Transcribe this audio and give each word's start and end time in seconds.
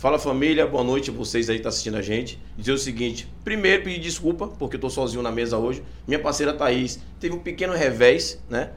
Fala 0.00 0.18
família, 0.18 0.66
boa 0.66 0.82
noite 0.82 1.10
vocês 1.10 1.50
aí 1.50 1.58
que 1.58 1.62
tá 1.62 1.68
assistindo 1.68 1.94
a 1.98 2.00
gente. 2.00 2.40
Dizer 2.56 2.72
o 2.72 2.78
seguinte: 2.78 3.28
primeiro 3.44 3.82
pedir 3.82 3.98
desculpa, 3.98 4.48
porque 4.48 4.76
eu 4.76 4.80
tô 4.80 4.88
sozinho 4.88 5.22
na 5.22 5.30
mesa 5.30 5.58
hoje. 5.58 5.82
Minha 6.08 6.18
parceira 6.18 6.54
Thaís 6.54 6.98
teve 7.20 7.34
um 7.34 7.38
pequeno 7.38 7.74
revés, 7.74 8.42
né? 8.48 8.70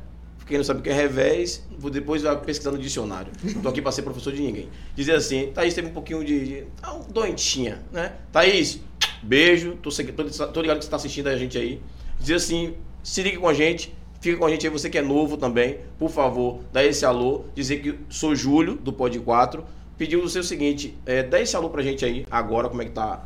Quem 0.46 0.58
não 0.58 0.66
sabe 0.66 0.82
o 0.82 0.84
que 0.84 0.90
é 0.90 0.94
revés, 0.94 1.66
depois 1.94 2.24
vai 2.24 2.38
pesquisar 2.42 2.72
no 2.72 2.78
dicionário. 2.78 3.32
Não 3.42 3.62
tô 3.62 3.70
aqui 3.70 3.82
para 3.82 3.94
ser 3.94 4.02
professor 4.02 4.34
de 4.34 4.42
ninguém. 4.42 4.68
Dizer 4.94 5.14
assim, 5.14 5.50
Thaís 5.54 5.74
teve 5.74 5.88
um 5.88 5.94
pouquinho 5.94 6.26
de. 6.26 6.46
de 6.46 6.64
ah, 6.82 6.96
um 6.96 7.04
doentinha, 7.04 7.82
né? 7.90 8.12
Thaís, 8.30 8.82
beijo, 9.22 9.78
tô, 9.82 9.90
tô, 9.92 10.48
tô 10.48 10.62
ligado 10.62 10.80
que 10.80 10.84
você 10.84 10.88
está 10.88 10.98
assistindo 10.98 11.28
a 11.28 11.38
gente 11.38 11.58
aí. 11.58 11.80
Dizer 12.20 12.36
assim, 12.36 12.74
se 13.02 13.24
ligue 13.24 13.38
com 13.38 13.48
a 13.48 13.54
gente, 13.54 13.96
fica 14.20 14.36
com 14.36 14.46
a 14.46 14.50
gente 14.50 14.68
aí, 14.68 14.74
você 14.74 14.90
que 14.90 14.98
é 14.98 15.02
novo 15.02 15.38
também, 15.38 15.78
por 15.98 16.10
favor, 16.10 16.60
dá 16.74 16.84
esse 16.84 17.06
alô, 17.06 17.46
dizer 17.56 17.78
que 17.78 17.98
sou 18.10 18.36
Júlio, 18.36 18.76
do 18.76 18.92
Pod 18.92 19.18
4 19.18 19.64
pediu 20.04 20.22
você 20.22 20.40
o 20.40 20.44
seguinte, 20.44 20.98
é, 21.06 21.24
dá 21.24 21.40
esse 21.40 21.56
alô 21.56 21.70
pra 21.70 21.82
gente 21.82 22.04
aí 22.04 22.26
agora, 22.30 22.68
como 22.68 22.82
é 22.82 22.86
que 22.86 22.92
tá 22.92 23.26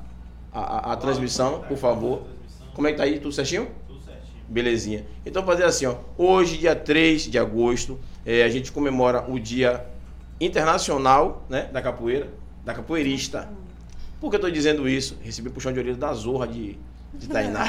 a, 0.54 0.60
a, 0.60 0.94
a 0.94 0.96
transmissão, 0.96 1.62
por 1.68 1.76
favor. 1.76 2.22
Como 2.76 2.88
é 2.88 2.92
que 2.92 2.98
tá 2.98 3.04
aí? 3.04 3.20
Tudo 3.20 3.34
certinho? 3.34 3.68
Tudo 3.88 4.00
certinho. 4.00 4.44
Belezinha. 4.48 5.04
Então 5.26 5.44
fazer 5.44 5.64
assim, 5.64 5.88
ó. 5.88 5.96
Hoje, 6.16 6.56
dia 6.60 6.76
3 6.76 7.32
de 7.32 7.40
agosto, 7.40 8.00
é, 8.24 8.44
a 8.44 8.50
gente 8.50 8.72
comemora 8.72 9.26
o 9.28 9.40
dia 9.40 9.88
internacional 10.40 11.44
né, 11.50 11.68
da 11.74 11.82
capoeira, 11.82 12.30
da 12.64 12.76
capoeirista. 12.76 13.50
Por 14.22 14.30
que 14.30 14.36
eu 14.36 14.42
tô 14.42 14.52
dizendo 14.52 14.88
isso? 14.88 15.18
Recebi 15.24 15.50
puxão 15.50 15.74
de 15.74 15.80
orelha 15.80 15.98
da 15.98 16.14
Zorra 16.14 16.48
de, 16.48 16.78
de 17.12 17.28
Tainá. 17.28 17.66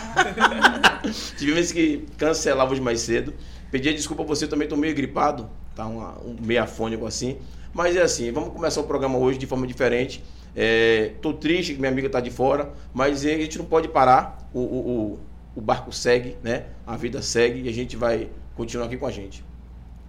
Tivemos 1.38 1.72
que 1.72 2.04
cancelar 2.18 2.70
hoje 2.70 2.82
mais 2.82 3.00
cedo. 3.00 3.32
Pedi 3.70 3.94
desculpa 3.94 4.22
a 4.22 4.26
você, 4.26 4.46
também 4.46 4.68
tô 4.68 4.76
meio 4.76 4.94
gripado, 4.94 5.48
tá 5.74 5.86
uma, 5.86 6.18
um 6.18 6.36
meio 6.42 6.62
afônico 6.62 7.06
assim. 7.06 7.38
Mas 7.72 7.96
é 7.96 8.02
assim, 8.02 8.30
vamos 8.32 8.52
começar 8.52 8.80
o 8.80 8.84
programa 8.84 9.18
hoje 9.18 9.38
de 9.38 9.46
forma 9.46 9.66
diferente. 9.66 10.22
Estou 10.54 11.32
é, 11.32 11.36
triste 11.36 11.74
que 11.74 11.78
minha 11.78 11.90
amiga 11.90 12.06
está 12.06 12.20
de 12.20 12.30
fora, 12.30 12.72
mas 12.92 13.24
a 13.24 13.28
gente 13.28 13.58
não 13.58 13.64
pode 13.64 13.88
parar. 13.88 14.48
O, 14.52 14.60
o, 14.60 15.18
o, 15.54 15.60
barco 15.60 15.92
segue, 15.92 16.36
né? 16.42 16.64
A 16.86 16.96
vida 16.96 17.20
segue 17.20 17.62
e 17.62 17.68
a 17.68 17.72
gente 17.72 17.96
vai 17.96 18.28
continuar 18.56 18.86
aqui 18.86 18.96
com 18.96 19.06
a 19.06 19.10
gente. 19.10 19.44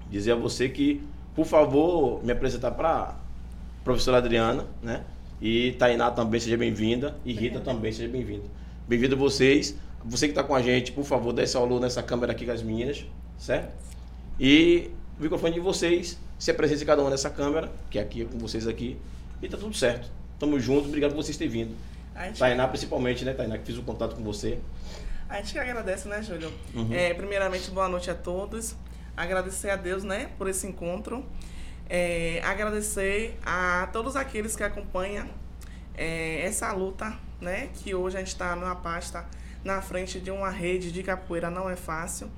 Dizer 0.10 0.32
a 0.32 0.36
você 0.36 0.70
que, 0.70 1.04
por 1.36 1.46
favor, 1.46 2.24
me 2.24 2.32
apresentar 2.32 2.72
para 2.72 2.90
a 2.90 3.16
professora 3.84 4.18
Adriana, 4.18 4.66
né? 4.82 5.04
E 5.42 5.74
Tainá 5.74 6.10
também 6.12 6.40
seja 6.40 6.58
bem-vinda. 6.58 7.16
E 7.26 7.34
Rita 7.34 7.60
também 7.60 7.92
seja 7.92 8.10
bem-vinda. 8.10 8.46
Bem-vindo 8.88 9.16
vocês. 9.16 9.76
Você 10.04 10.28
que 10.28 10.32
está 10.32 10.44
com 10.44 10.56
a 10.56 10.62
gente, 10.62 10.94
por 10.94 11.04
favor, 11.04 11.34
dê 11.34 11.44
esse 11.44 11.58
aluno 11.58 11.82
nessa 11.82 12.02
câmera 12.02 12.32
aqui 12.32 12.46
com 12.46 12.52
as 12.52 12.64
meninas, 12.64 13.06
certo? 13.38 13.76
E 14.40 14.90
o 15.20 15.24
microfone 15.24 15.54
de 15.54 15.60
vocês 15.60 16.18
se 16.40 16.50
apresente 16.50 16.86
cada 16.86 17.04
um 17.04 17.10
nessa 17.10 17.30
câmera, 17.30 17.70
que 17.92 18.00
é 18.00 18.02
aqui 18.02 18.26
com 18.26 18.40
vocês 18.40 18.66
aqui, 18.66 18.98
e 19.42 19.50
tá 19.50 19.58
tudo 19.58 19.76
certo. 19.76 20.10
Tamo 20.40 20.58
junto, 20.60 20.88
obrigado 20.88 21.12
por 21.12 21.22
vocês 21.22 21.36
terem 21.36 21.52
vindo. 21.52 21.76
Tainá, 22.38 22.68
principalmente, 22.68 23.26
né, 23.26 23.34
Tainá, 23.34 23.58
que 23.58 23.66
fiz 23.66 23.78
o 23.78 23.84
contato 23.84 24.16
com 24.16 24.24
você. 24.24 24.58
A 25.28 25.38
gente 25.38 25.54
que 25.54 25.60
agradece, 25.60 26.08
né, 26.08 26.24
Júlio? 26.24 26.52
Uhum. 26.74 26.92
É, 26.92 27.14
primeiramente, 27.14 27.70
boa 27.70 27.88
noite 27.88 28.10
a 28.10 28.16
todos. 28.16 28.76
Agradecer 29.16 29.70
a 29.70 29.76
Deus, 29.76 30.04
né, 30.04 30.30
por 30.38 30.48
esse 30.48 30.66
encontro. 30.66 31.26
É, 31.90 32.42
agradecer 32.44 33.38
a 33.46 33.90
todos 33.92 34.16
aqueles 34.16 34.56
que 34.56 34.64
acompanham 34.64 35.28
é, 35.96 36.42
essa 36.46 36.72
luta, 36.72 37.14
né, 37.42 37.70
que 37.74 37.94
hoje 37.94 38.16
a 38.16 38.20
gente 38.20 38.30
está 38.30 38.56
numa 38.56 38.76
pasta 38.76 39.26
na 39.64 39.82
frente 39.82 40.20
de 40.22 40.32
uma 40.32 40.50
rede 40.50 40.92
de 40.92 41.04
capoeira, 41.04 41.50
não 41.50 41.70
é 41.70 41.76
fácil. 41.76 42.30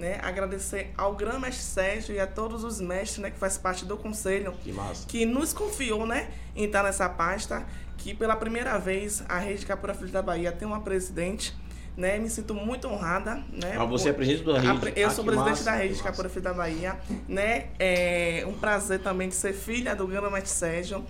Né? 0.00 0.18
Agradecer 0.22 0.94
ao 0.96 1.14
grande 1.14 1.40
mestre 1.40 1.62
Sérgio 1.62 2.14
e 2.14 2.18
a 2.18 2.26
todos 2.26 2.64
os 2.64 2.80
mestres 2.80 3.18
né, 3.18 3.30
que 3.30 3.38
faz 3.38 3.58
parte 3.58 3.84
do 3.84 3.98
conselho 3.98 4.54
que, 4.64 4.74
que, 5.06 5.26
nos 5.26 5.52
confiou 5.52 6.06
né, 6.06 6.30
em 6.56 6.64
estar 6.64 6.82
nessa 6.82 7.06
pasta, 7.06 7.66
que 7.98 8.14
pela 8.14 8.34
primeira 8.34 8.78
vez 8.78 9.22
a 9.28 9.38
Rede 9.38 9.66
Capura 9.66 9.92
Filho 9.92 10.10
da 10.10 10.22
Bahia 10.22 10.50
tem 10.52 10.66
uma 10.66 10.80
presidente. 10.80 11.54
Né, 11.98 12.18
me 12.18 12.30
sinto 12.30 12.54
muito 12.54 12.88
honrada. 12.88 13.44
Né, 13.52 13.76
ah, 13.78 13.84
você 13.84 14.08
é 14.08 14.12
presidente 14.14 14.42
da 14.42 14.58
rede? 14.58 14.92
Eu 14.96 15.08
ah, 15.08 15.10
sou 15.10 15.22
presidente 15.22 15.50
massa, 15.50 15.64
da 15.64 15.72
rede 15.72 15.94
de 15.96 16.02
Capura 16.02 16.30
Filho 16.30 16.44
da 16.44 16.54
Bahia. 16.54 16.98
Né, 17.28 17.66
é 17.78 18.42
um 18.48 18.54
prazer 18.54 19.00
também 19.00 19.28
de 19.28 19.34
ser 19.34 19.52
filha 19.52 19.94
do 19.94 20.06
grande 20.06 20.32
mestre 20.32 20.50
Sérgio. 20.50 21.04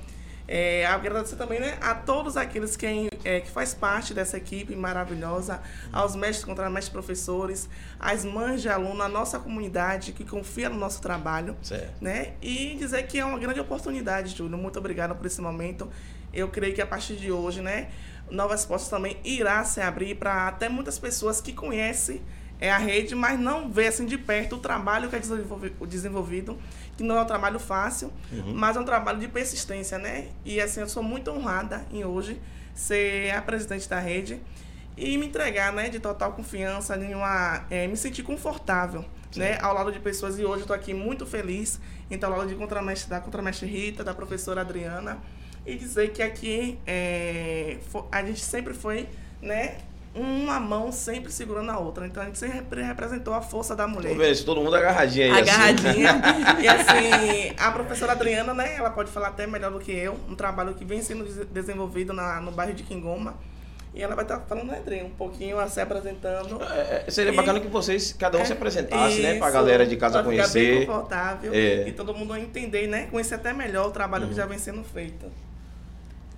É, 0.52 0.84
agradecer 0.84 1.36
também 1.36 1.60
né, 1.60 1.78
a 1.80 1.94
todos 1.94 2.36
aqueles 2.36 2.76
que, 2.76 3.08
é, 3.24 3.38
que 3.38 3.48
faz 3.48 3.72
parte 3.72 4.12
dessa 4.12 4.36
equipe 4.36 4.74
maravilhosa, 4.74 5.62
aos 5.92 6.16
mestres, 6.16 6.44
contramestres, 6.44 6.88
professores, 6.88 7.68
às 8.00 8.24
mães 8.24 8.60
de 8.60 8.68
aluno, 8.68 9.00
a 9.00 9.08
nossa 9.08 9.38
comunidade 9.38 10.10
que 10.10 10.24
confia 10.24 10.68
no 10.68 10.76
nosso 10.76 11.00
trabalho. 11.00 11.56
Certo. 11.62 11.92
Né? 12.00 12.32
E 12.42 12.74
dizer 12.74 13.06
que 13.06 13.20
é 13.20 13.24
uma 13.24 13.38
grande 13.38 13.60
oportunidade, 13.60 14.36
Júlio. 14.36 14.58
Muito 14.58 14.76
obrigada 14.76 15.14
por 15.14 15.24
esse 15.24 15.40
momento. 15.40 15.88
Eu 16.34 16.48
creio 16.48 16.74
que 16.74 16.82
a 16.82 16.86
partir 16.86 17.14
de 17.14 17.30
hoje, 17.30 17.60
né, 17.60 17.90
Novas 18.28 18.66
Postas 18.66 18.90
também 18.90 19.18
irá 19.22 19.62
se 19.62 19.80
abrir 19.80 20.16
para 20.16 20.48
até 20.48 20.68
muitas 20.68 20.98
pessoas 20.98 21.40
que 21.40 21.52
conhecem 21.52 22.20
é 22.60 22.70
a 22.70 22.76
rede, 22.76 23.14
mas 23.14 23.40
não 23.40 23.70
vê 23.70 23.86
assim 23.86 24.04
de 24.04 24.18
perto 24.18 24.56
o 24.56 24.58
trabalho 24.58 25.08
que 25.08 25.16
é 25.16 25.20
desenvolvido, 25.86 26.58
que 27.00 27.06
não 27.06 27.16
é 27.16 27.22
um 27.22 27.26
trabalho 27.26 27.58
fácil, 27.58 28.12
uhum. 28.30 28.52
mas 28.54 28.76
é 28.76 28.80
um 28.80 28.84
trabalho 28.84 29.18
de 29.18 29.26
persistência, 29.26 29.96
né? 29.96 30.28
E 30.44 30.60
assim, 30.60 30.80
eu 30.80 30.88
sou 30.88 31.02
muito 31.02 31.30
honrada 31.30 31.86
em 31.90 32.04
hoje 32.04 32.38
ser 32.74 33.34
a 33.34 33.40
presidente 33.40 33.88
da 33.88 33.98
rede 33.98 34.38
e 34.98 35.16
me 35.16 35.26
entregar, 35.26 35.72
né, 35.72 35.88
de 35.88 35.98
total 35.98 36.32
confiança, 36.32 36.94
em 36.98 37.14
uma, 37.14 37.64
é, 37.70 37.86
me 37.86 37.96
sentir 37.96 38.22
confortável, 38.22 39.02
Sim. 39.30 39.40
né, 39.40 39.58
ao 39.62 39.72
lado 39.72 39.90
de 39.90 39.98
pessoas. 39.98 40.38
E 40.38 40.44
hoje 40.44 40.58
eu 40.58 40.60
estou 40.60 40.76
aqui 40.76 40.92
muito 40.92 41.24
feliz 41.24 41.80
em 42.10 42.16
estar 42.16 42.26
ao 42.26 42.36
lado 42.36 42.50
de 42.50 42.54
contramestre, 42.54 43.08
da 43.08 43.18
contramestre 43.18 43.66
Rita, 43.66 44.04
da 44.04 44.12
professora 44.12 44.60
Adriana, 44.60 45.18
e 45.64 45.76
dizer 45.76 46.12
que 46.12 46.22
aqui 46.22 46.78
é, 46.86 47.78
a 48.12 48.22
gente 48.22 48.40
sempre 48.40 48.74
foi, 48.74 49.08
né, 49.40 49.78
uma 50.14 50.58
mão 50.58 50.90
sempre 50.90 51.30
segurando 51.30 51.70
a 51.70 51.78
outra. 51.78 52.06
Então 52.06 52.22
a 52.22 52.26
gente 52.26 52.38
sempre 52.38 52.82
representou 52.82 53.32
a 53.32 53.40
força 53.40 53.76
da 53.76 53.86
mulher. 53.86 54.16
Vendo, 54.16 54.44
todo 54.44 54.60
mundo 54.60 54.74
agarradinho 54.74 55.32
aí. 55.32 55.40
Agarradinha. 55.40 56.10
Assim. 56.10 56.62
e 56.62 56.68
assim, 56.68 57.54
a 57.56 57.70
professora 57.70 58.12
Adriana, 58.12 58.52
né, 58.52 58.74
ela 58.76 58.90
pode 58.90 59.10
falar 59.10 59.28
até 59.28 59.46
melhor 59.46 59.70
do 59.70 59.78
que 59.78 59.92
eu, 59.92 60.18
um 60.28 60.34
trabalho 60.34 60.74
que 60.74 60.84
vem 60.84 61.00
sendo 61.00 61.24
desenvolvido 61.46 62.12
na, 62.12 62.40
no 62.40 62.50
bairro 62.50 62.74
de 62.74 62.82
Quingoma. 62.82 63.34
E 63.92 64.00
ela 64.00 64.14
vai 64.14 64.24
estar 64.24 64.38
tá 64.38 64.46
falando, 64.46 64.68
né, 64.68 64.78
Adriana, 64.78 65.08
um 65.08 65.10
pouquinho, 65.10 65.56
se 65.68 65.80
apresentando. 65.80 66.62
É, 66.62 67.04
é, 67.06 67.10
seria 67.10 67.32
e, 67.32 67.36
bacana 67.36 67.58
que 67.58 67.66
vocês, 67.66 68.12
cada 68.12 68.38
um 68.38 68.40
é, 68.40 68.44
se 68.44 68.52
apresentasse, 68.52 69.14
isso, 69.14 69.22
né, 69.22 69.38
pra 69.38 69.50
galera 69.50 69.84
de 69.84 69.96
casa 69.96 70.22
conhecer. 70.22 70.48
Ficar 70.48 70.78
bem 70.78 70.86
confortável 70.86 71.52
é. 71.52 71.88
e 71.88 71.92
todo 71.92 72.14
mundo 72.14 72.36
entender, 72.36 72.86
né, 72.86 73.08
conhecer 73.10 73.34
até 73.34 73.52
melhor 73.52 73.88
o 73.88 73.90
trabalho 73.90 74.24
uhum. 74.24 74.30
que 74.30 74.36
já 74.36 74.46
vem 74.46 74.58
sendo 74.58 74.84
feito. 74.84 75.26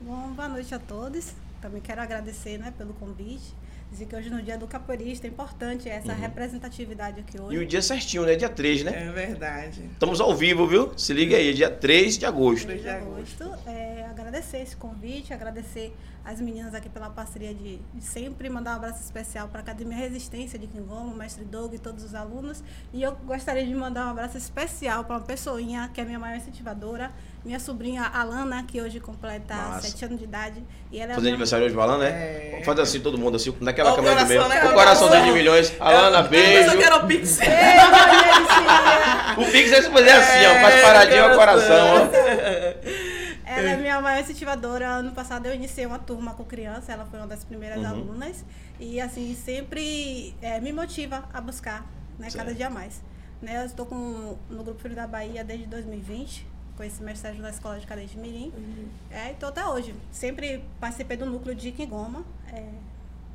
Bom, 0.00 0.32
boa 0.34 0.48
noite 0.48 0.74
a 0.74 0.78
todos. 0.78 1.34
Também 1.60 1.82
quero 1.82 2.00
agradecer, 2.00 2.56
né, 2.58 2.72
pelo 2.76 2.94
convite 2.94 3.54
dizer 3.92 4.06
que 4.06 4.16
hoje 4.16 4.30
no 4.30 4.42
dia 4.42 4.56
do 4.56 4.66
capoeirista 4.66 5.26
é 5.26 5.30
importante 5.30 5.88
essa 5.88 6.12
uhum. 6.12 6.18
representatividade 6.18 7.20
aqui 7.20 7.40
hoje. 7.40 7.54
E 7.54 7.58
o 7.58 7.66
dia 7.66 7.82
certinho, 7.82 8.24
né? 8.24 8.34
Dia 8.34 8.48
3, 8.48 8.84
né? 8.84 9.08
É 9.08 9.12
verdade. 9.12 9.84
Estamos 9.92 10.20
ao 10.20 10.34
vivo, 10.34 10.66
viu? 10.66 10.92
Se 10.96 11.12
liga 11.12 11.36
aí, 11.36 11.52
dia 11.52 11.70
3 11.70 12.18
de 12.18 12.26
agosto. 12.26 12.66
3 12.66 12.82
de 12.82 12.88
agosto. 12.88 13.44
É, 13.66 14.06
agradecer 14.10 14.58
esse 14.58 14.74
convite, 14.76 15.32
agradecer 15.32 15.94
as 16.24 16.40
meninas 16.40 16.74
aqui 16.74 16.88
pela 16.88 17.10
parceria 17.10 17.52
de, 17.52 17.78
de 17.92 18.04
sempre, 18.04 18.48
mandar 18.48 18.72
um 18.72 18.76
abraço 18.76 19.02
especial 19.02 19.48
para 19.48 19.58
a 19.58 19.62
Academia 19.62 19.96
Resistência 19.96 20.58
de 20.58 20.68
Quingoma, 20.68 21.12
o 21.12 21.16
mestre 21.16 21.44
Doug 21.44 21.74
e 21.74 21.78
todos 21.78 22.04
os 22.04 22.14
alunos. 22.14 22.62
E 22.92 23.02
eu 23.02 23.16
gostaria 23.24 23.64
de 23.66 23.74
mandar 23.74 24.06
um 24.06 24.10
abraço 24.10 24.38
especial 24.38 25.04
para 25.04 25.16
uma 25.16 25.22
pessoinha 25.22 25.90
que 25.92 26.00
é 26.00 26.04
minha 26.04 26.18
maior 26.20 26.36
incentivadora, 26.36 27.10
minha 27.44 27.58
sobrinha 27.58 28.04
Alana, 28.04 28.62
que 28.62 28.80
hoje 28.80 29.00
completa 29.00 29.54
Massa. 29.54 29.88
7 29.88 30.04
anos 30.04 30.18
de 30.18 30.24
idade. 30.24 30.62
E 30.92 31.00
ela 31.00 31.10
é 31.12 31.14
Fazer 31.16 31.28
aniversário 31.28 31.66
hoje, 31.66 31.76
Alana, 31.76 31.98
né? 31.98 32.10
É... 32.10 32.62
Fazer 32.64 32.82
assim 32.82 33.00
todo 33.00 33.18
mundo, 33.18 33.36
assim, 33.36 33.52
naquela 33.60 33.92
o 33.92 33.96
câmera 33.96 34.22
do 34.22 34.28
meio. 34.28 34.48
Né? 34.48 34.64
O 34.64 34.74
coraçãozinho 34.74 35.24
de 35.24 35.32
milhões. 35.32 35.74
Alana, 35.80 36.22
beijo. 36.22 36.70
Eu 36.70 36.78
quero 36.78 36.96
o 36.98 37.06
Pix. 37.08 37.40
o 39.36 39.44
Pix 39.50 39.72
é 39.72 39.82
se 39.82 39.90
fazer 39.90 40.10
assim, 40.10 40.46
ó. 40.46 40.60
Faz 40.60 40.82
paradinho 40.82 41.24
ao 41.24 41.36
coração, 41.36 41.86
ó. 41.96 43.21
Ela 43.58 43.70
é 43.70 43.76
minha 43.76 44.00
maior 44.00 44.20
incentivadora. 44.20 44.88
Ano 44.88 45.12
passado 45.12 45.46
eu 45.46 45.54
iniciei 45.54 45.86
uma 45.86 45.98
turma 45.98 46.34
com 46.34 46.44
criança, 46.44 46.92
ela 46.92 47.04
foi 47.06 47.18
uma 47.18 47.28
das 47.28 47.44
primeiras 47.44 47.78
uhum. 47.78 47.86
alunas. 47.88 48.44
E 48.78 49.00
assim, 49.00 49.34
sempre 49.34 50.34
é, 50.42 50.60
me 50.60 50.72
motiva 50.72 51.28
a 51.32 51.40
buscar, 51.40 51.86
né, 52.18 52.28
cada 52.30 52.54
dia 52.54 52.70
mais. 52.70 53.02
Né, 53.40 53.60
eu 53.60 53.66
estou 53.66 53.86
com, 53.86 54.36
no 54.48 54.62
Grupo 54.62 54.80
Filho 54.80 54.94
da 54.94 55.06
Bahia 55.06 55.42
desde 55.42 55.66
2020 55.66 56.52
conheci 56.76 57.02
mestre 57.02 57.28
Sérgio 57.28 57.42
na 57.42 57.50
Escola 57.50 57.78
de 57.78 57.86
Cadete 57.86 58.14
de 58.14 58.18
Mirim. 58.18 58.52
Uhum. 58.56 58.88
É, 59.10 59.30
então 59.30 59.48
até 59.48 59.64
hoje. 59.64 59.94
Sempre 60.10 60.64
participei 60.80 61.16
do 61.16 61.26
núcleo 61.26 61.54
de 61.54 61.70
Quingoma. 61.72 62.24
É, 62.52 62.68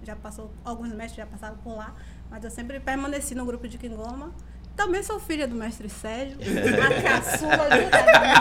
já 0.04 0.16
passou, 0.16 0.52
alguns 0.64 0.90
mestres 0.94 1.18
já 1.18 1.26
passaram 1.26 1.58
por 1.58 1.76
lá, 1.76 1.96
mas 2.30 2.44
eu 2.44 2.52
sempre 2.52 2.80
permaneci 2.80 3.36
no 3.36 3.46
grupo 3.46 3.68
de 3.68 3.78
Quingoma. 3.78 4.32
Também 4.78 5.02
sou 5.02 5.20
filha 5.20 5.48
do 5.48 5.56
mestre 5.56 5.90
Sérgio, 5.90 6.38
a 6.40 7.02
caçula 7.02 7.58
do 7.58 7.78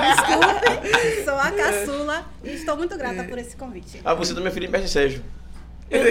Desculpe, 0.04 1.24
sou 1.24 1.34
a 1.34 1.50
caçula 1.50 2.26
e 2.44 2.50
estou 2.50 2.76
muito 2.76 2.96
grata 2.98 3.24
por 3.24 3.38
esse 3.38 3.56
convite. 3.56 4.00
Ah, 4.04 4.12
você 4.14 4.34
também 4.34 4.50
é 4.50 4.52
filha 4.52 4.68
do 4.68 4.72
mestre 4.72 4.90
Sérgio. 4.90 5.24
Eu, 5.88 6.02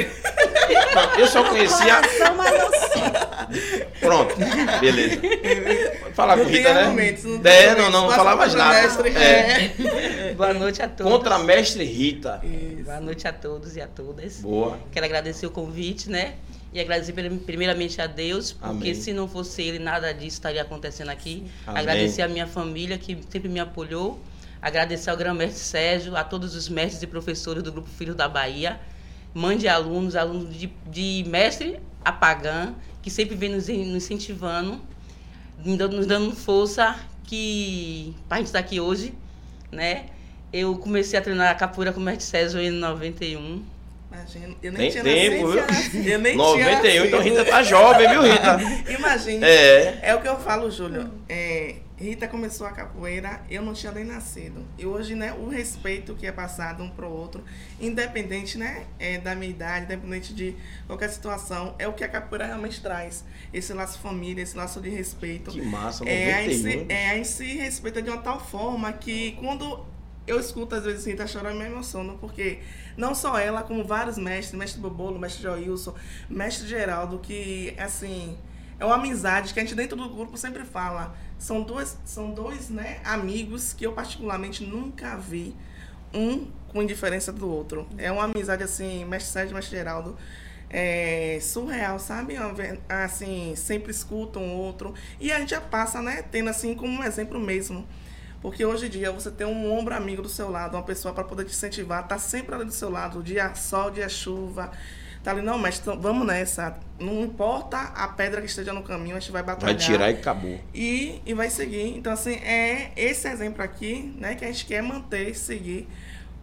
não, 0.95 1.19
eu 1.19 1.27
só 1.27 1.43
conhecia. 1.43 1.95
Coração, 1.95 2.35
mas 2.37 2.51
não 2.57 2.71
sou. 2.71 3.99
Pronto, 3.99 4.35
beleza. 4.79 5.21
Falar 6.13 6.37
Não 6.37 6.45
com 6.45 6.49
Rita, 6.49 6.73
né? 6.73 6.79
argumentos, 6.83 7.23
não 7.25 7.39
tem 7.39 7.51
é, 7.51 7.55
não, 7.55 7.69
argumentos. 7.69 7.91
não, 7.93 8.01
não 8.01 8.07
Passa 8.07 8.17
falar 8.17 8.35
mais 8.37 8.51
contra 8.53 8.67
nada. 8.67 8.81
mestre. 8.81 9.09
É. 9.17 10.33
Boa 10.37 10.53
noite 10.53 10.81
a 10.81 10.87
todos. 10.87 11.11
Contra 11.11 11.35
a 11.35 11.39
mestre 11.39 11.83
Rita. 11.83 12.41
Boa 12.85 12.99
noite 13.01 13.27
a 13.27 13.33
todos 13.33 13.75
e 13.75 13.81
a 13.81 13.87
todas. 13.87 14.37
Boa. 14.37 14.79
Quero 14.91 15.05
agradecer 15.05 15.45
o 15.45 15.51
convite, 15.51 16.09
né? 16.09 16.35
E 16.75 16.79
agradecer 16.81 17.13
prim- 17.13 17.37
primeiramente 17.37 18.01
a 18.01 18.05
Deus, 18.05 18.51
porque 18.51 18.89
Amém. 18.89 18.93
se 18.93 19.13
não 19.13 19.29
fosse 19.29 19.61
Ele, 19.61 19.79
nada 19.79 20.13
disso 20.13 20.35
estaria 20.35 20.61
acontecendo 20.61 21.07
aqui. 21.09 21.45
Amém. 21.65 21.81
Agradecer 21.81 22.21
a 22.21 22.27
minha 22.27 22.45
família, 22.45 22.97
que 22.97 23.17
sempre 23.29 23.47
me 23.47 23.61
apoiou. 23.61 24.19
Agradecer 24.61 25.09
ao 25.09 25.15
grão-mestre 25.15 25.59
Sérgio, 25.63 26.17
a 26.17 26.23
todos 26.25 26.53
os 26.53 26.67
mestres 26.67 27.01
e 27.01 27.07
professores 27.07 27.63
do 27.63 27.71
Grupo 27.71 27.87
Filhos 27.87 28.13
da 28.15 28.27
Bahia, 28.27 28.77
mãe 29.33 29.57
de 29.57 29.69
alunos, 29.69 30.17
alunos 30.17 30.53
de, 30.53 30.69
de 30.89 31.23
mestre 31.27 31.79
a 32.03 32.11
pagã, 32.11 32.73
que 33.01 33.09
sempre 33.09 33.35
vem 33.37 33.49
nos, 33.51 33.69
nos 33.69 33.77
incentivando, 33.95 34.81
nos 35.63 36.05
dando- 36.05 36.35
força 36.35 36.99
que 37.23 38.13
para 38.27 38.35
a 38.35 38.39
gente 38.39 38.47
estar 38.47 38.59
aqui 38.59 38.81
hoje, 38.81 39.13
né? 39.71 40.07
Eu 40.51 40.77
comecei 40.77 41.17
a 41.17 41.21
treinar 41.21 41.57
capoeira 41.57 41.93
com 41.93 41.99
o 42.01 42.03
mestre 42.03 42.25
Sérgio 42.25 42.59
em 42.59 42.69
91. 42.69 43.63
Imagina, 44.15 44.55
eu 44.63 44.71
nem 44.71 44.81
Tem 44.81 44.89
tinha 44.91 45.03
tempo, 45.03 45.47
viu? 45.51 45.61
nascido. 45.67 46.07
Eu 46.07 46.19
nem 46.19 46.35
91, 46.35 46.81
tinha 46.83 47.05
então. 47.07 47.21
Rita 47.21 47.45
tá 47.45 47.63
jovem, 47.63 48.09
viu, 48.09 48.21
Rita? 48.21 48.57
Imagine. 48.97 49.43
É. 49.45 49.99
É 50.01 50.15
o 50.15 50.21
que 50.21 50.27
eu 50.27 50.39
falo, 50.39 50.69
Júlio. 50.71 51.11
É, 51.29 51.75
Rita 51.97 52.27
começou 52.27 52.67
a 52.67 52.71
capoeira, 52.71 53.41
eu 53.49 53.61
não 53.61 53.73
tinha 53.73 53.91
nem 53.91 54.03
nascido. 54.03 54.65
E 54.77 54.85
hoje, 54.85 55.15
né, 55.15 55.33
o 55.33 55.47
respeito 55.47 56.13
que 56.15 56.25
é 56.27 56.31
passado 56.31 56.83
um 56.83 56.89
pro 56.89 57.09
outro, 57.09 57.43
independente, 57.79 58.57
né, 58.57 58.83
é, 58.99 59.17
da 59.17 59.35
minha 59.35 59.49
idade, 59.51 59.85
independente 59.85 60.33
de 60.33 60.55
qualquer 60.87 61.09
situação, 61.09 61.73
é 61.79 61.87
o 61.87 61.93
que 61.93 62.03
a 62.03 62.09
capoeira 62.09 62.45
realmente 62.45 62.81
traz. 62.81 63.23
Esse 63.53 63.71
laço 63.73 63.99
família, 63.99 64.41
esse 64.41 64.57
laço 64.57 64.81
de 64.81 64.89
respeito. 64.89 65.51
Que 65.51 65.61
massa, 65.61 66.03
É, 66.07 66.33
a 66.33 66.41
gente, 66.43 66.57
91. 66.63 66.71
se- 66.71 66.85
é, 66.93 67.09
a 67.11 67.15
gente 67.15 67.27
se 67.27 67.45
respeita 67.57 68.01
de 68.01 68.09
uma 68.09 68.21
tal 68.21 68.39
forma 68.39 68.91
que 68.93 69.33
quando 69.39 69.85
eu 70.27 70.39
escuto 70.39 70.75
às 70.75 70.83
vezes 70.83 71.05
Rita 71.05 71.27
chorando, 71.27 71.55
eu 71.55 71.59
me 71.59 71.65
emociono, 71.65 72.17
porque 72.19 72.59
não 72.97 73.13
só 73.15 73.37
ela, 73.37 73.63
como 73.63 73.83
vários 73.83 74.17
mestres, 74.17 74.57
mestre 74.57 74.81
Bobolo, 74.81 75.19
mestre 75.19 75.43
Joilson, 75.43 75.95
mestre 76.29 76.67
Geraldo, 76.67 77.19
que 77.19 77.75
assim, 77.77 78.37
é 78.79 78.85
uma 78.85 78.95
amizade 78.95 79.53
que 79.53 79.59
a 79.59 79.63
gente 79.63 79.75
dentro 79.75 79.95
do 79.97 80.09
grupo 80.09 80.37
sempre 80.37 80.63
fala. 80.63 81.15
São 81.37 81.61
dois, 81.61 81.97
são 82.05 82.31
dois 82.31 82.69
né, 82.69 82.99
amigos 83.03 83.73
que 83.73 83.85
eu 83.85 83.93
particularmente 83.93 84.63
nunca 84.63 85.15
vi 85.17 85.55
um 86.13 86.47
com 86.69 86.81
indiferença 86.81 87.31
do 87.31 87.49
outro. 87.49 87.87
É 87.97 88.11
uma 88.11 88.23
amizade 88.25 88.63
assim, 88.63 89.05
mestre 89.05 89.31
Sérgio, 89.31 89.55
mestre 89.55 89.77
Geraldo, 89.77 90.17
é 90.69 91.39
surreal, 91.41 91.99
sabe? 91.99 92.35
Ve- 92.55 92.79
Assim, 92.89 93.53
sempre 93.55 93.91
escuta 93.91 94.39
um 94.39 94.53
outro. 94.53 94.93
E 95.19 95.31
a 95.31 95.39
gente 95.39 95.51
já 95.51 95.61
passa, 95.61 96.01
né, 96.01 96.21
tendo 96.23 96.49
assim 96.49 96.73
como 96.75 96.99
um 96.99 97.03
exemplo 97.03 97.39
mesmo. 97.39 97.87
Porque 98.45 98.63
hoje 98.63 98.85
em 98.85 98.89
dia 98.89 99.11
você 99.11 99.31
tem 99.31 99.47
um 99.47 99.75
ombro 99.75 99.95
amigo 99.95 100.21
do 100.21 100.29
seu 100.29 100.51
lado, 100.51 100.77
uma 100.77 100.83
pessoa 100.83 101.11
para 101.11 101.23
poder 101.23 101.45
te 101.45 101.49
incentivar, 101.49 102.07
tá 102.07 102.19
sempre 102.19 102.53
ali 102.53 102.63
do 102.63 102.71
seu 102.71 102.91
lado, 102.91 103.23
dia 103.23 103.55
sol, 103.55 103.89
dia 103.89 104.07
chuva. 104.07 104.69
Tá 105.23 105.31
ali, 105.31 105.41
não, 105.41 105.57
mas 105.57 105.79
então, 105.79 105.99
vamos 105.99 106.27
nessa. 106.27 106.77
Não 106.99 107.23
importa 107.23 107.75
a 107.75 108.07
pedra 108.07 108.41
que 108.41 108.47
esteja 108.47 108.71
no 108.71 108.83
caminho, 108.83 109.17
a 109.17 109.19
gente 109.19 109.31
vai 109.31 109.41
batalhar. 109.41 109.75
Vai 109.75 109.83
tirar 109.83 110.11
e 110.11 110.13
acabou. 110.13 110.59
E, 110.75 111.23
e 111.25 111.33
vai 111.33 111.49
seguir. 111.49 111.97
Então, 111.97 112.13
assim, 112.13 112.35
é 112.35 112.91
esse 112.95 113.27
exemplo 113.27 113.63
aqui, 113.63 114.13
né, 114.19 114.35
que 114.35 114.45
a 114.45 114.47
gente 114.47 114.67
quer 114.67 114.83
manter, 114.83 115.35
seguir. 115.35 115.87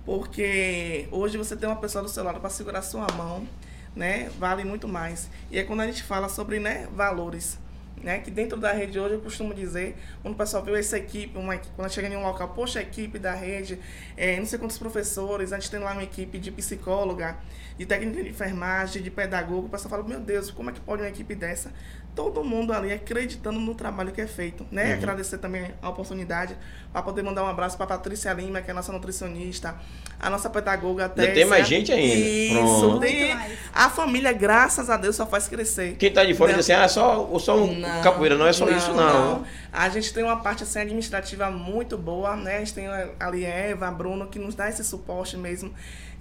Porque 0.05 1.07
hoje 1.13 1.39
você 1.39 1.55
tem 1.55 1.69
uma 1.69 1.77
pessoa 1.77 2.03
do 2.03 2.11
seu 2.11 2.25
lado 2.25 2.41
para 2.41 2.51
segurar 2.51 2.83
sua 2.83 3.07
mão, 3.13 3.47
né, 3.95 4.29
vale 4.41 4.65
muito 4.65 4.89
mais. 4.89 5.31
E 5.53 5.57
é 5.57 5.63
quando 5.63 5.83
a 5.83 5.87
gente 5.87 6.03
fala 6.03 6.29
sobre, 6.29 6.59
né, 6.59 6.89
valores. 6.97 7.61
Né, 8.03 8.19
que 8.19 8.33
dentro 8.33 8.59
da 8.59 8.73
rede 8.73 8.99
hoje 8.99 9.15
eu 9.15 9.21
costumo 9.21 9.55
dizer, 9.55 9.97
quando 10.23 10.35
o 10.35 10.37
pessoal 10.37 10.61
vê 10.65 10.77
essa 10.77 10.99
equipe, 10.99 11.39
uma, 11.39 11.57
quando 11.77 11.89
chega 11.89 12.09
em 12.09 12.17
um 12.17 12.25
local, 12.25 12.49
poxa, 12.49 12.81
a 12.81 12.83
equipe 12.83 13.17
da 13.17 13.33
rede, 13.33 13.79
é, 14.17 14.41
não 14.41 14.45
sei 14.45 14.59
quantos 14.59 14.77
professores, 14.77 15.53
a 15.53 15.59
gente 15.61 15.71
tem 15.71 15.79
lá 15.79 15.93
uma 15.93 16.03
equipe 16.03 16.37
de 16.37 16.51
psicóloga, 16.51 17.37
de 17.79 17.87
técnica 17.87 18.21
de 18.25 18.31
enfermagem, 18.31 19.03
de 19.03 19.11
pedagogo, 19.11 19.69
o 19.69 19.71
pessoal 19.71 19.91
fala, 19.91 20.03
meu 20.03 20.19
Deus, 20.19 20.51
como 20.51 20.71
é 20.71 20.73
que 20.73 20.81
pode 20.81 21.01
uma 21.01 21.09
equipe 21.09 21.33
dessa? 21.37 21.73
Todo 22.15 22.45
mundo 22.45 22.75
ali 22.75 22.93
acreditando 22.93 23.59
no 23.59 23.75
trabalho 23.75 24.13
que 24.13 24.21
é 24.21 24.27
feito, 24.27 24.67
né? 24.71 24.89
Uhum. 24.89 24.93
Agradecer 24.95 25.39
também 25.39 25.73
a 25.81 25.89
oportunidade 25.89 26.55
para 26.93 27.01
poder 27.03 27.23
mandar 27.23 27.43
um 27.43 27.47
abraço 27.47 27.77
para 27.79 27.87
Patrícia 27.87 28.31
Lima, 28.35 28.61
que 28.61 28.69
é 28.69 28.73
a 28.73 28.75
nossa 28.75 28.93
nutricionista, 28.93 29.75
a 30.21 30.29
nossa 30.29 30.51
pedagoga 30.51 31.09
Tessia. 31.09 31.33
tem 31.33 31.45
mais 31.47 31.67
gente 31.67 31.91
ainda. 31.91 32.15
Isso, 32.15 32.81
Pronto. 32.81 33.01
tem. 33.01 33.35
A 33.75 33.89
família, 33.89 34.31
graças 34.31 34.91
a 34.91 34.99
Deus, 34.99 35.17
só 35.17 35.27
faz 35.27 35.49
crescer. 35.49 35.97
Quem 35.97 36.13
tá 36.13 36.23
de 36.23 36.35
fora 36.35 36.53
Não. 36.53 36.59
diz 36.59 36.69
assim, 36.69 36.79
ah, 36.79 36.85
é 36.85 36.89
só, 36.89 37.39
só 37.39 37.57
um 37.57 37.81
capoeira, 38.03 38.37
não 38.37 38.47
é 38.47 38.53
só 38.53 38.69
isso, 38.69 38.93
não. 38.93 39.45
A 39.73 39.89
gente 39.89 40.13
tem 40.13 40.23
uma 40.23 40.37
parte 40.37 40.65
assim, 40.65 40.81
administrativa 40.81 41.51
muito 41.51 41.97
boa, 41.97 42.37
né? 42.37 42.57
A 42.57 42.59
gente 42.59 42.75
tem 42.75 42.89
ali 43.19 43.47
a 43.47 43.49
Eva, 43.49 43.89
a 43.89 43.91
Bruno, 43.91 44.27
que 44.27 44.39
nos 44.39 44.55
dá 44.55 44.69
esse 44.69 44.85
suporte 44.85 45.37
mesmo. 45.39 45.73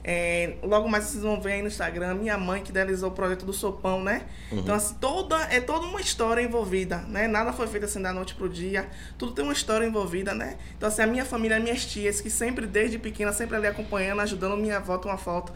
É, 0.03 0.55
logo 0.63 0.89
mais 0.89 1.05
vocês 1.05 1.21
vão 1.21 1.39
ver 1.39 1.53
aí 1.53 1.61
no 1.61 1.67
Instagram, 1.67 2.15
minha 2.15 2.37
mãe 2.37 2.63
que 2.63 2.71
idealizou 2.71 3.09
o 3.09 3.11
projeto 3.11 3.45
do 3.45 3.53
Sopão, 3.53 4.03
né? 4.03 4.23
Então, 4.51 4.73
assim, 4.73 4.95
toda, 4.95 5.37
é 5.51 5.61
toda 5.61 5.85
uma 5.85 6.01
história 6.01 6.41
envolvida, 6.41 6.97
né? 6.97 7.27
Nada 7.27 7.53
foi 7.53 7.67
feito 7.67 7.85
assim 7.85 8.01
da 8.01 8.11
noite 8.11 8.33
pro 8.33 8.49
dia. 8.49 8.89
Tudo 9.17 9.33
tem 9.33 9.43
uma 9.43 9.53
história 9.53 9.85
envolvida, 9.85 10.33
né? 10.33 10.57
Então, 10.75 10.89
assim, 10.89 11.03
a 11.03 11.07
minha 11.07 11.23
família, 11.23 11.59
minhas 11.59 11.85
tias, 11.85 12.19
que 12.19 12.29
sempre, 12.29 12.65
desde 12.65 12.97
pequena, 12.97 13.31
sempre 13.31 13.55
ali 13.55 13.67
acompanhando, 13.67 14.21
ajudando 14.21 14.57
minha 14.57 14.77
avó 14.77 14.99
uma 15.05 15.17
foto 15.17 15.53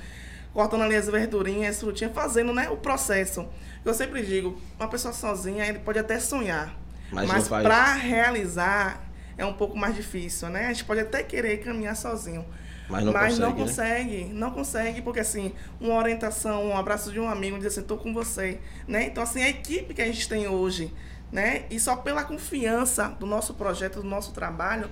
cortando 0.55 0.83
ali 0.83 0.95
as 0.95 1.07
verdurinhas, 1.07 1.75
as 1.75 1.81
frutinhas, 1.81 2.13
fazendo 2.13 2.53
né, 2.53 2.69
o 2.69 2.77
processo. 2.77 3.45
Eu 3.83 3.93
sempre 3.93 4.25
digo, 4.25 4.59
uma 4.79 4.87
pessoa 4.87 5.13
sozinha, 5.13 5.65
ele 5.67 5.79
pode 5.79 5.99
até 5.99 6.17
sonhar, 6.17 6.73
Mas 7.11 7.27
mas, 7.27 7.47
para 7.49 7.93
realizar 7.93 9.05
é 9.37 9.45
um 9.45 9.53
pouco 9.53 9.77
mais 9.77 9.93
difícil, 9.93 10.49
né? 10.49 10.67
A 10.67 10.69
gente 10.69 10.85
pode 10.85 11.01
até 11.01 11.21
querer 11.21 11.57
caminhar 11.57 11.95
sozinho, 11.95 12.45
Mas 12.89 13.03
não 13.03 13.13
mas 13.13 13.33
consegue, 13.33 13.41
não 13.41 13.49
né? 13.49 13.63
consegue, 13.63 14.23
não 14.25 14.51
consegue, 14.51 15.01
porque 15.01 15.19
assim, 15.19 15.53
uma 15.79 15.95
orientação, 15.95 16.67
um 16.67 16.77
abraço 16.77 17.11
de 17.11 17.19
um 17.19 17.27
amigo, 17.27 17.57
dizer 17.57 17.69
assim, 17.69 17.81
tô 17.81 17.97
com 17.97 18.13
você, 18.13 18.59
né? 18.87 19.05
Então 19.05 19.23
assim, 19.23 19.41
a 19.41 19.49
equipe 19.49 19.93
que 19.93 20.01
a 20.01 20.05
gente 20.05 20.27
tem 20.29 20.47
hoje, 20.47 20.93
né? 21.31 21.65
E 21.69 21.79
só 21.79 21.95
pela 21.95 22.23
confiança 22.23 23.07
do 23.19 23.25
nosso 23.25 23.55
projeto, 23.55 24.01
do 24.01 24.07
nosso 24.07 24.31
trabalho, 24.33 24.89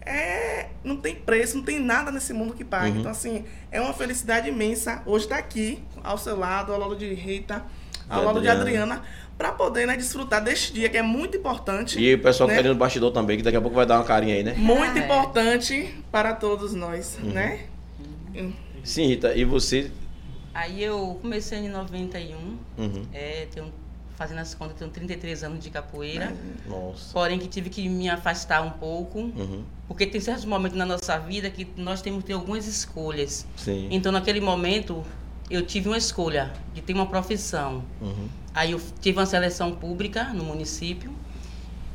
é, 0.00 0.68
não 0.84 0.96
tem 0.96 1.14
preço, 1.14 1.56
não 1.56 1.64
tem 1.64 1.80
nada 1.80 2.10
nesse 2.10 2.32
mundo 2.32 2.54
que 2.54 2.64
pague. 2.64 2.92
Uhum. 2.92 2.98
Então 2.98 3.10
assim, 3.10 3.44
é 3.70 3.80
uma 3.80 3.92
felicidade 3.92 4.48
imensa 4.48 5.02
hoje 5.06 5.26
estar 5.26 5.38
aqui 5.38 5.82
ao 6.02 6.18
seu 6.18 6.36
lado, 6.36 6.72
ao 6.72 6.78
lado 6.78 6.96
de 6.96 7.12
Rita, 7.14 7.64
ao 8.08 8.24
lado 8.24 8.40
de 8.40 8.48
Adriana. 8.48 9.02
Para 9.38 9.52
poder 9.52 9.86
né, 9.86 9.96
desfrutar 9.96 10.42
deste 10.42 10.72
dia 10.72 10.88
que 10.88 10.96
é 10.96 11.02
muito 11.02 11.36
importante. 11.36 12.00
E 12.00 12.14
o 12.14 12.18
pessoal 12.22 12.48
que 12.48 12.52
né? 12.54 12.56
tá 12.56 12.60
ali 12.66 12.68
no 12.70 12.74
bastidor 12.74 13.12
também, 13.12 13.36
que 13.36 13.42
daqui 13.42 13.56
a 13.56 13.60
pouco 13.60 13.76
vai 13.76 13.84
dar 13.84 13.98
uma 13.98 14.04
carinha 14.04 14.34
aí, 14.34 14.42
né? 14.42 14.54
Muito 14.56 14.96
É. 14.98 15.04
importante 15.04 15.94
para 16.10 16.32
todos 16.34 16.72
nós, 16.72 17.18
Uhum. 17.22 17.30
né? 17.32 17.66
Sim, 18.82 19.06
Rita, 19.08 19.34
e 19.34 19.44
você? 19.44 19.90
Aí 20.54 20.82
eu 20.82 21.18
comecei 21.20 21.58
em 21.58 21.68
91, 21.68 22.56
Uhum. 22.78 23.02
é, 23.12 23.46
tenho, 23.52 23.70
fazendo 24.16 24.38
as 24.38 24.54
contas, 24.54 24.76
tenho 24.78 24.90
33 24.90 25.44
anos 25.44 25.62
de 25.62 25.68
capoeira. 25.68 26.32
Nossa. 26.66 27.12
Porém, 27.12 27.38
que 27.38 27.46
tive 27.46 27.68
que 27.68 27.86
me 27.90 28.08
afastar 28.08 28.62
um 28.62 28.70
pouco, 28.70 29.18
Uhum. 29.18 29.62
porque 29.86 30.06
tem 30.06 30.18
certos 30.20 30.46
momentos 30.46 30.78
na 30.78 30.86
nossa 30.86 31.18
vida 31.18 31.50
que 31.50 31.66
nós 31.76 32.00
temos 32.00 32.20
que 32.22 32.28
ter 32.28 32.32
algumas 32.32 32.66
escolhas. 32.66 33.46
Sim. 33.56 33.88
Então, 33.90 34.10
naquele 34.10 34.40
momento, 34.40 35.04
eu 35.50 35.64
tive 35.64 35.88
uma 35.88 35.98
escolha 35.98 36.52
de 36.74 36.80
ter 36.82 36.92
uma 36.92 37.06
profissão. 37.06 37.82
Uhum. 38.00 38.28
Aí 38.54 38.72
eu 38.72 38.80
tive 39.00 39.18
uma 39.18 39.26
seleção 39.26 39.72
pública 39.72 40.24
no 40.32 40.44
município 40.44 41.12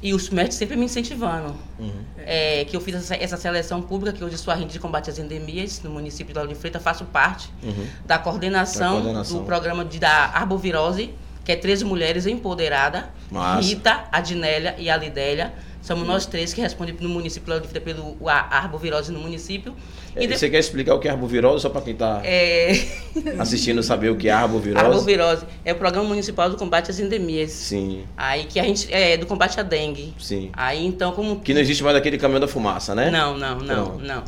e 0.02 0.14
os 0.14 0.30
médicos 0.30 0.58
sempre 0.58 0.76
me 0.76 0.86
incentivando. 0.86 1.56
Uhum. 1.78 1.92
É, 2.18 2.66
que 2.66 2.76
eu 2.76 2.82
fiz 2.82 2.96
essa, 2.96 3.16
essa 3.16 3.38
seleção 3.38 3.82
pública, 3.82 4.16
que 4.18 4.24
hoje 4.24 4.38
sou 4.38 4.54
agente 4.54 4.74
de 4.74 4.80
combate 4.80 5.10
às 5.10 5.20
endemias 5.20 5.82
no 5.84 5.90
município 5.92 6.34
de 6.34 6.38
Lauro 6.38 6.52
de 6.54 6.58
Freitas, 6.60 6.82
faço 6.82 7.06
parte 7.06 7.50
Uhum. 7.62 7.88
da 8.06 8.18
coordenação, 8.18 8.96
Da 8.96 9.02
coordenação. 9.02 9.38
do 9.40 9.44
programa 9.46 9.86
de, 9.86 10.00
da 10.00 10.28
arbovirose, 10.34 11.14
que 11.44 11.52
é 11.52 11.56
13 11.56 11.86
mulheres 11.86 12.26
empoderadas, 12.28 13.04
Massa. 13.32 13.68
Rita, 13.68 14.04
a 14.12 14.22
Dinélia 14.22 14.76
e 14.78 14.90
a 14.90 14.98
Lidélia. 14.98 15.54
Somos 15.82 16.06
nós 16.08 16.28
três 16.28 16.54
que 16.54 16.62
respondemos 16.62 17.02
no 17.02 17.10
município 17.10 17.60
pelo 17.84 18.16
a 18.30 18.56
arbovirose 18.60 19.12
no 19.12 19.20
município. 19.20 19.76
É, 20.16 20.24
E 20.24 20.28
de- 20.28 20.38
Você 20.38 20.48
quer 20.48 20.60
explicar 20.60 20.94
o 20.94 21.00
que 21.00 21.08
é 21.08 21.12
arbovirose, 21.12 21.64
só 21.64 21.70
para 21.70 21.82
quem 21.82 21.96
tá 21.96 22.22
é, 22.24 22.74
assistindo 23.40 23.82
saber 23.82 24.10
o 24.12 24.16
que 24.16 24.28
é 24.30 24.32
arbovirose? 24.32 24.86
arbovirose 24.86 25.46
é 25.66 25.74
o 25.74 25.76
programa 25.76 26.08
municipal 26.08 26.52
do 26.52 26.56
combate 26.58 26.92
às 26.92 27.00
endemias. 27.00 27.50
Sim, 27.52 28.04
Aí 28.16 28.44
que 28.46 28.60
a 28.60 28.64
gente 28.64 28.94
é 28.94 29.18
do 29.18 29.26
combate 29.26 29.60
à 29.60 29.64
dengue. 29.64 30.14
sim. 30.20 30.52
Aí 30.54 30.86
então 30.86 31.14
como 31.14 31.40
Que 31.40 31.52
não 31.52 31.62
existe 31.62 31.84
mais 31.84 31.96
aquele 31.96 32.20
caminhão 32.20 32.42
da 32.42 32.48
fumaça, 32.48 32.94
né? 32.94 33.10
Não, 33.10 33.36
não, 33.36 33.58
não, 33.60 33.86
Pronto. 33.88 34.06
não. 34.06 34.24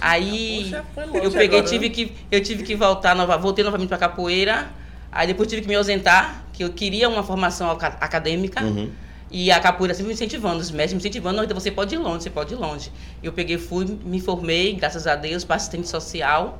Aí 0.00 0.70
Poxa, 0.70 0.84
eu 1.22 1.30
peguei, 1.30 1.58
agora, 1.58 1.62
tive 1.70 1.88
né? 1.88 1.94
que 1.94 2.12
eu 2.30 2.42
tive 2.42 2.62
que 2.62 2.74
voltar 2.74 3.14
nova, 3.14 3.36
voltei 3.36 3.62
novamente 3.64 3.88
para 3.88 3.98
capoeira. 3.98 4.70
Aí 5.10 5.26
depois 5.26 5.48
tive 5.48 5.62
que 5.62 5.68
me 5.68 5.74
ausentar, 5.74 6.44
que 6.52 6.62
eu 6.62 6.70
queria 6.70 7.08
uma 7.08 7.22
formação 7.22 7.70
aca- 7.70 7.96
acadêmica. 8.00 8.62
Uhum. 8.62 8.90
E 9.30 9.50
a 9.50 9.60
capoeira 9.60 9.92
sempre 9.92 10.08
me 10.08 10.14
incentivando, 10.14 10.58
os 10.58 10.70
mestres 10.70 10.94
me 10.94 10.98
incentivando, 10.98 11.36
não, 11.36 11.44
então 11.44 11.58
você 11.58 11.70
pode 11.70 11.94
ir 11.94 11.98
longe, 11.98 12.22
você 12.22 12.30
pode 12.30 12.54
ir 12.54 12.56
longe. 12.56 12.90
Eu 13.22 13.32
peguei, 13.32 13.58
fui, 13.58 13.84
me 14.02 14.20
formei, 14.20 14.72
graças 14.72 15.06
a 15.06 15.14
Deus, 15.16 15.44
para 15.44 15.56
assistente 15.56 15.86
social. 15.86 16.58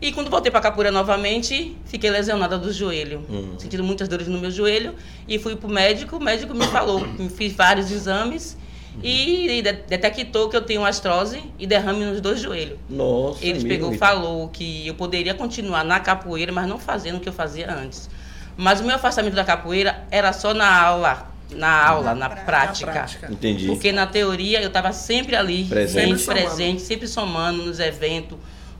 E 0.00 0.12
quando 0.12 0.30
voltei 0.30 0.50
para 0.50 0.60
capoeira 0.60 0.90
novamente, 0.90 1.76
fiquei 1.84 2.08
lesionada 2.08 2.56
do 2.56 2.72
joelho, 2.72 3.26
uhum. 3.28 3.58
sentindo 3.58 3.84
muitas 3.84 4.08
dores 4.08 4.26
no 4.26 4.38
meu 4.38 4.50
joelho 4.50 4.94
e 5.26 5.38
fui 5.38 5.54
pro 5.56 5.68
médico. 5.68 6.16
O 6.16 6.20
médico 6.20 6.54
me 6.54 6.66
falou, 6.68 7.06
me 7.06 7.28
fiz 7.28 7.52
vários 7.52 7.90
exames 7.90 8.56
uhum. 8.98 9.04
e 9.04 9.62
detectou 9.62 10.48
que 10.48 10.56
eu 10.56 10.62
tenho 10.62 10.84
astrose 10.84 11.42
e 11.58 11.66
derrame 11.66 12.04
nos 12.04 12.20
dois 12.20 12.40
joelhos. 12.40 12.78
Nossa. 12.88 13.44
Ele 13.44 13.66
pegou, 13.68 13.92
falou 13.94 14.48
que 14.48 14.86
eu 14.86 14.94
poderia 14.94 15.34
continuar 15.34 15.84
na 15.84 16.00
capoeira, 16.00 16.52
mas 16.52 16.68
não 16.68 16.78
fazendo 16.78 17.16
o 17.16 17.20
que 17.20 17.28
eu 17.28 17.32
fazia 17.32 17.72
antes. 17.72 18.08
Mas 18.56 18.80
o 18.80 18.84
meu 18.84 18.96
afastamento 18.96 19.34
da 19.34 19.44
capoeira 19.44 20.04
era 20.10 20.32
só 20.32 20.52
na 20.52 20.82
aula, 20.82 21.30
na 21.50 21.86
aula, 21.86 22.14
na, 22.14 22.28
na, 22.28 22.36
prática. 22.36 22.86
na 22.86 22.92
prática. 22.92 23.28
Entendi. 23.30 23.66
Porque 23.66 23.92
na 23.92 24.06
teoria 24.06 24.60
eu 24.60 24.68
estava 24.68 24.92
sempre 24.92 25.36
ali, 25.36 25.64
presente, 25.64 26.18
sempre 26.18 26.42
presente, 26.42 26.82
sempre 26.82 27.06
somando 27.06 27.64
nos 27.64 27.78
eventos 27.78 28.36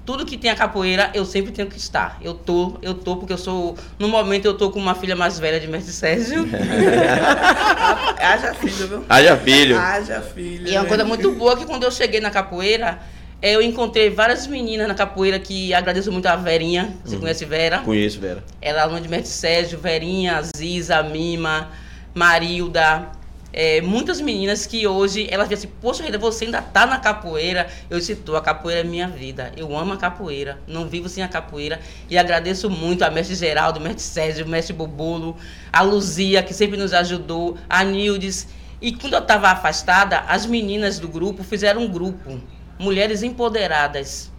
tudo 0.09 0.25
que 0.25 0.39
tem 0.39 0.51
a 0.51 0.57
capoeira, 0.57 1.11
eu 1.13 1.23
sempre 1.27 1.53
tenho 1.53 1.69
que 1.69 1.77
estar. 1.77 2.19
Eu 2.23 2.33
tô, 2.33 2.79
eu 2.81 2.95
tô, 2.95 3.17
porque 3.17 3.35
eu 3.35 3.37
sou. 3.37 3.77
No 3.99 4.09
momento 4.09 4.47
eu 4.47 4.57
tô 4.57 4.71
com 4.71 4.79
uma 4.79 4.95
filha 4.95 5.15
mais 5.15 5.39
velha 5.39 5.61
de 5.61 5.69
Mestre 5.69 5.93
Sérgio. 5.93 6.49
Haja 8.19 8.55
filho, 8.55 8.89
viu? 8.89 9.05
Haja 9.07 9.37
filho. 9.37 9.79
Haja 9.79 10.23
filho. 10.23 10.67
E 10.67 10.75
é 10.75 10.79
uma 10.79 10.85
né? 10.85 10.89
coisa 10.89 11.05
muito 11.05 11.31
boa 11.33 11.59
que 11.59 11.67
quando 11.67 11.83
eu 11.83 11.91
cheguei 11.91 12.21
na 12.21 12.31
capoeira, 12.31 13.01
eu 13.43 13.61
encontrei 13.61 14.09
várias 14.09 14.47
meninas 14.47 14.89
na 14.89 14.95
capoeira 14.95 15.39
que 15.39 15.75
agradeço 15.75 16.11
muito 16.11 16.25
a 16.25 16.37
Verinha. 16.37 16.95
Você 17.05 17.17
uhum. 17.17 17.21
conhece 17.21 17.45
Vera? 17.45 17.81
Conheço, 17.81 18.19
Vera. 18.19 18.43
Ela 18.63 18.79
é 18.79 18.83
aluna 18.85 19.03
de 19.03 19.09
Mestre 19.11 19.29
Sérgio, 19.29 19.79
Verinha, 19.79 20.41
Ziza, 20.57 21.03
Mima, 21.03 21.69
Marilda 22.15 23.18
é, 23.53 23.81
muitas 23.81 24.21
meninas 24.21 24.67
que 24.67 24.87
hoje 24.87 25.27
elas 25.31 25.49
dizem 25.49 25.69
assim, 25.69 25.79
poxa, 25.81 26.05
Rita, 26.05 26.19
você 26.19 26.45
ainda 26.45 26.61
tá 26.61 26.87
na 26.87 26.99
capoeira. 26.99 27.69
Eu 27.89 27.99
tô, 28.17 28.37
a 28.37 28.43
capoeira 28.43 28.81
é 28.81 28.85
minha 28.85 29.09
vida. 29.09 29.53
Eu 29.57 29.77
amo 29.77 29.95
a 29.95 29.97
capoeira, 29.97 30.59
não 30.67 30.87
vivo 30.87 31.09
sem 31.09 31.23
a 31.23 31.29
capoeira. 31.29 31.81
E 32.11 32.19
agradeço 32.19 32.69
muito 32.69 33.03
a 33.03 33.11
mestre 33.11 33.35
Geraldo, 33.35 33.81
mestre 33.81 34.03
César, 34.03 34.45
mestre 34.45 34.75
Bobulo, 34.75 35.37
a 35.73 35.83
Luzia, 35.83 36.43
que 36.43 36.53
sempre 36.53 36.77
nos 36.77 36.93
ajudou, 36.93 37.57
a 37.69 37.83
Nildes. 37.83 38.49
E 38.81 38.93
quando 38.93 39.15
eu 39.15 39.21
estava 39.21 39.49
afastada, 39.49 40.21
as 40.21 40.47
meninas 40.47 40.99
do 40.99 41.09
grupo 41.09 41.43
fizeram 41.43 41.83
um 41.83 41.89
grupo, 41.89 42.41
Mulheres 42.79 43.23
Empoderadas 43.23 44.31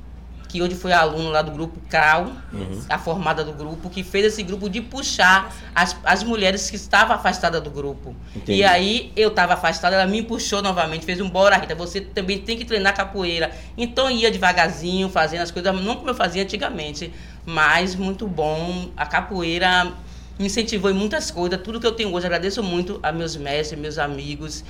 que 0.49 0.63
hoje 0.63 0.73
foi 0.73 0.91
aluno 0.91 1.29
lá 1.29 1.43
do 1.43 1.51
grupo 1.51 1.79
CRAU, 1.87 2.31
uhum. 2.51 2.81
a 2.89 2.97
formada 2.97 3.43
do 3.43 3.53
grupo, 3.53 3.87
que 3.87 4.03
fez 4.03 4.25
esse 4.25 4.41
grupo 4.41 4.67
de 4.67 4.81
puxar 4.81 5.55
as, 5.75 5.95
as 6.03 6.23
mulheres 6.23 6.71
que 6.71 6.75
estavam 6.75 7.15
afastadas 7.15 7.61
do 7.61 7.69
grupo. 7.69 8.15
Entendi. 8.35 8.59
E 8.59 8.63
aí 8.63 9.13
eu 9.15 9.29
estava 9.29 9.53
afastada, 9.53 9.95
ela 9.95 10.07
me 10.07 10.23
puxou 10.23 10.59
novamente, 10.63 11.05
fez 11.05 11.21
um 11.21 11.29
bora, 11.29 11.55
Rita, 11.55 11.75
você 11.75 12.01
também 12.01 12.39
tem 12.39 12.57
que 12.57 12.65
treinar 12.65 12.95
capoeira. 12.95 13.51
Então 13.77 14.09
ia 14.09 14.31
devagarzinho, 14.31 15.07
fazendo 15.07 15.41
as 15.41 15.51
coisas, 15.51 15.73
não 15.83 15.95
como 15.95 16.09
eu 16.09 16.15
fazia 16.15 16.41
antigamente, 16.41 17.13
mas 17.45 17.95
muito 17.95 18.27
bom. 18.27 18.89
A 18.97 19.05
capoeira 19.05 19.93
me 20.39 20.47
incentivou 20.47 20.89
em 20.89 20.95
muitas 20.95 21.29
coisas, 21.29 21.61
tudo 21.61 21.79
que 21.79 21.85
eu 21.85 21.91
tenho 21.91 22.11
hoje, 22.11 22.25
agradeço 22.25 22.63
muito 22.63 22.99
a 23.03 23.11
meus 23.11 23.35
mestres, 23.35 23.79
meus 23.79 23.99
amigos 23.99 24.63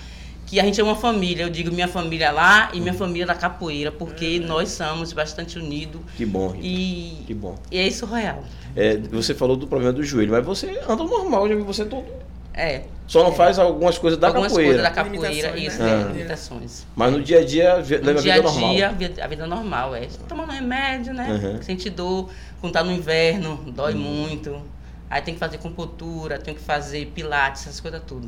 que 0.49 0.59
a 0.59 0.63
gente 0.63 0.81
é 0.81 0.83
uma 0.83 0.95
família. 0.95 1.43
Eu 1.43 1.49
digo 1.49 1.71
minha 1.71 1.87
família 1.87 2.31
lá 2.31 2.71
e 2.73 2.81
minha 2.81 2.93
família 2.93 3.25
da 3.25 3.35
capoeira, 3.35 3.91
porque 3.91 4.39
nós 4.39 4.69
somos 4.69 5.13
bastante 5.13 5.59
unidos. 5.59 6.01
Que 6.17 6.25
bom. 6.25 6.47
Rita. 6.49 6.65
E, 6.65 7.23
que 7.27 7.33
bom. 7.35 7.55
E 7.69 7.77
é 7.77 7.87
isso 7.87 8.07
real. 8.07 8.43
É, 8.75 8.97
você 8.97 9.35
falou 9.35 9.55
do 9.55 9.67
problema 9.67 9.93
do 9.93 10.03
joelho, 10.03 10.31
mas 10.31 10.43
você 10.43 10.81
anda 10.89 11.03
normal, 11.03 11.47
já 11.47 11.53
vi 11.53 11.61
você 11.61 11.85
todo. 11.85 12.05
É. 12.51 12.81
Só 13.05 13.23
não 13.23 13.31
é. 13.31 13.35
faz 13.35 13.59
algumas 13.59 13.99
coisas 13.99 14.19
da 14.19 14.27
algumas 14.27 14.51
capoeira. 14.51 14.87
Algumas 14.87 14.97
coisas 14.97 15.21
da 15.21 15.29
capoeira, 15.29 15.55
limitações, 15.55 15.73
isso, 15.73 15.83
né? 15.83 16.01
é, 16.01 16.13
limitações. 16.13 16.87
Mas 16.95 17.11
no 17.11 17.21
dia 17.21 17.39
a 17.39 17.45
dia, 17.45 17.73
a 17.73 17.81
vida 17.81 18.11
normal. 18.11 18.69
No 18.69 18.75
dia 18.75 18.89
a 18.89 18.91
dia, 18.91 19.13
a 19.21 19.27
vida 19.27 19.47
normal, 19.47 19.95
é. 19.95 20.07
Tomando 20.27 20.51
remédio, 20.51 21.13
né? 21.13 21.29
Uhum. 21.29 21.61
Sente 21.61 21.91
dor, 21.91 22.27
quando 22.59 22.73
tá 22.73 22.83
no 22.83 22.91
inverno, 22.91 23.55
dói 23.67 23.93
uhum. 23.93 23.99
muito. 23.99 24.61
Aí 25.07 25.21
tem 25.21 25.35
que 25.35 25.39
fazer 25.39 25.59
computura, 25.59 26.39
tem 26.39 26.55
que 26.55 26.61
fazer 26.61 27.05
pilates, 27.13 27.67
essas 27.67 27.79
coisas 27.79 28.01
tudo. 28.05 28.27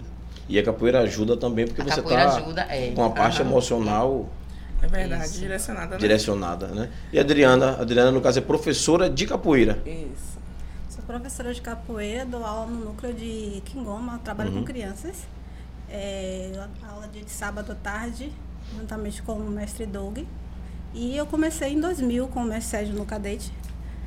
E 0.49 0.59
a 0.59 0.63
capoeira 0.63 0.99
ajuda 1.01 1.37
também 1.37 1.65
porque 1.65 1.81
a 1.81 1.85
você 1.85 1.99
está 1.99 2.67
é. 2.69 2.91
com 2.91 3.05
a 3.05 3.09
parte 3.09 3.41
uhum. 3.41 3.49
emocional 3.49 4.29
é 4.81 4.87
verdade, 4.87 5.25
Isso. 5.25 5.39
direcionada. 5.39 5.89
Né? 5.91 5.97
Direcionada, 5.97 6.67
né? 6.67 6.89
E 7.13 7.19
a 7.19 7.21
Adriana, 7.21 7.71
a 7.73 7.81
Adriana, 7.81 8.11
no 8.11 8.19
caso, 8.19 8.39
é 8.39 8.41
professora 8.41 9.09
de 9.09 9.27
capoeira. 9.27 9.79
Isso. 9.85 10.39
Sou 10.89 11.03
professora 11.03 11.53
de 11.53 11.61
capoeira, 11.61 12.25
dou 12.25 12.43
aula 12.43 12.65
no 12.65 12.85
núcleo 12.85 13.13
de 13.13 13.61
Quingoma, 13.65 14.19
trabalho 14.23 14.51
uhum. 14.51 14.59
com 14.59 14.65
crianças. 14.65 15.27
É, 15.87 16.51
aula 16.89 17.07
de 17.07 17.29
sábado 17.29 17.71
à 17.73 17.75
tarde, 17.75 18.31
juntamente 18.75 19.21
com 19.21 19.33
o 19.33 19.49
mestre 19.51 19.85
Doug. 19.85 20.19
E 20.93 21.15
eu 21.15 21.25
comecei 21.25 21.73
em 21.73 21.79
2000 21.79 22.27
com 22.29 22.41
o 22.41 22.45
mestre 22.45 22.79
Sérgio 22.79 22.95
no 22.95 23.05
cadete. 23.05 23.53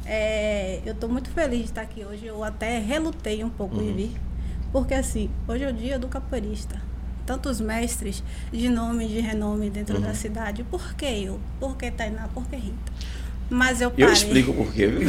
É, 0.05 0.81
eu 0.85 0.93
estou 0.93 1.09
muito 1.09 1.31
feliz 1.31 1.61
de 1.61 1.65
estar 1.67 1.83
aqui 1.83 2.05
hoje. 2.05 2.27
Eu 2.27 2.43
até 2.43 2.79
relutei 2.79 3.45
um 3.45 3.49
pouco 3.49 3.77
uhum. 3.77 3.91
em 3.91 3.95
vir 3.95 4.21
porque 4.75 4.93
assim, 4.93 5.31
hoje 5.47 5.63
é 5.63 5.69
o 5.69 5.73
dia 5.73 6.01
do 6.01 6.09
capoeirista. 6.09 6.83
Tantos 7.25 7.61
mestres 7.61 8.25
de 8.53 8.69
nome 8.69 9.07
de 9.07 9.21
renome 9.21 9.71
dentro 9.71 9.95
uhum. 9.95 10.03
da 10.03 10.15
cidade. 10.15 10.65
Por 10.65 10.95
que 10.95 11.05
eu? 11.05 11.39
Por 11.61 11.77
que 11.77 11.93
Tainá? 11.93 12.27
Por 12.35 12.45
que 12.49 12.57
Rita? 12.57 12.93
Mas 13.49 13.81
eu 13.81 13.89
parei. 13.89 14.07
Eu 14.11 14.13
explico 14.13 14.53
por 14.53 14.73
quê, 14.73 14.89
viu? 14.89 15.09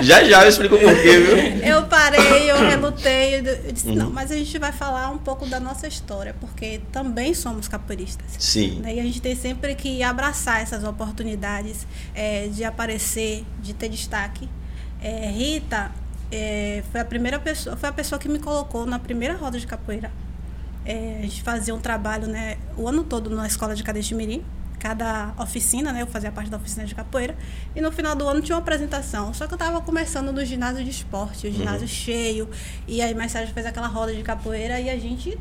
já 0.00 0.24
já 0.24 0.42
eu 0.42 0.48
explico 0.48 0.78
por 0.78 0.94
quê, 1.02 1.18
viu? 1.18 1.36
Eu 1.66 1.86
parei, 1.86 2.50
eu 2.50 2.56
relutei, 2.56 3.40
eu 3.40 3.72
disse, 3.74 3.88
uhum. 3.88 3.94
não, 3.94 4.10
mas 4.10 4.32
a 4.32 4.36
gente 4.36 4.58
vai 4.58 4.72
falar 4.72 5.10
um 5.10 5.18
pouco 5.18 5.44
da 5.44 5.60
nossa 5.60 5.86
história, 5.86 6.34
porque 6.40 6.80
também 6.90 7.34
somos 7.34 7.68
capoeiristas. 7.68 8.26
Sim. 8.38 8.80
Né? 8.80 8.94
E 8.94 9.00
a 9.00 9.02
gente 9.02 9.20
tem 9.20 9.36
sempre 9.36 9.74
que 9.74 10.02
abraçar 10.02 10.62
essas 10.62 10.82
oportunidades 10.82 11.86
é, 12.14 12.46
de 12.46 12.64
aparecer, 12.64 13.44
de 13.60 13.74
ter 13.74 13.90
destaque. 13.90 14.48
É, 15.02 15.30
Rita, 15.30 15.92
é, 16.30 16.82
foi 16.90 17.00
a 17.00 17.04
primeira 17.04 17.38
pessoa, 17.38 17.76
foi 17.76 17.88
a 17.88 17.92
pessoa 17.92 18.18
que 18.18 18.28
me 18.28 18.38
colocou 18.38 18.86
na 18.86 18.98
primeira 18.98 19.34
roda 19.34 19.58
de 19.58 19.66
capoeira. 19.66 20.10
É, 20.84 21.18
a 21.18 21.22
gente 21.22 21.42
fazia 21.42 21.74
um 21.74 21.80
trabalho, 21.80 22.26
né, 22.26 22.56
o 22.76 22.88
ano 22.88 23.04
todo 23.04 23.30
na 23.30 23.46
escola 23.46 23.74
de 23.74 23.82
Cadete 23.82 24.14
Mirim, 24.14 24.44
cada 24.78 25.34
oficina, 25.38 25.92
né, 25.92 26.02
eu 26.02 26.06
fazia 26.06 26.30
parte 26.30 26.50
da 26.50 26.56
oficina 26.56 26.86
de 26.86 26.94
capoeira, 26.94 27.36
e 27.74 27.80
no 27.80 27.90
final 27.90 28.14
do 28.14 28.26
ano 28.26 28.40
tinha 28.40 28.56
uma 28.56 28.62
apresentação. 28.62 29.34
Só 29.34 29.46
que 29.46 29.52
eu 29.52 29.56
estava 29.56 29.80
começando 29.80 30.32
no 30.32 30.44
ginásio 30.44 30.84
de 30.84 30.90
esporte, 30.90 31.46
o 31.46 31.52
ginásio 31.52 31.82
uhum. 31.82 31.88
cheio, 31.88 32.48
e 32.86 33.02
aí 33.02 33.14
mais 33.14 33.32
tarde 33.32 33.52
fez 33.52 33.66
aquela 33.66 33.88
roda 33.88 34.14
de 34.14 34.22
capoeira 34.22 34.80
e 34.80 34.88
a 34.88 34.98
gente 34.98 35.38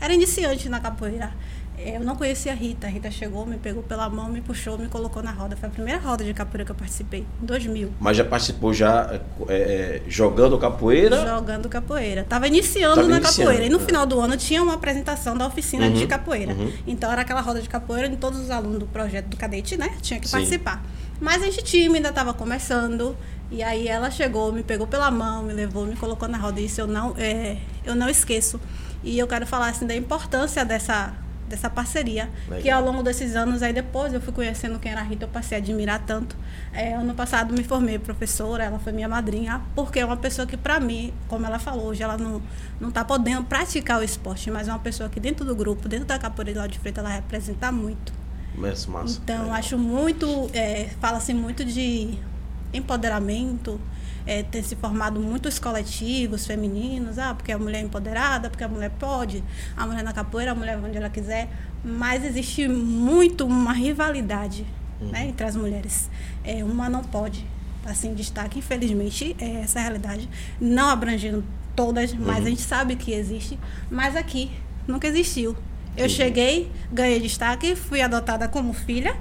era 0.00 0.12
iniciante 0.12 0.68
na 0.68 0.80
capoeira. 0.80 1.32
Eu 1.78 2.00
não 2.00 2.14
conhecia 2.14 2.52
a 2.52 2.54
Rita. 2.54 2.86
A 2.86 2.90
Rita 2.90 3.10
chegou, 3.10 3.44
me 3.44 3.56
pegou 3.56 3.82
pela 3.82 4.08
mão, 4.08 4.28
me 4.28 4.40
puxou, 4.40 4.78
me 4.78 4.88
colocou 4.88 5.22
na 5.22 5.32
roda. 5.32 5.56
Foi 5.56 5.68
a 5.68 5.72
primeira 5.72 6.00
roda 6.00 6.22
de 6.22 6.32
capoeira 6.32 6.64
que 6.64 6.70
eu 6.70 6.76
participei, 6.76 7.26
em 7.42 7.46
2000. 7.46 7.92
Mas 7.98 8.16
já 8.16 8.24
participou 8.24 8.72
já 8.72 9.20
é, 9.48 9.54
é, 9.54 10.02
jogando 10.06 10.56
capoeira? 10.58 11.26
Jogando 11.26 11.68
capoeira. 11.68 12.24
Tava 12.24 12.46
iniciando 12.46 12.96
Tava 12.96 13.08
na 13.08 13.16
iniciando. 13.16 13.50
capoeira. 13.50 13.66
E 13.66 13.68
no 13.68 13.80
final 13.80 14.06
do 14.06 14.20
ano 14.20 14.36
tinha 14.36 14.62
uma 14.62 14.74
apresentação 14.74 15.36
da 15.36 15.46
oficina 15.46 15.86
uhum, 15.86 15.94
de 15.94 16.06
capoeira. 16.06 16.52
Uhum. 16.52 16.72
Então 16.86 17.10
era 17.10 17.22
aquela 17.22 17.40
roda 17.40 17.60
de 17.60 17.68
capoeira 17.68 18.06
e 18.06 18.16
todos 18.16 18.38
os 18.38 18.50
alunos 18.50 18.78
do 18.78 18.86
projeto 18.86 19.26
do 19.26 19.36
cadete, 19.36 19.76
né? 19.76 19.96
Tinha 20.00 20.20
que 20.20 20.28
Sim. 20.28 20.36
participar. 20.36 20.84
Mas 21.20 21.42
a 21.42 21.46
gente 21.46 21.62
tímida, 21.64 22.10
estava 22.10 22.32
começando. 22.32 23.16
E 23.50 23.62
aí 23.62 23.86
ela 23.86 24.10
chegou, 24.10 24.52
me 24.52 24.62
pegou 24.62 24.86
pela 24.86 25.10
mão, 25.10 25.42
me 25.42 25.52
levou, 25.52 25.84
me 25.84 25.96
colocou 25.96 26.28
na 26.28 26.38
roda. 26.38 26.60
Isso 26.60 26.80
eu 26.80 26.86
não, 26.86 27.14
é, 27.18 27.58
eu 27.84 27.94
não 27.94 28.08
esqueço. 28.08 28.60
E 29.04 29.18
eu 29.18 29.26
quero 29.26 29.46
falar 29.46 29.68
assim 29.68 29.86
da 29.86 29.94
importância 29.94 30.64
dessa 30.64 31.12
dessa 31.52 31.68
parceria. 31.68 32.28
Legal. 32.48 32.62
Que 32.62 32.70
ao 32.70 32.82
longo 32.82 33.02
desses 33.02 33.36
anos, 33.36 33.62
aí 33.62 33.72
depois 33.72 34.12
eu 34.12 34.20
fui 34.20 34.32
conhecendo 34.32 34.78
quem 34.78 34.90
era 34.90 35.02
a 35.02 35.04
Rita, 35.04 35.24
eu 35.24 35.28
passei 35.28 35.58
a 35.58 35.60
admirar 35.60 36.02
tanto. 36.04 36.34
É, 36.72 36.94
ano 36.94 37.14
passado 37.14 37.52
me 37.52 37.62
formei 37.62 37.98
professora, 37.98 38.64
ela 38.64 38.78
foi 38.78 38.92
minha 38.92 39.08
madrinha, 39.08 39.60
porque 39.74 40.00
é 40.00 40.04
uma 40.04 40.16
pessoa 40.16 40.46
que, 40.46 40.56
para 40.56 40.80
mim, 40.80 41.12
como 41.28 41.44
ela 41.44 41.58
falou, 41.58 41.86
hoje 41.86 42.02
ela 42.02 42.16
não, 42.16 42.42
não 42.80 42.90
tá 42.90 43.04
podendo 43.04 43.44
praticar 43.44 44.00
o 44.00 44.02
esporte, 44.02 44.50
mas 44.50 44.66
é 44.66 44.72
uma 44.72 44.78
pessoa 44.78 45.08
que 45.08 45.20
dentro 45.20 45.44
do 45.44 45.54
grupo, 45.54 45.88
dentro 45.88 46.06
da 46.06 46.18
capoeira 46.18 46.66
de 46.66 46.78
Freitas, 46.78 47.04
ela 47.04 47.14
representa 47.14 47.70
muito. 47.70 48.12
Massa. 48.54 49.18
Então, 49.22 49.44
Legal. 49.44 49.56
acho 49.56 49.78
muito, 49.78 50.50
é, 50.52 50.90
fala-se 51.00 51.32
muito 51.32 51.64
de 51.64 52.18
empoderamento, 52.72 53.80
é, 54.26 54.42
ter 54.42 54.62
se 54.62 54.76
formado 54.76 55.20
muitos 55.20 55.58
coletivos 55.58 56.46
femininos, 56.46 57.18
ah, 57.18 57.34
porque 57.34 57.52
a 57.52 57.58
mulher 57.58 57.78
é 57.78 57.82
empoderada, 57.82 58.48
porque 58.48 58.64
a 58.64 58.68
mulher 58.68 58.90
pode, 58.98 59.42
a 59.76 59.86
mulher 59.86 60.02
na 60.02 60.12
capoeira, 60.12 60.52
a 60.52 60.54
mulher 60.54 60.78
onde 60.78 60.96
ela 60.96 61.10
quiser, 61.10 61.48
mas 61.84 62.24
existe 62.24 62.68
muito 62.68 63.46
uma 63.46 63.72
rivalidade 63.72 64.66
uhum. 65.00 65.08
né, 65.08 65.28
entre 65.28 65.46
as 65.46 65.56
mulheres. 65.56 66.10
É, 66.44 66.62
uma 66.64 66.88
não 66.88 67.02
pode, 67.02 67.46
assim, 67.84 68.14
destaque, 68.14 68.58
infelizmente, 68.58 69.36
é 69.38 69.62
essa 69.62 69.80
realidade, 69.80 70.28
não 70.60 70.88
abrangendo 70.88 71.44
todas, 71.74 72.12
mas 72.12 72.40
uhum. 72.40 72.46
a 72.46 72.50
gente 72.50 72.62
sabe 72.62 72.96
que 72.96 73.12
existe, 73.12 73.58
mas 73.90 74.16
aqui 74.16 74.50
nunca 74.86 75.06
existiu. 75.06 75.56
Eu 75.96 76.04
uhum. 76.04 76.08
cheguei, 76.08 76.70
ganhei 76.90 77.20
destaque, 77.20 77.74
fui 77.74 78.00
adotada 78.00 78.48
como 78.48 78.72
filha, 78.72 79.16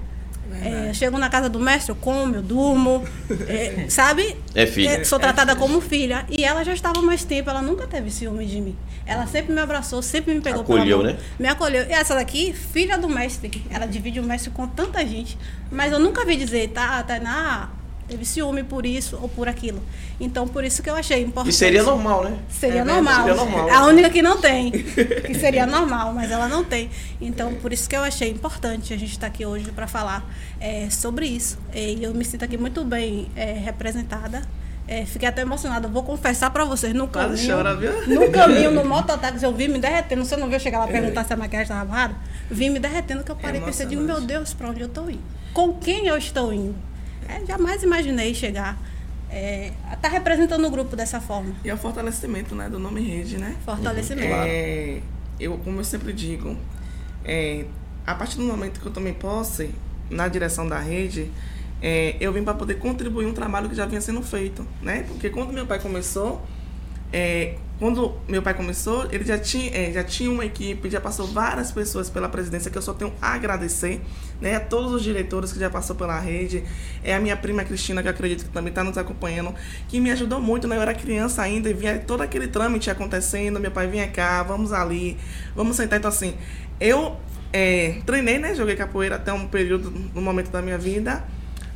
é, 0.61 0.93
chego 0.93 1.17
na 1.17 1.29
casa 1.29 1.49
do 1.49 1.59
mestre, 1.59 1.91
eu 1.91 1.95
como, 1.95 2.35
eu 2.35 2.41
durmo, 2.41 3.03
é, 3.47 3.85
sabe? 3.89 4.35
É 4.53 4.65
filha. 4.65 4.89
É, 4.89 5.03
sou 5.03 5.19
tratada 5.19 5.55
como 5.55 5.79
filha. 5.79 6.25
E 6.29 6.43
ela 6.43 6.63
já 6.63 6.73
estava 6.73 7.01
mais 7.01 7.23
tempo, 7.23 7.49
ela 7.49 7.61
nunca 7.61 7.87
teve 7.87 8.11
ciúme 8.11 8.45
de 8.45 8.59
mim. 8.59 8.75
Ela 9.05 9.25
sempre 9.27 9.53
me 9.53 9.59
abraçou, 9.59 10.01
sempre 10.01 10.33
me 10.33 10.41
pegou 10.41 10.61
Acolheu, 10.61 10.99
pela 10.99 11.11
mão, 11.11 11.13
né? 11.13 11.19
Me 11.39 11.47
acolheu. 11.47 11.85
E 11.87 11.91
essa 11.91 12.15
daqui, 12.15 12.53
filha 12.53 12.97
do 12.97 13.09
mestre. 13.09 13.63
Ela 13.69 13.85
divide 13.85 14.19
o 14.19 14.23
mestre 14.23 14.51
com 14.51 14.67
tanta 14.67 15.05
gente. 15.05 15.37
Mas 15.71 15.91
eu 15.91 15.99
nunca 15.99 16.25
vi 16.25 16.35
dizer, 16.35 16.69
tá, 16.69 17.01
Tainá, 17.03 17.69
teve 18.07 18.25
ciúme 18.25 18.63
por 18.63 18.85
isso 18.85 19.17
ou 19.21 19.29
por 19.29 19.47
aquilo. 19.47 19.81
Então, 20.19 20.47
por 20.47 20.63
isso 20.63 20.81
que 20.83 20.89
eu 20.89 20.95
achei 20.95 21.21
importante. 21.21 21.53
E 21.53 21.57
seria 21.57 21.83
normal, 21.83 22.23
né? 22.23 22.37
Seria, 22.49 22.81
É, 22.81 22.83
normal. 22.83 23.23
seria 23.23 23.35
normal. 23.35 23.69
A 23.69 23.85
única 23.85 24.09
que 24.09 24.21
não 24.21 24.39
tem. 24.39 24.71
Que 25.25 25.33
seria 25.33 25.65
normal, 25.65 26.13
mas 26.13 26.29
ela 26.31 26.47
não 26.47 26.63
tem. 26.63 26.89
Então, 27.19 27.53
por 27.55 27.71
isso 27.71 27.89
que 27.89 27.95
eu 27.95 28.01
achei 28.03 28.29
importante 28.29 28.93
a 28.93 28.97
gente 28.97 29.11
estar 29.11 29.27
aqui 29.27 29.45
hoje 29.45 29.71
para 29.71 29.87
falar 29.87 30.25
é, 30.59 30.89
sobre 30.89 31.25
isso. 31.25 31.57
E 31.73 32.03
eu 32.03 32.13
me 32.13 32.25
sinto 32.25 32.43
aqui 32.45 32.57
muito 32.57 32.83
bem 32.83 33.29
é, 33.35 33.53
representada. 33.53 34.41
É, 34.87 35.05
fiquei 35.05 35.29
até 35.29 35.41
emocionada. 35.41 35.87
Vou 35.87 36.03
confessar 36.03 36.49
para 36.49 36.65
vocês, 36.65 36.93
no 36.93 37.07
caminho, 37.07 37.47
chora, 37.47 37.75
no 38.07 38.29
caminho, 38.29 38.71
no 38.71 38.83
mototáxi, 38.83 39.45
eu 39.45 39.53
vi 39.53 39.69
me 39.69 39.79
derretendo. 39.79 40.25
Você 40.25 40.35
não 40.35 40.49
viu 40.49 40.59
chegar 40.59 40.79
lá 40.79 40.87
perguntar 40.87 41.23
se 41.23 41.31
a 41.31 41.37
maquiagem 41.37 41.63
estava 41.63 41.81
amarrada? 41.81 42.15
Vi 42.49 42.69
me 42.69 42.77
derretendo, 42.77 43.23
que 43.23 43.31
eu 43.31 43.35
parei 43.35 43.61
e 43.61 43.63
pensei, 43.63 43.85
digo, 43.85 44.01
meu. 44.01 44.19
Deus, 44.19 44.53
para 44.53 44.69
onde 44.69 44.81
eu 44.81 44.87
estou 44.87 45.09
indo? 45.09 45.21
Com 45.53 45.73
quem 45.75 46.07
eu 46.07 46.17
estou 46.17 46.51
indo? 46.51 46.75
É, 47.31 47.45
jamais 47.45 47.81
imaginei 47.83 48.33
chegar 48.33 48.77
é, 49.29 49.71
a 49.89 49.93
estar 49.93 50.09
representando 50.09 50.65
o 50.65 50.69
grupo 50.69 50.95
dessa 50.95 51.21
forma. 51.21 51.55
E 51.63 51.69
é 51.69 51.73
o 51.73 51.77
fortalecimento, 51.77 52.53
né, 52.53 52.69
do 52.69 52.77
nome 52.77 53.01
rede, 53.01 53.37
né? 53.37 53.55
Fortalecimento. 53.63 54.27
É, 54.27 54.99
eu, 55.39 55.57
como 55.59 55.79
eu 55.79 55.83
sempre 55.83 56.11
digo, 56.11 56.57
é, 57.23 57.65
a 58.05 58.13
partir 58.13 58.37
do 58.37 58.43
momento 58.43 58.81
que 58.81 58.85
eu 58.85 58.91
tomei 58.91 59.13
posse 59.13 59.73
na 60.09 60.27
direção 60.27 60.67
da 60.67 60.79
rede, 60.79 61.31
é, 61.81 62.15
eu 62.19 62.33
vim 62.33 62.43
para 62.43 62.53
poder 62.53 62.75
contribuir 62.75 63.25
um 63.25 63.33
trabalho 63.33 63.69
que 63.69 63.75
já 63.75 63.85
vinha 63.85 64.01
sendo 64.01 64.21
feito, 64.21 64.67
né? 64.81 65.05
Porque 65.07 65.29
quando 65.29 65.53
meu 65.53 65.65
pai 65.65 65.79
começou, 65.79 66.45
é, 67.13 67.55
quando 67.81 68.13
meu 68.27 68.43
pai 68.43 68.53
começou, 68.53 69.07
ele 69.11 69.23
já 69.23 69.39
tinha, 69.39 69.75
é, 69.75 69.91
já 69.91 70.03
tinha 70.03 70.29
uma 70.29 70.45
equipe, 70.45 70.87
já 70.87 71.01
passou 71.01 71.25
várias 71.25 71.71
pessoas 71.71 72.11
pela 72.11 72.29
presidência 72.29 72.69
que 72.69 72.77
eu 72.77 72.81
só 72.81 72.93
tenho 72.93 73.11
a 73.19 73.33
agradecer, 73.33 73.99
né? 74.39 74.57
A 74.57 74.59
todos 74.59 74.93
os 74.93 75.01
diretores 75.01 75.51
que 75.51 75.59
já 75.59 75.67
passou 75.67 75.95
pela 75.95 76.19
rede, 76.19 76.63
é 77.03 77.15
a 77.15 77.19
minha 77.19 77.35
prima 77.35 77.63
Cristina, 77.63 78.03
que 78.03 78.07
eu 78.07 78.11
acredito 78.11 78.45
que 78.45 78.51
também 78.51 78.69
está 78.69 78.83
nos 78.83 78.99
acompanhando, 78.99 79.55
que 79.87 79.99
me 79.99 80.11
ajudou 80.11 80.39
muito, 80.39 80.67
né? 80.67 80.77
Eu 80.77 80.81
era 80.83 80.93
criança 80.93 81.41
ainda 81.41 81.71
e 81.71 81.73
via 81.73 81.97
todo 81.97 82.21
aquele 82.21 82.47
trâmite 82.47 82.91
acontecendo, 82.91 83.59
meu 83.59 83.71
pai 83.71 83.87
vinha 83.87 84.07
cá, 84.07 84.43
vamos 84.43 84.71
ali, 84.71 85.17
vamos 85.55 85.75
sentar. 85.75 85.97
Então, 85.97 86.09
assim, 86.09 86.35
eu 86.79 87.17
é, 87.51 87.99
treinei, 88.05 88.37
né? 88.37 88.53
Joguei 88.53 88.75
capoeira 88.75 89.15
até 89.15 89.33
um 89.33 89.47
período, 89.47 89.89
no 90.13 90.21
momento 90.21 90.51
da 90.51 90.61
minha 90.61 90.77
vida. 90.77 91.23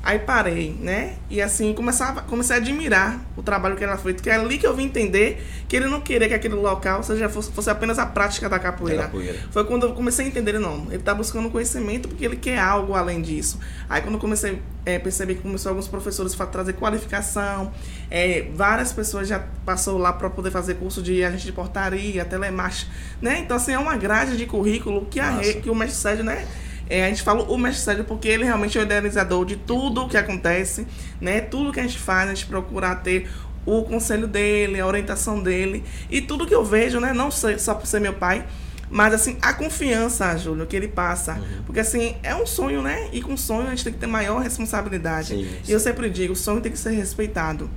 Aí 0.05 0.19
parei, 0.19 0.77
né? 0.79 1.15
E 1.31 1.41
assim, 1.41 1.73
começava, 1.73 2.21
comecei 2.21 2.55
a 2.55 2.59
admirar 2.59 3.19
o 3.35 3.41
trabalho 3.41 3.75
que 3.75 3.83
era 3.83 3.97
feito, 3.97 4.21
que 4.21 4.29
é 4.29 4.35
ali 4.35 4.59
que 4.59 4.67
eu 4.67 4.75
vim 4.75 4.83
entender 4.83 5.43
que 5.67 5.75
ele 5.75 5.87
não 5.87 5.99
queria 5.99 6.27
que 6.27 6.33
aquele 6.35 6.53
local 6.53 7.01
seja, 7.01 7.27
fosse, 7.27 7.51
fosse 7.51 7.71
apenas 7.71 7.97
a 7.97 8.05
prática 8.05 8.47
da 8.47 8.59
capoeira. 8.59 9.01
Da 9.01 9.03
capoeira. 9.05 9.39
Foi 9.49 9.63
quando 9.65 9.87
eu 9.87 9.93
comecei 9.93 10.23
a 10.23 10.27
entender, 10.27 10.59
não, 10.59 10.85
ele 10.89 10.97
está 10.97 11.11
buscando 11.11 11.49
conhecimento 11.49 12.07
porque 12.07 12.23
ele 12.23 12.35
quer 12.35 12.59
algo 12.59 12.93
além 12.93 13.19
disso. 13.19 13.59
Aí 13.89 13.99
quando 14.03 14.13
eu 14.13 14.19
comecei 14.19 14.61
a 14.81 14.99
perceber 14.99 15.33
que 15.33 15.41
começou 15.41 15.71
alguns 15.71 15.87
professores 15.87 16.39
a 16.39 16.45
trazer 16.45 16.73
qualificação, 16.73 17.73
é, 18.11 18.47
várias 18.53 18.93
pessoas 18.93 19.27
já 19.27 19.43
passou 19.65 19.97
lá 19.97 20.13
para 20.13 20.29
poder 20.29 20.51
fazer 20.51 20.75
curso 20.75 21.01
de 21.01 21.23
agente 21.23 21.47
de 21.47 21.51
portaria, 21.51 22.23
telemarketing, 22.23 22.91
né? 23.19 23.39
Então, 23.39 23.57
assim, 23.57 23.73
é 23.73 23.79
uma 23.79 23.97
grade 23.97 24.37
de 24.37 24.45
currículo 24.45 25.07
que, 25.07 25.19
a, 25.19 25.39
que 25.39 25.67
o 25.67 25.73
mestre 25.73 25.99
Sérgio, 25.99 26.23
né? 26.23 26.45
É, 26.89 27.05
a 27.05 27.09
gente 27.09 27.23
fala 27.23 27.43
o 27.43 27.57
mestre 27.57 27.83
Sérgio 27.83 28.03
porque 28.05 28.27
ele 28.27 28.43
realmente 28.43 28.77
é 28.77 28.81
o 28.81 28.83
idealizador 28.83 29.45
de 29.45 29.55
tudo 29.55 30.07
que 30.07 30.17
acontece, 30.17 30.85
né? 31.19 31.41
Tudo 31.41 31.71
que 31.71 31.79
a 31.79 31.83
gente 31.83 31.97
faz, 31.97 32.29
a 32.29 32.33
gente 32.33 32.45
procura 32.45 32.95
ter 32.95 33.29
o 33.65 33.83
conselho 33.83 34.27
dele, 34.27 34.79
a 34.79 34.85
orientação 34.85 35.41
dele 35.41 35.83
e 36.09 36.21
tudo 36.21 36.45
que 36.45 36.53
eu 36.53 36.63
vejo, 36.63 36.99
né? 36.99 37.13
Não 37.13 37.31
só 37.31 37.73
por 37.73 37.87
ser 37.87 37.99
meu 37.99 38.13
pai, 38.13 38.45
mas 38.89 39.13
assim, 39.15 39.37
a 39.41 39.51
confiança, 39.53 40.37
Júlio, 40.37 40.67
que 40.67 40.75
ele 40.75 40.87
passa. 40.87 41.41
Porque 41.65 41.79
assim, 41.79 42.15
é 42.21 42.35
um 42.35 42.45
sonho, 42.45 42.83
né? 42.83 43.09
E 43.11 43.21
com 43.21 43.35
sonho 43.35 43.65
a 43.67 43.69
gente 43.71 43.83
tem 43.83 43.93
que 43.93 43.99
ter 43.99 44.05
maior 44.07 44.39
responsabilidade. 44.39 45.29
Sim, 45.29 45.47
E 45.63 45.65
sim. 45.65 45.73
eu 45.73 45.79
sempre 45.79 46.07
digo, 46.09 46.33
o 46.33 46.35
sonho 46.35 46.61
tem 46.61 46.71
que 46.71 46.77
ser 46.77 46.91
respeitado. 46.91 47.67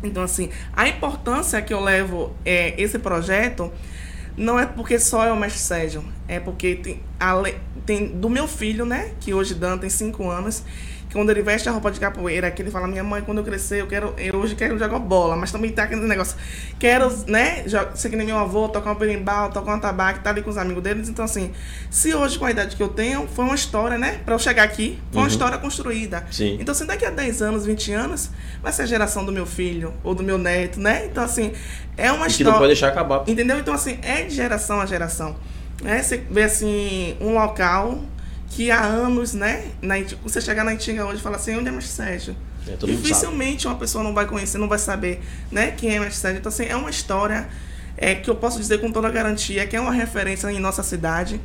Então, 0.00 0.22
assim, 0.22 0.48
a 0.76 0.88
importância 0.88 1.60
que 1.60 1.74
eu 1.74 1.80
levo 1.80 2.32
é, 2.44 2.80
esse 2.80 3.00
projeto 3.00 3.72
não 4.36 4.56
é 4.56 4.64
porque 4.64 4.96
só 5.00 5.24
é 5.24 5.32
o 5.32 5.36
mestre 5.36 5.60
Sérgio, 5.60 6.04
é 6.28 6.38
porque 6.38 6.76
tem, 6.76 7.02
ale- 7.18 7.56
tem 7.88 8.06
do 8.06 8.28
meu 8.28 8.46
filho, 8.46 8.84
né, 8.84 9.12
que 9.18 9.32
hoje 9.32 9.54
Dan 9.54 9.78
tem 9.78 9.88
5 9.88 10.28
anos, 10.28 10.62
que 11.08 11.14
quando 11.14 11.30
ele 11.30 11.40
veste 11.40 11.66
a 11.70 11.72
roupa 11.72 11.90
de 11.90 11.98
capoeira, 11.98 12.50
que 12.50 12.60
ele 12.60 12.70
fala, 12.70 12.86
minha 12.86 13.02
mãe, 13.02 13.22
quando 13.22 13.38
eu 13.38 13.44
crescer, 13.44 13.80
eu 13.80 13.86
quero, 13.86 14.12
eu 14.18 14.36
hoje 14.36 14.54
quero 14.54 14.78
jogar 14.78 14.98
bola, 14.98 15.34
mas 15.36 15.50
também 15.50 15.70
tá 15.72 15.84
aquele 15.84 16.02
negócio, 16.02 16.36
quero, 16.78 17.10
né, 17.26 17.64
ser 17.94 18.10
que 18.10 18.16
nem 18.16 18.26
meu 18.26 18.36
avô, 18.36 18.68
tocar 18.68 18.92
um 18.92 18.94
berimbau, 18.94 19.50
tocar 19.50 19.74
um 19.74 19.80
tabaco, 19.80 20.20
tá 20.20 20.28
ali 20.28 20.42
com 20.42 20.50
os 20.50 20.58
amigos 20.58 20.82
deles, 20.82 21.08
então 21.08 21.24
assim, 21.24 21.50
se 21.88 22.12
hoje 22.14 22.38
com 22.38 22.44
a 22.44 22.50
idade 22.50 22.76
que 22.76 22.82
eu 22.82 22.88
tenho, 22.90 23.26
foi 23.26 23.42
uma 23.46 23.54
história, 23.54 23.96
né, 23.96 24.20
pra 24.22 24.34
eu 24.34 24.38
chegar 24.38 24.64
aqui, 24.64 24.98
foi 25.10 25.20
uma 25.20 25.22
Uhum. 25.22 25.28
história 25.28 25.56
construída. 25.56 26.26
Sim. 26.30 26.58
Então, 26.60 26.72
assim, 26.72 26.84
daqui 26.84 27.06
a 27.06 27.10
10 27.10 27.40
anos, 27.40 27.64
20 27.64 27.90
anos, 27.90 28.28
vai 28.62 28.70
ser 28.70 28.82
a 28.82 28.86
geração 28.86 29.24
do 29.24 29.32
meu 29.32 29.46
filho 29.46 29.94
ou 30.04 30.14
do 30.14 30.22
meu 30.22 30.36
neto, 30.36 30.78
né? 30.78 31.06
Então, 31.06 31.24
assim, 31.24 31.52
é 31.96 32.12
uma 32.12 32.24
E 32.26 32.26
que 32.26 32.32
história. 32.32 32.52
não 32.52 32.58
pode 32.58 32.68
deixar 32.68 32.88
acabar. 32.88 33.24
Entendeu? 33.26 33.58
Então, 33.58 33.72
assim, 33.72 33.98
é 34.02 34.24
de 34.24 34.34
geração 34.34 34.78
a 34.78 34.84
geração. 34.84 35.34
Né? 35.82 36.02
Você 36.02 36.18
vê, 36.30 36.42
assim, 36.42 37.16
um 37.20 37.34
local 37.34 38.02
que 38.50 38.70
há 38.70 38.82
anos, 38.82 39.34
né? 39.34 39.70
Na, 39.80 39.94
você 40.22 40.40
chegar 40.40 40.64
na 40.64 40.74
Itinga 40.74 41.04
hoje 41.06 41.18
e 41.18 41.22
falar 41.22 41.36
assim, 41.36 41.56
onde 41.56 41.68
é 41.68 41.72
Mestre 41.72 41.92
Sérgio? 41.92 42.36
É. 42.66 42.76
Dificilmente 42.76 43.66
uma 43.66 43.76
pessoa 43.76 44.02
não 44.02 44.12
vai 44.12 44.26
conhecer, 44.26 44.58
não 44.58 44.68
vai 44.68 44.78
saber, 44.78 45.20
né? 45.50 45.70
Quem 45.70 45.96
é 45.96 46.00
Mestre 46.00 46.16
Sérgio. 46.16 46.40
Então, 46.40 46.50
assim, 46.50 46.64
é 46.64 46.76
uma 46.76 46.90
história 46.90 47.48
é, 47.96 48.14
que 48.14 48.30
eu 48.30 48.34
posso 48.34 48.58
dizer 48.58 48.80
com 48.80 48.90
toda 48.90 49.10
garantia 49.10 49.66
que 49.66 49.76
é 49.76 49.80
uma 49.80 49.92
referência 49.92 50.50
em 50.50 50.60
nossa 50.60 50.82
cidade. 50.82 51.40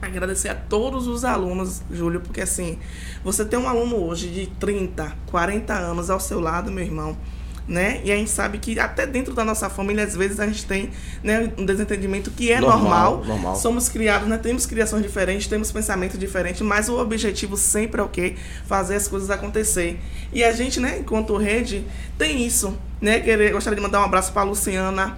Agradecer 0.00 0.48
a 0.48 0.54
todos 0.54 1.06
os 1.06 1.24
alunos, 1.24 1.82
Júlio, 1.90 2.20
porque 2.20 2.40
assim, 2.40 2.78
você 3.22 3.44
tem 3.44 3.58
um 3.58 3.68
aluno 3.68 3.96
hoje 3.96 4.28
de 4.28 4.46
30, 4.46 5.12
40 5.26 5.72
anos 5.72 6.10
ao 6.10 6.20
seu 6.20 6.40
lado, 6.40 6.70
meu 6.70 6.84
irmão, 6.84 7.16
né? 7.66 8.00
E 8.04 8.12
a 8.12 8.16
gente 8.16 8.30
sabe 8.30 8.58
que 8.58 8.78
até 8.78 9.06
dentro 9.06 9.32
da 9.34 9.44
nossa 9.44 9.70
família, 9.70 10.04
às 10.04 10.14
vezes, 10.14 10.38
a 10.38 10.46
gente 10.46 10.64
tem 10.66 10.90
né, 11.22 11.52
um 11.56 11.64
desentendimento 11.64 12.30
que 12.30 12.52
é 12.52 12.60
Normal, 12.60 12.80
normal. 12.80 13.24
normal. 13.24 13.56
Somos 13.56 13.88
criados, 13.88 14.28
né? 14.28 14.38
Temos 14.38 14.66
criações 14.66 15.02
diferentes, 15.02 15.46
temos 15.46 15.72
pensamentos 15.72 16.18
diferentes, 16.18 16.60
mas 16.62 16.88
o 16.88 16.98
objetivo 16.98 17.56
sempre 17.56 18.00
é 18.00 18.04
o 18.04 18.08
quê? 18.08 18.36
Fazer 18.66 18.96
as 18.96 19.08
coisas 19.08 19.30
acontecer. 19.30 19.98
E 20.32 20.44
a 20.44 20.52
gente, 20.52 20.80
né, 20.80 20.98
enquanto 21.00 21.36
rede, 21.36 21.84
tem 22.18 22.44
isso, 22.46 22.76
né? 23.00 23.20
Querer, 23.20 23.52
gostaria 23.52 23.76
de 23.76 23.82
mandar 23.82 24.00
um 24.00 24.04
abraço 24.04 24.32
para 24.32 24.42
Luciana, 24.42 25.16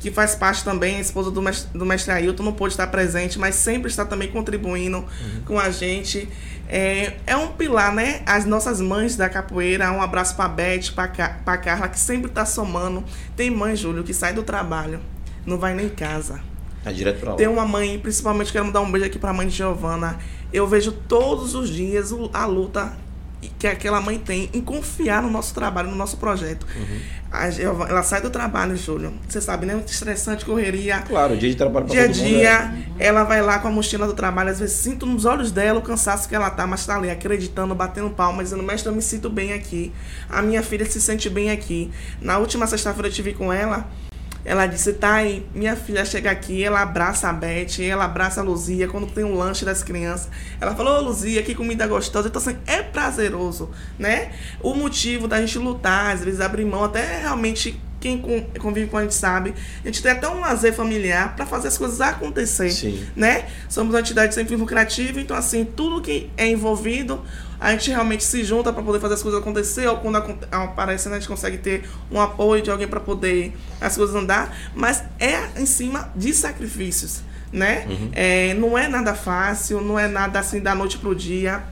que 0.00 0.10
faz 0.10 0.34
parte 0.34 0.64
também, 0.64 0.96
a 0.96 1.00
esposa 1.00 1.30
do 1.30 1.42
mestre, 1.42 1.78
do 1.78 1.84
mestre 1.84 2.10
Ailton, 2.12 2.42
não 2.42 2.54
pôde 2.54 2.72
estar 2.72 2.86
presente, 2.86 3.38
mas 3.38 3.54
sempre 3.54 3.90
está 3.90 4.04
também 4.04 4.28
contribuindo 4.28 5.04
com 5.44 5.58
a 5.58 5.70
gente. 5.70 6.26
É, 6.66 7.14
é 7.26 7.36
um 7.36 7.48
pilar, 7.48 7.94
né? 7.94 8.22
As 8.24 8.46
nossas 8.46 8.80
mães 8.80 9.14
da 9.14 9.28
capoeira, 9.28 9.92
um 9.92 10.00
abraço 10.00 10.34
para 10.34 10.48
Beth, 10.48 10.92
para 10.94 11.58
Carla, 11.58 11.88
que 11.88 11.98
sempre 11.98 12.30
está 12.30 12.46
somando. 12.46 13.04
Tem 13.36 13.50
mãe, 13.50 13.76
Júlio, 13.76 14.02
que 14.02 14.14
sai 14.14 14.32
do 14.32 14.42
trabalho, 14.42 15.00
não 15.44 15.58
vai 15.58 15.74
nem 15.74 15.86
em 15.86 15.90
casa. 15.90 16.40
É 16.84 16.92
direto 16.92 17.20
pra 17.20 17.32
lá. 17.32 17.36
Tem 17.36 17.46
uma 17.46 17.66
mãe, 17.66 17.98
principalmente 17.98 18.50
quero 18.50 18.64
mandar 18.64 18.80
um 18.80 18.90
beijo 18.90 19.06
aqui 19.06 19.18
pra 19.18 19.34
mãe 19.34 19.46
de 19.46 19.54
Giovana. 19.54 20.18
Eu 20.50 20.66
vejo 20.66 20.92
todos 20.92 21.54
os 21.54 21.68
dias 21.68 22.10
a 22.32 22.46
luta 22.46 22.96
que 23.58 23.66
aquela 23.66 24.00
mãe 24.00 24.18
tem 24.18 24.50
em 24.52 24.60
confiar 24.60 25.22
no 25.22 25.30
nosso 25.30 25.54
trabalho, 25.54 25.90
no 25.90 25.96
nosso 25.96 26.16
projeto. 26.16 26.66
A 27.30 27.48
Giovana, 27.48 27.90
ela 27.90 28.02
sai 28.02 28.20
do 28.20 28.28
trabalho, 28.28 28.76
Júlio. 28.76 29.14
Você 29.28 29.40
sabe, 29.40 29.64
né? 29.64 29.74
Muito 29.74 29.92
estressante, 29.92 30.44
correria. 30.44 30.98
Claro, 31.02 31.36
dia 31.36 31.48
de 31.48 31.56
trabalho 31.56 31.86
pra 31.86 31.94
Dia 31.94 32.04
a 32.04 32.08
todo 32.08 32.16
mundo, 32.16 32.28
dia, 32.28 32.58
né? 32.66 32.86
ela 32.98 33.22
vai 33.24 33.40
lá 33.40 33.58
com 33.60 33.68
a 33.68 33.70
mochila 33.70 34.06
do 34.06 34.14
trabalho, 34.14 34.50
às 34.50 34.58
vezes 34.58 34.76
sinto 34.76 35.06
nos 35.06 35.24
olhos 35.24 35.52
dela 35.52 35.78
o 35.78 35.82
cansaço 35.82 36.28
que 36.28 36.34
ela 36.34 36.50
tá, 36.50 36.66
mas 36.66 36.84
tá 36.84 36.96
ali 36.96 37.08
acreditando, 37.08 37.74
batendo 37.74 38.10
palmas, 38.10 38.46
dizendo, 38.46 38.62
mestre, 38.62 38.90
eu 38.90 38.94
me 38.94 39.02
sinto 39.02 39.30
bem 39.30 39.52
aqui. 39.52 39.92
A 40.28 40.42
minha 40.42 40.62
filha 40.62 40.84
se 40.84 41.00
sente 41.00 41.30
bem 41.30 41.50
aqui. 41.50 41.90
Na 42.20 42.38
última 42.38 42.66
sexta-feira 42.66 43.08
eu 43.08 43.12
tive 43.12 43.32
com 43.32 43.52
ela, 43.52 43.88
ela 44.44 44.66
disse, 44.66 44.94
tá 44.94 45.14
aí, 45.14 45.46
minha 45.54 45.76
filha 45.76 46.04
chega 46.04 46.30
aqui, 46.30 46.64
ela 46.64 46.80
abraça 46.80 47.28
a 47.28 47.32
Beth, 47.32 47.80
ela 47.80 48.04
abraça 48.04 48.40
a 48.40 48.44
Luzia, 48.44 48.88
quando 48.88 49.06
tem 49.06 49.24
um 49.24 49.36
lanche 49.36 49.64
das 49.64 49.82
crianças. 49.82 50.28
Ela 50.60 50.74
falou, 50.74 50.98
ô 50.98 51.00
Luzia, 51.00 51.42
que 51.42 51.54
comida 51.54 51.86
gostosa. 51.86 52.28
Então, 52.28 52.40
assim, 52.40 52.56
é 52.66 52.82
prazeroso, 52.82 53.70
né? 53.98 54.32
O 54.62 54.74
motivo 54.74 55.28
da 55.28 55.40
gente 55.40 55.58
lutar, 55.58 56.14
às 56.14 56.24
vezes 56.24 56.40
abrir 56.40 56.64
mão, 56.64 56.84
até 56.84 57.20
realmente 57.20 57.78
quem 58.00 58.18
con- 58.18 58.46
convive 58.58 58.88
com 58.88 58.96
a 58.96 59.02
gente 59.02 59.14
sabe, 59.14 59.54
a 59.84 59.86
gente 59.86 60.02
tem 60.02 60.12
até 60.12 60.26
um 60.26 60.40
lazer 60.40 60.72
familiar 60.72 61.36
para 61.36 61.44
fazer 61.44 61.68
as 61.68 61.76
coisas 61.76 62.00
acontecer, 62.00 62.70
Sim. 62.70 63.06
né? 63.14 63.46
Somos 63.68 63.94
uma 63.94 64.00
entidade 64.00 64.34
sem 64.34 64.46
fim 64.46 64.56
lucrativo, 64.56 65.20
então 65.20 65.36
assim, 65.36 65.66
tudo 65.66 66.00
que 66.00 66.30
é 66.36 66.48
envolvido, 66.48 67.22
a 67.60 67.72
gente 67.72 67.90
realmente 67.90 68.24
se 68.24 68.42
junta 68.42 68.72
para 68.72 68.82
poder 68.82 68.98
fazer 69.00 69.14
as 69.14 69.22
coisas 69.22 69.40
acontecer, 69.40 69.86
ou 69.86 69.98
quando 69.98 70.16
aparece, 70.50 71.08
né, 71.08 71.16
a 71.16 71.18
gente 71.18 71.28
consegue 71.28 71.58
ter 71.58 71.88
um 72.10 72.18
apoio 72.18 72.62
de 72.62 72.70
alguém 72.70 72.88
para 72.88 73.00
poder 73.00 73.54
as 73.80 73.96
coisas 73.96 74.16
andar, 74.16 74.56
mas 74.74 75.04
é 75.18 75.60
em 75.60 75.66
cima 75.66 76.10
de 76.16 76.32
sacrifícios, 76.32 77.22
né? 77.52 77.86
É, 78.12 78.54
não 78.54 78.78
é 78.78 78.88
nada 78.88 79.14
fácil, 79.14 79.80
não 79.82 79.98
é 79.98 80.08
nada 80.08 80.38
assim 80.38 80.60
da 80.60 80.74
noite 80.74 80.96
pro 80.96 81.14
dia. 81.14 81.62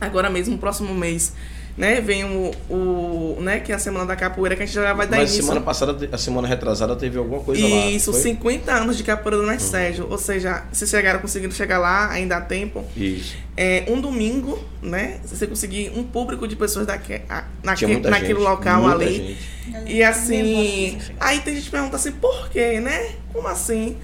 Agora 0.00 0.28
mesmo, 0.28 0.58
próximo 0.58 0.94
mês, 0.94 1.32
né? 1.76 2.00
Vem 2.00 2.24
o, 2.24 2.50
o, 2.70 3.38
né? 3.40 3.60
Que 3.60 3.72
é 3.72 3.74
a 3.74 3.78
semana 3.78 4.06
da 4.06 4.14
capoeira, 4.16 4.54
que 4.56 4.62
a 4.62 4.66
gente 4.66 4.74
já 4.74 4.92
vai 4.92 5.06
dar 5.06 5.16
Mas 5.16 5.30
início. 5.30 5.42
semana 5.44 5.60
passada, 5.60 6.08
a 6.12 6.18
semana 6.18 6.46
retrasada, 6.46 6.94
teve 6.96 7.18
alguma 7.18 7.40
coisa 7.42 7.62
lá. 7.66 7.86
Isso, 7.86 8.12
foi? 8.12 8.20
50 8.22 8.72
anos 8.72 8.96
de 8.96 9.02
capoeira 9.02 9.38
do 9.40 9.46
Mestre 9.46 9.70
Sérgio. 9.70 10.06
Ou 10.10 10.18
seja, 10.18 10.64
se 10.72 10.86
chegaram 10.86 11.20
conseguindo 11.20 11.52
chegar 11.54 11.78
lá, 11.78 12.10
ainda 12.10 12.36
há 12.36 12.40
tempo. 12.40 12.84
Isso. 12.96 13.36
É, 13.56 13.84
um 13.88 14.00
domingo, 14.00 14.58
né? 14.82 15.18
Se 15.24 15.36
você 15.36 15.46
conseguir 15.46 15.92
um 15.96 16.02
público 16.04 16.46
de 16.48 16.56
pessoas 16.56 16.86
daque, 16.86 17.20
a- 17.28 17.44
naque, 17.62 17.86
naquele 17.86 18.34
gente, 18.34 18.42
local 18.42 18.86
ali. 18.88 19.14
gente. 19.14 19.54
E 19.86 20.02
assim, 20.02 20.98
aí 21.18 21.40
tem 21.40 21.54
gente 21.54 21.64
que 21.66 21.70
pergunta 21.70 21.96
assim, 21.96 22.12
por 22.12 22.48
quê, 22.50 22.80
né? 22.80 23.12
Como 23.32 23.48
assim? 23.48 23.96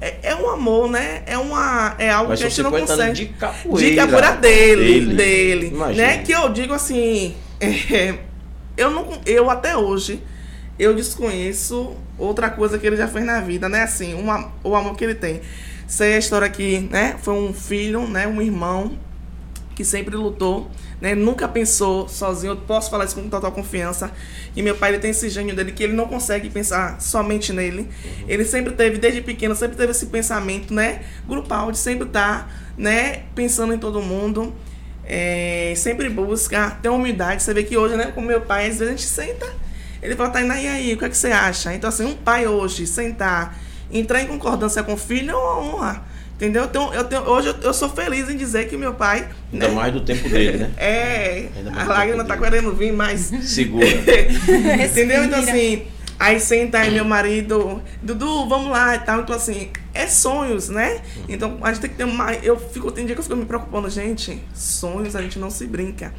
É, 0.00 0.30
é 0.30 0.36
um 0.36 0.48
amor, 0.48 0.88
né? 0.90 1.22
É, 1.26 1.36
uma, 1.36 1.94
é 1.98 2.08
algo 2.10 2.30
Mas 2.30 2.38
que 2.40 2.46
a 2.46 2.48
gente 2.48 2.62
não 2.62 2.70
50 2.70 2.92
consegue. 2.92 3.12
de 3.14 3.26
capoeira. 3.34 3.90
De 3.90 3.96
capoeira 3.96 4.32
dele, 4.36 4.84
Dele. 5.00 5.14
dele. 5.14 5.66
Imagina. 5.68 6.06
Né? 6.06 6.18
Que 6.18 6.32
eu 6.32 6.48
digo 6.50 6.72
assim, 6.72 7.34
é, 7.60 8.14
eu 8.76 8.90
não 8.90 9.08
eu 9.26 9.50
até 9.50 9.76
hoje 9.76 10.22
eu 10.78 10.94
desconheço 10.94 11.96
outra 12.16 12.48
coisa 12.48 12.78
que 12.78 12.86
ele 12.86 12.96
já 12.96 13.08
fez 13.08 13.24
na 13.24 13.40
vida, 13.40 13.68
né? 13.68 13.82
Assim, 13.82 14.14
uma, 14.14 14.52
o 14.62 14.76
amor 14.76 14.94
que 14.96 15.02
ele 15.02 15.14
tem. 15.16 15.40
Sei 15.88 16.14
a 16.14 16.18
história 16.18 16.48
que, 16.48 16.78
né? 16.90 17.16
Foi 17.20 17.34
um 17.34 17.52
filho, 17.52 18.06
né? 18.06 18.28
Um 18.28 18.40
irmão 18.40 18.96
que 19.74 19.84
sempre 19.84 20.14
lutou, 20.14 20.70
né? 21.00 21.14
Nunca 21.14 21.46
pensou 21.46 22.08
sozinho. 22.08 22.52
Eu 22.52 22.56
posso 22.56 22.90
falar 22.90 23.04
isso 23.04 23.14
com 23.14 23.28
total 23.28 23.52
confiança. 23.52 24.10
E 24.54 24.62
meu 24.62 24.74
pai 24.74 24.90
ele 24.90 24.98
tem 24.98 25.10
esse 25.10 25.28
gênio 25.28 25.54
dele 25.54 25.72
que 25.72 25.82
ele 25.82 25.92
não 25.92 26.06
consegue 26.06 26.50
pensar 26.50 27.00
somente 27.00 27.52
nele. 27.52 27.88
Ele 28.26 28.44
sempre 28.44 28.72
teve, 28.72 28.98
desde 28.98 29.20
pequeno, 29.20 29.54
sempre 29.54 29.76
teve 29.76 29.92
esse 29.92 30.06
pensamento, 30.06 30.74
né? 30.74 31.02
Grupal 31.26 31.70
de 31.70 31.78
sempre 31.78 32.06
estar, 32.06 32.50
né? 32.76 33.22
Pensando 33.34 33.72
em 33.72 33.78
todo 33.78 34.02
mundo. 34.02 34.54
É, 35.04 35.72
sempre 35.76 36.08
busca 36.08 36.78
ter 36.82 36.88
humildade. 36.88 37.42
Você 37.42 37.54
vê 37.54 37.62
que 37.62 37.76
hoje, 37.76 37.96
né? 37.96 38.12
Com 38.12 38.20
meu 38.20 38.40
pai, 38.40 38.68
às 38.68 38.78
vezes 38.78 38.88
a 38.88 38.90
gente 38.90 39.06
senta. 39.06 39.46
Ele 40.02 40.14
fala, 40.14 40.30
Tainá, 40.30 40.60
e 40.60 40.68
aí, 40.68 40.94
o 40.94 40.98
que, 40.98 41.04
é 41.04 41.08
que 41.08 41.16
você 41.16 41.28
acha? 41.28 41.74
Então, 41.74 41.88
assim, 41.88 42.04
um 42.04 42.14
pai 42.14 42.46
hoje 42.46 42.86
sentar, 42.86 43.58
entrar 43.90 44.22
em 44.22 44.26
concordância 44.26 44.82
com 44.82 44.94
o 44.94 44.96
filho 44.96 45.30
é 45.30 45.34
uma 45.34 45.58
honra. 45.58 46.04
Entendeu? 46.38 46.66
Então, 46.66 46.94
eu 46.94 47.02
tenho, 47.02 47.22
hoje 47.22 47.48
eu, 47.48 47.54
eu 47.60 47.74
sou 47.74 47.88
feliz 47.88 48.30
em 48.30 48.36
dizer 48.36 48.68
que 48.68 48.76
meu 48.76 48.94
pai. 48.94 49.28
Ainda 49.52 49.66
né, 49.66 49.74
mais 49.74 49.92
do 49.92 50.00
tempo 50.00 50.28
dele, 50.28 50.58
né? 50.58 50.70
é, 50.76 51.48
mais 51.64 51.76
a 51.76 51.92
lágrima 51.92 52.22
do 52.22 52.28
tá 52.28 52.34
tempo 52.36 52.44
querendo 52.48 52.72
vir, 52.76 52.92
mas. 52.92 53.32
Segura. 53.42 53.84
Entendeu? 54.88 55.24
Então, 55.24 55.40
assim, 55.40 55.82
aí 56.16 56.38
senta 56.38 56.78
aí 56.78 56.92
meu 56.92 57.04
marido, 57.04 57.82
Dudu, 58.00 58.48
vamos 58.48 58.70
lá 58.70 58.94
e 58.94 59.00
tal. 59.00 59.22
Então, 59.22 59.34
assim, 59.34 59.70
é 59.92 60.06
sonhos, 60.06 60.68
né? 60.68 61.00
Então, 61.28 61.58
a 61.60 61.72
gente 61.72 61.80
tem 61.80 61.90
que 61.90 61.96
ter 61.96 62.06
mais. 62.06 62.38
Eu 62.44 62.56
fico, 62.56 62.92
tem 62.92 63.04
dia 63.04 63.16
que 63.16 63.20
eu 63.20 63.24
fico 63.24 63.34
me 63.34 63.44
preocupando, 63.44 63.90
gente, 63.90 64.40
sonhos 64.54 65.16
a 65.16 65.22
gente 65.22 65.40
não 65.40 65.50
se 65.50 65.66
brinca. 65.66 66.14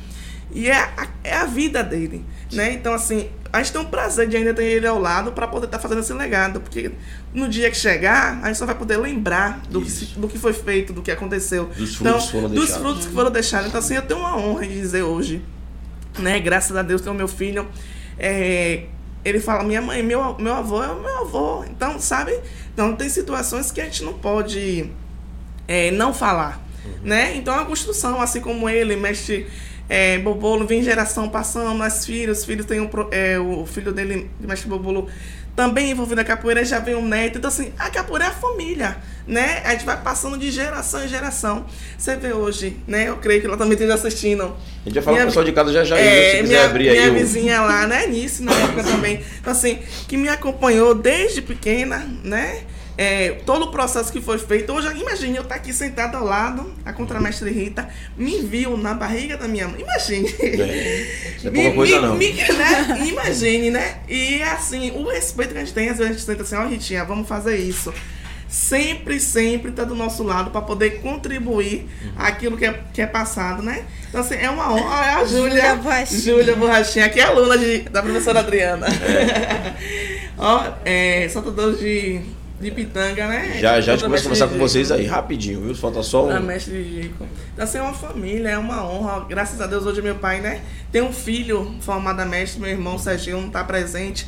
E 0.52 0.68
é 0.68 0.76
a, 0.76 1.08
é 1.24 1.34
a 1.36 1.46
vida 1.46 1.84
dele, 1.84 2.26
né? 2.52 2.74
Então, 2.74 2.94
assim, 2.94 3.30
a 3.54 3.60
gente 3.60 3.72
tem 3.72 3.82
um 3.82 3.86
prazer 3.86 4.28
de 4.28 4.36
ainda 4.36 4.54
ter 4.54 4.66
ele 4.66 4.88
ao 4.88 5.00
lado 5.00 5.32
para 5.32 5.48
poder 5.48 5.66
estar 5.66 5.80
fazendo 5.80 6.00
esse 6.00 6.14
legado. 6.14 6.60
Porque 6.60 6.92
no 7.34 7.48
dia 7.48 7.70
que 7.70 7.78
chegar, 7.78 8.40
a 8.42 8.48
gente 8.48 8.58
só 8.58 8.66
vai 8.66 8.76
poder 8.76 8.98
lembrar 8.98 9.62
do, 9.70 9.82
que, 9.82 9.92
do 10.18 10.28
que 10.28 10.40
foi 10.40 10.54
feito, 10.54 10.92
do 10.92 11.02
que 11.02 11.12
aconteceu. 11.12 11.66
Dos 11.76 11.96
frutos 11.96 12.02
então, 12.02 12.20
que 12.20 12.32
foram 12.32 12.50
dos 12.50 12.60
deixados. 12.60 12.82
frutos 12.82 13.06
que 13.06 13.14
foram 13.14 13.32
deixados. 13.32 13.68
Então, 13.68 13.80
assim, 13.80 13.96
eu 13.96 14.02
tenho 14.02 14.20
uma 14.20 14.38
honra 14.38 14.66
de 14.66 14.74
dizer 14.74 15.04
hoje 15.04 15.44
né? 16.18 16.40
Graças 16.40 16.76
a 16.76 16.82
Deus 16.82 17.02
tem 17.02 17.12
o 17.12 17.16
meu 17.16 17.28
filho. 17.28 17.68
É, 18.18 18.86
ele 19.24 19.40
fala, 19.40 19.64
minha 19.64 19.82
mãe, 19.82 20.02
meu, 20.02 20.38
meu 20.38 20.54
avô 20.54 20.84
é 20.84 20.88
o 20.88 21.00
meu 21.00 21.18
avô. 21.20 21.64
Então, 21.66 22.00
sabe? 22.00 22.38
Então 22.74 22.96
tem 22.96 23.10
situações 23.10 23.72
que 23.72 23.82
a 23.82 23.86
gente 23.86 24.04
não 24.04 24.14
pode 24.14 24.90
é, 25.68 25.92
não 25.92 26.14
falar. 26.14 26.66
Né? 27.04 27.36
Então 27.36 27.54
é 27.54 27.58
uma 27.58 27.66
construção, 27.66 28.22
assim 28.22 28.42
como 28.42 28.70
ele, 28.70 28.96
mestre 28.96 29.48
é, 29.90 30.20
Bobolo, 30.20 30.68
vem 30.68 30.84
geração 30.84 31.28
passando, 31.30 31.76
mas 31.76 32.06
filhos, 32.06 32.40
os 32.40 32.46
filhos 32.46 32.66
tem 32.66 32.80
um, 32.80 32.88
pro- 32.88 33.10
é, 33.12 33.40
o 33.40 33.66
filho 33.66 33.92
dele, 33.92 34.30
mestre 34.40 34.70
Bobolo, 34.70 35.10
também 35.56 35.92
envolvido 35.92 36.16
na 36.18 36.24
capoeira, 36.24 36.64
já 36.64 36.80
vem 36.80 36.96
um 36.96 37.06
neto. 37.06 37.38
Então, 37.38 37.50
assim, 37.50 37.74
a 37.78 37.90
capoeira 37.90 38.26
é 38.26 38.28
a 38.30 38.32
família, 38.32 38.96
né? 39.28 39.62
A 39.66 39.72
gente 39.72 39.84
vai 39.86 39.98
passando 40.02 40.38
de 40.38 40.50
geração 40.52 41.04
em 41.04 41.08
geração. 41.10 41.66
Você 41.98 42.16
vê 42.16 42.32
hoje, 42.32 42.78
né? 42.88 43.10
Eu 43.10 43.18
creio 43.18 43.42
que 43.42 43.48
ela 43.48 43.58
também 43.58 43.74
esteja 43.74 43.96
assistindo. 43.96 44.56
A 44.86 44.90
gente 44.90 45.02
falar 45.02 45.16
Minha- 45.18 45.24
com 45.26 45.28
o 45.28 45.32
pessoal 45.32 45.44
de 45.46 45.52
casa 45.52 45.74
já 45.74 45.84
já, 45.84 45.98
É, 46.00 46.32
se 46.32 46.38
quiser 46.38 46.48
minha, 46.48 46.66
abrir 46.66 46.90
minha 46.92 47.02
aí 47.04 47.10
o... 47.10 47.14
vizinha 47.14 47.62
lá, 47.62 47.86
né, 47.88 48.08
Nice, 48.08 48.42
na 48.42 48.54
época 48.54 48.84
também. 48.84 49.22
Então, 49.42 49.52
assim, 49.52 49.80
que 50.08 50.16
me 50.16 50.30
acompanhou 50.30 50.96
desde 50.96 51.42
pequena, 51.42 52.08
né? 52.24 52.62
É, 53.02 53.32
todo 53.46 53.68
o 53.68 53.72
processo 53.72 54.12
que 54.12 54.20
foi 54.20 54.38
feito. 54.38 54.74
Hoje, 54.74 54.90
imagine 55.00 55.38
eu 55.38 55.44
estar 55.44 55.56
aqui 55.56 55.72
sentada 55.72 56.18
ao 56.18 56.26
lado, 56.26 56.74
a 56.84 56.92
contramestre 56.92 57.50
Rita 57.50 57.88
me 58.18 58.40
viu 58.42 58.76
na 58.76 58.94
barriga 58.94 59.38
da 59.38 59.48
minha 59.48 59.70
mãe. 59.70 59.80
Imagine. 59.82 60.28
É, 60.42 61.08
é 61.46 61.48
Me- 61.50 61.62
pouca 61.64 61.76
coisa 61.76 61.96
me- 62.02 62.08
não. 62.08 62.16
me- 62.18 62.34
né? 62.34 63.08
Imagine, 63.08 63.70
né? 63.72 64.00
E 64.10 64.42
assim, 64.44 64.92
o 64.92 65.08
respeito 65.10 65.52
que 65.54 65.58
a 65.60 65.62
gente 65.62 65.74
tem, 65.74 65.88
às 65.88 65.98
vezes 65.98 66.12
a 66.12 66.14
gente 66.14 66.26
senta 66.26 66.44
assim, 66.44 66.56
ó, 66.56 66.68
Ritinha, 66.68 67.06
vamos 67.06 67.26
fazer 67.26 67.56
isso. 67.56 67.94
Sempre, 68.50 69.20
sempre 69.20 69.72
tá 69.72 69.84
do 69.86 69.96
nosso 69.96 70.24
lado 70.24 70.50
para 70.52 70.62
poder 70.62 71.00
contribuir 71.02 71.88
Uhum. 72.04 72.12
aquilo 72.18 72.58
que 72.58 72.66
é, 72.66 72.80
que 72.94 73.02
é 73.02 73.06
passado, 73.06 73.62
né? 73.64 73.86
Então, 74.10 74.20
assim, 74.20 74.36
é 74.36 74.50
uma 74.50 74.74
honra. 74.74 74.84
Olha 74.98 75.18
a 75.20 75.24
Júlia 75.26 75.50
Júlia. 75.52 75.76
Borrachinha. 75.78 76.20
Júlia 76.22 76.56
Borrachinha, 76.58 77.10
que 77.10 77.20
é 77.20 77.24
aluna 77.24 77.58
de, 77.58 77.80
da 77.90 78.02
professora 78.02 78.40
Adriana. 78.40 78.88
É. 78.88 79.74
ó, 80.38 80.64
é, 80.84 81.30
soltador 81.30 81.76
de, 81.78 82.22
de 82.60 82.72
pitanga, 82.72 83.28
né? 83.28 83.58
Já 83.60 83.80
já 83.80 83.94
a 83.94 83.98
começa 83.98 84.22
a 84.22 84.24
conversar 84.24 84.48
com 84.50 84.58
vocês 84.58 84.92
aí, 84.92 85.06
rapidinho, 85.06 85.62
viu? 85.62 85.76
Falta 85.76 86.04
só 86.04 86.28
Da 86.28 86.40
um... 86.40 86.44
mestre 86.44 86.84
Gico. 86.84 87.26
Então, 87.54 87.64
assim, 87.64 87.78
é 87.78 87.82
uma 87.82 87.94
família, 87.94 88.50
é 88.50 88.58
uma 88.58 88.84
honra. 88.86 89.26
Graças 89.30 89.62
a 89.62 89.68
Deus, 89.68 89.86
hoje 89.86 90.02
meu 90.02 90.16
pai, 90.16 90.42
né? 90.42 90.62
Tem 90.92 91.02
um 91.02 91.14
filho 91.14 91.76
formado 91.80 92.20
a 92.20 92.26
mestre, 92.26 92.60
meu 92.60 92.70
irmão 92.70 92.98
Serginho 92.98 93.40
não 93.40 93.48
está 93.48 93.64
presente, 93.64 94.28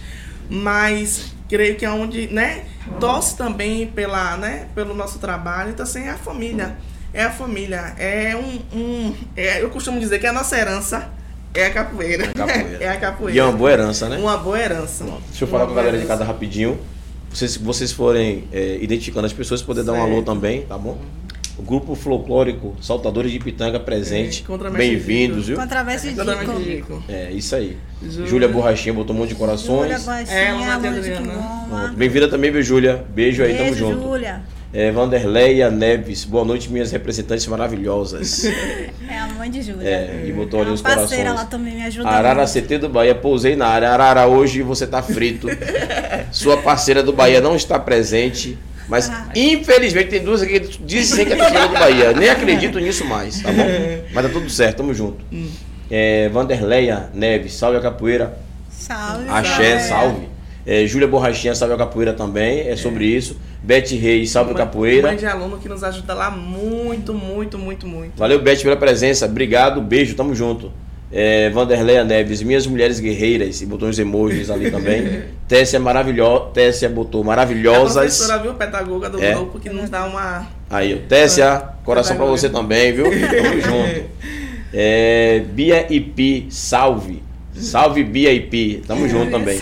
mas 0.50 1.34
creio 1.50 1.76
que 1.76 1.84
é 1.86 1.89
onde, 1.89 2.28
né? 2.28 2.63
Torce 3.00 3.36
também 3.36 3.88
pela, 3.88 4.38
né? 4.38 4.67
Pelo 4.74 4.94
nosso 4.94 5.20
trabalho. 5.20 5.72
Então, 5.72 5.84
assim, 5.84 6.04
é 6.04 6.12
a 6.12 6.17
família. 6.17 6.78
É 7.13 7.24
a 7.24 7.32
família. 7.32 7.94
É 7.98 8.36
um. 8.36 8.78
um 8.78 9.15
é, 9.36 9.62
eu 9.62 9.70
costumo 9.70 10.00
dizer 10.00 10.20
que 10.20 10.28
a 10.28 10.32
nossa 10.32 10.58
herança 10.58 11.10
é 11.54 11.65
a 11.65 11.72
capoeira. 11.72 12.28
capoeira. 12.28 12.78
É 12.80 12.88
a 12.88 12.98
capoeira. 12.98 13.36
E 13.36 13.39
é 13.39 13.44
uma 13.44 13.52
boa 13.52 13.72
herança, 13.72 14.08
né? 14.08 14.17
Uma 14.17 14.38
boa 14.38 14.58
herança. 14.58 15.04
Deixa 15.28 15.44
eu 15.44 15.48
falar 15.50 15.63
Uma 15.63 15.67
com 15.67 15.74
a 15.74 15.76
galera 15.76 15.98
boa 15.98 16.02
de 16.02 16.08
casa 16.08 16.22
herança. 16.22 16.34
rapidinho. 16.34 16.80
Vocês, 17.34 17.58
vocês 17.58 17.91
forem 17.91 18.44
é, 18.52 18.78
identificando 18.82 19.26
as 19.26 19.34
pessoas, 19.34 19.62
poder 19.62 19.84
dar 19.84 19.94
um 19.94 19.96
Certo. 19.96 20.12
alô 20.12 20.22
também, 20.22 20.63
tá 20.63 20.78
bom? 20.78 20.98
O 21.58 21.63
grupo 21.63 21.96
folclórico 21.96 22.76
Saltadores 22.82 23.32
de 23.32 23.39
Pitanga 23.39 23.80
presente. 23.80 24.44
É, 24.48 24.70
Bem-vindos, 24.72 25.48
viu? 25.48 25.58
Contraveste 25.58 26.13
de 26.13 26.63
Dico. 26.63 27.04
É, 27.08 27.32
isso 27.32 27.56
aí. 27.56 27.78
Júlia. 28.02 28.28
Júlia 28.28 28.48
Borrachinha 28.48 28.94
botou 28.94 29.15
um 29.15 29.20
monte 29.20 29.30
de 29.30 29.36
Júlia 29.36 29.58
corações. 29.58 30.30
É, 30.30 30.50
Adriana. 30.50 31.02
Quingoma. 31.02 31.67
Pronto. 31.70 31.94
Bem-vinda 31.96 32.28
também, 32.28 32.52
viu, 32.52 32.63
Júlia? 32.63 33.06
Beijo 33.13 33.44
aí, 33.44 33.54
tamo 33.54 33.65
Beijo, 33.65 33.80
junto. 33.80 34.02
Júlia. 34.02 34.41
É, 34.73 34.89
Vanderleia 34.89 35.69
Neves, 35.69 36.23
boa 36.23 36.45
noite, 36.45 36.71
minhas 36.71 36.91
representantes 36.91 37.45
maravilhosas. 37.47 38.43
É 39.12 39.17
a 39.17 39.27
mãe 39.27 39.51
de 39.51 39.62
Júlia. 39.62 39.86
É, 39.88 40.23
e 40.25 40.31
botou 40.31 40.62
É 40.62 40.63
ali 40.63 40.71
os 40.71 40.81
parceira 40.81 41.31
corações. 41.31 41.36
lá 41.36 41.45
também, 41.45 41.75
me 41.75 41.84
ajuda 41.84 42.07
Arara 42.07 42.43
muito. 42.45 42.53
CT 42.62 42.77
do 42.77 42.88
Bahia, 42.88 43.13
pousei 43.13 43.57
na 43.57 43.67
área. 43.67 43.89
Arara, 43.89 44.25
hoje 44.25 44.62
você 44.62 44.88
tá 44.88 45.03
frito. 45.03 45.47
Sua 46.31 46.55
parceira 46.57 47.03
do 47.03 47.12
Bahia 47.12 47.41
não 47.41 47.53
está 47.53 47.77
presente. 47.77 48.57
Mas, 48.88 49.10
Ah. 49.10 49.27
infelizmente, 49.36 50.10
tem 50.10 50.23
duas 50.23 50.41
aqui 50.41 50.62
que 50.62 50.81
dizem 50.84 51.25
que 51.25 51.34
é 51.34 51.36
torcedora 51.36 51.67
do 51.67 51.73
Bahia. 51.73 52.13
Nem 52.13 52.29
acredito 52.31 52.79
nisso 52.79 53.03
mais, 53.03 53.41
tá 53.41 53.51
bom? 53.51 53.65
Mas 54.13 54.25
tá 54.25 54.31
tudo 54.31 54.49
certo, 54.49 54.77
tamo 54.77 54.93
junto. 54.93 55.23
É, 55.89 56.29
Vanderleia 56.29 57.10
Neves, 57.13 57.53
salve 57.53 57.77
a 57.77 57.81
capoeira. 57.81 58.38
Salve. 58.69 59.25
Axé, 59.29 59.79
salve. 59.79 60.29
É, 60.65 60.86
Júlia 60.86 61.08
Borrachinha, 61.08 61.56
salve 61.56 61.74
a 61.74 61.78
capoeira 61.78 62.13
também. 62.13 62.67
É 62.67 62.76
sobre 62.76 63.06
isso. 63.06 63.38
Beth 63.63 63.89
Reis, 63.91 64.30
salve 64.32 64.52
a 64.52 64.56
capoeira. 64.56 65.08
Mãe 65.08 65.17
de 65.17 65.26
aluno 65.26 65.58
que 65.58 65.67
nos 65.69 65.84
ajuda 65.84 66.13
lá 66.13 66.30
muito, 66.32 67.13
muito, 67.13 67.58
muito, 67.58 67.88
muito. 67.88 68.12
Valeu, 68.17 68.39
Beth, 68.41 68.62
pela 68.62 68.76
presença. 68.76 69.26
Obrigado, 69.26 69.82
beijo, 69.82 70.15
tamo 70.15 70.34
junto. 70.36 70.71
É, 71.13 71.50
Vanderleia 71.50 72.06
Neves, 72.06 72.41
minhas 72.41 72.65
mulheres 72.65 73.00
guerreiras, 73.00 73.62
e 73.62 73.65
botou 73.65 73.89
uns 73.89 74.00
emojis 74.00 74.50
ali 74.50 74.71
também. 74.71 75.24
Tessia 75.47 75.78
maravilhosa. 75.80 76.45
Tessia 76.54 76.88
botou 76.88 77.21
A 77.21 77.26
maravilhosas. 77.26 77.93
professora, 78.17 78.39
viu, 78.39 78.54
pedagoga 78.54 79.10
do 79.10 79.21
É. 79.21 79.34
grupo, 79.34 79.60
que 79.60 79.69
nos 79.69 79.89
dá 79.89 80.06
uma... 80.06 80.47
Aí, 80.69 80.95
Tessia, 81.10 81.62
coração 81.84 82.15
pra 82.15 82.26
Pedagoga. 82.26 82.38
você 82.41 82.50
também, 82.50 82.93
viu? 82.93 83.06
Tamo 83.12 83.62
junto. 83.62 84.06
É, 84.74 85.43
Bia 85.52 85.86
IP, 85.93 86.47
salve. 86.50 87.21
Salve 87.54 88.04
Bia 88.06 88.32
IP, 88.32 88.82
tamo 88.88 89.08
junto 89.10 89.30
também. 89.32 89.60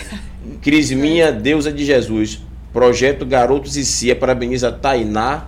Crisminha, 0.62 1.32
deusa 1.32 1.72
de 1.72 1.86
Jesus. 1.86 2.42
Projeto 2.72 3.26
Garotos 3.26 3.76
e 3.78 3.86
Cia, 3.86 4.16
parabeniza 4.16 4.72
Tainá 4.72 5.46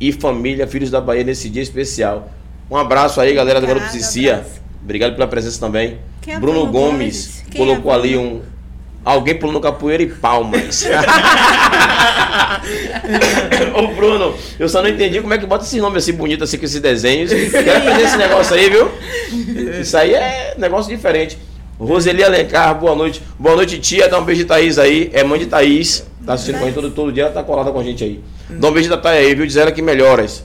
e 0.00 0.12
família 0.12 0.66
Filhos 0.66 0.90
da 0.90 1.00
Bahia 1.00 1.24
nesse 1.24 1.48
dia 1.48 1.62
especial. 1.62 2.30
Um 2.70 2.76
abraço 2.76 3.20
aí, 3.20 3.34
galera 3.34 3.60
do 3.60 3.66
Garotos 3.66 3.94
e 3.94 4.02
Cia. 4.02 4.44
Obrigado 4.82 5.14
pela 5.14 5.26
presença 5.26 5.60
também. 5.60 5.98
Quem 6.22 6.34
é 6.34 6.38
Bruno 6.38 6.66
Bruno 6.66 6.72
Gomes 6.72 6.90
Gomes? 6.92 7.44
Quem 7.50 7.60
é 7.60 7.64
colocou 7.64 7.92
ali 7.92 8.16
um. 8.16 8.40
Alguém 9.04 9.34
pulando 9.38 9.60
capoeira 9.60 10.02
e 10.02 10.06
palmas. 10.06 10.86
Ô 13.76 13.88
Bruno, 13.88 14.34
eu 14.58 14.66
só 14.66 14.80
não 14.80 14.88
entendi 14.88 15.20
como 15.20 15.34
é 15.34 15.38
que 15.38 15.44
bota 15.44 15.64
esse 15.64 15.78
nome 15.78 15.98
assim 15.98 16.14
bonito, 16.14 16.42
assim, 16.44 16.56
com 16.56 16.64
esses 16.64 16.80
desenhos. 16.80 17.30
Quero 17.30 17.76
aprender 17.76 18.02
esse 18.02 18.16
negócio 18.16 18.56
aí, 18.56 18.70
viu? 18.70 18.90
Isso 19.80 19.94
aí 19.96 20.14
é 20.14 20.54
negócio 20.56 20.90
diferente. 20.94 21.36
Roseli 21.78 22.22
Alencar, 22.22 22.78
boa 22.78 22.94
noite. 22.94 23.22
Boa 23.38 23.56
noite, 23.56 23.78
tia. 23.78 24.08
Dá 24.08 24.18
um 24.18 24.24
beijo 24.24 24.42
de 24.42 24.46
Thaís 24.46 24.78
aí. 24.78 25.10
É 25.12 25.24
mãe 25.24 25.38
de 25.38 25.46
Thaís. 25.46 26.06
Tá 26.24 26.34
assistindo 26.34 26.58
com 26.58 26.64
a 26.64 26.66
gente 26.66 26.74
todo, 26.74 26.90
todo 26.90 27.12
dia, 27.12 27.24
ela 27.24 27.32
tá 27.32 27.42
colada 27.42 27.70
com 27.70 27.78
a 27.78 27.84
gente 27.84 28.02
aí. 28.02 28.20
Dá 28.48 28.68
um 28.68 28.72
beijo 28.72 28.88
da 28.88 28.96
Thaís 28.96 29.26
aí, 29.26 29.34
viu? 29.34 29.46
Diz 29.46 29.56
ela 29.56 29.72
que 29.72 29.82
melhoras. 29.82 30.44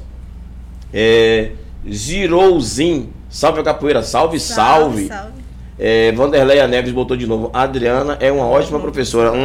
É. 0.94 1.52
Zirouzin. 1.90 3.10
Salve 3.30 3.62
a 3.62 3.64
capoeira. 3.64 4.02
Salve, 4.02 4.40
salve. 4.40 5.08
salve. 5.08 5.40
É, 5.82 6.12
Vanderleia 6.12 6.68
Neves 6.68 6.92
botou 6.92 7.16
de 7.16 7.26
novo. 7.26 7.50
Adriana 7.54 8.18
é 8.20 8.30
uma 8.30 8.46
ótima 8.46 8.80
professora. 8.80 9.32
Hum. 9.32 9.38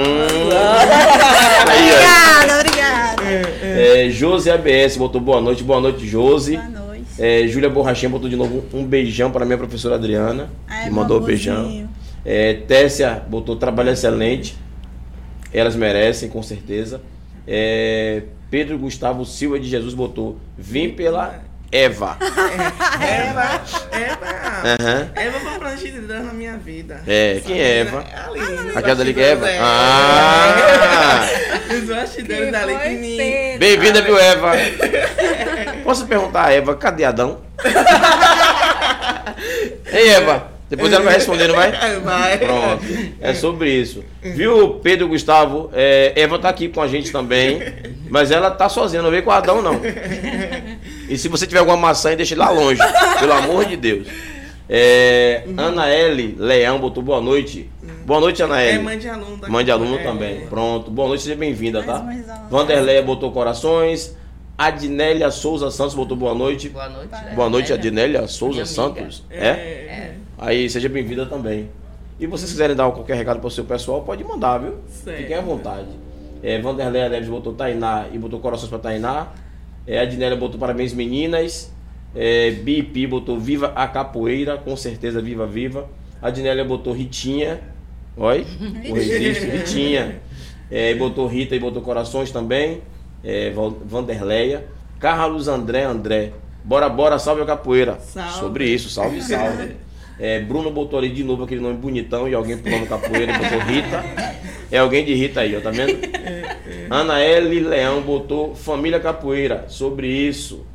Obrigada, 1.62 2.60
obrigada. 2.60 3.22
É, 3.62 4.10
Josi 4.10 4.50
ABS 4.50 4.96
botou 4.96 5.20
boa 5.20 5.40
noite. 5.40 5.62
Boa 5.62 5.80
noite, 5.80 6.06
Josi. 6.08 6.56
Boa 6.56 6.68
noite. 6.68 6.83
É, 7.18 7.46
Júlia 7.46 7.70
Borrachinha 7.70 8.10
botou 8.10 8.28
de 8.28 8.36
novo 8.36 8.64
um 8.72 8.84
beijão 8.84 9.30
para 9.30 9.44
minha 9.44 9.58
professora 9.58 9.94
Adriana. 9.94 10.50
Ai, 10.66 10.84
que 10.84 10.90
mandou 10.90 11.20
um 11.20 11.24
beijão. 11.24 11.88
É, 12.24 12.54
Tessia 12.54 13.22
botou 13.28 13.56
trabalho 13.56 13.90
excelente. 13.90 14.56
Elas 15.52 15.76
merecem, 15.76 16.28
com 16.28 16.42
certeza. 16.42 17.00
É, 17.46 18.22
Pedro 18.50 18.78
Gustavo 18.78 19.24
Silva 19.24 19.60
de 19.60 19.68
Jesus 19.68 19.94
botou 19.94 20.38
vim 20.58 20.90
pela 20.90 21.40
Eva. 21.74 22.16
Eva, 22.20 23.60
Eva. 23.90 24.26
Aham. 24.64 25.10
Eva 25.16 25.40
foi 25.40 25.48
uma 25.48 25.58
grande 25.58 25.90
de 25.90 26.00
Deus 26.02 26.24
na 26.24 26.32
minha 26.32 26.56
vida. 26.56 27.02
É, 27.04 27.42
quem 27.44 27.60
é 27.60 27.80
Eva? 27.80 28.04
É 28.08 28.16
a 28.16 28.26
Aline. 28.28 28.70
Aquela 28.76 28.94
dali 28.94 29.12
que 29.12 29.20
é 29.20 29.30
Eva? 29.30 29.50
É. 29.50 29.58
Ah! 29.60 31.26
Os 31.76 31.88
bastidores 31.88 32.52
dali 32.52 32.78
que 32.78 32.90
me... 32.90 33.58
Bem-vinda, 33.58 34.02
viu, 34.02 34.16
Eva? 34.16 34.52
Posso 35.82 36.06
perguntar 36.06 36.46
a 36.46 36.52
Eva, 36.52 36.76
cadê 36.76 37.02
Adão? 37.02 37.40
Ei, 39.92 40.10
Eva, 40.10 40.52
depois 40.70 40.92
ela 40.92 41.02
vai 41.02 41.14
responder, 41.14 41.48
não 41.48 41.56
vai? 41.56 41.72
Vai. 41.98 42.38
Pronto, 42.38 42.84
é 43.20 43.34
sobre 43.34 43.72
isso. 43.72 44.04
Viu, 44.22 44.74
Pedro 44.74 45.08
Gustavo? 45.08 45.70
É, 45.72 46.12
Eva 46.14 46.38
tá 46.38 46.50
aqui 46.50 46.68
com 46.68 46.80
a 46.80 46.86
gente 46.86 47.10
também, 47.10 47.60
mas 48.08 48.30
ela 48.30 48.48
tá 48.48 48.68
sozinha, 48.68 49.02
não 49.02 49.10
veio 49.10 49.24
com 49.24 49.30
o 49.30 49.32
Adão, 49.32 49.60
não. 49.60 49.80
E 51.08 51.18
se 51.18 51.28
você 51.28 51.46
tiver 51.46 51.60
alguma 51.60 51.76
maçã, 51.76 52.12
ele 52.12 52.34
lá 52.34 52.50
longe, 52.50 52.80
pelo 53.18 53.32
amor 53.32 53.64
de 53.66 53.76
Deus. 53.76 54.08
É, 54.68 55.44
Ana 55.56 55.86
L. 55.88 56.36
Leão 56.38 56.78
botou 56.78 57.02
boa 57.02 57.20
noite. 57.20 57.70
Boa 58.06 58.20
noite, 58.20 58.42
Ana 58.42 58.60
É 58.62 58.70
L. 58.72 58.82
mãe 58.82 58.98
de 58.98 59.08
aluno. 59.08 59.38
Mãe 59.48 59.64
de 59.64 59.70
aluno 59.70 59.96
É. 59.96 60.02
também. 60.02 60.46
Pronto. 60.46 60.90
Boa 60.90 61.08
noite, 61.08 61.22
seja 61.24 61.36
bem-vinda, 61.36 61.82
tá? 61.82 62.04
Vanderleia 62.50 63.02
botou 63.02 63.30
corações. 63.32 64.16
Adnélia 64.56 65.30
Souza 65.30 65.70
Santos 65.70 65.94
botou 65.94 66.16
boa 66.16 66.34
noite. 66.34 66.68
Boa 66.68 66.88
noite. 66.88 67.10
né? 67.10 67.32
Boa 67.34 67.50
noite, 67.50 67.72
Adélia. 67.72 67.90
Adnélia 67.90 68.28
Souza 68.28 68.64
Santos. 68.64 69.24
É. 69.30 69.46
É? 69.48 69.50
é. 69.50 70.14
Aí, 70.38 70.70
seja 70.70 70.88
bem-vinda 70.88 71.26
também. 71.26 71.68
E 72.18 72.26
vocês 72.26 72.50
quiserem 72.50 72.76
dar 72.76 72.90
qualquer 72.92 73.16
recado 73.16 73.40
para 73.40 73.48
o 73.48 73.50
seu 73.50 73.64
pessoal, 73.64 74.02
pode 74.02 74.22
mandar, 74.22 74.58
viu? 74.58 74.76
Certo. 74.88 75.16
Fiquem 75.18 75.36
à 75.36 75.40
vontade. 75.40 75.88
É, 76.42 76.60
Vanderleia 76.60 77.08
Neves 77.08 77.28
botou 77.28 77.52
Tainá 77.52 78.04
e 78.12 78.18
botou 78.18 78.38
corações 78.38 78.68
para 78.70 78.78
Tainá. 78.78 79.28
É, 79.86 80.00
Adnélia 80.00 80.36
botou 80.36 80.58
parabéns, 80.58 80.92
meninas. 80.92 81.72
É, 82.14 82.52
BP 82.52 83.06
botou 83.06 83.38
viva 83.38 83.72
a 83.74 83.88
capoeira, 83.88 84.56
com 84.56 84.76
certeza 84.76 85.20
viva, 85.20 85.46
viva. 85.46 85.88
Adnélia 86.22 86.64
botou 86.64 86.92
Ritinha. 86.92 87.60
Oi? 88.16 88.46
O 88.90 88.94
registro, 88.94 89.50
Ritinha. 89.50 90.20
É, 90.70 90.92
e 90.92 90.94
botou 90.94 91.26
Rita 91.26 91.54
e 91.54 91.58
botou 91.58 91.82
corações 91.82 92.30
também. 92.30 92.80
É, 93.22 93.52
Vanderleia. 93.84 94.66
Carlos 94.98 95.48
André 95.48 95.82
André. 95.82 96.32
Bora, 96.64 96.88
bora, 96.88 97.18
salve 97.18 97.42
a 97.42 97.44
capoeira. 97.44 97.98
Salve. 98.00 98.38
Sobre 98.38 98.64
isso, 98.66 98.88
salve, 98.88 99.20
salve. 99.20 99.76
É, 100.18 100.40
Bruno 100.40 100.70
botou 100.70 100.98
ali 100.98 101.10
de 101.10 101.24
novo 101.24 101.44
aquele 101.44 101.60
nome 101.60 101.76
bonitão 101.76 102.28
e 102.28 102.34
alguém 102.34 102.56
pulando 102.56 102.86
capoeira 102.86 103.32
botou 103.36 103.58
Rita. 103.58 104.04
É 104.70 104.78
alguém 104.78 105.04
de 105.04 105.14
Rita 105.14 105.40
aí, 105.40 105.54
ó, 105.56 105.60
tá 105.60 105.70
vendo? 105.70 105.92
Ana 106.90 107.20
L. 107.20 107.60
Leão 107.60 108.00
botou 108.02 108.54
Família 108.54 109.00
Capoeira. 109.00 109.64
Sobre 109.68 110.06
isso. 110.08 110.66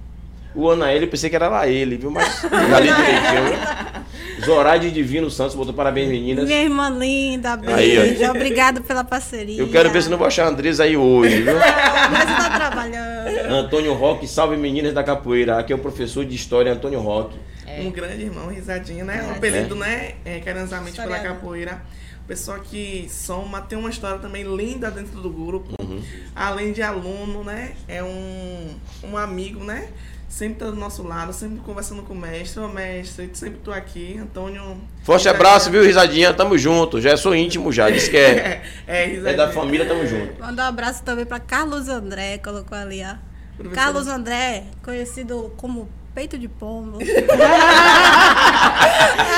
O 0.55 0.67
Ana 0.69 0.91
L, 0.91 1.05
eu 1.05 1.07
pensei 1.09 1.29
que 1.29 1.35
era 1.35 1.47
lá 1.47 1.67
ele, 1.67 1.95
viu? 1.97 2.09
Mas 2.09 2.41
já 2.41 2.79
li 2.79 2.87
direitinho. 2.87 3.99
Zoraide 4.45 4.89
Divino 4.89 5.29
Santos 5.29 5.53
botou 5.55 5.73
parabéns, 5.73 6.09
meninas. 6.09 6.45
Minha 6.47 6.63
irmã 6.63 6.89
linda, 6.89 7.59
Aí, 7.67 7.97
beijo. 7.97 8.29
Obrigado 8.31 8.81
pela 8.81 9.03
parceria. 9.03 9.59
Eu 9.61 9.69
quero 9.69 9.89
ver 9.91 10.01
se 10.01 10.09
não 10.09 10.17
vou 10.17 10.25
achar 10.25 10.45
a 10.45 10.49
Andresa 10.49 10.83
aí 10.85 10.97
hoje, 10.97 11.41
viu? 11.41 11.53
Mas 11.55 12.25
tá 12.25 12.49
trabalhando. 12.55 13.51
Antônio 13.53 13.93
Roque, 13.93 14.27
salve 14.27 14.55
meninas 14.57 14.93
da 14.93 15.03
capoeira. 15.03 15.59
Aqui 15.59 15.71
é 15.73 15.75
o 15.75 15.79
professor 15.79 16.25
de 16.25 16.35
história 16.35 16.71
Antônio 16.71 16.99
Roque. 16.99 17.37
É. 17.67 17.81
Um 17.81 17.91
grande 17.91 18.23
irmão, 18.23 18.47
risadinha, 18.47 19.03
né? 19.03 19.23
Um 19.27 19.33
É. 19.33 19.37
apelido, 19.37 19.75
né? 19.75 20.13
É, 20.25 20.39
carinhosamente 20.39 20.99
pela 20.99 21.19
capoeira. 21.19 21.81
Pessoa 22.29 22.59
que 22.59 23.07
soma, 23.09 23.59
tem 23.59 23.75
uma 23.75 23.89
história 23.89 24.19
também 24.19 24.43
linda 24.43 24.91
dentro 24.91 25.19
do 25.19 25.31
grupo. 25.31 25.73
Uhum. 25.81 25.99
Além 26.35 26.71
de 26.71 26.79
aluno, 26.83 27.43
né? 27.43 27.71
É 27.87 28.03
um, 28.03 28.75
um 29.03 29.17
amigo, 29.17 29.63
né? 29.63 29.87
Sempre 30.29 30.59
tá 30.59 30.65
do 30.67 30.75
nosso 30.75 31.01
lado, 31.01 31.33
sempre 31.33 31.57
conversando 31.61 32.03
com 32.03 32.13
o 32.13 32.15
mestre. 32.15 32.59
Ô 32.61 32.67
mestre, 32.67 33.31
sempre 33.33 33.59
tô 33.63 33.71
aqui. 33.71 34.15
Antônio. 34.21 34.77
Forte 35.03 35.27
abraço, 35.27 35.71
viu, 35.71 35.81
Risadinha? 35.83 36.31
Tamo 36.31 36.55
junto. 36.55 37.01
Já 37.01 37.17
sou 37.17 37.33
íntimo 37.33 37.71
já. 37.71 37.89
Diz 37.89 38.07
que 38.07 38.17
é, 38.17 38.61
É, 38.85 39.01
é 39.01 39.05
risadinha. 39.07 39.47
da 39.47 39.51
família, 39.51 39.87
tamo 39.87 40.05
junto. 40.05 40.39
Mandar 40.39 40.65
um 40.65 40.69
abraço 40.69 41.01
também 41.03 41.25
pra 41.25 41.39
Carlos 41.39 41.89
André, 41.89 42.37
colocou 42.37 42.77
ali, 42.77 43.01
ó. 43.03 43.15
Professor- 43.57 43.73
Carlos 43.75 44.07
André, 44.07 44.65
conhecido 44.83 45.51
como 45.57 45.89
Peito 46.13 46.37
de 46.37 46.47
Pombo. 46.47 46.99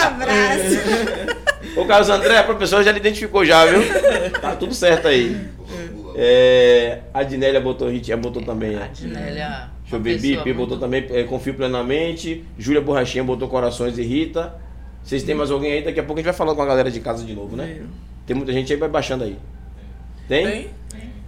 abraço. 0.03 1.50
Ô, 1.75 1.85
Carlos 1.85 2.09
André, 2.09 2.37
a 2.37 2.43
professora 2.43 2.83
já 2.83 2.91
lhe 2.91 2.99
identificou 2.99 3.45
já, 3.45 3.65
viu? 3.65 3.81
Tá 4.41 4.55
tudo 4.55 4.73
certo 4.73 5.07
aí. 5.07 5.49
É, 6.15 6.99
a 7.13 7.23
Dinélia 7.23 7.61
botou, 7.61 7.89
Ritinha 7.89 8.17
botou 8.17 8.41
também. 8.41 8.75
A 8.75 8.85
é. 8.85 8.87
Dinélia. 8.87 9.69
Deixa 9.81 9.95
eu 9.95 10.01
ver, 10.01 10.19
Bibi 10.19 10.53
botou 10.53 10.77
muito- 10.77 10.79
também, 10.79 11.05
é, 11.09 11.23
confio 11.23 11.53
plenamente. 11.53 12.45
Júlia 12.57 12.81
Borrachinha 12.81 13.23
botou 13.23 13.47
corações 13.47 13.97
e 13.97 14.03
Rita. 14.03 14.55
Vocês 15.03 15.23
têm 15.23 15.33
mais 15.33 15.49
alguém 15.49 15.73
aí? 15.73 15.83
Daqui 15.83 15.99
a 15.99 16.03
pouco 16.03 16.19
a 16.19 16.21
gente 16.21 16.25
vai 16.25 16.33
falando 16.33 16.55
com 16.55 16.61
a 16.61 16.65
galera 16.65 16.91
de 16.91 16.99
casa 16.99 17.25
de 17.25 17.33
novo, 17.33 17.55
né? 17.55 17.81
Tem 18.25 18.35
muita 18.35 18.53
gente 18.53 18.71
aí, 18.71 18.77
vai 18.77 18.89
baixando 18.89 19.23
aí. 19.23 19.37
Tem? 20.27 20.45
Tem? 20.45 20.69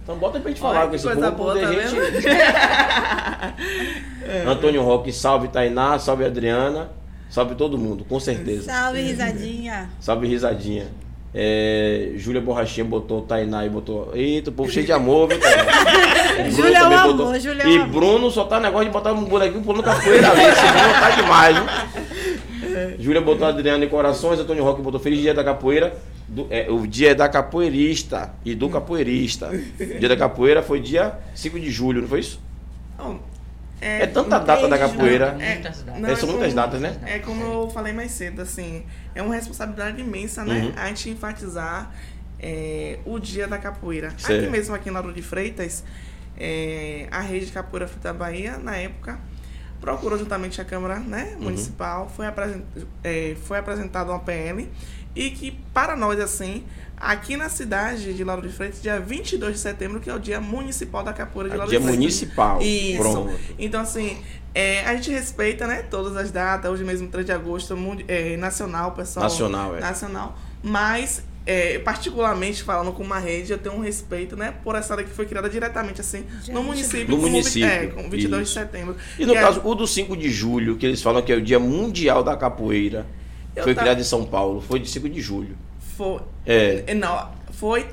Então 0.02 0.16
bota 0.16 0.38
pra 0.38 0.50
gente 0.50 0.62
Olha 0.62 0.74
falar 0.74 0.88
com 0.88 0.94
esse 0.94 1.04
coisa 1.04 1.32
povo, 1.32 1.54
boa, 1.54 1.58
tá 1.58 1.72
gente... 1.72 1.96
Antônio 4.46 4.82
Roque, 4.82 5.12
salve 5.12 5.48
Tainá, 5.48 5.98
salve 5.98 6.24
Adriana, 6.24 6.90
salve 7.34 7.54
todo 7.56 7.76
mundo, 7.76 8.04
com 8.04 8.20
certeza. 8.20 8.62
Salve, 8.62 9.02
risadinha. 9.02 9.90
Salve 10.00 10.26
risadinha. 10.28 10.86
É, 11.36 12.12
Júlia 12.14 12.40
Borrachinha 12.40 12.84
botou 12.84 13.22
Tainá 13.22 13.66
e 13.66 13.68
botou. 13.68 14.12
Eita, 14.14 14.50
o 14.50 14.52
povo 14.52 14.70
cheio 14.70 14.86
de 14.86 14.92
amor, 14.92 15.28
viu, 15.28 15.40
Tainá? 15.40 15.64
Júlia 16.48 16.78
é 16.78 16.84
um 16.84 16.96
amor, 16.98 17.40
Júlia 17.40 17.62
é 17.62 17.66
um 17.66 17.70
E 17.70 17.76
amor. 17.76 17.88
Bruno 17.88 18.30
só 18.30 18.44
tá 18.44 18.60
negócio 18.60 18.86
de 18.86 18.92
botar 18.92 19.12
um 19.12 19.24
bonequinho 19.24 19.62
pulando 19.62 19.82
capoeira 19.82 20.30
ali. 20.30 20.42
Esse 20.42 20.60
Bruno 20.62 20.92
tá 21.00 21.10
demais, 21.10 21.56
viu? 21.56 21.64
Júlia 23.02 23.20
botou 23.20 23.46
Adriana 23.48 23.84
em 23.84 23.88
corações, 23.88 24.38
Antônio 24.38 24.62
Roque 24.62 24.80
botou 24.80 25.00
Feliz 25.00 25.20
Dia 25.20 25.34
da 25.34 25.42
Capoeira. 25.42 25.96
Do- 26.28 26.46
é, 26.50 26.70
o 26.70 26.86
dia 26.86 27.10
é 27.10 27.14
da 27.14 27.28
capoeirista 27.28 28.32
e 28.44 28.54
do 28.54 28.68
capoeirista. 28.68 29.50
O 29.50 29.98
dia 29.98 30.08
da 30.08 30.16
capoeira 30.16 30.62
foi 30.62 30.80
dia 30.80 31.18
5 31.34 31.58
de 31.60 31.70
julho, 31.70 32.00
não 32.02 32.08
foi 32.08 32.20
isso? 32.20 32.40
Não, 32.98 33.18
É 33.86 34.06
tanta 34.06 34.38
data 34.38 34.66
da 34.68 34.78
capoeira. 34.78 35.36
É, 35.38 35.54
Muitas 35.54 35.82
datas. 35.82 36.00
não, 36.02 36.08
É, 36.08 36.16
são 36.16 36.28
muitas 36.28 36.46
como- 36.52 36.54
datas, 36.56 36.80
né? 36.80 36.96
É 37.06 37.18
como 37.18 37.42
eu 37.44 37.70
falei 37.70 37.92
mais 37.92 38.10
cedo, 38.12 38.40
assim, 38.42 38.84
é 39.14 39.22
uma 39.22 39.34
responsabilidade 39.34 40.00
imensa, 40.00 40.44
né? 40.44 40.60
Uhum. 40.64 40.72
A 40.76 40.86
gente 40.88 41.10
enfatizar 41.10 41.90
é, 42.40 42.98
o 43.04 43.18
dia 43.18 43.46
da 43.46 43.58
capoeira. 43.58 44.10
Certo. 44.18 44.42
Aqui 44.42 44.50
mesmo, 44.50 44.74
aqui 44.74 44.88
em 44.88 44.92
Lauro 44.92 45.12
de 45.12 45.22
Freitas, 45.22 45.82
é, 46.38 47.06
a 47.10 47.20
rede 47.20 47.46
de 47.46 47.52
capoeira 47.52 47.86
Fruta 47.86 48.08
da 48.12 48.14
Bahia, 48.18 48.58
na 48.58 48.76
época, 48.76 49.18
procurou 49.80 50.18
juntamente 50.18 50.60
a 50.60 50.64
Câmara 50.64 50.98
né, 50.98 51.34
Uhum. 51.36 51.44
Municipal, 51.44 52.08
foi, 52.14 52.26
apresen 52.26 52.64
é, 53.02 53.36
foi 53.44 53.58
apresentada 53.58 54.10
uma 54.10 54.18
PL 54.20 54.68
e 55.14 55.30
que, 55.30 55.52
para 55.72 55.94
nós, 55.96 56.18
assim, 56.20 56.64
aqui 56.96 57.36
na 57.36 57.48
cidade 57.48 58.14
de 58.14 58.24
Lauro 58.24 58.42
de 58.42 58.48
Freitas, 58.54 58.80
dia 58.82 58.98
22 59.00 59.54
de 59.54 59.58
setembro, 59.60 60.00
que 60.00 60.08
é 60.10 60.14
o 60.14 60.18
dia 60.18 60.40
municipal 60.40 61.02
da 61.04 61.12
capoeira 61.12 61.50
de 61.50 61.56
Lauro 61.56 61.70
Dia 61.70 61.78
de 61.78 61.84
Freitas. 61.84 62.00
municipal. 62.04 62.60
Isso. 62.62 62.98
Pronto. 62.98 63.34
Então, 63.58 63.80
assim, 63.80 64.18
é, 64.54 64.80
a 64.84 64.94
gente 64.96 65.10
respeita, 65.10 65.66
né, 65.66 65.82
todas 65.82 66.16
as 66.16 66.30
datas. 66.30 66.70
Hoje 66.70 66.84
mesmo, 66.84 67.08
3 67.08 67.24
de 67.26 67.32
agosto, 67.32 67.76
é, 68.08 68.36
nacional, 68.36 68.92
pessoal. 68.92 69.24
Nacional, 69.24 69.76
é. 69.76 69.80
Nacional. 69.80 70.38
Mas, 70.62 71.22
é, 71.46 71.78
particularmente 71.80 72.62
falando 72.62 72.90
com 72.92 73.02
uma 73.02 73.18
rede, 73.18 73.52
eu 73.52 73.58
tenho 73.58 73.74
um 73.74 73.80
respeito, 73.80 74.34
né, 74.36 74.54
por 74.64 74.74
essa 74.74 74.94
lei 74.94 75.04
que 75.04 75.10
foi 75.12 75.26
criada 75.26 75.48
diretamente, 75.50 76.00
assim, 76.00 76.24
Dia 76.42 76.54
no 76.54 76.62
22. 76.62 76.66
município. 76.66 77.16
No 77.16 77.22
município, 77.22 77.68
É, 77.68 77.86
com 77.88 78.08
22 78.08 78.48
isso. 78.48 78.54
de 78.54 78.60
setembro. 78.60 78.96
E 79.18 79.26
no 79.26 79.34
é- 79.36 79.40
caso, 79.40 79.60
o 79.62 79.74
do 79.74 79.86
5 79.86 80.16
de 80.16 80.30
julho, 80.30 80.76
que 80.76 80.86
eles 80.86 81.02
falam 81.02 81.20
que 81.22 81.30
é 81.32 81.36
o 81.36 81.42
Dia 81.42 81.58
Mundial 81.58 82.22
da 82.24 82.34
Capoeira, 82.36 83.06
Eu 83.56 83.64
foi 83.64 83.74
tava- 83.74 83.84
criado 83.86 84.00
em 84.00 84.04
São 84.04 84.24
Paulo, 84.24 84.60
foi 84.60 84.78
de 84.80 84.88
5 84.88 85.08
de 85.08 85.20
julho. 85.20 85.56
Foi. 85.96 86.20
É. 86.46 86.92
Não, 86.94 87.28
foi, 87.52 87.86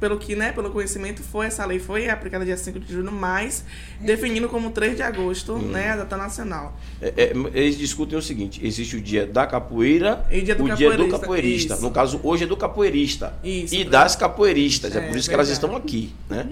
pelo 0.00 0.18
que, 0.18 0.34
né, 0.36 0.52
pelo 0.52 0.70
conhecimento, 0.70 1.22
foi 1.22 1.46
essa 1.46 1.64
lei 1.64 1.78
foi 1.78 2.08
aplicada 2.08 2.44
dia 2.44 2.56
5 2.56 2.78
de 2.78 2.92
julho, 2.92 3.10
mas 3.12 3.64
definindo 4.00 4.48
como 4.48 4.70
3 4.70 4.96
de 4.96 5.02
agosto, 5.02 5.54
Hum. 5.54 5.58
né, 5.72 5.90
a 5.90 5.96
data 5.96 6.16
nacional. 6.16 6.76
É, 7.02 7.12
é, 7.16 7.32
eles 7.54 7.76
discutem 7.78 8.18
o 8.18 8.22
seguinte: 8.22 8.60
existe 8.64 8.96
o 8.96 9.00
dia 9.00 9.26
da 9.26 9.46
capoeira 9.46 10.24
E 10.30 10.40
dia 10.42 10.54
do 10.54 10.64
o 10.64 10.74
dia 10.74 10.96
do 10.96 11.08
capoeirista, 11.08 11.74
isso. 11.74 11.82
No 11.82 11.90
caso, 11.90 12.20
hoje 12.22 12.44
é 12.44 12.46
do 12.46 12.56
capoeirista. 12.56 13.32
Isso, 13.42 13.74
e 13.74 13.84
pra- 13.84 14.00
das 14.02 14.16
capoeiristas. 14.16 14.94
É, 14.94 14.98
É, 14.98 15.08
por 15.08 15.16
isso 15.16 15.28
que 15.28 15.34
elas 15.34 15.48
estão 15.48 15.74
aqui, 15.76 16.12
né? 16.28 16.46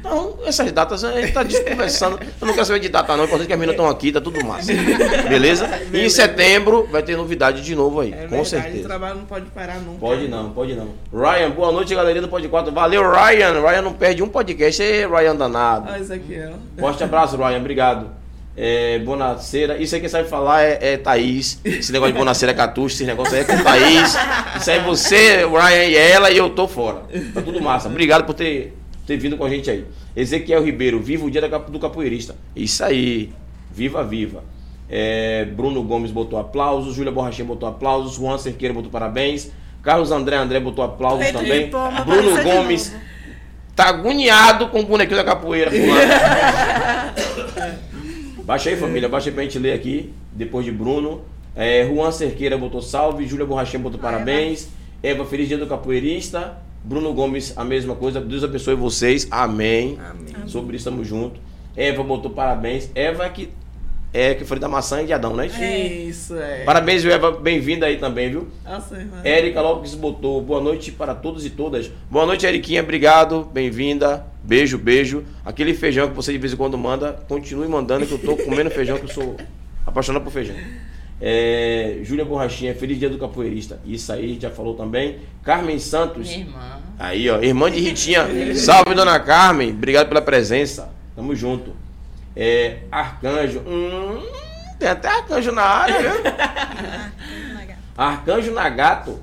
Então, 0.00 0.38
essas 0.44 0.70
datas 0.72 1.02
a 1.04 1.20
gente 1.20 1.32
tá 1.32 1.44
conversando. 1.70 2.18
Eu 2.40 2.46
não 2.46 2.54
quero 2.54 2.66
saber 2.66 2.80
de 2.80 2.88
data, 2.88 3.16
não. 3.16 3.24
É 3.24 3.26
importante 3.26 3.46
que 3.46 3.52
as 3.52 3.58
meninas 3.58 3.74
estão 3.80 3.88
aqui, 3.90 4.12
tá 4.12 4.20
tudo 4.20 4.44
massa. 4.44 4.72
Beleza? 5.28 5.68
E 5.92 6.00
em 6.00 6.08
setembro 6.08 6.86
vai 6.90 7.02
ter 7.02 7.16
novidade 7.16 7.62
de 7.62 7.74
novo 7.74 8.00
aí, 8.00 8.08
É 8.12 8.12
com 8.12 8.20
verdade, 8.20 8.42
o 8.42 8.44
certeza. 8.44 8.84
trabalho 8.88 9.16
não 9.16 9.24
pode 9.24 9.46
parar 9.46 9.78
nunca. 9.80 9.98
Pode 10.00 10.28
não, 10.28 10.50
pode 10.50 10.74
não. 10.74 10.90
Ryan, 11.12 11.50
boa 11.50 11.72
noite, 11.72 11.94
galerinha 11.94 12.22
do 12.22 12.28
Pod 12.28 12.46
4. 12.48 12.72
Valeu, 12.84 13.02
Ryan. 13.10 13.62
Ryan 13.62 13.80
não 13.80 13.94
perde 13.94 14.22
um 14.22 14.28
podcast. 14.28 14.82
Ei, 14.82 15.06
Ryan 15.06 15.34
danado. 15.36 15.90
Olha 15.90 16.02
isso 16.02 16.12
aqui, 16.12 16.38
ó. 16.38 16.78
Forte 16.78 17.02
abraço, 17.02 17.34
Ryan. 17.34 17.56
Obrigado. 17.56 18.10
É, 18.54 18.98
Bonaceira. 18.98 19.78
Isso 19.78 19.94
aí 19.94 20.02
quem 20.02 20.10
sabe 20.10 20.28
falar 20.28 20.62
é, 20.62 20.78
é 20.92 20.96
Thaís. 20.98 21.58
Esse 21.64 21.90
negócio 21.90 22.12
de 22.12 22.18
Bonaceira 22.18 22.52
é 22.52 22.54
Catuxa, 22.54 22.96
esse 22.96 23.04
negócio 23.06 23.34
aí 23.34 23.40
é 23.40 23.44
com 23.44 23.56
Thaís. 23.62 24.14
Isso 24.60 24.70
aí 24.70 24.78
é 24.78 24.82
você, 24.82 25.46
Ryan 25.46 25.84
e 25.84 25.96
ela 25.96 26.30
e 26.30 26.36
eu 26.36 26.50
tô 26.50 26.68
fora. 26.68 27.04
Tá 27.32 27.40
tudo 27.40 27.58
massa. 27.58 27.88
Obrigado 27.88 28.26
por 28.26 28.34
ter, 28.34 28.76
ter 29.06 29.16
vindo 29.16 29.38
com 29.38 29.46
a 29.46 29.48
gente 29.48 29.70
aí. 29.70 29.86
Ezequiel 30.14 30.62
Ribeiro, 30.62 31.00
viva 31.00 31.24
o 31.24 31.30
dia 31.30 31.40
do 31.40 31.78
capoeirista. 31.78 32.36
Isso 32.54 32.84
aí. 32.84 33.32
Viva, 33.72 34.04
viva. 34.04 34.44
É, 34.90 35.46
Bruno 35.46 35.82
Gomes 35.82 36.10
botou 36.10 36.38
aplausos, 36.38 36.94
Júlia 36.94 37.10
Borrachinha 37.10 37.48
botou 37.48 37.66
aplausos, 37.66 38.16
Juan 38.16 38.36
Cerqueira 38.36 38.74
botou 38.74 38.90
parabéns, 38.90 39.50
Carlos 39.84 40.10
André 40.10 40.36
André 40.36 40.60
botou 40.60 40.84
aplausos 40.84 41.26
de 41.26 41.32
também. 41.32 41.70
pomba, 41.70 42.04
Bruno 42.04 42.42
Gomes 42.42 42.94
tá 43.74 43.88
agoniado 43.88 44.68
com 44.68 44.80
o 44.80 44.86
bonequinho 44.86 45.16
da 45.16 45.24
capoeira. 45.24 45.70
fulano. 45.70 45.94
Baixa 48.44 48.70
aí, 48.70 48.76
família. 48.76 49.08
Baixa 49.08 49.30
aí 49.30 49.34
pra 49.34 49.42
gente 49.42 49.58
ler 49.58 49.72
aqui. 49.72 50.12
Depois 50.32 50.64
de 50.64 50.72
Bruno. 50.72 51.22
É, 51.56 51.86
Juan 51.86 52.12
Cerqueira 52.12 52.58
botou 52.58 52.82
salve. 52.82 53.26
Júlia 53.26 53.46
Borrachinha 53.46 53.82
botou 53.82 53.98
parabéns. 53.98 54.68
Eva, 55.02 55.24
feliz 55.24 55.48
dia 55.48 55.58
do 55.58 55.66
capoeirista. 55.66 56.58
Bruno 56.82 57.12
Gomes, 57.14 57.56
a 57.56 57.64
mesma 57.64 57.94
coisa. 57.94 58.20
Deus 58.20 58.44
abençoe 58.44 58.74
vocês. 58.74 59.26
Amém. 59.30 59.98
Amém. 60.10 60.46
Sobre 60.46 60.76
isso, 60.76 60.84
tamo 60.84 61.04
junto. 61.04 61.40
Eva 61.76 62.02
botou 62.02 62.30
parabéns. 62.30 62.90
Eva 62.94 63.28
que 63.28 63.50
é 64.14 64.32
que 64.32 64.44
foi 64.44 64.60
da 64.60 64.68
maçã 64.68 65.02
e 65.02 65.06
de 65.06 65.12
Adão, 65.12 65.34
né? 65.34 65.48
Isso, 65.48 66.36
é. 66.36 66.62
Parabéns, 66.62 67.02
viu, 67.02 67.10
Eva. 67.10 67.32
Bem-vinda 67.32 67.86
aí 67.86 67.96
também, 67.96 68.30
viu? 68.30 68.46
Nossa, 68.64 68.94
irmã. 68.94 69.20
Érica 69.24 69.60
Lopes 69.60 69.96
botou 69.96 70.40
boa 70.40 70.60
noite 70.60 70.92
para 70.92 71.16
todos 71.16 71.44
e 71.44 71.50
todas. 71.50 71.90
Boa 72.08 72.24
noite, 72.24 72.46
Eriquinha. 72.46 72.80
Obrigado. 72.80 73.50
Bem-vinda. 73.52 74.24
Beijo, 74.44 74.78
beijo. 74.78 75.24
Aquele 75.44 75.74
feijão 75.74 76.08
que 76.08 76.14
você 76.14 76.30
de 76.30 76.38
vez 76.38 76.52
em 76.52 76.56
quando 76.56 76.78
manda, 76.78 77.24
continue 77.28 77.66
mandando 77.66 78.06
que 78.06 78.12
eu 78.12 78.18
tô 78.20 78.36
comendo 78.44 78.70
feijão, 78.70 78.98
que 78.98 79.06
eu 79.06 79.08
sou 79.08 79.36
apaixonado 79.84 80.22
por 80.22 80.30
feijão. 80.30 80.54
É, 81.20 81.98
Júlia 82.04 82.24
Borrachinha, 82.24 82.72
feliz 82.72 82.96
dia 83.00 83.10
do 83.10 83.18
capoeirista. 83.18 83.80
Isso 83.84 84.12
aí, 84.12 84.26
a 84.26 84.28
gente 84.28 84.42
já 84.42 84.50
falou 84.50 84.74
também. 84.74 85.18
Carmen 85.42 85.80
Santos. 85.80 86.28
Minha 86.28 86.40
irmã. 86.40 86.80
Aí, 87.00 87.28
ó, 87.28 87.42
irmã 87.42 87.68
de 87.68 87.80
Ritinha. 87.80 88.28
Salve, 88.54 88.94
dona 88.94 89.18
Carmen. 89.18 89.70
Obrigado 89.70 90.06
pela 90.06 90.22
presença. 90.22 90.88
Tamo 91.16 91.34
junto. 91.34 91.82
É, 92.36 92.78
Arcanjo. 92.90 93.60
Hum, 93.60 94.22
tem 94.78 94.88
até 94.88 95.08
arcanjo 95.08 95.52
na 95.52 95.62
área, 95.62 96.00
viu? 96.00 96.10
Arcanjo 97.96 98.52
Nagato. 98.52 99.20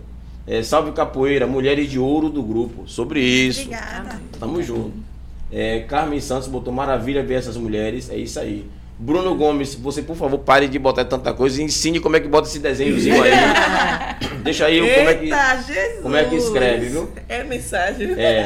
É, 0.48 0.64
salve 0.64 0.92
capoeira, 0.92 1.46
mulheres 1.46 1.90
de 1.90 2.00
ouro 2.00 2.30
do 2.30 2.42
grupo. 2.42 2.88
Sobre 2.88 3.22
isso. 3.22 3.62
Obrigada. 3.62 4.20
Tamo 4.40 4.62
junto. 4.64 4.94
É, 5.52 5.82
Carmen 5.82 6.20
Santos 6.20 6.48
botou 6.48 6.74
maravilha 6.74 7.22
ver 7.22 7.36
essas 7.36 7.58
mulheres. 7.58 8.10
É 8.10 8.16
isso 8.16 8.40
aí. 8.40 8.66
Bruno 8.98 9.36
Gomes, 9.36 9.76
você 9.76 10.02
por 10.02 10.16
favor 10.16 10.38
pare 10.40 10.68
de 10.68 10.78
botar 10.78 11.06
tanta 11.06 11.34
coisa 11.34 11.62
e 11.62 11.66
ensine 11.66 12.00
como 12.00 12.16
é 12.16 12.20
que 12.20 12.28
bota 12.28 12.48
esse 12.48 12.60
desenhozinho 12.60 13.22
aí. 13.22 13.32
Deixa 14.44 14.66
aí 14.66 14.80
como 14.80 15.10
é 15.10 15.14
que. 15.16 15.26
Eita, 15.26 15.64
Jesus! 15.68 16.02
como 16.02 16.16
é 16.16 16.24
que 16.26 16.36
escreve, 16.36 16.86
viu? 16.88 17.10
É 17.28 17.44
mensagem. 17.44 18.12
É. 18.12 18.46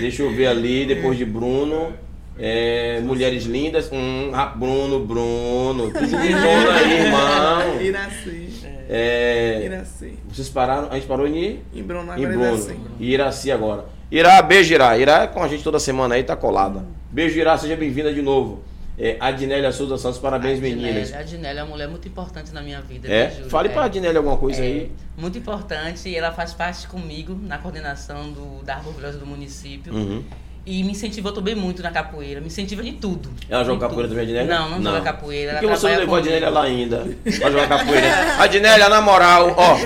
Deixa 0.00 0.22
eu 0.22 0.34
ver 0.34 0.48
ali, 0.48 0.86
depois 0.86 1.16
de 1.16 1.24
Bruno. 1.24 1.92
É, 2.38 3.00
mulheres 3.00 3.44
lindas. 3.44 3.90
Hum, 3.92 4.30
ah, 4.34 4.46
Bruno, 4.46 5.00
Bruno. 5.04 5.90
Tudo 5.92 6.06
de 6.06 6.16
Bruno 6.16 6.70
aí, 6.70 6.92
irmão. 7.00 7.80
Iraci. 7.80 8.50
É, 8.88 9.62
Iraci. 9.64 10.18
vocês 10.28 10.48
pararam, 10.48 10.88
a 10.90 10.94
gente 10.94 11.06
parou 11.06 11.26
em, 11.26 11.60
Em 11.74 11.82
Bruno, 11.82 12.12
em 12.16 12.24
agora 12.24 12.28
Bruno. 12.28 12.54
Iraci. 12.54 12.76
E 13.00 13.12
Iraci 13.12 13.50
agora. 13.50 13.84
Irá, 14.10 14.40
beijo, 14.42 14.72
Irá. 14.72 14.96
Irá 14.96 15.22
é 15.22 15.26
com 15.26 15.42
a 15.42 15.48
gente 15.48 15.64
toda 15.64 15.78
semana 15.80 16.14
aí, 16.14 16.22
tá 16.22 16.36
colada. 16.36 16.84
Beijo, 17.10 17.38
Irá, 17.38 17.56
seja 17.58 17.74
bem-vinda 17.74 18.12
de 18.12 18.22
novo. 18.22 18.62
É, 18.98 19.16
Adnélia 19.20 19.70
Souza 19.72 19.98
Santos, 19.98 20.18
parabéns, 20.18 20.58
meninas. 20.60 21.12
A 21.12 21.18
Adnélia 21.18 21.60
é 21.60 21.62
uma 21.64 21.70
mulher 21.72 21.88
muito 21.88 22.06
importante 22.08 22.52
na 22.54 22.62
minha 22.62 22.80
vida. 22.80 23.08
É? 23.12 23.30
Júlio? 23.30 23.50
Fale 23.50 23.68
É. 23.68 23.72
pra 23.72 23.84
Adnélia 23.84 24.18
alguma 24.18 24.36
coisa 24.38 24.62
É, 24.62 24.66
aí. 24.66 24.92
Muito 25.18 25.36
importante. 25.36 26.14
Ela 26.16 26.32
faz 26.32 26.54
parte 26.54 26.86
comigo 26.86 27.38
na 27.42 27.58
coordenação 27.58 28.30
do, 28.32 28.62
da 28.64 28.78
Orgulhosa 28.78 29.18
do 29.18 29.26
município. 29.26 29.92
Uhum. 29.92 30.22
E 30.66 30.82
me 30.82 30.90
incentivou 30.90 31.30
também 31.30 31.54
muito 31.54 31.80
na 31.80 31.92
capoeira. 31.92 32.40
Me 32.40 32.48
incentiva 32.48 32.82
de 32.82 32.90
tudo. 32.92 33.30
Ela 33.48 33.62
joga 33.62 33.82
capoeira 33.82 34.08
tudo. 34.08 34.18
também, 34.18 34.34
Adnélia? 34.34 34.58
Não, 34.58 34.80
não, 34.80 34.90
joga 34.92 35.00
capoeira. 35.00 35.52
Por 35.52 35.60
que 35.60 35.66
você 35.68 35.88
não 35.88 35.98
levou 36.00 36.16
a. 36.16 36.18
Adnélia 36.18 36.50
lá 36.50 36.62
ainda? 36.64 37.06
Pra 37.38 37.50
jogar 37.52 37.68
capoeira. 37.68 38.42
Adnélia, 38.42 38.88
na 38.88 39.00
moral, 39.00 39.54
ó. 39.56 39.76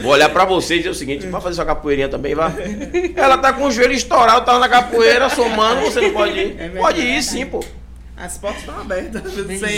Vou 0.00 0.12
olhar 0.12 0.28
pra 0.28 0.44
você 0.44 0.74
e 0.74 0.78
dizer 0.78 0.90
o 0.90 0.94
seguinte, 0.94 1.26
vai 1.26 1.40
fazer 1.40 1.56
sua 1.56 1.64
capoeirinha 1.64 2.08
também, 2.08 2.32
vai. 2.34 2.52
Ela 3.16 3.38
tá 3.38 3.52
com 3.52 3.64
o 3.64 3.72
joelho 3.72 3.92
estourado, 3.92 4.44
tá 4.46 4.56
na 4.58 4.68
capoeira, 4.68 5.28
somando, 5.30 5.80
você 5.80 6.02
não 6.02 6.12
pode 6.12 6.38
ir. 6.38 6.56
É. 6.56 6.68
Pode 6.68 7.00
ir 7.00 7.22
sim, 7.24 7.44
pô. 7.44 7.64
As 8.16 8.38
portas 8.38 8.60
estão 8.60 8.80
abertas. 8.80 9.22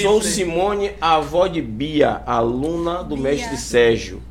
Sou 0.03 0.21
Simone, 0.21 0.91
avó 1.01 1.47
de 1.47 1.63
Bia, 1.63 2.21
aluna 2.27 3.03
do 3.03 3.17
Bia. 3.17 3.25
mestre 3.25 3.57
Sérgio. 3.57 4.23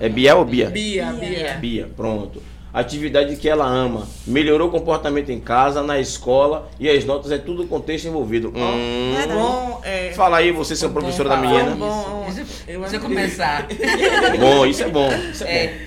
É 0.00 0.08
Bia 0.08 0.34
ou 0.34 0.44
Bia? 0.44 0.68
Bia, 0.68 1.12
Bia. 1.12 1.28
Bia. 1.28 1.54
Bia, 1.60 1.90
pronto. 1.96 2.42
Atividade 2.72 3.34
que 3.36 3.48
ela 3.48 3.66
ama. 3.66 4.06
Melhorou 4.26 4.68
o 4.68 4.70
comportamento 4.70 5.30
em 5.30 5.40
casa, 5.40 5.82
na 5.82 5.98
escola 5.98 6.70
e 6.78 6.88
as 6.88 7.04
notas 7.04 7.32
é 7.32 7.38
tudo 7.38 7.64
o 7.64 7.66
contexto 7.66 8.06
envolvido. 8.06 8.52
Hum. 8.54 9.14
Verdade. 9.16 9.40
Bom, 9.40 9.80
é. 9.84 10.12
Fala 10.12 10.36
aí, 10.38 10.52
você, 10.52 10.76
seu 10.76 10.88
Bom 10.88 11.00
professor 11.00 11.28
da 11.28 11.36
menina. 11.36 11.70
Bom, 11.74 12.24
Deixa, 12.26 12.40
eu 12.40 12.80
deixa 12.80 12.96
eu 12.96 13.00
acredito. 13.00 13.02
começar. 13.02 13.66
Bom, 14.38 14.66
isso 14.66 14.82
é 14.84 14.88
bom. 14.88 15.08
Isso 15.32 15.42
é, 15.44 15.46
bom. 15.46 15.72
É, 15.72 15.80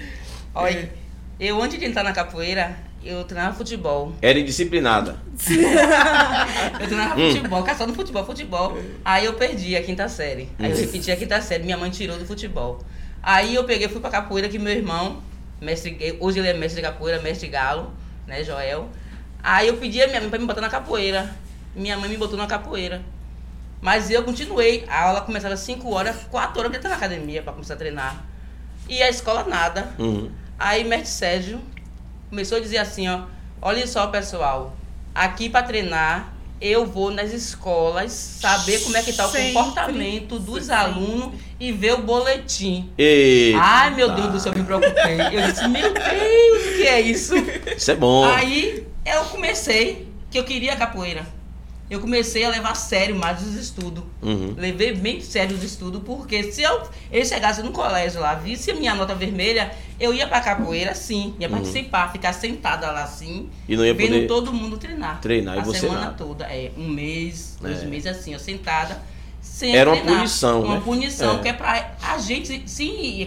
olha, 0.55 0.91
eu 1.39 1.61
antes 1.61 1.79
de 1.79 1.85
entrar 1.85 2.03
na 2.03 2.11
capoeira, 2.11 2.75
eu 3.03 3.23
treinava 3.23 3.55
futebol. 3.55 4.11
Era 4.21 4.37
indisciplinada. 4.39 5.17
Eu 6.79 6.87
treinava 6.87 7.19
Hum. 7.19 7.31
futebol, 7.35 7.63
caçando 7.63 7.89
no 7.91 7.95
futebol, 7.95 8.25
futebol. 8.25 8.77
Aí 9.03 9.25
eu 9.25 9.33
perdi 9.33 9.75
a 9.75 9.83
quinta 9.83 10.07
série. 10.07 10.49
Aí 10.59 10.71
eu 10.71 10.77
repeti 10.77 11.11
a 11.11 11.15
quinta 11.15 11.41
série, 11.41 11.63
minha 11.63 11.77
mãe 11.77 11.89
tirou 11.89 12.17
do 12.17 12.25
futebol. 12.25 12.79
Aí 13.21 13.55
eu 13.55 13.63
peguei, 13.63 13.87
fui 13.87 13.99
pra 14.01 14.09
capoeira, 14.09 14.47
que 14.49 14.57
meu 14.59 14.73
irmão, 14.73 15.17
mestre, 15.63 16.17
hoje 16.19 16.39
ele 16.39 16.49
é 16.49 16.53
mestre 16.53 16.81
de 16.81 16.87
capoeira, 16.87 17.21
mestre 17.21 17.47
galo, 17.47 17.93
né, 18.27 18.43
Joel. 18.43 18.89
Aí 19.41 19.67
eu 19.67 19.77
pedi 19.77 20.01
a 20.01 20.07
minha 20.07 20.21
mãe 20.21 20.29
pra 20.29 20.39
me 20.39 20.45
botar 20.45 20.61
na 20.61 20.69
capoeira. 20.69 21.33
Minha 21.75 21.97
mãe 21.97 22.09
me 22.09 22.17
botou 22.17 22.37
na 22.37 22.47
capoeira. 22.47 23.01
Mas 23.81 24.09
eu 24.09 24.23
continuei. 24.23 24.85
A 24.87 25.03
aula 25.03 25.21
começava 25.21 25.53
às 25.53 25.59
5 25.61 25.89
horas, 25.93 26.15
4 26.29 26.59
horas 26.59 26.71
eu 26.71 26.77
estar 26.77 26.89
na 26.89 26.95
academia 26.95 27.41
pra 27.41 27.51
começar 27.51 27.73
a 27.73 27.77
treinar. 27.77 28.23
E 28.87 29.01
a 29.01 29.09
escola 29.09 29.43
nada. 29.43 29.93
Uhum. 29.97 30.31
Aí 30.57 30.83
mestre 30.83 31.09
Sérgio 31.09 31.61
começou 32.29 32.57
a 32.57 32.61
dizer 32.61 32.77
assim, 32.77 33.07
ó, 33.09 33.25
olha 33.61 33.85
só 33.85 34.07
pessoal, 34.07 34.75
aqui 35.13 35.49
para 35.49 35.65
treinar 35.65 36.32
eu 36.63 36.85
vou 36.85 37.11
nas 37.11 37.33
escolas 37.33 38.13
saber 38.13 38.79
como 38.83 38.95
é 38.95 39.03
que 39.03 39.11
tá 39.11 39.27
o 39.27 39.29
Sempre. 39.29 39.51
comportamento 39.51 40.39
dos 40.39 40.69
alunos 40.69 41.33
e 41.59 41.73
ver 41.73 41.95
o 41.95 41.97
boletim. 42.03 42.89
Eita. 42.97 43.59
Ai 43.61 43.93
meu 43.93 44.15
Deus 44.15 44.31
do 44.31 44.39
céu, 44.39 44.53
eu 44.53 44.59
me 44.59 44.65
preocupei. 44.65 45.19
Eu 45.33 45.51
disse, 45.51 45.67
meu 45.67 45.93
Deus, 45.93 46.67
o 46.67 46.77
que 46.77 46.87
é 46.87 47.01
isso? 47.01 47.33
Isso 47.75 47.91
é 47.91 47.95
bom. 47.95 48.23
Aí 48.23 48.87
eu 49.05 49.25
comecei, 49.25 50.07
que 50.31 50.39
eu 50.39 50.45
queria 50.45 50.73
capoeira. 50.77 51.27
Eu 51.89 51.99
comecei 51.99 52.43
a 52.43 52.49
levar 52.49 52.71
a 52.71 52.75
sério 52.75 53.15
mais 53.15 53.41
os 53.41 53.53
estudos. 53.55 54.03
Uhum. 54.21 54.55
Levei 54.57 54.93
bem 54.95 55.21
sério 55.21 55.55
os 55.55 55.63
estudos, 55.63 56.01
porque 56.03 56.51
se 56.51 56.61
eu, 56.63 56.81
eu 57.11 57.23
chegasse 57.25 57.61
no 57.61 57.71
colégio 57.71 58.19
lá, 58.21 58.33
visse 58.35 58.71
a 58.71 58.73
minha 58.75 58.95
nota 58.95 59.13
vermelha, 59.13 59.71
eu 59.99 60.13
ia 60.13 60.25
pra 60.27 60.39
capoeira 60.41 60.95
sim, 60.95 61.35
ia 61.39 61.47
participar, 61.49 62.11
ficar 62.11 62.33
sentada 62.33 62.89
lá 62.89 63.03
assim, 63.03 63.41
Uhum. 63.41 63.49
E 63.69 63.75
não 63.75 63.85
ia 63.85 63.93
vendo 63.93 64.13
poder 64.13 64.27
todo 64.27 64.51
mundo 64.53 64.77
treinar. 64.77 65.19
treinar, 65.21 65.57
e 65.57 65.59
a 65.59 65.63
você 65.63 65.81
semana 65.81 66.01
nada. 66.01 66.13
toda. 66.17 66.45
É, 66.45 66.71
um 66.77 66.87
mês, 66.87 67.57
dois 67.61 67.83
É. 67.83 67.85
meses 67.85 68.07
assim, 68.07 68.33
ó, 68.33 68.39
sentada. 68.39 68.99
Sem 69.41 69.75
Era 69.75 69.89
uma 69.89 69.97
treinar. 69.97 70.17
punição, 70.19 70.63
Uma 70.63 70.75
né? 70.75 70.81
punição, 70.83 71.35
É. 71.35 71.41
que 71.41 71.47
é 71.49 71.53
pra 71.53 71.95
a 72.01 72.17
gente 72.17 72.63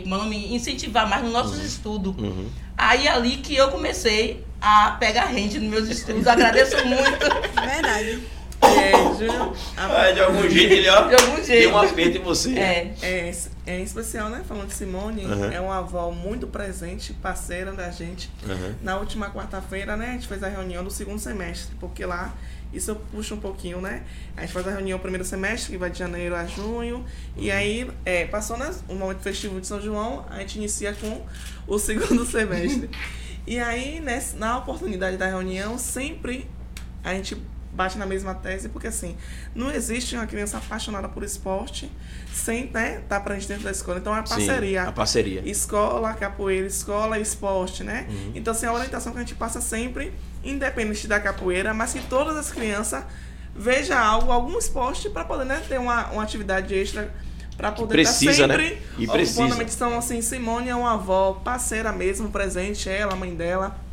o 0.05 0.09
nome, 0.09 0.55
incentivar 0.57 1.07
mais 1.09 1.23
nos 1.23 1.33
nossos 1.33 1.63
estudos. 1.63 2.15
Uhum. 2.17 2.49
Aí 2.77 3.07
ali 3.07 3.37
que 3.37 3.55
eu 3.55 3.69
comecei 3.69 4.43
a 4.61 4.93
pegar 4.99 5.27
rente 5.27 5.59
nos 5.61 5.69
meus 5.71 5.89
estudos. 5.89 6.27
Agradeço 6.27 6.75
muito. 6.87 7.21
Verdade. 7.55 8.23
É, 8.63 8.93
Júlio, 9.15 9.53
a- 9.77 10.03
Ah, 10.03 10.11
de 10.13 10.21
algum 10.21 10.49
jeito 10.49 10.73
ele, 10.73 10.89
ó, 10.89 11.09
De 11.09 11.15
algum 11.15 11.43
jeito. 11.43 11.73
um 11.73 11.79
aperto 11.79 12.19
em 12.19 12.23
você. 12.23 12.59
É. 12.59 12.95
é, 13.03 13.33
é 13.67 13.81
especial, 13.81 14.29
né? 14.29 14.43
Falando 14.47 14.69
de 14.69 14.75
Simone, 14.75 15.25
Uhum. 15.25 15.51
é 15.53 15.61
uma 15.61 15.79
avó 15.79 16.11
muito 16.11 16.47
presente, 16.47 17.13
parceira 17.15 17.73
da 17.73 17.91
gente. 17.91 18.31
Uhum. 18.47 18.75
Na 18.83 18.97
última 18.97 19.31
quarta-feira, 19.31 19.97
né, 19.97 20.11
a 20.11 20.13
gente 20.13 20.27
fez 20.29 20.43
a 20.43 20.49
reunião 20.49 20.83
do 20.85 20.91
segundo 20.91 21.19
semestre, 21.19 21.75
porque 21.79 22.05
lá 22.05 22.35
isso 22.73 22.91
eu 22.91 22.97
puxo 22.97 23.35
um 23.35 23.41
pouquinho, 23.41 23.81
né? 23.81 24.03
A 24.37 24.43
gente 24.43 24.53
faz 24.53 24.67
a 24.67 24.71
reunião 24.71 24.99
primeiro 24.99 25.25
semestre, 25.25 25.71
que 25.73 25.79
vai 25.79 25.89
de 25.91 25.99
janeiro 25.99 26.35
a 26.35 26.45
junho, 26.47 27.05
e 27.37 27.51
aí, 27.51 27.89
é, 28.05 28.27
passou 28.27 28.57
né, 28.59 28.71
o 28.89 28.95
momento 28.95 29.21
festivo 29.21 29.61
de 29.61 29.67
São 29.67 29.81
João, 29.81 30.27
a 30.29 30.41
gente 30.41 30.57
inicia 30.59 30.93
com 30.93 31.23
o 31.67 31.79
segundo 31.79 32.27
semestre. 32.27 32.91
e 33.47 33.59
aí, 33.59 34.01
nessa, 34.01 34.37
na 34.37 34.59
oportunidade 34.59 35.17
da 35.17 35.27
reunião, 35.27 35.79
sempre 35.79 36.47
a 37.05 37.15
gente 37.15 37.37
bate 37.77 37.99
na 37.99 38.07
mesma 38.07 38.35
tese, 38.35 38.71
porque 38.71 38.87
assim, 38.87 39.17
não 39.55 39.71
existe 39.71 40.17
uma 40.17 40.27
criança 40.27 40.57
apaixonada 40.57 41.09
por 41.09 41.23
esporte 41.23 41.93
sem 42.33 42.71
né, 42.73 43.01
estar 43.03 43.21
presente 43.21 43.49
dentro 43.49 43.65
da 43.65 43.71
escola. 43.71 43.99
Então, 43.99 44.17
é 44.17 44.21
a 44.21 44.27
Sim, 44.27 44.35
parceria. 44.35 44.83
a 44.85 44.93
parceria. 44.93 45.43
Escola, 45.45 46.15
capoeira, 46.15 46.67
escola 46.67 47.19
e 47.19 47.23
esporte, 47.23 47.85
né? 47.85 48.07
Uhum. 48.09 48.33
Então, 48.35 48.53
assim, 48.53 48.67
a 48.67 48.73
orientação 48.73 49.13
que 49.13 49.19
a 49.19 49.21
gente 49.21 49.35
passa 49.35 49.61
sempre, 49.61 50.13
independente 50.43 51.07
da 51.07 51.21
capoeira, 51.21 51.75
mas 51.75 51.93
que 51.93 52.01
todas 52.01 52.37
as 52.37 52.51
crianças 52.51 53.05
vejam 53.55 53.99
algo, 53.99 54.33
algum 54.33 54.59
esporte, 54.59 55.11
para 55.11 55.25
poder 55.25 55.45
né, 55.45 55.63
ter 55.69 55.79
uma, 55.79 56.11
uma 56.11 56.23
atividade 56.23 56.75
extra, 56.75 57.13
para 57.57 57.73
poder 57.73 57.95
precisa, 57.95 58.33
estar 58.33 58.49
né? 58.49 58.55
sempre 58.55 58.83
E 58.99 59.05
ocupando 59.05 59.57
precisa. 59.57 59.63
Então, 59.63 59.99
assim, 59.99 60.21
Simone 60.23 60.69
é 60.69 60.75
uma 60.75 60.95
avó 60.95 61.33
parceira 61.45 61.93
mesmo, 61.93 62.31
presente, 62.31 62.89
ela, 62.89 63.13
a 63.13 63.17
mãe 63.17 63.35
dela. 63.35 63.86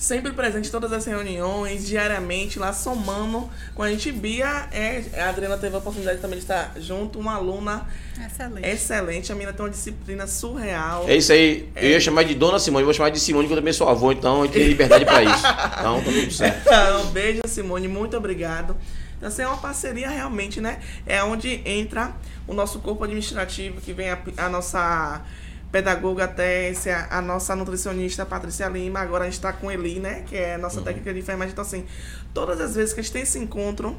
Sempre 0.00 0.32
presente 0.32 0.66
em 0.66 0.70
todas 0.70 0.94
as 0.94 1.04
reuniões, 1.04 1.86
diariamente, 1.86 2.58
lá 2.58 2.72
somando 2.72 3.50
com 3.74 3.82
a 3.82 3.90
gente. 3.90 4.10
Bia, 4.10 4.66
é, 4.72 5.04
a 5.14 5.28
Adriana 5.28 5.58
teve 5.58 5.74
a 5.74 5.78
oportunidade 5.78 6.20
também 6.20 6.38
de 6.38 6.44
estar 6.44 6.72
junto, 6.78 7.18
uma 7.18 7.34
aluna 7.34 7.86
Excelente. 8.18 8.66
excelente. 8.66 9.30
A 9.30 9.34
menina 9.34 9.52
tem 9.52 9.62
uma 9.62 9.70
disciplina 9.70 10.26
surreal. 10.26 11.06
É 11.06 11.16
isso 11.16 11.30
aí. 11.30 11.68
Eu 11.76 11.90
ia 11.90 12.00
chamar 12.00 12.22
de 12.22 12.34
Dona 12.34 12.58
Simone, 12.58 12.82
vou 12.82 12.94
chamar 12.94 13.10
de 13.10 13.20
Simone, 13.20 13.46
que 13.46 13.52
eu 13.52 13.58
também 13.58 13.74
sou 13.74 13.90
avô, 13.90 14.10
então 14.10 14.42
eu 14.42 14.50
tenho 14.50 14.68
liberdade 14.68 15.04
pra 15.04 15.22
isso. 15.22 15.46
Então 15.46 16.02
tá 16.02 16.10
tudo 16.10 16.30
certo. 16.32 16.62
Então, 16.62 17.06
beijo, 17.12 17.42
Simone, 17.46 17.86
muito 17.86 18.16
obrigado. 18.16 18.74
Então, 19.18 19.28
assim, 19.28 19.42
é 19.42 19.46
uma 19.46 19.58
parceria 19.58 20.08
realmente, 20.08 20.62
né? 20.62 20.80
É 21.04 21.22
onde 21.22 21.60
entra 21.66 22.16
o 22.48 22.54
nosso 22.54 22.78
corpo 22.78 23.04
administrativo, 23.04 23.82
que 23.82 23.92
vem 23.92 24.08
a, 24.08 24.18
a 24.38 24.48
nossa 24.48 25.22
pedagoga 25.70 26.26
Tessia, 26.26 27.06
a 27.10 27.20
nossa 27.20 27.54
nutricionista 27.54 28.26
Patrícia 28.26 28.68
Lima, 28.68 29.00
agora 29.00 29.24
a 29.24 29.26
gente 29.26 29.34
está 29.34 29.52
com 29.52 29.70
Eli, 29.70 30.00
né? 30.00 30.24
Que 30.26 30.36
é 30.36 30.54
a 30.54 30.58
nossa 30.58 30.82
técnica 30.82 31.12
de 31.12 31.20
enfermagem. 31.20 31.52
Então, 31.52 31.62
assim, 31.62 31.86
todas 32.34 32.60
as 32.60 32.74
vezes 32.74 32.92
que 32.92 33.00
a 33.00 33.02
gente 33.02 33.12
tem 33.12 33.22
esse 33.22 33.38
encontro 33.38 33.96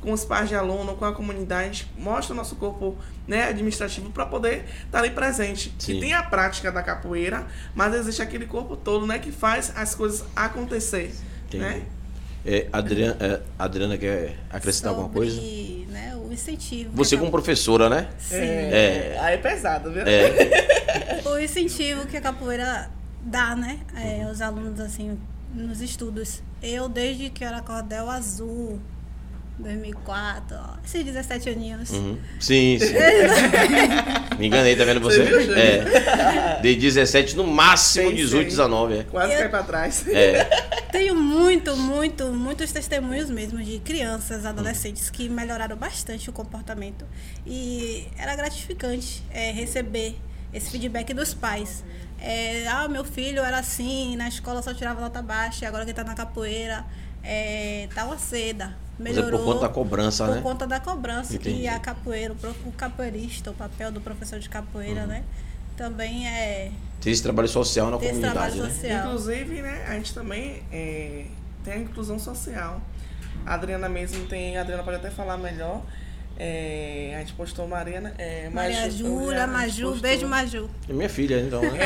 com 0.00 0.12
os 0.12 0.24
pais 0.24 0.48
de 0.48 0.54
aluno, 0.54 0.94
com 0.94 1.04
a 1.04 1.12
comunidade, 1.12 1.62
a 1.62 1.72
gente 1.72 1.90
mostra 1.98 2.34
o 2.34 2.36
nosso 2.36 2.56
corpo 2.56 2.96
né, 3.26 3.48
administrativo 3.48 4.10
para 4.10 4.26
poder 4.26 4.64
estar 4.84 4.98
ali 4.98 5.10
presente. 5.10 5.74
Sim. 5.78 5.94
Que 5.94 6.00
tem 6.00 6.12
a 6.12 6.22
prática 6.22 6.70
da 6.70 6.82
capoeira, 6.82 7.46
mas 7.74 7.94
existe 7.94 8.20
aquele 8.20 8.46
corpo 8.46 8.76
todo, 8.76 9.06
né? 9.06 9.18
Que 9.18 9.32
faz 9.32 9.72
as 9.74 9.94
coisas 9.94 10.24
acontecer. 10.36 11.14
Entendi. 11.46 11.64
Né? 11.64 11.82
É, 12.46 12.68
Adriana, 12.72 13.16
é, 13.18 13.40
Adriana 13.58 13.98
quer 13.98 14.36
acrescentar 14.48 14.90
alguma 14.90 15.08
Sobre, 15.08 15.18
coisa? 15.18 15.40
Né, 15.90 16.14
o 16.16 16.32
incentivo. 16.32 16.90
Você 16.94 17.16
como 17.16 17.30
professora, 17.30 17.88
né? 17.88 18.08
Sim. 18.18 18.36
É, 18.36 19.16
Aí 19.20 19.34
é 19.34 19.38
pesado, 19.38 19.90
viu? 19.92 20.02
É. 20.02 21.22
O 21.26 21.38
incentivo 21.38 22.06
que 22.06 22.16
a 22.16 22.20
capoeira 22.20 22.88
dá, 23.20 23.56
né? 23.56 23.80
É, 23.96 24.22
aos 24.22 24.40
alunos, 24.40 24.78
assim, 24.80 25.18
nos 25.52 25.80
estudos. 25.80 26.40
Eu, 26.62 26.88
desde 26.88 27.28
que 27.30 27.44
era 27.44 27.60
cordel 27.60 28.08
azul, 28.08 28.80
2004, 29.58 30.56
ó, 30.58 30.76
esses 30.84 31.04
17 31.04 31.48
aninhos. 31.50 31.90
Uhum. 31.90 32.18
Sim, 32.38 32.78
sim. 32.78 32.92
Me 34.38 34.46
enganei, 34.48 34.76
tá 34.76 34.84
vendo 34.84 35.00
você? 35.00 35.24
Você 35.24 35.46
viu? 35.46 35.54
É. 35.56 36.60
De 36.60 36.74
17, 36.74 37.36
no 37.36 37.46
máximo 37.46 38.08
Sei, 38.08 38.16
18, 38.16 38.42
sei. 38.42 38.50
19, 38.50 38.98
é. 38.98 39.02
Quase 39.04 39.32
Eu- 39.32 39.38
cai 39.38 39.48
pra 39.48 39.62
trás. 39.62 40.06
É. 40.08 40.44
Tenho 40.92 41.14
muito, 41.14 41.76
muito, 41.76 42.26
muitos 42.28 42.72
testemunhos 42.72 43.28
mesmo 43.30 43.62
de 43.62 43.78
crianças, 43.80 44.46
adolescentes 44.46 45.10
que 45.10 45.28
melhoraram 45.28 45.76
bastante 45.76 46.30
o 46.30 46.32
comportamento. 46.32 47.04
E 47.46 48.06
era 48.18 48.34
gratificante 48.36 49.22
é, 49.30 49.50
receber 49.52 50.16
esse 50.52 50.70
feedback 50.70 51.12
dos 51.12 51.34
pais. 51.34 51.84
É, 52.18 52.66
ah, 52.68 52.88
meu 52.88 53.04
filho 53.04 53.42
era 53.42 53.58
assim, 53.58 54.16
na 54.16 54.28
escola 54.28 54.62
só 54.62 54.72
tirava 54.72 55.00
nota 55.00 55.20
baixa, 55.20 55.64
e 55.64 55.68
agora 55.68 55.84
que 55.84 55.90
está 55.90 56.02
na 56.02 56.14
capoeira, 56.14 56.82
é, 57.26 57.88
tá 57.94 58.04
uma 58.04 58.18
seda. 58.18 58.76
Mas 58.98 59.12
é 59.12 59.20
Melhorou 59.20 59.40
por 59.40 59.46
conta 59.52 59.60
da 59.66 59.68
cobrança, 59.68 60.24
por 60.26 60.34
né? 60.36 60.40
conta 60.40 60.66
da 60.66 60.80
cobrança. 60.80 61.34
Entendi. 61.34 61.62
E 61.62 61.68
a 61.68 61.78
capoeira, 61.78 62.34
o, 62.64 62.72
capoeirista, 62.72 63.50
o 63.50 63.54
papel 63.54 63.92
do 63.92 64.00
professor 64.00 64.38
de 64.38 64.48
capoeira, 64.48 65.02
Uhum. 65.02 65.06
né? 65.08 65.24
Também 65.76 66.26
é 66.26 66.70
Tem 67.02 67.12
esse 67.12 67.22
trabalho 67.22 67.48
social 67.48 67.90
na 67.90 67.96
esse 67.98 68.06
comunidade, 68.06 68.32
trabalho 68.34 68.62
né? 68.62 68.70
social. 68.70 69.06
Inclusive, 69.08 69.60
né, 69.62 69.84
a 69.86 69.92
gente 69.94 70.14
também 70.14 70.62
é, 70.72 71.26
tem 71.62 71.74
a 71.74 71.78
inclusão 71.78 72.18
social. 72.18 72.80
A 73.44 73.52
Adriana 73.54 73.86
mesmo 73.86 74.24
tem, 74.26 74.56
a 74.56 74.62
Adriana 74.62 74.82
pode 74.82 74.96
até 74.96 75.10
falar 75.10 75.36
melhor. 75.36 75.82
É, 76.38 77.14
a 77.16 77.20
gente 77.20 77.32
postou 77.32 77.66
Mariana, 77.66 78.12
é, 78.18 78.50
Maria 78.50 78.82
Maju- 78.82 78.96
Júlia, 78.98 79.44
a 79.44 79.46
Maju, 79.46 79.82
postou- 79.84 80.00
beijo 80.02 80.28
Maju. 80.28 80.70
É 80.88 80.92
minha 80.92 81.08
filha, 81.08 81.40
então, 81.40 81.62
né? 81.62 81.78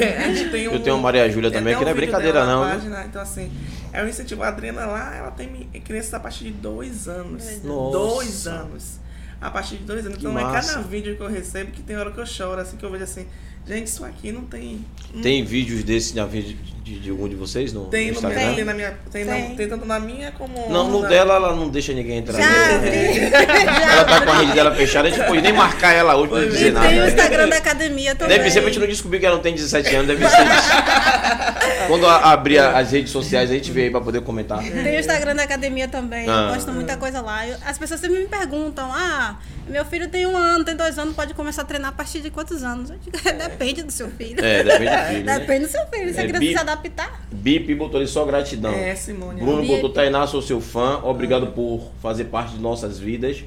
É, 0.00 0.18
a 0.26 0.32
gente 0.34 0.50
tem 0.50 0.68
um, 0.68 0.72
Eu 0.72 0.80
tenho 0.80 0.96
uma 0.96 1.02
Maria 1.02 1.30
Júlia 1.30 1.50
também, 1.50 1.74
até 1.74 1.78
que 1.78 1.84
não 1.84 1.90
é 1.90 1.94
um 1.94 1.96
brincadeira, 1.96 2.44
não? 2.44 2.62
Página, 2.62 3.04
então, 3.04 3.22
assim, 3.22 3.52
é 3.92 4.02
um 4.02 4.08
incentivo. 4.08 4.42
A 4.42 4.48
Adriana 4.48 4.84
lá, 4.86 5.14
ela 5.16 5.30
tem 5.30 5.48
crianças 5.84 6.12
a 6.12 6.18
partir 6.20 6.44
de 6.44 6.50
dois 6.52 7.06
anos. 7.06 7.44
Dois 7.44 7.64
anos. 7.64 7.92
Dois 7.92 8.26
Nossa. 8.44 8.50
anos. 8.50 9.00
A 9.40 9.50
partir 9.50 9.76
de 9.76 9.84
dois 9.84 10.04
anos. 10.06 10.18
Que 10.18 10.26
Então, 10.26 10.38
é 10.38 10.42
cada 10.60 10.80
vídeo 10.82 11.16
que 11.16 11.22
eu 11.22 11.28
recebo 11.28 11.70
que 11.70 11.82
tem 11.82 11.96
hora 11.96 12.10
que 12.10 12.18
eu 12.18 12.26
choro, 12.26 12.60
assim, 12.60 12.76
que 12.76 12.84
eu 12.84 12.90
vejo 12.90 13.04
assim, 13.04 13.26
gente, 13.66 13.86
isso 13.88 14.04
aqui 14.04 14.32
não 14.32 14.42
tem. 14.42 14.84
Tem 15.22 15.44
vídeos 15.44 15.84
desse 15.84 16.16
na 16.16 16.24
vida 16.26 16.48
de, 16.84 16.94
de, 16.94 17.00
de 17.00 17.10
algum 17.10 17.26
de 17.28 17.34
vocês 17.34 17.72
no, 17.72 17.86
Tem 17.86 18.08
no 18.08 18.12
Instagram? 18.12 18.54
tem 18.54 18.64
na 18.64 18.74
minha. 18.74 18.94
Tem, 19.10 19.24
na- 19.24 19.32
Tem. 19.32 19.56
tem 19.56 19.68
tanto 19.68 19.86
na 19.86 19.98
minha 19.98 20.30
como. 20.32 20.68
Não, 20.70 20.90
no 20.90 21.00
na- 21.02 21.08
dela 21.08 21.34
ela 21.36 21.56
não 21.56 21.68
deixa 21.68 21.92
ninguém 21.94 22.18
entrar. 22.18 22.38
Já 22.38 22.46
né? 22.48 22.74
abri. 22.76 23.34
Ela 23.94 24.04
tá 24.04 24.20
com 24.20 24.30
a 24.30 24.38
rede 24.38 24.52
dela 24.52 24.74
fechada, 24.74 25.08
a 25.08 25.10
gente 25.10 25.24
pode 25.26 25.40
nem 25.40 25.52
marcar 25.52 25.92
ela 25.92 26.14
hoje 26.16 26.28
pra 26.28 26.40
não 26.40 26.48
dizer 26.48 26.68
E 26.68 26.72
tem 26.72 26.72
o 26.72 26.74
nada. 26.96 27.08
Instagram 27.08 27.48
da 27.48 27.56
academia 27.56 28.14
também. 28.14 28.36
Deve 28.36 28.50
ser 28.50 28.60
pra 28.60 28.70
gente 28.70 28.80
não 28.80 28.86
descobrir 28.86 29.20
que 29.20 29.26
ela 29.26 29.36
não 29.36 29.42
tem 29.42 29.54
17 29.54 29.94
anos, 29.94 30.06
deve 30.08 30.28
ser 30.28 30.36
isso. 30.42 31.86
Quando 31.88 32.06
a- 32.06 32.32
abrir 32.32 32.58
as 32.58 32.90
redes 32.92 33.10
sociais, 33.10 33.50
a 33.50 33.54
gente 33.54 33.70
vê 33.70 33.84
aí 33.84 33.90
pra 33.90 34.00
poder 34.00 34.20
comentar. 34.22 34.58
Tem 34.62 34.96
o 34.96 35.00
Instagram 35.00 35.34
da 35.36 35.42
academia 35.42 35.88
também, 35.88 36.28
Ah. 36.28 36.48
eu 36.48 36.54
posto 36.54 36.72
muita 36.72 36.96
coisa 36.96 37.20
lá. 37.20 37.46
Eu- 37.46 37.56
as 37.64 37.78
pessoas 37.78 38.00
sempre 38.00 38.18
me 38.18 38.26
perguntam, 38.26 38.90
ah, 38.92 39.36
meu 39.68 39.84
filho 39.84 40.08
tem 40.08 40.26
um 40.26 40.36
ano, 40.36 40.64
tem 40.64 40.76
dois 40.76 40.98
anos, 40.98 41.14
pode 41.14 41.34
começar 41.34 41.62
a 41.62 41.64
treinar 41.64 41.90
a 41.90 41.92
partir 41.92 42.20
de 42.20 42.30
quantos 42.30 42.62
anos? 42.62 42.90
Eu 42.90 42.96
digo, 42.98 43.16
depende 43.38 43.82
do 43.82 43.92
seu 43.92 44.10
filho. 44.10 44.44
É, 44.44 44.62
depende 44.62 44.90
do 44.90 45.06
filho, 45.08 45.24
né? 45.24 45.38
Depende 45.38 45.66
do 45.66 45.70
seu 45.70 45.86
filho. 45.86 46.12
Se 46.14 46.20
É, 46.20 46.22
a 46.22 46.26
criança 46.26 46.38
bi- 46.40 46.52
se 46.52 46.58
adaptar, 46.74 47.22
Bip 47.32 47.74
botou 47.74 47.98
ali 48.00 48.08
só 48.08 48.24
gratidão. 48.24 48.72
É, 48.72 48.94
Simone. 48.94 49.40
Bruno 49.40 49.62
Bip. 49.62 49.74
botou 49.74 49.90
Tainá, 49.90 50.26
sou 50.26 50.42
seu 50.42 50.60
fã. 50.60 51.00
Obrigado 51.02 51.48
por 51.48 51.90
fazer 52.02 52.24
parte 52.24 52.54
de 52.54 52.60
nossas 52.60 52.98
vidas. 52.98 53.42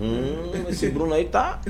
Hum, 0.00 0.52
esse 0.68 0.88
Bruno 0.90 1.12
aí 1.12 1.24
tá. 1.24 1.60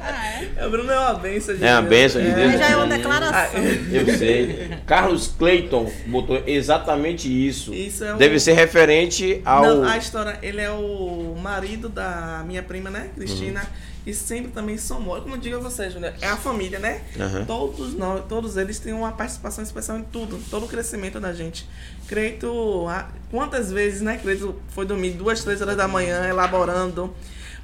ah, 0.00 0.26
é. 0.40 0.48
É, 0.56 0.66
O 0.66 0.70
Bruno 0.70 0.90
é 0.92 0.98
uma 0.98 1.14
benção 1.14 1.56
de 1.56 1.64
É 1.64 1.72
uma 1.72 1.82
Deus. 1.82 1.90
benção 2.14 2.22
de 2.22 2.30
Deus. 2.30 2.50
Mas 2.52 2.60
já 2.60 2.70
é 2.70 2.76
uma 2.76 2.86
declaração. 2.86 3.60
Eu 3.90 4.16
sei. 4.16 4.68
Carlos 4.86 5.34
Clayton 5.36 5.90
botou 6.06 6.40
exatamente 6.46 7.26
isso. 7.28 7.74
Isso 7.74 8.04
é 8.04 8.14
o- 8.14 8.16
Deve 8.18 8.38
ser 8.38 8.52
referente 8.52 9.40
ao. 9.44 9.62
Não, 9.64 9.84
a 9.84 9.96
história, 9.98 10.38
ele 10.42 10.60
é 10.60 10.70
o 10.70 11.34
marido 11.42 11.88
da 11.88 12.44
minha 12.46 12.62
prima, 12.62 12.88
né, 12.88 13.10
Cristina, 13.16 13.60
Uhum. 13.60 13.66
E 14.06 14.14
sempre 14.14 14.52
também 14.52 14.78
somou. 14.78 15.20
Como 15.20 15.34
eu 15.34 15.38
digo 15.38 15.56
a 15.56 15.58
vocês, 15.58 15.92
Júlia, 15.92 16.14
é 16.20 16.28
a 16.28 16.36
família, 16.36 16.78
né? 16.78 17.02
Aham. 17.18 17.44
Todos 17.44 17.92
nós, 17.94 18.24
todos 18.28 18.56
eles 18.56 18.78
têm 18.78 18.92
uma 18.92 19.10
participação 19.12 19.64
especial 19.64 19.98
em 19.98 20.04
tudo, 20.04 20.38
todo 20.48 20.64
o 20.64 20.68
crescimento 20.68 21.18
da 21.18 21.32
gente. 21.34 21.68
Creito, 22.06 22.86
quantas 23.30 23.70
vezes, 23.72 24.00
né, 24.00 24.16
Creito 24.22 24.54
foi 24.68 24.86
dormir 24.86 25.10
duas, 25.10 25.42
três 25.42 25.60
horas 25.60 25.76
da 25.76 25.88
manhã 25.88 26.26
elaborando. 26.28 27.12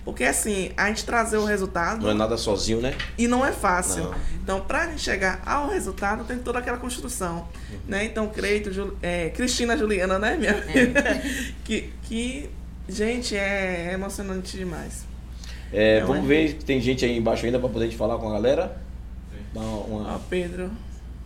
Porque 0.04 0.24
assim, 0.24 0.72
a 0.76 0.88
gente 0.88 1.04
trazer 1.04 1.36
o 1.36 1.44
resultado 1.44 2.02
Não 2.02 2.10
é 2.10 2.14
nada 2.14 2.36
sozinho, 2.36 2.80
né? 2.80 2.92
e 3.16 3.28
não 3.28 3.46
é 3.46 3.52
fácil. 3.52 4.02
Não. 4.02 4.14
Então, 4.42 4.60
para 4.60 4.82
a 4.82 4.86
gente 4.88 5.00
chegar 5.00 5.40
ao 5.46 5.68
resultado, 5.70 6.24
tem 6.24 6.38
toda 6.38 6.58
aquela 6.58 6.76
construção. 6.76 7.46
Né? 7.86 8.04
Então, 8.06 8.26
Creito, 8.28 8.72
Ju- 8.72 8.96
é, 9.00 9.28
Cristina 9.30 9.76
Juliana, 9.76 10.18
né, 10.18 10.36
minha 10.36 10.54
filha? 10.60 11.22
que, 11.62 11.92
que, 12.02 12.50
gente, 12.88 13.36
é 13.36 13.92
emocionante 13.92 14.56
demais. 14.56 15.04
É, 15.72 16.00
Não, 16.00 16.08
vamos 16.08 16.24
é. 16.24 16.26
ver 16.28 16.48
se 16.50 16.54
tem 16.56 16.80
gente 16.80 17.04
aí 17.04 17.16
embaixo 17.16 17.44
ainda 17.46 17.58
pra 17.58 17.68
poder 17.68 17.88
te 17.88 17.96
falar 17.96 18.18
com 18.18 18.28
a 18.28 18.32
galera. 18.32 18.76
Dá 19.54 19.60
uma- 19.60 20.14
Ó, 20.14 20.18
Pedro. 20.28 20.70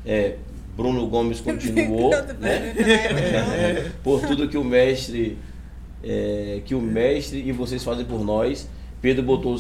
é, 0.05 0.35
Bruno 0.77 1.07
Gomes 1.07 1.41
continuou, 1.41 2.11
né? 2.39 2.75
por 4.05 4.21
tudo 4.21 4.49
que 4.49 4.57
o 4.59 4.65
mestre 4.65 5.39
é, 6.05 6.61
que 6.65 6.75
o 6.75 6.81
mestre 6.81 7.43
e 7.47 7.51
vocês 7.53 7.83
fazem 7.83 8.05
por 8.05 8.25
nós. 8.25 8.69
Pedro 9.01 9.23
botou 9.23 9.57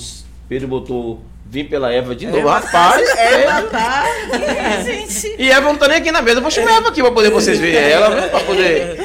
Pedro 0.49 0.69
botou 0.69 1.21
vim 1.49 1.65
pela 1.65 1.93
Eva 1.93 2.15
de 2.15 2.27
novo, 2.27 2.39
Eva- 2.39 2.59
rapaz. 2.59 3.09
Eva 3.19 3.63
tá. 3.65 4.05
Gente, 4.85 5.37
E 5.41 5.51
Eva 5.51 5.69
não 5.73 5.77
tá 5.79 5.89
nem 5.89 5.99
aqui 5.99 6.11
na 6.13 6.21
mesa, 6.23 6.39
eu 6.39 6.43
vou 6.43 6.51
chamar 6.51 6.73
a 6.73 6.77
Eva 6.77 6.89
aqui 6.89 7.01
pra 7.03 7.11
poder 7.13 7.31
vocês 7.31 7.59
verem 7.59 7.79
ela? 7.91 8.29
Pra 8.29 8.41
poder. 8.41 8.97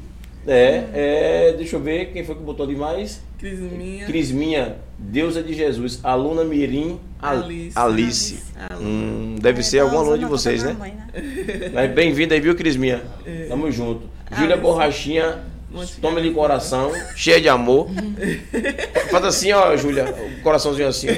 É, 0.46 0.84
é, 0.94 1.54
deixa 1.56 1.76
eu 1.76 1.80
ver 1.80 2.06
quem 2.12 2.24
foi 2.24 2.34
que 2.34 2.40
botou 2.42 2.64
ali 2.64 2.74
mais. 2.74 3.20
Crisminha. 3.38 4.06
Crisminha, 4.06 4.76
deusa 5.00 5.42
de 5.42 5.52
Jesus, 5.54 5.98
aluna 6.02 6.44
Mirim 6.44 7.00
Al- 7.20 7.38
Alice. 7.44 7.78
Alice. 7.78 8.42
Aluna. 8.68 8.86
Hum, 8.88 9.36
deve 9.40 9.60
É, 9.60 9.62
ser 9.62 9.78
algum 9.80 9.98
aluno 9.98 10.18
de 10.18 10.24
vocês, 10.26 10.62
né? 10.62 10.76
mãe, 10.78 10.94
Mas 11.72 11.90
bem-vinda 11.92 12.34
aí, 12.34 12.40
viu, 12.40 12.54
Crisminha? 12.54 13.02
É. 13.26 13.46
Tamo 13.48 13.70
junto. 13.72 14.02
Júlia 14.30 14.54
Alice. 14.54 14.60
Borrachinha, 14.62 15.38
Monte 15.70 15.96
tome-lhe 16.00 16.20
Galinha. 16.28 16.34
coração, 16.34 16.92
cheia 17.16 17.40
de 17.40 17.48
amor. 17.48 17.88
Faz 19.10 19.24
assim, 19.24 19.52
ó, 19.52 19.76
Júlia, 19.76 20.14
o 20.38 20.42
coraçãozinho 20.42 20.88
assim. 20.88 21.08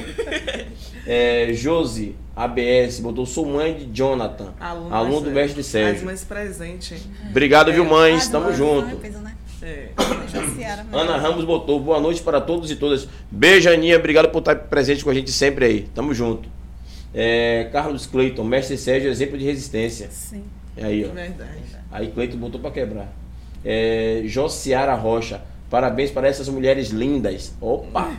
É, 1.06 1.50
Josi, 1.52 2.14
ABS, 2.34 3.00
botou, 3.00 3.26
sou 3.26 3.44
mãe 3.44 3.74
de 3.74 3.86
Jonathan, 3.92 4.54
Aluno, 4.60 4.94
aluno 4.94 5.20
do 5.22 5.30
mestre 5.30 5.60
As 5.60 5.66
Sérgio. 5.66 6.04
mães 6.06 6.24
presentes. 6.24 7.02
Obrigado, 7.28 7.72
viu, 7.72 7.84
mães? 7.84 8.28
Tamo 8.28 8.52
junto. 8.54 8.96
não 8.96 9.28
é 9.68 10.41
Ana 10.92 11.16
Ramos 11.16 11.44
botou, 11.44 11.80
boa 11.80 12.00
noite 12.00 12.22
para 12.22 12.40
todos 12.40 12.70
e 12.70 12.76
todas. 12.76 13.08
Beijo, 13.30 13.70
Aninha, 13.70 13.96
obrigado 13.96 14.28
por 14.28 14.38
estar 14.38 14.54
presente 14.54 15.04
com 15.04 15.10
a 15.10 15.14
gente 15.14 15.30
sempre 15.32 15.64
aí. 15.64 15.80
Tamo 15.94 16.14
junto. 16.14 16.48
É, 17.14 17.68
Carlos 17.72 18.06
Cleiton, 18.06 18.44
mestre 18.44 18.76
Sérgio, 18.78 19.10
exemplo 19.10 19.36
de 19.36 19.44
resistência. 19.44 20.08
Sim. 20.10 20.44
É 20.76 20.84
aí, 20.84 21.04
ó. 21.04 21.12
Verdade. 21.12 21.50
Aí 21.90 22.08
Cleiton 22.08 22.38
botou 22.38 22.60
para 22.60 22.70
quebrar. 22.70 23.12
É, 23.64 24.22
Josiara 24.24 24.94
Rocha, 24.94 25.40
parabéns 25.68 26.10
para 26.10 26.26
essas 26.26 26.48
mulheres 26.48 26.88
lindas. 26.88 27.54
Opa! 27.60 28.10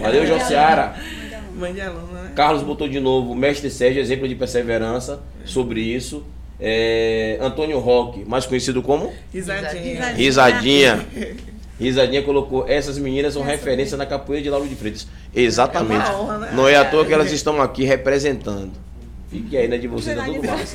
Valeu, 0.00 0.26
Josiara. 0.26 0.96
Mãe 1.54 1.72
de 1.72 1.80
aluna, 1.80 2.22
né? 2.22 2.32
Carlos 2.34 2.62
botou 2.62 2.88
de 2.88 2.98
novo, 2.98 3.34
mestre 3.34 3.70
Sérgio, 3.70 4.00
exemplo 4.00 4.26
de 4.26 4.34
perseverança 4.34 5.20
sobre 5.44 5.80
isso. 5.80 6.24
É, 6.58 7.38
Antônio 7.40 7.78
Roque, 7.78 8.24
mais 8.24 8.46
conhecido 8.46 8.82
como 8.82 9.12
Risadinha. 9.32 10.12
Risadinha. 10.14 10.14
Risadinha 10.14 11.06
colocou, 12.24 12.68
essas 12.68 12.98
meninas 12.98 13.34
são 13.34 13.42
referência 13.42 13.96
na 13.96 14.06
capoeira 14.06 14.42
de 14.42 14.50
Lauro 14.50 14.68
de 14.68 14.74
Freitas. 14.74 15.06
Exatamente. 15.34 16.06
É 16.06 16.14
uma 16.14 16.20
honra, 16.20 16.38
né? 16.38 16.52
Não 16.54 16.68
é 16.68 16.76
à 16.76 16.84
toa 16.84 17.04
que 17.04 17.12
elas 17.12 17.32
estão 17.32 17.60
aqui 17.60 17.84
representando. 17.84 18.72
Fique 19.30 19.56
aí, 19.56 19.66
né, 19.66 19.78
de 19.78 19.88
vocês, 19.88 20.18
é 20.18 20.22
tudo 20.22 20.46
mais. 20.46 20.74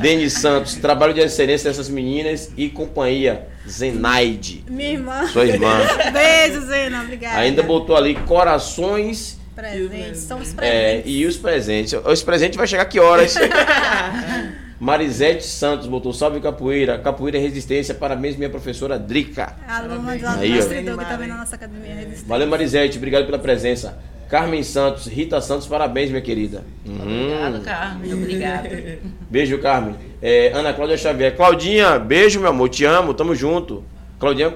Denis 0.00 0.32
Santos, 0.32 0.76
trabalho 0.76 1.12
de 1.12 1.20
excelência 1.20 1.68
dessas 1.68 1.86
meninas 1.86 2.50
e 2.56 2.70
companhia. 2.70 3.46
Zenaide, 3.68 4.64
Minha 4.70 4.92
irmã. 4.92 5.26
sua 5.26 5.44
irmã. 5.44 5.80
Beijo, 6.12 6.62
Zena. 6.66 7.02
Obrigada. 7.02 7.38
Ainda 7.38 7.62
botou 7.62 7.94
ali 7.94 8.14
corações 8.14 9.38
Presentes. 9.56 10.20
Somos 10.20 10.52
é, 10.58 11.00
presentes. 11.00 11.02
e 11.06 11.24
os 11.24 11.36
presentes. 11.38 11.94
Os 12.04 12.22
presentes 12.22 12.58
vai 12.58 12.66
chegar 12.66 12.84
que 12.84 13.00
horas? 13.00 13.34
Marisete 14.78 15.44
Santos 15.44 15.86
botou 15.86 16.12
salve 16.12 16.38
capoeira, 16.40 16.98
capoeira 16.98 17.38
e 17.38 17.40
resistência, 17.40 17.94
parabéns 17.94 18.36
minha 18.36 18.50
professora 18.50 18.98
Drica. 18.98 19.56
Aluna 19.66 20.16
do 20.16 20.20
Doug 20.20 20.96
Mari. 20.96 21.08
também 21.08 21.28
na 21.28 21.36
nossa 21.38 21.56
academia 21.56 21.94
resistente. 21.94 22.28
Valeu 22.28 22.46
Marisete, 22.46 22.98
obrigado 22.98 23.24
pela 23.24 23.38
presença. 23.38 23.98
Carmen 24.28 24.62
Santos, 24.62 25.06
Rita 25.06 25.40
Santos, 25.40 25.66
parabéns 25.66 26.10
minha 26.10 26.20
querida. 26.20 26.62
Obrigado, 26.84 27.54
Uhum. 27.54 27.62
Carmen. 27.62 28.12
Obrigado. 28.12 28.68
Beijo 29.30 29.58
Carmen. 29.58 29.94
É, 30.20 30.50
Ana 30.52 30.74
Cláudia 30.74 30.98
Xavier, 30.98 31.34
Claudinha, 31.36 31.98
beijo 31.98 32.40
meu 32.40 32.50
amor, 32.50 32.68
te 32.68 32.84
amo, 32.84 33.14
tamo 33.14 33.34
junto. 33.34 33.84
Claudinha, 34.18 34.52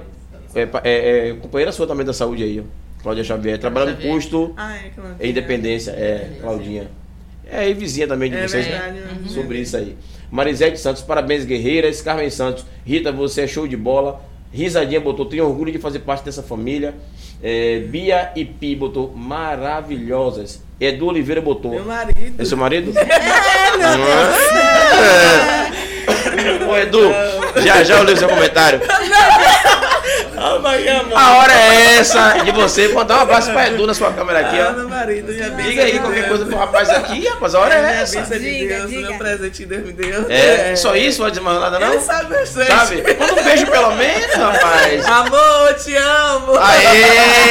é, 0.54 0.68
é, 0.84 1.28
é 1.30 1.34
companheira 1.34 1.70
sua 1.72 1.86
também 1.86 2.04
da 2.04 2.12
saúde 2.12 2.42
aí, 2.42 2.60
ó. 2.60 2.64
Cláudia 3.02 3.22
Xavier, 3.24 3.58
trabalha 3.58 3.86
no 3.86 3.92
Xavier. 3.92 4.12
custo 4.12 4.52
Ah, 4.56 4.76
é, 4.76 4.90
é 5.20 5.28
Independência, 5.28 5.92
é, 5.92 6.32
Claudinha. 6.40 6.90
É, 7.52 7.68
e 7.68 7.74
vizinha 7.74 8.06
também 8.06 8.30
de 8.30 8.36
É 8.36 8.46
vocês, 8.46 8.66
verdade. 8.66 8.98
né? 8.98 9.06
uhum. 9.22 9.28
Sobre 9.28 9.58
isso 9.58 9.76
aí. 9.76 9.96
Marisete 10.30 10.78
Santos, 10.78 11.02
parabéns, 11.02 11.44
guerreiras. 11.44 12.00
Carmen 12.00 12.30
Santos, 12.30 12.64
Rita, 12.86 13.10
você 13.10 13.42
é 13.42 13.46
show 13.46 13.66
de 13.66 13.76
bola. 13.76 14.22
Risadinha 14.52 15.00
botou, 15.00 15.26
tenho 15.26 15.44
orgulho 15.46 15.70
de 15.72 15.78
fazer 15.78 16.00
parte 16.00 16.24
dessa 16.24 16.42
família. 16.42 16.94
É, 17.42 17.78
Bia 17.80 18.30
e 18.36 18.44
Pi 18.44 18.74
botou, 18.76 19.12
maravilhosas. 19.14 20.62
Edu 20.80 21.06
Oliveira 21.06 21.40
botou. 21.40 21.72
Meu 21.72 21.84
marido. 21.84 22.34
É 22.40 22.44
seu 22.44 22.56
marido? 22.58 22.92
É, 23.00 23.76
meu 23.76 23.88
É. 25.00 26.70
Ô 26.70 26.76
Edu, 26.76 27.00
já 27.64 27.82
já 27.84 27.98
eu 27.98 28.04
leio 28.04 28.16
seu 28.16 28.28
comentário. 28.28 28.80
Vai, 28.80 29.06
amor. 29.06 29.59
A 30.42 31.36
hora 31.36 31.52
é 31.52 31.96
essa 32.00 32.38
de 32.44 32.50
você 32.52 32.88
mandar 32.88 33.18
um 33.18 33.20
abraço 33.22 33.50
pra 33.52 33.68
Edu 33.68 33.86
na 33.86 33.92
sua 33.92 34.10
câmera 34.12 34.40
aqui, 34.40 34.58
Ah, 34.58 34.70
ó. 34.70 34.72
meu 34.72 34.88
marido, 34.88 35.30
minha 35.32 35.50
Diga 35.50 35.82
aí 35.84 35.98
qualquer 35.98 36.14
Deus. 36.20 36.28
coisa 36.28 36.46
pro 36.46 36.56
rapaz 36.56 36.88
aqui, 36.88 37.28
rapaz, 37.28 37.54
a 37.54 37.60
hora 37.60 37.74
é 37.74 38.02
essa. 38.02 38.20
bênção 38.20 38.38
de 38.38 38.58
Diga, 38.58 38.76
Deus, 38.76 38.90
diga. 38.90 39.08
meu 39.10 39.18
presente 39.18 39.66
Deus 39.66 39.84
me 39.84 39.92
deu. 39.92 40.26
É, 40.30 40.74
só 40.76 40.96
isso, 40.96 41.18
pode 41.18 41.32
dizer 41.32 41.44
mais 41.44 41.60
nada 41.60 41.78
não? 41.78 41.92
Ele 41.92 42.00
sabe. 42.00 42.46
Sabe? 42.46 43.02
Manda 43.18 43.40
um 43.40 43.44
beijo 43.44 43.66
pelo 43.66 43.90
menos, 43.96 44.34
rapaz. 44.34 45.06
Amor, 45.06 45.74
te 45.74 45.94
amo. 45.96 46.52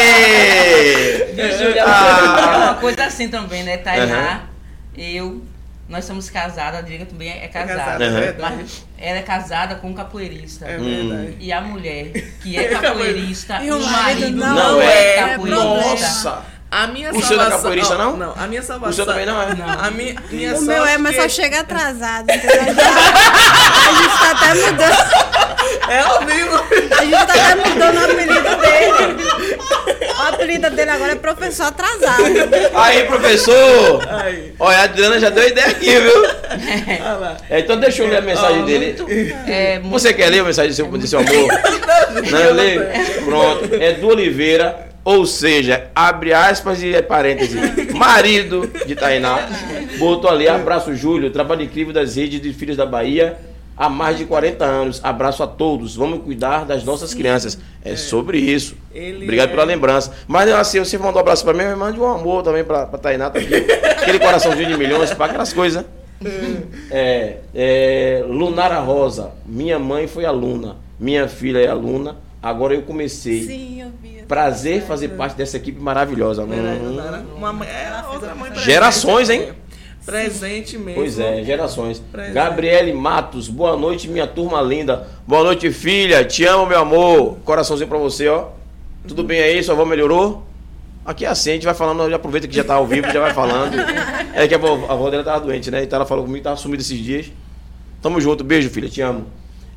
Aê! 0.09 1.27
Júlia? 1.57 1.83
Ah. 1.85 2.51
É 2.53 2.57
uma 2.57 2.73
coisa 2.75 3.05
assim 3.05 3.27
também, 3.29 3.63
né? 3.63 3.77
Tainá, 3.77 4.41
eu, 4.97 5.41
nós 5.89 6.05
somos 6.05 6.29
casados, 6.29 6.79
a 6.79 6.81
Diga 6.81 7.05
também 7.05 7.29
é 7.29 7.45
É 7.45 7.47
casada. 7.47 8.05
é 8.05 8.09
verdade. 8.09 8.55
Mas 8.57 8.85
ela 8.97 9.17
é 9.17 9.21
casada 9.23 9.75
com 9.75 9.89
um 9.89 9.93
capoeirista. 9.93 10.65
É 10.65 10.77
verdade. 10.77 11.35
E 11.39 11.51
a 11.51 11.59
mulher, 11.59 12.11
que 12.41 12.55
é 12.57 12.67
capoeirista, 12.69 13.59
E 13.61 13.67
e 13.67 13.71
o 13.71 13.79
marido 13.81 14.37
não, 14.37 14.55
não 14.75 14.81
é, 14.81 15.15
é. 15.15 15.27
capoeirista. 15.29 15.63
Nossa! 15.65 16.58
A 16.71 16.85
minha 16.85 17.09
O 17.11 17.13
seu 17.13 17.21
não 17.21 17.25
é 17.25 17.27
salvação... 17.27 17.57
capoeirista, 17.57 17.95
não? 17.97 18.15
Não, 18.15 18.33
a 18.37 18.45
minha 18.47 18.61
salvação... 18.61 18.91
O 18.91 18.93
seu 18.93 19.05
também 19.05 19.25
não 19.25 19.41
é? 19.41 19.47
A 19.79 19.89
minha, 19.89 20.15
minha 20.29 20.55
O 20.55 20.61
meu 20.61 20.85
é, 20.85 20.97
mas 20.99 21.15
que- 21.15 21.21
só 21.23 21.27
chega 21.29 21.61
atrasado, 21.61 22.29
entendeu? 22.29 22.61
A 22.61 23.93
gente 23.95 24.19
tá 24.19 24.31
até 24.31 24.53
mudando. 24.53 25.89
É 25.89 25.99
ao 26.01 26.19
vivo. 26.25 26.63
A 26.95 27.03
gente 27.03 27.11
tá 27.25 27.33
até 27.33 27.55
mudando 27.69 27.95
o 27.97 28.03
apelido 28.03 28.49
dele. 28.57 29.65
O 30.15 30.21
apelido 30.21 30.69
dele 30.69 30.91
agora 30.91 31.11
é 31.13 31.15
professor 31.15 31.63
atrasado. 31.65 32.23
Aí, 32.75 33.03
professor! 33.05 34.07
Aí. 34.23 34.53
Olha, 34.59 34.77
a 34.77 34.83
Adriana 34.83 35.19
já 35.19 35.29
deu 35.31 35.47
ideia 35.47 35.67
aqui, 35.67 35.99
viu? 35.99 36.21
Olha 37.01 37.13
lá. 37.13 37.37
É, 37.49 37.59
então 37.61 37.79
deixa 37.79 38.03
eu 38.03 38.09
ler 38.09 38.17
a 38.17 38.21
mensagem 38.21 38.61
Ó, 38.61 38.65
dele. 38.65 38.95
É, 39.47 39.79
muito 39.79 39.91
Você 39.93 40.13
quer 40.13 40.29
ler 40.29 40.41
a 40.41 40.43
mensagem 40.43 40.69
do 40.71 40.75
seu, 40.75 40.85
do 40.87 41.07
seu 41.07 41.19
amor? 41.19 41.47
Não, 42.31 42.39
eu 42.39 42.53
leio. 42.53 42.85
Pronto. 43.25 43.69
É 43.75 43.93
do 43.93 44.07
Oliveira, 44.09 44.88
ou 45.09 45.25
seja, 45.25 45.89
abre 45.95 46.31
aspas 46.33 46.83
e 46.83 46.93
é 46.93 47.01
parêntese. 47.01 47.57
Marido 47.97 48.69
de 48.85 48.93
Tainá. 48.93 49.49
Botou 49.97 50.29
ali, 50.29 50.47
abraço 50.47 50.93
Júlio, 50.93 51.31
trabalho 51.31 51.63
incrível 51.63 51.91
das 51.91 52.15
redes 52.15 52.39
de 52.39 52.53
Filhos 52.53 52.77
da 52.77 52.85
Bahia 52.85 53.39
há 53.75 53.89
mais 53.89 54.19
de 54.19 54.25
40 54.25 54.63
anos. 54.63 55.01
Abraço 55.03 55.41
a 55.41 55.47
todos. 55.47 55.95
Vamos 55.95 56.21
cuidar 56.21 56.63
das 56.63 56.83
nossas 56.83 57.15
crianças. 57.15 57.57
É 57.83 57.95
sobre 57.95 58.37
isso. 58.37 58.75
Ele 58.93 59.23
Obrigado 59.23 59.47
é- 59.47 59.51
pela 59.51 59.63
lembrança. 59.63 60.13
Mas 60.27 60.47
assim, 60.51 60.77
você 60.77 60.95
mandou 60.99 61.15
um 61.15 61.21
abraço 61.21 61.43
pra 61.43 61.55
mim, 61.55 61.63
mas 61.63 61.75
mande 61.77 61.99
um 61.99 62.05
amor 62.05 62.43
também 62.43 62.63
pra, 62.63 62.85
pra 62.85 62.99
Tainá. 62.99 63.31
Tá 63.31 63.39
aqui. 63.39 63.55
Aquele 63.55 64.19
coraçãozinho 64.19 64.67
de 64.67 64.77
milhões, 64.77 65.11
para 65.11 65.25
aquelas 65.25 65.51
coisas. 65.51 65.83
É, 66.91 67.37
é, 67.55 68.23
Lunara 68.27 68.77
Rosa, 68.79 69.31
minha 69.43 69.79
mãe 69.79 70.05
foi 70.05 70.23
aluna, 70.25 70.75
minha 70.99 71.27
filha 71.27 71.59
é 71.59 71.67
aluna, 71.67 72.17
agora 72.41 72.73
eu 72.73 72.81
comecei. 72.83 73.43
Sim, 73.43 73.81
eu 73.81 73.91
vi. 74.01 74.23
Prazer 74.27 74.83
fazer 74.83 75.09
parte 75.09 75.35
dessa 75.35 75.57
equipe 75.57 75.79
maravilhosa. 75.81 76.45
Verdade, 76.45 76.79
Hum, 76.83 76.95
Nara. 76.95 77.25
Uma 77.35 77.51
mãe, 77.53 77.67
é 77.67 78.03
outra 78.13 78.35
mãe. 78.35 78.53
Gerações, 78.55 79.29
hein? 79.29 79.49
Presente 80.05 80.77
mesmo. 80.77 81.01
Pois 81.01 81.19
é, 81.19 81.43
gerações. 81.43 81.99
Presente. 81.99 82.33
Gabriele 82.33 82.93
Matos, 82.93 83.47
boa 83.47 83.75
noite, 83.77 84.07
minha 84.07 84.25
turma 84.25 84.61
linda. 84.61 85.07
Boa 85.27 85.43
noite, 85.43 85.71
filha. 85.71 86.23
Te 86.25 86.45
amo, 86.45 86.65
meu 86.65 86.79
amor. 86.79 87.37
Coraçãozinho 87.43 87.87
pra 87.87 87.97
você, 87.97 88.27
ó. 88.27 88.47
Tudo 89.07 89.23
bem 89.23 89.39
aí? 89.41 89.61
Sua 89.63 89.73
avó 89.75 89.85
melhorou? 89.85 90.45
Aqui 91.05 91.25
é 91.25 91.29
assim, 91.29 91.51
a 91.51 91.53
gente 91.53 91.65
vai 91.65 91.73
falando, 91.73 92.07
já 92.09 92.17
aproveita 92.17 92.47
que 92.47 92.55
já 92.55 92.63
tá 92.63 92.75
ao 92.75 92.85
vivo, 92.85 93.09
já 93.11 93.19
vai 93.19 93.33
falando. 93.33 93.75
É 94.33 94.47
que 94.47 94.53
a 94.53 94.57
avó, 94.57 94.85
a 94.87 94.93
avó 94.93 95.09
dela 95.09 95.23
tava 95.23 95.39
doente, 95.41 95.71
né? 95.71 95.83
Então 95.83 95.97
ela 95.97 96.05
falou 96.05 96.23
comigo, 96.25 96.43
tava 96.43 96.55
sumida 96.55 96.81
esses 96.83 96.97
dias. 96.99 97.31
Tamo 98.01 98.21
junto, 98.21 98.43
beijo, 98.43 98.69
filha, 98.69 98.87
te 98.87 99.01
amo. 99.01 99.25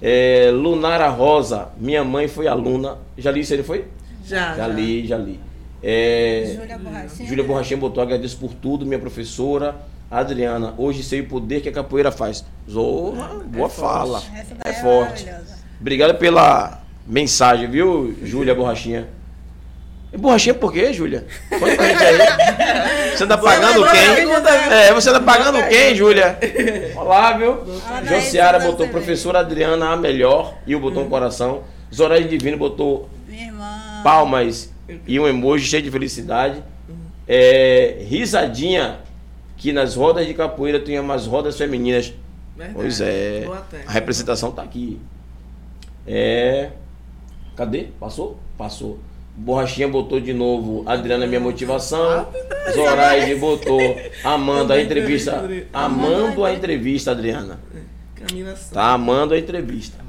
É, 0.02 0.50
Lunara 0.52 1.08
Rosa, 1.08 1.68
minha 1.78 2.02
mãe 2.02 2.26
foi 2.26 2.48
aluna. 2.48 2.98
Já 3.16 3.30
li 3.30 3.40
isso 3.40 3.54
aí, 3.54 3.62
foi? 3.62 3.84
Já, 4.26 4.54
Já 4.56 4.66
li, 4.66 5.06
já 5.06 5.16
li. 5.16 5.38
É, 5.82 6.54
Júlia 6.56 6.78
Borrachinha. 6.78 7.28
Júlia 7.28 7.44
Borrachinha 7.44 7.78
botou, 7.78 8.02
agradeço 8.02 8.36
por 8.38 8.52
tudo, 8.54 8.84
minha 8.84 8.98
professora. 8.98 9.76
Adriana, 10.10 10.74
hoje 10.76 11.02
sei 11.02 11.20
o 11.20 11.26
poder 11.26 11.60
que 11.62 11.68
a 11.68 11.72
capoeira 11.72 12.10
faz. 12.12 12.44
Zorra, 12.70 13.40
boa 13.46 13.68
forte. 13.68 13.80
fala. 13.80 14.22
Essa 14.34 14.54
É 14.64 14.68
é 14.68 14.72
forte. 14.74 15.26
Obrigado 15.80 16.18
pela 16.18 16.82
mensagem, 17.06 17.68
viu, 17.70 18.14
Júlia 18.22 18.54
Borrachinha? 18.54 19.08
E 20.12 20.18
borrachinha 20.18 20.54
por 20.54 20.72
quê, 20.72 20.92
Júlia? 20.92 21.26
Conta 21.48 21.74
pra 21.74 21.88
gente 21.88 22.04
aí. 22.04 23.16
Você 23.16 23.24
anda 23.24 23.38
pagando 23.38 23.74
boa 23.76 23.90
quem? 23.90 24.14
viu? 24.14 24.30
É, 24.70 24.92
você 24.92 25.10
anda 25.10 25.20
pagando 25.20 25.68
quem, 25.68 25.94
Júlia? 25.94 26.38
Olá, 26.94 27.32
viu? 27.32 27.60
Josiara 28.06 28.58
botou 28.58 28.76
também. 28.78 28.92
professora 28.92 29.38
Adriana 29.40 29.90
a 29.90 29.96
melhor 29.96 30.54
e 30.66 30.76
o 30.76 30.80
botou 30.80 31.02
um 31.02 31.08
coração. 31.08 31.62
Zoraide 31.94 32.28
Divino 32.28 32.58
botou 32.58 33.08
palmas 34.04 34.70
e 35.06 35.18
um 35.18 35.26
emoji 35.26 35.66
cheio 35.66 35.82
de 35.82 35.90
felicidade. 35.90 36.62
É, 37.26 38.04
risadinha, 38.06 38.98
que 39.56 39.72
nas 39.72 39.94
rodas 39.94 40.26
de 40.26 40.34
capoeira 40.34 40.78
tinha 40.78 41.00
umas 41.00 41.26
rodas 41.26 41.56
femininas. 41.56 42.12
Verdade. 42.54 42.74
Pois 42.74 43.00
é, 43.00 43.46
a 43.86 43.92
representação 43.92 44.52
tá 44.52 44.62
aqui. 44.62 45.00
É. 46.06 46.70
Cadê? 47.56 47.88
Passou? 47.98 48.38
Passou. 48.58 48.98
Borrachinha 49.34 49.88
botou 49.88 50.20
de 50.20 50.32
novo 50.32 50.82
Adriana 50.86 51.26
minha 51.26 51.40
motivação. 51.40 52.28
Zoraide 52.74 53.34
botou 53.36 53.80
amando 54.22 54.72
a 54.72 54.80
entrevista. 54.80 55.42
Amando 55.72 56.44
a 56.44 56.52
entrevista, 56.52 57.10
Adriana. 57.12 57.58
Camila 58.14 58.50
Santos. 58.50 58.68
Tá 58.70 58.84
amando 58.92 59.34
a 59.34 59.38
entrevista. 59.38 60.02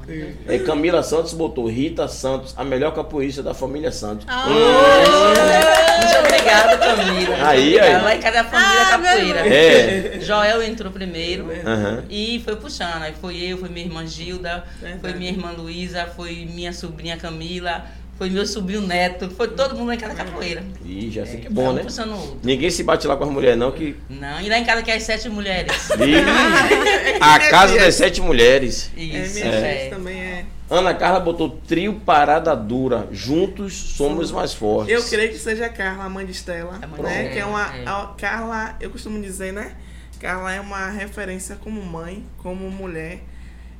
É, 0.47 0.59
Camila 0.59 1.01
Santos 1.01 1.33
botou 1.33 1.65
Rita 1.65 2.07
Santos, 2.09 2.53
a 2.57 2.63
melhor 2.63 2.93
capoeirista 2.93 3.41
da 3.41 3.53
família 3.53 3.89
Santos. 3.91 4.25
Ah. 4.29 4.45
Muito 4.47 6.19
obrigada, 6.19 6.77
Camila. 6.77 7.35
Aí, 7.47 7.75
Obrigada. 7.77 8.07
aí. 8.07 8.19
Casa 8.19 8.37
é 8.37 8.39
a 8.39 8.43
família 8.43 8.81
Ah, 8.81 8.89
capoeira. 8.89 9.39
É. 9.47 10.19
Joel 10.19 10.61
entrou 10.63 10.91
primeiro. 10.91 11.47
Aham. 11.65 12.03
E 12.09 12.41
foi 12.43 12.55
puxando. 12.57 13.01
Aí 13.03 13.13
foi 13.19 13.37
eu, 13.37 13.57
foi 13.57 13.69
minha 13.69 13.85
irmã 13.85 14.05
Gilda, 14.05 14.63
foi 15.01 15.13
minha 15.13 15.31
irmã 15.31 15.51
Luísa, 15.51 16.05
foi 16.15 16.47
minha 16.53 16.73
sobrinha 16.73 17.15
Camila, 17.17 17.85
foi 18.23 18.29
meu 18.29 18.47
sobrinho 18.47 18.79
Neto, 18.79 19.29
foi 19.31 19.49
todo 19.49 19.75
mundo 19.75 19.87
lá 19.87 19.95
em 19.95 19.97
casa 19.97 20.15
capoeira. 20.15 20.63
Ih, 20.85 21.11
já 21.11 21.25
sei 21.25 21.41
que 21.41 21.47
é 21.47 21.49
bom, 21.49 21.71
Um 21.71 21.73
né? 21.73 21.83
puxando 21.83 22.11
o 22.11 22.15
outro. 22.15 22.39
Ninguém 22.41 22.69
se 22.69 22.81
bate 22.81 23.05
lá 23.05 23.17
com 23.17 23.25
as 23.25 23.29
mulheres, 23.29 23.57
não, 23.57 23.69
que. 23.69 23.97
Não, 24.09 24.39
e 24.39 24.47
lá 24.47 24.57
em 24.57 24.63
casa 24.63 24.81
que 24.81 24.89
é 24.89 24.95
as 24.95 25.03
sete 25.03 25.27
mulheres. 25.27 25.89
Ih, 25.99 27.19
a 27.19 27.39
casa 27.49 27.77
das 27.77 27.95
sete 27.95 28.21
mulheres. 28.21 28.89
É, 28.95 29.01
Isso, 29.01 29.33
minha 29.35 29.47
é. 29.47 29.73
gente 29.81 29.89
também 29.89 30.21
é. 30.21 30.45
Ana 30.69 30.93
Carla 30.93 31.19
botou 31.19 31.49
trio 31.67 31.99
parada 32.05 32.55
dura. 32.55 33.09
Juntos 33.11 33.73
somos 33.73 34.31
mais 34.31 34.53
fortes. 34.53 34.93
Eu 34.93 35.03
creio 35.03 35.29
que 35.29 35.37
seja 35.37 35.65
a 35.65 35.69
Carla, 35.69 36.05
a 36.05 36.09
mãe 36.09 36.25
de 36.25 36.31
Estela, 36.31 36.79
A 36.81 36.87
mãe 36.87 36.95
de 36.95 37.03
né? 37.03 37.27
Estela, 37.27 37.33
Que 37.33 37.39
é 37.39 37.45
uma 37.45 37.75
é. 37.75 37.83
a 37.85 38.13
Carla, 38.17 38.77
eu 38.79 38.89
costumo 38.89 39.21
dizer, 39.21 39.51
né? 39.51 39.75
Carla 40.17 40.53
é 40.53 40.61
uma 40.61 40.89
referência 40.89 41.57
como 41.57 41.83
mãe, 41.83 42.23
como 42.37 42.71
mulher. 42.71 43.19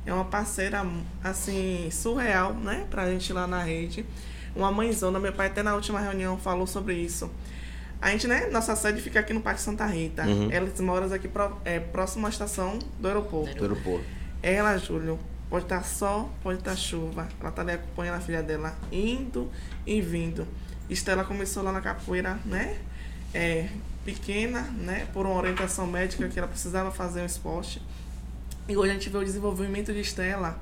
É 0.04 0.12
uma 0.12 0.26
parceira 0.26 0.86
assim 1.22 1.88
surreal, 1.90 2.52
né, 2.52 2.84
pra 2.90 3.10
gente 3.10 3.32
lá 3.32 3.46
na 3.46 3.62
rede. 3.62 4.04
Uma 4.54 4.70
mãezona, 4.70 5.18
meu 5.18 5.32
pai 5.32 5.48
até 5.48 5.62
na 5.62 5.74
última 5.74 6.00
reunião 6.00 6.38
falou 6.38 6.66
sobre 6.66 6.94
isso. 6.94 7.30
A 8.00 8.10
gente, 8.10 8.26
né, 8.26 8.46
nossa 8.50 8.76
sede 8.76 9.00
fica 9.00 9.20
aqui 9.20 9.32
no 9.32 9.40
Parque 9.40 9.60
Santa 9.60 9.86
Rita. 9.86 10.22
Uhum. 10.24 10.50
Elas 10.52 10.78
moram 10.80 11.12
aqui 11.12 11.26
pró- 11.26 11.58
é, 11.64 11.80
próximo 11.80 12.26
à 12.26 12.30
estação 12.30 12.78
do 12.98 13.08
aeroporto. 13.08 13.54
Do 13.56 13.62
aeroporto. 13.64 14.04
Ela, 14.42 14.76
Júlio, 14.76 15.18
pode 15.48 15.64
estar 15.64 15.82
sol, 15.84 16.30
pode 16.42 16.58
estar 16.58 16.76
chuva. 16.76 17.26
Ela 17.40 17.50
tá 17.50 17.62
ali 17.62 17.72
acompanhando 17.72 18.16
a 18.16 18.20
filha 18.20 18.42
dela 18.42 18.76
indo 18.92 19.50
e 19.86 20.00
vindo. 20.02 20.46
Estela 20.90 21.24
começou 21.24 21.62
lá 21.62 21.72
na 21.72 21.80
capoeira, 21.80 22.38
né? 22.44 22.76
É, 23.32 23.68
pequena, 24.04 24.60
né? 24.78 25.06
Por 25.14 25.24
uma 25.24 25.36
orientação 25.36 25.86
médica 25.86 26.28
que 26.28 26.38
ela 26.38 26.46
precisava 26.48 26.90
fazer 26.90 27.22
um 27.22 27.26
esporte. 27.26 27.80
E 28.68 28.76
hoje 28.76 28.90
a 28.90 28.94
gente 28.94 29.08
vê 29.08 29.16
o 29.16 29.24
desenvolvimento 29.24 29.92
de 29.94 30.00
Estela. 30.00 30.58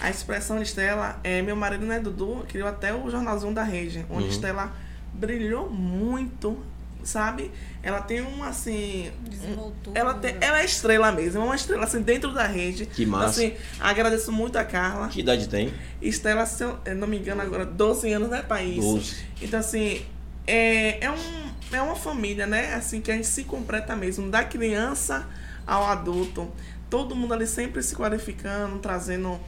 A 0.00 0.10
expressão 0.10 0.56
de 0.58 0.62
Estela, 0.64 1.18
é, 1.24 1.42
meu 1.42 1.56
marido, 1.56 1.84
né, 1.84 1.98
Dudu, 1.98 2.44
criou 2.48 2.68
até 2.68 2.94
o 2.94 3.10
jornalzinho 3.10 3.52
da 3.52 3.62
rede, 3.64 4.04
onde 4.10 4.24
Uhum. 4.24 4.30
Estela 4.30 4.72
brilhou 5.12 5.68
muito, 5.68 6.56
sabe? 7.02 7.50
Ela 7.82 8.00
tem 8.00 8.20
um, 8.22 8.42
assim, 8.44 9.10
Desenvoltura. 9.28 9.98
ela, 9.98 10.14
tem, 10.14 10.36
ela 10.40 10.60
é 10.60 10.64
estrela 10.64 11.10
mesmo, 11.10 11.40
é 11.40 11.44
uma 11.44 11.56
estrela 11.56 11.84
assim 11.84 12.00
dentro 12.02 12.32
da 12.32 12.46
rede. 12.46 12.86
Que 12.86 13.04
massa. 13.06 13.26
Assim, 13.30 13.54
agradeço 13.80 14.30
muito 14.30 14.56
a 14.56 14.64
Carla. 14.64 15.08
Que 15.08 15.20
idade 15.20 15.48
tem? 15.48 15.72
Estela, 16.00 16.46
se 16.46 16.62
eu 16.62 16.78
eu 16.84 16.94
não 16.94 17.08
me 17.08 17.18
engano 17.18 17.42
agora, 17.42 17.64
12 17.66 18.12
anos, 18.12 18.28
né, 18.28 18.42
país? 18.42 18.76
12. 18.84 19.16
Então, 19.42 19.58
assim, 19.58 20.04
é, 20.46 21.04
é, 21.04 21.10
um, 21.10 21.76
é 21.76 21.82
uma 21.82 21.96
família, 21.96 22.46
né? 22.46 22.74
Assim, 22.74 23.00
que 23.00 23.10
a 23.10 23.14
gente 23.14 23.26
se 23.26 23.44
completa 23.44 23.96
mesmo, 23.96 24.30
da 24.30 24.44
criança 24.44 25.26
ao 25.66 25.84
adulto. 25.86 26.50
Todo 26.88 27.14
mundo 27.16 27.34
ali 27.34 27.46
sempre 27.46 27.82
se 27.82 27.94
qualificando, 27.94 28.78
trazendo 28.78 29.38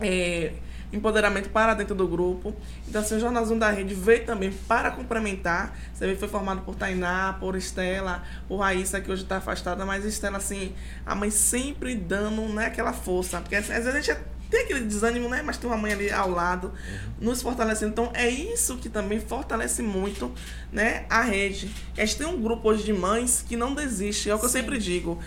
é, 0.00 0.52
empoderamento 0.92 1.50
para 1.50 1.74
dentro 1.74 1.94
do 1.94 2.06
grupo. 2.06 2.54
Então, 2.86 3.00
assim, 3.00 3.16
o 3.16 3.20
Jornalzinho 3.20 3.58
da 3.58 3.70
Rede 3.70 3.94
veio 3.94 4.24
também 4.24 4.50
para 4.66 4.90
complementar. 4.90 5.76
Você 5.92 6.06
vê 6.06 6.16
foi 6.16 6.28
formado 6.28 6.62
por 6.62 6.74
Tainá, 6.74 7.36
por 7.38 7.56
Estela, 7.56 8.22
por 8.46 8.58
Raíssa, 8.58 9.00
que 9.00 9.10
hoje 9.10 9.22
está 9.22 9.36
afastada, 9.36 9.84
mas 9.84 10.04
Estela, 10.04 10.38
assim, 10.38 10.74
a 11.04 11.14
mãe 11.14 11.30
sempre 11.30 11.94
dando 11.94 12.42
né, 12.52 12.66
aquela 12.66 12.92
força. 12.92 13.40
Porque 13.40 13.56
assim, 13.56 13.72
às 13.72 13.84
vezes 13.84 13.94
a 13.94 14.00
gente 14.00 14.20
tem 14.50 14.62
aquele 14.62 14.80
desânimo, 14.80 15.28
né? 15.28 15.42
Mas 15.42 15.58
tem 15.58 15.68
uma 15.68 15.76
mãe 15.76 15.92
ali 15.92 16.10
ao 16.10 16.30
lado, 16.30 16.72
nos 17.20 17.42
fortalecendo. 17.42 17.92
Então, 17.92 18.10
é 18.14 18.28
isso 18.28 18.78
que 18.78 18.88
também 18.88 19.20
fortalece 19.20 19.82
muito 19.82 20.32
né, 20.72 21.04
a 21.10 21.20
rede. 21.20 21.70
A 21.96 22.00
gente 22.00 22.16
tem 22.16 22.26
um 22.26 22.40
grupo 22.40 22.68
hoje 22.68 22.82
de 22.82 22.92
mães 22.92 23.44
que 23.46 23.56
não 23.56 23.74
desiste. 23.74 24.30
É 24.30 24.34
o 24.34 24.38
que 24.38 24.46
eu 24.46 24.48
sempre 24.48 24.78
digo. 24.78 25.18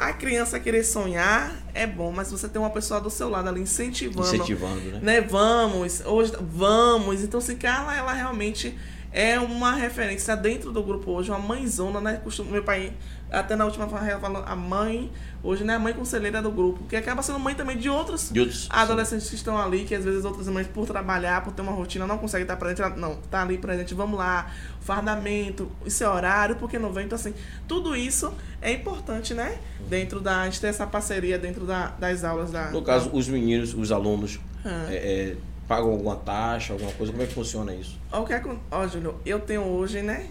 A 0.00 0.14
criança 0.14 0.58
querer 0.58 0.82
sonhar 0.82 1.54
é 1.74 1.86
bom, 1.86 2.10
mas 2.10 2.30
você 2.30 2.48
tem 2.48 2.58
uma 2.58 2.70
pessoa 2.70 2.98
do 3.02 3.10
seu 3.10 3.28
lado 3.28 3.50
ali 3.50 3.60
incentivando 3.60 4.26
Incentivando, 4.26 4.80
né? 4.92 4.98
né? 5.02 5.20
Vamos, 5.20 6.00
hoje 6.06 6.32
vamos. 6.40 7.22
Então, 7.22 7.36
assim, 7.36 7.54
Carla, 7.54 7.94
ela 7.94 8.14
realmente 8.14 8.74
é 9.12 9.38
uma 9.38 9.74
referência 9.74 10.34
dentro 10.34 10.72
do 10.72 10.82
grupo 10.82 11.10
hoje, 11.10 11.30
uma 11.30 11.38
mãezona, 11.38 12.00
né? 12.00 12.18
Costumo, 12.24 12.50
meu 12.50 12.64
pai, 12.64 12.94
até 13.30 13.54
na 13.54 13.66
última 13.66 13.86
fala, 13.88 14.18
falou 14.18 14.42
a 14.46 14.56
mãe, 14.56 15.12
hoje, 15.42 15.64
né? 15.64 15.74
A 15.74 15.78
mãe 15.78 15.92
conselheira 15.92 16.40
do 16.42 16.50
grupo, 16.50 16.84
que 16.84 16.96
acaba 16.96 17.22
sendo 17.22 17.38
mãe 17.38 17.54
também 17.54 17.76
de 17.76 17.88
outros 17.88 18.30
De 18.30 18.40
outros- 18.40 18.66
adolescentes 18.70 19.28
que 19.28 19.34
estão 19.36 19.56
ali, 19.56 19.84
que 19.84 19.94
às 19.94 20.04
vezes 20.04 20.24
outras 20.24 20.46
mães, 20.48 20.66
por 20.66 20.86
trabalhar, 20.86 21.42
por 21.42 21.52
ter 21.52 21.62
uma 21.62 21.72
rotina, 21.72 22.06
não 22.06 22.18
conseguem 22.18 22.42
estar 22.44 22.56
presente. 22.56 22.98
Não, 22.98 23.16
tá 23.30 23.42
ali 23.42 23.58
presente, 23.58 23.94
vamos 23.94 24.18
lá, 24.18 24.50
fardamento, 24.80 25.70
isso 25.86 26.02
é 26.04 26.08
horário, 26.08 26.56
porque 26.56 26.78
não 26.78 26.92
vem? 26.92 27.06
Então, 27.06 27.16
assim, 27.16 27.32
tudo 27.66 27.94
isso 27.96 28.32
é 28.60 28.72
importante, 28.72 29.32
né? 29.34 29.58
Dentro 29.88 30.20
da. 30.20 30.42
A 30.42 30.44
gente 30.44 30.60
ter 30.60 30.66
essa 30.68 30.86
parceria 30.86 31.38
dentro 31.38 31.64
da, 31.64 31.88
das 31.98 32.22
aulas 32.24 32.50
da. 32.50 32.70
No 32.70 32.82
caso, 32.82 33.10
os 33.12 33.28
meninos, 33.28 33.72
os 33.74 33.90
alunos, 33.92 34.38
Ah. 34.64 34.86
é, 34.90 34.94
é, 34.94 35.36
pagam 35.66 35.90
alguma 35.90 36.16
taxa, 36.16 36.72
alguma 36.72 36.92
coisa? 36.92 37.12
Como 37.12 37.22
é 37.22 37.26
que 37.26 37.32
funciona 37.34 37.74
isso? 37.74 37.98
Ó, 38.12 38.20
o 38.22 38.26
que 38.26 38.32
acon- 38.34 38.58
Ó, 38.70 38.86
Júlio, 38.86 39.14
eu 39.24 39.38
tenho 39.40 39.62
hoje, 39.62 40.02
né? 40.02 40.26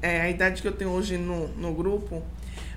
É, 0.00 0.20
a 0.20 0.30
idade 0.30 0.60
que 0.62 0.68
eu 0.68 0.72
tenho 0.72 0.90
hoje 0.90 1.16
no, 1.16 1.48
no 1.48 1.72
grupo, 1.72 2.22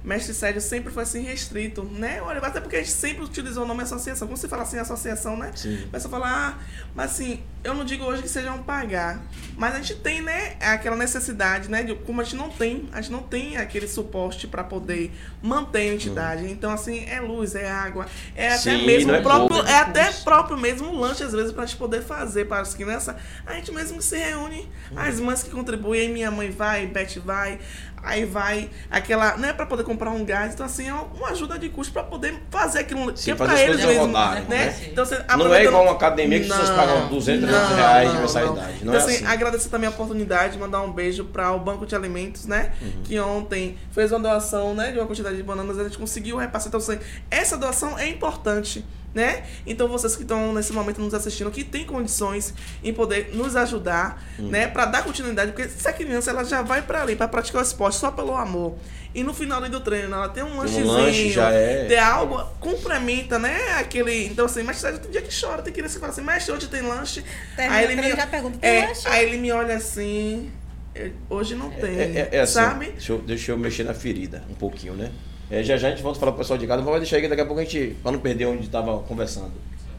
mestre 0.05 0.33
Sérgio 0.33 0.61
sempre 0.61 0.93
foi 0.93 1.03
assim 1.03 1.23
restrito, 1.23 1.83
né? 1.83 2.21
Olha, 2.21 2.39
até 2.39 2.61
porque 2.61 2.75
a 2.75 2.79
gente 2.79 2.91
sempre 2.91 3.23
utilizou 3.23 3.63
o 3.63 3.67
nome 3.67 3.83
associação. 3.83 4.27
Quando 4.27 4.37
você 4.37 4.47
fala 4.47 4.63
assim, 4.63 4.77
associação, 4.77 5.35
né? 5.35 5.51
Sim. 5.55 5.83
A 5.85 5.91
pessoa 5.93 6.11
fala, 6.11 6.27
ah, 6.29 6.57
mas 6.93 7.11
assim, 7.11 7.41
eu 7.63 7.73
não 7.73 7.83
digo 7.83 8.05
hoje 8.05 8.21
que 8.21 8.29
sejam 8.29 8.61
pagar. 8.61 9.21
Mas 9.57 9.73
a 9.73 9.77
gente 9.77 9.95
tem, 9.95 10.21
né, 10.21 10.55
aquela 10.59 10.95
necessidade, 10.95 11.69
né? 11.69 11.83
De, 11.83 11.95
como 11.95 12.21
a 12.21 12.23
gente 12.23 12.35
não 12.35 12.49
tem, 12.49 12.87
a 12.93 13.01
gente 13.01 13.11
não 13.11 13.23
tem 13.23 13.57
aquele 13.57 13.87
suporte 13.87 14.47
para 14.47 14.63
poder 14.63 15.11
manter 15.41 15.89
a 15.89 15.93
entidade. 15.95 16.51
Então, 16.51 16.71
assim, 16.71 17.05
é 17.05 17.19
luz, 17.19 17.55
é 17.55 17.69
água, 17.69 18.05
é 18.35 18.49
até 18.49 18.77
Sim, 18.77 18.85
mesmo 18.85 19.11
é 19.11 19.19
o 19.19 19.23
próprio, 19.23 19.47
pouco. 19.47 19.67
é 19.67 19.79
até 19.79 20.11
próprio 20.11 20.57
mesmo 20.57 20.95
lanche, 20.95 21.23
às 21.23 21.33
vezes, 21.33 21.51
pra 21.51 21.65
gente 21.65 21.77
poder 21.77 22.03
fazer 22.03 22.45
para 22.45 22.61
as 22.61 22.75
crianças. 22.75 23.15
A 23.45 23.53
gente 23.53 23.71
mesmo 23.71 24.01
se 24.01 24.17
reúne, 24.17 24.69
as 24.95 25.19
mães 25.19 25.41
que 25.41 25.49
contribuem, 25.49 26.09
minha 26.09 26.29
mãe 26.29 26.51
vai, 26.51 26.85
Beth 26.85 27.19
vai, 27.23 27.59
aí 28.05 28.23
vai 28.25 28.69
aquela, 28.89 29.35
né, 29.37 29.51
para 29.51 29.65
poder 29.65 29.83
comprar 29.83 30.11
um 30.11 30.23
gás. 30.23 30.53
Então, 30.53 30.65
assim, 30.65 30.87
é 30.87 30.93
uma 30.93 31.29
ajuda 31.29 31.57
de 31.57 31.69
custo 31.69 31.91
para 31.91 32.03
poder 32.03 32.35
fazer 32.49 32.79
aquilo 32.79 33.11
que 33.11 33.19
Sim, 33.19 33.31
é 33.31 33.35
fazer 33.35 33.51
pra 33.51 33.61
as 33.61 33.69
eles 33.69 33.85
mesmo, 33.85 34.05
rodarem, 34.05 34.43
né? 34.43 34.65
né? 34.65 34.75
Então, 34.87 35.05
você, 35.05 35.23
Não 35.37 35.53
é 35.53 35.63
igual 35.65 35.83
uma 35.83 35.93
academia 35.93 36.39
que 36.39 36.51
as 36.51 36.57
pessoas 36.57 36.77
pagam 36.77 37.09
200, 37.09 37.49
300 37.49 37.75
reais 37.75 38.11
de 38.11 38.17
mensalidade. 38.17 38.85
Não, 38.85 38.93
então, 38.93 38.93
é 38.93 38.97
assim, 38.97 39.15
assim. 39.15 39.25
agradecer 39.25 39.69
também 39.69 39.87
a 39.87 39.91
oportunidade, 39.91 40.57
mandar 40.57 40.81
um 40.81 40.91
beijo 40.91 41.25
para 41.25 41.51
o 41.51 41.59
Banco 41.59 41.85
de 41.85 41.95
Alimentos, 41.95 42.45
né? 42.45 42.71
Uhum. 42.81 43.03
Que 43.03 43.19
ontem 43.19 43.77
fez 43.91 44.11
uma 44.11 44.19
doação, 44.19 44.73
né? 44.73 44.91
De 44.91 44.99
uma 44.99 45.07
quantidade 45.07 45.35
de 45.35 45.43
bananas, 45.43 45.79
a 45.79 45.83
gente 45.83 45.97
conseguiu 45.97 46.37
repassar. 46.37 46.67
Então, 46.67 46.79
assim, 46.79 46.99
essa 47.31 47.57
doação 47.57 47.97
é 47.97 48.07
importante, 48.07 48.85
né? 49.15 49.43
Então, 49.65 49.87
vocês 49.87 50.15
que 50.15 50.21
estão 50.23 50.53
nesse 50.53 50.73
momento 50.73 50.99
nos 51.01 51.13
assistindo, 51.13 51.49
que 51.49 51.63
têm 51.63 51.85
condições 51.85 52.53
em 52.83 52.93
poder 52.93 53.29
nos 53.33 53.55
ajudar, 53.55 54.21
Uhum. 54.37 54.49
né? 54.49 54.67
Para 54.67 54.85
dar 54.85 55.03
continuidade, 55.03 55.53
porque 55.53 55.69
se 55.69 55.87
a 55.87 55.93
criança 55.93 56.29
ela 56.31 56.43
já 56.43 56.61
vai 56.61 56.81
para 56.81 57.01
ali 57.01 57.15
para 57.15 57.27
praticar 57.29 57.61
o 57.61 57.65
esporte 57.65 57.95
só 57.95 58.11
pelo 58.11 58.35
amor. 58.35 58.75
E 59.13 59.23
no 59.23 59.33
final 59.33 59.61
do 59.61 59.79
treino, 59.79 60.13
ela 60.13 60.27
tem 60.27 60.43
um 60.43 60.57
lanchezinho, 60.57 60.87
lanche, 60.87 61.31
já 61.31 61.49
é. 61.49 61.85
ter 61.85 61.97
algo, 61.97 62.43
complementa, 62.59 63.39
né? 63.39 63.57
Aquele. 63.79 64.25
Então, 64.25 64.45
assim, 64.45 64.61
mas 64.61 64.81
tem 64.81 65.09
dia 65.09 65.21
que 65.21 65.33
chora, 65.39 65.61
tem 65.61 65.71
criança 65.71 65.93
que 65.93 66.01
fala 66.01 66.11
assim, 66.11 66.21
mestre, 66.21 66.51
hoje 66.53 66.67
tem 66.67 66.81
lanche. 66.81 67.23
Termina 67.55 67.77
Aí 67.77 67.85
ele 67.85 67.95
me, 67.95 68.09
já 68.13 68.27
pergunta, 68.27 68.57
tem 68.57 68.69
é, 68.69 68.87
lanche? 68.87 69.07
aí 69.07 69.25
ele 69.25 69.37
me 69.37 69.49
olha 69.53 69.77
assim, 69.77 70.51
"Eu- 70.93 71.13
hoje 71.29 71.55
não 71.55 71.69
tem, 71.69 71.97
É, 71.97 72.03
é- 72.03 72.29
é 72.33 72.39
assim, 72.41 72.53
sabe? 72.55 72.87
Deixa 72.91 73.13
eu, 73.13 73.19
deixa 73.19 73.51
eu 73.53 73.57
mexer 73.57 73.85
na 73.85 73.93
ferida 73.93 74.43
um 74.49 74.53
pouquinho, 74.53 74.93
né? 74.95 75.09
É, 75.49 75.63
já 75.63 75.77
já 75.77 75.87
a 75.87 75.91
gente 75.91 76.01
volta 76.01 76.17
a 76.17 76.19
falar 76.19 76.31
pro 76.31 76.39
pessoal 76.39 76.57
de 76.57 76.65
casa, 76.65 76.81
mas 76.81 76.89
vai 76.89 76.99
deixar 76.99 77.17
aí 77.17 77.27
daqui 77.27 77.41
a 77.41 77.45
pouco 77.45 77.61
a 77.61 77.63
gente, 77.63 77.95
pra 78.01 78.11
não 78.11 78.19
perder 78.19 78.45
onde 78.45 78.65
estava 78.65 78.99
conversando. 78.99 79.51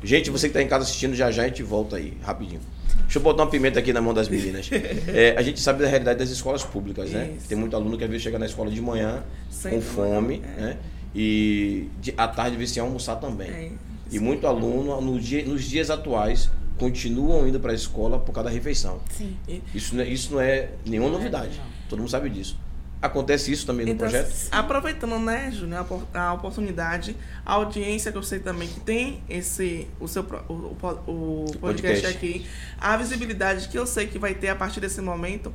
Gente, 0.02 0.30
você 0.30 0.48
que 0.48 0.54
tá 0.54 0.62
em 0.62 0.68
casa 0.68 0.84
assistindo, 0.84 1.14
já 1.14 1.30
já 1.30 1.42
a 1.42 1.48
gente 1.48 1.62
volta 1.62 1.96
aí, 1.96 2.16
rapidinho. 2.22 2.60
Deixa 3.02 3.18
eu 3.18 3.22
botar 3.22 3.44
uma 3.44 3.50
pimenta 3.50 3.78
aqui 3.78 3.92
na 3.92 4.00
mão 4.00 4.12
das 4.12 4.28
meninas. 4.28 4.68
É, 5.08 5.34
a 5.36 5.42
gente 5.42 5.60
sabe 5.60 5.82
da 5.82 5.88
realidade 5.88 6.18
das 6.18 6.28
escolas 6.30 6.64
públicas, 6.64 7.10
né? 7.10 7.32
Isso. 7.36 7.48
Tem 7.48 7.56
muito 7.56 7.74
aluno 7.76 7.96
que 7.96 8.04
às 8.04 8.10
vezes 8.10 8.22
chega 8.22 8.38
na 8.38 8.46
escola 8.46 8.70
de 8.70 8.80
manhã 8.80 9.22
Sem 9.48 9.72
com 9.72 9.80
fome, 9.80 10.42
é. 10.58 10.60
né? 10.60 10.76
E 11.14 11.88
de, 12.00 12.12
à 12.16 12.28
tarde 12.28 12.56
vê 12.56 12.66
se 12.66 12.78
almoçar 12.78 13.16
também. 13.16 13.48
É, 13.48 13.70
E 14.10 14.18
muito 14.18 14.46
aluno, 14.46 15.00
no 15.00 15.18
dia, 15.18 15.44
nos 15.44 15.64
dias 15.64 15.90
atuais, 15.90 16.50
continuam 16.76 17.48
indo 17.48 17.58
para 17.58 17.72
a 17.72 17.74
escola 17.74 18.18
por 18.18 18.32
causa 18.32 18.50
da 18.50 18.54
refeição. 18.54 19.00
Sim. 19.10 19.36
Isso 19.74 19.94
não 19.94 20.02
é, 20.02 20.08
isso 20.08 20.32
não 20.32 20.40
é 20.40 20.70
nenhuma 20.84 21.10
novidade. 21.10 21.60
Todo 21.88 22.00
mundo 22.00 22.10
sabe 22.10 22.28
disso. 22.28 22.58
Acontece 23.06 23.50
isso 23.52 23.66
também 23.66 23.86
no 23.86 23.92
Então, 23.92 24.08
projeto? 24.08 24.48
aproveitando, 24.50 25.18
né, 25.18 25.50
Júnior, 25.52 25.78
a 25.78 25.82
opor- 25.82 26.06
a 26.14 26.32
oportunidade, 26.34 27.16
a 27.44 27.52
audiência 27.54 28.12
que 28.12 28.18
eu 28.18 28.22
sei 28.22 28.38
também 28.40 28.68
que 28.68 28.80
tem 28.80 29.22
esse, 29.28 29.86
o 29.98 30.06
seu 30.08 30.22
o, 30.48 30.52
o, 30.52 31.44
o 31.46 31.58
podcast, 31.58 32.02
podcast. 32.02 32.06
aqui, 32.16 32.46
a 32.78 32.96
visibilidade 32.96 33.68
que 33.68 33.78
eu 33.78 33.86
sei 33.86 34.06
que 34.06 34.18
vai 34.18 34.34
ter 34.34 34.48
a 34.48 34.56
partir 34.56 34.80
desse 34.80 35.00
momento, 35.00 35.52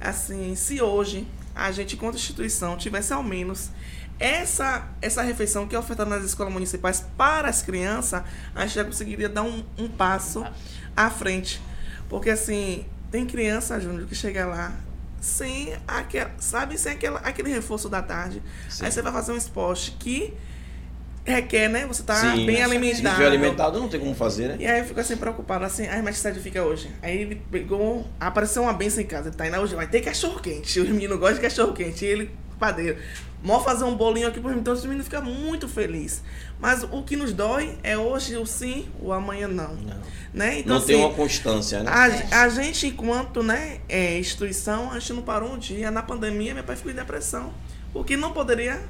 assim, 0.00 0.54
se 0.54 0.80
hoje 0.82 1.26
a 1.54 1.72
gente, 1.72 1.96
enquanto 1.96 2.14
instituição, 2.16 2.76
tivesse 2.76 3.12
ao 3.12 3.22
menos 3.22 3.70
essa, 4.18 4.88
essa 5.00 5.22
refeição 5.22 5.66
que 5.66 5.74
é 5.76 5.78
ofertada 5.78 6.10
nas 6.10 6.24
escolas 6.24 6.52
municipais 6.52 7.04
para 7.16 7.48
as 7.48 7.62
crianças, 7.62 8.22
a 8.54 8.66
gente 8.66 8.74
já 8.74 8.84
conseguiria 8.84 9.28
dar 9.28 9.42
um, 9.42 9.64
um 9.78 9.88
passo 9.88 10.44
à 10.96 11.08
frente. 11.10 11.60
Porque, 12.08 12.30
assim, 12.30 12.84
tem 13.10 13.26
criança, 13.26 13.78
Júnior, 13.80 14.06
que 14.08 14.14
chega 14.14 14.44
lá 14.46 14.72
sem 15.20 15.74
aquela, 15.86 16.30
sabe, 16.38 16.78
sem 16.78 16.92
aquela, 16.92 17.18
aquele 17.20 17.50
reforço 17.50 17.88
da 17.88 18.02
tarde. 18.02 18.42
Sim. 18.68 18.84
Aí 18.84 18.92
você 18.92 19.02
vai 19.02 19.12
fazer 19.12 19.32
um 19.32 19.36
esporte 19.36 19.92
que 19.98 20.34
requer, 21.24 21.68
né? 21.68 21.86
Você 21.86 22.02
tá 22.02 22.14
Sim, 22.14 22.46
bem 22.46 22.56
Se 22.56 22.62
não 22.62 22.70
alimentado. 22.70 23.08
estiver 23.08 23.26
alimentado, 23.26 23.78
não 23.80 23.88
tem 23.88 24.00
como 24.00 24.14
fazer, 24.14 24.48
né? 24.48 24.56
E 24.58 24.66
aí 24.66 24.80
eu 24.80 24.84
fico 24.86 24.98
assim 24.98 25.16
preocupado, 25.16 25.64
assim, 25.64 25.86
ai, 25.86 26.00
mas 26.02 26.20
que 26.20 26.40
fica 26.40 26.62
hoje? 26.62 26.90
Aí 27.02 27.20
ele 27.20 27.42
pegou, 27.50 28.06
apareceu 28.18 28.62
uma 28.62 28.72
benção 28.72 29.02
em 29.02 29.06
casa, 29.06 29.28
ele 29.28 29.36
tá 29.36 29.46
indo 29.46 29.56
hoje, 29.58 29.74
vai 29.74 29.86
ter 29.86 30.00
cachorro 30.00 30.40
quente. 30.40 30.80
Os 30.80 30.88
meninos 30.88 31.18
gostam 31.18 31.36
de 31.36 31.42
cachorro 31.42 31.72
quente. 31.72 32.04
E 32.04 32.08
ele, 32.08 32.30
padeiro, 32.58 32.98
mó 33.42 33.60
fazer 33.60 33.84
um 33.84 33.94
bolinho 33.94 34.28
aqui 34.28 34.40
pro 34.40 34.52
então 34.52 34.74
os 34.74 34.84
meninos 34.84 35.06
ficam 35.06 35.22
muito 35.22 35.68
felizes. 35.68 36.22
Mas 36.60 36.82
o 36.82 37.02
que 37.02 37.16
nos 37.16 37.32
dói 37.32 37.78
é 37.82 37.96
hoje 37.96 38.36
o 38.36 38.44
sim, 38.44 38.88
o 39.00 39.12
amanhã 39.12 39.46
não. 39.46 39.74
Não, 39.76 39.96
Né? 40.34 40.58
Então, 40.60 40.78
não 40.78 40.84
tem 40.84 40.96
assim, 40.96 41.04
uma 41.04 41.14
constância, 41.14 41.82
né? 41.82 41.90
a, 41.90 42.42
a 42.42 42.48
gente, 42.48 42.88
enquanto 42.88 43.42
né, 43.42 43.80
é, 43.88 44.18
instituição, 44.18 44.90
a 44.90 44.98
gente 44.98 45.12
não 45.12 45.22
parou 45.22 45.52
um 45.52 45.58
dia. 45.58 45.90
Na 45.90 46.02
pandemia, 46.02 46.54
meu 46.54 46.64
pai 46.64 46.76
ficou 46.76 46.90
em 46.90 46.94
depressão. 46.94 47.52
Porque 47.92 48.16
não 48.16 48.32
poderia 48.32 48.80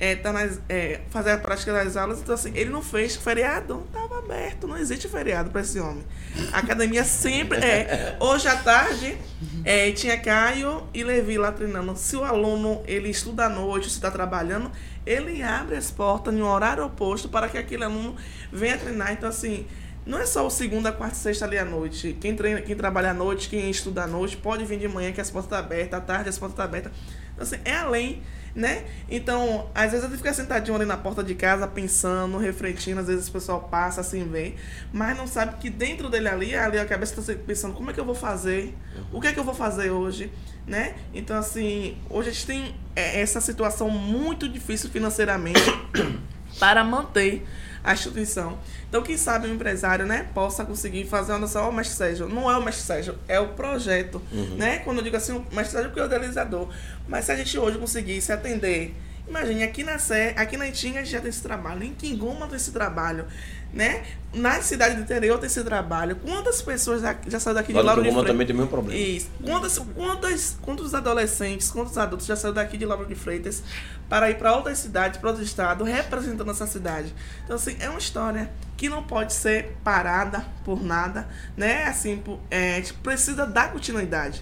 é, 0.00 0.14
tá 0.14 0.32
nas, 0.32 0.60
é, 0.68 1.00
fazer 1.10 1.32
a 1.32 1.38
prática 1.38 1.72
das 1.72 1.96
aulas. 1.96 2.20
Então, 2.20 2.34
assim, 2.34 2.52
ele 2.54 2.70
não 2.70 2.82
fez 2.82 3.16
feriado. 3.16 3.84
Estava 3.86 4.18
aberto. 4.18 4.66
Não 4.68 4.76
existe 4.76 5.08
feriado 5.08 5.50
para 5.50 5.60
esse 5.60 5.80
homem. 5.80 6.04
A 6.52 6.58
academia 6.58 7.04
sempre. 7.04 7.58
É, 7.58 8.16
hoje 8.20 8.46
à 8.46 8.56
tarde, 8.56 9.18
é, 9.64 9.90
tinha 9.92 10.16
Caio 10.18 10.86
e 10.94 11.02
Levi 11.02 11.36
lá 11.36 11.50
treinando. 11.50 11.96
Se 11.96 12.16
o 12.16 12.22
aluno 12.22 12.82
ele 12.86 13.08
estuda 13.10 13.46
à 13.46 13.48
noite, 13.48 13.88
se 13.88 13.96
está 13.96 14.10
trabalhando, 14.10 14.70
ele 15.04 15.42
abre 15.42 15.76
as 15.76 15.90
portas 15.90 16.32
em 16.32 16.42
um 16.42 16.46
horário 16.46 16.84
oposto 16.84 17.28
para 17.28 17.48
que 17.48 17.58
aquele 17.58 17.84
aluno 17.84 18.16
venha 18.52 18.78
treinar. 18.78 19.12
Então, 19.12 19.28
assim. 19.28 19.66
Não 20.06 20.18
é 20.18 20.24
só 20.24 20.46
o 20.46 20.48
segunda, 20.48 20.90
quarta 20.90 21.14
e 21.14 21.18
sexta 21.18 21.44
ali 21.44 21.58
à 21.58 21.66
noite. 21.66 22.16
Quem 22.18 22.34
treina, 22.34 22.62
quem 22.62 22.74
trabalha 22.74 23.10
à 23.10 23.12
noite, 23.14 23.46
quem 23.46 23.68
estuda 23.68 24.04
à 24.04 24.06
noite, 24.06 24.38
pode 24.38 24.64
vir 24.64 24.78
de 24.78 24.88
manhã 24.88 25.12
que 25.12 25.20
as 25.20 25.30
portas 25.30 25.52
estão 25.52 25.58
abertas, 25.58 26.00
à 26.00 26.02
tarde 26.02 26.30
as 26.30 26.38
portas 26.38 26.54
estão 26.54 26.64
abertas. 26.64 26.92
Então, 27.34 27.42
assim, 27.42 27.56
é 27.62 27.74
além, 27.74 28.22
né? 28.58 28.82
Então, 29.08 29.70
às 29.72 29.92
vezes 29.92 30.04
ele 30.04 30.16
fica 30.16 30.34
sentadinho 30.34 30.74
ali 30.74 30.84
na 30.84 30.96
porta 30.96 31.22
de 31.22 31.32
casa, 31.36 31.64
pensando, 31.68 32.36
refletindo, 32.38 33.00
às 33.00 33.06
vezes 33.06 33.28
o 33.28 33.32
pessoal 33.32 33.68
passa 33.70 34.00
assim, 34.00 34.28
vê, 34.28 34.56
mas 34.92 35.16
não 35.16 35.28
sabe 35.28 35.58
que 35.58 35.70
dentro 35.70 36.10
dele 36.10 36.26
ali, 36.26 36.56
ali 36.56 36.76
a 36.76 36.84
cabeça 36.84 37.20
está 37.20 37.34
pensando, 37.46 37.74
como 37.74 37.90
é 37.90 37.94
que 37.94 38.00
eu 38.00 38.04
vou 38.04 38.16
fazer? 38.16 38.76
O 39.12 39.20
que 39.20 39.28
é 39.28 39.32
que 39.32 39.38
eu 39.38 39.44
vou 39.44 39.54
fazer 39.54 39.90
hoje? 39.90 40.32
Né? 40.66 40.96
Então, 41.14 41.38
assim, 41.38 41.96
hoje 42.10 42.30
a 42.30 42.32
gente 42.32 42.46
tem 42.46 42.74
é, 42.96 43.20
essa 43.20 43.40
situação 43.40 43.88
muito 43.88 44.48
difícil 44.48 44.90
financeiramente 44.90 45.62
para 46.58 46.82
manter 46.82 47.46
a 47.82 47.92
instituição. 47.92 48.58
Então, 48.88 49.02
quem 49.02 49.16
sabe 49.16 49.48
o 49.48 49.52
empresário, 49.52 50.06
né, 50.06 50.26
possa 50.34 50.64
conseguir 50.64 51.06
fazer 51.06 51.32
uma 51.32 51.38
noção, 51.38 51.68
ó, 51.68 51.72
mestre 51.72 51.96
Sérgio, 51.96 52.28
não 52.28 52.50
é 52.50 52.56
o 52.56 52.64
mestre 52.64 52.84
Sérgio, 52.84 53.18
é 53.28 53.38
o 53.38 53.48
projeto, 53.48 54.20
né? 54.56 54.78
Quando 54.78 54.98
eu 54.98 55.04
digo 55.04 55.16
assim, 55.16 55.32
o 55.32 55.40
mestre 55.54 55.80
Sérgio 55.80 55.92
é 55.96 56.02
o 56.02 56.06
idealizador. 56.06 56.68
Mas 57.06 57.24
se 57.24 57.32
a 57.32 57.36
gente 57.36 57.58
hoje 57.58 57.78
conseguisse 57.78 58.32
atender, 58.32 58.94
imagine, 59.26 59.62
aqui 59.62 59.82
na 59.82 59.98
Sé, 59.98 60.34
aqui 60.36 60.56
na 60.56 60.68
Itinga 60.68 61.00
a 61.00 61.02
gente 61.02 61.12
já 61.12 61.20
tem 61.20 61.30
esse 61.30 61.42
trabalho, 61.42 61.82
em 61.84 61.94
Quinguma 61.94 62.46
tem 62.46 62.56
esse 62.56 62.72
trabalho, 62.72 63.26
né? 63.72 64.02
Na 64.32 64.60
cidade 64.60 64.96
do 64.96 65.02
interior 65.02 65.38
tem 65.38 65.46
esse 65.46 65.64
trabalho. 65.64 66.16
Quantas 66.16 66.60
pessoas 66.60 67.00
já, 67.00 67.16
já 67.26 67.40
saíram 67.40 67.60
daqui 67.60 67.72
de 67.72 67.80
Lauro 67.80 68.02
de 68.02 68.10
Freitas? 68.10 68.30
também 68.30 68.46
tem 68.46 68.54
o 68.54 68.58
mesmo 68.58 68.70
problema. 68.70 69.00
Isso. 69.00 69.30
Quantas, 69.42 69.78
quantas, 69.78 70.56
quantos 70.60 70.94
adolescentes, 70.94 71.70
quantos 71.70 71.96
adultos 71.96 72.26
já 72.26 72.36
saíram 72.36 72.54
daqui 72.54 72.76
de 72.76 72.84
Lauro 72.84 73.06
de 73.06 73.14
Freitas 73.14 73.62
para 74.08 74.30
ir 74.30 74.36
para 74.36 74.54
outras 74.54 74.78
cidades, 74.78 75.18
para 75.18 75.30
outro 75.30 75.44
estado, 75.44 75.82
representando 75.82 76.50
essa 76.50 76.66
cidade? 76.66 77.14
Então, 77.44 77.56
assim, 77.56 77.76
é 77.80 77.88
uma 77.88 77.98
história 77.98 78.50
que 78.78 78.88
não 78.88 79.02
pode 79.02 79.32
ser 79.32 79.76
parada 79.82 80.46
por 80.64 80.80
nada, 80.80 81.28
né? 81.56 81.86
Assim, 81.86 82.22
é, 82.48 82.74
a 82.74 82.76
gente 82.76 82.94
precisa 82.94 83.44
dar 83.44 83.72
continuidade, 83.72 84.40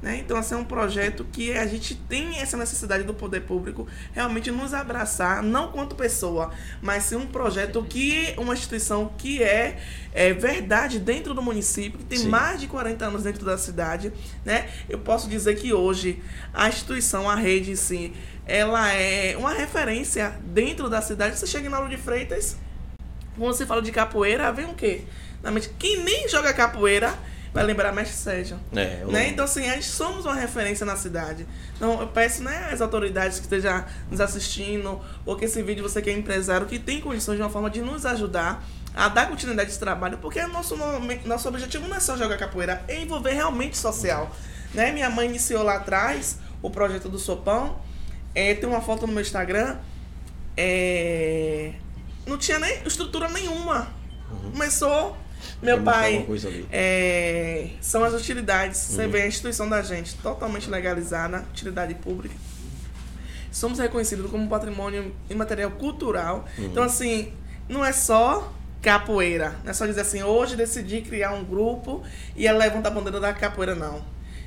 né? 0.00 0.18
Então, 0.18 0.36
assim, 0.36 0.54
é 0.54 0.56
um 0.56 0.64
projeto 0.64 1.26
que 1.32 1.52
a 1.52 1.66
gente 1.66 1.96
tem 1.96 2.38
essa 2.38 2.56
necessidade 2.56 3.02
do 3.02 3.12
poder 3.12 3.40
público 3.40 3.88
realmente 4.12 4.52
nos 4.52 4.72
abraçar, 4.72 5.42
não 5.42 5.72
quanto 5.72 5.96
pessoa, 5.96 6.52
mas 6.80 7.02
sim 7.02 7.16
um 7.16 7.26
projeto 7.26 7.82
que, 7.82 8.32
uma 8.38 8.54
instituição 8.54 9.12
que 9.22 9.40
é, 9.40 9.78
é 10.12 10.32
verdade 10.32 10.98
dentro 10.98 11.32
do 11.32 11.40
município, 11.40 11.96
que 11.96 12.04
tem 12.04 12.18
Sim. 12.18 12.28
mais 12.28 12.60
de 12.60 12.66
40 12.66 13.06
anos 13.06 13.22
dentro 13.22 13.46
da 13.46 13.56
cidade, 13.56 14.12
né? 14.44 14.68
Eu 14.88 14.98
posso 14.98 15.28
dizer 15.28 15.54
que 15.54 15.72
hoje 15.72 16.20
a 16.52 16.68
instituição, 16.68 17.30
a 17.30 17.36
rede 17.36 17.70
em 17.70 17.76
si, 17.76 18.12
ela 18.44 18.92
é 18.92 19.36
uma 19.38 19.54
referência 19.54 20.34
dentro 20.42 20.90
da 20.90 21.00
cidade. 21.00 21.38
Você 21.38 21.46
chega 21.46 21.68
em 21.68 21.70
Lauro 21.70 21.88
de 21.88 21.96
Freitas, 21.96 22.56
quando 23.38 23.54
você 23.54 23.64
fala 23.64 23.80
de 23.80 23.92
capoeira, 23.92 24.50
vem 24.50 24.64
o 24.64 24.74
quê? 24.74 25.02
Na 25.40 25.52
mente, 25.52 25.70
quem 25.78 26.02
nem 26.02 26.28
joga 26.28 26.52
capoeira 26.52 27.14
vai 27.54 27.62
lembrar 27.62 27.92
Mestre 27.92 28.16
Sérgio. 28.16 28.58
É, 28.74 29.02
eu 29.02 29.12
Né? 29.12 29.28
Então, 29.28 29.44
assim, 29.44 29.68
a 29.68 29.74
gente 29.74 29.86
somos 29.86 30.24
uma 30.24 30.34
referência 30.34 30.84
na 30.84 30.96
cidade. 30.96 31.46
Então, 31.76 32.00
eu 32.00 32.08
peço 32.08 32.42
né, 32.42 32.70
às 32.72 32.80
autoridades 32.80 33.38
que 33.38 33.44
estejam 33.44 33.84
nos 34.10 34.20
assistindo, 34.20 35.00
ou 35.24 35.36
que 35.36 35.44
esse 35.44 35.62
vídeo 35.62 35.82
você 35.82 36.02
que 36.02 36.10
é 36.10 36.12
empresário, 36.12 36.66
que 36.66 36.78
tem 36.78 37.00
condições 37.00 37.36
de 37.36 37.42
uma 37.42 37.50
forma 37.50 37.70
de 37.70 37.80
nos 37.80 38.04
ajudar 38.04 38.64
a 38.94 39.08
dar 39.08 39.28
continuidade 39.28 39.70
esse 39.70 39.78
trabalho, 39.78 40.18
porque 40.18 40.44
nosso, 40.46 40.76
nome- 40.76 41.20
nosso 41.24 41.48
objetivo 41.48 41.88
não 41.88 41.96
é 41.96 42.00
só 42.00 42.16
jogar 42.16 42.36
capoeira, 42.36 42.82
é 42.88 43.00
envolver 43.00 43.32
realmente 43.32 43.76
social. 43.78 44.34
Né? 44.74 44.92
Minha 44.92 45.08
mãe 45.10 45.28
iniciou 45.28 45.62
lá 45.62 45.76
atrás 45.76 46.38
o 46.60 46.70
projeto 46.70 47.08
do 47.08 47.18
Sopão. 47.18 47.78
É, 48.34 48.54
tem 48.54 48.68
uma 48.68 48.80
foto 48.80 49.06
no 49.06 49.12
meu 49.12 49.22
Instagram. 49.22 49.76
É, 50.56 51.72
não 52.26 52.38
tinha 52.38 52.58
nem 52.58 52.82
estrutura 52.86 53.28
nenhuma. 53.28 53.88
Começou. 54.52 55.16
Meu 55.60 55.82
pai. 55.82 56.24
É, 56.70 57.70
são 57.80 58.04
as 58.04 58.14
utilidades. 58.14 58.78
Você 58.78 59.06
vê 59.08 59.22
a 59.22 59.26
instituição 59.26 59.68
da 59.68 59.82
gente 59.82 60.14
totalmente 60.16 60.70
legalizada, 60.70 61.44
utilidade 61.50 61.94
pública. 61.96 62.34
Somos 63.50 63.78
reconhecidos 63.78 64.30
como 64.30 64.48
patrimônio 64.48 65.14
imaterial 65.28 65.70
cultural. 65.72 66.46
Então, 66.58 66.82
assim, 66.82 67.32
não 67.68 67.84
é 67.84 67.92
só 67.92 68.52
capoeira. 68.82 69.54
Não 69.62 69.70
é 69.70 69.72
só 69.72 69.86
dizer 69.86 70.00
assim, 70.00 70.22
hoje 70.22 70.56
decidi 70.56 71.00
criar 71.00 71.32
um 71.32 71.44
grupo 71.44 72.02
e 72.36 72.46
ela 72.46 72.58
levanta 72.58 72.88
a 72.88 72.90
bandeira 72.90 73.20
da 73.20 73.32
capoeira, 73.32 73.74
não. 73.74 74.04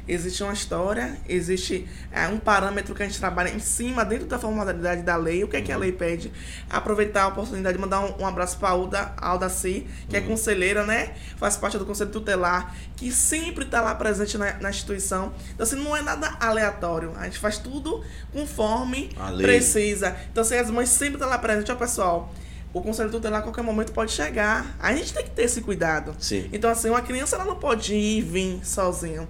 Existe 0.07 0.43
uma 0.43 0.53
história, 0.53 1.17
existe 1.27 1.87
é, 2.11 2.27
um 2.27 2.37
parâmetro 2.37 2.93
que 2.93 3.01
a 3.01 3.07
gente 3.07 3.17
trabalha 3.17 3.49
em 3.49 3.57
cima, 3.57 4.05
dentro 4.05 4.27
da 4.27 4.37
formalidade 4.37 5.01
da 5.01 5.15
lei. 5.15 5.43
O 5.43 5.47
que 5.47 5.57
é 5.57 5.61
que 5.61 5.71
a 5.71 5.77
lei 5.77 5.91
pede? 5.91 6.31
Aproveitar 6.69 7.23
a 7.23 7.27
oportunidade 7.29 7.75
de 7.75 7.81
mandar 7.81 8.01
um, 8.01 8.21
um 8.21 8.27
abraço 8.27 8.59
para 8.59 8.67
a 8.67 8.71
Alda, 8.73 9.13
Aldaci, 9.17 9.87
que 10.07 10.15
é 10.15 10.21
conselheira, 10.21 10.85
né? 10.85 11.15
Faz 11.37 11.57
parte 11.57 11.79
do 11.79 11.85
Conselho 11.87 12.11
Tutelar, 12.11 12.75
que 12.95 13.11
sempre 13.11 13.65
está 13.65 13.81
lá 13.81 13.95
presente 13.95 14.37
na, 14.37 14.53
na 14.59 14.69
instituição. 14.69 15.33
Então, 15.55 15.63
assim, 15.63 15.77
não 15.77 15.97
é 15.97 16.03
nada 16.03 16.37
aleatório. 16.39 17.13
A 17.17 17.23
gente 17.23 17.39
faz 17.39 17.57
tudo 17.57 18.03
conforme 18.31 19.09
precisa. 19.41 20.15
Então, 20.31 20.43
assim, 20.43 20.55
as 20.55 20.69
mães 20.69 20.89
sempre 20.89 21.15
estão 21.15 21.29
lá 21.29 21.39
presentes. 21.39 21.71
Ó, 21.71 21.75
pessoal, 21.75 22.31
o 22.77 22.81
Conselho 22.81 23.09
Tutelar 23.09 23.39
a 23.39 23.43
qualquer 23.43 23.63
momento 23.63 23.91
pode 23.93 24.11
chegar. 24.11 24.75
A 24.79 24.93
gente 24.93 25.13
tem 25.13 25.23
que 25.23 25.29
ter 25.31 25.43
esse 25.43 25.61
cuidado. 25.61 26.13
Sim. 26.19 26.49
Então, 26.51 26.69
assim, 26.69 26.89
uma 26.89 27.01
criança 27.01 27.35
ela 27.37 27.45
não 27.45 27.55
pode 27.55 27.93
ir 27.95 28.17
e 28.17 28.21
vir 28.21 28.59
sozinha. 28.65 29.27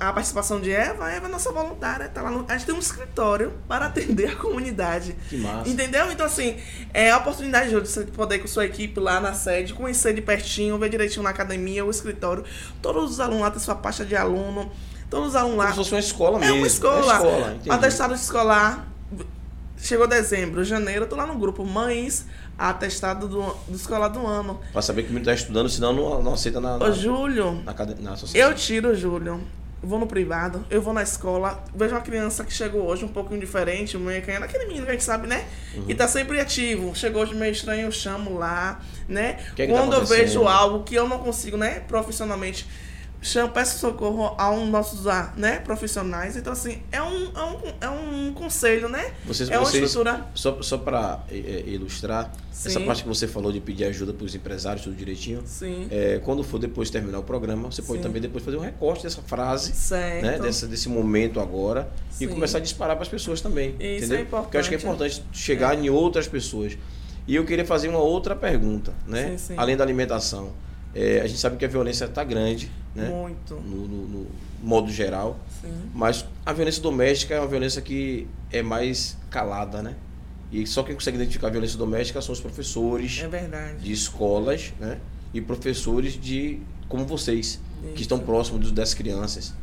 A 0.00 0.12
participação 0.12 0.60
de 0.60 0.70
Eva, 0.72 1.04
a 1.06 1.10
Eva 1.12 1.26
é 1.26 1.30
nossa 1.30 1.52
voluntária. 1.52 2.08
Tá 2.08 2.22
lá 2.22 2.30
no- 2.30 2.44
a 2.48 2.52
gente 2.56 2.66
tem 2.66 2.74
um 2.74 2.78
escritório 2.80 3.52
para 3.68 3.86
atender 3.86 4.30
a 4.30 4.36
comunidade. 4.36 5.14
Que 5.28 5.36
massa. 5.36 5.68
Entendeu? 5.68 6.10
Então, 6.10 6.26
assim, 6.26 6.56
é 6.94 7.10
a 7.10 7.18
oportunidade 7.18 7.68
de 7.70 7.74
você 7.76 8.02
poder 8.04 8.36
ir 8.36 8.38
com 8.40 8.48
sua 8.48 8.66
equipe 8.66 8.98
lá 8.98 9.20
na 9.20 9.32
sede, 9.32 9.72
conhecer 9.74 10.12
de 10.14 10.20
pertinho, 10.22 10.76
ver 10.78 10.88
direitinho 10.90 11.22
na 11.22 11.30
academia, 11.30 11.84
o 11.84 11.90
escritório. 11.90 12.44
Todos 12.82 13.10
os 13.12 13.20
alunos 13.20 13.42
lá 13.42 13.50
têm 13.50 13.60
sua 13.60 13.76
pasta 13.76 14.04
de 14.04 14.16
aluno. 14.16 14.70
Todos 15.08 15.30
os 15.30 15.36
alunos 15.36 15.58
lá. 15.58 15.64
Como 15.70 15.74
se 15.74 15.90
fosse 15.90 15.94
uma 15.94 16.00
escola 16.00 16.36
É 16.38 16.40
mesmo. 16.40 16.56
uma 16.58 16.66
escola. 16.66 16.96
É 17.12 17.16
escola, 17.16 17.58
atestado 17.76 18.14
escolar. 18.14 18.86
Chegou 19.82 20.06
dezembro, 20.06 20.62
janeiro, 20.62 21.04
eu 21.04 21.08
tô 21.08 21.16
lá 21.16 21.24
no 21.24 21.38
grupo 21.38 21.64
Mães, 21.64 22.26
atestado 22.68 23.26
do, 23.26 23.42
do 23.66 23.74
escolar 23.74 24.08
do 24.08 24.26
ano. 24.26 24.60
Pra 24.72 24.82
saber 24.82 25.02
que 25.04 25.08
o 25.08 25.12
menino 25.12 25.24
tá 25.24 25.34
estudando, 25.34 25.68
senão 25.68 25.92
não, 25.94 26.22
não 26.22 26.34
aceita 26.34 26.60
na, 26.60 26.76
na, 26.76 26.84
Ô, 26.86 26.92
Júlio, 26.92 27.62
na, 27.64 27.74
na 28.00 28.12
associação. 28.12 28.50
eu 28.50 28.54
tiro, 28.54 28.94
Júlio. 28.94 29.40
Eu 29.82 29.88
vou 29.88 29.98
no 29.98 30.06
privado, 30.06 30.62
eu 30.68 30.82
vou 30.82 30.92
na 30.92 31.02
escola, 31.02 31.64
vejo 31.74 31.94
uma 31.94 32.02
criança 32.02 32.44
que 32.44 32.52
chegou 32.52 32.82
hoje 32.82 33.02
um 33.02 33.08
pouquinho 33.08 33.40
diferente, 33.40 33.96
meio 33.96 34.22
canhando, 34.22 34.42
aquele 34.42 34.66
menino 34.66 34.84
que 34.84 34.90
a 34.90 34.92
gente 34.92 35.04
sabe, 35.04 35.26
né? 35.26 35.46
Uhum. 35.74 35.84
E 35.88 35.94
tá 35.94 36.06
sempre 36.06 36.38
ativo. 36.38 36.94
Chegou 36.94 37.22
hoje 37.22 37.34
meio 37.34 37.50
estranho, 37.50 37.86
eu 37.86 37.90
chamo 37.90 38.36
lá, 38.36 38.78
né? 39.08 39.38
que 39.56 39.62
é 39.62 39.66
que 39.66 39.72
tá 39.72 39.78
Quando 39.78 39.92
eu 39.94 39.98
acontecendo? 40.00 40.26
vejo 40.26 40.46
algo 40.46 40.84
que 40.84 40.94
eu 40.94 41.08
não 41.08 41.18
consigo, 41.18 41.56
né, 41.56 41.80
profissionalmente 41.88 42.66
chama, 43.20 43.48
peço 43.52 43.78
socorro 43.78 44.34
a 44.38 44.50
um 44.50 44.66
nossos 44.66 45.06
ah, 45.06 45.32
né, 45.36 45.58
profissionais. 45.58 46.36
Então, 46.36 46.52
assim, 46.52 46.82
é 46.90 47.02
um, 47.02 47.30
é 47.36 47.44
um, 47.44 47.58
é 47.80 47.88
um 47.88 48.32
conselho, 48.32 48.88
né? 48.88 49.12
Vocês, 49.24 49.50
é 49.50 49.58
uma 49.58 49.66
vocês, 49.66 49.84
estrutura. 49.84 50.26
Só, 50.34 50.62
só 50.62 50.78
para 50.78 51.20
ilustrar, 51.30 52.32
essa 52.50 52.78
Sim. 52.78 52.86
parte 52.86 53.02
que 53.02 53.08
você 53.08 53.26
falou 53.26 53.52
de 53.52 53.60
pedir 53.60 53.84
ajuda 53.84 54.12
para 54.12 54.24
os 54.24 54.34
empresários, 54.34 54.84
tudo 54.84 54.96
direitinho. 54.96 55.42
Sim. 55.44 55.88
É, 55.90 56.20
quando 56.22 56.42
for 56.42 56.58
depois 56.58 56.90
terminar 56.90 57.18
o 57.18 57.22
programa, 57.22 57.70
você 57.70 57.82
pode 57.82 57.98
Sim. 57.98 58.02
também 58.02 58.20
depois 58.20 58.44
fazer 58.44 58.56
um 58.56 58.60
recorte 58.60 59.02
dessa 59.02 59.22
frase, 59.22 59.72
Certo. 59.72 60.22
né, 60.24 60.38
dessa, 60.38 60.66
desse 60.66 60.88
momento 60.88 61.40
agora, 61.40 61.90
Sim. 62.10 62.24
e 62.24 62.28
começar 62.28 62.58
a 62.58 62.60
disparar 62.60 62.96
para 62.96 63.02
as 63.02 63.08
pessoas 63.08 63.40
também. 63.40 63.74
Isso 63.78 64.06
entendeu? 64.06 64.18
é 64.18 64.24
Porque 64.24 64.56
eu 64.56 64.60
acho 64.60 64.68
que 64.68 64.74
é 64.74 64.78
importante. 64.78 65.18
importante 65.18 65.38
chegar 65.38 65.78
em 65.78 65.88
outras 65.88 66.28
pessoas. 66.28 66.76
E 67.26 67.34
eu 67.36 67.44
queria 67.44 67.64
fazer 67.64 67.88
uma 67.88 67.98
outra 67.98 68.34
pergunta, 68.34 68.92
né? 69.06 69.30
Sim, 69.30 69.38
sim. 69.38 69.54
Além 69.56 69.76
da 69.76 69.84
alimentação. 69.84 70.52
É, 70.92 71.20
a 71.20 71.26
gente 71.26 71.38
sabe 71.38 71.56
que 71.56 71.64
a 71.64 71.68
violência 71.68 72.06
está 72.06 72.24
grande, 72.24 72.70
né? 72.94 73.08
Muito. 73.08 73.54
No, 73.54 73.86
no- 73.88 74.08
no 74.08 74.26
modo 74.62 74.90
geral. 74.90 75.38
Sim. 75.60 75.72
Mas 75.94 76.24
a 76.44 76.52
violência 76.52 76.82
doméstica 76.82 77.34
é 77.34 77.38
uma 77.40 77.48
violência 77.48 77.80
que 77.82 78.26
é 78.52 78.62
mais 78.62 79.16
calada, 79.30 79.82
né? 79.82 79.94
E 80.52 80.66
só 80.66 80.82
quem 80.82 80.94
consegue 80.94 81.16
identificar 81.16 81.46
a 81.46 81.50
violência 81.50 81.78
doméstica 81.78 82.20
são 82.20 82.32
os 82.32 82.40
professores 82.40 83.20
É 83.22 83.74
de 83.80 83.92
escolas, 83.92 84.72
né? 84.80 84.98
E 85.32 85.40
professores 85.40 86.20
de 86.20 86.58
como 86.88 87.04
vocês, 87.06 87.60
que 87.82 87.86
Isso. 87.92 88.02
estão 88.02 88.18
próximos 88.18 88.72
das 88.72 88.92
crianças. 88.94 89.54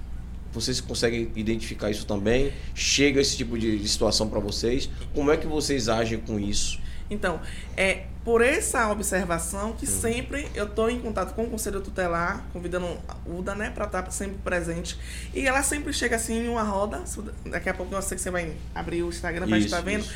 Vocês 0.54 0.80
conseguem 0.80 1.30
identificar 1.36 1.92
isso 1.92 2.06
também? 2.06 2.54
Chega 2.74 3.20
esse 3.20 3.36
tipo 3.36 3.60
de, 3.60 3.78
de 3.78 3.88
situação 3.88 4.30
para 4.30 4.40
vocês? 4.40 4.90
Como 5.14 5.30
é 5.30 5.36
que 5.36 5.46
vocês 5.46 5.90
agem 5.90 6.20
com 6.20 6.40
isso? 6.40 6.80
Então, 7.10 7.40
é 7.76 8.06
por 8.28 8.42
essa 8.42 8.92
observação 8.92 9.72
que 9.72 9.88
sempre 9.88 10.50
eu 10.54 10.66
estou 10.66 10.90
em 10.90 11.00
contato 11.00 11.34
com 11.34 11.46
o 11.46 11.50
Conselho 11.50 11.80
Tutelar, 11.80 12.44
convidando 12.52 12.86
a 13.08 13.16
UDA, 13.26 13.56
né, 13.56 13.70
para 13.70 13.86
estar 13.86 14.12
sempre 14.12 14.36
presente. 14.44 15.00
E 15.34 15.48
ela 15.48 15.64
sempre 15.64 15.94
chega 15.94 16.18
assim 16.18 16.44
em 16.44 16.50
uma 16.50 16.62
roda. 16.62 17.02
Daqui 17.46 17.70
a 17.70 17.74
pouco 17.74 17.96
eu 17.96 18.02
sei 18.02 18.18
que 18.18 18.22
você 18.22 18.30
vai 18.30 18.54
abrir 18.76 19.02
o 19.02 19.08
Instagram 19.08 19.48
para 19.48 19.58
estar 19.58 19.80
vendo. 19.80 20.02
isso. 20.02 20.14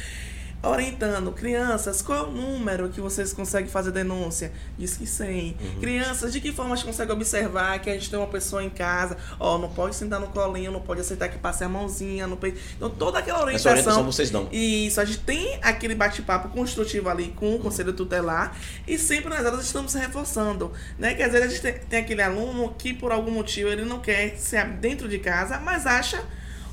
Orientando, 0.63 1.31
crianças, 1.31 2.03
qual 2.03 2.19
é 2.19 2.21
o 2.27 2.31
número 2.31 2.87
que 2.89 3.01
vocês 3.01 3.33
conseguem 3.33 3.67
fazer 3.67 3.91
denúncia? 3.91 4.51
Diz 4.77 4.95
que 4.95 5.07
100. 5.07 5.57
Uhum. 5.59 5.79
Crianças, 5.79 6.31
de 6.31 6.39
que 6.39 6.51
forma 6.51 6.73
a 6.73 6.75
gente 6.75 6.85
consegue 6.85 7.11
observar 7.11 7.79
que 7.79 7.89
a 7.89 7.93
gente 7.93 8.11
tem 8.11 8.19
uma 8.19 8.27
pessoa 8.27 8.63
em 8.63 8.69
casa? 8.69 9.17
Ó, 9.39 9.57
não 9.57 9.69
pode 9.69 9.95
sentar 9.95 10.19
no 10.19 10.27
colinho, 10.27 10.71
não 10.71 10.79
pode 10.81 11.01
aceitar 11.01 11.29
que 11.29 11.39
passe 11.39 11.63
a 11.63 11.69
mãozinha 11.69 12.27
no 12.27 12.37
peito. 12.37 12.59
Então, 12.77 12.91
toda 12.91 13.17
aquela 13.17 13.39
Essa 13.39 13.45
orientação. 13.45 13.71
orientação 13.71 14.03
vocês 14.05 14.29
dão. 14.29 14.47
Isso, 14.51 15.01
a 15.01 15.05
gente 15.05 15.19
tem 15.19 15.57
aquele 15.63 15.95
bate-papo 15.95 16.49
construtivo 16.49 17.09
ali 17.09 17.29
com 17.29 17.55
o 17.55 17.59
Conselho 17.59 17.93
Tutelar 17.93 18.55
e 18.87 18.99
sempre 18.99 19.29
nas 19.29 19.43
aulas 19.43 19.65
estamos 19.65 19.93
reforçando, 19.95 20.71
né? 20.99 21.15
Que 21.15 21.23
às 21.23 21.31
vezes 21.31 21.47
a 21.47 21.49
gente 21.49 21.61
tem, 21.61 21.73
tem 21.89 21.99
aquele 22.01 22.21
aluno 22.21 22.75
que 22.77 22.93
por 22.93 23.11
algum 23.11 23.31
motivo 23.31 23.69
ele 23.69 23.83
não 23.83 23.99
quer 23.99 24.37
ser 24.37 24.67
dentro 24.73 25.09
de 25.09 25.17
casa, 25.17 25.59
mas 25.59 25.87
acha 25.87 26.23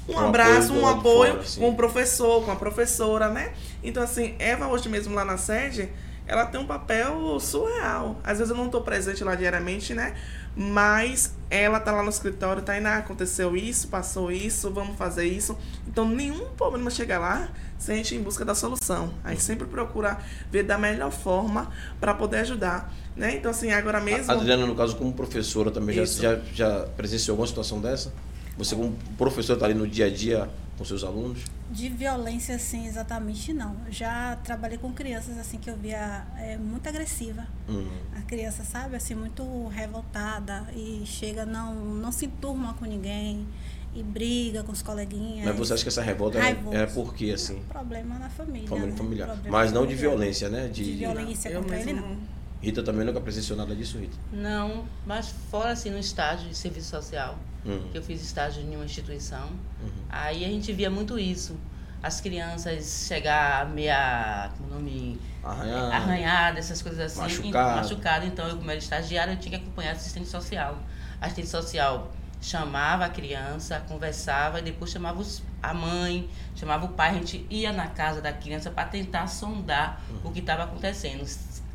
um, 0.08 0.14
Um 0.14 0.18
abraço, 0.18 0.72
apoio 0.72 0.82
um 0.82 0.86
apoio 0.86 1.32
fora, 1.34 1.44
com 1.58 1.68
o 1.70 1.76
professor, 1.76 2.44
com 2.44 2.50
a 2.50 2.56
professora, 2.56 3.28
né? 3.28 3.52
Então 3.82 4.02
assim, 4.02 4.34
Eva 4.38 4.66
hoje 4.68 4.88
mesmo 4.88 5.14
lá 5.14 5.24
na 5.24 5.36
sede, 5.36 5.88
ela 6.26 6.44
tem 6.44 6.60
um 6.60 6.66
papel 6.66 7.38
surreal. 7.40 8.20
Às 8.22 8.38
vezes 8.38 8.50
eu 8.50 8.56
não 8.56 8.66
estou 8.66 8.82
presente 8.82 9.24
lá 9.24 9.34
diariamente, 9.34 9.94
né? 9.94 10.14
Mas 10.54 11.34
ela 11.50 11.78
tá 11.78 11.92
lá 11.92 12.02
no 12.02 12.10
escritório, 12.10 12.62
tá 12.62 12.76
indo, 12.76 12.86
ah, 12.86 12.96
aconteceu 12.96 13.56
isso, 13.56 13.88
passou 13.88 14.30
isso, 14.30 14.70
vamos 14.70 14.96
fazer 14.96 15.24
isso. 15.24 15.56
Então 15.86 16.06
nenhum 16.06 16.46
problema 16.56 16.90
chega 16.90 17.18
lá 17.18 17.48
sem 17.78 17.94
a 17.94 17.98
gente 17.98 18.14
ir 18.14 18.18
em 18.18 18.22
busca 18.22 18.44
da 18.44 18.54
solução. 18.54 19.14
A 19.22 19.30
gente 19.30 19.42
sempre 19.42 19.66
procura 19.66 20.18
ver 20.50 20.64
da 20.64 20.76
melhor 20.76 21.12
forma 21.12 21.70
para 22.00 22.12
poder 22.12 22.38
ajudar, 22.38 22.92
né? 23.16 23.36
Então 23.36 23.50
assim, 23.50 23.70
agora 23.72 24.00
mesmo 24.00 24.30
A 24.30 24.34
Adriana, 24.34 24.66
no 24.66 24.74
caso, 24.74 24.96
como 24.96 25.12
professora 25.12 25.70
também, 25.70 25.94
já, 25.94 26.04
já, 26.04 26.40
já 26.52 26.86
presenciou 26.96 27.34
alguma 27.34 27.46
situação 27.46 27.80
dessa? 27.80 28.12
Você, 28.58 28.74
como 28.74 28.92
professor, 29.16 29.54
está 29.54 29.66
ali 29.66 29.74
no 29.74 29.86
dia 29.86 30.06
a 30.06 30.10
dia 30.10 30.50
com 30.76 30.84
seus 30.84 31.04
alunos? 31.04 31.44
De 31.70 31.88
violência, 31.88 32.56
assim, 32.56 32.86
exatamente 32.86 33.52
não. 33.52 33.76
Já 33.88 34.36
trabalhei 34.42 34.78
com 34.78 34.92
crianças, 34.92 35.38
assim, 35.38 35.58
que 35.58 35.70
eu 35.70 35.76
via 35.76 36.26
é, 36.36 36.56
muito 36.56 36.88
agressiva. 36.88 37.46
Uhum. 37.68 37.88
A 38.16 38.22
criança, 38.22 38.64
sabe, 38.64 38.96
assim, 38.96 39.14
muito 39.14 39.68
revoltada 39.68 40.66
e 40.74 41.02
chega, 41.06 41.46
não, 41.46 41.74
não 41.74 42.10
se 42.10 42.26
enturma 42.26 42.74
com 42.74 42.84
ninguém 42.84 43.46
e 43.94 44.02
briga 44.02 44.62
com 44.64 44.72
os 44.72 44.82
coleguinhas. 44.82 45.46
Mas 45.46 45.56
você 45.56 45.74
acha 45.74 45.82
que 45.82 45.88
essa 45.88 46.02
revolta 46.02 46.38
era, 46.38 46.46
Raivoso. 46.46 46.76
era 46.76 46.86
por 46.88 47.14
quê, 47.14 47.30
assim? 47.30 47.62
Problema 47.68 48.18
na 48.18 48.28
família. 48.28 48.68
Família 48.68 48.90
né? 48.90 48.96
familiar. 48.96 49.28
Problema 49.28 49.58
Mas 49.58 49.72
não 49.72 49.86
de 49.86 49.94
violência, 49.94 50.48
né? 50.48 50.68
De, 50.68 50.84
De 50.84 50.92
violência 50.94 51.48
eu 51.48 51.60
contra 51.60 51.80
ele, 51.80 51.92
não. 51.92 52.37
Rita 52.60 52.82
também 52.82 53.04
nunca 53.06 53.20
presenciou 53.20 53.56
nada 53.56 53.74
disso, 53.74 53.98
Rita. 53.98 54.16
Não, 54.32 54.84
mas 55.06 55.32
fora 55.50 55.70
assim 55.72 55.90
no 55.90 55.98
estágio 55.98 56.48
de 56.48 56.56
serviço 56.56 56.88
social, 56.90 57.38
Uhum. 57.64 57.88
que 57.92 57.98
eu 57.98 58.02
fiz 58.02 58.20
estágio 58.22 58.62
em 58.62 58.74
uma 58.74 58.84
instituição, 58.84 59.46
Uhum. 59.80 59.90
aí 60.08 60.44
a 60.44 60.48
gente 60.48 60.72
via 60.72 60.90
muito 60.90 61.18
isso. 61.18 61.56
As 62.02 62.20
crianças 62.20 63.06
chegar 63.08 63.68
meia, 63.70 64.50
como 64.56 64.70
o 64.70 64.74
nome, 64.74 65.20
Arranhado. 65.42 65.92
arranhada, 65.92 66.58
essas 66.60 66.80
coisas 66.80 67.00
assim. 67.00 67.20
Machucado. 67.20 67.72
E, 67.72 67.82
machucado. 67.82 68.26
Então, 68.26 68.46
eu, 68.48 68.56
como 68.56 68.70
era 68.70 68.78
estagiária, 68.78 69.32
eu 69.32 69.36
tinha 69.38 69.58
que 69.58 69.64
acompanhar 69.64 69.90
a 69.90 69.92
assistente 69.94 70.28
social. 70.28 70.78
A 71.20 71.26
assistente 71.26 71.48
social 71.48 72.12
chamava 72.40 73.04
a 73.04 73.08
criança, 73.08 73.82
conversava, 73.88 74.60
e 74.60 74.62
depois 74.62 74.92
chamava 74.92 75.18
os- 75.20 75.42
a 75.60 75.74
mãe, 75.74 76.30
chamava 76.54 76.84
o 76.86 76.90
pai. 76.90 77.10
A 77.10 77.14
gente 77.14 77.44
ia 77.50 77.72
na 77.72 77.88
casa 77.88 78.20
da 78.20 78.32
criança 78.32 78.70
para 78.70 78.84
tentar 78.88 79.26
sondar 79.26 80.00
o 80.22 80.30
que 80.30 80.38
estava 80.38 80.62
acontecendo. 80.62 81.24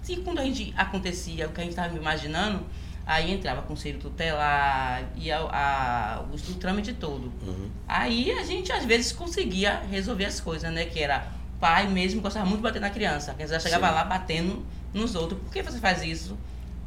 Se 0.04 0.18
quando 0.18 0.40
a 0.40 0.44
gente 0.44 0.74
acontecia 0.78 1.48
o 1.48 1.52
que 1.52 1.62
a 1.62 1.64
gente 1.64 1.72
estava 1.72 1.96
imaginando, 1.96 2.64
aí 3.06 3.32
entrava 3.32 3.62
conselho 3.62 4.00
tutelar, 4.00 5.04
ia 5.16 5.38
a, 5.40 6.24
o, 6.30 6.36
o 6.36 6.56
trâmite 6.56 6.94
todo. 6.94 7.32
Uhum. 7.42 7.70
Aí 7.88 8.32
a 8.32 8.44
gente 8.44 8.72
às 8.72 8.86
vezes 8.86 9.12
conseguia 9.12 9.82
resolver 9.90 10.26
as 10.26 10.40
coisas, 10.40 10.72
né? 10.72 10.86
Que 10.86 11.00
era 11.00 11.26
pai 11.60 11.88
mesmo 11.88 12.22
gostava 12.22 12.46
muito 12.46 12.58
de 12.58 12.64
bater 12.64 12.82
na 12.82 12.90
criança. 12.90 13.32
A 13.32 13.36
criança 13.36 13.60
chegava 13.60 13.88
Sim. 13.88 13.94
lá 13.94 14.04
batendo 14.04 14.66
nos 14.94 15.16
outros. 15.16 15.42
Por 15.42 15.52
que 15.52 15.64
você 15.64 15.80
faz 15.80 16.04
isso? 16.04 16.38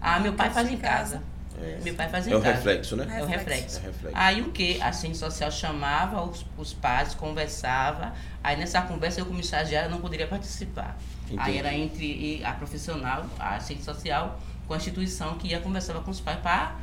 Ah, 0.01 0.21
meu 0.21 0.35
pai 0.35 0.51
faz 0.51 0.71
em 0.71 0.77
casa. 0.77 1.23
É, 1.59 1.79
Meu 1.83 1.95
pai 1.95 2.09
faz 2.09 2.27
em 2.27 2.33
é 2.33 2.37
o 2.37 2.43
casa. 2.43 2.55
reflexo, 2.57 2.97
né? 2.97 3.07
É 3.19 3.23
o 3.23 3.27
reflexo. 3.27 3.79
É 3.79 3.81
o 3.81 3.85
reflexo. 3.85 4.19
Aí 4.19 4.43
o 4.43 4.51
que? 4.51 4.81
A 4.81 4.89
assistente 4.89 5.17
social 5.17 5.51
chamava 5.51 6.23
os, 6.23 6.45
os 6.59 6.75
pais, 6.75 7.15
conversava. 7.15 8.13
Aí 8.45 8.57
nessa 8.57 8.83
conversa 8.83 9.21
eu, 9.21 9.27
como 9.27 9.41
estagiária, 9.41 9.89
não 9.89 10.01
poderia 10.01 10.27
participar. 10.27 10.99
Entendi. 11.27 11.41
Aí 11.41 11.59
era 11.59 11.75
entre 11.75 12.43
a 12.45 12.53
profissional, 12.53 13.27
a 13.39 13.57
assistente 13.57 13.85
social, 13.85 14.41
com 14.67 14.75
a 14.75 14.77
instituição 14.77 15.37
que 15.37 15.49
ia 15.49 15.61
conversava 15.61 16.01
com 16.01 16.11
os 16.11 16.21
pais 16.21 16.39
para 16.41 16.77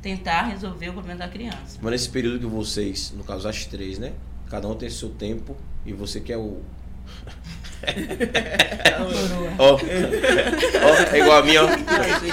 tentar 0.00 0.42
resolver 0.42 0.90
o 0.90 0.92
problema 0.92 1.18
da 1.18 1.28
criança. 1.28 1.78
Mas 1.80 1.92
nesse 1.92 2.08
período 2.10 2.38
que 2.38 2.46
vocês, 2.46 3.12
no 3.16 3.24
caso 3.24 3.48
as 3.48 3.64
três, 3.64 3.98
né? 3.98 4.12
Cada 4.48 4.68
um 4.68 4.74
tem 4.74 4.88
seu 4.88 5.10
tempo 5.10 5.56
e 5.84 5.92
você 5.92 6.20
quer 6.20 6.36
o. 6.36 6.62
Ó, 9.58 9.74
ó, 9.74 11.14
é 11.14 11.20
igual 11.20 11.38
a 11.38 11.44
minha, 11.44 11.64
ó. 11.64 11.68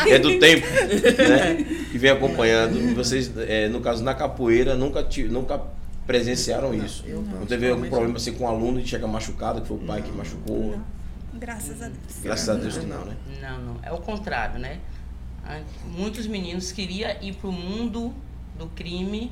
é 0.07 0.17
do 0.17 0.39
tempo, 0.39 0.65
né? 0.65 1.63
Que 1.91 1.97
vem 1.99 2.09
acompanhando. 2.09 2.95
Vocês, 2.95 3.31
é, 3.37 3.69
no 3.69 3.79
caso, 3.79 4.03
na 4.03 4.15
capoeira, 4.15 4.75
nunca, 4.75 5.07
nunca 5.29 5.61
presenciaram 6.07 6.73
isso. 6.73 7.03
eu 7.05 7.21
Não 7.21 7.45
teve 7.45 7.69
algum 7.69 7.87
problema 7.87 8.17
assim 8.17 8.33
com 8.33 8.45
um 8.45 8.47
aluno 8.47 8.81
que 8.81 8.87
chega 8.87 9.05
machucado, 9.05 9.61
que 9.61 9.67
foi 9.67 9.77
o 9.77 9.81
pai 9.81 10.01
que 10.01 10.11
machucou. 10.11 10.79
Graças 11.35 11.81
a 11.81 11.89
Deus. 11.89 12.19
Graças 12.21 12.49
a 12.49 12.53
Deus 12.55 12.77
que 12.77 12.85
não, 12.85 13.05
né? 13.05 13.15
Não, 13.41 13.59
não. 13.59 13.79
É 13.83 13.91
o 13.91 13.97
contrário, 13.97 14.59
né? 14.59 14.79
Muitos 15.85 16.25
meninos 16.27 16.71
queriam 16.71 17.11
ir 17.21 17.35
para 17.35 17.49
o 17.49 17.53
mundo 17.53 18.13
do 18.57 18.67
crime 18.67 19.31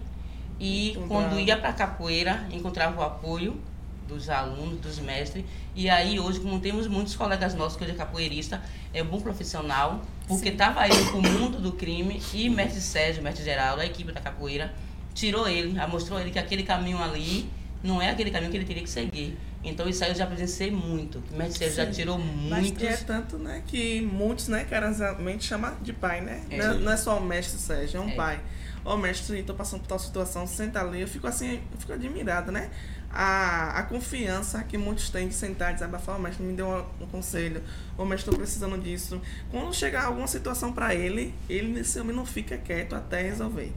e 0.59 0.97
quando 1.07 1.39
ia 1.39 1.57
para 1.57 1.69
a 1.69 1.73
capoeira 1.73 2.47
encontrava 2.51 3.01
o 3.01 3.03
apoio 3.03 3.59
dos 4.07 4.29
alunos, 4.29 4.79
dos 4.79 4.99
mestres. 4.99 5.43
E 5.73 5.89
aí 5.89 6.19
hoje, 6.19 6.39
como 6.39 6.59
temos 6.59 6.87
muitos 6.87 7.15
colegas 7.15 7.55
nossos 7.55 7.77
que 7.77 7.83
hoje 7.83 7.93
é 7.93 7.95
capoeirista, 7.95 8.61
é 8.93 9.03
bom 9.03 9.19
profissional, 9.19 10.01
porque 10.27 10.49
estava 10.49 10.85
indo 10.87 11.05
para 11.05 11.17
o 11.17 11.21
mundo 11.21 11.59
do 11.59 11.71
crime 11.71 12.21
e 12.33 12.49
mestre 12.49 12.81
Sérgio, 12.81 13.23
mestre 13.23 13.43
Geraldo, 13.43 13.81
a 13.81 13.85
equipe 13.85 14.11
da 14.11 14.21
capoeira, 14.21 14.73
tirou 15.15 15.47
ele, 15.47 15.73
mostrou 15.87 16.19
ele 16.19 16.31
que 16.31 16.37
aquele 16.37 16.63
caminho 16.63 17.01
ali 17.01 17.49
não 17.81 18.01
é 18.01 18.09
aquele 18.09 18.29
caminho 18.29 18.51
que 18.51 18.57
ele 18.57 18.65
teria 18.65 18.83
que 18.83 18.89
seguir. 18.89 19.37
Então 19.63 19.87
isso 19.87 20.03
aí 20.03 20.09
eu 20.11 20.15
já 20.15 20.27
presenciei 20.27 20.69
muito. 20.71 21.23
O 21.31 21.37
mestre 21.37 21.59
Sérgio 21.69 21.85
já 21.85 21.91
tirou 21.91 22.19
é 22.19 22.23
muitos. 22.23 22.99
tanto, 23.03 23.37
né, 23.37 23.63
que 23.65 24.01
muitos, 24.01 24.47
né, 24.49 24.65
carinhosamente 24.65 25.45
chamam 25.45 25.73
de 25.81 25.93
pai, 25.93 26.21
né? 26.21 26.43
É. 26.49 26.57
Não, 26.57 26.71
é, 26.71 26.77
não 26.79 26.91
é 26.91 26.97
só 26.97 27.17
o 27.17 27.23
mestre 27.23 27.57
Sérgio, 27.59 27.97
é 27.97 28.01
um 28.01 28.09
É. 28.09 28.15
pai. 28.15 28.39
Ô 28.83 28.97
mestre, 28.97 29.41
tô 29.43 29.53
passando 29.53 29.79
por 29.79 29.87
tal 29.87 29.97
situação, 29.99 30.45
senta 30.45 30.81
ali. 30.81 30.99
Eu 30.99 31.07
fico 31.07 31.25
assim, 31.25 31.61
eu 31.71 31.77
fico 31.79 31.93
admirada, 31.93 32.51
né? 32.51 32.69
A, 33.09 33.79
a 33.79 33.83
confiança 33.83 34.61
que 34.63 34.77
muitos 34.77 35.09
têm 35.09 35.27
de 35.27 35.35
sentar 35.35 35.69
e 35.71 35.75
desabafar, 35.75 36.17
o 36.17 36.19
mestre 36.21 36.43
me 36.43 36.53
deu 36.53 36.67
um, 36.67 37.03
um 37.03 37.07
conselho, 37.07 37.61
o 37.95 38.03
mestre, 38.03 38.31
tô 38.31 38.35
precisando 38.37 38.75
disso. 38.77 39.21
Quando 39.51 39.71
chegar 39.73 40.05
alguma 40.05 40.25
situação 40.27 40.73
pra 40.73 40.93
ele, 40.95 41.33
ele 41.47 41.67
nesse 41.71 41.97
homem 41.99 42.13
não 42.13 42.25
fica 42.25 42.57
quieto 42.57 42.95
até 42.95 43.21
resolver. 43.21 43.71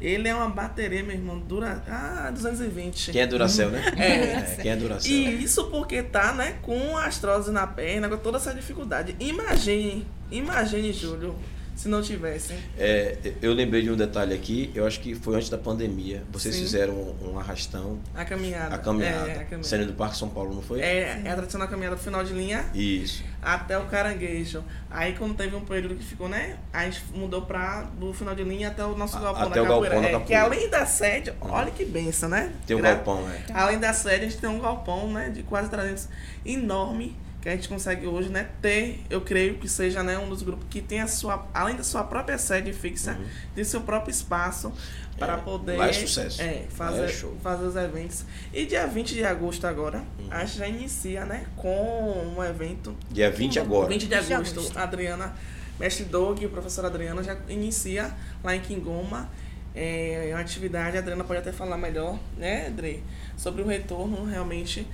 Ele 0.00 0.28
é 0.28 0.34
uma 0.34 0.50
bateria, 0.50 1.02
meu 1.02 1.14
irmão, 1.14 1.38
dura. 1.38 1.82
Ah, 1.88 2.30
220. 2.30 3.12
Quem 3.12 3.22
é 3.22 3.26
Duracel, 3.26 3.70
né? 3.70 3.82
É. 3.96 4.62
quem 4.62 4.70
é 4.70 4.76
Duracel. 4.76 5.10
E 5.10 5.42
isso 5.42 5.64
porque 5.70 6.02
tá, 6.02 6.34
né, 6.34 6.58
com 6.62 6.96
astrose 6.96 7.50
na 7.50 7.66
perna, 7.66 8.08
com 8.08 8.18
toda 8.18 8.36
essa 8.36 8.52
dificuldade. 8.52 9.16
Imagine, 9.18 10.06
imagine, 10.30 10.92
Júlio, 10.92 11.34
se 11.76 11.88
não 11.88 12.00
tivessem. 12.02 12.56
É, 12.78 13.16
eu 13.42 13.52
lembrei 13.52 13.82
de 13.82 13.90
um 13.90 13.96
detalhe 13.96 14.34
aqui, 14.34 14.72
eu 14.74 14.86
acho 14.86 14.98
que 14.98 15.14
foi 15.14 15.36
antes 15.36 15.48
da 15.50 15.58
pandemia. 15.58 16.24
Vocês 16.32 16.54
Sim. 16.54 16.62
fizeram 16.62 16.94
um, 16.94 17.32
um 17.34 17.38
arrastão, 17.38 18.00
A 18.14 18.24
caminhada. 18.24 18.74
a 18.74 18.78
caminhada, 18.78 19.28
É, 19.28 19.32
a 19.32 19.44
caminhada. 19.44 19.62
saindo 19.62 19.86
do 19.88 19.92
Parque 19.92 20.16
São 20.16 20.28
Paulo, 20.30 20.54
não 20.54 20.62
foi? 20.62 20.80
É, 20.80 21.20
é 21.24 21.30
a 21.30 21.34
tradicional 21.34 21.68
caminhada 21.68 21.94
do 21.96 22.02
final 22.02 22.24
de 22.24 22.32
linha 22.32 22.64
Isso. 22.74 23.22
até 23.42 23.76
o 23.78 23.84
caranguejo. 23.84 24.64
Aí 24.90 25.12
quando 25.14 25.34
teve 25.36 25.54
um 25.54 25.60
período 25.64 25.94
que 25.96 26.02
ficou, 26.04 26.28
né? 26.28 26.56
A 26.72 26.84
gente 26.86 27.04
mudou 27.14 27.42
pra 27.42 27.82
do 27.82 28.12
final 28.14 28.34
de 28.34 28.42
linha 28.42 28.68
até 28.68 28.82
o 28.84 28.96
nosso 28.96 29.16
A- 29.18 29.20
galpão 29.20 29.42
até 29.42 29.54
da 29.56 29.62
o 29.62 29.66
galpão 29.66 29.90
capoeira. 29.90 30.12
da 30.18 30.24
É, 30.24 30.26
que 30.26 30.34
além 30.34 30.70
da 30.70 30.86
sede, 30.86 31.32
olha 31.42 31.70
que 31.70 31.84
benção, 31.84 32.28
né? 32.30 32.52
Tem 32.66 32.74
um 32.74 32.80
Gra- 32.80 32.94
galpão, 32.94 33.28
é. 33.30 33.42
Além 33.52 33.78
da 33.78 33.92
sede, 33.92 34.24
a 34.24 34.28
gente 34.28 34.38
tem 34.40 34.48
um 34.48 34.58
galpão, 34.60 35.12
né? 35.12 35.28
De 35.28 35.42
quase 35.42 35.68
300 35.68 36.08
enorme 36.44 37.14
que 37.46 37.50
a 37.50 37.54
gente 37.54 37.68
consegue 37.68 38.08
hoje, 38.08 38.28
né, 38.28 38.48
ter, 38.60 39.04
eu 39.08 39.20
creio 39.20 39.54
que 39.54 39.68
seja, 39.68 40.02
né, 40.02 40.18
um 40.18 40.28
dos 40.28 40.42
grupos 40.42 40.66
que 40.68 40.80
tem 40.80 41.00
a 41.00 41.06
sua, 41.06 41.46
além 41.54 41.76
da 41.76 41.84
sua 41.84 42.02
própria 42.02 42.36
sede 42.38 42.72
fixa, 42.72 43.16
tem 43.54 43.62
seu 43.62 43.82
próprio 43.82 44.10
espaço 44.10 44.72
para 45.16 45.34
Uhum. 45.34 45.38
É, 45.38 45.42
poder 45.44 45.80
é 45.80 45.92
sucesso. 45.92 46.42
é, 46.42 46.64
fazer, 46.68 47.04
é 47.04 47.08
show. 47.08 47.30
Uhum. 47.30 47.38
fazer 47.38 47.64
os 47.66 47.76
eventos. 47.76 48.24
E 48.52 48.66
dia 48.66 48.84
20 48.86 49.14
de 49.14 49.24
agosto 49.24 49.64
agora, 49.64 50.02
a 50.28 50.44
gente 50.44 50.58
já 50.58 50.66
inicia, 50.66 51.24
né, 51.24 51.46
com 51.54 52.34
um 52.36 52.42
evento 52.42 52.96
Dia 53.12 53.30
20 53.30 53.60
agora. 53.60 53.88
20 53.90 54.00
de 54.00 54.06
20 54.16 54.26
de 54.26 54.34
agosto, 54.34 54.58
agosto. 54.58 54.76
a 54.76 54.82
Adriana, 54.82 55.36
mestre 55.78 56.04
Doug 56.04 56.42
e 56.42 56.46
a 56.46 56.48
professora 56.48 56.88
Adriana 56.88 57.22
já 57.22 57.38
inicia 57.48 58.12
lá 58.42 58.56
em 58.56 58.60
Quingoma 58.60 59.30
é, 59.72 60.30
uma 60.32 60.40
atividade. 60.40 60.96
A 60.96 61.00
Adriana 61.00 61.22
pode 61.22 61.38
até 61.38 61.52
falar 61.52 61.76
melhor, 61.76 62.18
né, 62.36 62.66
Adri? 62.66 63.04
Sobre 63.36 63.62
o 63.62 63.66
retorno 63.66 64.24
realmente 64.24 64.84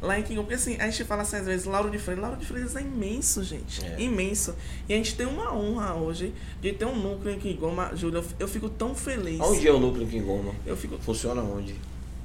lá 0.00 0.18
em 0.18 0.22
Quingoma. 0.22 0.46
Porque 0.46 0.54
assim, 0.54 0.76
a 0.80 0.88
gente 0.90 1.04
fala 1.04 1.22
assim 1.22 1.36
às 1.36 1.46
vezes, 1.46 1.66
Lauro 1.66 1.90
de 1.90 1.98
Freitas. 1.98 2.22
Lauro 2.22 2.38
de 2.38 2.46
Freitas 2.46 2.76
é 2.76 2.80
imenso, 2.80 3.42
gente. 3.42 3.84
É. 3.84 4.00
Imenso. 4.00 4.54
E 4.88 4.94
a 4.94 4.96
gente 4.96 5.14
tem 5.16 5.26
uma 5.26 5.54
honra 5.54 5.94
hoje 5.94 6.34
de 6.60 6.72
ter 6.72 6.84
um 6.84 6.96
núcleo 6.96 7.34
em 7.34 7.38
Quingoma. 7.38 7.92
Júlia, 7.94 8.22
eu, 8.38 8.48
fico 8.48 8.68
tão 8.68 8.94
feliz. 8.94 9.40
Onde 9.40 9.66
é 9.66 9.72
o 9.72 9.78
núcleo 9.78 10.04
em 10.04 10.08
Quingoma? 10.08 10.54
Eu 10.64 10.76
fico 10.76 10.98
Funciona 10.98 11.42
onde? 11.42 11.74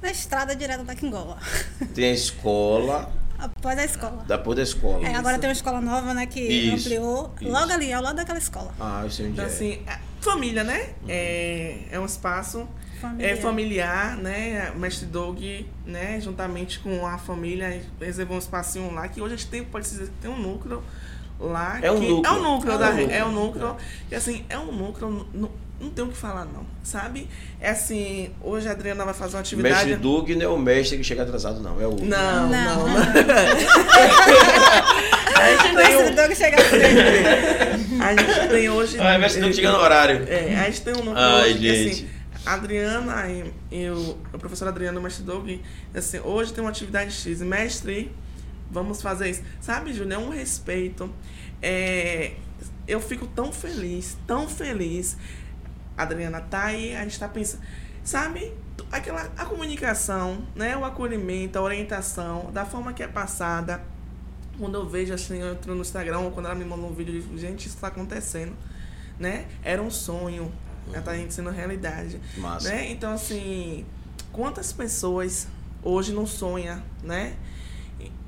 Na 0.02 0.10
estrada 0.10 0.54
direta 0.54 0.84
da 0.84 0.94
Quingola. 0.94 1.38
Tem 1.94 2.10
a 2.10 2.12
escola, 2.12 3.10
Após 3.38 3.78
a 3.78 3.84
escola. 3.84 4.24
depois 4.26 4.56
da 4.56 4.62
escola. 4.62 5.06
É, 5.06 5.14
agora 5.14 5.38
tem 5.38 5.48
uma 5.48 5.52
escola 5.54 5.80
nova, 5.80 6.14
né, 6.14 6.26
que 6.26 6.40
Isso, 6.40 6.86
ampliou. 6.86 7.32
isso. 7.40 7.50
Logo 7.50 7.72
ali, 7.72 7.92
ao 7.92 8.02
lado 8.02 8.16
daquela 8.16 8.38
escola. 8.38 8.72
Ah, 8.78 9.00
eu 9.04 9.10
sei 9.10 9.26
onde 9.26 9.34
Então, 9.34 9.44
é. 9.44 9.48
assim, 9.48 9.80
família, 10.20 10.62
né? 10.62 10.90
É, 11.08 11.78
é 11.90 11.98
um 12.00 12.06
espaço 12.06 12.66
Familiar. 13.08 13.30
é 13.32 13.36
familiar, 13.36 14.16
né? 14.16 14.72
Mestre 14.76 15.06
Doug, 15.06 15.40
né? 15.86 16.20
Juntamente 16.20 16.78
com 16.80 17.06
a 17.06 17.18
família, 17.18 17.80
reservou 18.00 18.36
um 18.36 18.40
espacinho 18.40 18.92
lá, 18.92 19.06
que 19.08 19.20
hoje 19.20 19.34
a 19.34 19.36
gente 19.36 19.48
tem, 19.48 19.62
pode 19.64 19.88
dizer 19.88 20.06
que 20.06 20.12
tem 20.22 20.30
um 20.30 20.38
núcleo 20.40 20.82
lá. 21.38 21.78
É 21.82 21.90
um 21.90 22.00
que, 22.00 22.08
núcleo. 22.08 22.26
É 22.26 22.32
um 22.38 22.42
núcleo, 22.42 22.72
É 22.72 22.74
um 22.74 22.78
da, 22.78 22.90
núcleo. 22.90 23.10
é 23.10 23.24
um 23.24 23.32
núcleo. 23.32 23.76
E 24.10 24.14
assim, 24.14 24.44
é 24.48 24.58
um 24.58 24.72
núcleo, 24.72 25.26
não, 25.34 25.50
não 25.80 25.90
tem 25.90 26.04
o 26.04 26.08
que 26.08 26.16
falar, 26.16 26.44
não. 26.44 26.64
Sabe? 26.82 27.28
É 27.60 27.70
assim, 27.70 28.30
hoje 28.40 28.68
a 28.68 28.72
Adriana 28.72 29.04
vai 29.04 29.14
fazer 29.14 29.36
uma 29.36 29.40
atividade. 29.40 29.74
Mestre 29.74 29.96
Doug 29.96 30.30
não 30.30 30.42
é 30.42 30.48
o 30.48 30.58
mestre 30.58 30.96
que 30.96 31.04
chega 31.04 31.22
atrasado, 31.22 31.60
não. 31.60 31.80
É 31.80 31.86
o. 31.86 31.96
Não, 31.96 32.48
não, 32.48 32.48
Não. 32.48 32.88
não. 32.88 32.96
a 35.36 35.50
gente 35.50 35.62
tem 35.62 35.74
Mestre 35.74 36.10
um, 36.10 36.14
Doug 36.14 36.32
chega 36.32 36.62
assim. 36.62 36.76
a 38.00 38.16
gente 38.16 38.48
tem 38.48 38.68
hoje. 38.70 38.96
Ah, 39.00 39.14
é 39.14 39.18
mestre 39.18 39.40
Doug 39.40 39.52
chega 39.52 39.72
no 39.72 39.78
horário. 39.78 40.24
É, 40.28 40.56
a 40.60 40.64
gente 40.64 40.80
tem 40.82 40.94
um 40.94 41.04
núcleo 41.04 41.16
Ai, 41.18 41.50
hoje 41.50 41.58
que, 41.58 41.70
assim, 41.70 41.82
gente. 41.94 42.13
A 42.46 42.54
Adriana 42.54 43.24
eu, 43.70 44.18
a 44.32 44.38
professora 44.38 44.70
Adriana 44.70 44.98
e 44.98 45.00
o 45.00 45.02
mestre 45.02 45.24
Doug, 45.24 45.48
assim, 45.94 46.18
hoje 46.20 46.52
tem 46.52 46.62
uma 46.62 46.70
atividade 46.70 47.12
X, 47.12 47.40
mestre, 47.40 48.14
vamos 48.70 49.00
fazer 49.00 49.30
isso. 49.30 49.42
Sabe, 49.60 49.92
Júlia, 49.92 50.16
é 50.16 50.18
um 50.18 50.28
respeito. 50.28 51.10
É, 51.62 52.34
eu 52.86 53.00
fico 53.00 53.26
tão 53.26 53.52
feliz, 53.52 54.16
tão 54.26 54.48
feliz. 54.48 55.16
A 55.96 56.02
Adriana 56.02 56.40
tá 56.40 56.64
aí, 56.64 56.94
a 56.94 57.02
gente 57.02 57.18
tá 57.18 57.28
pensando, 57.28 57.62
sabe, 58.02 58.52
aquela 58.90 59.30
a 59.36 59.46
comunicação, 59.46 60.46
né, 60.54 60.76
o 60.76 60.84
acolhimento, 60.84 61.58
a 61.58 61.62
orientação, 61.62 62.50
da 62.52 62.64
forma 62.64 62.92
que 62.92 63.02
é 63.02 63.08
passada. 63.08 63.82
Quando 64.58 64.74
eu 64.74 64.88
vejo 64.88 65.14
assim, 65.14 65.40
eu 65.40 65.52
entro 65.52 65.74
no 65.74 65.80
Instagram, 65.80 66.18
ou 66.20 66.30
quando 66.30 66.46
ela 66.46 66.54
me 66.54 66.64
mandou 66.64 66.90
um 66.90 66.94
vídeo, 66.94 67.14
eu 67.14 67.20
digo, 67.22 67.38
gente, 67.38 67.66
isso 67.66 67.76
tá 67.78 67.88
acontecendo, 67.88 68.54
né? 69.18 69.46
Era 69.64 69.82
um 69.82 69.90
sonho, 69.90 70.52
já 70.92 71.00
tá 71.02 71.12
sendo 71.30 71.50
realidade, 71.50 72.20
Massa. 72.36 72.68
né? 72.68 72.90
Então, 72.90 73.12
assim, 73.12 73.84
quantas 74.32 74.72
pessoas 74.72 75.46
hoje 75.82 76.12
não 76.12 76.26
sonham, 76.26 76.82
né? 77.02 77.34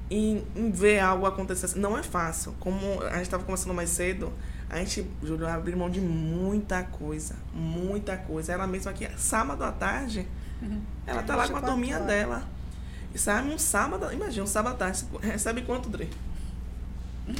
Em, 0.08 0.44
em 0.54 0.70
ver 0.70 1.00
algo 1.00 1.26
acontecer. 1.26 1.76
Não 1.78 1.98
é 1.98 2.02
fácil. 2.02 2.54
Como 2.60 3.02
a 3.02 3.14
gente 3.14 3.22
estava 3.22 3.42
conversando 3.42 3.74
mais 3.74 3.90
cedo, 3.90 4.32
a 4.70 4.78
gente, 4.78 5.04
Júlio, 5.22 5.48
abriu 5.48 5.76
mão 5.76 5.90
de 5.90 6.00
muita 6.00 6.82
coisa. 6.84 7.34
Muita 7.52 8.16
coisa. 8.16 8.52
Ela 8.52 8.66
mesma 8.66 8.90
aqui, 8.92 9.08
sábado 9.16 9.64
à 9.64 9.72
tarde, 9.72 10.26
ela 11.06 11.22
tá 11.22 11.34
lá 11.36 11.48
com 11.48 11.56
a 11.56 11.60
24 11.60 11.70
turminha 11.70 11.96
horas. 11.96 12.06
dela. 12.06 12.48
E 13.14 13.18
sabe, 13.18 13.48
um 13.48 13.58
sábado, 13.58 14.12
imagina, 14.12 14.44
um 14.44 14.46
sábado 14.46 14.74
à 14.74 14.76
tarde, 14.76 15.04
recebe 15.22 15.62
quanto, 15.62 15.88
Dre? 15.88 16.08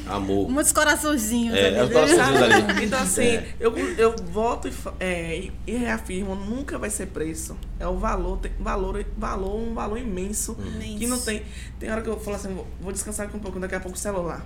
Amor. 0.07 0.49
Muitos 0.49 0.71
coraçõezinhos. 0.73 1.55
É, 1.55 1.67
ali, 1.67 1.75
é 1.77 1.83
os 1.83 1.91
coraçõezinhos 1.91 2.41
ali. 2.41 2.83
Então, 2.85 2.99
assim, 2.99 3.21
É. 3.23 3.53
eu, 3.59 3.77
eu 3.77 4.15
volto 4.31 4.67
e, 4.67 4.73
é, 4.99 5.49
e, 5.65 5.71
reafirmo, 5.75 6.35
nunca 6.35 6.77
vai 6.77 6.89
ser 6.89 7.07
preço. 7.07 7.57
É 7.79 7.87
o 7.87 7.97
valor, 7.97 8.37
tem, 8.37 8.51
valor, 8.59 9.05
valor, 9.17 9.55
um 9.55 9.73
valor 9.73 9.97
imenso. 9.97 10.57
Imenso. 10.59 10.97
Que 10.97 11.07
não 11.07 11.19
tem. 11.19 11.41
Tem 11.79 11.89
hora 11.89 12.01
que 12.01 12.09
eu 12.09 12.19
falo 12.19 12.35
assim, 12.35 12.53
vou, 12.53 12.67
vou 12.81 12.91
descansar 12.91 13.27
aqui 13.27 13.37
um 13.37 13.39
pouco, 13.39 13.59
daqui 13.59 13.75
a 13.75 13.79
pouco 13.79 13.97
o 13.97 13.99
celular. 13.99 14.45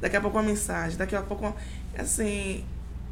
Daqui 0.00 0.16
a 0.16 0.20
pouco 0.20 0.36
uma 0.36 0.42
mensagem, 0.44 0.98
daqui 0.98 1.16
a 1.16 1.22
pouco 1.22 1.44
uma, 1.46 1.54
assim. 1.96 2.62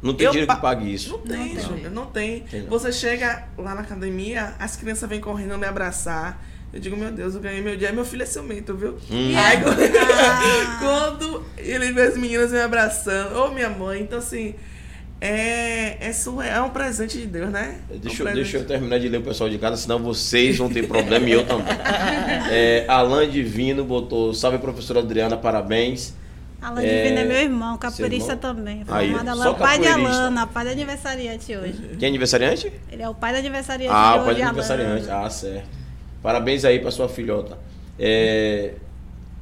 Não 0.03 0.13
tem 0.13 0.25
eu 0.27 0.31
dinheiro 0.31 0.47
pa- 0.47 0.55
que 0.57 0.61
pague 0.61 0.93
isso. 0.93 1.09
Não 1.13 1.19
tem, 1.19 1.55
tem. 1.55 1.59
Júlia, 1.63 1.89
não 1.89 2.05
tem. 2.05 2.41
Tem 2.41 2.61
não. 2.61 2.69
Você 2.69 2.91
chega 2.91 3.47
lá 3.57 3.73
na 3.73 3.81
academia, 3.81 4.53
as 4.59 4.75
crianças 4.75 5.09
vêm 5.09 5.19
correndo 5.19 5.57
me 5.57 5.65
abraçar. 5.65 6.39
Eu 6.73 6.79
digo, 6.79 6.97
meu 6.97 7.11
Deus, 7.11 7.35
eu 7.35 7.41
ganhei 7.41 7.61
meu 7.61 7.77
dia. 7.77 7.91
Meu 7.93 8.03
filho 8.03 8.23
é 8.23 8.25
ciumento, 8.25 8.75
viu? 8.75 8.97
Hum. 9.09 9.33
Aí, 9.37 9.57
Ah. 9.65 10.77
quando 10.79 11.43
ele 11.57 11.91
vê 11.93 12.01
as 12.03 12.17
meninas 12.17 12.51
me 12.51 12.59
abraçando, 12.59 13.35
ô 13.39 13.49
minha 13.51 13.69
mãe, 13.69 14.01
então 14.01 14.19
assim, 14.19 14.55
é, 15.21 15.97
é, 16.05 16.11
surreal, 16.11 16.65
é 16.65 16.67
um 16.67 16.69
presente 16.69 17.17
de 17.17 17.25
Deus, 17.25 17.49
né? 17.49 17.77
Deixa, 18.01 18.23
um 18.29 18.33
deixa 18.33 18.57
eu 18.57 18.65
terminar 18.65 18.99
de 18.99 19.07
ler 19.07 19.19
o 19.19 19.21
pessoal 19.23 19.49
de 19.49 19.57
casa, 19.57 19.77
senão 19.77 19.99
vocês 19.99 20.57
vão 20.57 20.69
ter 20.69 20.85
problema 20.87 21.27
e 21.29 21.31
eu 21.31 21.45
também. 21.45 21.73
É, 22.51 22.85
Alan 22.89 23.27
Divino 23.29 23.85
botou, 23.85 24.33
salve 24.33 24.57
professora 24.57 24.99
Adriana, 24.99 25.37
parabéns. 25.37 26.13
Alan 26.61 26.81
É, 26.81 27.03
Divino 27.03 27.19
é 27.21 27.23
meu 27.25 27.37
irmão, 27.37 27.77
capoeirista 27.77 28.33
irmão? 28.33 28.53
também. 28.55 28.83
Aí, 28.87 29.11
Formado 29.13 29.37
só 29.37 29.43
Alan, 29.49 29.53
pai 29.53 29.79
de. 29.79 29.87
Alana, 29.87 30.47
pai 30.47 30.65
do 30.65 30.71
aniversariante 30.71 31.55
hoje. 31.55 31.91
Quem 31.97 32.07
é 32.07 32.09
aniversariante? 32.09 32.73
Ele 32.91 33.01
é 33.01 33.07
o 33.09 33.13
pai 33.15 33.31
do 33.31 33.39
aniversariante 33.39 33.95
Ah, 33.95 34.13
de 34.13 34.19
o 34.19 34.25
pai 34.25 34.35
do 34.35 34.41
aniversariante. 34.43 35.09
Ah, 35.09 35.29
certo. 35.29 35.84
Parabéns 36.25 36.65
aí 36.65 36.79
pra 36.79 36.89
sua 36.89 37.07
filhota. 37.07 37.55
É, 37.99 38.73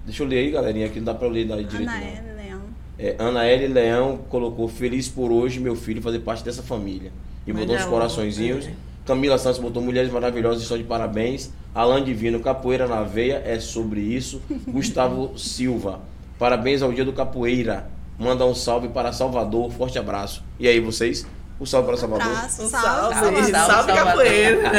deixa 0.06 0.22
eu 0.22 0.28
ler 0.28 0.40
aí, 0.40 0.52
galerinha, 0.52 0.90
que 0.90 1.00
não 1.00 1.06
dá 1.06 1.14
pra 1.14 1.26
eu 1.26 1.32
ler 1.32 1.48
daí 1.48 1.64
direito. 1.64 1.90
Anaele 1.90 2.34
Leão. 2.36 2.62
É, 3.00 3.16
Ana 3.18 3.46
L. 3.46 3.68
Leão 3.70 4.18
colocou 4.28 4.68
feliz 4.68 5.08
por 5.08 5.32
hoje 5.32 5.62
meu 5.62 5.78
filho 5.78 6.02
fazer 6.02 6.20
parte 6.20 6.44
dessa 6.44 6.62
família. 6.62 7.14
E 7.48 7.54
botou 7.54 7.74
os 7.74 7.86
coraçõezinhos. 7.86 8.68
é. 8.68 8.74
Camila 9.06 9.38
Santos 9.38 9.60
botou 9.60 9.82
mulheres 9.82 10.12
maravilhosas, 10.12 10.64
só 10.64 10.76
de 10.76 10.84
parabéns. 10.84 11.54
Alan 11.74 12.04
Divino, 12.04 12.42
capoeira 12.42 12.86
na 12.86 13.02
veia, 13.02 13.42
é 13.46 13.62
sobre 13.62 14.02
isso. 14.02 14.42
Gustavo 14.68 15.38
Silva, 15.40 16.02
parabéns 16.38 16.82
ao 16.82 16.92
dia 16.92 17.06
do 17.06 17.14
capoeira. 17.14 17.88
Manda 18.20 18.46
um 18.46 18.54
salve 18.54 18.90
para 18.90 19.14
Salvador, 19.14 19.72
forte 19.72 19.98
abraço. 19.98 20.44
E 20.60 20.68
aí, 20.68 20.82
vocês? 20.82 21.26
O 21.60 21.66
salve 21.66 21.88
para 21.88 21.98
Salvador. 21.98 22.28
Abraço, 22.28 22.64
Um 22.64 22.68
salve, 22.68 23.16
salve, 23.16 23.36
salve. 23.36 23.52
salve, 23.52 23.74
salve, 23.74 23.94
capoeira. 23.94 24.72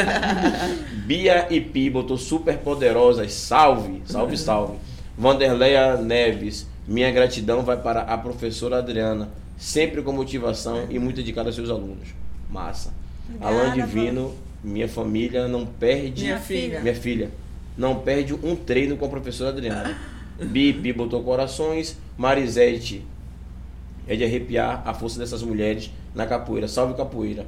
Bia 1.05 1.47
e 1.49 1.61
Pi 1.61 1.89
botou 1.89 2.17
super 2.17 2.57
poderosas. 2.59 3.33
Salve, 3.33 4.01
salve, 4.05 4.37
salve. 4.37 4.77
Vanderleia 5.17 5.95
Neves, 5.97 6.67
minha 6.87 7.09
gratidão 7.11 7.63
vai 7.63 7.77
para 7.77 8.01
a 8.01 8.17
professora 8.17 8.77
Adriana, 8.79 9.29
sempre 9.57 10.01
com 10.01 10.11
motivação 10.11 10.85
e 10.89 10.99
muito 10.99 11.15
dedicada 11.17 11.49
aos 11.49 11.55
seus 11.55 11.69
alunos. 11.69 12.09
Massa. 12.49 12.93
Obrigada, 13.27 13.55
Alan 13.55 13.73
Divino, 13.73 14.35
minha 14.63 14.87
família 14.87 15.47
não 15.47 15.65
perde. 15.65 16.23
Minha 16.25 16.39
filha. 16.39 16.79
Minha 16.81 16.95
filha, 16.95 17.31
não 17.77 17.95
perde 17.99 18.33
um 18.33 18.55
treino 18.55 18.97
com 18.97 19.05
a 19.05 19.09
professora 19.09 19.49
Adriana. 19.51 19.97
Bi 20.37 20.69
e 20.69 20.73
Pi 20.73 20.91
botou 20.91 21.23
corações. 21.23 21.97
Marisete, 22.17 23.05
é 24.07 24.15
de 24.15 24.23
arrepiar 24.23 24.83
a 24.85 24.93
força 24.93 25.17
dessas 25.17 25.41
mulheres 25.41 25.89
na 26.15 26.25
capoeira. 26.25 26.67
Salve 26.67 26.95
capoeira. 26.95 27.45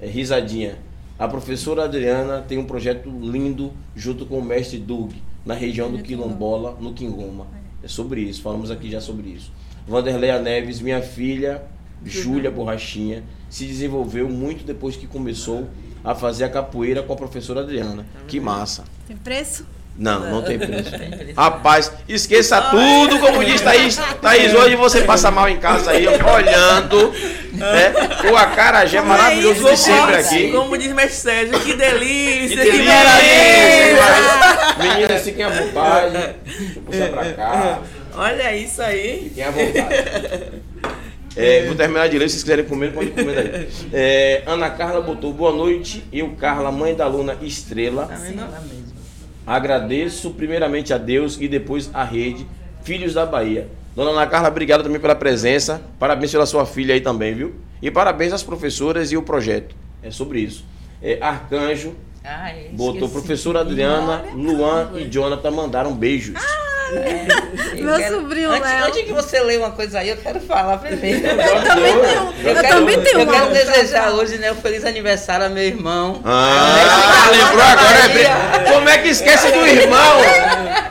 É, 0.00 0.06
risadinha. 0.06 0.78
A 1.18 1.26
professora 1.26 1.84
Adriana 1.84 2.40
tem 2.46 2.58
um 2.58 2.64
projeto 2.64 3.08
lindo 3.08 3.72
junto 3.94 4.26
com 4.26 4.38
o 4.38 4.44
mestre 4.44 4.78
Doug, 4.78 5.12
na 5.44 5.54
região 5.54 5.90
do 5.90 6.02
Quilombola, 6.02 6.76
no 6.80 6.92
Quingoma. 6.92 7.46
É 7.82 7.88
sobre 7.88 8.20
isso, 8.20 8.42
falamos 8.42 8.70
aqui 8.70 8.90
já 8.90 9.00
sobre 9.00 9.28
isso. 9.28 9.52
Vanderleia 9.86 10.40
Neves, 10.40 10.80
minha 10.80 11.02
filha, 11.02 11.62
Júlia 12.04 12.50
Borrachinha, 12.50 13.22
se 13.48 13.66
desenvolveu 13.66 14.28
muito 14.28 14.64
depois 14.64 14.96
que 14.96 15.06
começou 15.06 15.68
a 16.04 16.14
fazer 16.14 16.44
a 16.44 16.48
capoeira 16.48 17.02
com 17.02 17.12
a 17.12 17.16
professora 17.16 17.60
Adriana. 17.60 18.06
Que 18.26 18.40
massa. 18.40 18.84
Tem 19.06 19.16
preço? 19.16 19.66
Não, 19.96 20.20
não 20.30 20.42
tem 20.42 20.58
preço. 20.58 20.90
Rapaz, 21.36 21.92
esqueça 22.08 22.60
tudo, 22.62 23.18
como 23.18 23.44
diz 23.44 23.60
Thaís. 23.60 23.96
Thaís, 24.20 24.54
hoje 24.54 24.74
você 24.74 25.02
passa 25.02 25.30
mal 25.30 25.48
em 25.48 25.58
casa 25.58 25.90
aí, 25.90 26.06
olhando. 26.06 27.12
Né? 27.52 27.92
O 28.30 28.36
acarajé 28.36 28.98
Como 29.00 29.12
é 29.12 29.16
maravilhoso 29.16 29.60
isso, 29.60 29.68
de 29.68 29.78
sempre 29.78 30.16
aqui. 30.16 30.50
Como 30.50 30.76
diz 30.78 30.92
Mestre 30.92 31.32
Sérgio, 31.32 31.60
que 31.60 31.74
delícia, 31.74 32.56
Que 32.56 32.70
que, 32.70 32.78
delícia! 32.78 34.02
Meninas, 34.78 35.22
fiquem 35.22 35.44
à 35.44 35.48
vontade. 35.50 36.12
Deixa 36.12 36.72
eu 36.76 36.82
puxar 36.82 37.08
pra 37.08 37.32
cá. 37.32 37.78
Olha 38.14 38.56
isso 38.56 38.80
aí. 38.80 39.24
Fiquem 39.28 39.44
à 39.44 39.50
vontade. 39.50 40.62
É, 41.34 41.64
vou 41.64 41.74
terminar 41.74 42.08
de 42.08 42.18
ler, 42.18 42.28
se 42.28 42.34
vocês 42.34 42.42
quiserem 42.42 42.64
comer, 42.64 42.92
pode 42.92 43.10
comer 43.10 43.34
daí. 43.34 43.68
É, 43.92 44.42
Ana 44.46 44.68
Carla 44.70 45.00
botou 45.00 45.32
boa 45.32 45.52
noite. 45.52 46.04
Eu, 46.12 46.30
Carla, 46.30 46.70
mãe 46.70 46.94
da 46.94 47.04
aluna 47.04 47.36
Estrela. 47.40 48.06
Tá 48.06 48.16
vendo? 48.16 48.42
Agradeço 49.56 50.30
primeiramente 50.30 50.94
a 50.94 50.96
Deus 50.98 51.36
e 51.38 51.46
depois 51.46 51.90
à 51.92 52.02
rede 52.04 52.46
Filhos 52.82 53.12
da 53.12 53.26
Bahia. 53.26 53.68
Dona 53.94 54.10
Ana 54.12 54.26
Carla, 54.26 54.48
obrigado 54.48 54.82
também 54.82 54.98
pela 54.98 55.14
presença. 55.14 55.82
Parabéns 55.98 56.32
pela 56.32 56.46
sua 56.46 56.64
filha 56.64 56.94
aí 56.94 57.02
também, 57.02 57.34
viu? 57.34 57.54
E 57.82 57.90
parabéns 57.90 58.32
às 58.32 58.42
professoras 58.42 59.12
e 59.12 59.16
o 59.18 59.22
projeto. 59.22 59.76
É 60.02 60.10
sobre 60.10 60.40
isso. 60.40 60.64
É, 61.02 61.18
Arcanjo 61.20 61.94
Ah, 62.24 62.48
é, 62.50 62.70
botou 62.72 62.94
esqueci. 63.06 63.12
professora 63.12 63.60
Adriana, 63.60 64.24
Luan 64.34 64.92
e 64.96 65.04
Jonathan 65.04 65.50
mandaram 65.50 65.94
beijos. 65.94 66.40
Eu 67.76 67.84
Meu 67.84 67.96
quero- 67.98 68.14
sobrinho 68.16 68.50
antes, 68.50 68.70
Léo. 68.70 68.84
Antes 68.86 69.02
que 69.04 69.12
você 69.12 69.40
leia 69.40 69.58
uma 69.60 69.70
coisa 69.70 69.98
aí, 70.00 70.10
eu 70.10 70.16
quero 70.16 70.40
falar 70.40 70.78
primeiro. 70.78 71.26
Eu 71.26 71.62
também 71.62 71.92
tenho, 72.00 72.34
eu 72.48 72.54
quero- 72.54 72.68
também 72.68 73.00
tenho 73.00 73.20
Eu 73.20 73.26
quero 73.26 73.48
desejar 73.50 74.10
hoje, 74.12 74.38
né, 74.38 74.52
um 74.52 74.56
feliz 74.56 74.84
aniversário 74.84 75.46
ao 75.46 75.50
meu 75.50 75.62
irmão. 75.64 76.20
Ah, 76.24 77.28
lembrou 77.30 77.62
agora? 77.64 78.68
é 78.68 78.72
Como 78.72 78.88
é 78.88 78.98
que 78.98 79.08
esquece 79.08 79.50
do 79.50 79.66
irmão? 79.66 80.20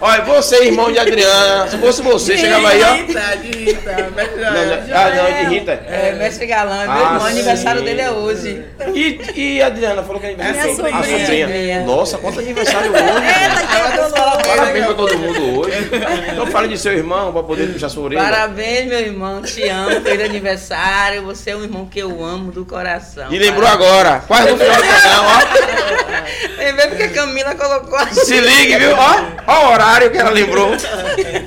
Olha, 0.02 0.24
você, 0.24 0.64
irmão 0.66 0.91
de 0.91 0.97
Adriana. 0.99 1.68
Se 1.70 1.78
fosse 1.78 2.02
você, 2.02 2.38
chegava 2.38 2.70
aí, 2.70 2.82
ó. 2.84 2.93
Rita, 2.95 3.38
de 3.38 3.52
Rita. 3.66 3.91
Mestre 4.16 4.41
Não, 4.41 4.52
não, 4.52 4.66
Joel. 4.66 4.82
ah, 4.95 5.10
não, 5.16 5.49
de 5.49 5.56
Rita. 5.56 5.72
É, 5.88 6.16
mestre 6.18 6.45
Galã, 6.47 6.82
meu 6.84 6.91
Ah, 6.91 6.99
irmão, 6.99 7.22
o 7.22 7.26
aniversário 7.28 7.82
dele 7.84 8.02
é 8.02 8.12
hoje. 8.12 8.64
E, 8.93 9.20
e 9.36 9.62
a 9.62 9.68
Adriana 9.68 10.02
falou 10.04 10.20
que 10.20 10.26
é 10.28 10.30
aniversário. 10.30 10.74
Minha 10.76 10.97
A 10.97 11.04
sobrinha. 11.04 11.47
sobrinha. 11.47 11.82
Nossa, 11.82 12.18
quanto 12.18 12.39
aniversário 12.39 12.91
É, 12.95 12.99
hoje. 12.99 14.12
tá 14.14 14.41
Parabéns 14.47 14.86
pra 14.86 14.93
todo 14.95 15.18
mundo 15.18 15.60
hoje. 15.60 15.91
Então 16.32 16.48
fale 16.48 16.68
de 16.68 16.78
seu 16.78 16.94
irmão 16.94 17.32
pra 17.32 17.44
poder 17.44 17.72
puxar 17.72 17.89
sua 17.89 18.04
orelha. 18.04 18.22
Parabéns, 18.22 18.88
meu 18.88 19.00
irmão, 19.00 19.42
te 19.42 19.68
amo, 19.68 20.02
feliz 20.02 20.26
aniversário. 20.26 21.24
Você 21.24 21.52
é 21.52 21.56
um 21.56 21.64
irmão 21.64 21.86
que 21.86 22.00
eu 22.00 22.24
amo 22.24 22.52
do 22.52 22.66
coração. 22.66 23.32
E 23.32 23.38
lembrou 23.38 23.64
Parabéns. 23.64 23.89
agora, 23.89 24.20
quase 24.28 24.52
no 24.52 24.58
final 24.58 24.76
do 24.76 24.82
programa, 24.82 25.28
ó. 25.28 26.58
Lembrei 26.58 26.88
porque 26.88 27.04
a 27.04 27.10
Camila 27.10 27.56
colocou 27.56 27.98
assim. 27.98 28.26
Se 28.26 28.39
ligue, 28.39 28.78
viu? 28.78 28.96
Ó, 28.96 29.26
ó 29.48 29.68
o 29.68 29.72
horário 29.74 30.12
que 30.12 30.18
ela 30.18 30.30
lembrou. 30.30 30.72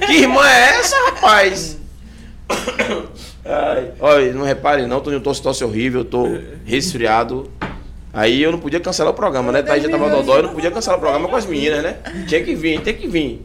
Que 0.07 0.13
irmã 0.13 0.47
é 0.47 0.79
essa, 0.79 0.97
rapaz? 1.07 1.79
Ai, 3.45 3.91
olha, 4.01 4.33
não 4.33 4.45
repare 4.45 4.87
não, 4.87 5.01
tô 5.01 5.11
em 5.11 5.17
um 5.17 5.21
tosse, 5.21 5.43
tosse 5.43 5.63
horrível, 5.63 6.01
eu 6.01 6.05
tô 6.05 6.27
resfriado. 6.65 7.51
Aí 8.13 8.41
eu 8.43 8.53
não 8.53 8.61
podia 8.61 8.79
cancelar 8.79 9.13
o 9.13 9.17
programa, 9.17 9.51
né? 9.51 9.61
Thaís 9.61 9.83
já 9.83 9.91
tava 9.91 10.09
dodói, 10.09 10.39
eu 10.39 10.45
não 10.45 10.55
podia 10.55 10.71
cancelar 10.71 10.99
o 10.99 11.01
programa 11.01 11.29
com 11.29 11.35
as 11.35 11.45
meninas, 11.45 11.83
né? 11.83 11.97
Tinha 12.29 12.43
que 12.45 12.55
vir, 12.55 12.81
tem 12.81 12.95
que 12.95 13.09
vir. 13.09 13.45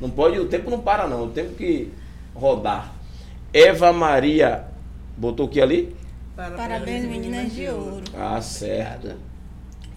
Não 0.00 0.10
pode, 0.10 0.38
o 0.38 0.46
tempo 0.46 0.70
não 0.70 0.80
para 0.80 1.06
não, 1.06 1.24
o 1.24 1.28
tempo 1.30 1.54
que 1.54 1.92
rodar. 2.34 2.92
Eva 3.52 3.92
Maria, 3.92 4.64
botou 5.16 5.46
o 5.46 5.48
que 5.48 5.60
ali? 5.60 5.94
Parabéns, 6.36 7.04
meninas 7.04 7.52
de 7.52 7.68
ouro. 7.68 8.02
Ah, 8.16 8.40
certo. 8.40 9.12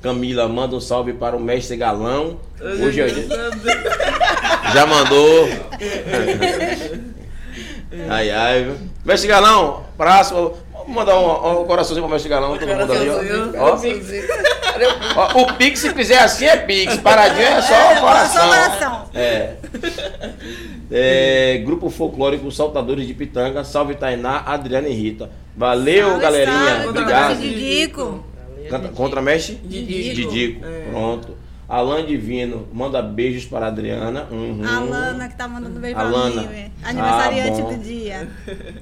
Camila, 0.02 0.48
manda 0.48 0.76
um 0.76 0.80
salve 0.82 1.14
para 1.14 1.38
o 1.38 1.40
mestre 1.40 1.78
Galão. 1.78 2.40
Hoje 2.60 3.02
é 3.02 3.06
o 3.06 3.14
dia- 3.14 3.28
Já 4.74 4.86
mandou. 4.88 5.48
Ai, 8.10 8.32
ai, 8.32 8.64
viu? 8.64 8.76
Mestre 9.04 9.28
Galão, 9.28 9.84
abraço. 9.96 10.34
Vou 10.34 10.58
mandar 10.88 11.20
um, 11.20 11.62
um 11.62 11.66
coraçãozinho 11.66 12.04
pro 12.06 12.12
mestre 12.14 12.30
Galão, 12.30 12.58
todo 12.58 12.68
mundo 12.68 12.94
ali, 12.94 13.10
ó. 13.10 13.74
Ó, 13.74 13.78
ó, 15.16 15.42
o 15.42 15.54
Pix, 15.54 15.80
se 15.80 15.90
fizer 15.94 16.20
assim, 16.20 16.46
é 16.46 16.58
Pix. 16.58 16.98
Paradinho 16.98 17.46
é 17.46 17.62
só 17.62 17.94
o 17.94 18.00
coração. 18.02 18.42
Só 18.42 18.48
coração. 18.48 19.10
É. 19.14 19.56
É, 20.92 21.58
Grupo 21.66 21.90
Folclórico 21.90 22.52
Saltadores 22.52 23.08
de 23.08 23.14
Pitanga. 23.14 23.64
Salve 23.64 23.96
Tainá, 23.96 24.44
Adriana 24.46 24.88
e 24.88 24.94
Rita. 24.94 25.30
Valeu, 25.56 26.08
Salve, 26.10 26.22
galerinha. 26.22 26.58
salve, 26.76 26.88
Obrigado. 26.90 27.40
Dico, 27.40 27.56
Dico. 27.58 28.26
Canta, 28.70 28.88
contramexe? 28.90 29.54
Didico. 29.64 30.16
Didico. 30.32 30.66
É. 30.66 30.86
Pronto. 30.90 31.38
Alan 31.68 32.06
Divino, 32.06 32.68
manda 32.74 33.02
beijos 33.02 33.46
para 33.46 33.66
a 33.68 33.70
Adriana. 33.70 34.28
Uhum. 34.30 34.62
A 34.66 34.80
Lana 34.80 35.30
que 35.30 35.38
tá 35.38 35.48
mandando 35.48 35.80
beijo 35.80 35.96
pra 35.96 36.04
Alana. 36.06 36.42
mim. 36.42 36.72
Aniversariante 36.84 37.62
Ah, 37.62 37.64
do 37.64 37.78
dia. 37.78 38.28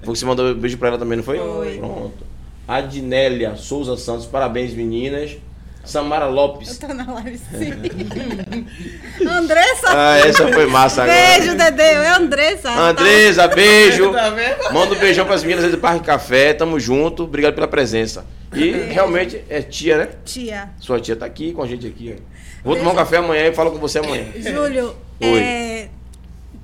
Foi 0.03 0.13
que 0.13 0.19
você 0.19 0.25
mandou 0.25 0.55
beijo 0.55 0.75
para 0.79 0.87
ela 0.89 0.97
também, 0.97 1.17
não 1.17 1.23
foi? 1.23 1.37
Foi. 1.37 1.77
Pronto. 1.77 2.25
Adnélia 2.67 3.55
Souza 3.55 3.95
Santos, 3.95 4.25
parabéns 4.25 4.73
meninas. 4.73 5.37
Samara 5.83 6.25
Eu 6.25 6.31
Lopes. 6.31 6.77
tô 6.77 6.87
na 6.93 7.11
live 7.13 7.37
sim. 7.37 7.73
Andressa. 9.27 9.87
Ah, 9.87 10.17
essa 10.19 10.47
foi 10.47 10.65
massa 10.67 11.03
agora. 11.03 11.17
Beijo, 11.17 11.55
Dedê. 11.55 11.81
É 11.83 12.09
Andressa. 12.09 12.69
Andressa, 12.71 13.47
beijo. 13.47 14.11
Tá 14.19 14.29
vendo? 14.29 14.73
Manda 14.73 14.93
um 14.95 14.99
beijão 14.99 15.25
para 15.25 15.35
as 15.35 15.43
meninas 15.43 15.71
do 15.71 15.77
Parque 15.77 16.05
Café. 16.05 16.53
Tamo 16.53 16.79
junto. 16.79 17.23
Obrigado 17.23 17.55
pela 17.55 17.67
presença. 17.67 18.25
E 18.53 18.71
realmente 18.71 19.43
é 19.49 19.61
tia, 19.61 19.97
né? 19.97 20.09
Tia. 20.25 20.69
Sua 20.79 20.99
tia 20.99 21.15
tá 21.15 21.25
aqui 21.25 21.53
com 21.53 21.61
a 21.63 21.67
gente 21.67 21.85
aqui. 21.87 22.15
ó. 22.17 22.39
Vou 22.63 22.75
tomar 22.75 22.91
um 22.91 22.95
café 22.95 23.17
amanhã 23.17 23.47
e 23.47 23.53
falo 23.53 23.71
com 23.71 23.77
você 23.77 23.99
amanhã. 23.99 24.25
Júlio, 24.37 24.95
Oi. 25.21 25.39
é 25.39 25.89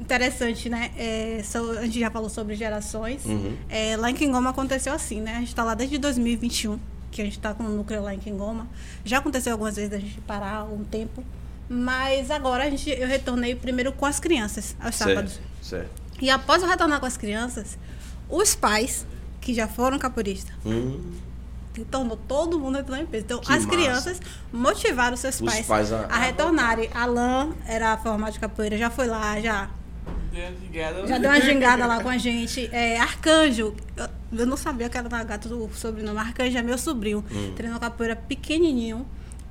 interessante, 0.01 0.69
né? 0.69 0.91
É, 0.97 1.41
so- 1.43 1.77
a 1.79 1.83
gente 1.83 1.99
já 1.99 2.11
falou 2.11 2.29
sobre 2.29 2.55
gerações. 2.55 3.23
Uhum. 3.25 3.55
É, 3.69 3.95
lá 3.97 4.09
em 4.09 4.13
Quingoma 4.13 4.49
aconteceu 4.49 4.93
assim, 4.93 5.21
né? 5.21 5.35
A 5.37 5.39
gente 5.39 5.55
tá 5.55 5.63
lá 5.63 5.73
desde 5.73 5.97
2021, 5.97 6.77
que 7.15 7.21
a 7.21 7.25
gente 7.25 7.39
tá 7.39 7.53
com 7.53 7.63
o 7.63 7.69
núcleo 7.69 8.03
lá 8.03 8.13
em 8.13 8.19
Quingoma. 8.19 8.67
Já 9.05 9.19
aconteceu 9.19 9.53
algumas 9.53 9.77
vezes 9.77 9.93
a 9.93 9.97
gente 9.97 10.19
parar 10.21 10.65
um 10.65 10.83
tempo. 10.83 11.23
Mas 11.69 12.29
agora 12.29 12.65
a 12.65 12.69
gente, 12.69 12.89
eu 12.89 13.07
retornei 13.07 13.55
primeiro 13.55 13.91
com 13.93 14.05
as 14.05 14.19
crianças, 14.19 14.75
aos 14.79 14.95
sábados. 14.95 15.39
Certo. 15.61 15.87
certo. 15.87 16.01
E 16.21 16.29
após 16.29 16.61
eu 16.61 16.67
retornar 16.69 16.99
com 16.99 17.05
as 17.05 17.15
crianças, 17.17 17.77
os 18.29 18.53
pais, 18.53 19.05
que 19.41 19.53
já 19.53 19.67
foram 19.67 19.97
capoeiristas, 19.97 20.53
Hum, 20.65 21.13
tornou 21.89 22.17
todo 22.17 22.59
mundo 22.59 22.77
entrou 22.79 22.97
em 22.97 23.05
peso. 23.05 23.23
Então, 23.25 23.39
Que 23.39 23.51
as 23.51 23.65
massa. 23.65 23.69
crianças 23.77 24.21
motivaram 24.51 25.15
seus 25.17 25.35
Os 25.39 25.41
pais, 25.49 25.65
pais 25.65 25.91
a- 25.93 26.05
a, 26.09 26.17
retornarem. 26.19 26.89
Alan 26.93 27.53
era 27.65 27.97
formado 27.97 28.33
de 28.33 28.39
capoeira, 28.39 28.77
já 28.77 28.89
foi 28.89 29.07
lá, 29.07 29.39
já, 29.41 29.69
já 31.07 31.17
deu 31.17 31.29
uma 31.31 31.41
gingada 31.41 31.85
lá 31.87 32.01
com 32.03 32.09
a 32.09 32.17
gente. 32.17 32.69
É, 32.71 32.99
Arcanjo, 32.99 33.73
eu, 34.31 34.45
não 34.45 34.57
sabia 34.57 34.89
que 34.89 34.97
era 34.97 35.09
na 35.09 35.23
gata 35.23 35.49
do 35.49 35.69
sobrenome. 35.73 36.17
Arcanjo 36.19 36.57
é 36.57 36.61
meu 36.61 36.77
sobrinho. 36.77 37.23
Hum. 37.31 37.53
Treinou 37.55 37.79
capoeira 37.79 38.15
pequenininho. 38.15 39.05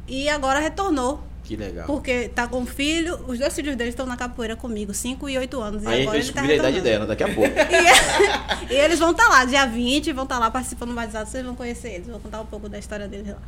E 0.07 0.29
agora 0.29 0.59
retornou. 0.59 1.23
que 1.43 1.57
legal. 1.57 1.87
Porque 1.87 2.29
tá 2.29 2.47
com 2.47 2.65
filho, 2.67 3.19
os 3.27 3.39
dois 3.39 3.55
filhos 3.55 3.77
dele 3.77 3.91
estão 3.91 4.07
na 4.07 4.17
capoeira 4.17 4.55
comigo, 4.57 4.93
5 4.93 5.29
e 5.29 5.39
8 5.39 5.61
anos. 5.61 5.83
E 5.83 5.87
Aí 5.87 6.07
a 6.07 6.21
gente 6.21 6.31
agora 6.31 6.47
vai 6.47 6.55
ele 6.55 6.61
tá 6.61 6.67
a 6.67 6.71
idade 6.71 6.81
dela 6.83 7.07
daqui 7.07 7.25
a 7.25 7.35
pouco. 7.35 7.51
E, 8.71 8.75
e 8.75 8.77
eles 8.77 8.99
vão 8.99 9.11
estar 9.11 9.29
lá, 9.29 9.45
dia 9.45 9.67
20, 9.67 10.13
vão 10.13 10.25
estar 10.25 10.39
lá 10.39 10.51
participando 10.51 10.91
do 10.91 10.95
batizado, 10.95 11.29
vocês 11.29 11.45
vão 11.45 11.55
conhecer 11.55 11.95
eles. 11.95 12.07
Vou 12.07 12.19
contar 12.19 12.41
um 12.41 12.47
pouco 12.47 12.69
da 12.69 12.79
história 12.79 13.07
deles 13.07 13.29
lá. 13.29 13.39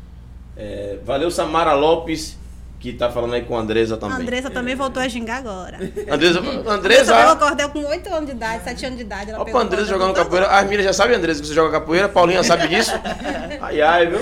É, 0.56 0.98
valeu, 1.04 1.30
Samara 1.30 1.74
Lopes, 1.74 2.36
que 2.78 2.92
tá 2.92 3.10
falando 3.10 3.34
aí 3.34 3.42
com 3.42 3.56
a 3.56 3.60
Andresa 3.60 3.94
A 3.94 3.98
também. 3.98 4.18
Andressa 4.18 4.50
também 4.50 4.74
voltou 4.74 5.02
a 5.02 5.08
gingar 5.08 5.38
agora. 5.38 5.78
Andresa, 6.10 6.40
Andresa, 6.40 7.32
acordei 7.32 7.68
com 7.68 7.84
8 7.84 8.08
anos 8.12 8.26
de 8.26 8.36
idade, 8.36 8.64
7 8.64 8.86
anos 8.86 8.98
de 8.98 9.04
idade. 9.04 9.30
Ela 9.30 9.40
ó, 9.40 9.44
pegou 9.44 9.60
Andresa 9.60 9.86
jogando 9.86 10.14
capoeira. 10.14 10.46
As 10.46 10.64
meninas 10.64 10.84
já 10.84 10.92
sabem, 10.92 11.16
Andresa, 11.16 11.40
que 11.40 11.46
você 11.46 11.54
joga 11.54 11.70
capoeira. 11.70 12.08
Paulinha 12.08 12.42
sabe 12.42 12.68
disso. 12.68 12.92
Ai, 13.60 13.80
ai, 13.80 14.06
viu? 14.06 14.20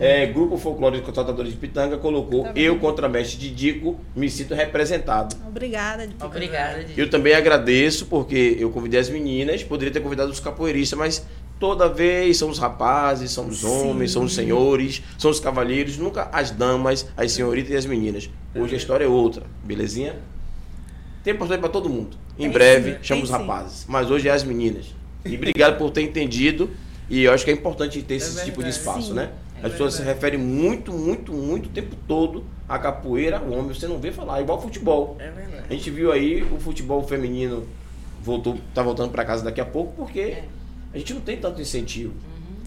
É, 0.00 0.24
Grupo 0.24 0.56
Folclórico 0.56 1.04
Contratadores 1.04 1.52
de 1.52 1.58
Pitanga 1.58 1.98
colocou 1.98 2.44
Tá 2.44 2.52
Eu 2.56 2.78
contra 2.78 3.06
mestre 3.06 3.38
de 3.38 3.50
Dico, 3.50 4.00
me 4.16 4.30
sinto 4.30 4.54
representado. 4.54 5.36
Obrigada. 5.46 6.06
Dico. 6.06 6.24
Obrigada. 6.24 6.86
Eu 6.96 7.10
também 7.10 7.34
agradeço 7.34 8.06
porque 8.06 8.56
eu 8.58 8.70
convidei 8.70 8.98
as 8.98 9.10
meninas, 9.10 9.62
poderia 9.62 9.92
ter 9.92 10.00
convidado 10.00 10.30
os 10.30 10.40
capoeiristas, 10.40 10.98
mas 10.98 11.26
toda 11.60 11.88
vez 11.88 12.38
são 12.38 12.48
os 12.48 12.58
rapazes, 12.58 13.30
são 13.30 13.46
os 13.46 13.58
Sim. 13.60 13.66
homens, 13.66 14.10
são 14.12 14.24
os 14.24 14.34
senhores, 14.34 15.02
são 15.18 15.30
os 15.30 15.38
cavalheiros, 15.38 15.98
nunca 15.98 16.28
as 16.32 16.50
damas, 16.50 17.06
as 17.16 17.30
senhoritas 17.32 17.70
e 17.70 17.76
as 17.76 17.84
meninas. 17.86 18.30
Hoje 18.54 18.74
a 18.74 18.78
história 18.78 19.04
é 19.04 19.08
outra, 19.08 19.44
belezinha? 19.62 20.16
Tem 21.22 21.34
oportunidade 21.34 21.60
para 21.60 21.70
todo 21.70 21.88
mundo. 21.90 22.16
Em 22.38 22.44
Tem 22.44 22.50
breve 22.50 22.96
chama 23.02 23.22
os 23.22 23.28
rapazes, 23.30 23.84
mas 23.86 24.10
hoje 24.10 24.26
é 24.26 24.32
as 24.32 24.42
meninas. 24.42 24.86
E 25.24 25.36
obrigado 25.36 25.76
por 25.76 25.90
ter 25.90 26.00
entendido. 26.00 26.70
E 27.10 27.24
eu 27.24 27.32
acho 27.32 27.44
que 27.44 27.50
é 27.50 27.54
importante 27.54 28.00
ter 28.02 28.14
esse 28.14 28.38
É 28.40 28.44
tipo 28.44 28.62
de 28.62 28.70
verdade. 28.70 28.78
espaço, 28.78 29.08
Sim. 29.08 29.14
né? 29.14 29.30
É 29.62 29.66
As 29.66 29.72
pessoas 29.72 29.92
se 29.94 29.98
verdade. 29.98 30.16
referem 30.16 30.38
muito, 30.40 30.92
muito, 30.92 31.32
muito 31.32 31.66
o 31.66 31.68
tempo 31.68 31.94
todo 32.08 32.44
à 32.66 32.78
capoeira, 32.78 33.42
o 33.42 33.52
homem, 33.52 33.74
você 33.74 33.86
não 33.86 33.98
vê 33.98 34.10
falar, 34.12 34.40
igual 34.40 34.62
futebol. 34.62 35.16
É 35.18 35.28
verdade. 35.30 35.64
A 35.68 35.72
gente 35.74 35.90
viu 35.90 36.10
aí 36.10 36.42
o 36.42 36.58
futebol 36.58 37.02
feminino 37.02 37.66
voltou, 38.22 38.58
tá 38.72 38.82
voltando 38.82 39.10
para 39.10 39.24
casa 39.24 39.44
daqui 39.44 39.60
a 39.60 39.66
pouco 39.66 39.92
porque 39.96 40.38
a 40.92 40.98
gente 40.98 41.14
não 41.14 41.20
tem 41.20 41.36
tanto 41.36 41.60
incentivo. 41.60 42.12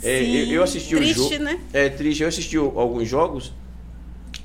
É, 0.02 0.20
Sim, 0.20 0.36
eu, 0.36 0.48
eu 0.56 0.64
assisti 0.64 0.95
o 0.95 0.98
triste, 1.00 1.16
jogo. 1.34 1.44
né? 1.44 1.60
É 1.72 1.90
triste. 1.90 2.22
Eu 2.24 2.30
assisti 2.30 2.58
o- 2.58 2.78
alguns 2.80 3.08
jogos 3.08 3.54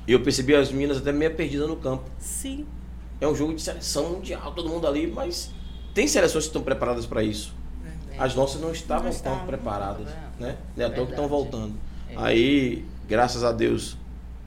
e 0.07 0.13
eu 0.13 0.21
percebi 0.21 0.55
as 0.55 0.71
meninas 0.71 0.97
até 0.97 1.11
meio 1.11 1.33
perdidas 1.35 1.67
no 1.67 1.75
campo. 1.75 2.03
Sim. 2.17 2.65
É 3.19 3.27
um 3.27 3.35
jogo 3.35 3.53
de 3.53 3.61
seleção 3.61 4.11
mundial, 4.11 4.53
todo 4.53 4.69
mundo 4.69 4.87
ali, 4.87 5.05
mas 5.07 5.51
tem 5.93 6.07
seleções 6.07 6.45
que 6.45 6.49
estão 6.49 6.61
preparadas 6.61 7.05
para 7.05 7.21
isso. 7.23 7.53
As 8.17 8.35
nossas 8.35 8.61
não 8.61 8.71
estavam 8.71 9.05
Não 9.05 9.11
tão 9.11 9.17
estavam. 9.17 9.45
preparadas, 9.47 10.07
né? 10.39 10.57
É 10.77 10.83
à 10.85 10.89
toa 10.89 11.05
que 11.05 11.11
estão 11.13 11.27
voltando. 11.27 11.73
É. 12.09 12.13
Aí, 12.17 12.85
graças 13.07 13.43
a 13.43 13.51
Deus, 13.51 13.97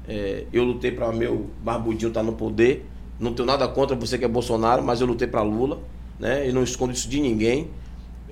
é, 0.09 0.45
eu 0.53 0.65
lutei 0.65 0.91
para 0.93 1.11
meu 1.13 1.49
barbudinho 1.63 2.09
estar 2.09 2.23
no 2.23 2.33
poder. 2.33 2.87
Não 3.21 3.33
tenho 3.35 3.47
nada 3.47 3.67
contra 3.69 3.95
você 3.97 4.19
que 4.19 4.25
é 4.25 4.29
Bolsonaro, 4.29 4.83
mas 4.83 5.01
eu 5.01 5.07
lutei 5.07 5.27
para 5.29 5.43
Lula, 5.43 5.79
né? 6.19 6.49
E 6.49 6.53
não 6.53 6.63
escondo 6.63 6.93
isso 6.93 7.09
de 7.09 7.21
ninguém. 7.21 7.69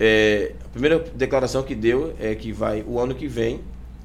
É, 0.03 0.55
a 0.65 0.69
primeira 0.71 0.99
declaração 1.15 1.63
que 1.63 1.75
deu 1.75 2.15
é 2.19 2.35
que 2.35 2.53
vai, 2.53 2.83
o 2.87 2.99
ano 2.99 3.15
que 3.15 3.29
vem, 3.29 3.61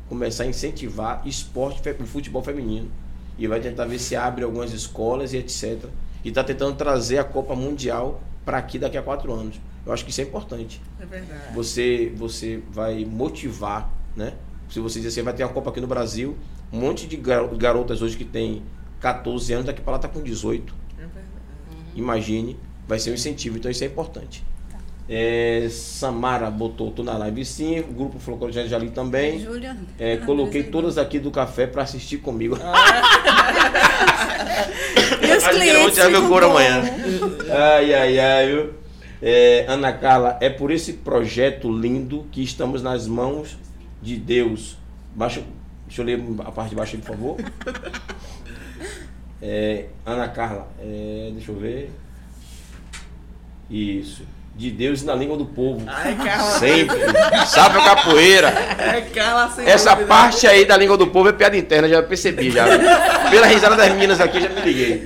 começar 0.10 0.44
a 0.44 0.48
incentivar 0.48 1.22
esporte, 1.26 1.82
o 2.00 2.06
futebol 2.06 2.44
feminino. 2.44 2.92
E 3.40 3.48
vai 3.48 3.62
tentar 3.62 3.86
ver 3.86 3.98
se 4.00 4.16
abre 4.16 4.44
algumas 4.44 4.74
escolas 4.74 5.32
e 5.34 5.38
etc. 5.38 5.86
E 6.24 6.30
está 6.30 6.44
tentando 6.44 6.76
trazer 6.76 7.18
a 7.18 7.24
Copa 7.24 7.56
Mundial 7.56 8.22
para 8.44 8.58
aqui 8.58 8.78
daqui 8.78 8.98
a 8.98 9.02
quatro 9.02 9.32
anos. 9.34 9.60
Eu 9.86 9.94
acho 9.94 10.04
que 10.04 10.10
isso 10.12 10.20
é 10.20 10.24
importante 10.24 10.82
É 11.00 11.06
verdade. 11.06 11.54
você 11.54 12.12
você 12.16 12.62
vai 12.72 13.06
motivar, 13.06 13.90
né? 14.16 14.34
Se 14.70 14.80
você 14.80 15.00
dizer 15.00 15.10
assim, 15.10 15.22
vai 15.22 15.34
ter 15.34 15.44
uma 15.44 15.54
Copa 15.54 15.70
aqui 15.70 15.80
no 15.80 15.88
Brasil, 15.88 16.36
um 16.74 16.80
monte 16.80 17.06
de 17.08 17.16
gar- 17.18 17.48
garotas 17.56 18.02
hoje 18.02 18.18
que 18.18 18.26
tem 18.26 18.64
14 19.00 19.54
anos, 19.54 19.66
daqui 19.66 19.82
para 19.82 19.94
lá 19.94 20.00
tá 20.00 20.08
com 20.08 20.22
18. 20.22 20.74
É 20.98 21.02
verdade. 21.02 21.26
Imagine, 21.96 22.58
vai 22.88 23.00
ser 23.00 23.12
um 23.12 23.14
incentivo, 23.14 23.58
então 23.58 23.70
isso 23.70 23.84
é 23.84 23.88
importante. 23.88 24.44
É, 25.07 25.68
Samara 25.69 26.49
botou, 26.49 26.90
tô 26.90 27.03
na 27.03 27.15
live 27.18 27.45
sim, 27.45 27.80
o 27.80 27.94
grupo 27.94 28.18
Folclore 28.18 28.52
de 28.52 28.73
ali 28.73 28.90
também. 28.90 29.40
Júlia. 29.40 29.77
É, 29.99 30.18
coloquei 30.26 30.64
todas 30.64 30.98
aqui 30.98 31.19
do 31.19 31.30
café 31.30 31.68
para 31.68 31.84
assistir 31.84 32.18
comigo. 32.18 32.57
E 35.22 35.38
os 35.38 35.44
Acho 35.44 35.60
que 35.60 35.68
eu 35.68 35.73
vou 35.73 35.73
clientes 35.73 35.95
tirar 35.95 36.10
meu 36.10 36.27
couro 36.27 36.45
amanhã. 36.49 36.82
Ai, 37.49 37.94
ai, 37.94 38.19
ai, 38.19 38.48
viu? 38.48 38.73
É, 39.22 39.65
Ana 39.68 39.91
Carla, 39.91 40.38
é 40.41 40.49
por 40.49 40.72
esse 40.72 40.94
projeto 40.94 41.72
lindo 41.72 42.26
que 42.32 42.44
estamos 42.44 42.82
nas 42.82 43.07
mãos 43.07 43.57
de 44.02 44.18
Deus. 44.18 44.77
Baixa, 45.14 45.41
deixa 45.88 46.02
eu 46.02 46.06
ler 46.06 46.23
a 46.40 46.52
parte 46.52 46.69
de 46.69 46.76
baixo 46.76 46.95
aí, 46.95 47.02
por 47.02 47.15
favor. 47.15 47.38
É, 49.48 49.90
Ana 50.03 50.27
Carla, 50.30 50.68
é, 50.80 51.30
deixa 51.32 51.52
eu 51.52 51.56
ver. 51.60 51.91
Isso. 53.69 54.23
De 54.57 54.72
Deus 54.72 55.02
e 55.02 55.06
na 55.06 55.14
língua 55.14 55.36
do 55.36 55.45
povo. 55.45 55.84
Ai, 55.86 56.15
Carla. 56.15 56.52
Sempre. 56.60 56.98
Sabe 57.45 57.77
a 57.77 57.84
capoeira. 57.84 58.48
É 58.48 59.02
Carla 59.14 59.49
sem 59.49 59.65
Essa 59.65 59.90
dúvida. 59.91 60.07
parte 60.07 60.48
aí 60.48 60.64
da 60.64 60.77
língua 60.77 60.95
do 60.98 61.07
povo 61.07 61.27
é 61.27 61.34
piada 61.34 61.57
interna, 61.57 61.90
já 61.90 62.02
percebi 62.02 62.49
já. 62.52 62.65
Pela 63.30 63.48
risada 63.48 63.76
das 63.76 63.91
meninas 63.91 64.22
aqui, 64.22 64.40
já 64.40 64.48
me 64.48 64.61
liguei. 64.61 65.03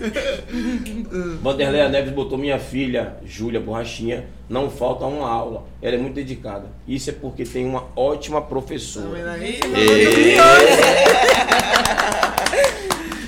Vanderleia 1.41 1.89
Neves 1.89 2.13
botou 2.13 2.37
minha 2.37 2.59
filha, 2.59 3.15
Júlia 3.25 3.59
Borrachinha, 3.59 4.25
não 4.47 4.69
falta 4.69 5.05
uma 5.05 5.27
aula. 5.27 5.63
Ela 5.81 5.95
é 5.95 5.97
muito 5.97 6.13
dedicada. 6.13 6.65
Isso 6.87 7.09
é 7.09 7.13
porque 7.13 7.43
tem 7.43 7.65
uma 7.65 7.85
ótima 7.95 8.39
Tá 8.39 8.45
vendo 8.45 8.49
professora. 8.49 9.31
aí? 9.31 9.59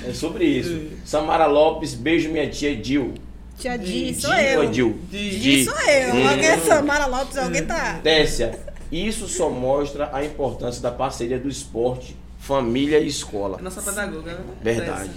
É 0.08 0.12
sobre 0.12 0.44
isso. 0.44 0.80
Samara 1.04 1.46
Lopes, 1.46 1.94
beijo 1.94 2.28
minha 2.28 2.48
tia 2.48 2.76
Dil. 2.76 3.14
Tia 3.62 3.78
Di, 3.78 4.12
sou 4.20 4.30
Dil 4.34 4.58
ou 4.58 4.64
eu. 4.64 4.70
Dil? 4.70 4.98
Di 5.08 5.64
sou 5.64 5.80
eu. 5.80 6.14
Hum. 6.16 6.28
Alguém 6.28 6.46
é 6.46 6.58
Samara 6.58 7.06
Lopes, 7.06 7.38
alguém 7.38 7.64
tá. 7.64 8.00
Tessia, 8.02 8.58
isso 8.90 9.28
só 9.28 9.48
mostra 9.48 10.10
a 10.12 10.24
importância 10.24 10.82
da 10.82 10.90
parceria 10.90 11.38
do 11.38 11.48
esporte, 11.48 12.16
família 12.40 12.98
e 12.98 13.06
escola. 13.06 13.58
É 13.60 13.62
nossa 13.62 13.80
pedagoga, 13.80 14.32
né? 14.32 14.38
Verdade. 14.60 15.10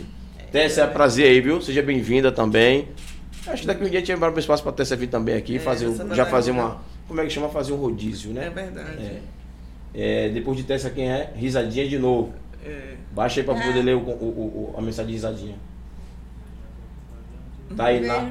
Tessia, 0.52 0.84
é 0.84 0.88
prazer 0.88 1.26
aí, 1.28 1.42
viu? 1.42 1.60
Seja 1.60 1.82
bem-vinda 1.82 2.32
também. 2.32 2.88
Acho 3.48 3.62
que 3.62 3.68
daqui 3.68 3.84
um 3.84 3.90
dia 3.90 3.98
a 3.98 4.02
gente 4.02 4.16
vai 4.16 4.28
abrir 4.30 4.38
um 4.38 4.42
espaço 4.42 4.62
pra 4.62 4.72
Tessia 4.72 4.96
vir 4.96 5.08
também 5.08 5.36
aqui, 5.36 5.56
É, 5.56 5.60
fazer, 5.60 5.90
já 6.14 6.26
fazer 6.28 6.52
uma-. 6.52 6.82
Como 7.08 7.20
é 7.22 7.24
que 7.26 7.30
chama? 7.32 7.50
Fazer 7.50 7.74
um 7.74 7.78
rodízio, 7.78 8.30
É 8.32 8.34
né? 8.34 8.50
verdade. 8.54 9.04
É. 9.94 10.26
É, 10.26 10.30
depois 10.30 10.56
de 10.58 10.64
Tessia, 10.64 10.90
quem 10.92 11.12
é? 11.12 11.32
Risadinha 11.36 11.88
de 11.88 11.98
novo. 11.98 12.32
É. 12.64 12.94
Baixa 13.12 13.40
aí 13.40 13.44
pra 13.46 13.56
Ah. 13.56 13.62
poder 13.62 13.82
ler 13.82 13.96
o, 13.96 14.00
o- 14.00 14.72
o- 14.74 14.76
a 14.78 14.82
mensagem 14.82 15.08
de 15.08 15.14
risadinha. 15.14 15.56
Tá 17.76 17.86
aí 17.86 18.00
tia. 18.02 18.30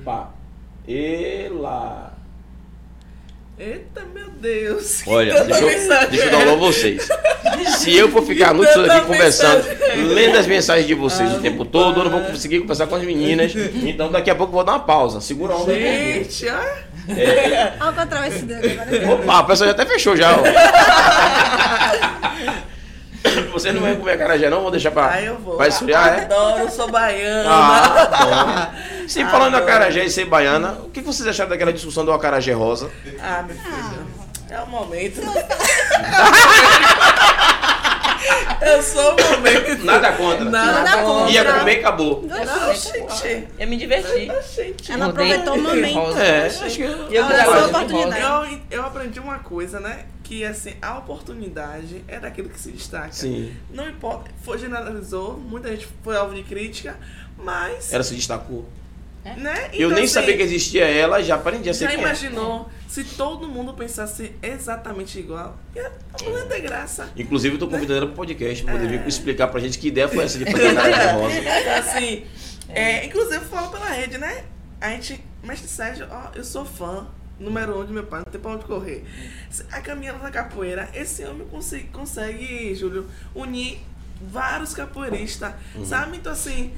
Opa! 0.00 0.34
Ela. 0.88 2.12
Eita, 3.58 4.02
meu 4.12 4.30
Deus. 4.30 5.02
Olha, 5.06 5.44
deixa 5.44 5.62
eu, 5.62 6.10
deixa 6.10 6.26
eu 6.26 6.30
dar 6.30 6.46
um 6.48 6.52
a 6.54 6.56
vocês. 6.56 7.08
Se 7.78 7.94
eu 7.94 8.08
for 8.10 8.22
ficar 8.24 8.50
a 8.50 8.54
noite 8.54 8.72
toda 8.72 8.92
aqui 8.92 9.06
conversando, 9.06 9.64
lendo 10.14 10.36
as 10.38 10.46
mensagens 10.46 10.86
de 10.86 10.94
vocês 10.94 11.30
Ah, 11.30 11.36
o 11.36 11.40
tempo 11.40 11.64
todo, 11.64 12.00
eu 12.00 12.04
não 12.04 12.10
vou 12.10 12.22
conseguir 12.22 12.60
conversar 12.60 12.86
com 12.86 12.96
as 12.96 13.02
meninas. 13.04 13.52
Então 13.54 14.10
daqui 14.10 14.30
a 14.30 14.34
pouco 14.34 14.50
eu 14.52 14.56
vou 14.56 14.64
dar 14.64 14.72
uma 14.72 14.80
pausa. 14.80 15.20
Segura 15.20 15.52
a 15.52 15.56
onda. 15.58 15.72
aí. 15.72 16.24
Gente, 16.24 16.46
ó. 16.48 16.58
É, 17.12 17.72
Olha 17.80 17.90
o 17.90 18.42
dele 18.46 18.80
agora. 18.80 19.14
opa, 19.14 19.38
a 19.38 19.42
pessoa 19.44 19.66
já 19.68 19.72
até 19.72 19.84
fechou 19.86 20.16
já. 20.16 20.36
ó. 20.36 20.42
Vocês 23.52 23.74
não 23.74 23.82
vão 23.82 23.96
comer 23.96 24.12
acarajé 24.12 24.50
não? 24.50 24.62
Vou 24.62 24.70
deixar 24.70 24.90
pra, 24.90 25.10
Aí 25.10 25.26
eu 25.26 25.36
vou. 25.38 25.56
pra 25.56 25.68
esfriar, 25.68 26.18
é? 26.18 26.24
Adoro, 26.24 26.58
eu 26.60 26.70
sou 26.70 26.90
baiana. 26.90 27.48
Ah. 27.50 28.70
Sim, 29.08 29.24
falando 29.26 29.52
do 29.52 29.56
Adoro. 29.58 29.70
acarajé 29.70 30.04
e 30.04 30.10
ser 30.10 30.24
baiana, 30.24 30.78
o 30.84 30.90
que 30.90 31.00
vocês 31.00 31.26
acharam 31.28 31.50
daquela 31.50 31.72
discussão 31.72 32.04
do 32.04 32.12
acarajé 32.12 32.52
rosa? 32.52 32.90
Ah, 33.22 33.42
meu 33.42 33.56
filho. 33.56 34.06
É 34.50 34.60
o 34.60 34.66
momento. 34.66 35.20
eu 38.60 38.82
sou 38.84 39.14
o 39.14 39.30
momento. 39.30 39.84
Nada 39.84 40.12
contra. 40.12 40.44
Nada 40.44 40.82
Nada 40.82 41.02
contra. 41.02 41.32
Ia 41.32 41.52
comer 41.54 41.76
e 41.76 41.78
acabou. 41.78 42.22
Não, 42.26 42.74
gente. 42.74 43.48
Eu 43.58 43.66
me 43.66 43.76
diverti. 43.78 44.30
Ela 44.90 45.06
aproveitou 45.06 45.54
o 45.54 45.62
momento. 45.62 46.18
É, 46.18 46.46
acho 46.46 46.76
que... 46.76 46.82
E 46.82 47.14
eu 47.16 47.24
rosa. 47.24 47.82
Eu, 48.20 48.60
eu 48.70 48.86
aprendi 48.86 49.18
uma 49.20 49.38
coisa, 49.38 49.80
né? 49.80 50.00
Que 50.22 50.44
assim, 50.44 50.74
a 50.80 50.98
oportunidade 50.98 52.04
é 52.08 52.18
daquilo 52.20 52.48
que 52.48 52.58
se 52.60 52.70
destaca. 52.70 53.12
Sim. 53.12 53.54
Não 53.70 53.88
importa, 53.88 54.30
foi 54.42 54.58
generalizou, 54.58 55.36
muita 55.38 55.68
gente 55.70 55.88
foi 56.02 56.16
alvo 56.16 56.34
de 56.34 56.42
crítica, 56.42 56.96
mas. 57.36 57.92
Ela 57.92 58.02
se 58.02 58.14
destacou. 58.14 58.68
Né? 59.24 59.68
Eu 59.72 59.86
Então, 59.86 59.90
nem 59.90 60.04
assim, 60.04 60.14
sabia 60.14 60.36
que 60.36 60.42
existia 60.42 60.84
ela 60.84 61.22
já 61.22 61.36
aprendi 61.36 61.70
a 61.70 61.74
ser 61.74 61.84
Já 61.84 61.90
quem 61.90 61.98
é. 61.98 62.02
imaginou 62.02 62.68
se 62.88 63.04
todo 63.04 63.46
mundo 63.46 63.72
pensasse 63.72 64.32
exatamente 64.42 65.16
igual? 65.20 65.56
Não 66.24 66.38
ia 66.38 66.44
ter 66.46 66.60
graça. 66.60 67.08
Inclusive, 67.16 67.54
eu 67.54 67.58
tô 67.60 67.68
convidando 67.68 67.98
ela 67.98 68.06
pro 68.06 68.16
podcast 68.16 68.64
pra 68.64 68.72
poder 68.72 68.88
vir 68.88 69.00
É. 69.00 69.06
explicar 69.08 69.46
pra 69.46 69.60
gente 69.60 69.78
que 69.78 69.86
ideia 69.88 70.08
foi 70.08 70.24
essa 70.24 70.38
de 70.38 70.44
fazer 70.50 70.66
acarajé 70.68 71.12
rosa. 71.14 71.34
Então, 71.38 71.74
assim, 71.78 72.24
é, 72.68 73.06
inclusive 73.06 73.36
eu 73.36 73.42
falo 73.42 73.70
pela 73.70 73.88
rede, 73.90 74.18
né? 74.18 74.44
A 74.80 74.90
gente, 74.90 75.24
mestre 75.44 75.68
Sérgio, 75.68 76.08
ó, 76.10 76.30
eu 76.34 76.42
sou 76.42 76.64
fã 76.64 77.06
número 77.38 77.80
um 77.80 77.84
de 77.84 77.92
meu 77.92 78.04
pai, 78.04 78.22
não 78.24 78.32
tem 78.32 78.40
pra 78.40 78.52
onde 78.52 78.64
correr. 78.64 79.04
A 79.70 79.80
caminhada 79.80 80.18
da 80.18 80.30
capoeira, 80.30 80.88
esse 80.94 81.24
homem 81.24 81.46
consegue, 81.48 81.88
consegue 81.88 82.74
Júlio, 82.74 83.08
unir 83.34 83.80
vários 84.20 84.74
capoeiristas, 84.74 85.52
sabe? 85.84 86.16
Então, 86.18 86.32
assim, 86.32 86.72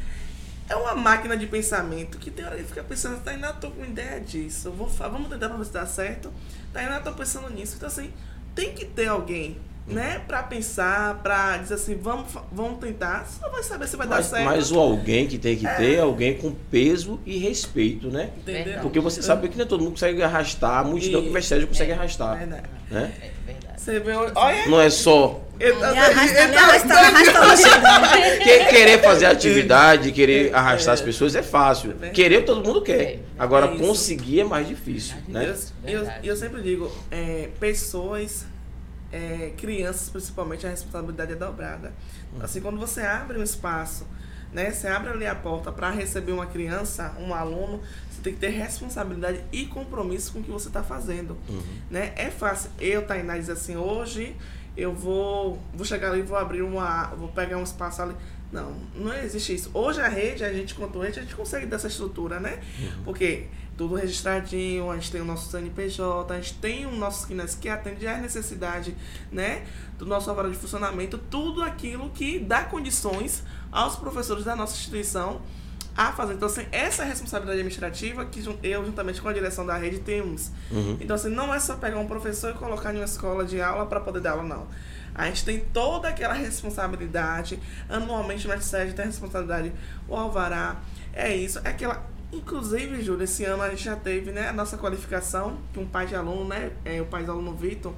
é 0.69 0.75
uma 0.75 0.95
máquina 0.95 1.37
de 1.37 1.47
pensamento 1.47 2.19
que 2.19 2.31
tem 2.31 2.45
hora 2.45 2.57
que 2.57 2.65
fica 2.65 2.83
pensando, 2.83 3.23
Tainá, 3.23 3.49
eu 3.49 3.55
tô 3.55 3.71
com 3.71 3.85
ideia 3.85 4.21
disso, 4.21 4.71
vou, 4.71 4.89
vamos 4.89 5.29
tentar 5.29 5.49
pra 5.49 5.59
ver 5.59 5.65
se 5.65 5.73
dá 5.73 5.87
certo. 5.87 6.33
Tainá, 6.73 6.97
eu 6.97 7.03
tô 7.03 7.13
pensando 7.13 7.51
nisso. 7.51 7.77
Então, 7.77 7.87
assim, 7.87 8.13
tem 8.55 8.73
que 8.73 8.85
ter 8.85 9.09
alguém. 9.09 9.59
Né, 9.87 10.23
pra 10.27 10.43
pensar, 10.43 11.17
pra 11.23 11.59
dizer 11.59 11.75
assim, 11.75 11.95
vamos, 11.95 12.25
vamos 12.51 12.79
tentar, 12.79 13.27
só 13.27 13.51
vai 13.51 13.63
saber 13.63 13.87
se 13.87 13.97
vai 13.99 14.07
dar 14.07 14.17
Mas, 14.17 14.27
certo. 14.27 14.45
mas 14.45 14.73
o 14.73 14.79
alguém 14.81 15.27
que 15.27 15.37
tem 15.37 15.57
que 15.57 15.67
ter 15.77 15.97
é 15.97 16.01
alguém 16.01 16.39
com 16.39 16.53
peso 16.71 17.21
e 17.27 17.37
respeito, 17.37 18.09
né? 18.09 18.31
Entendeu? 18.39 18.81
Porque 18.81 18.99
você 18.99 19.21
sabe 19.21 19.47
que 19.49 19.59
nem 19.59 19.67
todo 19.67 19.81
mundo 19.83 19.91
consegue 19.93 20.23
arrastar, 20.23 20.79
a 20.79 20.85
multidão 20.85 21.21
que 21.21 21.29
E- 21.29 21.33
vai 21.33 21.43
Sérgio 21.43 21.69
consegue 21.69 21.93
arrastar. 21.93 22.39
Verdade. 22.39 22.63
Né? 22.91 23.13
É 23.21 23.31
verdade. 23.53 23.81
Você 23.81 24.01
vê, 24.01 24.13
olha, 24.13 24.67
Não 24.69 24.81
é 24.81 24.89
só 24.89 25.43
que- 28.43 28.65
querer 28.71 29.03
fazer 29.03 29.27
atividade, 29.27 30.13
querer 30.13 30.55
arrastar 30.55 30.95
as 30.95 31.01
pessoas 31.01 31.35
é 31.35 31.43
fácil. 31.43 31.91
verdade. 31.91 32.13
Querer 32.13 32.45
todo 32.45 32.65
mundo 32.67 32.83
quer. 32.83 33.21
Agora, 33.39 33.67
É 33.67 33.77
conseguir 33.77 34.41
é 34.41 34.45
mais 34.45 34.67
difícil. 34.69 35.17
Né? 35.29 35.55
Eu, 35.87 36.01
eu, 36.05 36.09
eu 36.23 36.37
sempre 36.37 36.63
digo, 36.63 36.91
é, 37.11 37.49
pessoas, 37.61 38.47
é, 39.15 39.53
crianças 39.57 40.09
principalmente, 40.09 40.67
a 40.67 40.71
responsabilidade 40.71 41.33
é 41.33 41.37
dobrada. 41.37 41.93
Assim, 42.41 42.61
quando 42.61 42.79
você 42.81 43.01
abre 43.03 43.39
um 43.39 43.45
espaço, 43.45 44.05
né, 44.53 44.73
você 44.73 44.89
abre 44.89 45.11
ali 45.11 45.25
a 45.25 45.37
porta 45.37 45.71
para 45.71 45.89
receber 45.91 46.33
uma 46.33 46.47
criança, 46.47 47.15
um 47.21 47.33
aluno, 47.33 47.81
você 48.11 48.21
tem 48.23 48.33
que 48.33 48.41
ter 48.41 48.49
responsabilidade 48.49 49.41
e 49.53 49.67
compromisso 49.67 50.33
com 50.33 50.41
o 50.41 50.43
que 50.43 50.51
você 50.51 50.67
está 50.67 50.83
fazendo. 50.83 51.37
Né? 51.89 52.13
É 52.17 52.29
fácil. 52.29 52.71
Eu, 52.81 53.07
Tainá, 53.07 53.39
dizer 53.39 53.53
assim, 53.53 53.77
hoje 53.77 54.35
eu 54.77 54.93
vou, 54.93 55.63
vou 55.73 55.87
chegar 55.87 56.11
ali 56.11 56.19
e 56.19 56.23
vou 56.23 56.37
abrir 56.37 56.63
uma. 56.63 57.07
vou 57.15 57.29
pegar 57.29 57.57
um 57.57 57.63
espaço 57.63 58.03
ali. 58.03 58.17
Não, 58.51 58.73
não 58.95 59.13
existe 59.15 59.55
isso. 59.55 59.71
Hoje 59.73 60.01
a 60.01 60.09
rede, 60.09 60.45
a 60.45 60.53
gente 60.53 60.75
quanto 60.75 61.01
rede, 61.01 61.21
a 61.21 61.23
gente 61.23 61.35
consegue 61.35 61.67
dessa 61.67 61.87
estrutura, 61.87 62.41
né? 62.41 62.61
Porque 63.05 63.47
tudo 63.77 63.95
registradinho, 63.95 64.91
a 64.91 64.95
gente 64.95 65.11
tem 65.11 65.21
o 65.21 65.25
nosso 65.25 65.51
CNPJ, 65.51 66.33
a 66.33 66.41
gente 66.41 66.55
tem 66.55 66.87
o 66.87 66.93
nosso 66.93 67.27
KINES 67.27 67.55
que 67.55 67.69
atende 67.69 68.07
às 68.07 68.21
necessidades, 68.21 68.95
né? 69.33 69.65
Do 69.99 70.07
nosso 70.07 70.31
horário 70.31 70.51
de 70.51 70.57
funcionamento, 70.57 71.19
tudo 71.19 71.63
aquilo 71.63 72.11
que 72.11 72.39
dá 72.39 72.65
condições 72.65 73.43
aos 73.73 73.97
professores 73.97 74.45
da 74.45 74.55
nossa 74.55 74.75
instituição 74.75 75.41
a 75.97 76.13
fazer. 76.13 76.35
Então, 76.35 76.49
assim, 76.49 76.67
essa 76.73 77.05
é 77.05 77.07
responsabilidade 77.07 77.61
administrativa 77.61 78.25
que 78.25 78.45
eu, 78.63 78.85
juntamente 78.85 79.23
com 79.23 79.29
a 79.29 79.33
direção 79.33 79.65
da 79.65 79.77
rede, 79.77 80.01
temos. 80.01 80.51
Uhum. 80.71 80.99
Então, 81.01 81.15
assim, 81.15 81.29
não 81.29 81.55
é 81.55 81.61
só 81.61 81.77
pegar 81.77 81.99
um 81.99 82.07
professor 82.07 82.51
e 82.51 82.55
colocar 82.55 82.93
em 82.93 82.99
uma 82.99 83.05
escola 83.05 83.45
de 83.45 83.61
aula 83.61 83.87
para 83.87 84.01
poder 84.01 84.21
dar 84.21 84.33
aula, 84.33 84.43
não. 84.43 84.67
A 85.15 85.27
gente 85.27 85.45
tem 85.45 85.61
toda 85.61 86.09
aquela 86.09 86.35
responsabilidade. 86.35 87.61
Anualmente, 87.89 88.47
o 88.47 88.51
Mestre 88.51 88.93
tem 88.93 89.05
a 89.05 89.07
responsabilidade, 89.07 89.73
o 90.09 90.17
Alvará. 90.17 90.81
É 91.13 91.35
isso. 91.35 91.61
É 91.63 91.69
aquela. 91.69 92.14
Inclusive, 92.37 93.03
Júlio, 93.03 93.25
esse 93.25 93.45
ano 93.45 93.63
a 93.63 93.71
gente 93.71 93.85
já 93.85 93.97
teve 93.97 94.33
né, 94.33 94.49
a 94.49 94.53
nossa 94.53 94.77
qualificação, 94.77 95.59
que 95.73 95.79
um 95.79 95.87
pai 95.87 96.07
de 96.07 96.15
aluno, 96.15 96.49
né? 96.49 96.73
É, 96.85 97.01
o 97.01 97.07
pai 97.07 97.25
do 97.25 97.33
aluno 97.33 97.55
Vitor, 97.55 97.93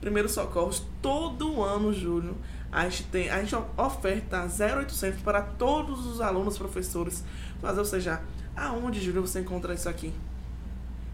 primeiro 0.00 0.28
socorros, 0.28 0.84
todo 1.00 1.62
ano, 1.62 1.92
Júlio 1.92 2.36
a 2.70 2.84
gente, 2.84 3.04
tem, 3.04 3.30
a 3.30 3.40
gente 3.42 3.56
oferta 3.76 4.46
0,800 4.46 5.22
para 5.22 5.40
todos 5.40 6.06
os 6.06 6.20
alunos, 6.20 6.58
professores, 6.58 7.24
fazer, 7.60 7.78
ou 7.78 7.84
seja, 7.84 8.20
aonde, 8.54 9.00
Júlio, 9.00 9.22
você 9.22 9.40
encontra 9.40 9.72
isso 9.72 9.88
aqui? 9.88 10.12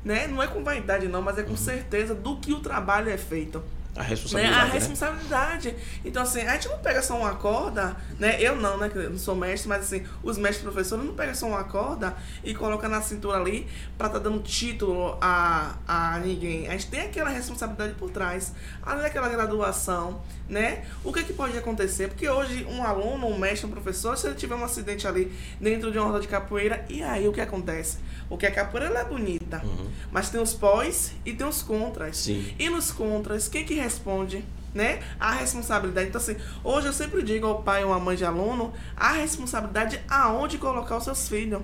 Né? 0.05 0.27
Não 0.27 0.43
é 0.43 0.49
com 0.49 0.65
vaidade, 0.65 1.07
não, 1.07 1.23
mas 1.23 1.39
é 1.39 1.43
com 1.43 1.51
uhum. 1.51 1.57
certeza 1.57 2.15
do 2.15 2.37
que 2.39 2.53
o 2.53 2.61
trabalho 2.61 3.11
é 3.11 3.17
feito. 3.17 3.63
A 3.95 4.03
responsabilidade. 4.03 4.57
Né? 4.57 4.63
A 4.63 4.73
responsabilidade. 4.73 5.73
Né? 5.73 5.79
Então, 6.05 6.23
assim, 6.23 6.41
a 6.41 6.55
gente 6.55 6.69
não 6.69 6.79
pega 6.79 7.03
só 7.03 7.15
uma 7.17 7.35
corda, 7.35 7.95
né? 8.19 8.41
Eu 8.41 8.57
não, 8.57 8.79
né? 8.79 8.89
Que 8.89 8.97
eu 8.97 9.11
não 9.11 9.19
sou 9.19 9.35
mestre, 9.35 9.69
mas 9.69 9.83
assim, 9.83 10.07
os 10.23 10.39
mestres 10.39 10.63
professores 10.63 11.05
não 11.05 11.15
pegam 11.15 11.35
só 11.35 11.47
uma 11.47 11.65
corda 11.65 12.17
e 12.43 12.55
colocam 12.55 12.89
na 12.89 13.03
cintura 13.03 13.37
ali 13.37 13.69
pra 13.99 14.07
estar 14.07 14.19
tá 14.19 14.29
dando 14.29 14.43
título 14.43 15.19
a, 15.21 15.75
a 15.87 16.19
ninguém. 16.21 16.69
A 16.69 16.73
gente 16.73 16.87
tem 16.87 17.03
aquela 17.03 17.29
responsabilidade 17.29 17.93
por 17.95 18.11
trás, 18.11 18.55
além 18.83 19.03
daquela 19.03 19.29
graduação, 19.29 20.23
né? 20.49 20.85
O 21.05 21.13
que, 21.13 21.21
é 21.21 21.23
que 21.23 21.35
pode 21.35 21.57
acontecer? 21.59 22.09
Porque 22.09 22.27
hoje 22.27 22.65
um 22.65 22.83
aluno, 22.83 23.27
um 23.27 23.39
mestre, 23.39 23.67
um 23.67 23.71
professor, 23.71 24.17
se 24.17 24.27
ele 24.27 24.37
tiver 24.37 24.55
um 24.55 24.65
acidente 24.65 25.07
ali 25.07 25.31
dentro 25.61 25.93
de 25.93 25.99
uma 25.99 26.07
roda 26.07 26.21
de 26.21 26.29
capoeira, 26.29 26.83
e 26.89 27.03
aí 27.03 27.29
o 27.29 27.33
que 27.33 27.43
acontece? 27.43 27.99
Porque 28.33 28.47
a 28.47 28.51
capoeira 28.51 28.89
ela 28.89 29.01
é 29.01 29.05
bonita, 29.05 29.61
uhum. 29.63 29.91
mas 30.11 30.31
tem 30.31 30.41
os 30.41 30.55
pós 30.55 31.13
e 31.23 31.35
tem 31.35 31.47
os 31.47 31.61
contras. 31.61 32.17
Sim. 32.17 32.55
E 32.59 32.71
nos 32.71 32.91
contras, 32.91 33.47
quem 33.47 33.63
que 33.63 33.75
responde? 33.75 34.43
Né? 34.73 35.03
A 35.21 35.33
responsabilidade. 35.33 36.09
Então, 36.09 36.19
assim, 36.19 36.35
hoje 36.65 36.87
eu 36.87 36.95
sempre 36.95 37.23
digo 37.23 37.47
ao 37.47 37.63
pai 37.63 37.85
ou 37.85 37.93
à 37.93 38.01
mãe 38.01 38.17
de 38.17 38.25
aluno 38.25 38.73
a 38.97 39.13
responsabilidade 39.13 40.01
aonde 40.09 40.57
colocar 40.57 40.97
os 40.97 41.05
seus 41.05 41.29
filhos. 41.29 41.61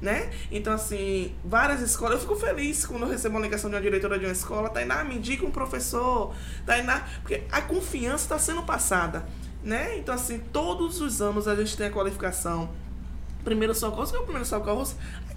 Né? 0.00 0.30
Então, 0.52 0.72
assim, 0.72 1.34
várias 1.44 1.80
escolas. 1.80 2.14
Eu 2.14 2.20
fico 2.20 2.36
feliz 2.36 2.86
quando 2.86 3.02
eu 3.02 3.08
recebo 3.08 3.34
uma 3.34 3.42
ligação 3.42 3.68
de 3.68 3.74
uma 3.74 3.82
diretora 3.82 4.16
de 4.16 4.24
uma 4.24 4.30
escola. 4.30 4.70
Tainá, 4.70 5.02
me 5.02 5.16
indica 5.16 5.44
um 5.44 5.50
professor. 5.50 6.32
Tainá, 6.64 7.02
porque 7.20 7.42
a 7.50 7.62
confiança 7.62 8.22
está 8.22 8.38
sendo 8.38 8.62
passada. 8.62 9.26
Né? 9.64 9.98
Então, 9.98 10.14
assim, 10.14 10.38
todos 10.52 11.00
os 11.00 11.20
anos 11.20 11.48
a 11.48 11.56
gente 11.56 11.76
tem 11.76 11.88
a 11.88 11.90
qualificação. 11.90 12.70
Primeiro 13.44 13.74
socorro, 13.74 14.08
que 14.08 14.14
é 14.14 14.20
o 14.20 14.22
primeiro 14.22 14.46
socorro? 14.46 14.88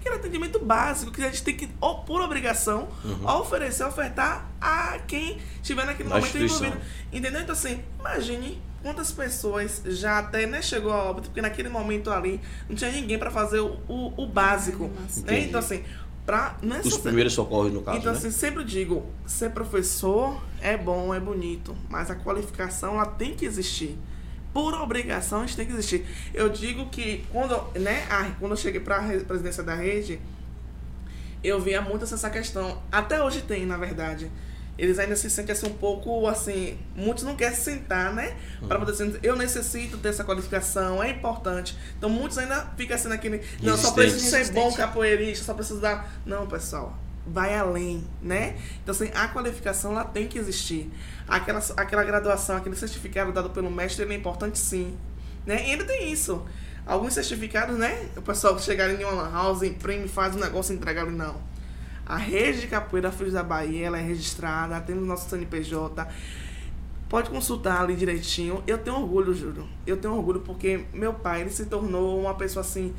Aquele 0.06 0.14
atendimento 0.16 0.58
básico 0.58 1.10
que 1.10 1.22
a 1.22 1.26
gente 1.26 1.42
tem 1.42 1.56
que, 1.56 1.68
por 2.06 2.20
obrigação, 2.20 2.88
uhum. 3.04 3.26
oferecer, 3.40 3.84
ofertar 3.84 4.48
a 4.60 4.98
quem 5.06 5.38
estiver 5.60 5.84
naquele 5.84 6.08
Na 6.08 6.16
momento 6.16 6.38
envolvido. 6.38 6.76
Entendeu? 7.12 7.40
Então, 7.40 7.52
assim, 7.52 7.82
imagine 7.98 8.60
quantas 8.82 9.10
pessoas 9.10 9.82
já 9.86 10.18
até 10.18 10.46
né, 10.46 10.62
chegou 10.62 10.92
a 10.92 11.02
óbito, 11.10 11.28
porque 11.28 11.42
naquele 11.42 11.68
momento 11.68 12.10
ali 12.10 12.40
não 12.68 12.76
tinha 12.76 12.90
ninguém 12.90 13.18
para 13.18 13.30
fazer 13.30 13.60
o, 13.60 13.78
o, 13.88 14.22
o 14.22 14.26
básico. 14.26 14.90
Né? 15.24 15.40
Então, 15.40 15.58
assim, 15.58 15.82
pra, 16.24 16.56
não 16.62 16.76
é 16.76 16.80
Os 16.80 16.98
primeiros 16.98 17.32
socorros, 17.32 17.72
no 17.72 17.82
caso. 17.82 17.98
Então, 17.98 18.12
né? 18.12 18.18
assim, 18.18 18.30
sempre 18.30 18.64
digo: 18.64 19.04
ser 19.26 19.50
professor 19.50 20.40
é 20.60 20.76
bom, 20.76 21.12
é 21.12 21.18
bonito, 21.18 21.76
mas 21.88 22.10
a 22.10 22.14
qualificação 22.14 22.94
ela 22.94 23.06
tem 23.06 23.34
que 23.34 23.44
existir 23.44 23.98
por 24.56 24.72
obrigação, 24.72 25.42
a 25.42 25.46
gente 25.46 25.54
tem 25.54 25.66
que 25.66 25.72
existir. 25.74 26.06
Eu 26.32 26.48
digo 26.48 26.88
que 26.88 27.26
quando, 27.30 27.54
né, 27.78 28.06
a, 28.08 28.24
quando 28.40 28.52
eu 28.52 28.56
cheguei 28.56 28.80
para 28.80 28.96
a 28.96 29.20
presidência 29.20 29.62
da 29.62 29.74
rede, 29.74 30.18
eu 31.44 31.60
via 31.60 31.82
muito 31.82 32.04
essa 32.04 32.30
questão. 32.30 32.82
Até 32.90 33.22
hoje 33.22 33.42
tem, 33.42 33.66
na 33.66 33.76
verdade. 33.76 34.30
Eles 34.78 34.98
ainda 34.98 35.14
se 35.14 35.28
sentem 35.28 35.52
assim 35.52 35.66
um 35.66 35.74
pouco 35.74 36.26
assim. 36.26 36.78
Muitos 36.94 37.22
não 37.22 37.36
querem 37.36 37.54
sentar, 37.54 38.14
né? 38.14 38.34
Para 38.66 38.78
poder 38.78 38.92
dizer, 38.92 39.20
eu 39.22 39.36
necessito 39.36 39.98
dessa 39.98 40.24
qualificação, 40.24 41.02
é 41.02 41.10
importante. 41.10 41.76
Então 41.98 42.08
muitos 42.08 42.38
ainda 42.38 42.72
ficam 42.78 42.96
assim 42.96 43.08
naquele. 43.08 43.42
Não, 43.62 43.76
só 43.76 43.92
preciso 43.92 44.24
ser 44.24 44.52
bom 44.52 44.72
capoeirista, 44.72 45.44
só 45.44 45.52
preciso 45.52 45.82
dar. 45.82 46.18
Não, 46.24 46.46
pessoal 46.46 47.05
vai 47.26 47.56
além, 47.56 48.04
né? 48.22 48.56
Então, 48.82 48.94
assim, 48.94 49.10
a 49.14 49.28
qualificação 49.28 49.92
ela 49.92 50.04
tem 50.04 50.28
que 50.28 50.38
existir. 50.38 50.90
Aquela, 51.26 51.60
aquela 51.76 52.04
graduação, 52.04 52.56
aquele 52.56 52.76
certificado 52.76 53.32
dado 53.32 53.50
pelo 53.50 53.70
mestre, 53.70 54.04
ele 54.04 54.14
é 54.14 54.16
importante 54.16 54.58
sim. 54.58 54.96
Né? 55.44 55.66
E 55.66 55.72
ainda 55.72 55.84
tem 55.84 56.12
isso. 56.12 56.44
Alguns 56.86 57.14
certificados, 57.14 57.76
né? 57.76 58.08
O 58.16 58.22
pessoal 58.22 58.56
chegar 58.58 58.88
em 58.88 59.04
uma 59.04 59.28
house, 59.28 59.62
imprime, 59.62 60.06
faz 60.06 60.36
um 60.36 60.38
negócio 60.38 60.72
e 60.72 60.76
entrega 60.76 61.02
ali, 61.02 61.10
não. 61.10 61.36
A 62.04 62.16
rede 62.16 62.60
de 62.60 62.66
capoeira 62.68 63.10
Filhos 63.10 63.32
da 63.32 63.42
Bahia, 63.42 63.86
ela 63.86 63.98
é 63.98 64.02
registrada, 64.02 64.80
temos 64.80 65.04
nosso 65.04 65.28
CNPJ. 65.28 66.06
Pode 67.08 67.30
consultar 67.30 67.80
ali 67.80 67.96
direitinho. 67.96 68.62
Eu 68.66 68.78
tenho 68.78 68.96
orgulho, 68.96 69.34
juro. 69.34 69.68
Eu 69.84 69.96
tenho 69.96 70.14
orgulho 70.14 70.40
porque 70.40 70.84
meu 70.92 71.12
pai, 71.14 71.40
ele 71.40 71.50
se 71.50 71.66
tornou 71.66 72.20
uma 72.20 72.34
pessoa 72.34 72.60
assim 72.60 72.94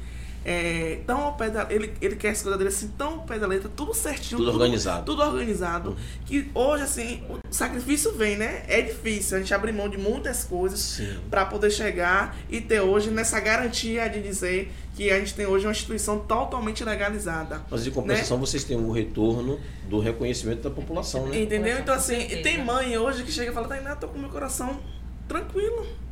é, 0.50 1.00
tão 1.06 1.20
ao 1.24 1.34
pé 1.34 1.50
da, 1.50 1.68
ele, 1.70 1.94
ele 2.00 2.16
quer 2.16 2.30
as 2.30 2.42
coisas 2.42 2.58
dele 2.58 2.70
assim, 2.70 2.88
tão 2.98 3.16
ao 3.16 3.20
pé 3.24 3.38
da 3.38 3.46
letra, 3.46 3.70
tudo 3.76 3.94
certinho. 3.94 4.38
Tudo, 4.38 4.52
tudo 4.52 4.62
organizado. 4.62 5.06
Tudo 5.06 5.22
organizado. 5.22 5.90
Uhum. 5.90 5.96
Que 6.26 6.50
hoje, 6.56 6.84
assim, 6.84 7.22
o 7.30 7.38
sacrifício 7.52 8.14
vem, 8.14 8.38
né? 8.38 8.64
É 8.66 8.82
difícil. 8.82 9.36
A 9.36 9.42
gente 9.42 9.54
abre 9.54 9.74
mão 9.74 9.90
de 9.90 9.98
muitas 9.98 10.46
coisas 10.46 11.02
para 11.30 11.46
poder 11.46 11.70
chegar 11.70 12.38
e 12.50 12.62
ter 12.62 12.80
hoje 12.80 13.10
nessa 13.10 13.42
garantia 13.42 14.08
de 14.08 14.22
dizer 14.22 14.72
que 14.96 15.12
a 15.12 15.20
gente 15.20 15.34
tem 15.34 15.46
hoje 15.46 15.66
uma 15.66 15.74
instituição 15.74 16.20
totalmente 16.20 16.82
legalizada. 16.82 17.62
Mas 17.70 17.84
de 17.84 17.92
compensação, 17.92 18.38
né? 18.38 18.46
vocês 18.46 18.64
têm 18.64 18.78
o 18.78 18.90
retorno 18.90 19.60
do 19.90 20.00
reconhecimento 20.00 20.62
da 20.62 20.70
população, 20.70 21.28
né? 21.28 21.42
Entendeu? 21.42 21.78
Então, 21.78 21.94
assim, 21.94 22.26
tem 22.42 22.64
mãe 22.64 22.98
hoje 22.98 23.24
que 23.24 23.34
chega 23.34 23.52
e 23.52 23.54
fala, 23.54 23.68
Tainá, 23.68 23.98
tô 23.98 24.08
com 24.08 24.18
meu 24.18 24.30
coração 24.30 24.80
tranquilo 25.28 26.07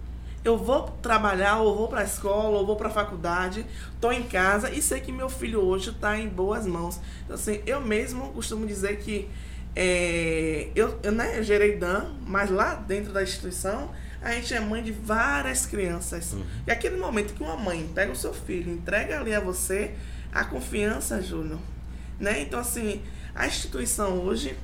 eu 0.45 0.59
vou 0.59 0.83
trabalhar, 1.01 1.57
ou 1.57 1.75
vou 1.75 1.87
para 1.87 2.01
a 2.01 2.03
escola, 2.03 2.59
ou 2.59 2.65
vou 2.65 2.75
para 2.75 2.87
a 2.87 2.91
faculdade, 2.91 3.65
estou 3.95 4.13
em 4.13 4.21
casa 4.21 4.69
e 4.69 4.79
sei 4.79 5.01
que 5.01 5.11
meu 5.11 5.27
filho 5.27 5.59
hoje 5.59 5.89
está 5.89 6.17
em 6.19 6.29
boas 6.29 6.67
mãos. 6.67 7.01
Então, 7.23 7.35
assim, 7.35 7.63
eu 7.65 7.81
mesmo 7.81 8.31
costumo 8.31 8.67
dizer 8.67 8.99
que 8.99 9.27
é, 9.75 10.69
eu, 10.75 10.99
eu, 11.01 11.11
né, 11.11 11.41
gerei 11.41 11.77
Dan, 11.77 12.13
mas 12.27 12.51
lá 12.51 12.75
dentro 12.75 13.11
da 13.11 13.23
instituição 13.23 13.89
a 14.21 14.31
gente 14.33 14.53
é 14.53 14.59
mãe 14.59 14.83
de 14.83 14.91
várias 14.91 15.65
crianças. 15.65 16.33
Uhum. 16.33 16.43
E 16.67 16.71
aquele 16.71 16.97
momento 16.97 17.33
que 17.33 17.41
uma 17.41 17.57
mãe 17.57 17.89
pega 17.93 18.11
o 18.11 18.15
seu 18.15 18.33
filho, 18.33 18.71
entrega 18.71 19.19
ali 19.19 19.33
a 19.33 19.39
você, 19.39 19.95
a 20.31 20.43
confiança, 20.43 21.21
Júnior. 21.23 21.59
Né? 22.19 22.41
Então, 22.41 22.59
assim, 22.59 23.01
a 23.33 23.47
instituição 23.47 24.19
hoje, 24.19 24.55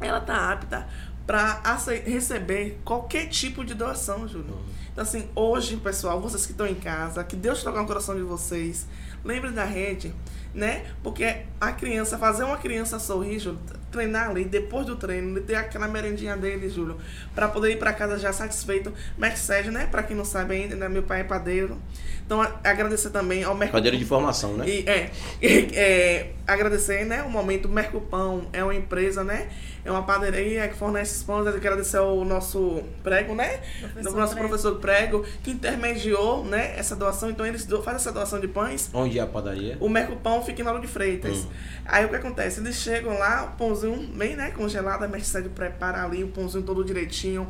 ela 0.00 0.20
tá 0.20 0.52
apta 0.52 0.86
para 1.26 1.60
receber 2.04 2.78
qualquer 2.84 3.26
tipo 3.28 3.64
de 3.64 3.72
doação, 3.72 4.28
Júnior. 4.28 4.58
Uhum. 4.58 4.77
Então, 4.98 5.06
assim, 5.06 5.28
hoje, 5.32 5.76
pessoal, 5.76 6.20
vocês 6.20 6.44
que 6.44 6.50
estão 6.50 6.66
em 6.66 6.74
casa, 6.74 7.22
que 7.22 7.36
Deus 7.36 7.62
toque 7.62 7.78
no 7.78 7.86
coração 7.86 8.16
de 8.16 8.22
vocês, 8.22 8.84
lembre 9.24 9.52
da 9.52 9.64
rede, 9.64 10.12
né? 10.52 10.86
Porque 11.04 11.42
a 11.60 11.70
criança, 11.70 12.18
fazer 12.18 12.42
uma 12.42 12.56
criança 12.56 12.98
sorrir, 12.98 13.38
Júlio, 13.38 13.60
treinar 13.92 14.30
ali, 14.30 14.44
depois 14.44 14.84
do 14.86 14.96
treino, 14.96 15.40
ter 15.40 15.54
aquela 15.54 15.86
merendinha 15.86 16.36
dele, 16.36 16.68
Júlio, 16.68 16.98
para 17.32 17.46
poder 17.46 17.70
ir 17.70 17.78
para 17.78 17.92
casa 17.92 18.18
já 18.18 18.32
satisfeito. 18.32 18.92
Mestre 19.16 19.40
Sérgio, 19.40 19.70
né? 19.70 19.86
Para 19.88 20.02
quem 20.02 20.16
não 20.16 20.24
sabe 20.24 20.54
ainda, 20.54 20.74
né? 20.74 20.88
meu 20.88 21.04
pai 21.04 21.20
é 21.20 21.24
padeiro. 21.24 21.78
Então, 22.26 22.40
agradecer 22.64 23.10
também 23.10 23.44
ao 23.44 23.54
Mercopão. 23.54 23.78
Padeiro 23.78 23.96
de 23.96 24.04
formação, 24.04 24.56
né? 24.56 24.68
E, 24.68 24.84
é, 24.84 25.10
é, 25.40 26.32
agradecer, 26.44 27.04
né? 27.06 27.22
O 27.22 27.30
momento 27.30 27.68
Mercopão 27.68 28.48
é 28.52 28.64
uma 28.64 28.74
empresa, 28.74 29.22
né? 29.22 29.48
É 29.88 29.90
uma 29.90 30.02
padaria 30.02 30.68
que 30.68 30.76
fornece 30.76 31.24
pães. 31.24 31.46
Agradecer 31.46 31.96
ao 31.96 32.24
nosso 32.24 32.82
prego, 33.02 33.34
né? 33.34 33.60
Professor 33.80 34.16
nosso 34.16 34.34
prego. 34.34 34.48
professor 34.48 34.78
prego, 34.78 35.24
que 35.42 35.50
intermediou 35.50 36.44
né, 36.44 36.78
essa 36.78 36.94
doação. 36.94 37.30
Então 37.30 37.46
eles 37.46 37.64
fazem 37.64 37.94
essa 37.94 38.12
doação 38.12 38.38
de 38.38 38.46
pães. 38.46 38.90
Onde 38.92 39.18
é 39.18 39.22
a 39.22 39.26
padaria? 39.26 39.78
O 39.80 39.88
Mercopão 39.88 40.44
fica 40.44 40.60
em 40.60 40.64
Lauro 40.64 40.80
de 40.80 40.86
Freitas. 40.86 41.38
Hum. 41.38 41.48
Aí 41.86 42.04
o 42.04 42.10
que 42.10 42.16
acontece? 42.16 42.60
Eles 42.60 42.76
chegam 42.76 43.18
lá, 43.18 43.52
o 43.54 43.56
pãozinho 43.56 43.96
bem 44.14 44.36
né, 44.36 44.50
congelado, 44.50 45.04
a 45.04 45.08
Mercedes 45.08 45.50
prepara 45.52 46.04
ali 46.04 46.22
o 46.22 46.28
pãozinho 46.28 46.62
todo 46.62 46.84
direitinho. 46.84 47.48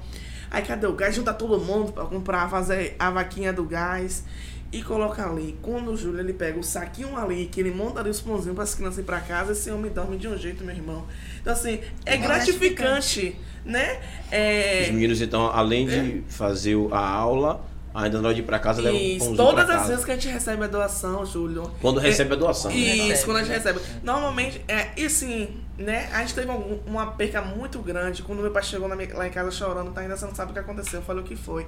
Aí 0.51 0.63
cadê 0.63 0.87
o 0.87 0.93
gás? 0.93 1.15
Junta 1.15 1.35
todo 1.35 1.61
mundo 1.61 1.93
para 1.93 2.05
comprar, 2.05 2.49
fazer 2.49 2.95
a 2.99 3.11
vaquinha 3.11 3.53
do 3.53 3.65
gás 3.65 4.25
e 4.71 4.83
coloca 4.83 5.25
ali. 5.25 5.59
Quando 5.63 5.93
o 5.93 5.97
Júlio 5.97 6.21
ele 6.21 6.33
pega 6.33 6.59
o 6.59 6.63
saquinho 6.63 7.17
ali, 7.17 7.47
que 7.47 7.61
ele 7.61 7.71
monta 7.71 8.01
ali 8.01 8.11
os 8.11 8.21
pãozinhos 8.21 8.55
para 8.55 8.65
as 8.65 8.75
crianças 8.75 8.99
ir 8.99 9.03
para 9.03 9.21
casa, 9.21 9.53
esse 9.53 9.71
homem 9.71 9.91
dorme 9.91 10.17
de 10.17 10.29
um 10.29 10.37
jeito, 10.37 10.65
meu 10.65 10.75
irmão. 10.75 11.07
Então, 11.41 11.53
assim, 11.53 11.81
é, 12.05 12.15
é 12.15 12.17
gratificante, 12.17 12.75
gratificante, 12.75 13.37
né? 13.65 14.01
É... 14.31 14.83
Os 14.85 14.91
meninos, 14.91 15.21
então, 15.21 15.47
além 15.47 15.87
de 15.87 16.19
é. 16.19 16.23
fazer 16.29 16.77
a 16.93 17.09
aula, 17.09 17.65
ainda 17.95 18.21
na 18.21 18.29
hora 18.29 18.35
de 18.35 18.43
ir 18.43 18.45
para 18.45 18.59
casa, 18.59 18.83
levam 18.83 19.01
um 19.01 19.19
pãozinho 19.19 19.37
Todas 19.37 19.71
as 19.71 19.89
vezes 19.89 20.05
que 20.05 20.11
a 20.11 20.15
gente 20.15 20.29
recebe 20.29 20.65
a 20.65 20.67
doação, 20.67 21.25
Júlio. 21.25 21.71
Quando 21.81 21.99
recebe 21.99 22.35
a 22.35 22.37
doação. 22.37 22.71
Né? 22.71 22.77
Isso, 22.77 23.25
quando 23.25 23.39
a 23.39 23.43
gente 23.43 23.55
recebe. 23.55 23.81
Normalmente, 24.03 24.63
é, 24.69 24.89
e 24.97 25.09
sim, 25.09 25.49
né? 25.79 26.11
A 26.13 26.21
gente 26.21 26.35
teve 26.35 26.51
uma 26.87 27.07
perca 27.13 27.41
muito 27.41 27.79
grande 27.79 28.23
quando 28.23 28.43
meu 28.43 28.51
pai 28.51 28.63
chegou 28.63 28.87
minha, 28.95 29.17
lá 29.17 29.27
em 29.27 29.31
casa 29.31 29.51
chorando, 29.51 29.93
tá? 29.93 30.03
Ainda 30.03 30.17
você 30.17 30.27
não 30.27 30.35
sabe 30.35 30.51
o 30.51 30.55
que 30.55 30.61
aconteceu. 30.61 31.01
Eu 31.01 31.05
falei 31.05 31.23
o 31.23 31.27
que 31.27 31.37
foi. 31.37 31.67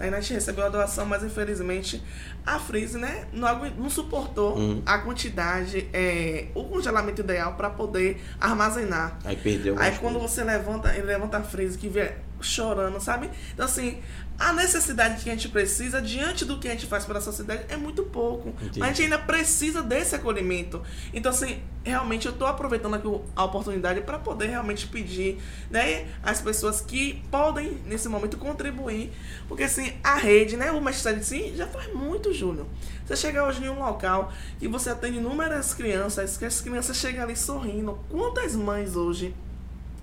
Aí 0.00 0.08
a 0.12 0.20
gente 0.20 0.32
recebeu 0.32 0.64
a 0.64 0.68
doação, 0.70 1.04
mas 1.04 1.22
infelizmente 1.22 2.02
a 2.46 2.58
Freeze, 2.58 2.96
né, 2.98 3.26
não, 3.32 3.64
não 3.76 3.90
suportou 3.90 4.56
Uhum. 4.56 4.82
a 4.86 4.98
quantidade, 4.98 5.86
é, 5.92 6.46
o 6.54 6.64
congelamento 6.64 7.20
ideal 7.20 7.52
para 7.54 7.68
poder 7.70 8.20
armazenar. 8.40 9.18
Aí 9.24 9.36
perdeu 9.36 9.76
Aí 9.78 9.92
quando 9.98 10.14
coisas. 10.14 10.30
você 10.32 10.42
levanta, 10.44 10.94
ele 10.96 11.06
levanta 11.06 11.36
a 11.36 11.42
Freeze 11.42 11.76
que 11.76 11.88
vê 11.88 12.12
chorando, 12.42 13.00
sabe? 13.00 13.30
Então 13.52 13.64
assim, 13.64 14.00
a 14.38 14.54
necessidade 14.54 15.22
que 15.22 15.28
a 15.28 15.34
gente 15.34 15.50
precisa 15.50 16.00
diante 16.00 16.46
do 16.46 16.58
que 16.58 16.66
a 16.66 16.70
gente 16.70 16.86
faz 16.86 17.04
pela 17.04 17.20
sociedade 17.20 17.64
é 17.68 17.76
muito 17.76 18.04
pouco. 18.04 18.48
Entendi. 18.48 18.80
Mas 18.80 18.88
a 18.88 18.92
gente 18.92 19.02
ainda 19.02 19.18
precisa 19.18 19.82
desse 19.82 20.14
acolhimento. 20.14 20.82
Então 21.12 21.30
assim, 21.30 21.62
realmente 21.84 22.26
eu 22.26 22.32
tô 22.32 22.46
aproveitando 22.46 22.94
aqui 22.94 23.06
a 23.36 23.44
oportunidade 23.44 24.00
para 24.00 24.18
poder 24.18 24.46
realmente 24.46 24.86
pedir, 24.86 25.38
né, 25.70 26.06
às 26.22 26.40
pessoas 26.40 26.80
que 26.80 27.22
podem 27.30 27.78
nesse 27.84 28.08
momento 28.08 28.38
contribuir, 28.38 29.12
porque 29.46 29.64
assim, 29.64 29.92
a 30.02 30.14
rede, 30.14 30.56
né, 30.56 30.70
o 30.72 30.80
mestre 30.80 31.16
de 31.16 31.24
si 31.26 31.54
já 31.54 31.66
faz 31.66 31.92
muito, 31.92 32.32
Júlio. 32.32 32.66
Você 33.04 33.16
chega 33.16 33.44
hoje 33.44 33.62
em 33.62 33.68
um 33.68 33.80
local 33.80 34.32
e 34.60 34.68
você 34.68 34.90
atende 34.90 35.18
inúmeras 35.18 35.74
crianças, 35.74 36.36
que 36.36 36.44
as 36.44 36.60
crianças 36.60 36.96
chegam 36.96 37.24
ali 37.24 37.36
sorrindo. 37.36 37.98
Quantas 38.08 38.54
mães 38.54 38.96
hoje 38.96 39.34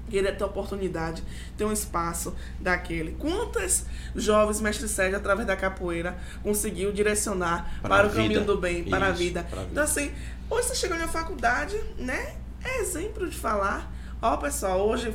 queria 0.10 0.34
ter 0.34 0.44
a 0.44 0.48
oportunidade, 0.48 1.24
ter 1.58 1.66
um 1.66 1.72
espaço 1.72 2.36
daquele. 2.60 3.12
Quantas 3.20 3.86
jovens 4.16 4.62
mestre 4.62 4.88
Sérgio, 4.88 5.18
através 5.18 5.48
da 5.48 5.56
capoeira, 5.56 6.18
conseguiu 6.44 6.92
direcionar 6.92 7.80
Para 7.82 7.90
para, 7.90 8.08
o 8.08 8.10
caminho 8.12 8.40
vida. 8.40 8.46
do 8.46 8.58
bem, 8.58 8.84
para 8.84 9.08
a 9.08 9.10
Isso, 9.10 9.20
vida. 9.20 9.44
para 9.44 9.60
a 9.60 9.64
vida. 9.64 9.72
Então, 9.72 9.84
assim, 9.84 10.12
hoje 10.50 10.68
você 10.68 10.76
chegou 10.76 10.98
na 10.98 11.08
faculdade, 11.08 11.80
né? 11.98 12.36
É 12.64 12.82
exemplo 12.82 13.30
de 13.30 13.38
falar. 13.38 13.92
Ó, 14.22 14.36
pessoal, 14.38 14.88
hoje, 14.88 15.14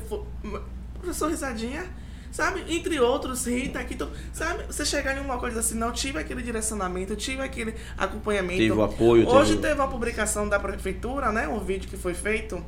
professor 0.94 1.28
Risadinha, 1.28 1.84
sabe? 2.30 2.64
Entre 2.68 2.98
outros, 3.00 3.46
Rita, 3.46 3.78
aqui, 3.80 3.96
sabe? 4.32 4.64
Você 4.64 4.84
chegar 4.84 5.16
em 5.16 5.20
um 5.20 5.26
local 5.26 5.46
e 5.46 5.48
dizer 5.48 5.60
assim, 5.60 5.74
não, 5.74 5.92
tive 5.92 6.18
aquele 6.18 6.42
direcionamento, 6.42 7.16
tive 7.16 7.42
aquele 7.42 7.74
acompanhamento. 7.98 8.58
Teve 8.58 8.72
o 8.72 8.82
apoio, 8.82 9.28
Hoje 9.28 9.56
teve 9.56 9.62
teve 9.68 9.80
uma 9.80 9.88
publicação 9.88 10.48
da 10.48 10.58
prefeitura, 10.58 11.32
né? 11.32 11.48
Um 11.48 11.58
vídeo 11.60 11.88
que 11.88 11.96
foi 11.96 12.14
feito 12.14 12.64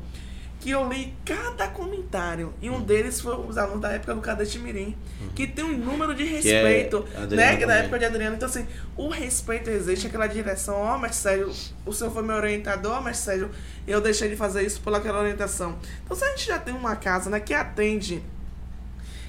que 0.65 0.71
eu 0.71 0.89
li 0.89 1.15
cada 1.27 1.69
comentário. 1.69 2.55
E 2.63 2.71
um 2.71 2.81
deles 2.81 3.21
foi 3.21 3.37
os 3.37 3.59
alunos 3.59 3.83
da 3.83 3.93
época 3.93 4.15
do 4.15 4.23
Cadete 4.23 4.59
Mirim, 4.59 4.97
que 5.35 5.47
tem 5.47 5.63
um 5.63 5.77
número 5.77 6.15
de 6.15 6.23
é 6.23 6.27
respeito, 6.27 7.07
a 7.15 7.25
Adriana 7.25 7.51
né? 7.53 7.57
Que 7.59 7.67
da 7.67 7.73
também. 7.75 7.85
época 7.85 7.99
de 7.99 8.05
Adriano. 8.07 8.37
Então, 8.37 8.49
assim, 8.49 8.67
o 8.97 9.11
respeito 9.11 9.69
existe, 9.69 10.07
aquela 10.07 10.27
direção, 10.27 10.77
ó, 10.77 10.97
mas 10.97 11.17
Sérgio, 11.17 11.53
o 11.85 11.93
senhor 11.93 12.11
foi 12.11 12.23
meu 12.23 12.37
orientador, 12.37 13.03
mas 13.03 13.19
Sérgio, 13.19 13.51
eu 13.87 14.01
deixei 14.01 14.31
de 14.31 14.37
fazer 14.37 14.65
isso 14.65 14.81
por 14.81 14.95
aquela 14.95 15.21
orientação. 15.21 15.79
Então, 16.03 16.17
se 16.17 16.25
a 16.25 16.31
gente 16.31 16.47
já 16.47 16.59
tem 16.59 16.73
uma 16.73 16.97
casa, 16.97 17.29
né, 17.29 17.41
que 17.41 17.53
atende 17.53 18.23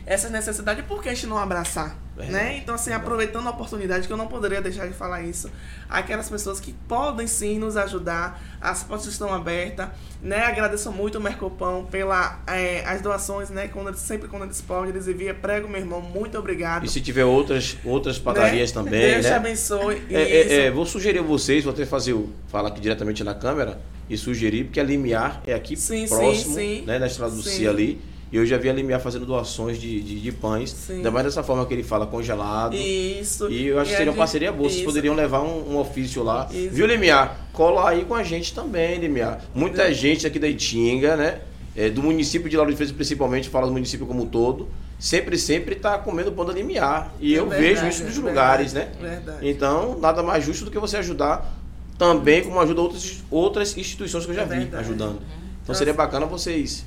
essas 0.05 0.31
necessidades, 0.31 0.85
por 0.85 1.03
que 1.03 1.09
a 1.09 1.13
gente 1.13 1.27
não 1.27 1.37
abraçar? 1.37 1.97
Né? 2.17 2.57
Então, 2.57 2.75
assim, 2.75 2.93
aproveitando 2.93 3.45
a 3.47 3.49
oportunidade, 3.49 4.07
que 4.07 4.13
eu 4.13 4.15
não 4.15 4.27
poderia 4.27 4.61
deixar 4.61 4.87
de 4.87 4.93
falar 4.93 5.21
isso, 5.23 5.51
aquelas 5.89 6.29
pessoas 6.29 6.61
que 6.61 6.71
podem 6.87 7.27
sim 7.27 7.59
nos 7.59 7.75
ajudar, 7.75 8.41
as 8.61 8.83
portas 8.83 9.07
estão 9.07 9.33
abertas, 9.33 9.89
né? 10.21 10.45
Agradeço 10.45 10.91
muito 10.93 11.17
o 11.17 11.21
Mercopão 11.21 11.85
pela 11.85 12.39
eh, 12.47 12.83
as 12.85 13.01
doações, 13.01 13.49
né? 13.49 13.67
Quando 13.67 13.89
eles, 13.89 13.99
sempre 13.99 14.29
quando 14.29 14.43
eles 14.43 14.61
podem, 14.61 14.91
eles 14.91 15.07
enviam, 15.07 15.35
prego, 15.35 15.67
meu 15.67 15.81
irmão, 15.81 16.01
muito 16.01 16.37
obrigado. 16.37 16.85
E 16.85 16.89
se 16.89 17.01
tiver 17.01 17.25
outras, 17.25 17.77
outras 17.83 18.17
padarias 18.17 18.73
Né? 18.73 18.83
também, 18.83 19.11
Deus 19.11 19.25
te 19.25 19.31
né? 19.31 19.35
abençoe. 19.35 20.01
É, 20.09 20.21
é, 20.21 20.53
é, 20.67 20.71
vou 20.71 20.85
sugerir 20.85 21.19
a 21.19 21.23
vocês, 21.23 21.65
vou 21.65 21.73
até 21.73 21.85
fazer 21.85 22.13
o, 22.13 22.29
falar 22.47 22.69
aqui 22.69 22.79
diretamente 22.79 23.23
na 23.25 23.35
câmera 23.35 23.77
e 24.09 24.17
sugerir, 24.17 24.65
porque 24.65 24.79
a 24.79 24.83
Limiar 24.83 25.41
é 25.45 25.53
aqui 25.53 25.75
Sim, 25.75 26.07
sim, 26.07 26.15
próximo, 26.15 26.55
sim. 26.55 26.83
né, 26.85 26.97
na 26.97 27.07
estrada 27.07 27.35
do 27.35 27.43
Sim. 27.43 27.49
Cia 27.49 27.69
ali. 27.69 28.01
E 28.31 28.37
eu 28.37 28.45
já 28.45 28.57
vi 28.57 28.69
a 28.69 28.73
Limiar 28.73 28.99
fazendo 28.99 29.25
doações 29.25 29.79
de, 29.79 30.01
de, 30.01 30.19
de 30.19 30.31
pães, 30.31 30.71
Sim. 30.71 30.95
ainda 30.97 31.11
mais 31.11 31.25
dessa 31.25 31.43
forma 31.43 31.65
que 31.65 31.73
ele 31.73 31.83
fala, 31.83 32.07
congelado. 32.07 32.75
Isso. 32.75 33.49
E 33.49 33.67
eu 33.67 33.79
acho 33.79 33.89
que 33.89 33.95
a 33.95 33.97
seria 33.97 34.11
uma 34.11 34.17
parceria 34.17 34.51
boa, 34.51 34.69
vocês 34.69 34.83
poderiam 34.83 35.13
levar 35.15 35.41
um, 35.41 35.73
um 35.73 35.77
ofício 35.77 36.23
lá. 36.23 36.47
Isso. 36.51 36.73
Viu, 36.73 36.85
Limiar? 36.85 37.47
Cola 37.53 37.89
aí 37.89 38.03
com 38.03 38.15
a 38.15 38.23
gente 38.23 38.53
também, 38.53 38.99
Limiar. 38.99 39.41
Muita 39.53 39.93
gente 39.93 40.25
aqui 40.25 40.39
da 40.39 40.47
Itinga, 40.47 41.15
né? 41.15 41.41
é, 41.75 41.89
do 41.89 42.01
município 42.01 42.49
de 42.49 42.55
Lauro 42.55 42.71
de 42.71 42.77
Freitas 42.77 42.95
principalmente, 42.95 43.49
fala 43.49 43.67
do 43.67 43.73
município 43.73 44.07
como 44.07 44.23
um 44.23 44.25
todo, 44.25 44.69
sempre, 44.97 45.37
sempre 45.37 45.75
tá 45.75 45.97
comendo 45.97 46.31
pão 46.31 46.45
da 46.45 46.53
Limiar. 46.53 47.13
E 47.19 47.35
É 47.35 47.39
eu 47.39 47.49
verdade, 47.49 47.73
vejo 47.75 47.87
isso 47.87 48.03
nos 48.05 48.17
é 48.17 48.21
lugares, 48.21 48.73
verdade, 48.73 48.97
né? 49.01 49.09
Verdade. 49.09 49.49
Então, 49.49 49.99
nada 49.99 50.23
mais 50.23 50.43
justo 50.45 50.65
do 50.65 50.71
que 50.71 50.79
você 50.79 50.97
ajudar 50.97 51.53
também, 51.97 52.43
como 52.43 52.59
ajuda 52.59 52.81
outras, 52.81 53.23
outras 53.29 53.77
instituições 53.77 54.25
que 54.25 54.31
eu 54.31 54.35
já 54.35 54.43
É 54.43 54.45
vi 54.45 54.75
ajudando. 54.75 55.15
Então 55.21 55.73
Nossa. 55.73 55.79
seria 55.79 55.93
bacana 55.93 56.25
vocês. 56.25 56.85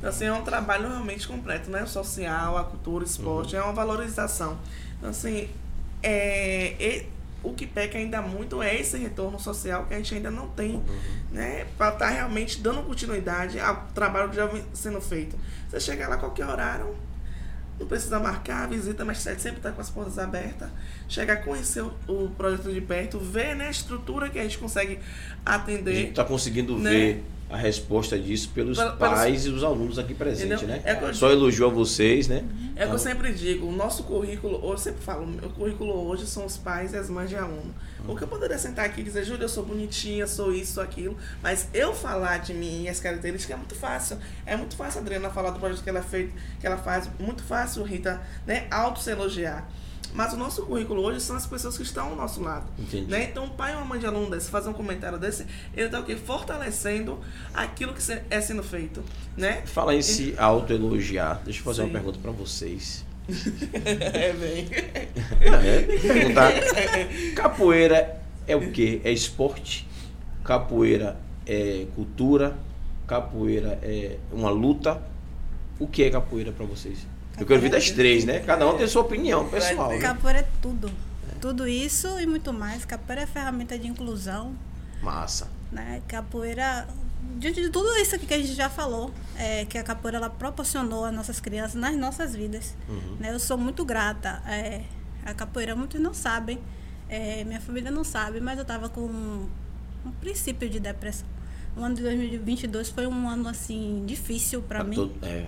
Então, 0.00 0.10
assim, 0.10 0.24
é 0.24 0.32
um 0.32 0.42
trabalho 0.42 0.88
realmente 0.88 1.28
completo, 1.28 1.70
né? 1.70 1.82
O 1.82 1.86
social, 1.86 2.56
a 2.58 2.64
cultura, 2.64 3.04
o 3.04 3.06
esporte, 3.06 3.54
é 3.54 3.62
uma 3.62 3.72
valorização. 3.72 4.58
Então, 4.98 5.10
assim, 5.10 5.48
é, 6.02 6.74
e- 6.80 7.06
o 7.42 7.52
que 7.54 7.66
peca 7.66 7.96
ainda 7.98 8.20
muito 8.20 8.62
é 8.62 8.74
esse 8.78 8.96
retorno 8.98 9.38
social 9.38 9.84
que 9.86 9.94
a 9.94 9.96
gente 9.98 10.14
ainda 10.14 10.30
não 10.30 10.48
tem, 10.48 10.82
né? 11.30 11.66
Para 11.78 11.92
estar 11.92 12.08
realmente 12.08 12.60
dando 12.60 12.82
continuidade 12.82 13.58
ao 13.60 13.86
trabalho 13.94 14.28
que 14.30 14.36
já 14.36 14.46
vem 14.46 14.62
sendo 14.74 15.00
feito. 15.00 15.36
Você 15.68 15.80
chega 15.80 16.08
lá 16.08 16.16
a 16.16 16.18
qualquer 16.18 16.46
horário, 16.46 16.94
não 17.78 17.86
precisa 17.86 18.18
marcar 18.18 18.64
a 18.64 18.66
visita, 18.66 19.04
mas 19.06 19.18
sempre 19.18 19.52
está 19.52 19.70
com 19.72 19.80
as 19.80 19.88
portas 19.88 20.18
abertas. 20.18 20.68
Chega 21.08 21.32
a 21.34 21.36
conhecer 21.36 21.82
o, 21.82 21.92
o 22.08 22.30
projeto 22.36 22.70
de 22.72 22.80
perto, 22.82 23.18
ver 23.18 23.54
né, 23.56 23.68
a 23.68 23.70
estrutura 23.70 24.28
que 24.28 24.38
a 24.38 24.42
gente 24.42 24.58
consegue 24.58 24.98
A 25.44 25.54
atender. 25.54 25.94
gente 25.94 26.10
está 26.10 26.24
conseguindo 26.24 26.78
Né? 26.78 26.90
ver 26.90 27.24
a 27.50 27.56
resposta 27.56 28.16
disso 28.16 28.50
pelos 28.54 28.78
pais 28.98 29.44
e 29.44 29.48
os 29.48 29.64
alunos 29.64 29.98
aqui 29.98 30.14
presentes, 30.14 30.62
né? 30.62 30.80
É 30.84 30.94
que 30.94 31.04
eu 31.04 31.12
Só 31.12 31.30
elogio 31.30 31.66
a 31.66 31.68
vocês, 31.68 32.28
né? 32.28 32.36
É 32.36 32.40
o 32.40 32.44
que 32.44 32.82
eu 32.82 32.86
Então, 32.86 32.98
sempre 32.98 33.32
digo, 33.32 33.66
o 33.66 33.72
nosso 33.72 34.04
currículo, 34.04 34.60
eu 34.62 34.78
sempre 34.78 35.02
falo, 35.02 35.26
o 35.42 35.50
currículo 35.50 36.08
hoje 36.08 36.26
são 36.26 36.46
os 36.46 36.56
pais 36.56 36.92
e 36.92 36.96
as 36.96 37.10
mães 37.10 37.28
de 37.28 37.36
aluno. 37.36 37.74
Porque 38.06 38.22
eu 38.22 38.28
poderia 38.28 38.56
sentar 38.56 38.84
aqui 38.84 39.00
e 39.00 39.04
dizer, 39.04 39.24
Júlia, 39.24 39.44
eu 39.44 39.48
sou 39.48 39.64
bonitinha, 39.64 40.26
sou 40.26 40.52
isso, 40.54 40.74
sou 40.74 40.82
aquilo, 40.82 41.16
mas 41.42 41.68
eu 41.74 41.92
falar 41.92 42.38
de 42.38 42.54
mim 42.54 42.84
e 42.84 42.88
as 42.88 43.00
características 43.00 43.54
é 43.54 43.58
muito 43.58 43.74
fácil. 43.74 44.16
É 44.46 44.56
muito 44.56 44.76
fácil 44.76 45.00
a 45.00 45.02
Adriana 45.02 45.28
falar 45.30 45.50
do 45.50 45.58
projeto 45.58 45.82
que 45.82 45.90
ela, 45.90 46.02
fez, 46.02 46.30
que 46.60 46.66
ela 46.66 46.78
faz, 46.78 47.10
muito 47.18 47.42
fácil, 47.42 47.82
Rita, 47.82 48.20
né, 48.46 48.66
auto 48.70 49.00
se 49.00 49.10
elogiar. 49.10 49.68
Mas 50.12 50.32
o 50.32 50.36
nosso 50.36 50.62
currículo 50.62 51.02
hoje 51.02 51.20
são 51.20 51.36
as 51.36 51.46
pessoas 51.46 51.76
que 51.76 51.82
estão 51.82 52.08
ao 52.08 52.16
nosso 52.16 52.42
lado. 52.42 52.66
Entendi. 52.78 53.10
Né? 53.10 53.28
Então, 53.30 53.44
um 53.44 53.50
pai 53.50 53.72
ou 53.72 53.78
uma 53.78 53.86
mãe 53.86 54.00
de 54.00 54.06
aluno 54.06 54.30
desse 54.30 54.50
fazer 54.50 54.68
um 54.68 54.72
comentário 54.72 55.18
desse, 55.18 55.46
ele 55.74 55.86
está 55.86 56.00
o 56.00 56.04
quê? 56.04 56.16
Fortalecendo 56.16 57.20
aquilo 57.54 57.94
que 57.94 58.00
é 58.28 58.40
sendo 58.40 58.62
feito. 58.62 59.02
Né? 59.36 59.62
Fala 59.66 59.94
em 59.94 60.02
se 60.02 60.34
autoelogiar. 60.36 61.40
Deixa 61.44 61.60
eu 61.60 61.64
fazer 61.64 61.82
Sim. 61.82 61.88
uma 61.88 61.92
pergunta 61.92 62.18
para 62.20 62.32
vocês. 62.32 63.04
É 63.32 64.32
bem. 64.32 64.68
É, 65.40 65.82
que. 67.06 67.32
Capoeira 67.32 68.20
é 68.46 68.56
o 68.56 68.72
quê? 68.72 69.00
É 69.04 69.12
esporte? 69.12 69.86
Capoeira 70.42 71.16
é 71.46 71.86
cultura? 71.94 72.56
Capoeira 73.06 73.78
é 73.82 74.16
uma 74.32 74.50
luta? 74.50 75.00
O 75.78 75.86
que 75.86 76.02
é 76.02 76.10
capoeira 76.10 76.52
para 76.52 76.66
vocês? 76.66 77.06
Eu 77.40 77.46
quero 77.46 77.54
ouvir 77.58 77.70
das 77.70 77.90
três, 77.90 78.24
né? 78.24 78.40
Cada 78.40 78.68
um 78.68 78.76
tem 78.76 78.86
sua 78.86 79.02
opinião 79.02 79.48
pessoal. 79.48 79.88
né? 79.90 79.98
Capoeira 79.98 80.40
é 80.40 80.48
tudo. 80.60 80.90
Tudo 81.40 81.66
isso 81.66 82.06
e 82.20 82.26
muito 82.26 82.52
mais. 82.52 82.84
Capoeira 82.84 83.22
é 83.22 83.26
ferramenta 83.26 83.78
de 83.78 83.88
inclusão, 83.88 84.54
Massa. 85.02 85.48
né? 85.72 86.02
Capoeira, 86.06 86.86
diante 87.38 87.62
de 87.62 87.70
tudo 87.70 87.88
isso 87.96 88.18
que 88.18 88.34
a 88.34 88.36
gente 88.38 88.52
já 88.54 88.68
falou, 88.68 89.10
é, 89.38 89.64
que 89.64 89.78
a 89.78 89.82
capoeira 89.82 90.18
ela 90.18 90.28
proporcionou 90.28 91.04
às 91.06 91.14
nossas 91.14 91.40
crianças 91.40 91.74
nas 91.80 91.96
nossas 91.96 92.36
vidas, 92.36 92.76
Uhum. 92.88 93.16
né? 93.18 93.32
Eu 93.32 93.38
sou 93.40 93.56
muito 93.56 93.84
grata. 93.86 94.42
É, 94.46 94.82
a 95.24 95.32
capoeira 95.32 95.74
muitos 95.74 95.98
não 95.98 96.12
sabem, 96.12 96.58
é, 97.08 97.42
minha 97.44 97.60
família 97.60 97.90
não 97.90 98.04
sabe, 98.04 98.38
mas 98.40 98.58
eu 98.58 98.62
estava 98.62 98.90
com 98.90 99.00
um, 99.00 99.48
um 100.04 100.10
princípio 100.20 100.68
de 100.68 100.78
depressão. 100.78 101.26
O 101.74 101.82
ano 101.82 101.94
de 101.94 102.02
2022 102.02 102.90
foi 102.90 103.06
um 103.06 103.26
ano 103.28 103.48
assim 103.48 104.02
difícil 104.06 104.60
para 104.60 104.80
Pra 104.80 104.88
mim. 104.88 104.96
todo- 104.96 105.14
é. 105.22 105.46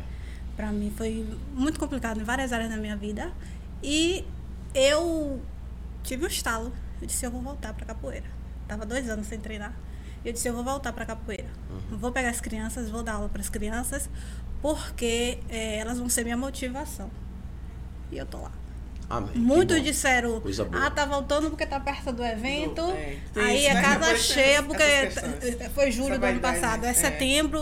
Pra 0.56 0.70
mim 0.70 0.92
foi 0.96 1.26
muito 1.54 1.78
complicado 1.78 2.20
em 2.20 2.24
várias 2.24 2.52
áreas 2.52 2.70
da 2.70 2.76
minha 2.76 2.96
vida. 2.96 3.32
E 3.82 4.24
eu 4.74 5.40
tive 6.02 6.24
um 6.24 6.28
estalo. 6.28 6.72
Eu 7.00 7.06
disse, 7.06 7.24
eu 7.24 7.30
vou 7.30 7.40
voltar 7.40 7.72
pra 7.74 7.86
capoeira. 7.86 8.26
Tava 8.68 8.86
dois 8.86 9.08
anos 9.08 9.26
sem 9.26 9.38
treinar. 9.38 9.74
Eu 10.24 10.32
disse, 10.32 10.48
eu 10.48 10.54
vou 10.54 10.62
voltar 10.62 10.92
pra 10.92 11.04
capoeira. 11.04 11.48
Vou 11.90 12.12
pegar 12.12 12.30
as 12.30 12.40
crianças, 12.40 12.88
vou 12.88 13.02
dar 13.02 13.14
aula 13.14 13.28
para 13.28 13.40
as 13.40 13.48
crianças, 13.48 14.08
porque 14.60 15.38
eh, 15.48 15.78
elas 15.78 15.98
vão 15.98 16.08
ser 16.08 16.22
minha 16.22 16.36
motivação. 16.36 17.10
E 18.10 18.18
eu 18.18 18.26
tô 18.26 18.38
lá. 18.38 18.52
Amém. 19.10 19.34
Muitos 19.34 19.82
disseram, 19.82 20.42
ah, 20.72 20.90
tá 20.90 21.04
voltando 21.04 21.50
porque 21.50 21.66
tá 21.66 21.78
perto 21.78 22.12
do 22.12 22.24
evento. 22.24 22.80
É, 22.92 23.18
aí 23.36 23.58
isso, 23.58 23.68
é 23.68 23.74
né? 23.74 23.82
casa 23.82 24.16
cheia, 24.16 24.62
porque 24.62 24.84
foi 25.74 25.90
julho 25.90 26.18
do 26.18 26.24
ano 26.24 26.40
passado. 26.40 26.84
É, 26.84 26.90
é. 26.90 26.94
setembro, 26.94 27.60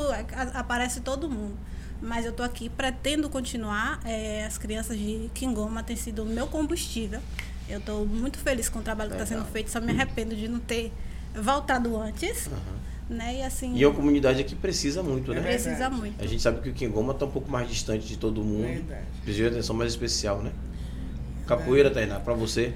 aparece 0.55 1.01
todo 1.01 1.29
mundo. 1.29 1.59
Mas 2.03 2.25
eu 2.25 2.33
tô 2.33 2.43
aqui, 2.43 2.69
pretendo 2.69 3.29
continuar. 3.29 4.01
É, 4.05 4.45
as 4.47 4.57
crianças 4.57 4.97
de 4.99 5.31
Kingoma 5.35 5.83
têm 5.83 5.97
sido 5.97 6.23
o 6.23 6.27
meu 6.27 6.47
combustível. 6.47 7.21
Eu 7.69 7.81
tô 7.81 8.05
muito 8.05 8.39
feliz 8.39 8.69
com 8.69 8.79
o 8.79 8.83
trabalho 8.83 9.11
que 9.11 9.17
está 9.17 9.25
Legal. 9.29 9.45
sendo 9.45 9.53
feito. 9.53 9.71
Só 9.71 9.81
me 9.81 9.93
arrependo 9.93 10.35
de 10.35 10.49
não 10.49 10.59
ter 10.59 10.93
voltado 11.35 11.97
antes. 12.01 12.49
Né? 13.09 13.39
E 13.39 13.43
assim, 13.43 13.75
E 13.75 13.83
é 13.83 13.87
uma 13.89 13.95
comunidade 13.95 14.45
que 14.45 14.55
precisa 14.55 15.03
muito, 15.03 15.33
né? 15.33 15.41
É 15.41 15.43
precisa 15.43 15.71
verdade. 15.71 15.97
muito. 15.97 16.25
A 16.25 16.27
gente 16.27 16.41
sabe 16.43 16.61
que 16.61 16.69
o 16.71 16.73
Kingoma 16.73 17.13
está 17.13 17.27
um 17.27 17.31
pouco 17.31 17.51
mais 17.51 17.69
distante 17.69 18.07
de 18.07 18.17
todo 18.17 18.43
mundo. 18.43 18.67
Verdade. 18.67 19.05
Precisa 19.25 19.49
de 19.51 19.55
atenção 19.57 19.75
mais 19.77 19.91
especial, 19.91 20.41
né? 20.43 20.53
Capoeira, 21.47 21.91
Tainá, 21.91 22.21
pra 22.21 22.35
você? 22.35 22.73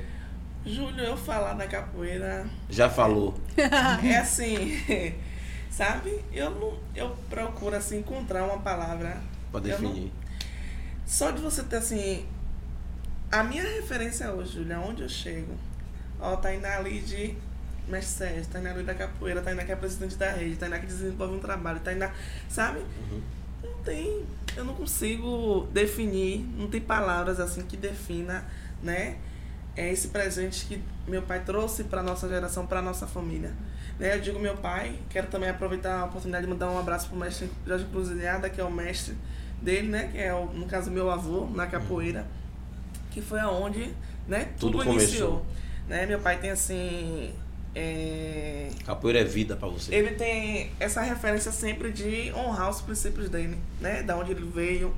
Júlio, 0.67 1.05
eu 1.05 1.17
falar 1.17 1.53
da 1.55 1.67
capoeira 1.67 2.47
Já 2.71 2.89
falou. 2.89 3.35
é 3.57 4.17
assim, 4.17 4.77
sabe? 5.77 6.23
Eu 6.33 6.51
não, 6.51 6.79
eu 6.95 7.17
procuro 7.29 7.75
assim 7.77 7.99
encontrar 7.99 8.45
uma 8.45 8.59
palavra 8.59 9.21
Pra 9.51 9.61
Eu 9.61 9.81
não- 9.81 9.91
definir. 9.93 10.13
Só 11.07 11.31
de 11.31 11.41
você 11.41 11.63
ter 11.63 11.77
assim. 11.77 12.27
A 13.31 13.43
minha 13.45 13.63
referência 13.63 14.31
hoje, 14.33 14.55
Júlia, 14.55 14.79
onde 14.81 15.03
eu 15.03 15.09
chego. 15.09 15.55
Ó, 16.21 16.37
Tainá 16.37 16.77
ali 16.79 17.01
de 17.01 17.37
Mestre 17.89 18.27
Sérgio, 18.29 18.47
Tainá 18.51 18.71
ali 18.71 18.83
da 18.85 18.95
capoeira, 18.95 19.41
Tainá 19.43 19.65
que 19.65 19.73
é 19.73 19.77
presidente 19.77 20.17
da 20.17 20.31
rede, 20.31 20.57
Tainá 20.57 20.79
que 20.79 20.87
desenvolve 20.87 21.35
um 21.35 21.41
trabalho, 21.41 21.81
Tainá. 21.81 22.11
Sabe? 22.49 22.81
Não 23.63 23.75
tem. 23.85 24.25
Eu 24.57 24.65
não 24.65 24.75
consigo 24.75 25.69
definir, 25.73 26.41
não 26.57 26.69
tem 26.69 26.81
palavras 26.81 27.39
assim 27.41 27.63
que 27.63 27.77
defina, 27.77 28.45
né? 28.83 29.17
É 29.77 29.93
esse 29.93 30.09
presente 30.09 30.67
que 30.67 30.83
meu 31.09 31.23
pai 31.23 31.43
trouxe 31.45 31.85
para 31.85 32.03
nossa 32.03 32.29
geração, 32.29 32.67
para 32.67 32.81
nossa 32.81 33.07
família. 33.07 33.53
Né? 33.99 34.17
Eu 34.17 34.21
digo 34.21 34.39
meu 34.39 34.57
pai, 34.57 34.97
quero 35.11 35.27
também 35.29 35.49
aproveitar 35.49 36.01
a 36.01 36.05
oportunidade 36.07 36.45
de 36.47 36.51
mandar 36.51 36.71
um 36.71 36.79
abraço 36.79 37.09
pro 37.09 37.19
mestre 37.19 37.51
Jorge 37.67 37.85
Cruzilhada, 37.87 38.51
que 38.51 38.61
é 38.61 38.65
o 38.65 38.71
mestre 38.71 39.17
dele, 39.63 39.89
né? 39.89 40.09
Que 40.11 40.19
é, 40.19 40.35
o, 40.35 40.47
no 40.47 40.67
caso, 40.67 40.91
meu 40.91 41.11
avô, 41.11 41.47
na 41.47 41.67
capoeira, 41.67 42.27
que 43.11 43.23
foi 43.23 43.41
aonde 43.41 43.95
né? 44.27 44.49
Tudo 44.59 44.79
tudo, 44.79 44.91
iniciou. 44.91 45.45
Né? 45.89 46.07
Meu 46.07 46.19
pai 46.19 46.39
tem 46.39 46.51
assim. 46.51 47.33
é, 47.75 48.71
Capoeira 48.85 49.21
é 49.21 49.25
vida 49.25 49.57
pra 49.57 49.69
você. 49.69 49.95
ele 49.95 50.13
tem 50.13 50.71
essa 50.81 51.01
referência 51.03 51.53
sempre 51.53 51.93
de 51.93 52.33
honrar 52.33 52.71
os 52.71 52.81
princípios 52.81 53.29
dele, 53.29 53.59
né? 53.81 54.03
Da 54.03 54.17
onde 54.17 54.33
ele 54.33 54.51
veio, 54.53 54.95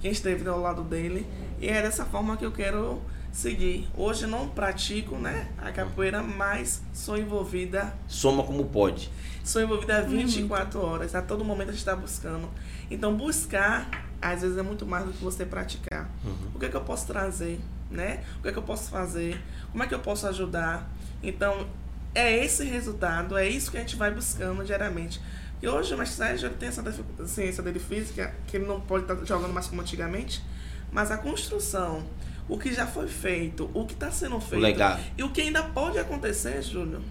quem 0.00 0.10
esteve 0.10 0.48
ao 0.48 0.60
lado 0.60 0.82
dele. 0.82 1.26
E 1.60 1.68
é 1.68 1.82
dessa 1.82 2.04
forma 2.04 2.36
que 2.36 2.44
eu 2.44 2.52
quero 2.52 3.00
seguir. 3.36 3.86
Hoje 3.94 4.26
não 4.26 4.48
pratico, 4.48 5.16
né, 5.16 5.48
a 5.58 5.70
capoeira, 5.70 6.22
mas 6.22 6.80
sou 6.94 7.18
envolvida, 7.18 7.94
Soma 8.08 8.42
como 8.42 8.64
pode. 8.64 9.10
sou 9.44 9.60
envolvida 9.60 10.02
24 10.02 10.80
horas. 10.80 11.14
A 11.14 11.20
todo 11.20 11.44
momento 11.44 11.68
a 11.68 11.72
gente 11.72 11.80
está 11.80 11.94
buscando. 11.94 12.48
Então 12.90 13.14
buscar, 13.14 14.08
às 14.22 14.40
vezes 14.40 14.56
é 14.56 14.62
muito 14.62 14.86
mais 14.86 15.04
do 15.04 15.12
que 15.12 15.22
você 15.22 15.44
praticar. 15.44 16.08
O 16.54 16.58
que 16.58 16.64
é 16.64 16.68
que 16.70 16.76
eu 16.76 16.80
posso 16.80 17.06
trazer, 17.06 17.60
né? 17.90 18.24
O 18.38 18.42
que 18.42 18.48
é 18.48 18.52
que 18.52 18.58
eu 18.58 18.62
posso 18.62 18.88
fazer? 18.88 19.38
Como 19.70 19.84
é 19.84 19.86
que 19.86 19.94
eu 19.94 20.00
posso 20.00 20.26
ajudar? 20.28 20.90
Então, 21.22 21.66
é 22.14 22.42
esse 22.42 22.64
resultado, 22.64 23.36
é 23.36 23.46
isso 23.46 23.70
que 23.70 23.76
a 23.76 23.80
gente 23.80 23.96
vai 23.96 24.10
buscando 24.10 24.64
diariamente. 24.64 25.20
E 25.60 25.68
hoje 25.68 25.92
o 25.94 25.98
mestre 25.98 26.16
Sérgio 26.16 26.50
tem 26.50 26.68
essa 26.68 26.82
deficiência 26.82 27.62
dele 27.62 27.78
física, 27.78 28.34
que 28.46 28.56
ele 28.56 28.66
não 28.66 28.80
pode 28.80 29.04
estar 29.04 29.22
jogando 29.26 29.52
mais 29.52 29.66
como 29.66 29.82
antigamente, 29.82 30.42
mas 30.90 31.10
a 31.10 31.18
construção, 31.18 32.06
o 32.48 32.58
que 32.58 32.72
já 32.72 32.86
foi 32.86 33.08
feito, 33.08 33.70
o 33.74 33.84
que 33.84 33.94
está 33.94 34.10
sendo 34.10 34.40
feito 34.40 34.62
legado. 34.62 35.02
e 35.16 35.22
o 35.22 35.30
que 35.30 35.40
ainda 35.40 35.62
pode 35.62 35.98
acontecer, 35.98 36.62
Júlio. 36.62 37.02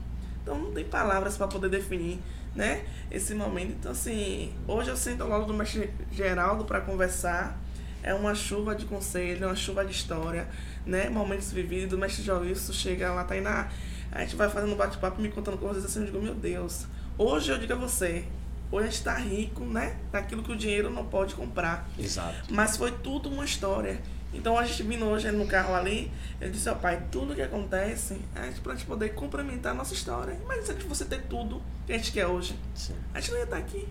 Então 0.42 0.58
não 0.58 0.72
tem 0.72 0.86
palavras 0.86 1.38
para 1.38 1.48
poder 1.48 1.70
definir, 1.70 2.20
né, 2.56 2.86
esse 3.12 3.34
momento. 3.34 3.72
Então 3.80 3.92
assim, 3.92 4.54
hoje 4.68 4.90
eu 4.90 4.98
sento 4.98 5.22
ao 5.22 5.30
lado 5.30 5.46
do 5.46 5.54
mestre 5.54 5.90
Geraldo 6.12 6.66
para 6.66 6.82
conversar. 6.82 7.60
É 8.04 8.14
uma 8.14 8.36
chuva 8.36 8.76
de 8.76 8.86
conselho, 8.86 9.46
é 9.46 9.48
uma 9.48 9.56
chuva 9.56 9.84
de 9.84 9.92
história, 9.92 10.48
né? 10.86 11.10
Momentos 11.10 11.52
vividos. 11.52 11.98
O 11.98 11.98
mestre 11.98 12.24
Joilson 12.24 12.72
chega 12.72 13.12
lá, 13.12 13.24
tá 13.24 13.34
aí 13.34 13.42
na. 13.42 13.68
A 14.12 14.22
gente 14.22 14.36
vai 14.36 14.48
fazendo 14.48 14.74
um 14.74 14.76
bate-papo, 14.76 15.20
me 15.20 15.30
contando 15.30 15.58
coisas 15.58 15.84
assim. 15.84 16.02
Eu 16.02 16.06
digo, 16.06 16.22
meu 16.22 16.36
Deus. 16.36 16.86
Hoje 17.18 17.52
eu 17.52 17.58
digo 17.58 17.74
a 17.74 17.76
você, 17.76 18.26
hoje 18.72 18.88
a 18.88 18.92
gente 18.92 19.04
tá 19.04 19.16
rico, 19.16 19.66
né? 19.66 19.98
Daquilo 20.12 20.44
que 20.44 20.52
o 20.52 20.56
dinheiro 20.56 20.92
não 20.92 21.04
pode 21.06 21.34
comprar. 21.34 21.90
Exato. 21.98 22.36
Mas 22.54 22.78
foi 22.78 22.92
tudo 22.92 23.28
uma 23.28 23.44
história. 23.44 24.00
Então 24.36 24.58
a 24.58 24.66
gente 24.66 24.84
vindo 24.84 25.06
hoje 25.06 25.32
no 25.32 25.48
carro 25.48 25.74
ali, 25.74 26.12
eu 26.42 26.52
disse 26.52 26.68
ao 26.68 26.76
pai, 26.76 27.04
tudo 27.12 27.34
que 27.34 27.42
acontece 27.42 28.20
é 28.36 28.52
pra 28.62 28.76
gente 28.76 28.86
poder 28.86 29.16
complementar 29.16 29.72
a 29.72 29.76
nossa 29.76 29.94
história. 29.94 30.38
Imagina 30.44 30.66
se 30.66 30.88
você 30.88 31.06
ter 31.06 31.24
tudo 31.24 31.62
que 31.88 31.94
a 31.94 31.98
gente 31.98 32.12
quer 32.12 32.28
hoje. 32.28 32.60
Sim. 32.76 32.96
A 33.14 33.20
gente 33.20 33.32
não 33.32 33.38
ia 33.40 33.46
estar 33.46 33.58
aqui. 33.58 33.88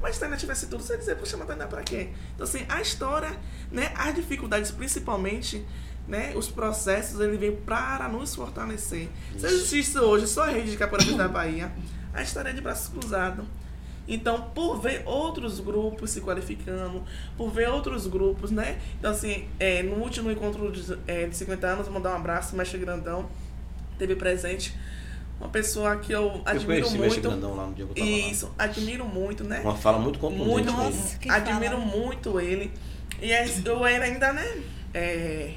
Mas 0.00 0.16
se 0.16 0.18
a 0.18 0.20
Tainá 0.22 0.36
tivesse 0.36 0.66
tudo, 0.66 0.82
você 0.82 0.94
ia 0.94 0.98
dizer, 0.98 1.16
poxa, 1.16 1.36
mas 1.36 1.46
Tainá 1.46 1.66
pra 1.66 1.82
quê? 1.82 2.08
Então 2.34 2.44
assim, 2.44 2.64
a 2.68 2.80
história, 2.80 3.36
né, 3.70 3.92
as 3.94 4.14
dificuldades 4.14 4.70
principalmente, 4.70 5.64
né, 6.08 6.32
os 6.34 6.48
processos, 6.48 7.20
ele 7.20 7.36
vem 7.36 7.54
para 7.54 8.08
nos 8.08 8.34
fortalecer. 8.34 9.08
Se 9.38 9.46
existisse 9.46 9.98
hoje 9.98 10.26
só 10.26 10.44
a 10.44 10.46
rede 10.46 10.72
de 10.72 10.76
capoeira 10.76 11.12
da 11.16 11.28
Bahia, 11.28 11.70
a 12.12 12.18
gente 12.18 12.28
estaria 12.28 12.52
de 12.52 12.60
braços 12.60 12.88
cruzados. 12.88 13.44
Então, 14.06 14.50
por 14.54 14.80
ver 14.80 15.02
outros 15.06 15.60
grupos 15.60 16.10
se 16.10 16.20
qualificando, 16.20 17.02
por 17.36 17.50
ver 17.50 17.68
outros 17.68 18.06
grupos, 18.06 18.50
né? 18.50 18.78
Então, 18.98 19.10
assim, 19.10 19.46
é, 19.60 19.82
no 19.82 19.96
último 19.96 20.30
encontro 20.30 20.70
de, 20.72 20.98
é, 21.06 21.26
de 21.26 21.36
50 21.36 21.66
anos, 21.66 21.86
vou 21.86 21.94
mandar 21.94 22.12
um 22.12 22.16
abraço, 22.16 22.56
mestre 22.56 22.78
Grandão, 22.78 23.28
teve 23.98 24.16
presente 24.16 24.76
uma 25.40 25.48
pessoa 25.48 25.96
que 25.96 26.12
eu 26.12 26.22
Eu 26.22 26.42
admiro 26.44 26.66
conheci 26.66 26.96
o 26.96 27.00
Mestre 27.00 27.20
muito. 27.20 27.40
Grandão 27.40 27.56
lá 27.56 27.66
no 27.66 27.74
dia 27.74 27.86
que 27.86 27.90
eu 28.00 28.04
tava 28.06 28.08
Isso, 28.08 28.54
admiro 28.58 29.04
muito, 29.04 29.44
né? 29.44 29.56
lá. 29.58 29.70
Uma 29.70 29.76
fala 29.76 29.98
muito 29.98 30.18
contundente 30.18 30.48
Muito, 30.48 30.72
admiro 31.30 31.78
fala. 31.78 31.86
muito 31.96 32.40
ele. 32.40 32.70
E 33.20 33.32
aí, 33.32 33.62
eu 33.64 33.86
era 33.86 34.04
ainda, 34.04 34.32
né? 34.32 34.62
é, 34.94 35.54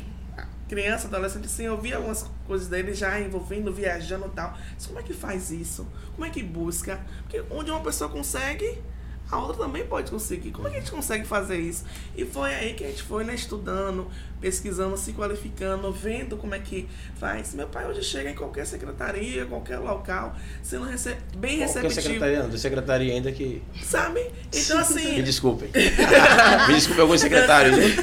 criança, 0.67 1.07
adolescente, 1.07 1.45
assim, 1.45 1.63
eu 1.63 1.79
via 1.79 1.97
algumas 1.97 2.29
coisas 2.47 2.67
dele 2.67 2.93
já 2.93 3.19
envolvendo, 3.19 3.71
viajando 3.71 4.27
e 4.27 4.29
tal. 4.29 4.57
Mas 4.73 4.85
como 4.85 4.99
é 4.99 5.03
que 5.03 5.13
faz 5.13 5.51
isso? 5.51 5.87
Como 6.13 6.25
é 6.25 6.29
que 6.29 6.41
busca? 6.43 6.99
Porque 7.23 7.43
onde 7.51 7.71
uma 7.71 7.81
pessoa 7.81 8.09
consegue, 8.09 8.81
a 9.31 9.37
outra 9.39 9.63
também 9.65 9.83
pode 9.85 10.11
conseguir. 10.11 10.51
Como 10.51 10.67
é 10.67 10.71
que 10.71 10.77
a 10.77 10.79
gente 10.81 10.91
consegue 10.91 11.25
fazer 11.25 11.57
isso? 11.57 11.83
E 12.15 12.23
foi 12.25 12.53
aí 12.53 12.73
que 12.73 12.83
a 12.83 12.87
gente 12.87 13.01
foi, 13.03 13.23
né, 13.23 13.33
estudando, 13.33 14.07
pesquisando, 14.39 14.95
se 14.97 15.13
qualificando, 15.13 15.91
vendo 15.91 16.37
como 16.37 16.53
é 16.53 16.59
que 16.59 16.87
faz. 17.19 17.53
Meu 17.55 17.67
pai 17.67 17.85
hoje 17.89 18.03
chega 18.03 18.29
em 18.29 18.35
qualquer 18.35 18.65
secretaria, 18.67 19.45
qualquer 19.45 19.79
local, 19.79 20.35
sendo 20.61 20.85
rece 20.85 21.15
bem 21.37 21.57
Qual 21.57 21.69
que 21.73 21.77
é 21.77 21.79
a 21.79 21.83
receptivo. 21.83 22.01
secretaria? 22.01 22.43
Não, 22.43 22.49
tem 22.49 22.57
secretaria 22.59 23.13
ainda 23.13 23.31
que. 23.31 23.63
Sabe? 23.83 24.31
Então, 24.53 24.77
assim. 24.79 25.15
Me 25.15 25.23
desculpem. 25.23 25.69
Me 26.67 26.73
desculpem 26.75 27.01
alguns 27.01 27.21
secretários. 27.21 27.77
hein? 27.77 27.95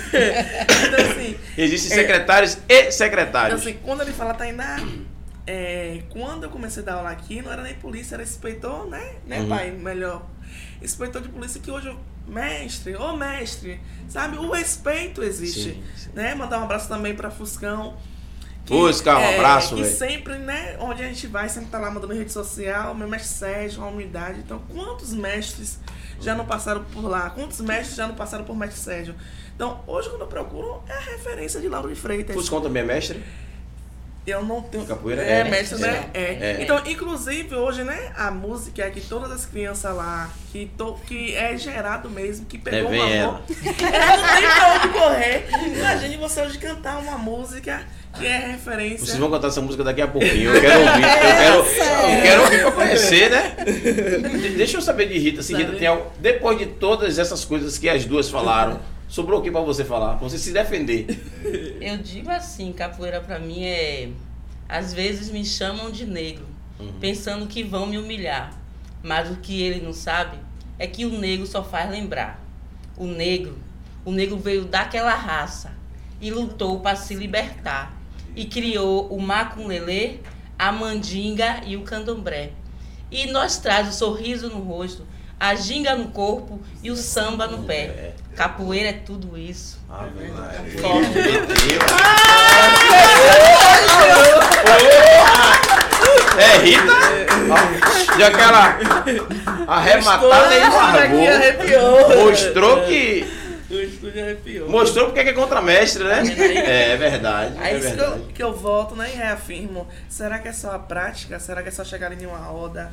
então, 0.87 1.11
assim, 1.11 1.39
Existem 1.57 1.93
É. 1.93 1.95
secretários 2.01 2.55
e 2.69 2.75
então, 2.81 2.91
secretários. 2.93 3.61
assim, 3.61 3.75
quando 3.83 4.01
ele 4.03 4.13
fala 4.13 4.35
Tainá, 4.35 4.77
é, 5.47 6.03
quando 6.11 6.45
eu 6.45 6.51
comecei 6.51 6.83
a 6.83 6.87
dar 6.87 6.95
aula 6.95 7.11
aqui, 7.11 7.43
não 7.43 7.53
era 7.53 7.63
nem 7.63 7.75
polícia, 7.75 8.15
era 8.17 8.23
inspetor, 8.23 8.89
né? 8.89 9.13
Né, 9.27 9.41
Uhum. 9.41 9.49
pai? 9.49 9.71
Melhor. 9.71 10.27
Inspetor 10.83 11.23
de 11.23 11.29
polícia 11.29 11.61
que 11.61 11.71
hoje, 11.71 11.89
eu- 11.89 11.99
mestre, 12.27 12.95
ô 12.97 13.17
mestre, 13.17 13.81
sabe? 14.09 14.37
O 14.39 14.51
respeito 14.51 15.23
existe. 15.23 15.75
Sim, 15.75 15.83
sim. 15.97 16.11
Né? 16.15 16.35
Mandar 16.35 16.61
um 16.61 16.65
abraço 16.65 16.89
também 16.89 17.15
pra 17.15 17.31
Fuscão. 17.31 17.97
Fusca, 18.65 19.19
um 19.19 19.35
abraço, 19.35 19.75
Que 19.75 19.83
velho. 19.83 19.97
sempre, 19.97 20.39
né, 20.39 20.77
onde 20.79 21.03
a 21.03 21.07
gente 21.09 21.27
vai, 21.27 21.49
sempre 21.49 21.69
tá 21.71 21.79
lá 21.79 21.91
mandando 21.91 22.15
rede 22.15 22.31
social, 22.33 22.95
meu 22.95 23.09
mestre 23.09 23.29
Sérgio, 23.29 23.81
uma 23.83 23.89
unidade. 23.91 24.39
Então, 24.39 24.61
quantos 24.73 25.13
mestres 25.13 25.81
já 26.21 26.35
não 26.37 26.47
passaram 26.47 26.85
por 26.85 27.03
lá? 27.05 27.31
Quantos 27.31 27.61
mestres 27.61 27.97
já 27.97 28.07
não 28.07 28.15
passaram 28.15 28.45
por 28.45 28.57
mestre 28.57 28.79
Sérgio? 28.79 29.17
Então, 29.57 29.83
hoje 29.87 30.09
quando 30.11 30.21
eu 30.23 30.27
procuro, 30.29 30.81
é 30.89 30.93
a 30.93 31.01
referência 31.01 31.61
de 31.61 31.69
Lauro 31.69 31.89
de 31.89 31.97
Freitas. 32.01 32.37
Fuscão 32.37 32.61
também 32.61 32.85
é 32.85 32.87
mestre? 32.87 33.23
Eu 34.25 34.45
não 34.45 34.63
tenho. 34.63 34.87
Capoeira 34.87 35.21
é, 35.23 35.41
é, 35.41 35.45
mestre, 35.45 35.83
é, 35.83 35.87
né? 35.87 36.11
É. 36.15 36.21
é. 36.21 36.59
Então, 36.63 36.81
inclusive, 36.87 37.55
hoje, 37.57 37.83
né, 37.83 38.13
a 38.17 38.31
música 38.31 38.85
é 38.85 38.91
que 38.91 39.01
todas 39.01 39.33
as 39.33 39.45
crianças 39.47 39.95
lá, 39.97 40.31
que, 40.53 40.67
to, 40.79 40.97
que 41.07 41.35
é 41.35 41.57
gerado 41.59 42.09
mesmo, 42.09 42.47
que 42.47 42.57
pegou 42.57 42.89
É, 42.89 42.91
vem 42.93 43.01
um 43.01 43.29
amor. 43.31 43.41
Ela 43.93 44.17
não 44.17 44.37
tem 44.37 44.49
pra 44.49 44.75
onde 44.75 44.89
correr. 44.89 45.47
Imagine 45.77 46.17
você 46.19 46.41
hoje 46.43 46.59
cantar 46.59 46.99
uma 46.99 47.19
música 47.19 47.83
que 48.17 48.25
é 48.27 48.39
referência. 48.53 49.07
Vocês 49.07 49.19
vão 49.19 49.31
cantar 49.31 49.49
essa 49.49 49.61
música 49.61 49.83
daqui 49.83 50.03
a 50.03 50.07
pouquinho. 50.07 50.55
Eu 50.55 50.61
quero 50.61 50.81
ouvir. 50.81 51.03
Eu 51.03 51.21
quero, 51.21 51.57
eu 51.57 52.23
quero 52.23 52.43
ouvir 52.43 52.61
pra 52.63 52.73
conhecer, 52.73 53.31
né? 53.31 53.57
De- 53.65 54.51
Deixa 54.51 54.77
eu 54.77 54.83
saber 54.83 55.09
de 55.09 55.19
Rita. 55.19 55.43
Se 55.43 55.53
Rita 55.53 55.67
Sabe? 55.69 55.79
tem 55.79 55.89
algo, 55.89 56.13
depois 56.21 56.59
de 56.59 56.67
todas 56.67 57.19
essas 57.19 57.45
coisas 57.45 57.77
que 57.79 57.89
as 57.89 58.05
duas 58.05 58.29
falaram, 58.29 58.79
sobrou 59.13 59.41
o 59.41 59.43
que 59.43 59.51
pra 59.51 59.61
você 59.61 59.85
falar? 59.85 60.17
Pra 60.17 60.27
você 60.27 60.39
se 60.39 60.55
defender. 60.55 61.07
Eu 61.83 61.99
digo 61.99 62.31
assim, 62.31 62.73
capoeira 62.73 63.21
pra 63.21 63.39
mim 63.39 63.63
é. 63.63 64.09
Às 64.67 64.95
vezes 64.95 65.31
me 65.31 65.45
chamam 65.45 65.91
de 65.91 66.07
negro, 66.07 66.47
pensando 66.99 67.47
que 67.47 67.63
vão 67.63 67.87
me 67.87 67.99
humilhar. 67.99 68.59
Mas 69.03 69.31
o 69.31 69.37
que 69.37 69.61
ele 69.61 69.85
não 69.85 69.93
sabe 69.93 70.39
é 70.79 70.87
que 70.87 71.05
o 71.05 71.11
negro 71.19 71.47
só 71.47 71.63
faz 71.63 71.91
lembrar. 71.91 72.43
O 72.97 73.07
negro, 73.07 73.59
o 74.03 74.11
negro 74.11 74.39
veio 74.39 74.65
daquela 74.65 75.15
raça 75.15 75.73
e 76.19 76.31
lutou 76.31 76.81
para 76.81 76.97
se 76.97 77.15
libertar. 77.15 77.95
E 78.35 78.47
criou 78.47 79.09
o 79.09 79.21
macumlelê, 79.21 80.21
a 80.59 80.73
mandinga 80.73 81.61
e 81.67 81.77
o 81.77 81.83
candomblé. 81.83 82.53
E 83.11 83.27
nós 83.27 83.59
traz 83.59 83.91
o 83.91 83.93
sorriso 83.93 84.49
no 84.49 84.61
rosto, 84.61 85.07
a 85.39 85.55
ginga 85.55 85.95
no 85.95 86.13
corpo 86.13 86.59
e 86.83 86.91
o 86.91 86.97
samba 86.97 87.47
no 87.47 87.65
pé. 87.65 88.15
Capoeira 88.37 88.89
é 88.89 88.93
tudo 88.95 89.37
isso. 89.37 89.79
Deus. 90.15 91.83
É 96.39 96.57
Rita? 96.59 96.93
Já 98.19 98.29
aquela 98.29 98.79
arrematada 99.67 100.57
e. 100.57 102.17
Mostrou 102.17 102.83
que 102.85 103.27
O 103.71 103.75
estúdio 103.75 104.23
arrepiou. 104.23 104.69
Mostrou 104.69 105.07
porque 105.07 105.21
é 105.21 105.33
contramestre, 105.33 106.05
né? 106.05 106.23
É, 106.67 106.93
é 106.93 106.97
verdade. 106.97 107.55
Aí 107.59 107.75
é 107.75 107.79
isso 107.79 107.91
que 107.91 107.97
verdade. 107.97 108.21
eu, 108.21 108.27
que 108.35 108.43
eu 108.43 108.55
volto 108.55 108.97
né, 108.97 109.11
e 109.13 109.17
reafirmo. 109.17 109.87
Será 110.09 110.39
que 110.39 110.49
é 110.49 110.53
só 110.53 110.73
a 110.73 110.79
prática? 110.79 111.39
Será 111.39 111.63
que 111.63 111.69
é 111.69 111.73
só 111.73 111.85
chegar 111.85 112.13
em 112.13 112.27
uma 112.27 112.39
roda 112.39 112.93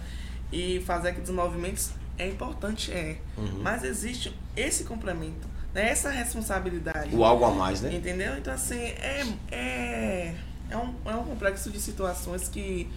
e 0.52 0.84
fazer 0.86 1.10
aqueles 1.10 1.30
movimentos? 1.30 1.92
É 2.20 2.28
importante, 2.28 2.92
é. 2.92 3.18
Uhum. 3.38 3.62
Mas 3.64 3.84
existe 3.84 4.36
esse 4.56 4.84
complemento, 4.84 5.48
né? 5.74 5.90
essa 5.90 6.10
responsabilidade. 6.10 7.16
O 7.16 7.24
algo 7.24 7.46
a 7.46 7.52
mais, 7.52 7.82
né? 7.82 7.96
Entendeu? 7.96 8.38
Então, 8.38 8.54
assim, 8.54 8.76
é, 8.76 9.26
é, 9.50 10.36
é, 10.70 10.78
um, 10.78 10.94
é 11.06 11.16
um 11.16 11.24
complexo 11.24 11.72
de 11.72 11.80
situações 11.80 12.50
que 12.50 12.90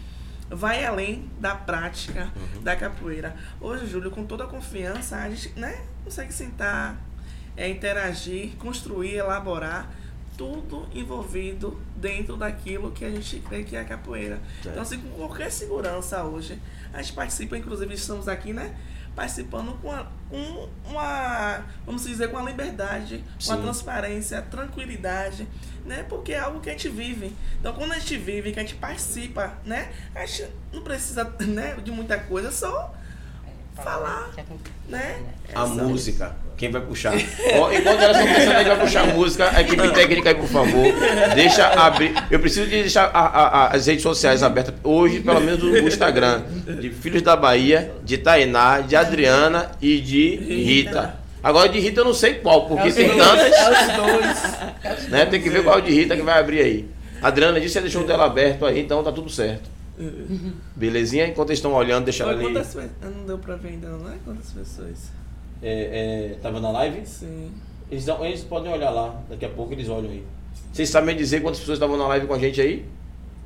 vai 0.50 0.84
além 0.84 1.30
da 1.40 1.54
prática 1.54 2.30
Uhum. 2.36 2.62
da 2.62 2.74
capoeira. 2.76 3.34
Hoje, 3.60 3.86
Júlio, 3.86 4.10
com 4.10 4.26
toda 4.26 4.44
a 4.44 4.46
confiança, 4.48 5.16
a 5.16 5.30
gente 5.30 5.50
né, 5.58 5.80
consegue 6.04 6.32
sentar, 6.34 7.00
é, 7.56 7.68
interagir, 7.68 8.56
construir, 8.58 9.14
elaborar, 9.14 9.88
tudo 10.36 10.88
envolvido 10.94 11.80
dentro 11.94 12.36
daquilo 12.36 12.90
que 12.90 13.04
a 13.04 13.10
gente 13.10 13.38
crê 13.40 13.62
que 13.62 13.76
é 13.76 13.80
a 13.80 13.84
capoeira. 13.84 14.40
É. 14.64 14.68
Então, 14.68 14.82
assim, 14.82 14.98
com 14.98 15.10
qualquer 15.10 15.52
segurança 15.52 16.24
hoje, 16.24 16.58
a 16.92 17.00
gente 17.00 17.12
participa, 17.12 17.56
inclusive 17.56 17.94
estamos 17.94 18.26
aqui, 18.28 18.52
né? 18.52 18.74
Participando 19.14 19.78
com, 19.82 19.92
a- 19.92 20.06
com 20.30 20.68
uma, 20.86 21.62
vamos 21.84 22.04
dizer, 22.04 22.30
com 22.30 22.38
a 22.38 22.42
liberdade, 22.42 23.22
com 23.44 23.52
a 23.52 23.56
Sim. 23.56 23.62
transparência, 23.62 24.38
a 24.38 24.42
tranquilidade, 24.42 25.46
né? 25.84 26.04
Porque 26.08 26.32
é 26.32 26.38
algo 26.38 26.60
que 26.60 26.70
a 26.70 26.72
gente 26.72 26.88
vive. 26.88 27.36
Então, 27.60 27.74
quando 27.74 27.92
a 27.92 27.98
gente 27.98 28.16
vive, 28.16 28.52
que 28.52 28.58
a 28.58 28.62
gente 28.62 28.76
participa, 28.76 29.52
né? 29.66 29.92
A 30.14 30.24
gente 30.24 30.46
não 30.72 30.82
precisa 30.82 31.24
né, 31.46 31.74
de 31.84 31.90
muita 31.90 32.18
coisa, 32.18 32.50
só 32.50 32.94
falar, 33.74 34.30
né? 34.88 35.22
A 35.54 35.62
É 35.62 35.66
música. 35.66 36.36
Quem 36.56 36.70
vai 36.70 36.80
puxar? 36.80 37.14
Enquanto 37.16 38.00
elas 38.00 38.16
estão 38.16 38.34
pensando 38.34 38.56
aí 38.56 38.64
vai 38.64 38.80
puxar 38.80 39.02
a 39.02 39.06
música, 39.14 39.50
a 39.52 39.60
equipe 39.62 39.88
técnica 39.92 40.28
aí, 40.28 40.34
por 40.36 40.48
favor. 40.48 40.84
Deixa 41.34 41.66
abrir. 41.66 42.14
Eu 42.30 42.38
preciso 42.38 42.66
de 42.66 42.80
deixar 42.82 43.06
a- 43.12 43.20
a- 43.20 43.48
a- 43.48 43.66
as 43.74 43.86
redes 43.86 44.02
sociais 44.02 44.42
abertas. 44.42 44.74
Hoje, 44.84 45.20
pelo 45.20 45.40
menos 45.40 45.62
o 45.62 45.76
Instagram. 45.78 46.42
De 46.80 46.90
Filhos 46.90 47.22
da 47.22 47.34
Bahia, 47.34 47.92
de 48.04 48.18
Tainá, 48.18 48.80
de 48.80 48.94
Adriana 48.94 49.72
e 49.80 50.00
de 50.00 50.36
Rita. 50.36 51.16
Agora 51.42 51.68
de 51.68 51.80
Rita 51.80 52.00
eu 52.02 52.04
não 52.04 52.14
sei 52.14 52.34
qual, 52.34 52.66
porque 52.68 52.92
tem 52.92 53.08
tantas. 53.16 53.52
É 53.52 53.70
os 53.70 53.96
dois. 53.96 55.08
Né? 55.10 55.26
Tem 55.26 55.40
que 55.40 55.50
ver 55.50 55.64
qual 55.64 55.80
de 55.80 55.90
Rita 55.92 56.14
que 56.14 56.22
vai 56.22 56.38
abrir 56.38 56.60
aí. 56.60 56.88
Adriana 57.20 57.54
disse 57.60 57.66
que 57.68 57.72
você 57.74 57.80
deixou 57.80 58.02
o 58.02 58.06
dela 58.06 58.26
aberto 58.26 58.64
aí, 58.64 58.80
então 58.80 59.02
tá 59.02 59.10
tudo 59.10 59.28
certo. 59.28 59.68
Belezinha? 60.76 61.26
Enquanto 61.26 61.50
eles 61.50 61.58
estão 61.58 61.72
olhando, 61.72 62.04
deixa 62.04 62.22
ela 62.22 62.32
ali. 62.32 62.44
Quantas? 62.44 62.74
Não 63.02 63.26
deu 63.26 63.38
pra 63.38 63.56
ver 63.56 63.68
ainda, 63.70 63.88
não 63.88 64.08
é? 64.08 64.14
Quantas 64.24 64.50
pessoas? 64.50 65.10
É, 65.62 66.32
é, 66.32 66.38
tava 66.42 66.60
na 66.60 66.70
live? 66.70 67.06
Sim. 67.06 67.52
Eles, 67.90 68.08
eles 68.08 68.42
podem 68.42 68.72
olhar 68.72 68.90
lá, 68.90 69.22
daqui 69.28 69.44
a 69.44 69.48
pouco 69.48 69.72
eles 69.72 69.88
olham 69.88 70.10
aí. 70.10 70.24
Vocês 70.72 70.88
sabem 70.88 71.14
dizer 71.14 71.40
quantas 71.42 71.60
pessoas 71.60 71.76
estavam 71.76 71.96
na 71.96 72.08
live 72.08 72.26
com 72.26 72.34
a 72.34 72.38
gente 72.38 72.60
aí? 72.60 72.84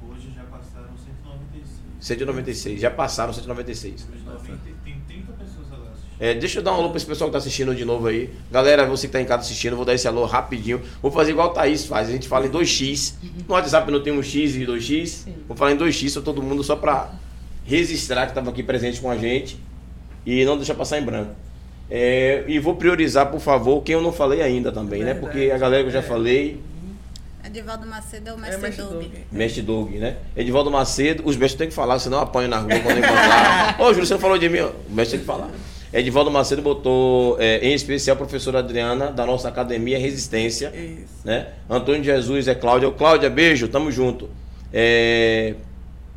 Hoje 0.09 0.29
já 0.35 0.45
passaram 0.45 0.89
196. 0.97 1.71
196, 2.01 2.81
já 2.81 2.91
passaram 2.91 3.33
196. 3.33 4.07
Hoje 4.09 4.25
90, 4.25 4.59
tem 4.85 4.95
30 5.07 5.33
pessoas 5.33 5.67
agora 5.73 5.91
assistindo. 5.91 6.17
É, 6.21 6.35
deixa 6.35 6.61
eu 6.61 6.63
dar 6.63 6.73
um 6.73 6.77
alô 6.77 6.89
pra 6.89 6.97
esse 6.97 7.07
pessoal 7.07 7.29
que 7.29 7.33
tá 7.33 7.39
assistindo 7.39 7.75
de 7.75 7.85
novo 7.85 8.07
aí. 8.07 8.33
Galera, 8.51 8.87
você 8.87 9.09
que 9.09 9.13
tá 9.13 9.21
em 9.21 9.25
casa 9.25 9.43
assistindo, 9.43 9.77
vou 9.77 9.85
dar 9.85 9.95
esse 9.95 10.07
alô 10.07 10.25
rapidinho. 10.25 10.81
Vou 11.03 11.11
fazer 11.11 11.33
igual 11.33 11.49
o 11.49 11.53
Thaís 11.53 11.85
faz, 11.85 12.09
a 12.09 12.13
gente 12.13 12.29
fala 12.29 12.47
em 12.47 12.51
2x. 12.51 13.15
No 13.49 13.55
WhatsApp 13.55 13.91
não 13.91 14.01
tem 14.01 14.13
um 14.13 14.23
X 14.23 14.55
e 14.55 14.65
2x. 14.65 15.29
Vou 15.49 15.57
falar 15.57 15.73
em 15.73 15.77
2x 15.77 16.15
pra 16.15 16.23
todo 16.23 16.41
mundo, 16.43 16.63
só 16.63 16.77
pra 16.77 17.13
registrar 17.65 18.29
que 18.29 18.35
tava 18.35 18.51
aqui 18.51 18.63
presente 18.63 19.01
com 19.01 19.11
a 19.11 19.19
gente. 19.19 19.59
E 20.25 20.45
não 20.45 20.57
deixar 20.57 20.75
passar 20.75 20.99
em 20.99 21.05
branco. 21.05 21.35
É, 21.91 22.45
e 22.49 22.59
vou 22.59 22.75
priorizar, 22.75 23.27
por 23.31 23.41
favor, 23.41 23.83
quem 23.83 23.95
eu 23.95 24.03
não 24.03 24.13
falei 24.13 24.43
ainda 24.43 24.73
também, 24.73 25.01
né? 25.05 25.15
Verdade. 25.15 25.21
Porque 25.35 25.51
a 25.51 25.59
galera 25.59 25.83
que 25.83 25.89
eu 25.89 25.93
já 25.93 26.01
É. 26.01 26.03
falei, 26.03 26.61
Edivaldo 27.45 27.87
Macedo 27.87 28.29
é 28.29 28.33
o 28.33 28.37
É 28.37 28.41
mestre 28.41 28.61
mestre 28.63 28.83
Doug. 28.83 28.93
Doug. 28.95 29.13
Mestre 29.31 29.63
Doug, 29.63 29.91
né? 29.93 30.17
Edivaldo 30.37 30.71
Macedo, 30.71 31.23
os 31.25 31.37
mestres 31.37 31.57
têm 31.59 31.69
que 31.69 31.75
falar, 31.75 31.99
senão 32.01 32.19
apanho 32.19 32.49
na 32.49 32.59
rua 32.59 32.81
quando 32.81 32.99
encontrar. 32.99 33.77
Ô, 33.81 33.89
Júlio, 33.93 34.05
você 34.07 34.15
não 34.15 34.21
falou 34.21 34.37
de 34.37 34.49
mim? 34.49 34.59
ó. 34.61 34.71
O 34.91 34.93
mestre 34.93 35.19
tem 35.19 35.21
que 35.21 35.27
falar. 35.27 35.49
Edivaldo 35.93 36.29
Macedo 36.31 36.61
botou, 36.61 37.37
é, 37.41 37.59
em 37.65 37.73
especial, 37.73 38.15
a 38.15 38.19
professora 38.19 38.59
Adriana, 38.59 39.13
da 39.13 39.25
nossa 39.25 39.49
academia 39.49 39.97
Resistência, 39.97 40.73
Isso. 40.75 41.05
né? 41.25 41.47
Antônio 41.71 42.03
Jesus 42.03 42.49
é 42.49 42.55
Cláudia. 42.57 42.91
Cláudia, 42.91 43.31
beijo, 43.31 43.69
tamo 43.69 43.93
junto. 43.93 44.29
É, 44.73 45.55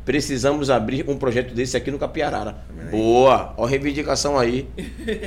precisamos 0.04 0.70
abrir 0.70 1.04
um 1.08 1.16
projeto 1.16 1.54
desse 1.54 1.76
aqui 1.76 1.90
no 1.90 1.98
Capiarara. 1.98 2.58
Boa, 2.90 3.54
ó, 3.56 3.64
a 3.64 3.68
reivindicação 3.68 4.38
aí. 4.38 4.68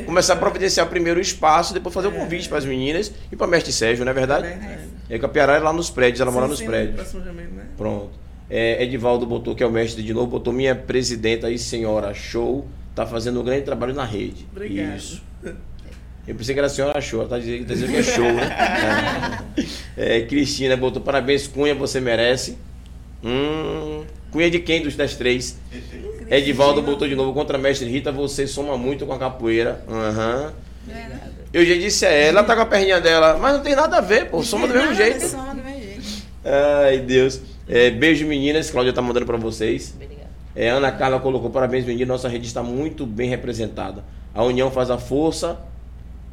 Começar 0.05 0.33
a 0.33 0.35
providenciar 0.37 0.87
primeiro 0.87 1.19
o 1.19 1.21
espaço, 1.21 1.73
depois 1.73 1.93
fazer 1.93 2.07
o 2.07 2.11
convite 2.11 2.49
para 2.49 2.57
as 2.57 2.65
meninas 2.65 3.11
e 3.31 3.35
para 3.35 3.47
mestre 3.47 3.71
Sérgio, 3.71 4.03
não 4.03 4.11
é 4.11 4.15
verdade? 4.15 4.47
Verdade. 4.47 4.81
É 5.09 5.19
Capiarara 5.19 5.59
é 5.59 5.61
lá 5.63 5.71
nos 5.73 5.89
prédios, 5.89 6.21
ela 6.21 6.31
mora 6.31 6.45
Sim, 6.45 6.51
nos 6.51 6.59
sim, 6.59 6.65
prédios. 6.65 7.13
né? 7.13 7.65
Pronto. 7.77 8.11
É, 8.49 8.83
Edivaldo 8.83 9.25
botou, 9.25 9.55
que 9.55 9.63
é 9.63 9.65
o 9.65 9.71
mestre 9.71 10.03
de 10.03 10.13
novo, 10.13 10.27
botou 10.27 10.51
minha 10.53 10.75
presidenta 10.75 11.47
aí, 11.47 11.57
senhora 11.57 12.13
show, 12.13 12.67
tá 12.93 13.05
fazendo 13.05 13.39
um 13.39 13.43
grande 13.43 13.63
trabalho 13.63 13.93
na 13.93 14.05
rede. 14.05 14.45
Obrigado. 14.51 14.97
Isso. 14.97 15.23
Eu 16.25 16.35
pensei 16.35 16.53
que 16.55 16.59
era 16.59 16.67
a 16.67 16.69
senhora 16.69 17.01
show, 17.01 17.19
ela 17.19 17.29
tá 17.29 17.37
dizendo, 17.39 17.65
tá 17.67 17.73
dizendo 17.73 17.91
que 17.91 17.97
é 17.97 18.03
show, 18.03 18.23
né? 18.23 19.39
É. 19.97 20.17
É, 20.17 20.21
Cristina 20.21 20.75
botou, 20.75 21.01
parabéns, 21.01 21.47
Cunha, 21.47 21.75
você 21.75 21.99
merece. 21.99 22.57
Hum, 23.23 24.03
Cunha 24.33 24.49
de 24.49 24.59
quem 24.59 24.81
dos 24.81 24.95
das 24.95 25.15
três? 25.15 25.59
Edivaldo 26.27 26.81
botou 26.81 27.07
de 27.07 27.15
novo 27.15 27.33
contra 27.33 27.55
a 27.55 27.61
mestre 27.61 27.87
Rita, 27.87 28.11
você 28.11 28.47
soma 28.47 28.75
muito 28.75 29.05
com 29.05 29.13
a 29.13 29.19
capoeira. 29.19 29.85
Aham. 29.87 30.51
Eu 31.53 31.63
já 31.63 31.75
disse 31.75 32.03
a 32.03 32.09
ela, 32.09 32.39
ela 32.39 32.43
tá 32.43 32.55
com 32.55 32.63
a 32.63 32.65
perninha 32.65 32.99
dela, 32.99 33.37
mas 33.37 33.53
não 33.53 33.61
tem 33.61 33.75
nada 33.75 33.97
a 33.97 34.01
ver, 34.01 34.31
pô, 34.31 34.41
soma 34.41 34.67
do 34.67 34.73
mesmo 34.73 34.95
jeito. 34.95 35.27
Soma 35.27 35.53
do 35.53 35.63
mesmo 35.63 35.81
jeito. 35.81 36.23
Ai, 36.43 36.97
Deus. 36.97 37.41
É, 37.69 37.91
beijo, 37.91 38.25
meninas. 38.25 38.71
Cláudia 38.71 38.91
tá 38.91 39.03
mandando 39.03 39.27
pra 39.27 39.37
vocês. 39.37 39.93
Obrigada. 39.95 40.29
É, 40.55 40.69
Ana 40.69 40.91
Carla 40.91 41.19
colocou 41.19 41.51
parabéns, 41.51 41.85
meninas. 41.85 42.07
Nossa 42.07 42.27
rede 42.27 42.47
está 42.47 42.63
muito 42.63 43.05
bem 43.05 43.29
representada. 43.29 44.03
A 44.33 44.43
união 44.43 44.71
faz 44.71 44.89
a 44.89 44.97
força. 44.97 45.59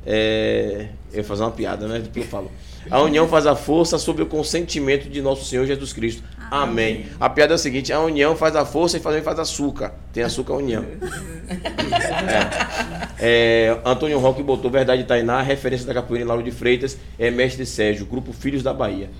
É, 0.06 0.86
eu 1.12 1.18
ia 1.18 1.24
fazer 1.24 1.42
uma 1.42 1.50
piada, 1.50 1.86
né? 1.86 1.98
Do 1.98 2.08
que 2.08 2.20
eu 2.20 2.24
falo. 2.24 2.50
A 2.90 3.00
união 3.02 3.28
faz 3.28 3.46
a 3.46 3.54
força 3.56 3.98
sob 3.98 4.22
o 4.22 4.26
consentimento 4.26 5.08
de 5.08 5.20
nosso 5.20 5.44
Senhor 5.44 5.66
Jesus 5.66 5.92
Cristo. 5.92 6.22
Amém. 6.50 7.06
A 7.20 7.28
piada 7.28 7.54
é 7.54 7.56
a 7.56 7.58
seguinte: 7.58 7.92
a 7.92 8.00
união 8.00 8.34
faz 8.36 8.56
a 8.56 8.64
força 8.64 8.96
e 8.96 9.00
também 9.00 9.22
faz 9.22 9.38
açúcar. 9.38 9.92
Tem 10.12 10.22
açúcar 10.22 10.54
a 10.54 10.56
união. 10.56 10.84
É. 13.18 13.68
É, 13.72 13.78
Antônio 13.84 14.18
Roque 14.18 14.42
botou 14.42 14.70
Verdade 14.70 15.04
Tainá, 15.04 15.42
referência 15.42 15.84
da 15.86 15.92
capoeira 15.92 16.24
em 16.24 16.28
Lauro 16.28 16.42
de 16.42 16.50
Freitas, 16.52 16.96
é 17.18 17.30
mestre 17.30 17.66
Sérgio, 17.66 18.06
grupo 18.06 18.32
Filhos 18.32 18.62
da 18.62 18.72
Bahia. 18.72 19.10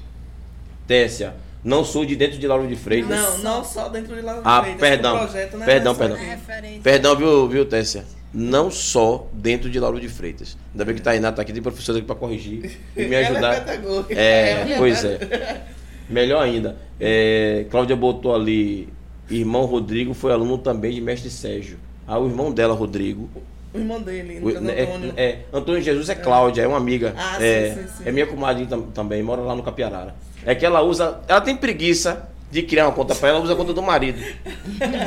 Tessia, 0.87 1.35
não 1.63 1.85
sou 1.85 2.05
de 2.05 2.15
dentro 2.17 2.39
de 2.39 2.47
Lauro 2.47 2.67
de 2.67 2.77
Freitas. 2.77 3.11
Não, 3.11 3.39
não 3.39 3.65
só 3.65 3.89
dentro 3.89 4.15
de 4.15 4.23
lá 4.23 4.41
Ah, 4.45 4.63
perdão. 4.79 5.19
projeto, 5.19 5.57
né? 5.57 5.67
Perdão, 5.67 5.95
perdão. 5.95 6.17
É 6.17 6.31
referência. 6.31 6.81
Perdão, 6.83 7.17
viu, 7.17 7.49
viu, 7.49 7.65
Tessia? 7.67 8.05
Não 8.33 8.71
só 8.71 9.27
dentro 9.33 9.69
de 9.69 9.81
Lauro 9.81 9.99
de 10.01 10.09
Freitas. 10.09 10.57
Ainda 10.73 10.85
bem 10.85 10.95
que 10.95 11.03
Tainá 11.03 11.33
tá 11.33 11.43
aqui, 11.43 11.53
tem 11.53 11.61
professor 11.61 11.97
aqui 11.97 12.05
para 12.07 12.15
corrigir 12.15 12.79
e 12.97 13.05
me 13.05 13.15
é 13.17 13.27
ajudar. 13.27 13.65
pedagógica. 13.65 14.15
É, 14.15 14.77
pois 14.79 15.05
é. 15.05 15.63
Melhor 16.09 16.43
ainda. 16.43 16.77
É, 17.01 17.67
Cláudia 17.71 17.97
botou 17.97 18.35
ali, 18.35 18.89
irmão 19.29 19.65
Rodrigo 19.65 20.15
foi 20.15 20.33
aluno 20.33 20.59
também 20.59 20.93
de 20.93 21.01
mestre 21.01 21.29
Sérgio. 21.31 21.79
Ah, 22.07 22.19
o 22.19 22.29
irmão 22.29 22.53
dela, 22.53 22.75
Rodrigo. 22.75 23.29
O 23.75 23.79
irmão 23.79 24.01
dele, 24.01 24.41
O- 24.43 24.53
caso, 24.53 24.69
é, 24.71 24.83
Antônio. 24.83 25.13
é, 25.17 25.39
Antônio 25.53 25.81
Jesus 25.83 26.09
é 26.09 26.15
Cláudia, 26.15 26.63
é 26.63 26.67
uma 26.69 26.77
amiga. 26.77 27.15
Ah, 27.17 27.37
sim, 27.39 27.45
é, 27.45 27.75
sim, 27.75 27.89
sim. 27.99 28.03
é 28.09 28.13
minha 28.13 28.27
comadre 28.27 28.67
tam- 28.67 28.83
também, 28.91 29.23
mora 29.23 29.41
lá 29.43 29.55
no 29.57 29.63
Capiarara. 29.63 30.15
É 30.45 30.55
que 30.55 30.65
ela 30.67 30.81
usa. 30.83 31.21
Ela 31.29 31.41
tem 31.41 31.57
preguiça 31.57 32.29
de 32.51 32.63
criar 32.63 32.87
uma 32.87 32.93
conta 32.93 33.15
pra 33.15 33.29
ela, 33.29 33.41
usa 33.41 33.53
a 33.53 33.57
conta 33.57 33.73
do 33.73 33.83
marido. 33.83 34.21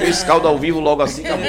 Escaldo 0.08 0.48
ao 0.48 0.58
vivo 0.58 0.80
logo 0.80 1.02
assim, 1.02 1.26
acabou. 1.26 1.46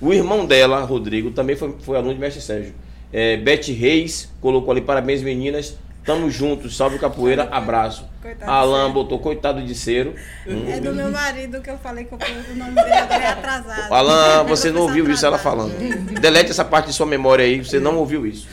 O 0.00 0.12
irmão 0.12 0.44
dela, 0.44 0.80
Rodrigo, 0.80 1.30
também 1.30 1.56
foi, 1.56 1.74
foi 1.80 1.96
aluno 1.96 2.14
de 2.14 2.20
mestre 2.20 2.42
Sérgio. 2.42 2.74
É, 3.12 3.36
Beth 3.36 3.66
Reis 3.68 4.30
colocou 4.40 4.72
ali, 4.72 4.80
parabéns 4.80 5.22
meninas. 5.22 5.76
Tamo 6.04 6.30
juntos, 6.30 6.76
salve 6.76 6.98
capoeira, 6.98 7.48
abraço. 7.50 8.04
Coitado 8.20 8.50
Alan 8.50 8.90
botou 8.90 9.18
coitado 9.18 9.62
de 9.62 9.74
cero. 9.74 10.14
Hum. 10.46 10.64
É 10.68 10.78
do 10.78 10.92
meu 10.92 11.10
marido 11.10 11.62
que 11.62 11.70
eu 11.70 11.78
falei 11.78 12.04
que 12.04 12.12
eu 12.12 12.18
o 12.18 12.56
nome 12.56 12.74
dele 12.74 12.90
é 12.90 13.28
atrasado. 13.28 13.92
Alan, 13.92 14.44
você 14.44 14.70
não 14.70 14.82
ouviu 14.82 15.10
isso 15.10 15.24
ela 15.24 15.36
atrasado. 15.36 15.70
falando. 15.70 16.20
Delete 16.20 16.50
essa 16.50 16.64
parte 16.64 16.88
de 16.88 16.92
sua 16.92 17.06
memória 17.06 17.46
aí, 17.46 17.64
você 17.64 17.80
não 17.80 17.96
ouviu 17.96 18.26
isso. 18.26 18.46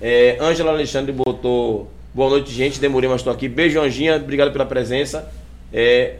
É, 0.00 0.36
Ângela 0.40 0.72
Alexandre 0.72 1.12
botou. 1.12 1.88
Boa 2.12 2.30
noite, 2.30 2.50
gente. 2.52 2.80
Demorei, 2.80 3.08
mas 3.08 3.20
estou 3.20 3.32
aqui. 3.32 3.48
Beijo, 3.48 3.80
Anjinha. 3.80 4.16
Obrigado 4.16 4.50
pela 4.50 4.66
presença. 4.66 5.30
É, 5.72 6.16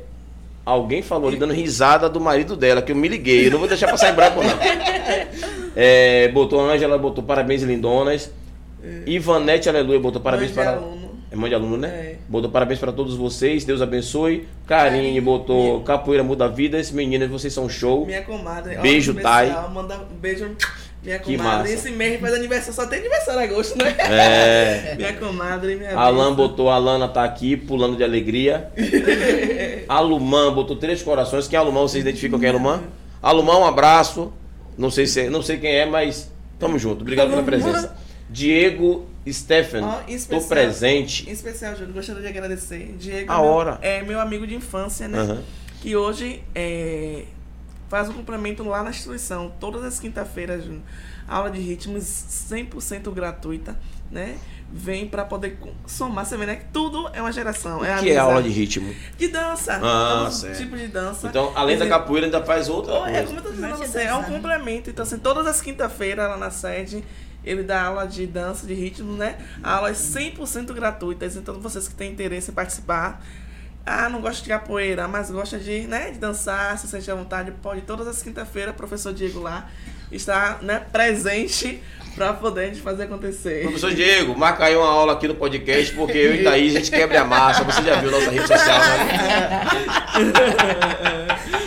alguém 0.65 1.03
falou 1.03 1.29
ali 1.29 1.37
dando 1.39 1.53
risada 1.53 2.09
do 2.09 2.21
marido 2.21 2.57
dela, 2.57 2.83
que 2.83 2.93
eu 2.93 2.97
me 2.97 3.09
liguei. 3.09 3.47
Eu 3.47 3.53
não 3.53 3.59
vou 3.59 3.69
deixar 3.69 3.89
passar 3.89 4.11
em 4.13 4.15
branco, 4.15 4.41
não. 4.43 4.57
É, 5.79 6.29
botou 6.29 6.59
Ângela, 6.59 6.97
botou 6.97 7.23
parabéns, 7.23 7.63
lindonas. 7.63 8.33
Ivanete 9.05 9.69
Aleluia 9.69 10.01
botou 10.01 10.23
parabéns 10.23 10.55
Mãe 10.55 10.65
de 10.65 10.71
para. 10.71 10.79
aluno. 10.79 11.11
É 11.31 11.37
mãe 11.37 11.49
de 11.51 11.55
aluno, 11.55 11.77
né? 11.77 11.89
É. 11.89 12.17
Botou 12.29 12.51
parabéns 12.51 12.79
para 12.79 12.93
todos 12.93 13.15
vocês. 13.15 13.65
Deus 13.65 13.83
abençoe. 13.83 14.49
Karine 14.67 15.21
botou 15.21 15.81
capoeira 15.83 16.23
muda 16.25 16.49
vidas. 16.49 16.91
Meninas, 16.91 17.29
vocês 17.29 17.53
são 17.53 17.69
show. 17.69 18.07
Minha 18.07 18.23
comadre. 18.23 18.77
Beijo, 18.79 19.13
Thay. 19.15 19.51
Manda 19.73 19.99
um 19.99 20.17
beijo 20.17 20.51
Minha 21.07 21.19
comadre, 21.21 21.73
esse 21.73 21.91
mês 21.93 22.21
faz 22.21 22.35
aniversário, 22.35 22.75
só 22.75 22.87
tem 22.87 22.99
aniversário 22.99 23.41
agosto, 23.41 23.79
né? 23.79 23.95
É. 23.99 24.95
Minha 24.97 25.13
comadre, 25.15 25.77
minha 25.77 25.97
Alan 25.97 26.35
botou, 26.35 26.69
a 26.69 26.77
Lana 26.79 27.07
tá 27.09 27.23
aqui 27.25 27.57
pulando 27.57 27.97
de 27.97 28.03
alegria. 28.05 28.71
Alumã 29.89 30.53
botou 30.53 30.77
três 30.77 31.03
corações. 31.03 31.47
Quem 31.49 31.57
é 31.57 31.61
Alumã? 31.61 31.83
Vocês 31.83 32.03
identificam 32.03 32.39
quem 32.39 32.49
é 32.49 32.51
Alumã? 32.51 32.83
Alumã, 33.23 33.59
um 33.59 33.65
abraço. 33.65 34.33
Não 34.77 34.91
sei 34.91 35.07
se 35.07 35.31
não 35.31 35.43
sei 35.43 35.59
quem 35.59 35.71
é, 35.75 35.87
mas 35.87 36.31
tamo 36.59 36.79
junto. 36.79 37.03
Obrigado 37.03 37.31
pela 37.31 37.43
presença. 37.43 37.97
Diego 38.29 39.07
Stephen, 39.29 39.83
tô 39.83 40.13
especial- 40.13 40.49
presente. 40.49 41.29
Em 41.29 41.33
especial, 41.33 41.77
Júlio, 41.77 41.95
gostaria 41.95 42.21
de 42.23 42.29
agradecer. 42.29 42.95
Diego 42.99 43.31
A 43.33 43.37
é 43.37 43.41
meu- 43.41 43.47
hora. 43.51 43.79
é 43.81 44.03
meu 44.03 44.21
amigo 44.21 44.47
de 44.47 44.55
infância, 44.55 45.07
né? 45.09 45.19
Aham. 45.19 45.43
Que 45.81 45.95
hoje 45.97 46.43
é, 46.55 47.23
faz 47.89 48.09
um 48.09 48.13
complemento 48.13 48.63
lá 48.65 48.83
na 48.83 48.91
instituição, 48.91 49.53
todas 49.61 49.85
as 49.85 49.99
quinta-feiras. 50.01 50.65
Aula 51.29 51.51
de 51.51 51.61
ritmos 51.61 52.05
100% 52.05 53.13
gratuita, 53.13 53.77
né? 54.11 54.39
Vem 54.73 55.07
pra 55.09 55.25
poder 55.25 55.59
somar, 55.87 56.25
você 56.27 56.37
vê, 56.37 56.47
né? 56.47 56.57
Que 56.57 56.67
tudo 56.73 57.09
é 57.13 57.21
uma 57.21 57.33
geração. 57.33 57.81
O 57.81 57.85
é 57.85 57.87
que 57.87 57.93
é 57.93 57.99
amizade. 57.99 58.19
aula 58.19 58.43
de 58.43 58.49
ritmo? 58.49 58.95
De 59.17 59.29
dança. 59.29 59.81
Ah, 59.83 60.27
os 60.29 60.35
certo. 60.41 60.59
tipos 60.59 60.79
de 60.81 60.89
dança. 60.89 61.29
Então, 61.29 61.53
além 61.55 61.77
da 61.79 61.85
Exemplo, 61.85 62.01
capoeira, 62.01 62.27
ainda 62.27 62.43
faz 62.45 62.69
outra 62.69 62.95
é 62.95 62.99
coisa. 63.23 63.27
como 63.27 63.39
eu 63.39 63.43
tô 63.43 63.51
dizendo 63.51 63.75
te 63.75 63.87
você, 63.87 64.03
é 64.03 64.13
um 64.15 64.19
dançar. 64.19 64.33
complemento. 64.35 64.91
Então, 64.91 65.03
assim, 65.05 65.19
todas 65.19 65.47
as 65.47 65.61
quinta-feiras 65.61 66.29
lá 66.29 66.37
na 66.37 66.51
sede, 66.51 67.05
ele 67.45 67.63
dá 67.63 67.83
aula 67.85 68.07
de 68.07 68.27
dança, 68.27 68.67
de 68.67 68.75
ritmo, 68.75 69.13
né? 69.13 69.39
Aulas 69.63 69.99
100% 69.99 70.73
gratuitas. 70.73 71.37
Então, 71.37 71.61
vocês 71.61 71.87
que 71.89 71.95
têm 71.95 72.11
interesse 72.13 72.51
em 72.51 72.55
participar, 72.55 73.25
ah, 73.87 74.09
não 74.09 74.21
gosta 74.21 74.43
de 74.43 74.49
capoeira, 74.49 75.07
mas 75.07 75.31
gosta 75.31 75.59
de, 75.59 75.87
né, 75.87 76.11
de 76.11 76.19
dançar, 76.19 76.77
se 76.77 76.89
sente 76.89 77.09
à 77.11 77.15
vontade, 77.15 77.53
pode 77.63 77.83
todas 77.83 78.09
as 78.09 78.23
quinta-feiras, 78.23 78.75
professor 78.75 79.15
Diego 79.15 79.41
lá 79.41 79.71
está, 80.11 80.59
né, 80.63 80.83
presente 80.93 81.83
para 82.15 82.33
poder 82.33 82.75
fazer 82.77 83.05
acontecer. 83.05 83.63
Professor 83.63 83.93
Diego, 83.95 84.37
marca 84.37 84.65
aí 84.65 84.77
uma 84.77 84.89
aula 84.89 85.13
aqui 85.13 85.29
no 85.29 85.35
podcast, 85.35 85.95
porque 85.95 86.17
eu 86.17 86.35
e 86.35 86.45
Thaís, 86.45 86.75
a 86.75 86.79
gente 86.79 86.91
quebra 86.91 87.21
a 87.21 87.25
massa. 87.25 87.63
Você 87.65 87.83
já 87.83 88.01
viu 88.01 88.11
nossa 88.11 88.31
rede 88.31 88.47
social, 88.47 88.79
né? 88.79 89.07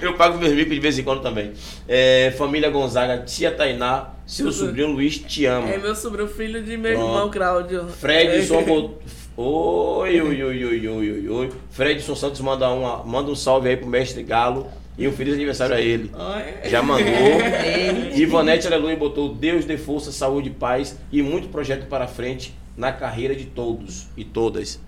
Eu 0.00 0.14
pago 0.14 0.38
meus 0.38 0.52
micos 0.52 0.72
de 0.72 0.78
vez 0.78 0.96
em 0.96 1.02
quando 1.02 1.20
também. 1.20 1.52
É, 1.88 2.32
família 2.38 2.70
Gonzaga, 2.70 3.24
tia 3.24 3.50
Tainá, 3.50 4.10
seu 4.24 4.46
Tudo. 4.46 4.56
sobrinho 4.56 4.92
Luiz 4.92 5.18
te 5.18 5.46
ama. 5.46 5.68
É 5.68 5.78
meu 5.78 5.96
sobrinho, 5.96 6.28
filho 6.28 6.62
de 6.62 6.76
meu 6.76 6.92
Pronto. 6.92 7.08
irmão, 7.08 7.30
Cláudio. 7.30 7.88
Fredson 7.88 8.62
botou. 8.62 9.02
Oi, 9.34 10.20
oi, 10.20 10.42
oi, 10.42 10.64
oi, 10.64 10.88
oi, 10.88 11.10
oi, 11.10 11.28
oi. 11.28 11.50
Fredson 11.70 12.14
Santos 12.14 12.38
manda, 12.42 12.68
uma, 12.68 13.02
manda 13.02 13.30
um 13.30 13.34
salve 13.34 13.70
aí 13.70 13.78
pro 13.78 13.86
mestre 13.86 14.22
Galo 14.22 14.66
e 14.98 15.08
um 15.08 15.12
feliz 15.12 15.32
aniversário 15.32 15.74
a 15.74 15.80
ele. 15.80 16.10
Olha. 16.12 16.68
Já 16.68 16.82
mandou. 16.82 17.06
Ivanete 18.14 18.66
Aleluia 18.66 18.94
botou 18.94 19.34
Deus 19.34 19.64
dê 19.64 19.78
força, 19.78 20.12
saúde, 20.12 20.50
paz 20.50 20.98
e 21.10 21.22
muito 21.22 21.48
projeto 21.48 21.86
para 21.86 22.06
frente 22.06 22.54
na 22.76 22.92
carreira 22.92 23.34
de 23.34 23.46
todos 23.46 24.06
e 24.18 24.22
todas. 24.22 24.78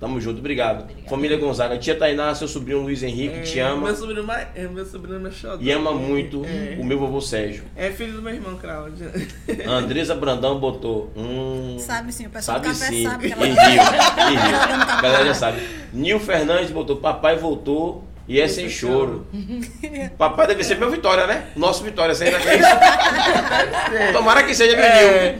Tamo 0.00 0.20
junto, 0.20 0.38
obrigado. 0.38 0.86
Família 1.08 1.36
Gonzaga, 1.36 1.76
tia 1.76 1.92
Tainá, 1.94 2.32
seu 2.32 2.46
sobrinho 2.46 2.80
Luiz 2.82 3.02
Henrique, 3.02 3.40
te 3.42 3.58
É, 3.58 3.62
ama 3.64 3.86
Meu 3.88 3.96
sobrinho, 3.96 4.22
mais- 4.24 4.46
é, 4.54 4.68
meu 4.68 4.86
sobrinho 4.86 5.18
meu 5.18 5.32
xodó. 5.32 5.58
e 5.60 5.72
ama 5.72 5.90
muito 5.92 6.44
É. 6.44 6.76
o 6.78 6.84
meu 6.84 7.00
vovô 7.00 7.20
Sérgio. 7.20 7.64
É 7.74 7.90
filho 7.90 8.12
do 8.12 8.22
meu 8.22 8.32
irmão, 8.32 8.56
Cláudio. 8.56 9.10
Andresa 9.68 10.14
Brandão 10.14 10.60
botou. 10.60 11.12
Hum, 11.16 11.76
Sabe 11.80 12.12
sim, 12.12 12.26
o 12.26 12.30
pessoal 12.30 12.58
Sabe 12.62 12.68
do 12.68 12.78
café 12.78 12.92
sim. 12.92 13.02
sabe 13.08 13.22
que 13.24 13.28
E 13.28 13.32
ela 13.32 13.44
riu, 13.44 13.56
tá- 13.56 14.30
e 14.30 14.36
riu. 14.36 14.56
A 14.56 14.86
café. 14.86 15.02
galera 15.02 15.24
já 15.26 15.34
sabe. 15.34 15.60
Nil 15.92 16.20
Fernandes 16.20 16.70
botou, 16.70 16.96
papai 16.96 17.34
voltou 17.36 18.04
e 18.28 18.40
é 18.40 18.46
sem 18.46 18.68
choro. 18.68 19.26
Papai 20.16 20.46
deve 20.46 20.62
ser 20.62 20.76
meu 20.78 20.90
Vitória, 20.92 21.26
né? 21.26 21.46
Nosso 21.56 21.82
Vitória, 21.82 22.14
você 22.14 22.24
ainda 22.24 22.38
quer 22.38 22.60
isso? 22.60 24.12
Tomara 24.12 24.44
que 24.44 24.54
seja, 24.54 24.76
viu, 24.76 24.84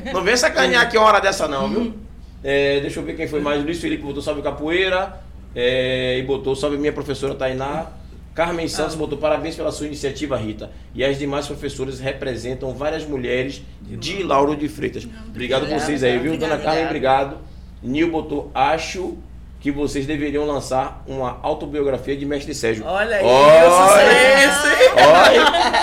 Nil? 0.04 0.12
Não 0.14 0.24
vem 0.24 0.36
sacanear 0.36 0.82
aqui 0.82 0.96
uma 0.98 1.06
hora 1.06 1.20
dessa 1.20 1.46
não, 1.46 1.68
viu? 1.68 1.94
É, 2.42 2.80
deixa 2.80 3.00
eu 3.00 3.04
ver 3.04 3.16
quem 3.16 3.26
foi 3.26 3.40
mais. 3.40 3.62
Luiz 3.64 3.80
Felipe 3.80 4.02
botou 4.02 4.22
salve 4.22 4.42
capoeira. 4.42 5.20
é, 5.54 6.18
e 6.18 6.22
botou 6.22 6.54
salve 6.54 6.76
minha 6.76 6.92
professora 6.92 7.34
Tainá. 7.34 7.86
Carmen 8.34 8.68
Santos 8.68 8.94
botou 8.94 9.18
parabéns 9.18 9.56
pela 9.56 9.72
sua 9.72 9.86
iniciativa, 9.88 10.36
Rita. 10.36 10.70
E 10.94 11.02
as 11.04 11.18
demais 11.18 11.46
professoras 11.46 11.98
representam 11.98 12.72
várias 12.72 13.04
mulheres 13.04 13.62
de 13.82 14.22
Lauro 14.22 14.54
de 14.54 14.68
Freitas. 14.68 15.08
Obrigado 15.28 15.62
Obrigada. 15.62 15.84
vocês 15.84 16.04
aí, 16.04 16.18
viu? 16.18 16.36
Dona 16.36 16.54
Obrigada. 16.54 16.62
Carmen, 16.62 16.84
obrigado. 16.84 17.36
Nil 17.82 18.10
botou, 18.12 18.50
acho 18.54 19.16
que 19.60 19.70
vocês 19.72 20.06
deveriam 20.06 20.46
lançar 20.46 21.02
uma 21.06 21.38
autobiografia 21.42 22.16
de 22.16 22.24
Mestre 22.24 22.54
Sérgio. 22.54 22.84
Olha 22.86 23.16
aí, 23.16 23.24
Olha. 23.24 24.08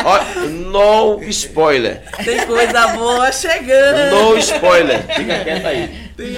Olha, 0.05 0.49
no 0.49 1.23
spoiler. 1.23 2.01
Tem 2.23 2.45
coisa 2.45 2.87
boa 2.89 3.31
chegando! 3.31 4.15
No 4.15 4.37
spoiler. 4.37 5.01
Fica 5.13 5.43
quieta 5.43 5.67
aí. 5.67 6.09
Tem. 6.15 6.35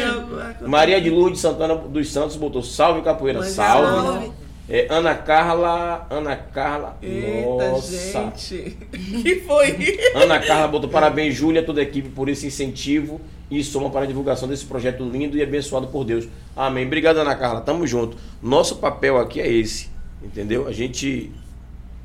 Maria 0.68 0.99
de 0.99 1.09
Lourdes 1.09 1.39
Santana 1.39 1.76
dos 1.76 2.11
Santos 2.11 2.35
botou 2.35 2.64
salve 2.64 3.01
capoeira, 3.01 3.39
Mas 3.39 3.49
salve. 3.49 3.91
não. 3.91 4.47
É, 4.69 4.88
Ana 4.89 5.15
Carla, 5.15 6.06
Ana 6.10 6.35
Carla, 6.35 6.98
Eita, 7.02 7.72
nossa. 7.72 8.19
gente! 8.19 8.77
que 8.91 9.41
foi? 9.41 9.98
Ana 10.14 10.39
Carla 10.39 10.68
botou 10.68 10.89
parabéns, 10.89 11.35
Júlia, 11.35 11.64
toda 11.64 11.80
a 11.80 11.84
equipe 11.84 12.10
por 12.10 12.27
esse 12.27 12.48
incentivo 12.48 13.22
e 13.49 13.64
soma 13.64 13.89
para 13.89 14.03
a 14.03 14.06
divulgação 14.06 14.48
desse 14.48 14.65
projeto 14.65 15.07
lindo 15.10 15.38
e 15.38 15.41
abençoado 15.41 15.88
por 15.88 16.03
Deus. 16.03 16.27
Amém. 16.53 16.85
Obrigado, 16.85 17.18
Ana 17.18 17.34
Carla. 17.35 17.61
Tamo 17.61 17.88
junto. 17.88 18.18
Nosso 18.41 18.76
papel 18.76 19.18
aqui 19.18 19.39
é 19.39 19.49
esse, 19.49 19.89
entendeu? 20.22 20.68
A 20.68 20.73
gente 20.73 21.31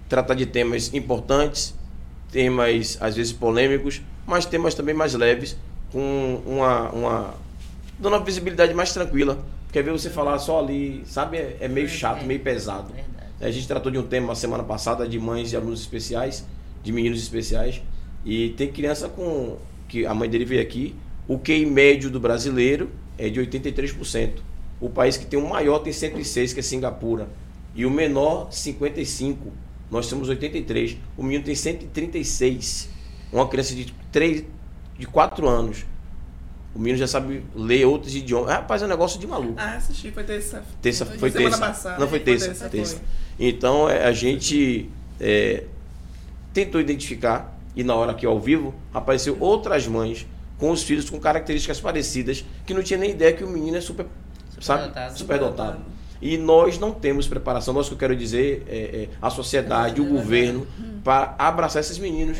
trata 0.09 0.34
de 0.36 0.47
temas 0.47 0.94
importantes, 0.94 1.74
temas 2.30 2.97
às 3.01 3.16
vezes 3.16 3.32
polêmicos, 3.32 4.01
mas 4.24 4.47
temas 4.47 4.74
também 4.74 4.94
mais 4.94 5.14
leves, 5.14 5.56
com 5.90 6.40
uma, 6.47 6.90
uma 6.90 7.34
dando 7.98 8.16
uma 8.16 8.24
visibilidade 8.24 8.72
mais 8.72 8.93
tranquila. 8.93 9.39
Quer 9.73 9.82
ver 9.82 9.90
você 9.90 10.11
falar 10.11 10.39
só 10.39 10.61
ali, 10.61 11.03
sabe? 11.07 11.39
É, 11.39 11.57
é 11.62 11.69
meio 11.69 11.89
chato, 11.89 12.24
meio 12.27 12.40
pesado. 12.40 12.93
A 13.40 13.51
gente 13.51 13.66
tratou 13.66 13.90
de 13.90 13.99
um 13.99 14.07
tema 14.07 14.35
semana 14.35 14.62
passada 14.62 15.09
de 15.09 15.19
mães 15.19 15.49
de 15.49 15.57
alunos 15.57 15.81
especiais, 15.81 16.47
de 16.82 16.93
meninos 16.93 17.20
especiais, 17.20 17.82
e 18.24 18.51
tem 18.51 18.70
criança 18.70 19.09
com 19.09 19.57
que 19.89 20.05
a 20.05 20.15
mãe 20.15 20.28
dele 20.28 20.44
veio 20.44 20.61
aqui, 20.61 20.94
o 21.27 21.39
QI 21.39 21.65
médio 21.65 22.11
do 22.11 22.20
brasileiro 22.20 22.90
é 23.16 23.31
de 23.31 23.40
83%. 23.40 24.35
O 24.78 24.90
país 24.90 25.16
que 25.16 25.24
tem 25.24 25.39
o 25.39 25.49
maior 25.49 25.78
tem 25.78 25.93
106, 25.93 26.53
que 26.53 26.61
é 26.61 26.62
Singapura, 26.62 27.28
e 27.74 27.86
o 27.86 27.90
menor 27.90 28.53
55. 28.53 29.53
Nós 29.90 30.09
temos 30.09 30.28
83. 30.28 30.99
O 31.16 31.23
menino 31.23 31.44
tem 31.44 31.55
136. 31.55 32.89
Uma 33.32 33.49
criança 33.49 33.74
de 33.74 33.93
3 34.11 34.44
de 34.99 35.07
4 35.07 35.49
anos. 35.49 35.85
O 36.74 36.78
menino 36.78 36.99
já 36.99 37.07
sabe 37.07 37.43
ler 37.55 37.85
outros 37.85 38.15
idiomas. 38.15 38.51
Rapaz, 38.51 38.82
é 38.82 38.86
um 38.86 38.89
negócio 38.89 39.20
de 39.20 39.27
maluco. 39.27 39.55
Ah, 39.59 39.74
assisti, 39.77 40.11
foi 40.11 40.24
terça. 40.24 40.62
Terça 40.81 41.05
foi 41.05 41.31
semana 41.31 41.51
terça. 41.51 41.66
passada. 41.66 41.99
Não 41.99 42.09
foi 42.09 42.20
terça, 42.20 42.47
terça, 42.47 42.69
terça. 42.69 42.97
foi. 42.97 43.05
Então 43.49 43.89
é, 43.89 44.05
a 44.07 44.12
gente 44.12 44.89
é, 45.20 45.65
tentou 46.53 46.81
identificar 46.81 47.57
e 47.77 47.82
na 47.85 47.94
hora 47.94 48.15
que 48.15 48.24
ao 48.24 48.39
vivo 48.40 48.74
apareceu 48.93 49.36
outras 49.40 49.86
mães 49.86 50.27
com 50.59 50.70
os 50.70 50.82
filhos 50.82 51.11
com 51.11 51.19
características 51.19 51.81
parecidas 51.81 52.44
que 52.65 52.73
não 52.73 52.82
tinha 52.82 52.99
nem 52.99 53.11
ideia 53.11 53.32
que 53.32 53.43
o 53.43 53.49
menino 53.49 53.77
é 53.77 53.81
super, 53.81 54.07
sabe, 54.61 54.85
Superdotado. 54.85 55.19
superdotado. 55.19 55.78
E 56.20 56.39
nós 56.39 56.78
não 56.78 56.93
temos 56.93 57.27
preparação, 57.27 57.74
nós 57.74 57.89
que 57.89 57.94
eu 57.94 57.99
quero 57.99 58.15
dizer, 58.15 58.62
é, 58.69 58.77
é, 58.77 59.09
a 59.20 59.28
sociedade, 59.28 60.01
o 60.01 60.05
governo, 60.05 60.66
para 61.03 61.35
abraçar 61.36 61.81
esses 61.81 61.99
meninos. 61.99 62.39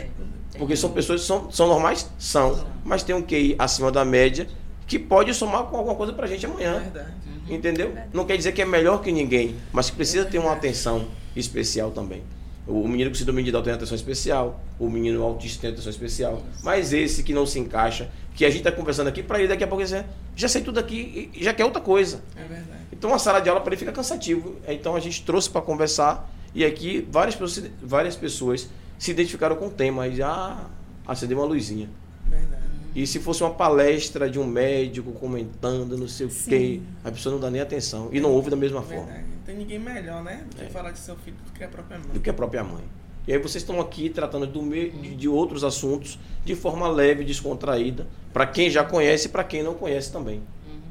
Porque 0.59 0.77
são 0.77 0.91
pessoas 0.91 1.23
que 1.23 1.27
são, 1.27 1.51
são 1.51 1.66
normais? 1.66 2.11
São. 2.19 2.66
Mas 2.85 3.03
tem 3.03 3.15
um 3.15 3.23
QI 3.23 3.57
acima 3.59 3.91
da 3.91 4.05
média 4.05 4.47
que 4.87 4.99
pode 4.99 5.33
somar 5.33 5.65
com 5.65 5.77
alguma 5.77 5.95
coisa 5.95 6.12
pra 6.12 6.27
gente 6.27 6.45
amanhã. 6.45 6.81
Verdade. 6.81 7.12
Entendeu? 7.49 7.95
Não 8.12 8.24
quer 8.24 8.37
dizer 8.37 8.53
que 8.53 8.62
é 8.62 8.65
melhor 8.65 9.01
que 9.01 9.11
ninguém, 9.11 9.57
mas 9.73 9.91
que 9.91 9.97
precisa 9.97 10.24
ter 10.24 10.39
uma 10.39 10.53
atenção 10.53 11.07
especial 11.35 11.91
também. 11.91 12.23
O 12.66 12.87
menino 12.87 13.11
com 13.11 13.16
síndrome 13.16 13.43
de 13.43 13.51
Down 13.51 13.62
tem 13.62 13.73
atenção 13.73 13.97
especial, 13.97 14.61
o 14.79 14.89
menino 14.89 15.23
autista 15.23 15.62
tem 15.62 15.70
atenção 15.70 15.91
especial, 15.91 16.43
mas 16.62 16.93
esse 16.93 17.24
que 17.24 17.35
não 17.35 17.45
se 17.45 17.59
encaixa, 17.59 18.09
que 18.37 18.45
a 18.45 18.49
gente 18.49 18.59
está 18.59 18.70
conversando 18.70 19.09
aqui, 19.09 19.20
para 19.20 19.41
ele 19.41 19.49
daqui 19.49 19.65
a 19.65 19.66
pouco 19.66 19.83
ele 19.83 19.91
diz, 19.91 20.05
já 20.37 20.47
sei 20.47 20.62
tudo 20.62 20.79
aqui 20.79 21.31
e 21.35 21.43
já 21.43 21.53
quer 21.53 21.65
outra 21.65 21.81
coisa. 21.81 22.23
É 22.37 22.45
verdade. 22.45 22.83
Então 22.93 23.12
a 23.12 23.19
sala 23.19 23.41
de 23.41 23.49
aula 23.49 23.61
para 23.61 23.70
ele 23.70 23.79
fica 23.79 23.91
cansativo. 23.91 24.57
Então 24.69 24.95
a 24.95 25.01
gente 25.01 25.24
trouxe 25.24 25.51
para 25.51 25.61
conversar 25.61 26.31
e 26.55 26.65
aqui 26.65 27.07
várias 27.11 27.35
pessoas, 27.35 27.70
várias 27.83 28.15
pessoas 28.15 28.69
se 28.98 29.10
identificaram 29.10 29.56
com 29.56 29.66
o 29.66 29.70
tema 29.70 30.06
e 30.09 30.16
já 30.16 30.66
acendeu 31.06 31.39
uma 31.39 31.47
luzinha. 31.47 31.89
Verdade. 32.27 32.62
E 32.94 33.06
se 33.06 33.19
fosse 33.20 33.43
uma 33.43 33.52
palestra 33.55 34.28
de 34.28 34.39
um 34.39 34.44
médico 34.47 35.12
comentando, 35.12 35.97
não 35.97 36.06
sei 36.06 36.27
o 36.27 36.31
Sim. 36.31 36.51
quê, 36.51 36.81
a 37.02 37.10
pessoa 37.10 37.32
não 37.35 37.40
dá 37.40 37.51
nem 37.51 37.60
atenção 37.60 38.09
e 38.12 38.20
não 38.20 38.31
ouve 38.31 38.51
da 38.51 38.56
mesma 38.56 38.82
forma 38.82 39.05
Verdade. 39.06 39.24
Não 39.28 39.43
tem 39.47 39.56
ninguém 39.56 39.78
melhor, 39.78 40.23
né? 40.23 40.44
Do 40.51 40.56
que 40.56 40.64
É. 40.64 40.69
falar 40.69 40.90
de 40.90 40.98
seu 40.98 41.16
filho 41.16 41.36
do 41.47 41.52
que 41.52 41.64
a 41.64 41.69
própria 41.69 41.98
mãe. 41.98 42.09
do 42.12 42.20
que 42.20 42.31
a 42.31 42.35
própria 42.35 42.62
mãe. 42.62 42.85
E 43.27 43.32
aí 43.32 43.39
vocês 43.39 43.62
estão 43.62 43.81
aqui 43.81 44.10
tratando 44.10 44.47
do 44.47 44.60
de, 44.69 45.14
de 45.14 45.28
outros 45.28 45.62
assuntos 45.64 46.19
de 46.44 46.55
forma 46.55 46.89
leve, 46.89 47.24
descontraída, 47.24 48.06
para 48.32 48.47
quem 48.47 48.69
já 48.69 48.85
conhece 48.85 49.27
e 49.27 49.31
para 49.31 49.44
quem 49.44 49.62
não 49.62 49.74
conhece 49.74 50.12
também. 50.12 50.43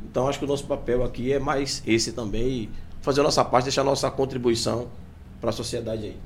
Então 0.10 0.28
acho 0.28 0.40
que 0.40 0.46
o 0.46 0.48
nosso 0.48 0.66
papel 0.66 1.04
aqui 1.04 1.32
é 1.32 1.40
mais 1.40 1.84
esse 1.86 2.14
também, 2.14 2.70
fazer 3.02 3.22
a 3.22 3.24
nossa 3.24 3.44
parte, 3.46 3.66
deixar 3.66 3.82
a 3.82 3.86
nossa 3.86 4.10
contribuição 4.10 4.88
para 5.40 5.50
a 5.52 5.54
sociedade 5.54 6.06
aí. 6.06 6.18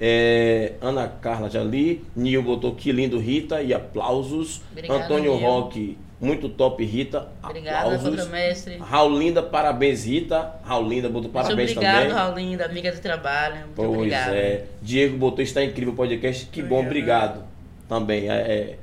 É, 0.00 0.72
Ana 0.80 1.06
Carla 1.08 1.50
já 1.50 1.62
li. 1.62 2.02
Nil 2.16 2.42
botou 2.42 2.74
que 2.74 2.90
lindo 2.90 3.18
Rita 3.18 3.60
e 3.62 3.74
aplausos. 3.74 4.62
Obrigada, 4.72 5.04
Antônio 5.04 5.36
Nil. 5.36 5.46
Roque, 5.46 5.98
muito 6.20 6.48
top 6.48 6.84
Rita. 6.84 7.28
Obrigada, 7.42 7.96
aplausos. 7.96 8.28
mestre. 8.28 8.76
Raulinda, 8.78 9.42
parabéns 9.42 10.04
Rita. 10.04 10.54
Raulinda 10.64 11.08
botou 11.08 11.22
Muito 11.24 11.32
parabéns 11.32 11.70
obrigado, 11.72 11.96
também. 11.96 12.12
Raulinda, 12.12 12.64
amiga 12.64 12.90
de 12.92 13.00
trabalho. 13.00 13.56
Muito 13.56 13.74
Pois 13.76 13.90
obrigada. 13.90 14.36
é. 14.36 14.64
Diego 14.80 15.18
botou 15.18 15.42
está 15.42 15.62
incrível 15.62 15.92
o 15.92 15.96
podcast. 15.96 16.46
Que 16.46 16.62
bom, 16.62 16.80
obrigado. 16.80 17.44
Também. 17.88 18.30
É, 18.30 18.34
é- 18.34 18.78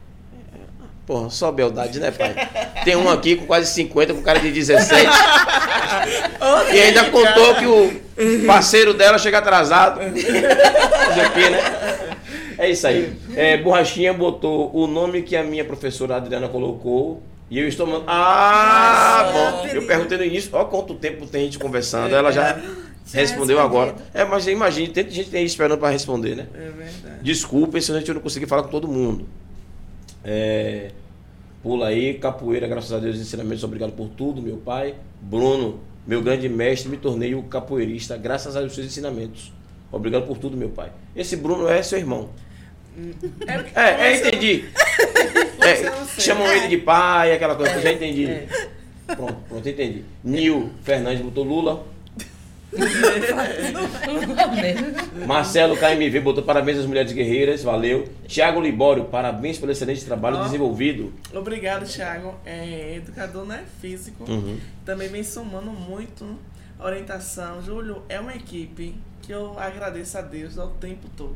Porra, 1.07 1.29
só 1.29 1.53
beldade, 1.53 2.01
né, 2.01 2.11
pai? 2.11 2.35
Tem 2.83 2.97
um 2.97 3.09
aqui 3.09 3.37
com 3.37 3.45
quase 3.45 3.73
50, 3.73 4.13
com 4.13 4.21
cara 4.21 4.41
de 4.41 4.51
17. 4.51 4.91
e 6.73 6.79
ainda 6.81 7.05
contou 7.05 7.55
que 7.55 7.65
o 7.65 8.45
parceiro 8.45 8.93
dela 8.93 9.17
chega 9.17 9.37
atrasado. 9.37 10.01
Quê, 10.01 11.49
né? 11.49 12.07
É 12.57 12.69
isso 12.69 12.85
aí. 12.85 13.13
É, 13.37 13.55
Borrachinha 13.55 14.13
botou 14.13 14.69
o 14.75 14.85
nome 14.85 15.21
que 15.21 15.37
a 15.37 15.43
minha 15.43 15.63
professora 15.63 16.17
Adriana 16.17 16.49
colocou. 16.49 17.23
E 17.49 17.57
eu 17.57 17.69
estou 17.69 17.87
mandando. 17.87 18.03
Ah, 18.07 19.31
Nossa, 19.31 19.63
bom. 19.63 19.67
Eu 19.73 19.87
perguntei 19.87 20.17
no 20.17 20.25
início, 20.25 20.49
ó 20.51 20.65
quanto 20.65 20.93
tempo 20.93 21.25
tem 21.25 21.45
gente 21.45 21.57
conversando. 21.57 22.13
Ela 22.13 22.33
já 22.33 22.59
Já 23.05 23.19
respondeu 23.21 23.61
agora. 23.61 23.95
É, 24.13 24.25
mas 24.25 24.45
imagine, 24.47 24.89
tem 24.89 25.09
gente 25.09 25.33
aí 25.37 25.45
esperando 25.45 25.77
para 25.77 25.89
responder, 25.89 26.35
né? 26.35 26.47
É 26.53 26.69
verdade. 26.69 27.21
Desculpem 27.21 27.79
se 27.79 27.93
a 27.93 27.97
gente 27.97 28.13
não 28.13 28.19
conseguir 28.19 28.47
falar 28.47 28.63
com 28.63 28.69
todo 28.69 28.89
mundo. 28.89 29.25
É, 30.23 30.91
pula 31.63 31.87
aí, 31.87 32.15
capoeira, 32.15 32.67
graças 32.67 32.91
a 32.91 32.99
Deus, 32.99 33.17
ensinamentos, 33.17 33.63
obrigado 33.63 33.91
por 33.93 34.09
tudo, 34.09 34.41
meu 34.41 34.57
pai. 34.57 34.95
Bruno, 35.21 35.79
meu 36.05 36.21
grande 36.21 36.47
mestre, 36.47 36.89
me 36.89 36.97
tornei 36.97 37.35
o 37.35 37.43
capoeirista, 37.43 38.17
graças 38.17 38.55
aos 38.55 38.73
seus 38.73 38.87
ensinamentos. 38.87 39.51
Obrigado 39.91 40.27
por 40.27 40.37
tudo, 40.37 40.57
meu 40.57 40.69
pai. 40.69 40.91
Esse 41.15 41.35
Bruno 41.35 41.67
é 41.67 41.81
seu 41.81 41.97
irmão. 41.97 42.29
É, 43.75 43.81
É, 43.81 44.07
é 44.07 44.17
entendi. 44.17 44.65
É, 45.59 45.83
não 45.89 46.05
sei. 46.05 46.23
chamam 46.23 46.47
ele 46.47 46.67
de 46.69 46.77
pai, 46.77 47.33
aquela 47.33 47.53
coisa, 47.55 47.81
já 47.81 47.91
entendi. 47.91 48.25
É. 48.25 48.47
Pronto, 49.07 49.35
pronto, 49.49 49.67
entendi. 49.67 50.05
Nil 50.23 50.69
Fernandes 50.83 51.21
botou 51.21 51.43
Lula. 51.43 51.83
Marcelo 55.25 55.77
KMV 55.77 56.19
botou 56.19 56.43
parabéns 56.43 56.79
às 56.79 56.85
mulheres 56.85 57.11
guerreiras, 57.13 57.63
valeu. 57.63 58.07
Tiago 58.27 58.59
Libório, 58.59 59.05
parabéns 59.05 59.57
pelo 59.57 59.71
excelente 59.71 60.03
trabalho 60.03 60.37
Ó. 60.37 60.43
desenvolvido. 60.43 61.13
Obrigado, 61.33 61.85
Thiago. 61.85 62.35
É 62.45 62.95
educador, 62.97 63.45
né? 63.45 63.63
Físico. 63.81 64.29
Uhum. 64.29 64.57
Também 64.85 65.07
vem 65.07 65.23
somando 65.23 65.71
muito 65.71 66.37
orientação. 66.79 67.61
Júlio, 67.63 68.03
é 68.09 68.19
uma 68.19 68.35
equipe 68.35 68.95
que 69.21 69.31
eu 69.31 69.57
agradeço 69.57 70.17
a 70.17 70.21
Deus 70.21 70.57
ao 70.57 70.67
tempo 70.69 71.07
todo. 71.15 71.35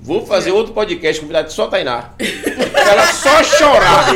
Vou 0.00 0.26
fazer 0.26 0.50
outro 0.50 0.74
podcast 0.74 1.20
convidado 1.20 1.52
só 1.52 1.66
Tainá. 1.66 2.10
Pra 2.72 2.92
ela 2.92 3.06
só 3.06 3.42
chorar. 3.42 4.06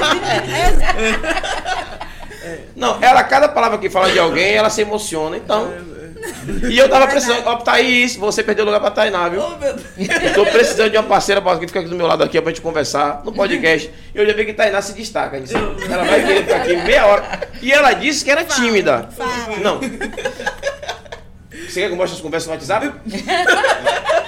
Não, 2.77 2.99
ela, 3.03 3.23
cada 3.25 3.49
palavra 3.49 3.79
que 3.79 3.91
fala 3.91 4.11
de 4.11 4.19
alguém, 4.19 4.55
ela 4.55 4.71
se 4.71 4.83
emociona. 4.83 5.37
Então. 5.37 5.73
E 6.69 6.77
eu 6.77 6.89
tava 6.89 7.07
precisando. 7.07 7.47
Ó, 7.47 7.57
Thaís, 7.57 8.17
você 8.17 8.43
perdeu 8.43 8.65
lugar 8.65 8.81
pra 8.81 8.91
Tainá, 8.91 9.29
viu? 9.29 9.41
Oh, 9.41 9.57
meu 9.57 9.75
Deus. 9.75 9.87
Eu 10.23 10.35
tô 10.35 10.45
precisando 10.47 10.91
de 10.91 10.97
uma 10.97 11.05
parceira 11.05 11.41
pra 11.41 11.57
que 11.57 11.67
fica 11.67 11.81
aqui 11.81 11.89
do 11.89 11.97
meu 11.97 12.07
lado 12.07 12.25
aqui 12.25 12.41
pra 12.41 12.51
gente 12.51 12.61
conversar 12.61 13.23
no 13.25 13.33
podcast. 13.33 13.93
E 14.15 14.19
eu 14.19 14.27
já 14.27 14.33
vi 14.33 14.45
que 14.45 14.53
Tainá 14.53 14.83
se 14.83 14.95
destaca 14.95 15.39
nisso. 15.39 15.55
Ela 15.57 16.05
vai 16.05 16.25
querer 16.25 16.43
ficar 16.43 16.57
aqui 16.57 16.77
meia 16.77 17.07
hora. 17.07 17.49
E 17.63 17.73
ela 17.73 17.93
disse 17.93 18.25
que 18.25 18.31
era 18.31 18.45
tímida. 18.45 19.09
Fala. 19.17 19.57
Não. 19.63 19.81
Você 21.69 21.81
quer 21.81 21.87
que 21.89 21.93
eu 21.93 21.97
mostre 21.97 22.17
as 22.17 22.23
conversas 22.23 22.47
no 22.49 22.55
WhatsApp? 22.55 22.93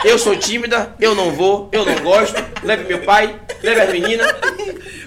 Eu 0.04 0.18
sou 0.18 0.36
tímida, 0.36 0.94
eu 1.00 1.14
não 1.14 1.30
vou, 1.30 1.68
eu 1.72 1.84
não 1.84 1.94
gosto. 2.00 2.42
Leve 2.62 2.84
meu 2.84 3.00
pai, 3.00 3.34
leve 3.62 3.80
as 3.80 3.92
meninas, 3.92 4.34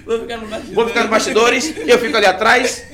Vou 0.04 0.20
ficar 0.20 0.36
no 0.36 0.46
bastidor. 0.46 0.74
vou 0.74 0.88
ficar 0.88 1.00
nos 1.02 1.10
bastidores, 1.10 1.74
eu 1.86 1.98
fico 1.98 2.16
ali 2.16 2.26
atrás. 2.26 2.84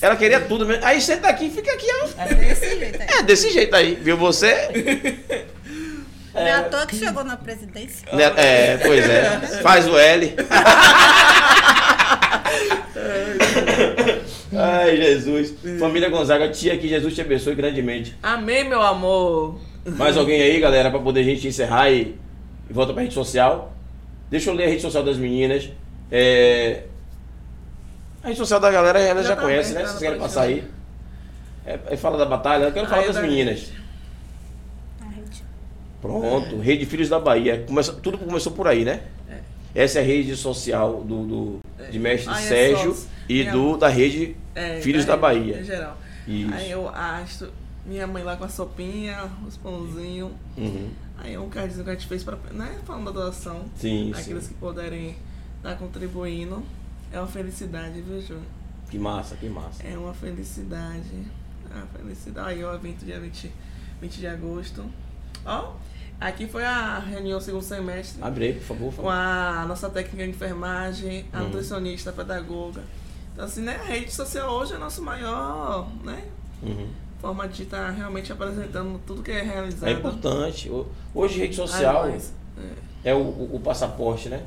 Ela 0.00 0.16
queria 0.16 0.40
tudo 0.40 0.66
mesmo. 0.66 0.84
Aí 0.84 1.00
senta 1.00 1.28
aqui 1.28 1.46
e 1.46 1.50
fica 1.50 1.70
aqui, 1.72 1.86
ó. 2.02 2.08
É 2.22 2.34
desse 2.34 2.78
jeito 2.78 3.02
aí. 3.02 3.08
É 3.18 3.22
desse 3.22 3.50
jeito 3.50 3.76
aí, 3.76 3.94
viu 3.96 4.16
você? 4.16 5.46
Não 6.32 6.40
é 6.40 6.52
à 6.52 6.62
toa 6.62 6.86
que 6.86 6.96
chegou 6.96 7.24
na 7.24 7.36
presidência. 7.36 8.08
Né? 8.12 8.32
É, 8.36 8.76
pois 8.78 9.08
é. 9.08 9.60
Faz 9.62 9.86
o 9.86 9.98
L. 9.98 10.34
Ai, 14.62 14.96
Jesus. 14.96 15.54
Família 15.78 16.08
Gonzaga, 16.08 16.48
tia, 16.50 16.76
que 16.76 16.86
Jesus 16.88 17.14
te 17.14 17.20
abençoe 17.20 17.54
grandemente. 17.54 18.14
Amém, 18.22 18.68
meu 18.68 18.82
amor. 18.82 19.58
Mais 19.96 20.16
alguém 20.16 20.40
aí, 20.42 20.60
galera, 20.60 20.90
pra 20.90 20.98
poder 21.00 21.20
a 21.20 21.24
gente 21.24 21.46
encerrar 21.48 21.90
e, 21.90 22.14
e 22.68 22.72
volta 22.72 22.92
pra 22.92 23.02
rede 23.02 23.14
social? 23.14 23.72
Deixa 24.30 24.50
eu 24.50 24.54
ler 24.54 24.64
a 24.64 24.68
rede 24.68 24.82
social 24.82 25.02
das 25.02 25.16
meninas. 25.16 25.70
É... 26.10 26.82
A 28.22 28.28
rede 28.28 28.38
social 28.38 28.60
da 28.60 28.70
galera 28.70 29.00
ela 29.00 29.22
já, 29.22 29.30
Já 29.30 29.36
tá 29.36 29.42
conhece, 29.42 29.72
né? 29.72 29.80
aberta, 29.80 29.90
Vocês 29.92 30.02
querem 30.02 30.18
passar 30.20 30.42
aí? 30.42 30.64
É, 31.66 31.78
é 31.90 31.96
fala 31.96 32.18
da 32.18 32.26
batalha, 32.26 32.64
eu 32.64 32.72
quero 32.72 32.86
falar 32.86 33.00
Aí 33.02 33.06
das 33.06 33.16
da 33.16 33.22
meninas. 33.22 33.58
gente- 33.60 33.80
Pronto, 36.00 36.58
Rede 36.58 36.86
Filhos 36.86 37.08
da 37.10 37.18
Bahia. 37.18 37.64
Começa, 37.66 37.92
tudo 37.92 38.16
começou 38.16 38.52
por 38.52 38.66
aí, 38.66 38.84
né? 38.84 39.00
Essa 39.74 39.98
é 39.98 40.02
a 40.02 40.04
rede 40.04 40.34
social 40.34 41.02
do, 41.04 41.26
do- 41.26 41.58
de 41.90 41.98
mestre 41.98 42.32
Ah, 42.32 42.40
é 42.40 42.42
Sérgio 42.42 42.94
sócio. 42.94 43.08
E 43.30 43.40
Minha- 43.42 43.52
do, 43.52 43.76
da 43.76 43.88
rede 43.88 44.36
É, 44.54 44.80
Filhos 44.80 45.04
da 45.04 45.14
Em 45.16 45.18
Bahia. 45.20 45.62
geral. 45.64 45.96
Isso. 46.26 46.52
Aí 46.52 46.70
eu 46.70 46.88
acho. 46.88 47.48
Minha 47.86 48.06
mãe 48.06 48.22
lá 48.22 48.36
com 48.36 48.44
a 48.44 48.48
sopinha, 48.48 49.30
os 49.46 49.56
pãozinhos. 49.56 50.32
Uhum. 50.56 50.90
Aí 51.16 51.36
um 51.38 51.48
cardzinho 51.48 51.84
que 51.84 51.90
a 51.90 51.94
gente 51.94 52.06
fez 52.06 52.22
pra. 52.24 52.36
Né? 52.52 52.78
Falando 52.84 53.04
da 53.06 53.10
doação. 53.12 53.64
Sim, 53.76 54.12
Aqueles 54.14 54.44
sim. 54.44 54.48
que 54.50 54.54
puderem 54.60 55.16
estar 55.58 55.76
contribuindo. 55.76 56.62
É 57.12 57.18
uma 57.18 57.26
felicidade, 57.28 58.00
viu, 58.00 58.20
Júnior? 58.20 58.44
Que 58.90 58.98
massa, 58.98 59.36
que 59.36 59.48
massa. 59.48 59.82
É 59.84 59.96
uma 59.96 60.12
felicidade. 60.12 61.24
É 61.70 61.74
uma 61.76 61.86
felicidade. 61.86 62.48
Aí 62.50 62.64
o 62.64 62.74
evento 62.74 63.04
dia 63.04 63.18
20, 63.20 63.50
20 64.00 64.16
de 64.18 64.26
agosto. 64.26 64.84
Ó, 65.46 65.72
aqui 66.20 66.46
foi 66.46 66.64
a 66.64 66.98
reunião 66.98 67.40
segundo 67.40 67.62
semestre. 67.62 68.22
Abre 68.22 68.44
aí, 68.46 68.52
por 68.54 68.62
favor. 68.62 68.92
por 68.92 68.96
com 68.96 69.08
favor. 69.08 69.12
a 69.12 69.64
nossa 69.66 69.88
técnica 69.88 70.24
de 70.24 70.30
enfermagem, 70.30 71.24
a 71.32 71.38
Uhum. 71.38 71.44
nutricionista, 71.46 72.10
a 72.10 72.12
pedagoga. 72.12 72.82
Então, 73.32 73.44
assim, 73.44 73.62
né, 73.62 73.76
a 73.76 73.84
rede 73.84 74.12
social 74.12 74.50
hoje 74.50 74.74
é 74.74 74.78
nosso 74.78 75.02
maior, 75.02 75.88
né, 76.04 76.24
Uhum. 76.62 76.88
forma 77.20 77.48
de 77.48 77.62
estar 77.62 77.90
realmente 77.90 78.32
apresentando 78.32 79.00
tudo 79.06 79.22
que 79.22 79.30
é 79.30 79.42
realizado. 79.42 79.88
É 79.88 79.92
importante. 79.92 80.70
Hoje 81.14 81.38
rede 81.38 81.56
social 81.56 82.08
mas, 82.10 82.32
é, 83.04 83.10
é 83.10 83.14
o, 83.14 83.18
o- 83.20 83.56
o 83.56 83.60
passaporte, 83.60 84.28
né? 84.28 84.44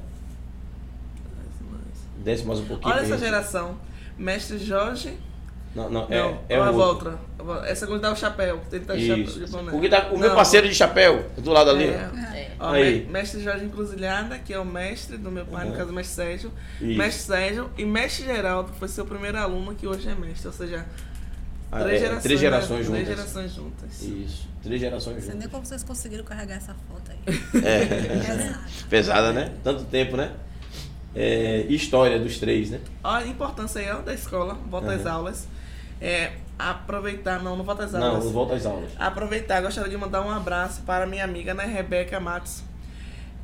Desce 2.23 2.45
mais 2.45 2.59
um 2.59 2.65
pouquinho. 2.65 2.93
Olha 2.93 3.01
essa 3.03 3.17
geração. 3.17 3.77
Mestre 4.17 4.57
Jorge. 4.57 5.17
Não, 5.75 5.89
não, 5.89 6.07
não, 6.07 6.11
é, 6.15 6.35
é 6.49 6.55
a 6.57 6.69
o 6.71 6.75
outro. 6.77 7.17
Volta. 7.37 7.67
Essa 7.67 7.87
quando 7.87 8.01
dá 8.01 8.11
o 8.11 8.15
chapéu. 8.15 8.61
Ele 8.71 8.85
tá 8.85 8.95
de 8.95 9.07
chapéu 9.07 9.23
Isso. 9.23 9.39
de 9.45 9.51
boné. 9.51 9.71
O, 9.71 9.81
que 9.81 9.89
tá- 9.89 10.09
o 10.11 10.17
meu 10.19 10.35
parceiro 10.35 10.69
de 10.69 10.75
chapéu, 10.75 11.25
do 11.37 11.51
lado 11.51 11.71
ali. 11.71 11.85
é, 11.85 11.87
É. 11.87 12.51
ó, 12.59 12.69
Aí. 12.73 13.01
me- 13.05 13.11
Mestre 13.11 13.41
Jorge 13.43 13.65
Encruzilhada, 13.65 14.37
que 14.37 14.53
é 14.53 14.59
o 14.59 14.65
mestre 14.65 15.17
do 15.17 15.31
meu 15.31 15.45
pai, 15.45 15.65
Uhum. 15.65 15.71
no 15.71 15.77
caso, 15.77 15.89
o 15.89 15.93
mestre 15.93 16.15
Sérgio. 16.15 16.51
Isso. 16.79 16.97
Mestre 16.97 17.23
Sérgio 17.23 17.69
e 17.77 17.83
mestre 17.85 18.25
Geraldo, 18.25 18.71
que 18.71 18.77
foi 18.79 18.87
seu 18.87 19.05
primeiro 19.05 19.37
aluno, 19.39 19.73
que 19.73 19.87
hoje 19.87 20.07
é 20.07 20.13
mestre. 20.15 20.47
Ou 20.47 20.53
seja, 20.53 20.85
Ah, 21.71 21.79
três 21.79 21.95
é, 21.95 21.99
gerações, 22.05 22.23
três 22.23 22.39
gerações 22.39 22.77
né? 22.77 22.83
juntas. 22.85 23.03
Três 23.03 23.17
gerações 23.17 23.51
juntas. 23.55 24.01
Isso. 24.03 24.47
Três 24.61 24.79
gerações 24.79 25.15
Não 25.15 25.21
sei 25.21 25.31
nem 25.31 25.37
juntas. 25.41 25.51
como 25.51 25.65
vocês 25.65 25.83
conseguiram 25.83 26.23
carregar 26.23 26.57
essa 26.57 26.75
foto 26.87 27.11
aí. 27.11 27.17
É. 27.65 28.53
Pesada, 28.89 29.33
né? 29.33 29.51
Tanto 29.63 29.83
tempo, 29.85 30.15
né? 30.15 30.31
É, 31.15 31.65
história 31.69 32.19
dos 32.19 32.37
três, 32.39 32.69
né? 32.71 32.79
Olha 33.03 33.25
a 33.25 33.27
importância 33.27 33.81
aí 33.81 33.89
ó, 33.91 34.01
da 34.01 34.13
escola, 34.13 34.57
volta 34.69 34.93
às 34.93 35.01
Uhum. 35.05 35.11
aulas. 35.11 35.47
É, 36.05 36.33
aproveitar, 36.59 37.41
não, 37.41 37.55
não 37.55 37.63
volta 37.63 37.85
às 37.85 37.93
Não, 37.93 38.03
aulas. 38.03 38.25
volta 38.31 38.55
às 38.55 38.65
aulas. 38.65 38.91
Aproveitar, 38.99 39.61
gostaria 39.61 39.89
de 39.89 39.95
mandar 39.97 40.21
um 40.21 40.29
abraço 40.29 40.81
para 40.81 41.05
minha 41.07 41.23
amiga, 41.23 41.53
né, 41.53 41.65
Rebeca 41.65 42.19
Matos. 42.19 42.61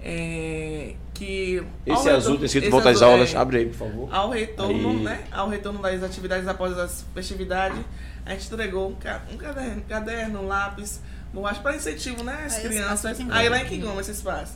É, 0.01 0.93
que 1.13 1.55
Esse 1.85 1.95
retorno- 1.97 2.17
azul 2.17 2.35
tem 2.37 2.45
escrito 2.45 2.69
volta 2.71 2.89
às 2.89 2.97
azul, 2.97 3.09
aulas. 3.13 3.33
é, 3.33 3.37
Abre 3.37 3.57
aí, 3.59 3.65
por 3.65 3.75
favor. 3.75 4.09
Ao 4.13 4.29
retorno, 4.29 4.89
Aí. 4.89 5.03
né? 5.03 5.23
Ao 5.31 5.49
retorno 5.49 5.81
das 5.81 6.01
atividades 6.03 6.47
após 6.47 6.77
as 6.77 7.05
festividades, 7.13 7.79
a 8.25 8.31
gente 8.31 8.45
entregou 8.53 8.89
um, 8.89 8.95
ca- 8.95 9.21
um 9.31 9.37
caderno, 9.37 9.81
caderno, 9.89 10.41
um 10.41 10.47
lápis, 10.47 11.01
borracha 11.33 11.61
para 11.61 11.75
incentivo, 11.75 12.23
né? 12.23 12.43
As 12.45 12.55
Aí 12.57 12.63
crianças. 12.63 13.19
em 13.19 13.27
Aí 13.31 13.49
lá 13.49 13.57
em 13.57 13.59
Goma. 13.61 13.69
Quingoma, 13.69 14.01
esse 14.01 14.11
espaço. 14.11 14.53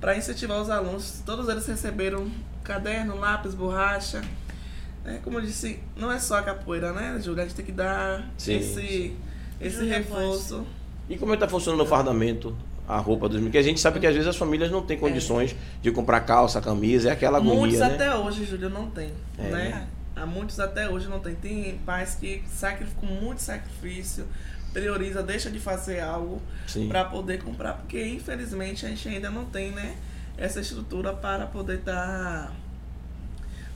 Para 0.00 0.16
incentivar 0.16 0.60
os 0.60 0.68
alunos, 0.68 1.22
todos 1.24 1.48
eles 1.48 1.66
receberam 1.66 2.30
caderno, 2.62 3.16
lápis, 3.18 3.54
borracha. 3.54 4.20
É, 5.04 5.18
como 5.22 5.38
eu 5.38 5.42
disse, 5.42 5.80
não 5.96 6.10
é 6.12 6.18
só 6.18 6.38
a 6.38 6.42
capoeira, 6.42 6.92
né, 6.92 7.18
Júlia? 7.20 7.42
A 7.42 7.46
gente 7.46 7.56
tem 7.56 7.64
que 7.64 7.72
dar 7.72 8.28
Sim, 8.38 8.56
esse, 8.56 8.74
sim. 8.74 9.16
esse 9.60 9.84
reforço. 9.84 10.64
E 11.08 11.16
como 11.16 11.32
é 11.32 11.36
que 11.36 11.40
tá 11.40 11.48
funcionando 11.48 11.80
o 11.82 11.86
fardamento, 11.86 12.56
a 12.88 12.98
roupa 12.98 13.28
dos 13.28 13.40
Porque 13.40 13.58
a 13.58 13.62
gente 13.62 13.80
sabe 13.80 13.98
que 13.98 14.06
às 14.06 14.14
vezes 14.14 14.28
as 14.28 14.36
famílias 14.36 14.70
não 14.70 14.82
têm 14.82 14.96
condições 14.98 15.56
de 15.82 15.90
comprar 15.90 16.20
calça, 16.20 16.60
camisa, 16.60 17.08
é 17.08 17.12
aquela 17.12 17.38
agonia, 17.38 17.58
Muitos 17.58 17.78
né? 17.80 17.86
até 17.86 18.14
hoje, 18.14 18.44
Júlia, 18.44 18.68
não 18.68 18.88
tem, 18.90 19.10
É, 19.38 19.42
né? 19.42 19.50
né? 19.50 19.86
Há 20.14 20.26
muitos 20.26 20.60
até 20.60 20.88
hoje 20.88 21.08
não 21.08 21.18
tem. 21.18 21.34
Tem 21.34 21.78
pais 21.86 22.14
que 22.14 22.42
sacrificam 22.46 23.08
com 23.08 23.14
muito 23.14 23.40
sacrifício 23.40 24.26
prioriza, 24.72 25.22
deixa 25.22 25.50
de 25.50 25.58
fazer 25.58 26.00
algo 26.00 26.40
para 26.88 27.04
poder 27.04 27.42
comprar, 27.42 27.74
porque 27.74 28.02
infelizmente 28.06 28.86
a 28.86 28.88
gente 28.88 29.06
ainda 29.08 29.30
não 29.30 29.44
tem, 29.44 29.70
né, 29.70 29.96
essa 30.36 30.60
estrutura 30.60 31.12
para 31.12 31.46
poder 31.46 31.80
estar 31.80 32.52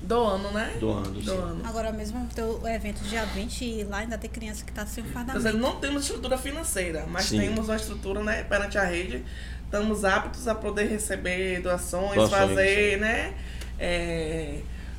doando, 0.07 0.51
né? 0.53 0.73
Doando, 0.79 1.15
sim. 1.21 1.27
Doando. 1.27 1.67
Agora 1.67 1.91
mesmo 1.93 2.27
tem 2.35 2.45
o 2.45 2.67
evento 2.69 3.01
dia 3.05 3.25
20 3.25 3.63
e 3.65 3.85
lá 3.85 3.99
ainda 3.99 4.17
tem 4.17 4.31
criança 4.31 4.65
que 4.65 4.73
tá 4.73 4.87
sem 4.87 5.03
dizer, 5.03 5.15
fardamento. 5.15 5.57
não 5.59 5.77
temos 5.77 6.03
estrutura 6.05 6.39
financeira, 6.39 7.05
mas 7.09 7.25
Sim. 7.27 7.41
temos 7.41 7.69
uma 7.69 7.77
estrutura, 7.77 8.23
né, 8.23 8.45
perante 8.45 8.79
a 8.79 8.85
rede. 8.85 9.23
Estamos 9.65 10.05
aptos 10.05 10.47
a 10.47 10.55
poder 10.55 10.85
receber 10.89 11.61
doações, 11.61 12.15
Doações, 12.15 12.31
fazer, 12.31 12.99
né, 13.01 13.35
é, 13.81 14.59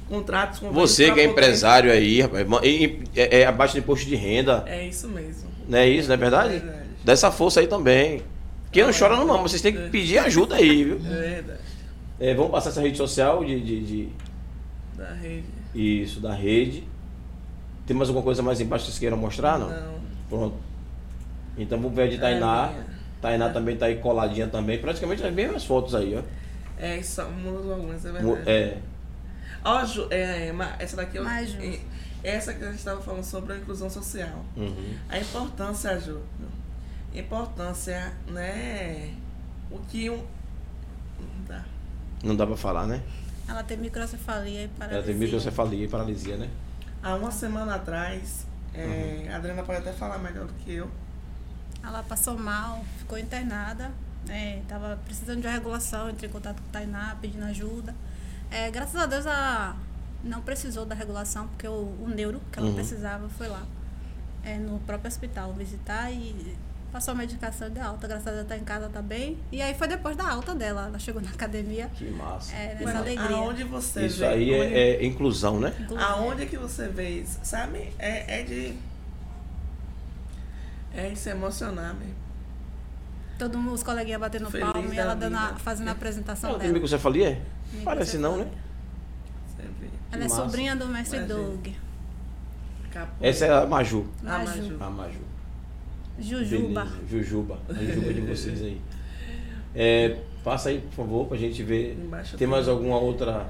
contratos 0.09 0.59
com 0.59 0.71
Você 0.71 1.05
que 1.05 1.09
é 1.09 1.13
poder- 1.13 1.29
empresário 1.29 1.91
aí, 1.91 2.21
rapaz, 2.21 2.45
e- 2.63 3.03
é, 3.15 3.41
é 3.41 3.45
abaixo 3.45 3.73
do 3.75 3.79
imposto 3.79 4.05
de 4.05 4.15
renda. 4.15 4.63
É 4.67 4.85
isso 4.85 5.07
mesmo. 5.07 5.47
Não 5.67 5.77
é 5.79 5.87
isso, 5.87 6.07
não 6.09 6.15
é 6.15 6.17
verdade? 6.17 6.49
Verdade. 6.59 6.87
Dá 7.03 7.13
essa 7.13 7.31
força 7.31 7.59
aí 7.61 7.67
também. 7.67 8.21
Quem 8.71 8.83
não 8.83 8.91
chora 8.93 9.15
não 9.15 9.25
mama, 9.25 9.43
vocês 9.43 9.61
têm 9.61 9.73
que 9.73 9.89
pedir 9.89 10.17
ajuda 10.19 10.55
aí, 10.55 10.83
viu? 10.83 10.95
É 10.97 11.09
verdade. 11.09 11.59
É, 12.19 12.33
vamos 12.33 12.51
passar 12.51 12.69
essa 12.69 12.81
rede 12.81 12.97
social 12.97 13.43
de, 13.45 13.59
de- 13.61 13.81
de- 13.85 14.09
Da 14.97 15.13
rede. 15.13 15.45
isso, 15.75 16.19
da 16.19 16.33
rede. 16.33 16.83
Tem 17.85 17.95
mais 17.95 18.09
alguma 18.09 18.23
coisa 18.23 18.41
mais 18.41 18.59
embaixo 18.59 18.85
que 18.85 18.91
vocês 18.91 18.99
queiram 18.99 19.17
mostrar, 19.17 19.57
não? 19.59 19.69
Não. 19.69 19.99
Pronto. 20.29 20.55
Então 21.57 21.79
vamos 21.79 21.95
ver 21.95 22.03
a 22.03 22.07
de 22.07 22.17
Tainá. 22.17 22.71
É. 22.71 22.83
Tainá 23.21 23.49
também 23.49 23.77
tá 23.77 23.85
aí 23.85 23.97
coladinha 23.97 24.47
também. 24.47 24.79
Praticamente 24.79 25.23
as 25.23 25.33
mesmas 25.33 25.63
fotos 25.63 25.95
aí, 25.95 26.15
ó. 26.15 26.23
É, 26.79 26.97
isso 26.97 27.23
mudou 27.29 27.73
algumas, 27.73 28.05
é 28.05 28.11
verdade. 28.11 28.49
É, 28.49 28.77
Ó, 29.63 29.83
Ju, 29.85 30.07
é, 30.11 30.53
essa 30.79 30.95
daqui 30.95 31.17
eu, 31.17 31.23
Mais 31.23 31.49
Ju. 31.49 31.57
é, 31.61 31.79
essa 32.23 32.53
que 32.53 32.63
a 32.63 32.67
gente 32.67 32.77
estava 32.77 33.01
falando 33.01 33.23
sobre 33.23 33.53
a 33.53 33.57
inclusão 33.57 33.89
social. 33.89 34.45
uhum. 34.55 34.95
A 35.09 35.19
importância, 35.19 35.99
Ju, 35.99 36.19
importância, 37.13 38.13
né, 38.27 39.13
o 39.71 39.79
que 39.79 40.09
um... 40.09 40.23
Tá. 41.47 41.65
Não 42.23 42.35
dá 42.35 42.45
pra 42.45 42.55
falar, 42.55 42.85
né? 42.85 43.01
Ela 43.47 43.63
tem 43.63 43.77
microcefalia 43.77 44.63
e 44.65 44.67
paralisia. 44.67 44.97
Ela 44.97 45.05
tem 45.05 45.15
microcefalia 45.15 45.85
e 45.85 45.87
paralisia, 45.87 46.37
né? 46.37 46.49
Há 47.01 47.15
uma 47.15 47.31
semana 47.31 47.75
atrás, 47.75 48.45
é, 48.73 49.23
Uhum. 49.27 49.33
a 49.33 49.35
Adriana 49.37 49.63
pode 49.63 49.79
até 49.79 49.93
falar 49.93 50.17
melhor 50.17 50.45
do 50.45 50.53
que 50.53 50.73
eu, 50.73 50.89
Ela 51.83 52.03
passou 52.03 52.37
mal, 52.37 52.83
ficou 52.97 53.17
internada, 53.17 53.91
é, 54.27 54.61
tava 54.67 54.99
precisando 55.05 55.39
de 55.41 55.47
uma 55.47 55.53
regulação, 55.53 56.09
entrei 56.09 56.27
em 56.29 56.33
contato 56.33 56.61
com 56.61 56.67
o 56.67 56.71
Tainá, 56.71 57.15
pedindo 57.21 57.45
ajuda. 57.45 57.95
É, 58.51 58.69
graças 58.71 58.95
a 58.99 59.05
Deus 59.05 59.25
ela 59.25 59.75
não 60.23 60.41
precisou 60.41 60.85
da 60.85 60.95
regulação, 60.95 61.47
porque 61.47 61.67
o, 61.67 61.71
o 62.01 62.09
neuro 62.13 62.41
que 62.51 62.59
ela 62.59 62.67
Uhum. 62.67 62.73
precisava 62.75 63.29
foi 63.29 63.47
lá, 63.47 63.63
é, 64.43 64.57
no 64.57 64.79
próprio 64.79 65.07
hospital, 65.07 65.53
visitar 65.53 66.11
e 66.11 66.57
passou 66.91 67.11
a 67.13 67.15
medicação 67.15 67.69
de 67.69 67.79
alta. 67.79 68.07
Graças 68.07 68.27
a 68.27 68.31
Deus 68.31 68.47
tá 68.47 68.57
em 68.57 68.63
casa, 68.63 68.89
tá 68.89 69.01
bem. 69.01 69.37
E 69.51 69.61
aí 69.61 69.73
foi 69.73 69.87
depois 69.87 70.15
da 70.15 70.29
alta 70.29 70.55
dela, 70.55 70.87
ela 70.87 70.99
chegou 70.99 71.21
na 71.21 71.29
academia, 71.29 71.89
Que 71.95 72.05
massa. 72.11 72.53
é, 72.55 72.73
nessa 72.73 72.83
Mas 72.83 72.95
alegria. 72.95 73.35
aonde 73.37 73.63
você 73.63 74.05
Isso 74.05 74.19
vê... 74.19 74.25
aí 74.27 74.53
onde- 74.53 74.73
é, 74.73 74.89
é 74.95 75.05
inclusão, 75.05 75.59
né? 75.59 75.73
Inclusive, 75.79 76.03
Aonde 76.11 76.45
que 76.45 76.57
você 76.57 76.87
vê 76.87 77.09
isso? 77.21 77.39
Sabe? 77.43 77.93
É, 77.99 78.39
é 78.39 78.43
de... 78.43 78.73
É 80.93 81.09
de 81.09 81.15
se 81.19 81.29
emocionar 81.29 81.93
mesmo. 81.93 82.15
Todo 83.37 83.57
mundo, 83.59 83.73
os 83.75 83.83
coleguinhas 83.83 84.19
batendo 84.19 84.49
Feliz 84.49 84.71
palma 84.71 84.95
e 84.95 84.97
ela 84.97 85.13
dando 85.15 85.35
a- 85.37 85.55
fazendo 85.57 85.89
a 85.89 85.91
apresentação 85.91 86.49
Ela 86.51 86.59
tem 86.59 86.67
dela. 86.69 86.73
microcefalia? 86.73 87.39
Parece 87.83 88.17
não, 88.17 88.37
né? 88.37 88.47
Você 89.55 89.61
vê. 89.79 89.87
Ela 90.11 90.23
é 90.23 90.27
massa. 90.27 90.41
sobrinha 90.43 90.75
do 90.75 90.87
mestre 90.87 91.17
Imagina. 91.19 91.39
Doug. 91.39 91.67
Capoeira. 92.91 93.27
Essa 93.29 93.45
é 93.45 93.53
a 93.53 93.65
Maju. 93.67 94.07
A 94.25 94.39
Maju. 94.39 94.61
Maju. 94.63 94.77
A 94.83 94.89
Maju. 94.89 95.19
Jujuba. 96.19 96.81
Beleza. 96.81 96.97
Jujuba. 97.09 97.59
A 97.69 97.73
Jujuba 97.73 98.13
de 98.13 98.21
vocês 98.21 98.61
aí. 98.61 98.81
É, 99.75 100.15
passa 100.43 100.69
aí, 100.69 100.79
por 100.79 100.93
favor, 100.93 101.27
pra 101.27 101.37
gente 101.37 101.61
ver. 101.63 101.97
Embaixo 102.03 102.37
Tem 102.37 102.47
mais 102.47 102.67
alguma 102.67 102.97
outra. 102.97 103.47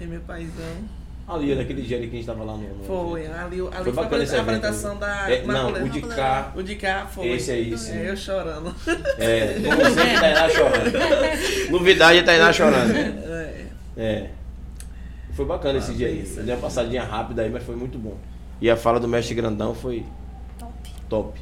É 0.00 0.06
meu 0.06 0.20
paizão. 0.20 0.98
Ali, 1.26 1.54
naquele 1.54 1.82
dia 1.82 1.98
ali 1.98 2.06
que 2.08 2.14
a 2.14 2.18
gente 2.18 2.26
tava 2.26 2.42
lá 2.42 2.52
no. 2.56 2.74
no 2.78 2.84
Foi, 2.84 3.26
ali, 3.26 3.36
ali 3.36 3.58
Foi 3.58 3.84
foi, 3.84 3.92
bacana 3.92 4.24
esse 4.24 4.34
a 4.34 4.40
apresentação 4.40 4.98
da 4.98 5.30
É, 5.30 5.44
não, 5.44 5.72
o 5.84 5.88
de 5.88 6.00
cá. 6.00 6.52
O 6.56 6.62
de 6.62 6.74
cá 6.76 7.06
foi. 7.06 7.28
Esse 7.28 7.50
aí, 7.50 7.76
sim. 7.76 7.98
É, 7.98 8.10
eu 8.10 8.16
chorando. 8.16 8.74
É, 9.18 9.54
como 9.62 9.84
sempre, 9.90 10.20
Tainá 10.20 10.48
chorando. 10.48 10.92
Novidade 11.70 12.18
é 12.18 12.22
Tainá 12.22 12.52
chorando. 12.52 12.94
É. 12.96 13.66
É. 13.98 14.30
Foi 15.34 15.44
bacana 15.44 15.78
esse 15.78 15.90
Ah, 15.90 15.94
dia 15.94 16.06
aí. 16.08 16.22
isso. 16.22 16.40
Deu 16.42 16.54
uma 16.54 16.60
passadinha 16.62 17.04
rápida 17.04 17.42
aí, 17.42 17.50
mas 17.50 17.62
foi 17.62 17.76
muito 17.76 17.98
bom. 17.98 18.16
E 18.60 18.70
a 18.70 18.76
fala 18.76 18.98
do 18.98 19.06
mestre 19.06 19.34
Grandão 19.34 19.74
foi 19.74 20.04
Top. 21.08 21.38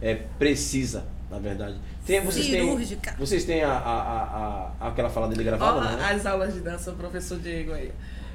É 0.00 0.14
precisa, 0.38 1.04
na 1.30 1.38
verdade. 1.38 1.76
Tem, 2.04 2.20
vocês 2.22 2.46
têm, 2.46 2.62
Cirúrgica. 2.64 3.14
vocês 3.18 3.44
têm 3.44 3.64
a, 3.64 3.72
a, 3.72 4.72
a, 4.78 4.88
aquela 4.88 5.08
fala 5.10 5.26
dele 5.28 5.42
gravada, 5.42 5.80
não, 5.80 5.96
né? 5.96 6.04
as 6.04 6.24
aulas 6.26 6.54
de 6.54 6.60
dança 6.60 6.92
do 6.92 6.98
professor 6.98 7.38
Diego 7.38 7.72
aí. 7.72 7.90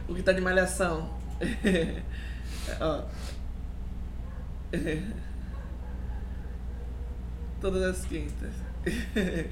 O 0.10 0.16
que 0.16 0.24
tá 0.24 0.34
de 0.34 0.42
malhação. 0.42 1.08
Ó. 2.82 3.04
Todas 7.62 7.84
as 7.84 8.06
quintas. 8.06 8.52
É, 8.86 9.46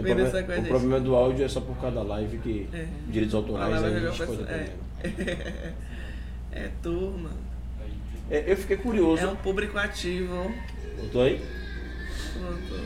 o, 0.00 0.02
problema, 0.02 0.30
coisa 0.30 0.60
o 0.60 0.64
problema 0.66 1.00
do 1.00 1.14
áudio 1.14 1.44
é 1.44 1.48
só 1.48 1.60
por 1.60 1.76
causa 1.76 1.94
da 1.94 2.02
live 2.02 2.38
que 2.38 2.68
É. 2.72 2.88
direitos 3.08 3.32
autorais 3.34 3.80
Olha 3.80 3.86
aí 3.86 3.96
a 4.06 4.10
gente 4.10 4.22
o 4.22 4.26
problema. 4.26 4.50
é. 4.50 4.72
é 6.52 6.70
turma. 6.82 7.30
É, 8.30 8.44
eu 8.46 8.56
fiquei 8.56 8.76
curioso. 8.76 9.22
É 9.22 9.26
um 9.26 9.36
público 9.36 9.78
ativo. 9.78 10.54
Tô 11.12 11.20
aí? 11.20 11.44
Pronto. 12.32 12.84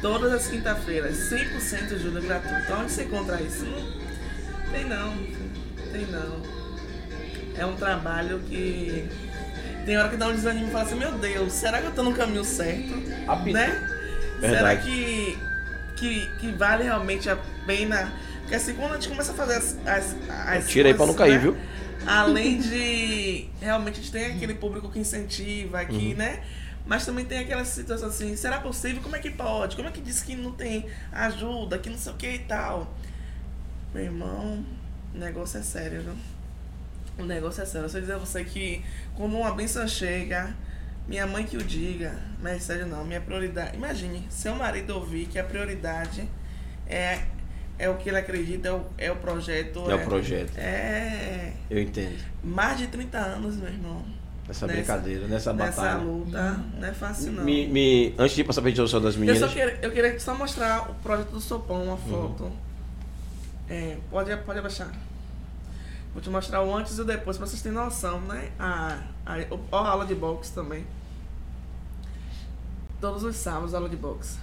Todas 0.00 0.32
as 0.32 0.46
quinta-feiras, 0.46 1.16
100% 1.30 1.94
ajuda 1.94 2.20
gratuita. 2.20 2.76
Onde 2.76 2.92
você 2.92 3.02
encontra 3.02 3.40
isso? 3.42 3.66
Tem 4.70 4.84
não, 4.84 5.12
tem 5.92 6.06
não. 6.06 6.42
É 7.56 7.66
um 7.66 7.74
trabalho 7.74 8.38
que 8.48 9.08
tem 9.84 9.96
hora 9.96 10.08
que 10.10 10.16
dá 10.16 10.28
um 10.28 10.32
desânimo 10.32 10.68
e 10.68 10.70
fala 10.70 10.84
assim, 10.84 10.96
meu 10.96 11.12
Deus, 11.12 11.52
será 11.52 11.80
que 11.80 11.86
eu 11.86 11.92
tô 11.92 12.02
no 12.02 12.12
caminho 12.12 12.44
certo? 12.44 12.92
Rápido. 13.26 13.54
Né? 13.54 13.88
Será 14.38 14.74
Verdade. 14.74 14.82
que, 14.82 15.38
que, 15.96 16.30
que 16.38 16.52
vale 16.52 16.84
realmente 16.84 17.28
a 17.28 17.36
pena? 17.66 18.12
Porque 18.42 18.54
assim, 18.54 18.74
quando 18.74 18.92
a 18.92 18.94
gente 18.94 19.08
começa 19.08 19.32
a 19.32 19.34
fazer 19.34 19.54
as, 19.54 19.78
as, 19.84 20.16
as 20.28 20.68
Tira 20.68 20.88
aí 20.88 20.94
pra 20.94 21.06
não 21.06 21.14
cair, 21.14 21.32
né? 21.32 21.38
viu? 21.38 21.56
Além 22.08 22.58
de 22.60 23.48
realmente 23.60 23.94
a 24.00 24.02
gente 24.02 24.12
tem 24.12 24.26
aquele 24.26 24.54
público 24.54 24.90
que 24.90 24.98
incentiva 24.98 25.80
aqui, 25.80 26.12
Uhum. 26.12 26.16
né? 26.16 26.42
Mas 26.86 27.04
também 27.04 27.24
tem 27.26 27.38
aquela 27.38 27.64
situação 27.66 28.08
assim, 28.08 28.34
será 28.34 28.60
possível? 28.60 29.02
Como 29.02 29.14
é 29.14 29.18
que 29.18 29.30
pode? 29.30 29.76
Como 29.76 29.88
é 29.88 29.92
que 29.92 30.00
diz 30.00 30.22
que 30.22 30.34
não 30.34 30.52
tem 30.52 30.86
ajuda, 31.12 31.78
que 31.78 31.90
não 31.90 31.98
sei 31.98 32.12
o 32.12 32.16
que 32.16 32.26
e 32.30 32.38
tal? 32.38 32.94
Meu 33.92 34.04
irmão, 34.04 34.64
o 35.14 35.18
negócio 35.18 35.58
é 35.58 35.62
sério, 35.62 36.02
viu? 36.02 36.14
O 37.18 37.26
negócio 37.26 37.62
é 37.62 37.66
sério. 37.66 37.84
Eu 37.86 37.90
só 37.90 37.98
dizer 38.00 38.14
a 38.14 38.18
você 38.18 38.42
que 38.44 38.82
quando 39.14 39.36
uma 39.36 39.52
benção 39.52 39.86
chega, 39.86 40.54
minha 41.06 41.26
mãe 41.26 41.44
que 41.44 41.56
o 41.58 41.62
diga, 41.62 42.14
mas 42.40 42.62
sério 42.62 42.86
não, 42.86 43.04
minha 43.04 43.20
prioridade. 43.20 43.76
Imagine, 43.76 44.26
seu 44.30 44.54
marido 44.54 44.94
ouvir 44.94 45.26
que 45.26 45.38
a 45.38 45.44
prioridade 45.44 46.26
é, 46.86 47.20
é 47.78 47.88
o 47.88 47.96
que 47.96 48.08
ele 48.08 48.18
acredita, 48.18 48.68
é 48.68 48.72
o, 48.72 48.82
é 48.98 49.10
o 49.12 49.16
projeto. 49.16 49.90
É 49.90 49.94
o 49.94 50.04
projeto. 50.04 50.56
É 50.58 51.52
Eu 51.70 51.80
entendo. 51.80 52.18
mais 52.42 52.78
de 52.78 52.86
30 52.88 53.18
anos, 53.18 53.56
meu 53.56 53.68
irmão. 53.68 54.02
Nessa, 54.46 54.66
Nessa- 54.66 54.78
brincadeira, 54.78 55.26
nessa, 55.28 55.52
Nessa 55.52 55.82
batalha. 55.82 56.02
luta. 56.02 56.60
Não 56.78 56.88
é 56.88 56.92
fácil, 56.94 57.32
não. 57.32 57.44
Me, 57.44 57.66
me- 57.68 58.14
antes 58.18 58.34
de 58.34 58.42
passar 58.44 58.62
pra 58.62 58.70
gente 58.70 58.78
social 58.78 59.00
das 59.00 59.14
Eu 59.14 59.20
meninas. 59.20 59.40
só 59.40 59.48
queria, 59.48 59.78
eu 59.82 59.90
queria 59.90 60.18
só 60.18 60.34
mostrar 60.34 60.90
o 60.90 60.94
projeto 60.96 61.30
do 61.30 61.40
Sopão, 61.40 61.84
uma 61.84 61.96
foto. 61.98 62.50
É, 63.68 63.98
pode, 64.10 64.34
pode 64.38 64.58
abaixar. 64.58 64.90
Vou 66.14 66.22
te 66.22 66.30
mostrar 66.30 66.62
o 66.62 66.74
antes 66.74 66.96
e 66.96 67.00
o 67.02 67.04
depois, 67.04 67.36
pra 67.36 67.46
vocês 67.46 67.60
terem 67.60 67.76
noção, 67.76 68.20
né? 68.22 68.48
A, 68.58 68.98
a, 69.26 69.34
a 69.36 69.76
aula 69.90 70.06
de 70.06 70.14
boxe 70.14 70.50
também. 70.54 70.86
Todos 73.00 73.22
os 73.22 73.36
sábados, 73.36 73.74
aula 73.74 73.88
de 73.88 73.96
boxe. 73.96 74.38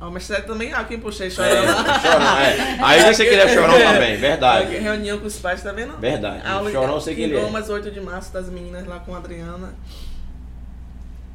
O 0.00 0.10
mestre 0.10 0.42
também, 0.42 0.72
ah, 0.72 0.84
quem 0.84 1.00
puxei 1.00 1.26
É, 1.26 1.30
chorando 1.30 1.66
lá. 1.66 1.98
chorão, 2.00 2.38
é. 2.38 2.78
Aí 2.84 3.12
você 3.14 3.24
queria 3.24 3.48
chorão 3.52 3.74
também, 3.78 4.16
verdade. 4.16 4.76
Reunião 4.76 5.18
com 5.18 5.26
os 5.26 5.38
pais, 5.38 5.60
tá 5.62 5.72
vendo? 5.72 5.96
Verdade. 5.98 6.46
Aula 6.46 6.70
Chorão 6.70 6.94
eu 6.94 7.00
sei 7.00 7.14
que 7.16 7.22
ele 7.22 7.36
é. 7.36 7.40
Gomas, 7.40 7.68
8 7.68 7.90
de 7.90 8.00
março, 8.00 8.32
das 8.32 8.48
meninas 8.48 8.86
lá 8.86 9.00
com 9.00 9.14
a 9.14 9.18
Adriana. 9.18 9.74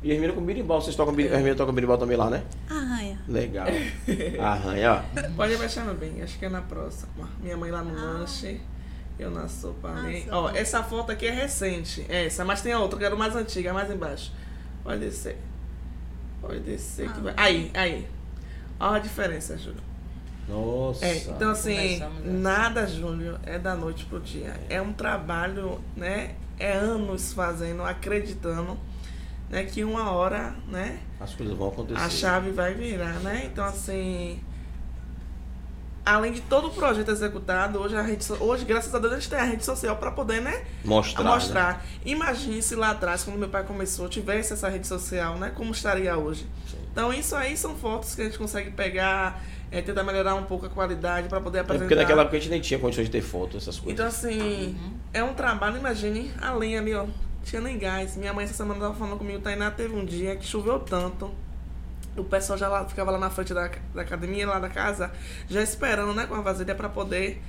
E 0.02 0.12
as 0.12 0.16
meninas 0.18 0.36
com 0.36 0.42
birimbau, 0.46 0.82
vocês 0.82 0.96
tocam 0.96 1.14
birimbau, 1.14 1.36
as 1.38 1.42
meninas 1.44 1.58
tocam 1.58 1.74
birimbau 1.74 1.98
também 1.98 2.16
lá, 2.18 2.30
né? 2.30 2.44
Arranha. 2.70 3.20
Legal. 3.28 3.68
Arranha, 4.42 5.04
ó. 5.18 5.22
Pode 5.36 5.56
abaixar, 5.56 5.84
meu 5.86 5.96
bem. 5.96 6.22
Acho 6.22 6.38
que 6.40 6.46
é 6.46 6.50
na 6.50 6.62
próxima. 6.62 7.30
Minha 7.42 7.58
mãe 7.58 7.70
lá 7.72 7.82
no 7.82 7.98
Ah. 7.98 8.20
lanche. 8.20 8.62
Eu 9.20 9.30
na 9.30 9.48
sopa 9.48 9.90
ali. 9.90 10.26
Ah, 10.30 10.40
Ó, 10.40 10.50
essa 10.50 10.82
foto 10.84 11.12
aqui 11.12 11.28
é 11.28 11.32
recente. 11.32 12.06
Essa, 12.10 12.44
mas 12.44 12.62
tem 12.62 12.74
a 12.74 12.80
outra, 12.80 12.96
eu 12.98 13.02
quero 13.02 13.18
mais 13.18 13.36
antiga, 13.36 13.72
mais 13.74 13.90
embaixo. 13.92 14.32
Pode 14.84 15.00
descer. 15.02 15.38
Pode 16.42 16.60
descer 16.62 17.10
que 17.12 17.20
Ah. 17.20 17.24
vai. 17.24 17.34
Aí, 17.38 17.72
aí. 17.74 18.08
Olha 18.84 18.98
a 18.98 19.00
diferença, 19.00 19.58
Júlio. 19.58 19.82
Nossa. 20.48 21.06
É, 21.06 21.18
então 21.20 21.52
assim, 21.52 21.76
Começamos 21.76 22.20
assim. 22.20 22.38
nada, 22.42 22.86
Júlio, 22.86 23.40
é 23.44 23.58
da 23.58 23.76
noite 23.76 24.04
pro 24.06 24.20
dia. 24.20 24.60
É 24.70 24.82
um 24.82 24.92
trabalho, 24.92 25.80
né? 25.96 26.36
É 26.60 26.74
anos 26.74 27.32
fazendo, 27.32 27.82
acreditando, 27.82 28.78
né? 29.50 29.64
Que 29.64 29.86
uma 29.86 30.12
hora, 30.12 30.54
né? 30.68 31.00
As 31.18 31.34
coisas 31.34 31.58
vão 31.58 31.70
acontecer. 31.70 32.02
A 32.02 32.10
chave 32.10 32.52
vai 32.52 32.74
virar, 32.74 33.20
né? 33.22 33.44
Então 33.46 33.64
assim, 33.64 34.42
além 36.06 36.34
de 36.34 36.42
todo 36.42 36.68
o 36.68 36.72
projeto 36.72 37.10
executado, 37.10 37.80
hoje 37.80 37.96
a 37.96 38.02
rede, 38.02 38.26
hoje 38.38 38.66
graças 38.66 38.94
a 38.94 39.00
Deus 39.00 39.14
a 39.14 39.16
gente 39.16 39.30
tem 39.30 39.40
a 39.40 39.46
rede 39.46 39.64
social 39.64 39.96
para 39.96 40.12
poder, 40.12 40.42
né? 40.42 40.66
Mostrar. 40.84 41.22
a 41.22 41.24
né? 41.24 41.32
mostrar. 41.32 41.86
Imagine 42.06 42.62
se 42.62 42.76
lá 42.76 42.90
atrás, 42.90 43.24
quando 43.24 43.38
meu 43.38 43.50
pai 43.50 43.64
começou, 43.64 44.10
tivesse 44.10 44.52
essa 44.52 44.68
rede 44.68 44.88
social, 44.88 45.38
né? 45.38 45.54
Como 45.56 45.72
estaria 45.72 46.18
hoje? 46.18 46.46
Então, 46.94 47.12
isso 47.12 47.36
aí 47.36 47.58
são 47.58 47.76
fotos 47.76 48.14
que 48.16 48.22
a 48.22 48.26
gente 48.26 48.38
consegue 48.38 48.70
pegar, 48.72 49.44
é, 49.72 49.82
tentar 49.82 50.04
melhorar 50.04 50.36
um 50.36 50.44
pouco 50.44 50.68
a 50.68 50.70
qualidade 50.70 51.28
para 51.28 51.42
poder 51.42 51.58
É 51.58 51.62
apresentar. 51.62 51.86
porque 51.88 51.96
naquela 52.00 52.22
época 52.22 52.38
a 52.38 52.40
gente 52.40 52.50
nem 52.52 52.62
tinha 52.62 52.80
condições 52.80 53.06
de 53.06 53.12
ter 53.12 53.22
foto, 53.22 53.58
essas 53.58 53.80
coisas. 53.80 53.92
Então, 53.94 54.06
assim, 54.06 54.78
é 55.12 55.24
um 55.24 55.34
trabalho, 55.34 55.78
imagine, 55.78 56.32
a 56.40 56.54
lenha 56.54 56.80
ali, 56.80 56.94
ó. 56.94 57.08
Tinha 57.44 57.62
nem 57.62 57.78
gás. 57.80 58.16
Minha 58.16 58.32
mãe 58.32 58.46
essa 58.46 58.54
semana 58.54 58.80
tava 58.80 58.94
falando 58.94 59.18
comigo, 59.18 59.40
Tainá, 59.42 59.70
teve 59.72 59.94
um 59.96 60.06
dia 60.06 60.36
que 60.36 60.46
choveu 60.46 60.80
tanto. 60.80 61.30
O 62.16 62.24
pessoal 62.24 62.60
já 62.60 62.68
lá, 62.70 62.86
ficava 62.86 63.10
lá 63.10 63.18
na 63.18 63.32
frente 63.32 63.54
da, 63.56 63.72
da 63.94 64.04
academia, 64.04 64.48
lá 64.48 64.60
da 64.60 64.70
casa, 64.70 65.12
já 65.50 65.62
esperando, 65.64 66.14
né, 66.14 66.28
com 66.28 66.36
a 66.36 66.42
vasilha 66.42 66.76
para 66.76 66.88
poder 66.88 67.42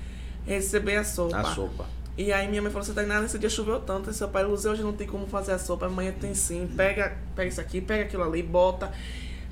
receber 0.47 0.97
a 0.97 1.05
sopa. 1.05 1.37
a 1.39 1.45
sopa. 1.45 1.85
E 2.16 2.33
aí 2.33 2.49
minha 2.49 2.62
mãe 2.62 2.71
falou 2.71 2.83
assim, 2.83 2.95
Tainá, 2.95 3.21
nesse 3.21 3.39
dia 3.39 3.51
choveu 3.51 3.79
tanto, 3.81 4.09
e 4.09 4.15
seu 4.15 4.29
pai, 4.29 4.43
Luzia, 4.45 4.71
hoje 4.71 4.83
não 4.83 4.93
tem 4.93 5.07
como 5.07 5.27
fazer 5.27 5.53
a 5.53 5.59
sopa, 5.59 5.87
amanhã 5.87 6.12
tem 6.19 6.33
sim, 6.35 6.66
pega, 6.77 7.15
pega 7.37 7.49
isso 7.49 7.61
aqui, 7.61 7.81
pega 7.81 8.05
aquilo 8.05 8.23
ali, 8.23 8.43
bota. 8.43 8.91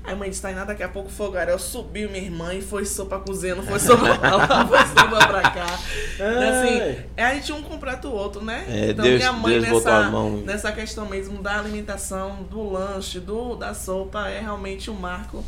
Aí 0.05 0.13
mãe 0.15 0.29
disse, 0.29 0.41
Tainá, 0.41 0.65
daqui 0.65 0.83
a 0.83 0.89
pouco 0.89 1.09
fogaréu 1.09 1.57
subiu 1.57 2.09
minha 2.09 2.21
irmã 2.23 2.53
e 2.53 2.61
foi 2.61 2.83
sopa 2.85 3.19
cozinha, 3.19 3.55
não 3.55 3.63
foi 3.63 3.79
sopa 3.79 4.17
pra 4.17 4.35
lá, 4.35 4.67
foi 4.67 4.79
sopa 4.79 5.27
pra 5.27 5.41
cá. 5.43 5.65
Assim, 5.65 7.03
é 7.15 7.23
a 7.23 7.33
gente 7.35 7.53
um 7.53 7.61
completa 7.63 8.07
o 8.09 8.11
outro, 8.11 8.43
né? 8.43 8.65
É, 8.67 8.93
Deus- 8.93 9.21
Deus 9.21 9.69
botou 9.69 9.91
a 9.91 10.09
mão. 10.09 10.37
nessa 10.41 10.71
questão 10.73 11.07
mesmo 11.07 11.41
da 11.41 11.57
alimentação, 11.57 12.43
do 12.43 12.69
lanche, 12.69 13.19
do, 13.21 13.55
da 13.55 13.73
sopa, 13.73 14.27
é 14.27 14.41
realmente 14.41 14.91
um 14.91 14.95
marco 14.95 15.43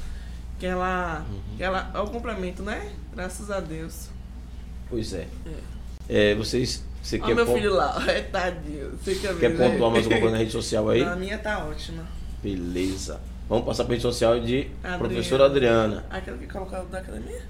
que 0.57 0.65
ela, 0.65 1.25
Uhum. 1.29 1.39
que 1.57 1.63
ela 1.63 1.91
é 1.93 1.99
o 1.99 2.07
complemento, 2.07 2.63
né? 2.63 2.91
Graças 3.13 3.51
a 3.51 3.59
Deus. 3.59 4.07
Pois 4.89 5.13
é. 5.13 5.27
É, 6.07 6.33
vocês. 6.35 6.81
Você 7.03 7.17
Olha 7.17 7.25
quer, 7.25 7.35
meu 7.35 7.53
filho 7.53 7.73
lá, 7.73 8.01
é 8.07 8.21
tadinho. 8.21 8.91
Você 9.03 9.15
quer 9.15 9.33
ver, 9.33 9.39
quer 9.39 9.49
né? 9.49 9.69
pontuar 9.69 9.91
mais 9.91 10.05
alguma 10.05 10.21
coisa 10.21 10.31
na 10.33 10.37
rede 10.39 10.51
social 10.51 10.87
aí? 10.89 11.03
Não, 11.03 11.11
a 11.11 11.15
minha 11.17 11.37
tá 11.37 11.59
ótima. 11.65 12.03
Beleza. 12.41 13.19
Vamos 13.47 13.65
passar 13.65 13.83
para 13.83 13.93
rede 13.93 14.01
social 14.01 14.39
de 14.39 14.67
Adriana. 14.83 14.97
professora 14.97 15.45
Adriana. 15.45 16.05
Aquela 16.09 16.37
que 16.37 16.47
colocou 16.47 16.83
da 16.85 16.99
academia? 16.99 17.41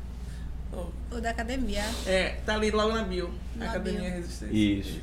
Oh. 0.74 0.86
O 1.16 1.22
da 1.22 1.30
academia. 1.30 1.84
É, 2.06 2.38
tá 2.46 2.56
ali 2.56 2.70
logo 2.72 2.92
na 2.94 3.04
bio. 3.04 3.30
Na 3.56 3.70
academia 3.70 4.02
bio. 4.02 4.12
Resistência. 4.12 4.54
Isso. 4.54 5.00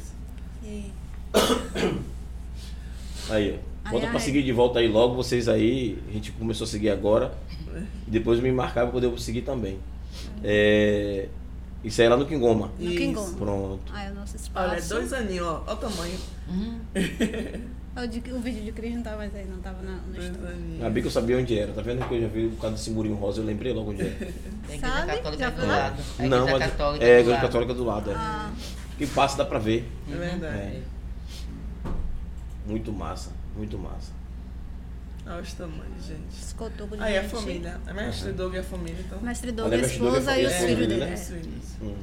E 0.63 0.93
Aí, 3.31 3.59
ó. 3.59 3.73
Aí, 3.85 3.91
Bota 3.91 4.07
pra 4.09 4.19
aí. 4.19 4.21
seguir 4.25 4.43
de 4.43 4.53
volta 4.53 4.79
aí 4.81 4.89
logo, 4.89 5.15
vocês 5.15 5.49
aí. 5.49 5.99
A 6.09 6.13
gente 6.13 6.31
começou 6.33 6.65
a 6.67 6.69
seguir 6.69 6.91
agora. 6.91 7.33
E 8.07 8.11
depois 8.11 8.39
me 8.41 8.53
marcar 8.53 8.83
pra 8.83 8.93
poder 8.93 9.19
seguir 9.19 9.43
também. 9.43 9.79
É, 10.45 11.27
Isso 11.83 12.01
aí 12.03 12.07
é 12.07 12.11
lá 12.11 12.17
no 12.19 12.27
Quingoma. 12.27 12.71
no 12.79 12.85
Isso. 12.87 12.97
Quingoma. 12.99 13.37
Pronto. 13.39 13.93
Ai, 13.93 14.11
o 14.11 14.15
nosso 14.15 14.37
espaço. 14.37 14.69
Olha, 14.71 14.79
é 14.79 14.83
dois 14.83 15.13
aninhos, 15.15 15.47
ó. 15.47 15.65
Olha 15.67 15.73
o 15.73 15.77
tamanho. 15.77 16.19
Uhum. 16.51 16.81
O, 17.95 18.07
de- 18.07 18.33
o 18.33 18.41
vídeo 18.41 18.65
de 18.65 18.73
Cris 18.73 18.95
não 18.95 19.03
tava 19.03 19.17
mais 19.19 19.35
aí, 19.35 19.45
não 19.45 19.59
tava 19.59 19.83
na, 19.83 19.97
no 19.97 20.17
estúdio. 20.19 20.49
aninhos. 20.49 20.83
A 20.85 20.91
que 20.91 21.07
eu 21.07 21.11
sabia 21.11 21.37
onde 21.39 21.59
era. 21.59 21.73
Tá 21.73 21.83
vendo 21.83 22.09
que 22.09 22.15
eu 22.15 22.21
já 22.23 22.29
vi 22.29 22.49
por 22.49 22.61
causa 22.61 22.77
desse 22.77 22.91
murinho 22.91 23.17
rosa, 23.17 23.41
eu 23.41 23.45
lembrei 23.45 23.73
logo 23.75 23.91
onde 23.91 24.01
era. 24.03 24.13
A 24.69 24.75
igreja 24.75 24.81
Sabe? 24.81 25.07
católica 25.13 25.39
Já 25.45 25.47
é 25.47 25.51
do 25.51 25.67
lado. 25.67 26.03
A 26.19 26.23
Não, 26.23 26.47
mas 26.47 26.59
católica 26.59 27.05
é 27.05 27.17
a 27.17 27.21
igreja 27.21 27.41
católica 27.41 27.75
do 27.75 27.85
lado. 27.85 28.11
É. 28.11 28.15
Ah, 28.15 28.53
Que 28.97 29.07
passa, 29.07 29.37
dá 29.37 29.45
pra 29.45 29.59
ver. 29.59 29.87
É 30.11 30.15
verdade. 30.17 30.57
É. 30.57 30.83
Muito 32.67 32.93
massa, 32.93 33.31
muito 33.55 33.79
massa. 33.79 34.13
Olha 35.27 35.41
os 35.43 35.53
tamanhos, 35.53 36.07
gente. 36.07 36.35
de 36.97 37.03
Aí 37.03 37.19
a 37.19 37.25
família. 37.25 37.81
A 37.87 37.93
mestre 37.93 38.33
Doug 38.33 38.55
e 38.55 38.59
a 38.59 38.63
família, 38.65 39.01
então. 39.07 39.21
Mestre 39.21 39.53
Doug, 39.53 39.73
a 39.73 39.77
e 39.77 39.81
esposa 39.83 40.31
a 40.33 40.39
e 40.39 40.47
os 40.47 40.53
filhos 40.55 40.79
né? 40.79 40.87
dele. 40.87 41.15
Isso, 41.15 41.35
é. 41.35 41.39
isso. 41.39 41.77
Hum. 41.83 41.95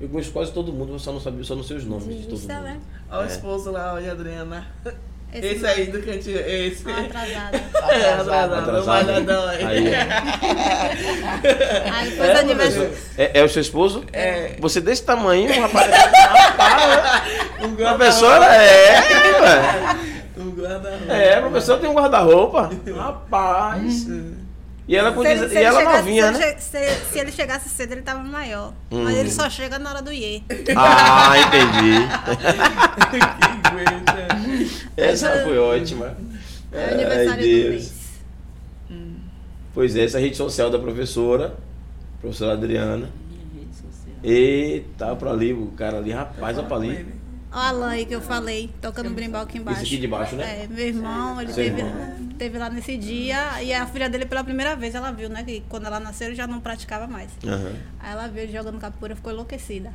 Eu 0.00 0.08
conheço 0.08 0.32
quase 0.32 0.50
todo 0.52 0.72
mundo, 0.72 0.92
mas 0.94 1.02
só 1.02 1.12
não 1.12 1.20
sabia, 1.20 1.44
só 1.44 1.54
não 1.54 1.62
sei 1.62 1.76
os 1.76 1.84
nomes 1.84 2.06
de 2.06 2.24
todo 2.26 2.38
Isso, 2.38 2.48
né? 2.48 2.54
mundo. 2.72 2.80
Olha 3.10 3.20
o 3.20 3.24
É. 3.24 3.26
esposo 3.26 3.70
lá, 3.70 3.92
olha 3.94 4.08
a 4.08 4.12
Adriana. 4.12 4.66
Esse, 5.32 5.46
Esse, 5.46 5.66
aí 5.66 5.86
do 5.86 6.02
cantinho. 6.02 6.40
Esse. 6.40 6.84
Ah, 6.90 7.00
atrasado. 7.02 7.54
É, 7.92 8.12
atrasado. 8.12 8.54
Atrasado. 8.54 8.86
malhadão 9.06 9.48
aí. 9.48 9.62
Aí, 9.64 9.94
Aí 11.92 12.10
depois 12.10 12.28
É, 12.30 12.38
aniversário. 12.40 12.92
é, 13.16 13.30
é 13.40 13.44
o 13.44 13.48
seu 13.48 13.62
esposo? 13.62 14.04
É. 14.12 14.56
Você 14.58 14.80
desse 14.80 15.04
tamanho, 15.04 15.48
rapaz. 15.60 15.90
rapaz 15.94 17.22
Um 17.62 17.76
professora 17.76 18.44
é, 18.46 19.00
ué. 19.40 19.96
Um 20.38 20.50
guarda-roupa. 20.50 21.12
É, 21.12 21.34
a 21.36 21.40
professora 21.42 21.80
tem 21.80 21.90
um 21.90 21.94
guarda-roupa. 21.94 22.70
Rapaz. 22.96 24.06
E 24.90 24.96
ela, 24.96 25.12
com 25.12 25.22
Se 25.22 25.28
ele, 25.28 25.38
se 25.48 25.54
e 25.54 25.56
ele 25.58 25.64
ela 25.66 25.78
chegasse- 25.78 25.98
novinha, 25.98 26.26
se 26.26 26.38
né? 26.40 26.46
ele 26.48 26.54
che- 26.56 26.60
se- 26.60 26.94
se 27.12 27.18
ele 27.20 27.30
chegasse 27.30 27.68
cedo, 27.68 27.92
ele 27.92 28.02
tava 28.02 28.24
maior. 28.24 28.72
Mas 28.90 29.00
Hum. 29.00 29.08
ele 29.20 29.30
só 29.30 29.48
chega 29.48 29.78
na 29.78 29.88
hora 29.90 30.02
do 30.02 30.12
iê. 30.12 30.42
Ah, 30.76 31.34
entendi. 31.38 32.08
que 33.08 33.16
aguenta. 33.68 34.28
Essa 34.96 35.44
foi 35.44 35.56
ótima. 35.58 36.16
É 36.72 36.84
Ai, 36.84 36.90
o 36.90 36.94
aniversário 36.94 37.42
Deus. 37.44 37.64
do 37.64 37.70
mês. 37.70 38.00
Pois 39.72 39.94
é, 39.94 40.04
essa 40.04 40.18
é 40.18 40.20
a 40.20 40.22
rede 40.24 40.36
social 40.36 40.68
da 40.70 40.78
professora, 40.80 41.54
professora 42.20 42.54
Adriana. 42.54 43.08
Minha 43.28 43.62
rede 43.62 43.76
social. 43.76 44.16
Eita, 44.24 45.14
pra 45.14 45.30
ali, 45.30 45.52
o 45.52 45.66
cara 45.76 45.98
ali, 45.98 46.10
rapaz, 46.10 46.58
olha 46.58 46.66
pra 46.66 46.76
ali. 46.76 47.06
Ó 47.52 47.58
a 47.58 47.88
aí 47.88 48.06
que 48.06 48.14
eu 48.14 48.20
falei, 48.20 48.70
tocando 48.80 49.10
brimbal 49.10 49.42
aqui 49.42 49.58
embaixo. 49.58 49.82
Esse 49.82 49.94
aqui 49.94 50.00
de 50.00 50.06
baixo, 50.06 50.36
né? 50.36 50.64
É, 50.64 50.66
meu 50.68 50.86
irmão, 50.86 51.40
ele 51.40 51.52
Seu 51.52 51.64
teve, 51.64 51.80
irmão. 51.80 52.28
teve 52.38 52.58
lá 52.58 52.70
nesse 52.70 52.96
dia 52.96 53.60
e 53.62 53.74
a 53.74 53.86
filha 53.86 54.08
dele 54.08 54.24
pela 54.24 54.44
primeira 54.44 54.76
vez 54.76 54.94
ela 54.94 55.10
viu, 55.10 55.28
né? 55.28 55.42
Que 55.42 55.62
quando 55.68 55.86
ela 55.86 55.98
nasceu 55.98 56.28
ele 56.28 56.36
já 56.36 56.46
não 56.46 56.60
praticava 56.60 57.08
mais. 57.08 57.30
Aham. 57.44 57.74
Aí 57.98 58.12
ela 58.12 58.28
viu 58.28 58.44
ele 58.44 58.52
jogando 58.52 58.78
capoeira 58.78 59.16
ficou 59.16 59.32
enlouquecida. 59.32 59.92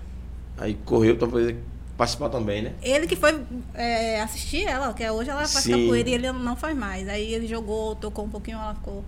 Aí 0.57 0.73
correu 0.85 1.15
pra 1.15 1.27
poder 1.27 1.55
participar 1.97 2.29
também, 2.29 2.61
né? 2.61 2.73
Ele 2.81 3.07
que 3.07 3.15
foi 3.15 3.41
é, 3.73 4.21
assistir 4.21 4.65
ela, 4.65 4.93
que 4.93 5.09
hoje 5.09 5.29
ela 5.29 5.47
faz 5.47 5.63
Sim. 5.63 5.71
capoeira 5.71 6.09
e 6.09 6.13
ele 6.13 6.31
não 6.33 6.57
faz 6.57 6.75
mais. 6.75 7.07
Aí 7.07 7.33
ele 7.33 7.47
jogou, 7.47 7.95
tocou 7.95 8.25
um 8.25 8.29
pouquinho, 8.29 8.57
ela 8.57 8.75
ficou 8.75 9.03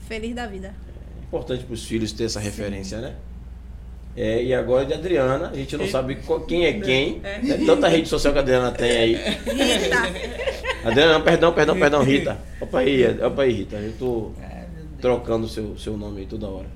feliz 0.00 0.34
da 0.34 0.46
vida. 0.48 0.74
É 1.20 1.24
importante 1.24 1.64
pros 1.64 1.84
filhos 1.84 2.10
ter 2.10 2.24
essa 2.24 2.40
referência, 2.40 3.00
né? 3.00 3.14
É, 4.16 4.42
e 4.44 4.54
agora 4.54 4.86
de 4.86 4.94
Adriana, 4.94 5.50
a 5.50 5.56
gente 5.56 5.76
não 5.76 5.88
sabe 5.88 6.18
quem 6.46 6.66
é 6.66 6.72
quem. 6.74 7.20
É. 7.24 7.40
É 7.50 7.66
tanta 7.66 7.88
rede 7.88 8.08
social 8.08 8.32
que 8.32 8.38
a 8.38 8.42
Adriana 8.42 8.70
tem 8.70 8.90
aí. 8.90 9.14
Rita, 9.14 10.88
Adriana, 10.88 11.20
perdão, 11.20 11.52
perdão, 11.52 11.78
perdão, 11.78 12.02
Rita. 12.04 12.38
Opa 12.60 12.78
aí, 12.80 13.04
opa 13.20 13.42
aí, 13.42 13.52
Rita. 13.52 13.76
Eu 13.76 13.92
tô 13.98 14.30
Deus. 14.36 15.00
trocando 15.00 15.46
o 15.46 15.48
seu, 15.48 15.76
seu 15.76 15.96
nome 15.96 16.20
aí 16.20 16.26
toda 16.26 16.46
hora. 16.46 16.66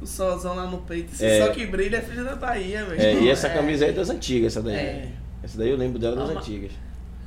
O 0.00 0.06
solzão 0.06 0.54
lá 0.56 0.66
no 0.66 0.78
peito. 0.78 1.12
Esse 1.12 1.24
É. 1.24 1.44
sol 1.44 1.52
que 1.52 1.66
brilha 1.66 1.96
é 1.98 2.00
filho 2.00 2.24
da 2.24 2.34
Bahia, 2.36 2.84
velho. 2.84 3.00
É, 3.00 3.14
e 3.20 3.28
essa 3.30 3.48
camisa 3.50 3.84
aí 3.84 3.90
é 3.90 3.94
das 3.94 4.10
antigas, 4.10 4.52
essa 4.56 4.62
daí. 4.62 4.74
É. 4.76 5.08
Essa 5.42 5.58
daí 5.58 5.70
eu 5.70 5.76
lembro 5.76 5.98
dela 5.98 6.16
das 6.16 6.30
antigas. 6.36 6.72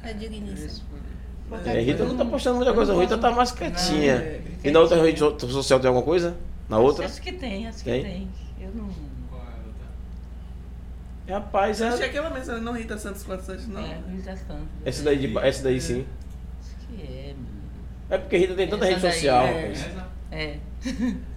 é 0.04 0.14
digníssimo. 0.14 0.86
É, 1.66 1.80
Rita 1.82 2.04
não 2.06 2.16
tá 2.16 2.24
postando 2.26 2.56
muita 2.58 2.74
coisa, 2.74 2.94
a 2.94 3.00
Rita 3.00 3.18
tá 3.18 3.30
mais 3.32 3.52
quietinha. 3.52 4.16
Não, 4.16 4.22
é. 4.24 4.40
E 4.64 4.72
na 4.72 4.80
outra 4.80 5.02
rede 5.02 5.20
so- 5.20 5.38
social 5.50 5.80
tem 5.82 5.88
alguma 5.90 6.06
coisa? 6.06 6.36
Na 6.70 6.78
outra? 6.80 7.06
Acho 7.06 7.22
que 7.22 7.32
tem, 7.34 7.68
acho 7.68 7.84
Tem? 7.84 8.02
que 8.04 8.10
tem. 8.10 8.28
Eu 8.62 8.70
não. 8.76 8.90
Qual 9.30 9.42
é 9.42 11.34
a? 11.34 11.40
Rapaz, 11.40 11.82
Acho 11.82 11.98
que 11.98 12.04
é... 12.04 12.06
aquela 12.08 12.30
mesma 12.30 12.58
não 12.58 12.74
Rita 12.74 12.98
Santos 12.98 13.24
400, 13.24 13.68
não. 13.68 13.82
É, 13.82 13.98
Rita 14.12 14.38
Santos. 14.38 14.68
essa 14.86 15.04
daí, 15.04 15.18
de... 15.18 15.38
essa 15.40 15.64
daí 15.64 15.82
sim. 15.82 16.06
Acho 16.62 16.88
que 16.88 17.02
é. 17.02 17.36
É 18.10 18.18
porque 18.18 18.38
Rita 18.38 18.54
tem 18.54 18.68
tanta 18.68 18.86
Essa 18.86 19.08
rede 19.08 19.16
social. 19.16 19.46
é. 19.46 19.74
É. 20.32 20.58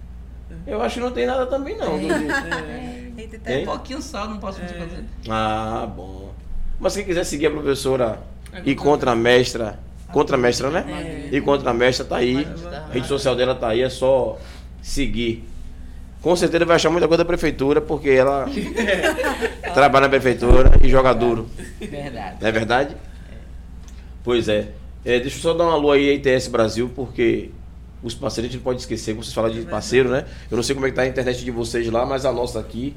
Eu 0.67 0.79
acho 0.81 0.95
que 0.95 1.01
não 1.01 1.11
tem 1.11 1.25
nada 1.25 1.47
também 1.47 1.75
não. 1.75 1.95
É. 1.95 3.11
Rita 3.17 3.35
Hein? 3.35 3.39
tem 3.43 3.63
Um 3.63 3.65
pouquinho 3.65 4.01
só, 4.01 4.27
não 4.27 4.37
posso 4.37 4.59
te 4.61 4.73
fazer. 4.73 5.03
Ah, 5.27 5.89
bom. 5.95 6.31
Mas 6.79 6.95
quem 6.95 7.05
quiser 7.05 7.23
seguir 7.23 7.47
a 7.47 7.51
professora 7.51 8.19
e 8.63 8.75
contra 8.75 9.11
a 9.11 9.15
mestra, 9.15 9.79
contra 10.11 10.35
a 10.35 10.39
mestra, 10.39 10.69
né? 10.69 11.29
É. 11.31 11.35
E 11.35 11.41
contra 11.41 11.71
a 11.71 11.73
mestra 11.73 12.05
tá 12.05 12.17
aí. 12.17 12.45
A 12.71 12.93
rede 12.93 13.07
social 13.07 13.35
dela 13.35 13.55
tá 13.55 13.69
aí, 13.69 13.81
é 13.81 13.89
só 13.89 14.37
seguir. 14.81 15.43
Com 16.25 16.35
certeza 16.35 16.65
vai 16.65 16.77
achar 16.77 16.89
muita 16.89 17.07
coisa 17.07 17.23
da 17.23 17.27
prefeitura, 17.27 17.79
porque 17.79 18.09
ela 18.09 18.49
trabalha 19.75 20.07
na 20.07 20.09
prefeitura 20.09 20.71
e 20.83 20.89
joga 20.89 21.13
duro. 21.13 21.47
Verdade. 21.79 22.37
Não 22.41 22.47
é 22.47 22.51
verdade? 22.51 22.97
Pois 24.23 24.49
é. 24.49 24.69
É, 25.05 25.19
Deixa 25.19 25.37
eu 25.37 25.41
só 25.41 25.53
dar 25.53 25.65
uma 25.65 25.73
alô 25.73 25.91
aí, 25.91 26.15
ITS 26.15 26.47
Brasil, 26.47 26.89
porque 26.95 27.51
os 28.01 28.15
parceiros 28.15 28.49
a 28.49 28.51
gente 28.51 28.57
não 28.57 28.63
pode 28.63 28.79
esquecer, 28.79 29.13
quando 29.13 29.23
vocês 29.23 29.35
falam 29.35 29.51
de 29.51 29.61
parceiro, 29.67 30.09
né? 30.09 30.25
Eu 30.49 30.55
não 30.55 30.63
sei 30.63 30.73
como 30.73 30.87
é 30.87 30.89
que 30.89 30.95
tá 30.95 31.03
a 31.03 31.07
internet 31.07 31.45
de 31.45 31.51
vocês 31.51 31.87
lá, 31.91 32.07
mas 32.07 32.25
a 32.25 32.31
nossa 32.31 32.59
aqui, 32.59 32.95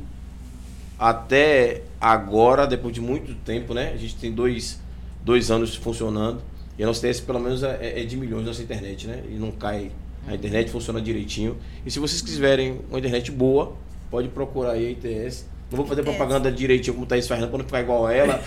até 0.99 1.83
agora, 2.01 2.67
depois 2.67 2.95
de 2.95 3.03
muito 3.03 3.35
tempo, 3.45 3.75
né? 3.75 3.93
A 3.93 3.97
gente 3.99 4.17
tem 4.17 4.33
dois, 4.33 4.81
dois 5.23 5.51
anos 5.51 5.77
funcionando. 5.77 6.41
E 6.79 6.83
a 6.83 6.87
nossa 6.87 7.07
ITS 7.07 7.21
pelo 7.21 7.41
menos 7.41 7.63
é, 7.63 8.01
é 8.01 8.05
de 8.07 8.17
milhões 8.17 8.47
nossa 8.47 8.63
internet, 8.63 9.07
né? 9.07 9.23
E 9.29 9.35
não 9.35 9.51
cai 9.51 9.93
A 10.27 10.35
internet 10.35 10.71
funciona 10.71 11.01
direitinho. 11.01 11.57
E 11.87 11.91
se 11.91 11.99
vocês 11.99 12.21
quiserem 12.21 12.81
uma 12.91 12.99
internet 12.99 13.31
boa, 13.31 13.75
pode 14.11 14.29
procurar 14.29 14.73
aí 14.73 14.87
a 14.87 14.91
ITS. 14.91 15.47
Não 15.71 15.77
vou 15.77 15.87
fazer 15.87 16.03
propaganda 16.03 16.51
direitinho 16.51 16.95
como 16.95 17.05
o 17.05 17.09
Thaís 17.09 17.29
não, 17.29 17.49
pra 17.49 17.59
não 17.59 17.65
ficar 17.65 17.81
igual 17.81 18.07
a 18.07 18.13
ela. 18.13 18.41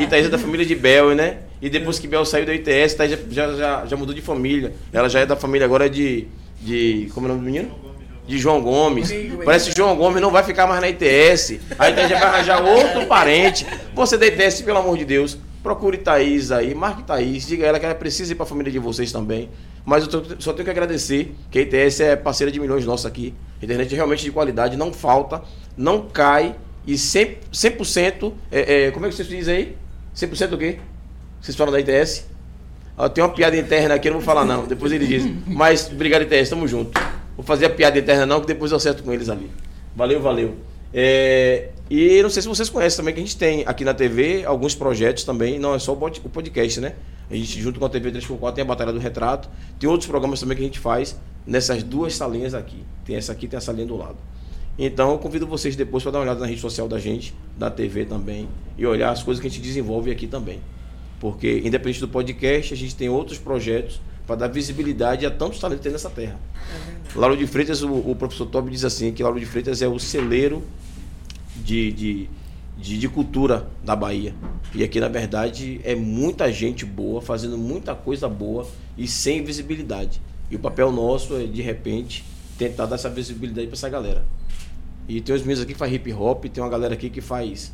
E 0.00 0.06
Thaís 0.06 0.26
é 0.26 0.28
da 0.28 0.38
família 0.38 0.66
de 0.66 0.74
Bel, 0.74 1.14
né? 1.14 1.38
E 1.62 1.70
depois 1.70 2.00
que 2.00 2.08
Bel 2.08 2.24
saiu 2.24 2.44
da 2.44 2.52
ITS, 2.52 2.94
Thaís 2.94 3.16
já, 3.30 3.54
já, 3.54 3.86
já 3.86 3.96
mudou 3.96 4.12
de 4.12 4.20
família. 4.20 4.74
Ela 4.92 5.08
já 5.08 5.20
é 5.20 5.26
da 5.26 5.36
família 5.36 5.64
agora 5.64 5.88
de. 5.88 6.26
de 6.60 7.08
como 7.14 7.28
é 7.28 7.30
o 7.30 7.34
nome 7.34 7.44
do 7.44 7.52
menino? 7.52 7.74
De 8.26 8.38
João 8.38 8.60
Gomes. 8.60 9.12
Parece 9.44 9.70
que 9.70 9.76
João 9.76 9.96
Gomes 9.96 10.20
não 10.20 10.32
vai 10.32 10.42
ficar 10.42 10.66
mais 10.66 10.80
na 10.80 10.88
ITS. 10.88 11.60
A 11.78 11.90
ITS 11.90 12.08
já 12.08 12.18
vai 12.18 12.28
arranjar 12.28 12.60
outro 12.60 13.06
parente. 13.06 13.64
Você 13.94 14.18
da 14.18 14.26
ITS, 14.26 14.62
pelo 14.62 14.78
amor 14.78 14.98
de 14.98 15.04
Deus, 15.04 15.38
procure 15.62 15.96
Thaís 15.96 16.50
aí, 16.50 16.74
marque 16.74 17.04
Thaís, 17.04 17.46
diga 17.46 17.64
a 17.64 17.68
ela 17.68 17.78
que 17.78 17.86
ela 17.86 17.94
precisa 17.94 18.32
ir 18.32 18.34
para 18.34 18.44
a 18.44 18.48
família 18.48 18.72
de 18.72 18.80
vocês 18.80 19.12
também. 19.12 19.48
Mas 19.86 20.02
eu 20.02 20.20
tô, 20.20 20.40
só 20.40 20.52
tenho 20.52 20.64
que 20.64 20.70
agradecer 20.70 21.32
que 21.48 21.60
a 21.60 21.62
ITS 21.62 22.00
é 22.00 22.16
parceira 22.16 22.50
de 22.50 22.58
milhões 22.58 22.84
nossa 22.84 23.06
aqui. 23.06 23.32
A 23.62 23.64
internet 23.64 23.92
é 23.92 23.94
realmente 23.94 24.24
de 24.24 24.32
qualidade, 24.32 24.76
não 24.76 24.92
falta, 24.92 25.42
não 25.76 26.08
cai 26.08 26.56
e 26.84 26.94
100%, 26.94 27.36
100% 27.52 28.32
é, 28.50 28.86
é, 28.86 28.90
como 28.90 29.06
é 29.06 29.08
que 29.08 29.14
vocês 29.14 29.28
dizem 29.28 29.56
aí? 29.56 29.76
100% 30.14 30.52
o 30.54 30.58
quê? 30.58 30.80
Vocês 31.40 31.56
falam 31.56 31.72
da 31.72 31.78
ITS? 31.78 32.26
Ó, 32.98 33.08
tem 33.08 33.22
uma 33.22 33.32
piada 33.32 33.56
interna 33.56 33.94
aqui, 33.94 34.08
eu 34.08 34.12
não 34.14 34.18
vou 34.18 34.26
falar 34.26 34.44
não, 34.44 34.66
depois 34.66 34.90
eles 34.90 35.08
dizem. 35.08 35.40
Mas 35.46 35.88
obrigado 35.88 36.22
ITS, 36.22 36.50
tamo 36.50 36.66
junto. 36.66 37.00
Vou 37.36 37.44
fazer 37.46 37.66
a 37.66 37.70
piada 37.70 37.96
interna 37.96 38.26
não, 38.26 38.40
que 38.40 38.46
depois 38.48 38.72
eu 38.72 38.78
acerto 38.78 39.04
com 39.04 39.12
eles 39.12 39.28
ali. 39.28 39.48
Valeu, 39.94 40.20
valeu. 40.20 40.56
É, 40.92 41.68
e 41.88 42.22
não 42.22 42.30
sei 42.30 42.42
se 42.42 42.48
vocês 42.48 42.68
conhecem 42.68 42.96
também 42.96 43.14
que 43.14 43.20
a 43.20 43.22
gente 43.22 43.36
tem 43.36 43.64
aqui 43.66 43.84
na 43.84 43.94
TV 43.94 44.44
alguns 44.44 44.74
projetos 44.74 45.24
também, 45.24 45.58
não 45.58 45.74
é 45.74 45.78
só 45.78 45.92
o 45.92 45.96
podcast, 45.96 46.80
né? 46.80 46.94
A 47.30 47.34
gente, 47.34 47.60
junto 47.60 47.78
com 47.78 47.86
a 47.86 47.88
TV 47.88 48.12
3x4, 48.12 48.54
tem 48.54 48.62
a 48.62 48.64
Batalha 48.64 48.92
do 48.92 48.98
Retrato. 48.98 49.48
Tem 49.78 49.88
outros 49.88 50.08
programas 50.08 50.40
também 50.40 50.56
que 50.56 50.62
a 50.62 50.66
gente 50.66 50.78
faz 50.78 51.16
nessas 51.46 51.82
duas 51.82 52.14
salinhas 52.14 52.54
aqui. 52.54 52.84
Tem 53.04 53.16
essa 53.16 53.32
aqui 53.32 53.48
tem 53.48 53.56
a 53.56 53.60
salinha 53.60 53.86
do 53.86 53.96
lado. 53.96 54.16
Então, 54.78 55.12
eu 55.12 55.18
convido 55.18 55.46
vocês 55.46 55.74
depois 55.74 56.02
para 56.02 56.12
dar 56.12 56.18
uma 56.18 56.24
olhada 56.24 56.40
na 56.40 56.46
rede 56.46 56.60
social 56.60 56.86
da 56.86 56.98
gente, 56.98 57.34
da 57.56 57.70
TV 57.70 58.04
também, 58.04 58.48
e 58.76 58.86
olhar 58.86 59.10
as 59.10 59.22
coisas 59.22 59.40
que 59.40 59.46
a 59.46 59.50
gente 59.50 59.62
desenvolve 59.62 60.10
aqui 60.10 60.26
também. 60.26 60.60
Porque, 61.18 61.62
independente 61.64 62.00
do 62.00 62.08
podcast, 62.08 62.74
a 62.74 62.76
gente 62.76 62.94
tem 62.94 63.08
outros 63.08 63.38
projetos 63.38 64.00
para 64.26 64.36
dar 64.36 64.48
visibilidade 64.48 65.24
a 65.24 65.30
tantos 65.30 65.58
talentos 65.58 65.80
que 65.80 65.84
tem 65.84 65.92
nessa 65.92 66.10
terra. 66.10 66.38
É 67.14 67.18
Lauro 67.18 67.36
de 67.36 67.46
Freitas, 67.46 67.82
o, 67.82 67.90
o, 67.90 68.14
professor 68.14 68.46
Tobi 68.46 68.70
diz 68.70 68.84
assim, 68.84 69.12
que 69.12 69.22
Lauro 69.22 69.40
de 69.40 69.46
Freitas 69.46 69.80
é 69.80 69.88
o 69.88 69.98
celeiro 69.98 70.62
de, 71.66 71.92
de 71.92 72.30
de, 72.78 72.98
de, 72.98 73.08
cultura 73.08 73.66
da 73.82 73.96
Bahia. 73.96 74.34
E 74.74 74.84
aqui, 74.84 75.00
na 75.00 75.08
verdade, 75.08 75.80
é 75.82 75.94
muita 75.94 76.52
gente 76.52 76.84
boa, 76.84 77.22
fazendo 77.22 77.56
muita 77.56 77.94
coisa 77.94 78.28
boa 78.28 78.68
e 78.98 79.08
sem 79.08 79.42
visibilidade. 79.42 80.20
E 80.50 80.56
o 80.56 80.58
papel 80.58 80.92
nosso 80.92 81.36
é, 81.36 81.46
de 81.46 81.62
repente, 81.62 82.22
tentar 82.58 82.84
dar 82.84 82.96
essa 82.96 83.08
visibilidade 83.08 83.66
para 83.68 83.76
essa 83.76 83.88
galera. 83.88 84.24
E 85.08 85.20
tem 85.20 85.34
os 85.34 85.40
meninos 85.40 85.62
aqui 85.62 85.72
que 85.72 85.78
faz 85.78 85.92
hip 85.92 86.12
hop, 86.12 86.44
tem 86.44 86.62
uma 86.62 86.68
galera 86.68 86.94
aqui 86.94 87.08
que 87.08 87.20
faz 87.20 87.72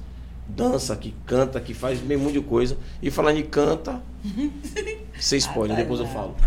dança, 0.54 0.94
que 0.96 1.14
canta, 1.26 1.60
que 1.60 1.74
faz 1.74 1.98
bem 1.98 2.16
muito 2.16 2.40
de 2.40 2.46
coisa. 2.46 2.76
E 3.02 3.10
falando 3.10 3.38
em 3.38 3.42
canta, 3.42 4.00
sem 5.18 5.38
spoiler, 5.38 5.76
depois 5.76 6.00
eu 6.00 6.06
falo. 6.06 6.36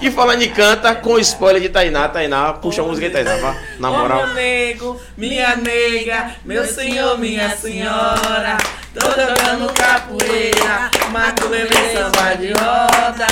E 0.00 0.10
falando 0.12 0.42
em 0.42 0.50
canta, 0.50 0.94
com 0.94 1.18
spoiler 1.18 1.60
de 1.60 1.68
Tainá, 1.68 2.08
Tainá, 2.08 2.52
puxa 2.52 2.82
a 2.82 2.84
música 2.84 3.08
de 3.08 3.12
Tainá, 3.12 3.36
vá, 3.38 3.56
na 3.80 3.90
moral. 3.90 4.26
meu 4.26 4.34
nego, 4.34 5.00
minha 5.16 5.56
nega, 5.56 6.36
meu 6.44 6.64
senhor, 6.64 7.18
minha 7.18 7.50
senhora, 7.56 8.56
tô 8.94 9.06
jogando 9.10 9.72
capoeira, 9.74 10.88
maculele 11.10 11.74
samba 11.92 12.34
de 12.36 12.52
roda, 12.52 13.26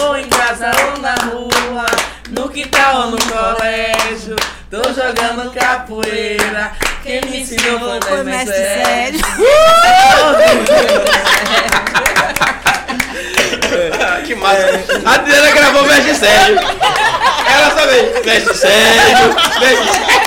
ou 0.00 0.16
em 0.16 0.28
casa 0.28 0.70
ou 0.92 1.02
na 1.02 1.14
rua, 1.14 1.86
no 2.30 2.48
quintal 2.48 3.06
ou 3.06 3.10
no 3.10 3.18
colégio. 3.18 4.36
Tô 4.72 4.82
jogando 4.84 5.52
capoeira. 5.52 6.72
Quem 7.02 7.20
me 7.20 7.42
ensinou 7.42 7.78
foi, 7.78 8.00
foi 8.00 8.22
mestre 8.22 8.54
Sérgio. 8.54 9.20
que 14.24 14.34
massa. 14.34 14.82
A 15.04 15.14
Adriana 15.16 15.50
gravou 15.50 15.84
mestre 15.84 16.14
Sérgio. 16.14 16.56
Ela 16.56 17.70
sabe. 17.74 18.14
Mestre 18.24 18.54
Sérgio. 18.54 19.34
Mestre 19.60 19.92
Sérgio. 19.92 20.21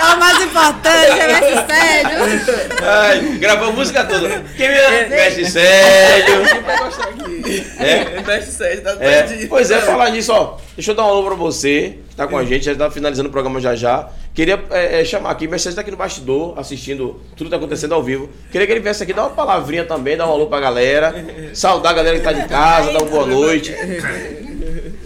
É 0.00 0.14
o 0.14 0.18
mais 0.18 0.42
importante, 0.42 1.20
é 1.20 1.26
mestre 1.26 1.74
Sérgio. 1.76 2.54
Ai, 2.82 3.20
gravou 3.38 3.68
a 3.68 3.72
música 3.72 4.04
toda. 4.04 4.42
Quem 4.56 4.68
me 4.68 4.74
é, 4.74 5.08
mestre 5.08 5.50
Sérgio. 5.50 6.62
vai 6.64 6.78
gostar 6.78 7.08
aqui. 7.08 7.66
É? 7.78 8.22
Mestre 8.22 8.52
Sérgio, 8.52 8.82
tá 8.82 8.96
é. 8.98 9.46
Pois 9.46 9.70
é, 9.70 9.78
falar 9.80 10.10
nisso, 10.10 10.32
ó. 10.32 10.56
Deixa 10.74 10.92
eu 10.92 10.94
dar 10.94 11.04
um 11.04 11.08
alô 11.08 11.24
pra 11.24 11.34
você, 11.34 11.98
que 12.08 12.16
tá 12.16 12.26
com 12.26 12.38
a 12.38 12.44
gente, 12.44 12.64
já 12.64 12.74
tá 12.74 12.90
finalizando 12.90 13.28
o 13.28 13.32
programa 13.32 13.60
já 13.60 13.74
já. 13.74 14.08
Queria 14.32 14.62
é, 14.70 15.02
é, 15.02 15.04
chamar 15.04 15.32
aqui, 15.32 15.46
Mercedes 15.46 15.74
tá 15.74 15.82
aqui 15.82 15.90
no 15.90 15.98
bastidor, 15.98 16.58
assistindo 16.58 17.20
tudo 17.36 17.48
que 17.48 17.50
tá 17.50 17.56
acontecendo 17.56 17.92
ao 17.94 18.02
vivo. 18.02 18.30
Queria 18.50 18.66
que 18.66 18.72
ele 18.72 18.80
viesse 18.80 19.02
aqui 19.02 19.12
dar 19.12 19.24
uma 19.24 19.30
palavrinha 19.30 19.84
também, 19.84 20.16
dar 20.16 20.26
um 20.26 20.32
alô 20.32 20.46
pra 20.46 20.60
galera, 20.60 21.14
saudar 21.52 21.92
a 21.92 21.96
galera 21.96 22.16
que 22.16 22.24
tá 22.24 22.32
de 22.32 22.48
casa, 22.48 22.90
dar 22.92 23.02
uma 23.02 23.10
boa 23.10 23.26
noite. 23.26 23.74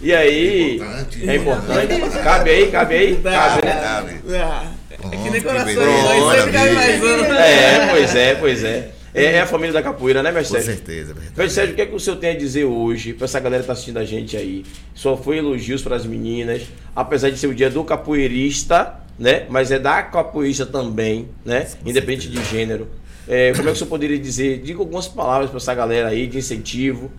E 0.01 0.15
aí, 0.15 0.81
é 1.27 1.37
importante. 1.37 2.23
Cabe 2.23 2.51
aí, 2.51 2.71
cabe 2.71 2.95
aí? 2.95 3.17
Cabe, 3.17 3.65
né? 3.65 3.81
Cabe. 3.81 4.84
É 5.11 5.17
que 5.17 5.31
nem 5.31 5.43
coração, 5.43 5.67
sempre 5.67 6.53
cabe 6.53 6.71
mais 6.73 7.03
um. 7.03 7.35
É, 7.35 7.89
pois 7.91 8.15
é, 8.15 8.35
pois 8.35 8.65
é. 8.65 8.91
É, 9.15 9.25
é, 9.25 9.41
a 9.43 9.47
família 9.47 9.73
da 9.73 9.81
capoeira, 9.81 10.23
né, 10.23 10.33
Mestre 10.33 10.59
Com 10.59 10.65
certeza. 10.65 11.15
Mestre 11.15 11.51
Sérgio, 11.51 11.73
o 11.73 11.77
que, 11.77 11.83
é 11.83 11.87
que 11.87 11.95
o 11.95 12.01
senhor 12.01 12.17
tem 12.17 12.31
a 12.31 12.37
dizer 12.37 12.65
hoje 12.65 13.13
para 13.13 13.27
essa 13.27 13.39
galera 13.39 13.63
que 13.63 13.65
está 13.65 13.73
assistindo 13.73 13.99
a 13.99 14.05
gente 14.05 14.37
aí? 14.37 14.65
Só 14.93 15.17
foi 15.17 15.39
elogios 15.39 15.83
para 15.83 15.95
as 15.95 16.05
meninas, 16.05 16.63
apesar 16.97 17.31
de 17.31 17.39
ser 17.39 17.47
o 17.47 17.55
dia 17.55 17.71
do 17.71 17.85
capoeirista, 17.85 19.01
né? 19.17 19.47
Mas 19.49 19.71
é 19.71 19.79
da 19.79 20.03
capoeirista 20.03 20.67
também, 20.67 21.29
né? 21.45 21.69
Com 21.81 21.89
Independente 21.89 22.25
certeza. 22.25 22.45
de 22.45 22.51
gênero. 22.51 22.89
É, 23.29 23.53
como 23.53 23.63
é 23.63 23.67
que 23.67 23.77
o 23.77 23.77
senhor 23.77 23.89
poderia 23.89 24.19
dizer? 24.19 24.59
Diga 24.59 24.81
algumas 24.81 25.07
palavras 25.07 25.49
para 25.49 25.59
essa 25.59 25.75
galera 25.75 26.09
aí 26.09 26.27
de 26.27 26.39
incentivo. 26.39 27.11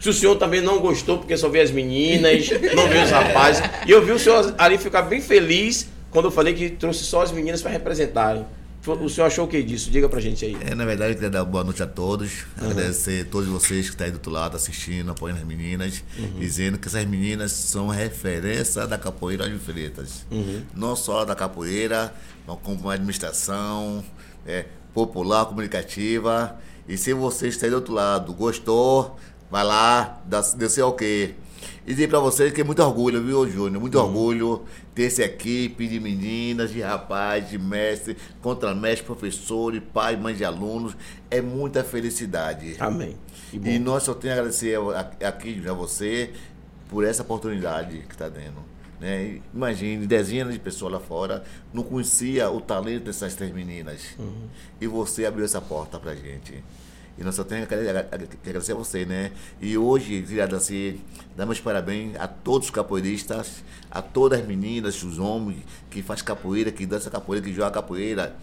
Se 0.00 0.08
o 0.08 0.12
senhor 0.12 0.36
também 0.36 0.62
não 0.62 0.80
gostou, 0.80 1.18
porque 1.18 1.36
só 1.36 1.50
vê 1.50 1.60
as 1.60 1.70
meninas, 1.70 2.48
não 2.74 2.88
vê 2.88 2.98
os 2.98 3.10
rapazes. 3.10 3.62
E 3.86 3.90
eu 3.90 4.04
vi 4.04 4.12
o 4.12 4.18
senhor 4.18 4.54
ali 4.56 4.78
ficar 4.78 5.02
bem 5.02 5.20
feliz 5.20 5.86
quando 6.12 6.26
eu 6.26 6.30
falei 6.30 6.54
que 6.54 6.70
trouxe 6.70 7.02
só 7.04 7.22
as 7.22 7.32
meninas 7.32 7.62
para 7.62 7.70
representarem. 7.70 8.46
O 8.86 9.08
senhor 9.08 9.28
achou 9.28 9.44
o 9.44 9.48
que 9.48 9.62
disso? 9.62 9.90
Diga 9.90 10.08
pra 10.08 10.20
gente 10.20 10.44
aí. 10.44 10.56
É, 10.60 10.74
na 10.74 10.84
verdade, 10.84 11.12
eu 11.12 11.14
queria 11.14 11.30
dar 11.30 11.44
boa 11.44 11.62
noite 11.62 11.82
a 11.84 11.86
todos. 11.86 12.44
Uhum. 12.60 12.70
Agradecer 12.70 13.24
a 13.24 13.30
todos 13.30 13.48
vocês 13.48 13.86
que 13.86 13.92
estão 13.92 14.04
aí 14.04 14.10
do 14.10 14.16
outro 14.16 14.32
lado 14.32 14.56
assistindo, 14.56 15.08
apoiando 15.12 15.40
as 15.40 15.46
meninas, 15.46 16.02
uhum. 16.18 16.40
dizendo 16.40 16.76
que 16.78 16.88
essas 16.88 17.04
meninas 17.04 17.52
são 17.52 17.86
referência 17.86 18.84
da 18.84 18.98
capoeira 18.98 19.48
de 19.48 19.56
Freitas. 19.56 20.26
Uhum. 20.32 20.62
Não 20.74 20.96
só 20.96 21.24
da 21.24 21.36
capoeira, 21.36 22.12
mas 22.44 22.58
como 22.60 22.90
administração 22.90 24.04
é, 24.44 24.66
popular, 24.92 25.46
comunicativa. 25.46 26.58
E 26.88 26.98
se 26.98 27.12
você 27.12 27.46
está 27.46 27.66
aí 27.66 27.70
do 27.70 27.76
outro 27.76 27.94
lado, 27.94 28.32
gostou, 28.34 29.16
vai 29.48 29.62
lá, 29.62 30.20
dá, 30.26 30.40
dê 30.56 30.68
seu 30.68 30.88
ok. 30.88 31.36
E 31.86 31.92
dizer 31.92 32.08
para 32.08 32.18
vocês 32.18 32.52
que 32.52 32.60
é 32.60 32.64
muito 32.64 32.82
orgulho, 32.82 33.22
viu, 33.22 33.48
Júnior? 33.48 33.80
Muito 33.80 33.98
uhum. 33.98 34.04
orgulho 34.04 34.62
ter 34.94 35.04
essa 35.04 35.22
equipe 35.22 35.86
de 35.86 35.98
meninas, 35.98 36.70
de 36.70 36.80
rapazes, 36.80 37.50
de 37.50 37.58
mestre, 37.58 38.16
contramestre, 38.40 39.04
professores, 39.06 39.82
pai, 39.92 40.16
mãe 40.16 40.34
de 40.34 40.44
alunos. 40.44 40.96
É 41.30 41.40
muita 41.40 41.82
felicidade. 41.82 42.76
Amém. 42.78 43.16
E 43.52 43.78
nós 43.78 44.02
só 44.02 44.14
temos 44.14 44.36
a 44.36 44.40
agradecer 44.40 44.78
aqui 45.24 45.62
a 45.68 45.72
você 45.72 46.30
por 46.88 47.04
essa 47.04 47.22
oportunidade 47.22 47.98
que 48.08 48.14
está 48.14 48.28
dando. 48.28 48.72
Né? 49.00 49.40
Imagine, 49.52 50.06
dezenas 50.06 50.52
de 50.52 50.60
pessoas 50.60 50.92
lá 50.92 51.00
fora 51.00 51.42
não 51.74 51.82
conhecia 51.82 52.48
o 52.48 52.60
talento 52.60 53.04
dessas 53.06 53.34
três 53.34 53.52
meninas. 53.52 54.00
Uhum. 54.16 54.48
E 54.80 54.86
você 54.86 55.26
abriu 55.26 55.44
essa 55.44 55.60
porta 55.60 55.98
para 55.98 56.14
gente. 56.14 56.62
E 57.18 57.22
nós 57.22 57.34
só 57.34 57.44
temos 57.44 57.68
que 57.68 57.74
agradecer 57.74 58.72
a 58.72 58.74
você, 58.74 59.04
né? 59.04 59.32
E 59.60 59.76
hoje, 59.76 60.22
queria 60.22 60.44
assim, 60.44 61.00
dar 61.36 61.44
meus 61.44 61.60
parabéns 61.60 62.16
a 62.18 62.26
todos 62.26 62.68
os 62.68 62.70
capoeiristas, 62.70 63.62
a 63.90 64.00
todas 64.00 64.40
as 64.40 64.46
meninas, 64.46 65.02
os 65.02 65.18
homens 65.18 65.62
que 65.90 66.02
faz 66.02 66.22
capoeira, 66.22 66.72
que 66.72 66.86
dança 66.86 67.10
capoeira, 67.10 67.44
que 67.44 67.52
joga 67.52 67.70
capoeira. 67.70 68.34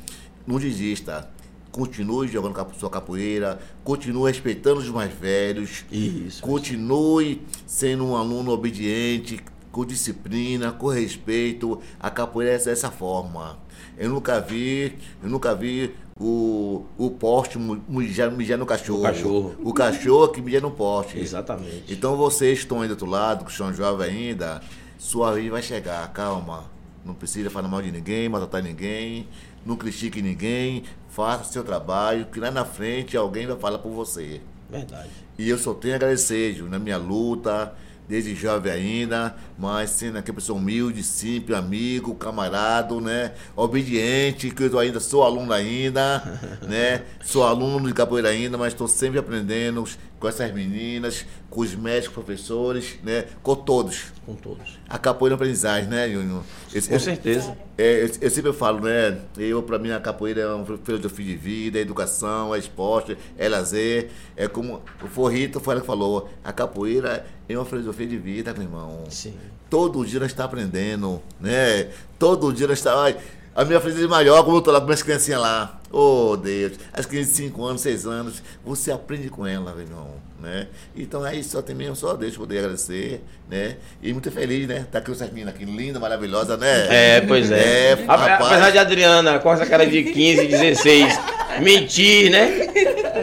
Não 0.45 0.59
desista. 0.59 1.29
Continue 1.71 2.27
jogando 2.27 2.73
sua 2.75 2.89
capoeira, 2.89 3.59
continue 3.83 4.31
respeitando 4.31 4.79
os 4.79 4.89
mais 4.89 5.13
velhos. 5.13 5.85
Isso. 5.91 6.41
Continue 6.41 7.41
sendo 7.65 8.05
um 8.05 8.15
aluno 8.15 8.51
obediente, 8.51 9.39
com 9.71 9.85
disciplina, 9.85 10.71
com 10.71 10.87
respeito. 10.87 11.79
A 11.99 12.09
capoeira 12.09 12.53
é 12.53 12.57
dessa 12.57 12.89
forma. 12.89 13.59
Eu 13.97 14.09
nunca 14.09 14.39
vi, 14.39 14.97
eu 15.21 15.29
nunca 15.29 15.53
vi 15.53 15.93
o, 16.19 16.85
o 16.97 17.09
poste 17.11 17.57
mijar 17.57 18.57
no 18.57 18.65
cachorro. 18.65 18.99
O 18.99 19.03
cachorro. 19.03 19.55
O 19.63 19.73
cachorro 19.73 20.27
que 20.27 20.41
mija 20.41 20.59
no 20.59 20.71
poste. 20.71 21.17
Exatamente. 21.17 21.85
Então 21.87 22.17
vocês 22.17 22.59
estão 22.59 22.81
aí 22.81 22.87
do 22.87 22.91
outro 22.91 23.07
lado, 23.07 23.45
que 23.45 23.53
são 23.53 23.73
jovens 23.73 24.09
ainda, 24.09 24.61
sua 24.97 25.33
vez 25.33 25.49
vai 25.49 25.61
chegar, 25.61 26.11
calma. 26.11 26.65
Não 27.05 27.13
precisa 27.13 27.49
falar 27.49 27.69
mal 27.69 27.81
de 27.81 27.91
ninguém, 27.91 28.27
maltratar 28.27 28.61
ninguém, 28.61 29.27
não 29.65 29.77
critique 29.77 30.21
ninguém, 30.21 30.83
faça 31.07 31.45
seu 31.45 31.63
trabalho, 31.63 32.25
que 32.25 32.39
lá 32.39 32.51
na 32.51 32.65
frente 32.65 33.15
alguém 33.15 33.47
vai 33.47 33.57
falar 33.57 33.79
por 33.79 33.91
você. 33.91 34.41
Verdade. 34.69 35.09
E 35.37 35.49
eu 35.49 35.57
só 35.57 35.73
tenho 35.73 35.93
a 35.93 35.95
agradecer, 35.95 36.53
Ju, 36.53 36.67
na 36.67 36.77
minha 36.77 36.97
luta, 36.97 37.73
desde 38.09 38.33
jovem 38.33 38.71
ainda, 38.71 39.35
mas 39.55 39.91
sendo 39.91 40.17
aquela 40.17 40.35
pessoa 40.35 40.57
humilde, 40.57 41.03
simples, 41.03 41.55
amigo, 41.55 42.15
camarado, 42.15 42.99
né? 42.99 43.33
Obediente, 43.55 44.49
que 44.49 44.63
eu 44.63 44.79
ainda 44.79 44.99
sou 44.99 45.23
aluno 45.23 45.53
ainda, 45.53 46.23
né? 46.67 47.03
Sou 47.23 47.43
aluno 47.43 47.87
de 47.87 47.93
capoeira 47.93 48.29
ainda, 48.29 48.57
mas 48.57 48.73
estou 48.73 48.87
sempre 48.87 49.19
aprendendo 49.19 49.85
com 50.19 50.27
essas 50.27 50.53
meninas, 50.53 51.25
com 51.49 51.61
os 51.61 51.73
médicos, 51.73 52.13
professores, 52.13 52.99
né? 53.03 53.25
Com 53.41 53.55
todos. 53.55 54.11
Com 54.25 54.35
todos. 54.35 54.77
A 54.87 54.97
capoeira 54.97 55.33
é 55.33 55.37
aprendizagem, 55.37 55.89
né, 55.89 56.09
Júnior? 56.09 56.43
Com 56.89 56.99
certeza. 56.99 57.57
É, 57.77 58.03
eu, 58.03 58.11
eu, 58.21 58.29
sempre 58.29 58.51
falo, 58.51 58.81
né? 58.81 59.17
Eu, 59.37 59.63
para 59.63 59.79
mim, 59.79 59.91
a 59.91 59.99
capoeira 59.99 60.41
é 60.41 60.47
uma 60.47 60.65
filosofia 60.83 61.25
de 61.25 61.35
vida, 61.35 61.79
é 61.79 61.81
educação, 61.81 62.53
é 62.53 62.59
esporte, 62.59 63.17
é 63.37 63.47
lazer. 63.47 64.09
É 64.35 64.47
como 64.47 64.81
o 65.01 65.07
Forrito 65.07 65.59
foi 65.59 65.79
que 65.79 65.87
falou: 65.87 66.29
a 66.43 66.51
capoeira 66.51 67.25
é 67.47 67.57
uma 67.57 67.65
filosofia 67.65 68.05
de 68.05 68.17
vida, 68.17 68.53
meu 68.53 68.63
irmão. 68.63 69.03
Sim. 69.09 69.33
Todo 69.69 70.05
dia 70.05 70.19
nós 70.19 70.31
está 70.31 70.43
aprendendo, 70.43 71.21
né? 71.39 71.89
Todo 72.17 72.51
dia 72.51 72.67
nós 72.67 72.79
está. 72.79 73.13
A 73.55 73.65
minha 73.65 73.79
filha 73.79 74.07
maior, 74.07 74.43
como 74.43 74.57
eu 74.57 74.61
tô 74.61 74.71
lá 74.71 74.79
com 74.79 74.85
minhas 74.85 75.01
criancinhas 75.01 75.41
lá. 75.41 75.78
Oh, 75.91 76.37
Deus. 76.37 76.73
As 76.93 77.05
crianças 77.05 77.31
de 77.31 77.37
5 77.43 77.65
anos, 77.65 77.81
6 77.81 78.05
anos, 78.05 78.43
você 78.63 78.91
aprende 78.91 79.27
com 79.29 79.45
ela, 79.45 79.73
meu 79.73 79.83
irmão, 79.83 80.13
né? 80.39 80.67
Então 80.95 81.25
é 81.25 81.35
isso, 81.35 81.49
só 81.49 81.61
tem 81.61 81.75
mesmo, 81.75 81.95
só 81.95 82.11
eu 82.11 82.31
poder 82.33 82.59
agradecer, 82.59 83.23
né? 83.49 83.77
E 84.01 84.13
muito 84.13 84.31
feliz, 84.31 84.67
né? 84.67 84.85
Tá 84.91 84.99
aqui 84.99 85.09
o 85.09 85.15
Sermina 85.15 85.49
aqui, 85.49 85.65
linda, 85.65 85.99
maravilhosa, 85.99 86.55
né? 86.57 86.87
É, 87.17 87.21
pois 87.21 87.51
é. 87.51 87.93
é 87.93 88.05
Apesar 88.07 88.69
de 88.69 88.77
Adriana 88.77 89.39
com 89.39 89.51
essa 89.51 89.65
cara 89.65 89.85
de 89.85 90.03
15, 90.03 90.45
16, 90.45 91.19
mentir, 91.61 92.29
né? 92.29 92.67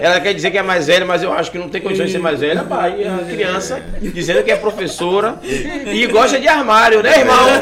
Ela 0.00 0.20
quer 0.20 0.34
dizer 0.34 0.50
que 0.50 0.58
é 0.58 0.62
mais 0.62 0.88
velha, 0.88 1.06
mas 1.06 1.22
eu 1.22 1.32
acho 1.32 1.52
que 1.52 1.58
não 1.58 1.68
tem 1.68 1.80
condições 1.80 2.06
de 2.06 2.12
ser 2.12 2.18
mais 2.18 2.40
velha. 2.40 2.64
Pai, 2.64 3.02
é 3.02 3.08
uma 3.08 3.24
criança 3.24 3.80
dizendo 4.00 4.42
que 4.42 4.50
é 4.50 4.56
professora 4.56 5.38
e 5.42 6.04
gosta 6.08 6.40
de 6.40 6.48
armário, 6.48 7.00
né, 7.02 7.20
irmão? 7.20 7.36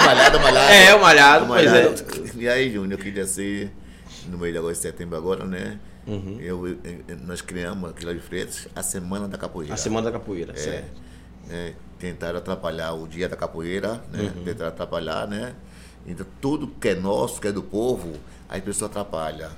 É, 0.00 0.06
malhado, 0.06 0.40
malhado. 0.40 0.72
É, 0.72 0.94
o 0.94 1.00
malhado, 1.00 1.46
malhado. 1.46 2.04
pois 2.04 2.26
é. 2.26 2.30
E 2.36 2.48
aí, 2.48 2.72
Júnior, 2.72 2.98
eu 2.98 2.98
queria 2.98 3.26
ser 3.26 3.70
no 4.28 4.38
mês 4.38 4.52
de 4.52 4.58
agosto 4.58 4.80
e 4.80 4.82
setembro 4.82 5.16
agora, 5.16 5.44
né? 5.44 5.78
Uhum. 6.06 6.38
Eu, 6.40 6.68
eu, 6.68 6.78
nós 7.26 7.40
criamos 7.40 7.90
aqui 7.90 8.04
lá 8.04 8.12
de 8.12 8.20
Freitas 8.20 8.66
a 8.74 8.82
Semana 8.82 9.28
da 9.28 9.38
Capoeira. 9.38 9.74
A 9.74 9.76
Semana 9.76 10.10
da 10.10 10.18
Capoeira, 10.18 10.52
é, 10.52 10.56
certo. 10.56 11.00
É, 11.48 11.74
tentaram 11.98 12.38
atrapalhar 12.38 12.92
o 12.94 13.06
dia 13.06 13.28
da 13.28 13.36
capoeira, 13.36 14.02
né? 14.10 14.32
Uhum. 14.34 14.44
Tentaram 14.44 14.68
atrapalhar, 14.68 15.26
né? 15.26 15.54
Então 16.06 16.26
tudo 16.40 16.66
que 16.66 16.88
é 16.88 16.94
nosso, 16.94 17.40
que 17.40 17.48
é 17.48 17.52
do 17.52 17.62
povo, 17.62 18.12
as 18.48 18.60
pessoas 18.62 18.90
atrapalham. 18.90 19.50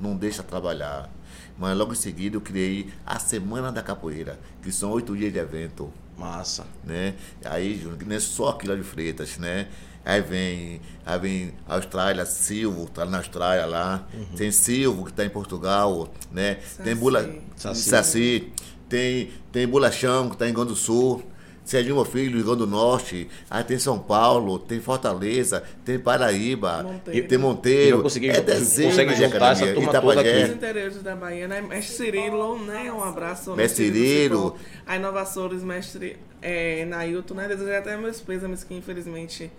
Não 0.00 0.16
deixa 0.16 0.42
trabalhar. 0.42 1.10
Mas 1.56 1.76
logo 1.76 1.92
em 1.92 1.96
seguida 1.96 2.36
eu 2.36 2.40
criei 2.40 2.92
a 3.06 3.18
Semana 3.18 3.70
da 3.70 3.82
Capoeira, 3.82 4.38
que 4.62 4.70
são 4.72 4.90
oito 4.90 5.16
dias 5.16 5.32
de 5.32 5.38
evento. 5.38 5.92
Massa. 6.16 6.66
Né? 6.84 7.14
Aí, 7.44 7.76
Júnior, 7.76 7.98
não 8.06 8.14
é 8.14 8.20
só 8.20 8.50
aqui 8.50 8.68
lá 8.68 8.76
de 8.76 8.82
Freitas, 8.82 9.38
né? 9.38 9.68
Aí 10.04 10.20
vem, 10.20 10.80
aí 11.06 11.18
vem 11.18 11.54
Austrália, 11.66 12.26
Silvo, 12.26 12.88
tá 12.90 13.06
na 13.06 13.18
Austrália 13.18 13.64
lá. 13.64 14.06
Uhum. 14.12 14.36
Tem 14.36 14.50
Silvo, 14.50 15.04
que 15.04 15.10
está 15.10 15.24
em 15.24 15.30
Portugal, 15.30 16.12
né? 16.30 16.58
Saci. 16.60 16.82
Tem 16.82 16.94
Bula, 16.94 17.34
Saci. 17.56 17.88
Saci. 17.88 18.52
Tem, 18.88 19.30
tem 19.50 19.66
Bulachão, 19.66 20.28
que 20.28 20.34
está 20.34 20.46
em 20.46 20.52
Rio 20.52 20.64
do 20.64 20.76
Sul. 20.76 21.24
Serginho 21.64 21.94
Meu 21.94 22.04
Filho, 22.04 22.36
Rio 22.36 22.44
Grande 22.44 22.58
do 22.58 22.66
Norte, 22.66 23.26
aí 23.48 23.64
tem 23.64 23.78
São 23.78 23.98
Paulo, 23.98 24.58
tem 24.58 24.80
Fortaleza, 24.80 25.62
tem 25.82 25.98
Paraíba, 25.98 26.82
Monteiro. 26.82 27.26
tem 27.26 27.38
Monteiro. 27.38 28.02
Consegui, 28.02 28.28
é 28.28 28.42
desenho 28.42 28.90
consegue 28.90 29.14
juntar 29.14 29.52
essa 29.52 29.72
turma 29.72 30.00
toda 30.00 30.20
aqui. 30.20 30.44
Os 30.44 30.50
interiores 30.50 31.02
da 31.02 31.16
Bahia, 31.16 31.48
né? 31.48 31.62
Mestre 31.62 31.96
Cirilo, 31.96 32.58
né? 32.66 32.92
Um 32.92 33.02
abraço. 33.02 33.56
Mestre 33.56 33.86
Cirilo. 33.86 34.56
A 34.86 34.96
Inovações, 34.96 35.62
mestre 35.62 36.18
é, 36.42 36.84
Nailton, 36.84 37.32
né? 37.32 37.48
Desejar 37.48 37.78
até 37.78 37.96
meus 37.96 38.20
pêsames 38.20 38.62
que 38.62 38.74
infelizmente 38.74 39.50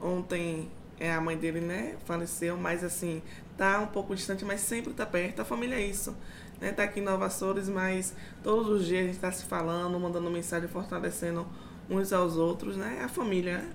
Ontem 0.00 0.70
é, 0.98 1.12
a 1.12 1.20
mãe 1.20 1.36
dele, 1.36 1.60
né, 1.60 1.94
faleceu, 2.04 2.56
mas 2.56 2.84
assim, 2.84 3.22
tá 3.56 3.80
um 3.80 3.86
pouco 3.86 4.14
distante, 4.14 4.44
mas 4.44 4.60
sempre 4.60 4.92
tá 4.92 5.06
perto. 5.06 5.40
A 5.40 5.44
família 5.44 5.76
é 5.76 5.82
isso. 5.82 6.14
Né? 6.60 6.72
Tá 6.72 6.84
aqui 6.84 7.00
em 7.00 7.02
Nova 7.02 7.26
Açores, 7.26 7.68
mas 7.68 8.14
todos 8.42 8.68
os 8.68 8.86
dias 8.86 9.04
a 9.04 9.06
gente 9.06 9.18
tá 9.18 9.32
se 9.32 9.44
falando, 9.44 9.98
mandando 9.98 10.30
mensagem, 10.30 10.68
fortalecendo 10.68 11.46
uns 11.88 12.12
aos 12.12 12.36
outros, 12.36 12.76
né? 12.76 13.00
A 13.02 13.08
família, 13.08 13.58
né? 13.58 13.70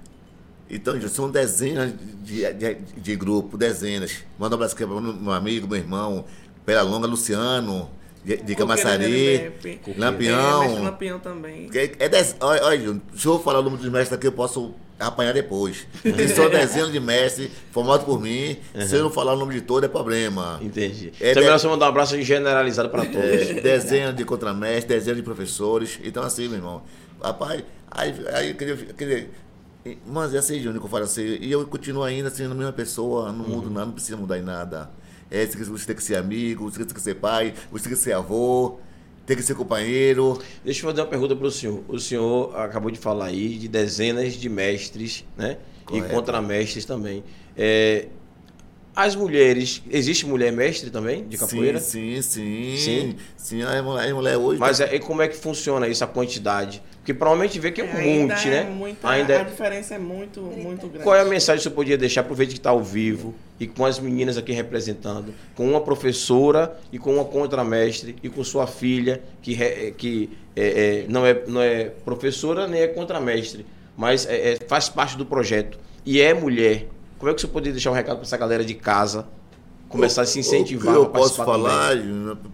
Então, 0.70 1.00
são 1.08 1.30
dezenas 1.30 1.94
de, 2.24 2.52
de, 2.54 2.76
de 2.76 3.16
grupo, 3.16 3.58
dezenas. 3.58 4.24
Manda 4.38 4.56
um 4.56 4.58
abraço 4.58 4.76
para 4.76 4.88
meu 4.88 5.32
amigo, 5.32 5.68
meu 5.68 5.78
irmão, 5.78 6.26
Pela 6.66 6.82
Longa, 6.82 7.06
Luciano, 7.06 7.90
de, 8.24 8.38
de 8.38 8.56
Camaçari, 8.56 9.52
Lampião. 9.96 10.64
É, 10.64 10.80
Lampião 10.80 11.20
também. 11.20 11.70
É, 11.74 12.06
é 12.06 12.10
dez, 12.10 12.36
olha, 12.40 12.64
olha, 12.64 13.02
deixa 13.12 13.28
eu 13.28 13.40
falar 13.40 13.60
o 13.60 13.64
nome 13.64 13.78
dos 13.78 13.90
mestres 13.90 14.14
aqui, 14.14 14.26
eu 14.26 14.32
posso 14.32 14.74
apanhar 15.00 15.34
depois. 15.34 15.88
Tem 16.02 16.28
só 16.28 16.48
dezenas 16.48 16.92
de 16.92 17.00
mestre 17.00 17.52
formado 17.72 18.06
por 18.06 18.22
mim. 18.22 18.58
Uhum. 18.74 18.88
Se 18.88 18.96
eu 18.96 19.04
não 19.04 19.10
falar 19.10 19.34
o 19.34 19.38
nome 19.38 19.54
de 19.54 19.62
todo, 19.62 19.84
é 19.84 19.88
problema. 19.88 20.60
Entendi. 20.62 21.12
É 21.20 21.32
então, 21.32 21.42
de... 21.42 21.48
melhor 21.48 21.60
você 21.60 21.68
mandar 21.68 21.86
um 21.86 21.90
abraço 21.90 22.22
generalizado 22.22 22.90
para 22.90 23.06
todos. 23.06 23.24
É, 23.24 23.54
dezenas 23.62 24.16
de 24.16 24.24
contramestres, 24.24 24.86
dezenas 24.86 25.18
de 25.18 25.24
professores. 25.24 26.00
Então, 26.04 26.24
assim, 26.24 26.48
meu 26.48 26.58
irmão. 26.58 26.84
Rapaz, 27.22 27.64
aí, 27.90 28.14
aí 28.34 28.54
queria, 28.54 28.76
queria, 28.76 29.30
mas 30.06 30.34
é 30.34 30.38
assim, 30.38 30.60
Júnior, 30.60 30.80
que 30.80 30.86
eu 30.86 30.90
falo 30.90 31.04
assim. 31.04 31.38
E 31.40 31.52
eu 31.52 31.66
continuo 31.66 32.04
ainda 32.04 32.30
sendo 32.30 32.52
a 32.52 32.56
mesma 32.56 32.74
pessoa, 32.74 33.32
não 33.32 33.46
mudo 33.46 33.68
uhum. 33.68 33.74
nada, 33.74 33.86
não 33.88 33.94
precisa 33.94 34.18
mudar 34.18 34.38
em 34.38 34.42
nada. 34.42 34.90
É, 35.30 35.46
você 35.46 35.86
tem 35.86 35.96
que 35.96 36.04
ser 36.04 36.18
amigo, 36.18 36.70
você 36.70 36.84
tem 36.84 36.94
que 36.94 37.02
ser 37.02 37.16
pai, 37.16 37.54
você 37.72 37.86
tem 37.86 37.94
que 37.94 38.00
ser 38.00 38.14
avô 38.14 38.80
tem 39.26 39.36
que 39.36 39.44
ser 39.44 39.56
companheiro. 39.56 40.40
Deixa 40.64 40.82
eu 40.82 40.90
fazer 40.90 41.02
uma 41.02 41.08
pergunta 41.08 41.36
para 41.36 41.48
o 41.48 41.52
senhor. 41.52 41.84
O 41.88 42.00
senhor 42.00 42.56
acabou 42.56 42.92
de 42.92 43.00
falar 43.00 43.26
aí 43.26 43.58
de 43.58 43.68
dezenas 43.68 44.34
de 44.34 44.50
mestres, 44.50 45.26
né? 45.36 45.58
Correto. 45.86 46.08
E 46.08 46.16
contramestres 46.16 46.86
também. 46.86 47.24
É, 47.58 48.08
as 48.96 49.16
mulheres, 49.16 49.82
existe 49.90 50.26
mulher 50.26 50.52
mestre 50.52 50.90
também 50.90 51.28
de 51.28 51.38
capoeira? 51.38 51.80
Sim, 51.80 52.22
sim, 52.22 52.78
sim. 52.78 52.78
Sim, 52.78 53.16
sim 53.36 53.62
a 53.62 53.84
mulher, 53.84 54.12
a 54.12 54.16
mulher 54.16 54.38
hoje. 54.38 54.60
Mas 54.60 54.80
é, 54.80 54.98
como 55.00 55.22
é 55.22 55.28
que 55.28 55.36
funciona 55.36 55.88
isso, 55.88 56.04
a 56.04 56.08
quantidade? 56.08 56.82
Porque 56.98 57.14
provavelmente 57.14 57.60
vê 57.60 57.72
que 57.72 57.82
é 57.82 57.84
um 57.84 57.88
é, 57.88 58.02
monte, 58.02 58.48
né? 58.48 58.64
Muita, 58.64 59.08
ainda 59.08 59.42
a 59.42 59.44
diferença 59.44 59.94
é 59.94 60.00
muito, 60.00 60.42
muito 60.42 60.88
grande. 60.88 61.04
Qual 61.04 61.16
é 61.16 61.22
a 61.22 61.26
mensagem 61.26 61.58
que 61.58 61.64
você 61.64 61.70
podia 61.70 61.98
deixar? 61.98 62.22
Aproveite 62.22 62.54
que 62.54 62.60
está 62.60 62.72
ao 62.72 62.82
vivo 62.82 63.36
e 63.60 63.68
com 63.68 63.86
as 63.86 64.00
meninas 64.00 64.38
aqui 64.38 64.54
representando, 64.54 65.34
com 65.56 65.70
uma 65.70 65.82
professora 65.82 66.76
e 66.92 66.98
com 66.98 67.14
uma 67.14 67.26
contramestre 67.26 68.16
e 68.24 68.30
com 68.30 68.44
sua 68.44 68.66
filha, 68.66 69.22
que, 69.42 69.56
que 69.98 70.30
é, 70.56 71.04
é, 71.04 71.06
não, 71.08 71.26
é, 71.26 71.44
não 71.46 71.62
é 71.62 71.92
professora 72.04 72.68
nem 72.68 72.82
é 72.82 72.88
contramestre, 72.88 73.66
mas 73.96 74.26
é, 74.26 74.54
é, 74.54 74.58
faz 74.68 74.90
parte 74.90 75.18
do 75.18 75.26
projeto 75.26 75.78
e 76.06 76.22
é 76.22 76.34
mulher. 76.34 76.88
Como 77.18 77.32
é 77.32 77.34
que 77.34 77.42
você 77.42 77.48
poderia 77.48 77.74
deixar 77.74 77.92
um 77.92 77.94
recado 77.94 78.18
para 78.18 78.26
essa 78.26 78.38
galera 78.38 78.64
de 78.64 78.74
casa? 78.74 79.28
Começar 79.88 80.24
a 80.24 80.26
se 80.26 80.40
incentivar. 80.40 80.96
O 80.96 81.00
que 81.02 81.06
eu 81.06 81.10
posso 81.10 81.36
falar, 81.44 81.96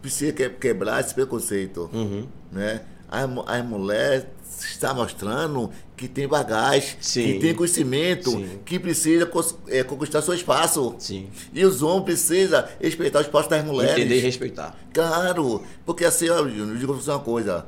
precisa 0.02 0.32
quebrar 0.32 1.02
esse 1.02 1.14
preconceito. 1.14 1.90
Uhum. 1.94 2.28
Né? 2.52 2.82
As, 3.10 3.28
as 3.48 3.66
mulheres 3.66 4.26
estão 4.60 4.96
mostrando 4.96 5.72
que 5.96 6.08
tem 6.08 6.28
bagagem, 6.28 6.98
Sim. 7.00 7.24
que 7.24 7.40
tem 7.40 7.56
conhecimento, 7.56 8.32
Sim. 8.32 8.60
que 8.66 8.80
precisa 8.80 9.30
é, 9.68 9.84
conquistar 9.84 10.22
seu 10.22 10.34
espaço. 10.34 10.96
Sim. 11.00 11.30
E 11.54 11.64
os 11.66 11.82
homens 11.82 12.04
precisam 12.06 12.64
respeitar 12.80 13.20
o 13.20 13.22
espaço 13.22 13.50
das 13.50 13.64
mulheres. 13.64 13.98
Entender 13.98 14.18
e 14.18 14.20
respeitar. 14.20 14.76
Claro, 14.94 15.64
porque 15.86 16.06
assim, 16.06 16.30
ó, 16.30 16.40
eu 16.40 16.76
digo 16.76 16.94
você 16.94 17.12
uma 17.12 17.20
coisa. 17.20 17.66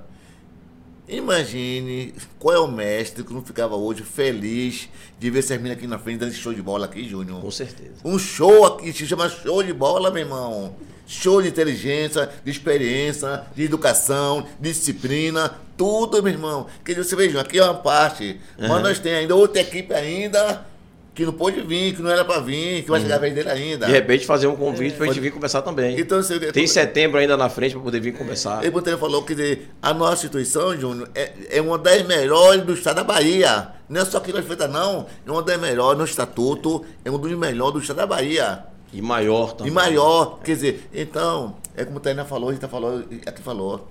Imagine 1.07 2.13
qual 2.39 2.55
é 2.55 2.59
o 2.59 2.67
mestre 2.67 3.23
que 3.23 3.34
não 3.34 3.43
ficava 3.43 3.75
hoje 3.75 4.03
feliz 4.03 4.88
de 5.19 5.30
ver 5.30 5.39
essas 5.39 5.57
meninas 5.57 5.77
aqui 5.77 5.88
na 5.88 5.99
frente 5.99 6.19
dando 6.19 6.30
esse 6.30 6.39
show 6.39 6.53
de 6.53 6.61
bola 6.61 6.85
aqui, 6.85 7.07
Júnior. 7.07 7.41
Com 7.41 7.51
certeza. 7.51 7.95
Um 8.05 8.17
show 8.17 8.65
aqui, 8.65 8.93
se 8.93 9.05
chama 9.05 9.30
show 9.30 9.61
de 9.61 9.73
bola, 9.73 10.09
meu 10.09 10.23
irmão. 10.23 10.75
Show 11.05 11.41
de 11.41 11.49
inteligência, 11.49 12.30
de 12.45 12.49
experiência, 12.49 13.43
de 13.53 13.63
educação, 13.63 14.47
de 14.59 14.69
disciplina, 14.69 15.53
tudo, 15.77 16.23
meu 16.23 16.31
irmão. 16.31 16.67
Que 16.85 16.95
você 16.95 17.15
veja, 17.15 17.41
aqui 17.41 17.59
é 17.59 17.63
uma 17.63 17.73
parte, 17.73 18.39
uhum. 18.57 18.69
mas 18.69 18.81
nós 18.81 18.99
temos 18.99 19.19
ainda 19.19 19.35
outra 19.35 19.61
equipe 19.61 19.93
ainda 19.93 20.65
que 21.14 21.26
não 21.26 21.34
pôde 21.34 21.61
vir, 21.61 21.95
que 21.95 22.02
não 22.02 22.10
era 22.10 22.26
para 22.26 22.40
vir, 22.40 22.84
que 22.84 22.90
vai 22.90 22.99
chegar 22.99 23.15
a 23.15 23.19
vez 23.19 23.35
dele 23.35 23.49
ainda. 23.49 23.85
De 23.85 23.91
repente 23.91 24.26
fazer 24.26 24.48
um 24.48 24.56
convite 24.56 24.94
é. 24.94 24.98
para 24.98 25.06
a 25.06 25.07
gente 25.10 25.19
vir 25.22 25.31
conversar 25.31 25.61
também. 25.61 25.99
Então, 25.99 26.22
você, 26.22 26.40
Tem 26.52 26.65
setembro 26.65 27.19
ainda 27.19 27.38
na 27.38 27.49
frente 27.49 27.73
para 27.73 27.81
poder 27.81 27.99
vir 27.99 28.14
conversar. 28.14 28.64
Ele 28.65 28.76
é, 28.76 28.98
falou 28.98 29.23
que 29.23 29.35
dizer, 29.35 29.69
a 29.81 29.94
nossa 29.94 30.14
instituição, 30.14 30.76
Júnior, 30.76 31.10
é, 31.14 31.31
é 31.52 31.61
uma 31.61 31.77
das 31.77 32.02
melhores 32.03 32.64
do 32.64 32.73
estado 32.73 32.95
da 32.95 33.03
Bahia. 33.03 33.69
Não 33.88 34.02
é 34.02 34.06
só 34.06 34.18
aqui 34.18 34.34
nós 34.34 34.45
feita, 34.45 34.68
não. 34.68 35.06
É 35.26 35.31
uma 35.31 35.44
das 35.44 35.60
melhores 35.60 35.99
no 35.99 36.06
estatuto, 36.06 36.84
é 37.06 37.11
um 37.11 37.19
dos 37.19 37.31
melhores 37.34 37.73
do 37.73 37.80
estado 37.80 37.98
da 37.98 38.07
Bahia. 38.07 38.65
E 38.91 38.99
maior 38.99 39.53
também. 39.53 39.72
E 39.72 39.76
maior. 39.76 40.40
Quer 40.44 40.56
dizer, 40.56 40.90
então, 40.91 41.57
é 41.76 41.85
como 41.85 41.98
a 41.98 42.02
Taina 42.02 42.26
falou, 42.26 42.49
a 42.49 42.53
gente 42.53 42.68
falou, 42.68 43.03
aqui 43.26 43.41
falou. 43.41 43.88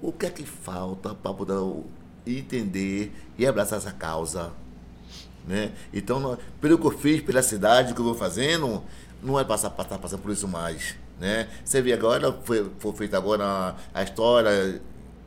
O 0.00 0.10
que 0.10 0.24
é 0.24 0.30
que 0.30 0.44
falta 0.44 1.14
para 1.14 1.34
poder 1.34 1.60
entender 2.26 3.12
e 3.36 3.46
abraçar 3.46 3.78
essa 3.78 3.92
causa? 3.92 4.50
Né? 5.46 5.72
Então, 5.92 6.36
pelo 6.60 6.78
que 6.78 6.86
eu 6.86 6.90
fiz, 6.90 7.20
pela 7.22 7.42
cidade 7.42 7.94
que 7.94 8.00
eu 8.00 8.04
vou 8.04 8.14
fazendo, 8.14 8.82
não 9.22 9.38
é 9.38 9.44
passar, 9.44 9.70
passar, 9.70 9.98
passar 9.98 10.18
por 10.18 10.30
isso 10.30 10.46
mais. 10.46 10.94
Né? 11.18 11.48
Você 11.64 11.82
vê 11.82 11.92
agora, 11.92 12.32
foi, 12.44 12.70
foi 12.78 12.92
feita 12.92 13.16
agora 13.16 13.74
a, 13.92 14.02
história 14.02 14.80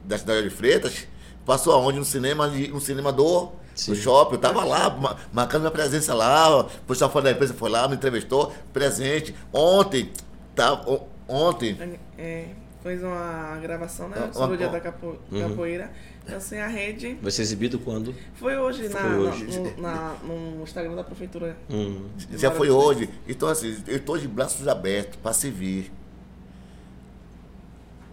da 0.03 0.17
cidade 0.17 0.43
de 0.43 0.49
Freitas, 0.49 1.07
Passou 1.45 1.73
aonde? 1.73 1.99
No 1.99 2.05
cinema, 2.05 2.47
no 2.47 2.79
cinema 2.79 3.11
do, 3.11 3.51
shopping. 3.75 4.35
Eu 4.35 4.39
tava 4.39 4.63
lá, 4.63 4.89
ma- 4.89 5.17
marcando 5.33 5.61
minha 5.63 5.71
presença 5.71 6.13
lá. 6.13 6.61
O 6.61 6.63
pessoal 6.87 7.11
fora 7.11 7.25
da 7.25 7.31
empresa 7.31 7.53
foi 7.53 7.69
lá, 7.69 7.85
me 7.85 7.95
entrevistou. 7.95 8.53
Presente. 8.71 9.35
Ontem, 9.51 10.09
tá, 10.55 10.73
o- 10.87 11.05
ontem, 11.27 11.77
É, 12.17 12.45
fez 12.81 13.03
uma 13.03 13.57
gravação, 13.61 14.07
né? 14.07 14.29
Sobre 14.31 14.55
o 14.55 14.57
dia 14.57 14.69
da 14.69 14.79
capo- 14.79 15.17
Uhum. 15.29 15.49
capoeira. 15.49 15.91
Assim, 16.27 16.57
a 16.57 16.67
rede 16.67 17.17
Vai 17.21 17.31
ser 17.31 17.41
exibido 17.41 17.77
quando? 17.79 18.15
foi 18.35 18.57
hoje, 18.57 18.87
na, 18.87 18.99
Foi 18.99 19.15
hoje. 19.17 19.45
na- 19.45 19.59
no, 19.59 19.81
na- 19.81 20.15
no 20.23 20.63
Instagram 20.63 20.95
da 20.95 21.03
prefeitura. 21.03 21.57
Hum. 21.69 22.05
já 22.31 22.49
foi 22.51 22.69
hoje. 22.69 23.09
Então, 23.27 23.47
assim, 23.49 23.75
eu 23.87 23.99
tô 23.99 24.17
de 24.17 24.27
braços 24.27 24.67
abertos 24.67 25.17
para 25.21 25.33
servir. 25.33 25.91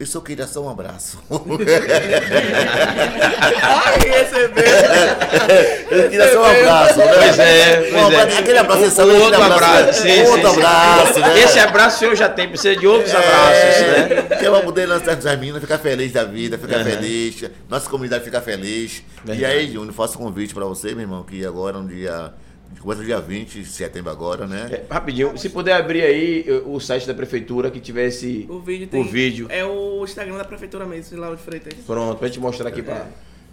Eu 0.00 0.06
só 0.06 0.18
queria 0.22 0.46
só 0.46 0.62
um 0.62 0.70
abraço. 0.70 1.18
Ai, 3.62 3.98
recebeu! 4.08 4.64
Eu 5.90 6.08
queria 6.08 6.32
só 6.32 6.40
um 6.40 6.44
abraço. 6.46 6.98
né? 6.98 7.04
Pois 7.18 7.38
é, 7.38 7.80
Um 7.80 7.92
pois 7.92 8.04
abraço, 8.06 8.36
é. 8.36 8.38
Aquele 8.38 8.58
abraço, 8.58 8.80
Um? 8.82 8.86
Aquele 8.86 9.18
outro 9.22 9.42
abraço, 9.42 10.02
sim, 10.02 10.22
Outro 10.22 10.48
sim, 10.48 10.54
sim. 10.54 10.62
abraço, 10.62 11.20
né? 11.20 11.40
Esse 11.40 11.58
abraço 11.58 11.96
o 11.96 11.98
senhor 11.98 12.16
já 12.16 12.28
tem, 12.30 12.48
precisa 12.48 12.74
de 12.76 12.86
outros 12.86 13.14
abraços, 13.14 13.80
né? 13.86 14.36
Que 14.38 14.46
eu 14.46 14.52
vou 14.52 14.62
poder 14.62 14.86
lançar 14.86 15.18
as 15.18 15.24
meninas, 15.38 15.60
ficar 15.60 15.76
feliz 15.78 16.12
da 16.12 16.24
vida, 16.24 16.56
ficar 16.56 16.76
Aham. 16.76 16.84
feliz, 16.84 17.44
nossa 17.68 17.90
comunidade 17.90 18.24
ficar 18.24 18.40
feliz. 18.40 19.02
E 19.24 19.26
Verdade. 19.26 19.44
aí, 19.44 19.70
Júnior, 19.70 19.92
faço 19.92 20.18
um 20.18 20.22
convite 20.22 20.54
pra 20.54 20.64
você, 20.64 20.92
meu 20.92 21.00
irmão, 21.00 21.22
que 21.24 21.44
agora 21.44 21.76
um 21.76 21.86
dia. 21.86 22.32
Começa 22.78 23.04
dia 23.04 23.20
20 23.20 23.60
de 23.60 23.64
setembro 23.66 24.10
agora, 24.10 24.46
né? 24.46 24.68
É, 24.70 24.82
rapidinho, 24.94 25.36
se 25.36 25.50
puder 25.50 25.74
abrir 25.74 26.02
aí 26.02 26.44
eh, 26.48 26.62
o 26.64 26.80
site 26.80 27.06
da 27.06 27.12
prefeitura 27.12 27.70
que 27.70 27.78
tivesse 27.78 28.46
O 28.48 28.58
vídeo 28.60 28.86
tem. 28.86 29.00
o 29.00 29.04
vídeo. 29.04 29.46
É 29.50 29.62
o 29.64 30.02
Instagram 30.04 30.38
da 30.38 30.44
prefeitura 30.44 30.86
mesmo, 30.86 31.18
Lauro 31.20 31.36
de 31.36 31.42
Freitas. 31.42 31.74
Pronto, 31.86 32.16
pra 32.18 32.28
gente 32.28 32.40
mostrar 32.40 32.68
aqui 32.68 32.80
pra. 32.82 33.06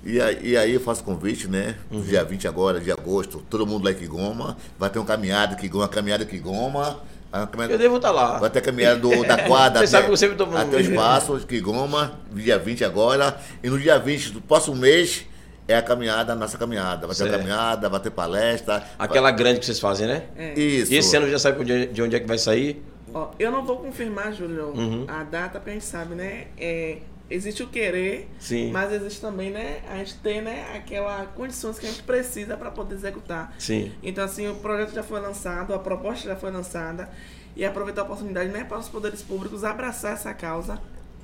E 0.06 0.22
aí, 0.22 0.40
e 0.44 0.56
aí 0.58 0.74
eu 0.76 0.80
faço 0.80 1.04
convite, 1.04 1.48
né? 1.50 1.76
Uhum. 1.92 2.02
Dia 2.04 2.24
20 2.24 2.48
agora, 2.48 2.80
de 2.80 2.90
agosto, 2.90 3.44
todo 3.50 3.68
mundo 3.68 3.84
lá 3.84 3.92
em 3.92 3.96
Quigoma. 3.96 4.56
Vai 4.80 4.90
ter 4.90 5.00
uma 5.00 5.06
caminhada 5.06 5.56
que 5.58 5.68
uma 5.76 5.90
caminhada 5.90 6.24
em 6.24 6.28
Quigoma. 6.28 7.02
a 7.30 7.46
caminhada- 7.48 7.74
Eu 7.74 7.80
devo 7.80 7.98
estar 7.98 8.12
lá. 8.12 8.38
Vai 8.40 8.50
ter 8.50 8.60
a 8.60 8.62
caminhada 8.62 8.98
do, 9.00 9.26
da 9.26 9.38
quadra 9.46 9.82
Você 9.82 9.88
sabe 9.88 10.06
que 10.06 10.12
eu 10.14 10.18
sempre 10.18 10.38
tô 10.38 10.46
falando 10.46 10.68
até 10.68 10.78
o 10.78 10.80
espaço, 10.80 11.38
Quigoma, 11.46 12.18
dia 12.32 12.58
20 12.58 12.86
agora. 12.86 13.38
E 13.62 13.70
no 13.70 13.78
dia 13.78 13.98
20 14.00 14.30
do 14.32 14.40
próximo 14.42 14.78
mês 14.78 15.26
é 15.68 15.76
a 15.76 15.82
caminhada, 15.82 16.34
a 16.34 16.36
nossa 16.36 16.58
caminhada. 16.58 17.08
Vai 17.08 17.16
ter 17.16 17.24
Certo. 17.24 17.36
a 17.36 17.38
caminhada, 17.38 17.90
vai 17.90 18.00
ter 18.00 18.12
palestra. 18.12 18.84
Aquela 18.98 19.32
grande 19.32 19.60
que 19.60 19.66
vocês 19.66 19.80
fazem, 19.80 20.08
né? 20.08 20.24
É. 20.36 20.48
vai- 20.54 20.60
Isso. 20.60 20.94
E 20.94 20.98
esse 20.98 21.16
ano 21.16 21.30
já 21.30 21.38
sabe 21.40 21.64
de 21.66 21.72
onde- 21.74 21.88
de 21.88 22.02
onde 22.02 22.16
é 22.16 22.20
que 22.20 22.28
vai 22.28 22.38
sair? 22.38 22.84
Ó, 23.14 23.32
eu 23.40 23.52
não 23.52 23.66
vou 23.66 23.78
confirmar, 23.78 24.34
Júlio, 24.34 24.68
Uhum. 24.76 25.06
a 25.08 25.24
data, 25.24 25.60
porque 25.60 25.72
a 25.72 25.74
gente 25.74 25.86
sabe, 25.86 26.14
né? 26.16 26.48
É, 26.58 26.98
existe 27.30 27.64
o 27.64 27.68
querer, 27.68 28.30
Sim. 28.40 28.72
mas 28.72 28.92
existe 28.94 29.20
também, 29.22 29.50
né? 29.50 29.80
A 29.90 29.98
gente 29.98 30.16
ter, 30.16 30.42
né? 30.42 30.66
Aquela 30.76 31.26
condições 31.36 31.80
que 31.80 31.86
a 31.86 31.90
gente 31.90 32.04
precisa 32.04 32.56
para 32.58 32.70
poder 32.70 32.96
executar. 32.96 33.54
Sim. 33.58 33.92
Então, 34.04 34.24
assim, 34.24 34.48
o 34.48 34.56
projeto 34.56 34.94
já 34.94 35.04
foi 35.04 35.20
lançado, 35.20 35.74
a 35.74 35.80
proposta 35.80 36.28
já 36.28 36.36
foi 36.36 36.52
lançada. 36.52 37.10
E 37.56 37.66
aproveitar 37.66 38.02
a 38.02 38.04
oportunidade, 38.04 38.50
né? 38.50 38.64
Para 38.66 38.78
os 38.78 38.88
poderes 38.88 39.24
públicos 39.24 39.64
abraçar 39.64 40.14
essa 40.14 40.32
causa. 40.34 40.80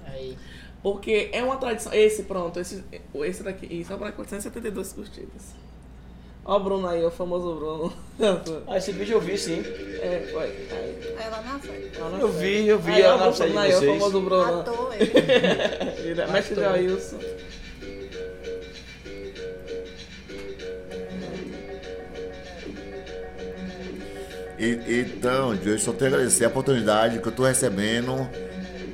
Aí. 0.08 0.36
Porque 0.84 1.30
é 1.32 1.42
uma 1.42 1.56
tradição. 1.56 1.94
Esse, 1.94 2.24
pronto, 2.24 2.60
esse, 2.60 2.84
esse 3.24 3.42
daqui. 3.42 3.66
Isso, 3.80 3.88
só 3.90 3.98
para 3.98 4.12
472 4.12 4.92
curtidas. 4.94 5.56
Ó 6.46 6.58
o 6.58 6.60
Bruno 6.60 6.86
aí, 6.90 7.02
o 7.06 7.10
famoso 7.10 7.56
Bruno. 7.56 7.94
Ah, 8.68 8.78
esse 8.78 8.92
vídeo 8.92 9.14
eu 9.14 9.22
vi 9.22 9.38
sim. 9.38 9.62
é, 9.62 10.28
foi. 10.32 10.44
Aí, 10.44 11.16
Ela 11.18 11.42
na 11.42 11.58
frente. 11.58 11.98
lá 11.98 12.10
na 12.10 12.20
Eu 12.20 12.28
vi, 12.28 12.68
eu 12.68 12.78
vi 12.80 12.92
Aí, 12.92 13.04
ó, 13.06 13.16
o 13.16 13.32
Bruno 13.34 13.60
aí, 13.60 13.74
o 13.74 13.82
famoso 13.82 14.22
Bruno. 14.22 14.60
Ator, 14.60 14.94
ele. 14.94 16.02
Vira- 16.04 16.28
Mestre 16.28 16.56
Jailson. 16.56 17.18
E- 24.60 25.02
então, 25.02 25.54
eu 25.56 25.80
só 25.80 25.92
tenho 25.92 26.12
a 26.12 26.14
agradecer 26.16 26.46
a 26.46 26.48
oportunidade 26.48 27.20
que 27.20 27.26
eu 27.28 27.32
estou 27.32 27.46
recebendo 27.46 28.30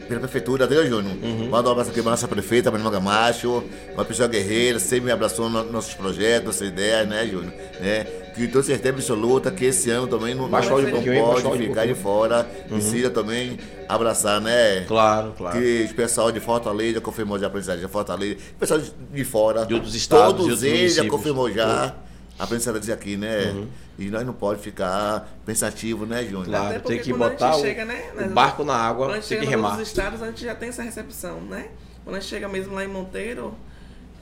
pela 0.10 0.20
prefeitura, 0.22 0.66
Adriano 0.66 0.88
Júnior. 0.90 1.16
Uhum. 1.24 1.50
Manda 1.50 1.70
um 1.70 1.72
abraço 1.72 1.92
aqui 1.92 2.02
para 2.02 2.12
nossa 2.12 2.28
prefeita, 2.28 2.72
Maria 2.72 2.90
Gamacho, 2.90 3.64
uma 3.94 4.04
pessoa 4.04 4.28
guerreira, 4.28 4.80
sempre 4.80 5.06
me 5.06 5.12
abraçou 5.12 5.50
nos 5.50 5.72
nossos 5.72 5.94
projetos, 5.94 6.46
nossas 6.48 6.68
ideias, 6.68 7.08
né, 7.08 7.26
Júnior? 7.26 7.54
Né? 7.80 8.06
Que 8.36 8.48
tenho 8.48 8.64
certeza 8.64 8.94
absoluta 8.96 9.52
que 9.52 9.66
esse 9.66 9.90
ano 9.90 10.08
também 10.08 10.34
não, 10.34 10.48
não, 10.48 10.58
um 10.60 10.92
não 11.02 11.42
pode 11.42 11.68
ficar 11.68 11.86
de 11.86 11.94
fora. 11.96 12.44
Precisa 12.68 13.10
também 13.10 13.58
abraçar, 13.88 14.40
né? 14.40 14.86
Claro, 14.88 15.34
claro. 15.38 15.60
Que 15.60 15.88
o 15.92 15.94
pessoal 15.96 16.32
de 16.32 16.40
Fortaleza 16.40 17.02
confirmou 17.02 17.38
já 17.38 17.48
a 17.48 17.50
aprendizagem 17.50 17.86
de 17.86 17.92
Fortaleza. 17.92 18.38
O 18.56 18.60
pessoal 18.60 18.80
de- 18.80 18.92
de 19.14 19.24
fora. 19.26 19.66
De 19.66 19.74
outros 19.74 19.94
estados, 19.96 20.44
de 20.44 20.50
Todos 20.50 20.64
eles 20.64 20.96
já 20.96 21.06
confirmou 21.06 21.52
já 21.52 21.94
a 22.40 22.46
aprendizagem 22.46 22.94
aqui, 22.94 23.18
né? 23.18 23.52
Uhum. 23.52 23.68
E 23.98 24.10
nós 24.10 24.26
não 24.26 24.34
pode 24.34 24.62
ficar 24.62 25.30
pensativo, 25.46 26.06
né, 26.06 26.24
Júnior? 26.24 26.46
Claro, 26.46 26.80
tem 26.82 27.00
que 27.00 27.12
botar 27.12 27.58
o, 27.58 27.60
chega, 27.60 27.84
né, 27.84 28.14
o 28.18 28.30
barco 28.30 28.64
na 28.64 28.76
água, 28.76 29.08
Quando 29.08 29.18
a 29.18 29.20
gente 29.20 29.28
tem 29.28 29.40
que 29.40 29.46
chega 29.46 29.58
nos 29.58 29.62
remar. 29.62 29.70
outros 29.72 29.88
estados, 29.90 30.24
a 30.24 30.28
gente 30.28 30.46
já 30.46 30.56
tem 30.56 30.70
essa 30.70 30.82
recepção, 30.82 31.42
né? 31.42 31.68
Quando 32.06 32.16
a 32.16 32.20
gente 32.22 32.30
chega 32.30 32.48
mesmo 32.48 32.74
lá 32.74 32.86
em 32.86 32.88
Monteiro, 32.88 33.54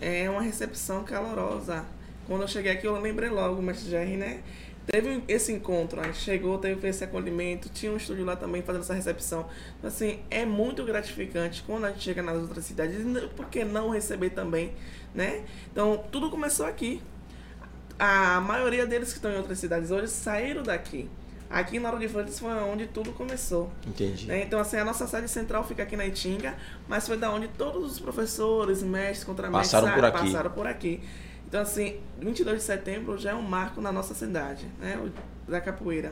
é 0.02 0.28
uma 0.30 0.42
recepção 0.42 1.04
calorosa. 1.04 1.86
Quando 2.26 2.42
eu 2.42 2.48
cheguei 2.48 2.72
aqui, 2.72 2.88
eu 2.88 3.00
lembrei 3.00 3.30
logo, 3.30 3.60
o 3.60 3.62
mestre 3.62 3.90
Jerry, 3.90 4.18
né? 4.18 4.42
Teve 4.88 5.22
esse 5.28 5.52
encontro, 5.52 6.00
a 6.00 6.06
gente 6.06 6.18
chegou, 6.18 6.58
teve 6.58 6.88
esse 6.88 7.04
acolhimento, 7.04 7.70
tinha 7.70 7.92
um 7.92 7.98
estúdio 7.98 8.26
lá 8.26 8.36
também 8.36 8.62
fazendo 8.64 8.82
essa 8.82 8.94
recepção. 8.94 9.46
Então, 9.78 9.90
assim, 9.90 10.20
é 10.32 10.46
muito 10.46 10.84
gratificante 10.86 11.64
quando 11.68 11.86
a 11.86 11.92
gente 11.92 12.04
chega 12.04 12.24
nas 12.24 12.38
outras 12.38 12.66
cidades, 12.66 12.98
por 13.36 13.46
que 13.48 13.64
não 13.64 13.90
receber 13.90 14.32
também, 14.32 14.72
né? 15.14 15.44
Então, 15.72 16.04
tudo 16.10 16.30
começou 16.32 16.66
aqui. 16.66 17.02
A 18.00 18.40
maioria 18.42 18.86
deles 18.86 19.10
que 19.10 19.16
estão 19.16 19.32
em 19.32 19.38
outras 19.38 19.60
cidades 19.60 19.92
hoje 19.92 20.08
saíram 20.08 20.64
daqui. 20.64 21.10
Aqui 21.50 21.80
na 21.80 21.90
Hora 21.90 21.98
de 21.98 22.10
Freitas 22.10 22.38
foi 22.40 22.52
onde 22.52 22.88
tudo 22.88 23.14
começou. 23.14 23.72
Entendi. 23.86 24.28
né? 24.28 24.44
Então, 24.44 24.60
assim, 24.60 24.78
a 24.78 24.84
nossa 24.84 25.08
sede 25.08 25.30
central 25.30 25.64
fica 25.64 25.84
aqui 25.84 25.96
na 25.96 26.06
Itinga, 26.06 26.54
mas 26.88 27.08
foi 27.08 27.18
da 27.18 27.32
onde 27.32 27.48
todos 27.48 27.94
os 27.94 28.00
professores, 28.00 28.84
mestres, 28.84 29.24
contramestres 29.24 29.72
Passaram 29.72 29.94
por 29.96 30.06
aqui. 30.06 30.20
passaram 30.20 30.52
por 30.52 30.68
aqui. 30.68 31.02
Então, 31.48 31.62
assim, 31.62 31.96
22 32.20 32.58
de 32.58 32.64
setembro 32.64 33.18
já 33.18 33.32
é 33.32 33.34
um 33.34 33.42
marco 33.42 33.80
na 33.80 33.92
nossa 33.92 34.14
cidade, 34.14 34.68
né? 34.80 35.00
Da 35.48 35.62
capoeira. 35.62 36.12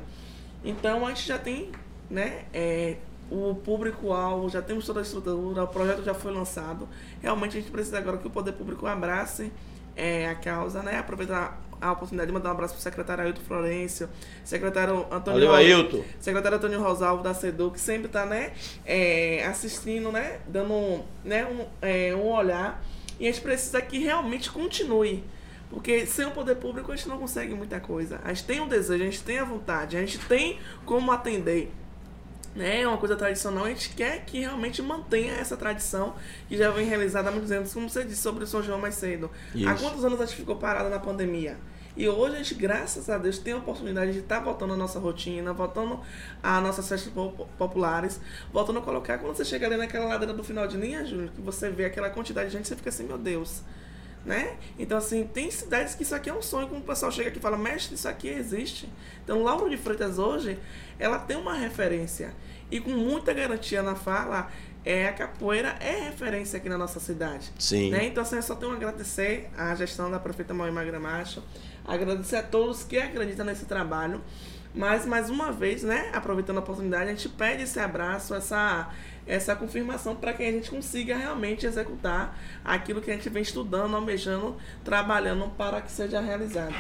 Então, 0.64 1.06
a 1.06 1.10
gente 1.10 1.28
já 1.28 1.38
tem, 1.38 1.70
né? 2.10 2.46
é, 2.54 2.96
o 3.30 3.56
público-alvo, 3.56 4.50
já 4.50 4.62
temos 4.62 4.86
toda 4.86 5.00
a 5.00 5.04
estrutura, 5.04 5.64
o 5.64 5.68
projeto 5.68 6.04
já 6.04 6.14
foi 6.14 6.32
lançado. 6.32 6.88
Realmente, 7.22 7.58
a 7.58 7.60
gente 7.60 7.72
precisa 7.72 7.98
agora 7.98 8.18
que 8.18 8.28
o 8.28 8.30
poder 8.30 8.54
público 8.54 8.86
abrace 8.86 9.52
é, 9.96 10.30
a 10.30 10.36
causa, 10.36 10.84
né? 10.84 11.00
Aproveitar 11.00 11.60
a 11.82 11.92
oportunidade 11.92 12.28
de 12.28 12.34
mandar 12.34 12.50
um 12.50 12.54
abraço 12.54 12.74
pro 12.74 12.84
secretário 12.84 13.24
Ailton 13.24 13.42
Florencio, 13.42 14.10
secretário 14.44 15.06
Antônio 15.12 15.48
Valeu, 15.48 15.54
Ailton. 15.54 16.04
secretário 16.20 16.58
Antônio 16.58 16.82
Rosalvo 16.82 17.24
da 17.24 17.34
CEDU, 17.34 17.72
que 17.72 17.80
sempre 17.80 18.08
está 18.08 18.26
né, 18.26 18.54
é, 18.86 19.46
assistindo, 19.46 20.12
né, 20.12 20.40
dando 20.48 21.04
né, 21.24 21.46
um, 21.46 21.66
é, 21.82 22.16
um 22.16 22.32
olhar. 22.32 22.84
E 23.20 23.28
a 23.28 23.32
gente 23.32 23.42
precisa 23.42 23.82
que 23.82 23.98
realmente 23.98 24.52
continue. 24.52 25.24
Porque 25.70 26.06
sem 26.06 26.26
o 26.26 26.32
poder 26.32 26.56
público 26.56 26.92
a 26.92 26.96
gente 26.96 27.10
não 27.10 27.18
consegue 27.18 27.54
muita 27.54 27.80
coisa. 27.80 28.20
A 28.24 28.34
gente 28.34 28.46
tem 28.46 28.60
um 28.60 28.68
desejo, 28.68 29.04
a 29.04 29.06
gente 29.06 29.24
tem 29.24 29.40
a 29.40 29.44
vontade, 29.44 29.98
a 29.98 30.00
gente 30.00 30.20
tem 30.20 30.60
como 30.86 31.12
atender. 31.12 31.72
Né, 32.56 32.82
é 32.84 32.88
uma 32.88 32.98
coisa 32.98 33.18
tradicional, 33.18 33.66
a 33.66 33.70
gente 33.70 33.90
quer 33.90 34.24
que 34.24 34.40
realmente 34.40 34.82
mantenha 34.82 35.34
essa 35.34 35.58
tradição 35.58 36.16
que 36.48 36.56
já 36.56 36.72
vem 36.72 36.86
realizada 36.86 37.28
há 37.28 37.32
muitos 37.32 37.52
anos, 37.52 37.74
como 37.74 37.90
você 37.90 38.06
disse 38.06 38.22
sobre 38.22 38.46
o 38.46 38.48
São 38.48 38.64
João 38.64 38.80
mais 38.80 38.96
cedo. 38.96 39.30
Há 39.66 39.74
Isso. 39.74 39.84
quantos 39.84 40.06
anos 40.06 40.22
a 40.22 40.26
gente 40.26 40.38
ficou 40.38 40.56
parada 40.56 40.88
na 40.90 40.98
pandemia? 40.98 41.58
E 41.98 42.08
hoje 42.08 42.36
a 42.36 42.38
gente, 42.38 42.56
graças 42.56 43.10
a 43.10 43.18
Deus, 43.18 43.38
tem 43.40 43.54
a 43.54 43.58
oportunidade 43.58 44.14
de 44.14 44.20
estar 44.20 44.40
voltando 44.40 44.74
à 44.74 44.78
nossa 44.78 45.00
rotina, 45.00 45.52
voltando 45.54 46.00
às 46.42 46.64
nossas 46.64 46.88
festas 46.88 47.12
po- 47.12 47.48
populares, 47.58 48.22
voltando 48.54 48.80
a 48.80 48.82
colocar. 48.82 49.18
Quando 49.18 49.36
você 49.36 49.44
chega 49.46 49.66
ali 49.66 49.76
naquela 49.78 50.06
ladeira 50.06 50.34
do 50.34 50.44
final 50.44 50.66
de 50.68 50.78
linha, 50.78 51.06
Júlio, 51.06 51.30
que 51.36 51.42
você 51.42 51.70
vê 51.70 51.86
aquela 51.86 52.10
quantidade 52.10 52.50
de 52.50 52.56
gente, 52.58 52.68
você 52.70 52.76
fica 52.76 52.90
assim, 52.90 53.04
meu 53.06 53.18
Deus. 53.18 53.62
Né? 54.26 54.58
Então, 54.80 54.98
assim, 54.98 55.30
tem 55.32 55.52
cidades 55.52 55.94
que 55.94 56.02
isso 56.02 56.16
aqui 56.16 56.32
é 56.32 56.34
um 56.34 56.42
sonho, 56.42 56.68
como 56.68 56.82
o 56.82 56.84
pessoal 56.84 57.12
chega 57.12 57.30
aqui 57.30 57.38
e 57.38 57.42
fala, 57.42 57.58
mestre, 57.58 57.94
isso 57.94 58.10
aqui 58.10 58.28
existe. 58.28 58.90
Então, 59.24 59.44
Lauro 59.44 59.70
de 59.70 59.78
Freitas 59.78 60.18
hoje, 60.18 60.58
ela 60.98 61.20
tem 61.20 61.38
uma 61.38 61.54
referência. 61.54 62.34
E 62.72 62.80
com 62.80 62.90
muita 62.90 63.32
garantia 63.34 63.84
na 63.84 63.94
fala, 63.94 64.50
é, 64.84 65.08
a 65.08 65.14
capoeira 65.14 65.76
é 65.80 66.06
referência 66.06 66.58
aqui 66.58 66.68
na 66.68 66.78
nossa 66.78 67.00
cidade. 67.00 67.52
Sim. 67.60 67.92
Né? 67.92 68.06
Então, 68.06 68.24
assim, 68.24 68.36
eu 68.36 68.42
só 68.42 68.56
tenho 68.56 68.72
a 68.72 68.76
agradecer 68.76 69.48
à 69.56 69.76
gestão 69.76 70.10
da 70.10 70.20
prefeita 70.20 70.54
Mauí 70.54 70.72
Magramacho, 70.72 71.44
agradecer 71.86 72.38
a 72.38 72.44
todos 72.44 72.84
que 72.84 72.98
acreditam 72.98 73.46
nesse 73.46 73.66
trabalho. 73.66 74.22
Mas, 74.74 75.06
mais 75.06 75.30
uma 75.30 75.52
vez, 75.52 75.84
né, 75.84 76.12
aproveitando 76.14 76.58
a 76.58 76.60
oportunidade, 76.60 77.06
a 77.10 77.14
gente 77.14 77.30
pede 77.30 77.64
esse 77.64 77.80
abraço, 77.80 78.36
essa, 78.36 78.90
essa 79.28 79.56
confirmação 79.56 80.16
para 80.16 80.34
que 80.34 80.44
a 80.44 80.52
gente 80.52 80.70
consiga 80.70 81.16
realmente 81.16 81.66
executar 81.66 82.38
aquilo 82.64 83.02
que 83.02 83.10
a 83.12 83.14
gente 83.16 83.30
vem 83.30 83.42
estudando, 83.42 83.96
almejando, 83.96 84.56
trabalhando 84.84 85.50
para 85.58 85.82
que 85.82 85.92
seja 85.92 86.20
realizado. 86.20 86.76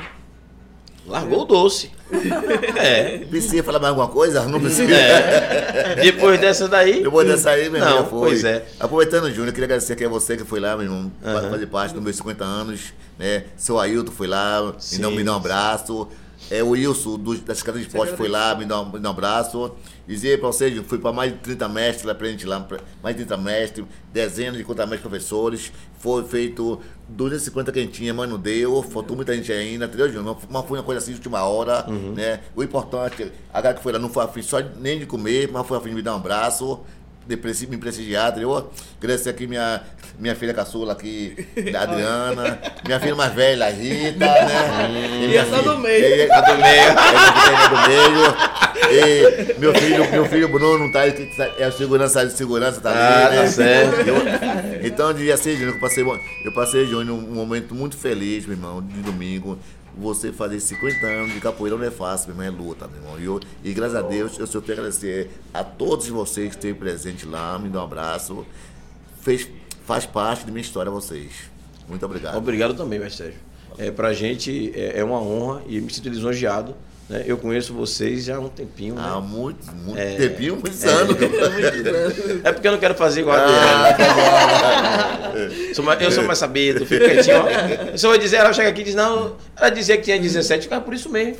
Largou 1.07 1.41
o 1.41 1.45
doce. 1.45 1.91
É. 2.77 3.19
Precisa 3.19 3.63
falar 3.63 3.79
mais 3.79 3.89
alguma 3.89 4.07
coisa? 4.07 4.43
Não 4.47 4.59
precisa. 4.59 4.93
é. 4.93 5.95
Depois 5.95 6.39
dessa 6.39 6.67
daí. 6.67 7.01
Depois 7.03 7.27
dessa 7.27 7.51
aí, 7.51 7.69
meu 7.69 7.81
irmão, 7.81 8.05
foi. 8.05 8.29
pois 8.29 8.43
é. 8.43 8.65
Aproveitando, 8.79 9.29
Júnior, 9.29 9.47
eu 9.47 9.53
queria 9.53 9.65
agradecer 9.65 9.93
aqui 9.93 10.05
a 10.05 10.09
você 10.09 10.35
que 10.35 10.43
foi 10.43 10.59
lá, 10.59 10.75
meu 10.75 10.85
irmão, 10.85 11.11
Aham. 11.23 11.49
fazer 11.51 11.67
parte 11.67 11.93
dos 11.93 12.03
meus 12.03 12.15
50 12.15 12.43
anos, 12.43 12.93
né? 13.17 13.45
Seu 13.55 13.79
Ailton 13.79 14.11
foi 14.11 14.27
lá, 14.27 14.73
Sim, 14.79 14.97
me 14.97 15.01
deu, 15.01 15.11
me 15.11 15.23
deu 15.23 15.33
um 15.33 15.41
sim. 15.41 16.07
É, 16.51 16.61
o 16.63 16.69
Wilson, 16.69 17.17
do, 17.17 17.35
da 17.39 17.53
Escada 17.53 17.79
de 17.79 17.85
Esporte, 17.87 18.15
foi 18.15 18.27
lá, 18.27 18.53
me 18.55 18.65
deu, 18.65 18.77
um, 18.77 18.85
me 18.85 18.99
deu 18.99 19.09
um 19.09 19.13
abraço. 19.13 19.71
Dizer 20.07 20.39
pra 20.39 20.47
vocês, 20.49 20.79
fui 20.85 20.99
para 20.99 21.11
mais 21.11 21.31
de 21.31 21.39
30 21.39 21.67
mestres 21.67 22.05
lá 22.05 22.13
pra 22.13 22.27
gente 22.27 22.45
lá, 22.45 22.65
mais 23.01 23.15
de 23.15 23.25
30 23.25 23.41
mestres, 23.41 23.85
dezenas 24.13 24.55
de 24.57 24.63
contamestres 24.63 25.01
professores. 25.01 25.71
Foi 25.97 26.23
feito 26.25 26.79
250 27.09 27.71
quentinhas, 27.71 28.15
mas 28.15 28.29
não 28.29 28.37
deu, 28.37 28.83
faltou 28.83 29.15
muita 29.15 29.35
gente 29.35 29.51
ainda, 29.51 29.85
entendeu, 29.85 30.07
Júnior? 30.11 30.37
Mas 30.47 30.65
foi 30.65 30.77
uma 30.77 30.83
coisa 30.83 30.99
assim 31.01 31.11
de 31.11 31.17
última 31.17 31.43
hora, 31.43 31.83
Uhum. 31.89 32.13
né? 32.13 32.41
O 32.55 32.61
importante, 32.63 33.31
a 33.51 33.59
galera 33.59 33.77
que 33.77 33.83
foi 33.83 33.91
lá 33.93 33.97
não 33.97 34.09
foi 34.09 34.23
afim 34.23 34.43
só 34.43 34.59
nem 34.79 34.99
de 34.99 35.07
comer, 35.07 35.49
mas 35.51 35.65
foi 35.65 35.77
afim 35.77 35.89
de 35.89 35.95
me 35.95 36.01
dar 36.03 36.13
um 36.13 36.17
abraço 36.17 36.79
de 37.27 37.67
me 37.67 37.77
prestigiar, 37.77 38.31
entendeu? 38.31 38.69
Agradecer 38.99 39.29
aqui 39.29 39.47
minha, 39.47 39.81
minha 40.19 40.35
filha 40.35 40.53
caçula 40.53 40.93
aqui, 40.93 41.35
a 41.75 41.81
Adriana, 41.83 42.59
minha 42.85 42.99
filha 42.99 43.15
mais 43.15 43.33
velha, 43.33 43.65
a 43.65 43.69
Rita, 43.69 44.19
né? 44.25 45.27
E 45.29 45.35
essa 45.37 45.61
do 45.61 45.77
meio. 45.79 46.05
E, 46.05 46.31
a 46.31 46.41
do 46.41 46.55
meio. 46.57 46.91
a 46.99 47.67
do 47.67 47.89
meio. 47.89 48.55
E 48.91 49.59
meu 49.59 49.73
filho, 49.73 50.11
meu 50.11 50.25
filho 50.25 50.47
Bruno 50.49 50.77
não 50.77 50.91
tá 50.91 51.01
aí, 51.01 51.11
que 51.11 51.25
tá- 51.35 51.49
é 51.57 51.67
o 51.67 51.71
segurança 51.71 52.25
de 52.25 52.33
segurança, 52.33 52.79
tá 52.81 52.91
Ah, 52.91 53.25
ali, 53.27 53.35
tá 53.37 53.41
né? 53.43 53.47
certo. 53.49 53.95
Eu- 54.07 54.85
então, 54.87 55.13
dia 55.13 55.33
assim, 55.33 55.53
Júnior, 55.53 55.75
eu 55.75 55.79
passei, 55.79 56.03
eu 56.45 56.51
passei, 56.53 56.85
Júnior, 56.85 57.17
um 57.17 57.21
momento 57.33 57.73
muito 57.73 57.97
feliz, 57.97 58.45
meu 58.45 58.55
irmão, 58.55 58.81
de 58.81 59.01
domingo. 59.01 59.57
Você 59.97 60.33
fazer 60.33 60.59
50 60.59 61.05
anos 61.05 61.33
de 61.33 61.39
capoeira 61.39 61.77
não 61.77 61.85
é 61.85 61.91
fácil, 61.91 62.33
meu 62.33 62.43
irmão, 62.43 62.63
é 62.63 62.67
luta, 62.67 62.87
meu 62.87 62.97
irmão. 62.97 63.19
E, 63.19 63.25
eu, 63.25 63.39
e 63.63 63.73
graças 63.73 63.95
a 63.95 64.01
Deus, 64.01 64.37
eu 64.37 64.45
só 64.45 64.59
tenho 64.59 64.79
agradecer 64.79 65.29
a 65.53 65.63
todos 65.63 66.07
vocês 66.09 66.49
que 66.49 66.55
esteve 66.55 66.77
presente 66.77 67.25
lá, 67.25 67.57
me 67.57 67.69
dá 67.69 67.79
um 67.79 67.83
abraço. 67.85 68.45
Fez, 69.21 69.47
faz 69.85 70.05
parte 70.05 70.45
da 70.45 70.51
minha 70.51 70.61
história 70.61 70.91
vocês. 70.91 71.49
Muito 71.87 72.05
obrigado. 72.05 72.37
Obrigado 72.37 72.73
também, 72.73 72.99
mestre 72.99 73.25
Sérgio. 73.25 73.39
É, 73.77 73.91
pra 73.91 74.13
gente 74.13 74.71
é, 74.75 74.99
é 74.99 75.03
uma 75.03 75.19
honra 75.19 75.61
e 75.67 75.79
me 75.79 75.93
sinto 75.93 76.09
lisonjeado. 76.09 76.75
Né? 77.07 77.23
Eu 77.27 77.37
conheço 77.37 77.71
vocês 77.71 78.23
já 78.25 78.37
há 78.37 78.39
um 78.39 78.49
tempinho. 78.49 78.95
Há 78.97 79.15
Né? 79.21 79.21
muito, 79.27 79.71
muito 79.75 79.99
É. 79.99 80.15
tempinho, 80.15 80.53
muitos 80.55 80.83
anos. 80.85 81.15
É 82.43 82.51
porque 82.51 82.67
eu 82.67 82.71
não 82.71 82.79
quero 82.79 82.95
fazer 82.95 83.21
igual 83.21 83.37
a 83.37 83.41
Ah, 83.41 83.89
Adriana. 83.89 85.19
Mais- 85.83 86.01
eu 86.01 86.11
sou 86.11 86.23
mais 86.23 86.39
sabido, 86.39 86.85
fico 86.85 87.05
quietinho. 87.05 87.37
Ó. 87.41 87.91
Pessoa 87.91 88.13
vai 88.13 88.19
dizer, 88.19 88.37
ela 88.37 88.51
chega 88.53 88.69
aqui 88.69 88.81
e 88.81 88.83
diz, 88.85 88.95
não, 88.95 89.35
ela 89.55 89.69
dizia 89.69 89.97
que 89.97 90.03
tinha 90.03 90.19
17, 90.19 90.63
ficava 90.63 90.81
por 90.83 90.93
isso 90.93 91.09
mesmo. 91.09 91.35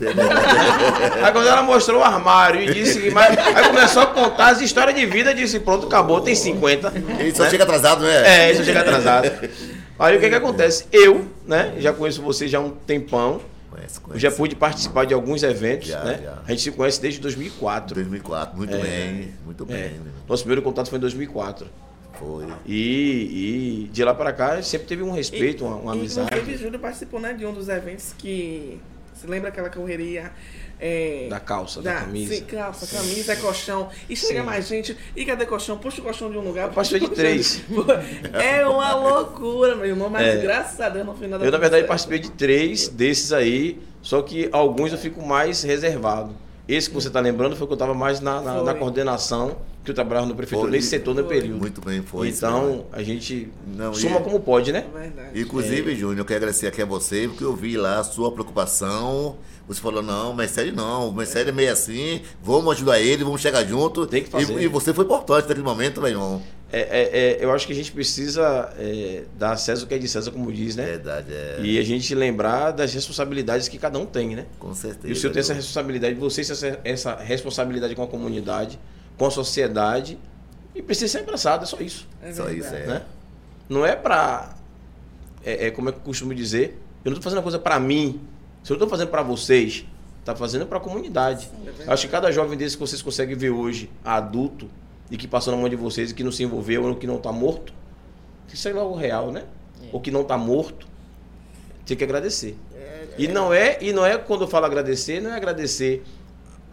Aí 1.24 1.32
quando 1.32 1.48
ela 1.48 1.64
mostrou 1.64 2.00
o 2.02 2.04
armário 2.04 2.62
e 2.62 2.72
disse 2.74 3.00
que. 3.02 3.10
Mas, 3.10 3.36
aí 3.38 3.68
começou 3.68 4.04
a 4.04 4.08
contar 4.08 4.50
as 4.50 4.62
histórias 4.62 4.96
de 4.96 5.06
vida, 5.06 5.34
disse, 5.34 5.60
pronto, 5.60 5.88
acabou, 5.88 6.22
tem 6.22 6.36
50. 6.36 6.94
Ele 7.20 7.34
só 7.34 7.50
chega 7.50 7.64
atrasado, 7.64 8.04
né? 8.04 8.50
É, 8.50 8.52
isso 8.52 8.64
chega 8.64 8.82
atrasado. 8.82 9.32
Aí 9.98 10.18
o 10.18 10.20
que 10.20 10.30
que 10.30 10.36
acontece? 10.36 10.86
Eu, 10.92 11.26
né, 11.48 11.74
já 11.80 11.94
conheço 11.94 12.22
vocês 12.22 12.52
já 12.52 12.58
há 12.58 12.62
um 12.62 12.70
tempão. 12.70 13.40
Conhece, 13.86 13.98
Eu 13.98 14.02
conhece. 14.04 14.22
já 14.22 14.32
pude 14.32 14.56
participar 14.56 15.06
de 15.06 15.14
alguns 15.14 15.44
eventos, 15.44 15.88
Já, 15.88 16.04
né? 16.04 16.20
já. 16.24 16.42
A 16.46 16.50
gente 16.52 16.62
se 16.62 16.72
conhece 16.72 17.02
desde 17.02 17.20
2004. 17.20 17.96
2004, 17.96 18.58
muito 18.58 18.78
bem, 18.78 19.34
muito 19.46 19.66
bem. 19.66 19.76
É. 19.76 19.80
meu 19.90 19.96
irmão. 19.96 20.14
Nosso 20.28 20.44
primeiro 20.44 20.62
contato 20.62 20.90
foi 20.90 20.98
em 20.98 21.02
2004. 21.02 21.68
Foi. 22.20 22.48
E, 22.66 23.84
e 23.86 23.90
de 23.92 24.04
lá 24.04 24.14
para 24.14 24.32
cá 24.32 24.62
sempre 24.62 24.88
teve 24.88 25.04
um 25.04 25.12
respeito, 25.12 25.66
uma, 25.66 25.76
uma 25.76 25.92
amizade. 25.94 26.30
Inclusive, 26.34 26.58
Júlio 26.64 26.80
participou 26.80 27.20
né, 27.20 27.34
de 27.34 27.46
um 27.46 27.54
dos 27.54 27.68
eventos 27.70 28.14
que. 28.18 28.80
Você 29.14 29.28
lembra 29.28 29.50
aquela 29.50 29.70
correria? 29.70 30.32
É, 30.80 31.28
Da 31.30 31.40
calça, 31.40 31.82
da 31.82 31.94
camisa. 32.02 32.36
Sim, 32.36 32.42
calça, 32.44 32.88
camisa, 32.98 33.34
é 33.34 33.36
colchão. 33.38 33.90
E 34.10 34.16
chega 34.16 34.40
Sim. 34.42 34.46
mais 34.46 34.68
gente. 34.68 34.98
E 35.16 35.26
cadê 35.26 35.46
colchão? 35.46 35.78
Puxa 35.78 36.02
o 36.02 36.04
colchão 36.04 36.30
de 36.30 36.38
um 36.38 36.42
lugar. 36.42 36.68
Eu 36.68 36.74
participei 36.74 37.08
de 37.08 37.16
puxa 37.16 37.22
colchão 37.22 37.96
três. 37.96 38.32
É 38.34 38.68
uma 38.68 38.94
loucura, 38.96 39.76
meu 39.76 39.86
irmão. 39.86 40.10
Mas 40.10 40.28
É. 40.28 40.38
graças 40.42 40.80
a 40.82 40.90
Deus 40.90 41.06
no 41.06 41.14
final 41.16 41.40
Eu, 41.42 41.52
na 41.52 41.58
verdade, 41.58 41.88
participei 41.88 42.20
de 42.20 42.32
três 42.32 42.88
desses 42.88 43.32
aí, 43.34 43.80
só 44.02 44.22
que 44.22 44.50
alguns 44.52 44.92
eu 44.92 44.98
fico 44.98 45.26
mais 45.26 45.64
reservado. 45.64 46.36
Esse 46.68 46.90
que 46.90 46.96
você 46.96 47.08
está 47.10 47.20
lembrando 47.20 47.56
foi 47.56 47.68
que 47.68 47.74
eu 47.74 47.76
estava 47.76 47.94
mais 47.94 48.20
na, 48.20 48.42
na, 48.42 48.64
na 48.64 48.74
coordenação, 48.74 49.56
que 49.84 49.92
eu 49.92 49.96
trabalhava 49.96 50.26
no 50.26 50.34
prefeitura, 50.34 50.68
Foi. 50.70 50.78
nesse 50.78 50.90
setor 50.90 51.14
no 51.14 51.24
período. 51.24 51.60
Muito 51.60 51.80
bem, 51.80 52.02
foi. 52.02 52.30
então, 52.30 52.88
a 52.92 53.04
gente 53.04 53.50
Não, 53.68 53.94
soma 53.94 54.20
e- 54.20 54.24
como 54.24 54.40
pode, 54.40 54.72
né? 54.72 54.84
É 54.96 55.00
verdade. 55.00 55.40
Inclusive, 55.42 55.92
É. 55.92 55.96
Júnior, 55.96 56.18
eu 56.18 56.26
quero 56.26 56.38
agradecer 56.38 56.66
aqui 56.66 56.82
a 56.82 56.86
você, 56.86 57.28
porque 57.28 57.44
eu 57.44 57.56
vi 57.56 57.78
lá 57.78 58.00
a 58.00 58.04
sua 58.04 58.32
preocupação. 58.32 59.38
Você 59.68 59.82
falou, 59.82 60.04
não, 60.04 60.32
mas 60.32 60.52
sério 60.52 60.74
não, 60.74 61.12
mas 61.12 61.30
sério 61.30 61.50
é 61.50 61.52
meio 61.52 61.72
assim, 61.72 62.22
vamos 62.42 62.76
ajudar 62.76 63.00
ele, 63.00 63.24
vamos 63.24 63.42
chegar 63.42 63.66
junto. 63.66 64.06
Tem 64.06 64.24
que 64.24 64.30
fazer. 64.30 64.60
E, 64.60 64.66
e 64.66 64.68
você 64.68 64.94
foi 64.94 65.06
importante 65.06 65.48
naquele 65.48 65.64
momento, 65.64 66.02
meu 66.02 66.10
irmão. 66.12 66.42
É, 66.72 66.80
é, 66.80 67.20
é, 67.20 67.44
eu 67.44 67.52
acho 67.52 67.66
que 67.66 67.74
a 67.74 67.76
gente 67.76 67.92
precisa 67.92 68.74
é, 68.78 69.24
dar 69.38 69.54
a 69.54 69.58
César 69.58 69.86
o 69.86 69.88
que 69.88 69.94
é 69.96 69.98
de 69.98 70.08
César, 70.08 70.32
como 70.32 70.52
diz, 70.52 70.76
né? 70.76 70.84
Verdade, 70.84 71.34
é. 71.34 71.60
E 71.62 71.80
a 71.80 71.84
gente 71.84 72.14
lembrar 72.14 72.72
das 72.72 72.94
responsabilidades 72.94 73.68
que 73.68 73.78
cada 73.78 73.98
um 73.98 74.06
tem, 74.06 74.36
né? 74.36 74.46
Com 74.60 74.74
certeza. 74.74 75.08
E 75.08 75.12
o 75.12 75.16
senhor 75.16 75.32
tem 75.32 75.40
essa 75.40 75.54
responsabilidade, 75.54 76.16
vocês 76.16 76.48
têm 76.60 76.78
essa, 76.84 77.16
responsabilidade 77.16 77.96
com 77.96 78.04
a 78.04 78.08
comunidade, 78.08 78.80
com 79.18 79.26
a 79.26 79.32
sociedade, 79.32 80.20
e 80.76 80.82
precisa 80.82 81.12
ser 81.12 81.20
abraçado, 81.20 81.64
é 81.64 81.66
só 81.68 81.80
isso. 81.80 82.08
É 82.22 82.34
Só 82.34 82.50
isso, 82.50 82.76
é. 82.76 82.86
Né? 82.86 83.02
Não 83.70 83.86
é 83.86 83.96
pra. 83.96 84.56
É, 85.44 85.68
é 85.68 85.72
como 85.72 85.90
é 85.90 85.92
que 85.92 86.00
eu 86.00 86.04
costumo 86.04 86.36
dizer, 86.36 86.78
eu 87.06 87.12
não 87.12 87.18
estou 87.18 87.24
fazendo 87.24 87.40
a 87.40 87.44
coisa 87.44 87.58
pra 87.58 87.80
mim, 87.80 88.20
se 88.66 88.72
eu 88.72 88.74
não 88.74 88.78
estou 88.78 88.90
fazendo 88.90 89.10
pra 89.10 89.22
vocês, 89.22 89.86
tá 90.24 90.36
fazendo 90.36 90.66
pra 90.66 90.80
comunidade. 90.80 91.48
verdade. 91.64 91.88
Acho 91.88 92.08
que 92.08 92.12
cada 92.12 92.32
jovem 92.32 92.58
desse 92.58 92.76
que 92.76 92.80
vocês 92.80 93.00
conseguem 93.00 93.36
ver 93.36 93.52
hoje, 93.52 93.92
adulto, 94.04 94.68
e 95.12 95.18
que 95.18 95.28
passou 95.28 95.54
na 95.54 95.60
mão 95.60 95.70
de 95.70 95.76
vocês, 95.76 96.10
e 96.10 96.16
que 96.16 96.24
não 96.24 96.32
se 96.32 96.42
envolveu, 96.42 96.84
ou 96.84 96.96
que 96.96 97.06
não 97.06 97.18
está 97.18 97.32
morto, 97.32 97.72
isso 98.52 98.68
é 98.68 98.74
lá 98.74 98.84
o 98.84 98.96
real, 98.96 99.32
né? 99.32 99.44
Ou 99.94 100.02
que 100.02 100.10
não 100.10 100.22
está 100.22 100.36
morto, 100.36 100.88
tem 101.86 101.96
que 101.96 102.04
agradecer. 102.04 102.58
E 103.20 103.28
não 103.28 103.54
é, 103.54 103.78
e 103.82 103.94
não 103.94 104.04
é 104.04 104.18
quando 104.18 104.42
eu 104.42 104.48
falo 104.48 104.66
agradecer, 104.66 105.22
não 105.22 105.30
é 105.30 105.36
agradecer 105.36 106.04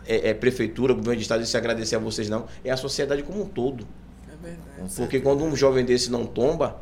é, 0.06 0.30
é, 0.30 0.34
prefeitura, 0.34 0.94
governo 0.94 1.16
de 1.16 1.22
estado, 1.22 1.42
isso 1.42 1.54
é 1.54 1.60
agradecer 1.60 1.96
a 1.96 1.98
vocês 1.98 2.26
não, 2.26 2.46
é 2.64 2.70
a 2.70 2.76
sociedade 2.78 3.22
como 3.22 3.42
um 3.42 3.46
todo. 3.46 3.86
É 4.26 4.46
verdade. 4.46 4.94
Porque 4.96 5.20
quando 5.20 5.44
um 5.44 5.54
jovem 5.54 5.84
desse 5.84 6.10
não 6.10 6.24
tomba 6.24 6.80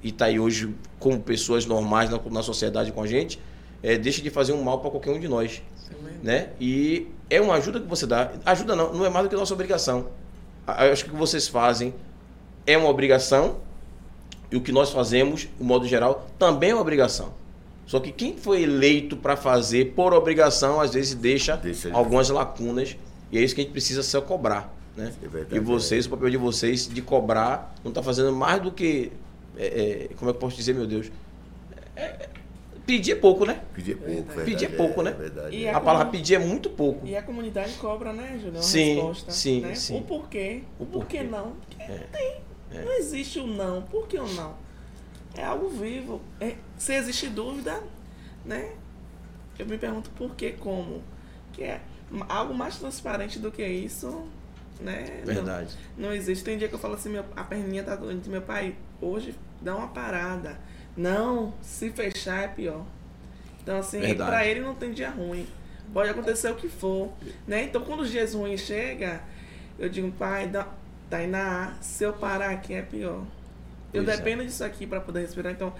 e 0.00 0.10
está 0.10 0.26
aí 0.26 0.38
hoje 0.38 0.72
como 1.00 1.18
pessoas 1.18 1.66
normais 1.66 2.08
na, 2.08 2.20
na 2.30 2.42
sociedade 2.44 2.92
com 2.92 3.02
a 3.02 3.06
gente, 3.08 3.40
é, 3.82 3.96
deixa 3.96 4.22
de 4.22 4.30
fazer 4.30 4.52
um 4.52 4.62
mal 4.62 4.80
para 4.80 4.90
qualquer 4.90 5.10
um 5.10 5.20
de 5.20 5.28
nós, 5.28 5.62
É 5.90 5.94
né? 6.26 6.48
E 6.60 7.06
é 7.30 7.40
uma 7.40 7.54
ajuda 7.54 7.80
que 7.80 7.86
você 7.86 8.06
dá. 8.06 8.32
Ajuda 8.44 8.74
não, 8.76 8.92
não 8.92 9.04
é 9.06 9.08
mais 9.08 9.24
do 9.26 9.30
que 9.30 9.36
nossa 9.36 9.54
obrigação. 9.54 10.08
Acho 10.66 11.04
que 11.04 11.10
o 11.10 11.12
que 11.14 11.18
vocês 11.18 11.46
fazem 11.46 11.94
é 12.66 12.76
uma 12.76 12.88
obrigação 12.88 13.58
e 14.50 14.56
o 14.56 14.60
que 14.60 14.72
nós 14.72 14.90
fazemos, 14.90 15.42
de 15.58 15.62
modo 15.64 15.86
geral, 15.86 16.26
também 16.38 16.70
é 16.70 16.74
uma 16.74 16.80
obrigação. 16.82 17.34
Só 17.86 18.00
que 18.00 18.10
quem 18.10 18.36
foi 18.36 18.62
eleito 18.62 19.16
para 19.16 19.36
fazer 19.36 19.92
por 19.94 20.12
obrigação, 20.12 20.80
às 20.80 20.92
vezes 20.94 21.14
deixa, 21.14 21.56
Deixa- 21.56 21.92
algumas 21.92 22.28
lacunas 22.30 22.96
e 23.30 23.38
é 23.38 23.40
isso 23.42 23.54
que 23.54 23.60
a 23.60 23.64
gente 23.64 23.72
precisa 23.72 24.02
se 24.02 24.20
cobrar, 24.22 24.74
né? 24.96 25.12
É 25.22 25.28
verdade, 25.28 25.56
e 25.56 25.60
vocês, 25.60 26.06
o 26.06 26.10
papel 26.10 26.30
de 26.30 26.36
vocês 26.36 26.88
de 26.88 27.00
cobrar, 27.00 27.72
não 27.84 27.90
está 27.92 28.02
fazendo 28.02 28.32
mais 28.32 28.60
do 28.60 28.72
que, 28.72 29.12
é, 29.56 30.08
é, 30.10 30.14
como 30.16 30.30
é 30.30 30.32
que 30.32 30.36
eu 30.36 30.40
posso 30.40 30.56
dizer, 30.56 30.74
meu 30.74 30.86
Deus? 30.86 31.12
É, 31.94 32.02
é, 32.02 32.28
pedir 32.86 33.12
é 33.12 33.16
pouco, 33.16 33.44
né? 33.44 33.60
Pedir 33.74 33.92
é 33.92 33.94
pouco, 33.96 34.28
verdade. 34.28 34.44
Pedir 34.50 34.64
é 34.64 34.68
pouco, 34.76 35.02
né? 35.02 35.10
Verdade. 35.12 35.56
E 35.56 35.64
é. 35.66 35.72
a- 35.72 35.76
A 35.76 35.80
palavra 35.80 36.06
pedir 36.06 36.34
é 36.34 36.38
muito 36.38 36.70
pouco. 36.70 37.06
E 37.06 37.16
a 37.16 37.22
comunidade 37.22 37.72
cobra, 37.74 38.12
né? 38.12 38.40
Uma 38.44 38.62
Sim, 38.62 38.94
resposta. 38.94 39.30
sim, 39.32 39.60
né? 39.60 39.74
sim. 39.74 39.98
O 39.98 40.02
porquê. 40.02 40.62
O 40.78 40.86
porquê 40.86 41.22
não? 41.22 41.52
Porque 41.68 41.82
É. 41.82 41.88
não 41.88 42.06
tem. 42.08 42.84
Não 42.84 42.92
existe 42.98 43.38
o 43.38 43.46
não. 43.46 43.82
Por 43.82 44.06
que 44.08 44.18
o 44.18 44.26
não? 44.34 44.54
É 45.36 45.44
algo 45.44 45.68
vivo. 45.68 46.20
É, 46.40 46.54
se 46.78 46.94
existe 46.94 47.28
dúvida, 47.28 47.82
né? 48.44 48.72
Eu 49.58 49.66
me 49.66 49.76
pergunto 49.78 50.10
por 50.10 50.34
que, 50.34 50.52
como. 50.52 51.02
Que 51.52 51.64
é 51.64 51.80
algo 52.28 52.54
mais 52.54 52.78
transparente 52.78 53.38
do 53.38 53.50
que 53.50 53.66
isso, 53.66 54.26
né? 54.80 55.22
Não- 55.24 55.34
Verdade. 55.34 55.76
Não, 55.96 56.12
existe. 56.12 56.44
Tem 56.44 56.56
dia 56.58 56.68
que 56.68 56.74
eu 56.74 56.78
falo 56.78 56.94
assim, 56.94 57.08
meu, 57.10 57.24
a 57.34 57.42
perninha 57.44 57.82
tá 57.82 57.96
doente, 57.96 58.28
meu 58.28 58.42
pai, 58.42 58.76
hoje 59.00 59.34
dá 59.60 59.74
uma 59.76 59.88
parada. 59.88 60.58
Não, 60.96 61.52
se 61.60 61.90
fechar 61.90 62.44
é 62.44 62.48
pior. 62.48 62.84
Então, 63.62 63.78
assim, 63.78 64.00
Verdade. 64.00 64.30
pra 64.30 64.46
ele 64.46 64.60
não 64.60 64.74
tem 64.74 64.92
dia 64.92 65.10
ruim. 65.10 65.46
Pode 65.92 66.10
acontecer 66.10 66.50
o 66.50 66.54
que 66.54 66.68
for. 66.68 67.12
Né? 67.46 67.64
Então, 67.64 67.82
quando 67.82 68.00
os 68.00 68.10
dias 68.10 68.34
ruins 68.34 68.60
chegam, 68.60 69.18
eu 69.78 69.88
digo, 69.88 70.10
pai, 70.12 70.46
dá, 70.46 70.66
Tainá, 71.10 71.74
se 71.80 72.04
eu 72.04 72.12
parar 72.12 72.50
aqui 72.50 72.74
é 72.74 72.82
pior. 72.82 73.24
Eu 73.92 74.04
Pois 74.04 74.08
é. 74.08 74.16
dependo 74.16 74.44
disso 74.44 74.64
aqui 74.64 74.86
para 74.86 75.00
poder 75.00 75.20
respirar. 75.20 75.52
Então, 75.52 75.72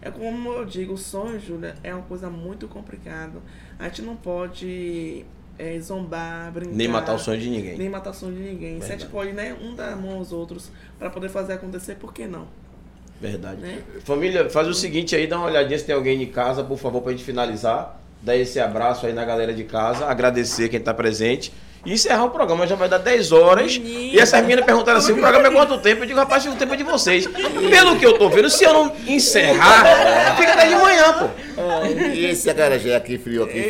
é 0.00 0.10
como 0.10 0.52
eu 0.52 0.64
digo, 0.64 0.94
o 0.94 0.98
sonho, 0.98 1.40
Júlia, 1.40 1.76
é 1.82 1.94
uma 1.94 2.04
coisa 2.04 2.28
muito 2.28 2.68
complicada. 2.68 3.38
A 3.78 3.84
gente 3.84 4.02
não 4.02 4.16
pode 4.16 5.24
é, 5.58 5.78
zombar, 5.80 6.52
brincar. 6.52 6.74
Nem 6.74 6.88
matar 6.88 7.14
o 7.14 7.18
sonho 7.18 7.40
de 7.40 7.48
ninguém. 7.48 7.78
Nem 7.78 7.88
matar 7.88 8.10
o 8.10 8.14
sonho 8.14 8.34
de 8.34 8.42
ninguém. 8.42 8.80
Se 8.80 8.86
a 8.86 8.96
gente 8.96 9.06
Verdade. 9.06 9.12
pode, 9.12 9.32
né, 9.32 9.56
um 9.60 9.74
dar 9.74 9.92
a 9.92 9.96
mão 9.96 10.16
aos 10.16 10.32
outros 10.32 10.70
para 10.98 11.08
poder 11.10 11.28
fazer 11.28 11.54
acontecer, 11.54 11.94
por 11.96 12.12
que 12.12 12.26
não? 12.26 12.46
Verdade. 13.20 13.60
Né? 13.60 13.78
Família, 14.04 14.50
faz 14.50 14.68
o 14.68 14.74
seguinte 14.74 15.14
aí, 15.16 15.26
dá 15.26 15.38
uma 15.38 15.46
olhadinha 15.46 15.78
se 15.78 15.84
tem 15.84 15.94
alguém 15.94 16.22
em 16.22 16.26
casa, 16.26 16.62
por 16.62 16.78
favor, 16.78 17.00
pra 17.00 17.12
gente 17.12 17.24
finalizar. 17.24 17.98
dar 18.20 18.36
esse 18.36 18.58
abraço 18.58 19.06
aí 19.06 19.12
na 19.12 19.24
galera 19.24 19.52
de 19.52 19.64
casa, 19.64 20.06
agradecer 20.06 20.68
quem 20.68 20.78
está 20.78 20.92
presente. 20.94 21.52
E 21.86 21.92
encerrar 21.92 22.24
o 22.24 22.30
programa, 22.30 22.66
já 22.66 22.74
vai 22.76 22.88
dar 22.88 22.96
10 22.96 23.30
horas. 23.30 23.78
E 23.84 24.18
essas 24.18 24.40
meninas 24.40 24.64
perguntaram 24.64 24.98
assim: 25.00 25.12
o 25.12 25.18
programa 25.18 25.48
é 25.48 25.50
quanto 25.50 25.76
tempo? 25.76 26.02
Eu 26.02 26.06
digo, 26.06 26.18
rapaz, 26.18 26.46
o 26.46 26.52
tempo 26.52 26.72
é 26.72 26.76
de 26.78 26.82
vocês. 26.82 27.26
Pelo 27.26 27.98
que 27.98 28.06
eu 28.06 28.16
tô 28.16 28.30
vendo, 28.30 28.48
se 28.48 28.64
eu 28.64 28.72
não 28.72 28.90
encerrar, 29.06 30.34
fica 30.38 30.54
até 30.54 30.66
de 30.66 30.76
manhã, 30.76 31.12
pô. 31.12 31.28
E 32.14 32.24
esse 32.24 32.48
acarajé 32.48 32.96
aqui 32.96 33.18
frio 33.18 33.44
aqui? 33.44 33.68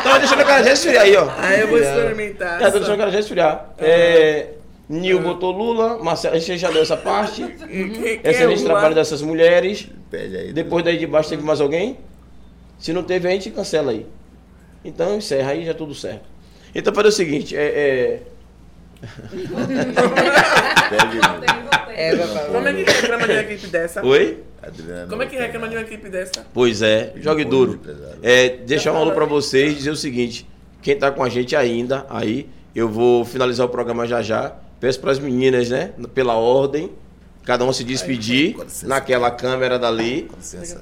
Então 0.00 0.18
deixa 0.18 0.34
o 0.34 0.40
acarajé 0.40 0.72
esfriar 0.72 1.04
aí, 1.04 1.16
ó. 1.16 1.28
Aí 1.38 1.60
eu 1.60 1.68
vou 1.68 1.78
experimentar. 1.78 2.60
É, 2.60 2.70
deixa 2.72 2.90
o 2.90 2.94
acarajé 2.94 3.18
esfriar. 3.20 3.66
É, 3.78 4.46
Nil 4.90 5.20
botou 5.20 5.52
Lula, 5.52 6.02
Marcelo, 6.02 6.34
a 6.34 6.38
gente 6.40 6.58
já 6.58 6.68
deu 6.68 6.82
essa 6.82 6.96
parte. 6.96 7.42
É 8.24 8.30
Excelente 8.30 8.58
Lula? 8.62 8.70
trabalho 8.70 8.94
dessas 8.94 9.22
mulheres. 9.22 9.88
Pede 10.10 10.36
aí. 10.36 10.52
Depois 10.52 10.84
daí 10.84 10.98
de 10.98 11.06
baixo 11.06 11.28
teve 11.28 11.44
mais 11.44 11.60
alguém? 11.60 11.98
Se 12.76 12.92
não 12.92 13.04
teve, 13.04 13.28
a 13.28 13.30
gente 13.30 13.50
cancela 13.50 13.92
aí. 13.92 14.04
Então 14.84 15.16
encerra 15.16 15.52
aí, 15.52 15.64
já 15.64 15.74
tudo 15.74 15.94
certo. 15.94 16.24
Então 16.74 16.92
fazer 16.92 17.08
o 17.08 17.12
seguinte, 17.12 17.56
é, 17.56 18.20
É, 21.94 22.16
papai. 22.16 22.46
Como 22.46 22.68
é 22.68 22.72
que 22.72 22.90
reclama 22.90 23.26
de 23.26 23.32
uma 23.32 23.40
equipe 23.42 23.66
dessa? 23.68 24.00
é... 24.00 24.04
Oi? 24.04 24.38
Adriano, 24.62 25.08
Como 25.08 25.22
é 25.22 25.26
que 25.26 25.36
reclama 25.36 25.68
de 25.68 25.76
uma 25.76 25.82
equipe 25.82 26.08
dessa? 26.08 26.46
Pois 26.52 26.82
é, 26.82 27.12
jogue 27.16 27.44
duro. 27.44 27.80
É, 28.22 28.48
deixar 28.48 28.92
um 28.92 28.96
alô 28.96 29.12
pra 29.12 29.24
vocês, 29.24 29.76
dizer 29.76 29.90
o 29.90 29.96
seguinte, 29.96 30.46
quem 30.82 30.96
tá 30.98 31.10
com 31.10 31.22
a 31.22 31.28
gente 31.28 31.54
ainda 31.56 32.04
aí, 32.10 32.48
eu 32.74 32.88
vou 32.88 33.24
finalizar 33.24 33.66
o 33.66 33.68
programa 33.68 34.06
já 34.06 34.20
já. 34.20 34.56
Peço 34.80 34.98
pras 35.00 35.18
meninas, 35.18 35.68
né, 35.68 35.92
pela 36.14 36.34
ordem, 36.36 36.90
cada 37.44 37.64
um 37.64 37.72
se 37.72 37.84
despedir 37.84 38.56
naquela 38.84 39.30
câmera 39.30 39.78
dali. 39.78 40.30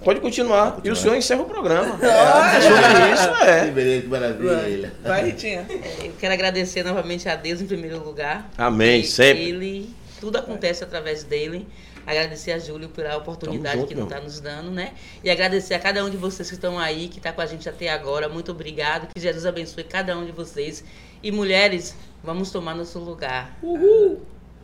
Pode 0.04 0.20
continuar. 0.20 0.80
E 0.84 0.90
o 0.90 0.96
senhor 0.96 1.16
encerra 1.16 1.42
o 1.42 1.46
programa. 1.46 1.98
Ah, 2.02 2.52
É 2.56 2.60
sobre 2.60 3.12
isso, 3.12 3.38
Que 3.38 3.44
é. 3.44 3.70
beleza, 3.70 4.02
que 4.02 4.08
maravilha. 4.08 4.92
Vai, 5.02 5.24
Ritinha. 5.30 5.66
Eu 6.04 6.12
quero 6.18 6.32
agradecer 6.34 6.82
novamente 6.84 7.28
a 7.28 7.34
Deus 7.36 7.60
em 7.60 7.66
primeiro 7.66 8.02
lugar. 8.04 8.48
Amém, 8.56 9.00
E 9.00 9.04
sempre. 9.04 9.42
Ele, 9.44 9.90
tudo 10.20 10.38
acontece 10.38 10.84
através 10.84 11.24
dele. 11.24 11.66
Agradecer 12.06 12.52
a 12.52 12.58
Júlio 12.58 12.88
pela 12.88 13.16
oportunidade 13.18 13.80
junto, 13.80 13.94
que 13.94 14.00
está 14.00 14.18
nos 14.18 14.40
dando, 14.40 14.70
né? 14.70 14.92
E 15.22 15.28
agradecer 15.28 15.74
a 15.74 15.78
cada 15.78 16.02
um 16.02 16.08
de 16.08 16.16
vocês 16.16 16.48
que 16.48 16.54
estão 16.54 16.78
aí, 16.78 17.06
que 17.08 17.18
está 17.18 17.32
com 17.34 17.42
a 17.42 17.46
gente 17.46 17.68
até 17.68 17.90
agora. 17.90 18.30
Muito 18.30 18.50
obrigado. 18.50 19.08
Que 19.14 19.20
Jesus 19.20 19.44
abençoe 19.44 19.84
cada 19.84 20.16
um 20.16 20.24
de 20.24 20.32
vocês. 20.32 20.82
E 21.22 21.30
mulheres, 21.32 21.96
vamos 22.22 22.50
tomar 22.50 22.74
nosso 22.74 22.98
lugar. 22.98 23.56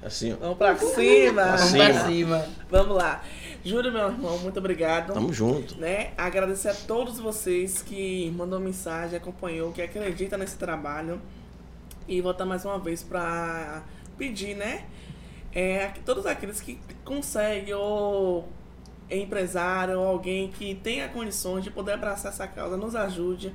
Assim, 0.02 0.32
ó. 0.32 0.36
Vamos 0.36 0.58
pra 0.58 0.76
cima. 0.76 1.32
Pra 1.42 1.56
Vamos 1.56 1.60
cima. 1.70 1.84
pra 1.84 2.06
cima. 2.06 2.46
Vamos 2.70 2.96
lá. 2.96 3.22
Júlio, 3.64 3.90
meu 3.90 4.08
irmão, 4.08 4.38
muito 4.38 4.58
obrigado. 4.58 5.14
Tamo 5.14 5.32
junto. 5.32 5.76
né? 5.78 6.10
Agradecer 6.18 6.68
a 6.68 6.74
todos 6.74 7.18
vocês 7.18 7.80
que 7.82 8.30
mandou 8.36 8.60
mensagem, 8.60 9.16
acompanhou, 9.16 9.72
que 9.72 9.80
acredita 9.80 10.36
nesse 10.36 10.56
trabalho. 10.56 11.20
E 12.06 12.20
voltar 12.20 12.44
mais 12.44 12.64
uma 12.66 12.78
vez 12.78 13.02
para 13.02 13.82
pedir, 14.18 14.54
né? 14.54 14.84
É, 15.54 15.92
todos 16.04 16.26
aqueles 16.26 16.60
que 16.60 16.78
conseguem 17.04 17.72
ou 17.72 18.46
é 19.08 19.16
empresário 19.16 19.98
ou 19.98 20.06
alguém 20.06 20.48
que 20.50 20.74
tenha 20.74 21.08
condições 21.08 21.64
de 21.64 21.70
poder 21.70 21.92
abraçar 21.92 22.30
essa 22.32 22.46
causa, 22.46 22.76
nos 22.76 22.94
ajude. 22.94 23.54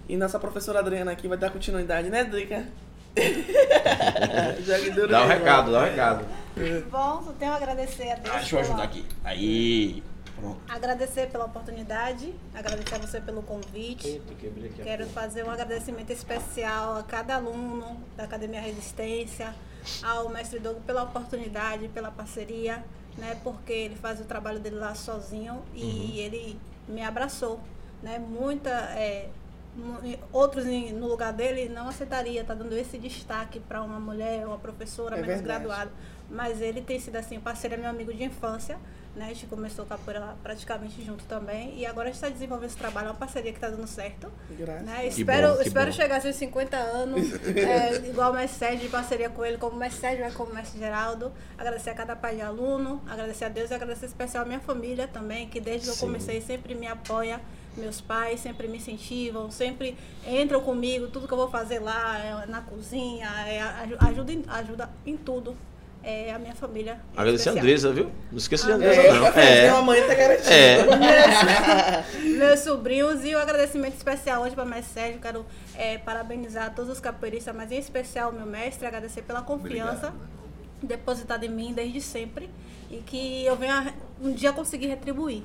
E 0.07 0.17
nossa 0.17 0.39
professora 0.39 0.79
Adriana 0.79 1.11
aqui 1.11 1.27
vai 1.27 1.37
dar 1.37 1.49
continuidade, 1.49 2.09
né, 2.09 2.23
Drica? 2.23 2.67
Dá 3.15 3.21
o 5.23 5.27
mesmo. 5.27 5.27
recado, 5.27 5.71
dá 5.71 5.81
o 5.81 5.85
recado. 5.85 6.25
Bom, 6.89 7.23
só 7.25 7.31
tenho 7.33 7.51
a 7.51 7.55
agradecer 7.55 8.09
a 8.11 8.15
Deus. 8.15 8.35
Ah, 8.35 8.39
deixa 8.39 8.55
eu 8.55 8.59
pela- 8.61 8.73
ajudar 8.73 8.83
aqui. 8.83 9.05
Aí. 9.23 10.03
Pronto. 10.35 10.59
Agradecer 10.67 11.29
pela 11.29 11.45
oportunidade, 11.45 12.33
agradecer 12.55 12.95
a 12.95 12.97
você 12.97 13.21
pelo 13.21 13.43
convite. 13.43 14.07
Eita, 14.07 14.33
Quero 14.83 15.05
fazer 15.07 15.45
um 15.45 15.51
agradecimento 15.51 16.11
especial 16.11 16.97
a 16.97 17.03
cada 17.03 17.35
aluno 17.35 18.01
da 18.17 18.23
Academia 18.23 18.59
Resistência, 18.59 19.53
ao 20.03 20.29
mestre 20.29 20.59
Dogo 20.59 20.81
pela 20.81 21.03
oportunidade, 21.03 21.87
pela 21.89 22.11
parceria, 22.11 22.83
né? 23.17 23.39
Porque 23.43 23.71
ele 23.73 23.95
faz 23.95 24.19
o 24.19 24.23
trabalho 24.25 24.59
dele 24.59 24.77
lá 24.77 24.95
sozinho 24.95 25.61
e 25.73 26.19
ele 26.19 26.59
me 26.87 27.01
abraçou, 27.01 27.59
né? 28.01 28.19
Muita 28.19 28.69
é, 28.69 29.29
outros 30.31 30.65
no 30.65 31.07
lugar 31.07 31.33
dele 31.33 31.67
não 31.69 31.87
aceitaria 31.89 32.43
tá 32.43 32.53
dando 32.53 32.75
esse 32.77 32.97
destaque 32.97 33.59
para 33.59 33.81
uma 33.81 33.99
mulher, 33.99 34.45
uma 34.45 34.57
professora 34.57 35.15
É 35.17 35.21
menos 35.21 35.37
verdade. 35.41 35.63
graduada, 35.63 35.91
mas 36.29 36.61
ele 36.61 36.81
tem 36.81 36.99
sido 36.99 37.15
assim 37.15 37.39
parceiro, 37.39 37.75
é 37.75 37.77
meu 37.77 37.89
amigo 37.89 38.13
de 38.13 38.23
infância. 38.23 38.77
Né? 39.15 39.25
A 39.25 39.27
gente 39.29 39.45
começou 39.45 39.85
capoeira 39.85 40.35
praticamente 40.41 41.03
junto 41.03 41.23
também. 41.25 41.77
E 41.77 41.85
agora 41.85 42.09
a 42.09 42.11
gente 42.11 42.15
está 42.15 42.29
desenvolvendo 42.29 42.69
esse 42.69 42.77
trabalho, 42.77 43.07
é 43.07 43.11
uma 43.11 43.17
parceria 43.17 43.51
que 43.51 43.57
está 43.57 43.69
dando 43.69 43.85
certo. 43.85 44.31
Graças. 44.49 44.83
Né? 44.83 45.05
Espero, 45.07 45.55
bom, 45.55 45.61
espero 45.61 45.85
bom. 45.91 45.91
chegar 45.95 46.25
aos 46.25 46.35
50 46.35 46.75
anos, 46.77 47.27
é, 47.55 47.95
igual 48.09 48.31
o 48.31 48.33
mestre 48.35 48.57
Sérgio, 48.59 48.79
de 48.79 48.89
parceria 48.89 49.29
com 49.29 49.45
ele, 49.45 49.57
como 49.57 49.75
o 49.75 49.79
mestre 49.79 50.01
Sérgio 50.01 50.25
é 50.25 50.31
como 50.31 50.51
o 50.51 50.55
mestre 50.55 50.79
Geraldo. 50.79 51.31
Agradecer 51.57 51.91
a 51.91 51.93
cada 51.93 52.15
pai 52.15 52.35
de 52.35 52.41
aluno, 52.41 53.01
agradecer 53.07 53.45
a 53.45 53.49
Deus 53.49 53.69
e 53.69 53.73
agradecer 53.75 54.07
especial 54.07 54.43
a 54.43 54.47
minha 54.47 54.59
família 54.59 55.07
também, 55.07 55.47
que 55.47 55.59
desde 55.59 55.87
que 55.87 55.93
eu 55.93 55.97
comecei 55.97 56.41
sempre 56.41 56.73
me 56.73 56.87
apoia. 56.87 57.39
Meus 57.75 57.99
pais 57.99 58.39
sempre 58.39 58.67
me 58.67 58.77
incentivam, 58.77 59.49
sempre 59.49 59.97
entram 60.27 60.61
comigo, 60.61 61.07
tudo 61.07 61.27
que 61.27 61.33
eu 61.33 61.37
vou 61.39 61.49
fazer 61.49 61.79
lá, 61.79 62.19
é, 62.19 62.45
na 62.45 62.61
cozinha, 62.61 63.27
é, 63.47 63.59
aju- 63.61 63.97
ajuda, 63.99 64.31
em, 64.31 64.43
ajuda 64.47 64.89
em 65.07 65.17
tudo. 65.17 65.55
É 66.05 66.33
a 66.33 66.37
minha 66.39 66.53
família. 66.53 66.99
Agradecer 67.15 67.47
a. 67.49 67.51
Andresa, 67.53 67.93
viu? 67.93 68.11
Não 68.29 68.37
esqueça 68.37 68.65
de 68.65 68.71
Ah, 68.73 68.75
Andresa, 68.75 69.01
É, 69.01 69.13
não. 69.13 69.27
É. 69.27 69.71
mamãe 69.71 70.05
tá 70.05 70.13
garantida. 70.13 70.53
É. 70.53 72.03
meus 72.37 72.59
sobrinhos 72.59 73.23
e 73.23 73.33
o 73.33 73.39
agradecimento 73.39 73.95
especial 73.95 74.43
hoje 74.43 74.53
para 74.53 74.65
o 74.65 74.67
mestre 74.67 74.93
Sérgio. 74.93 75.21
Quero 75.21 75.45
é, 75.75 75.97
parabenizar 75.99 76.73
todos 76.75 76.91
os 76.91 76.99
capoeiristas, 76.99 77.55
mas 77.55 77.71
em 77.71 77.77
especial 77.77 78.31
o 78.31 78.33
meu 78.33 78.45
mestre, 78.45 78.85
agradecer 78.85 79.21
pela 79.21 79.41
confiança 79.41 80.07
Obrigado. 80.07 80.29
depositada 80.81 81.45
em 81.45 81.49
mim 81.49 81.71
desde 81.73 82.01
sempre 82.01 82.49
e 82.91 82.97
que 82.97 83.45
eu 83.45 83.55
venha 83.55 83.93
um 84.21 84.33
dia 84.33 84.51
conseguir 84.51 84.87
retribuir 84.87 85.41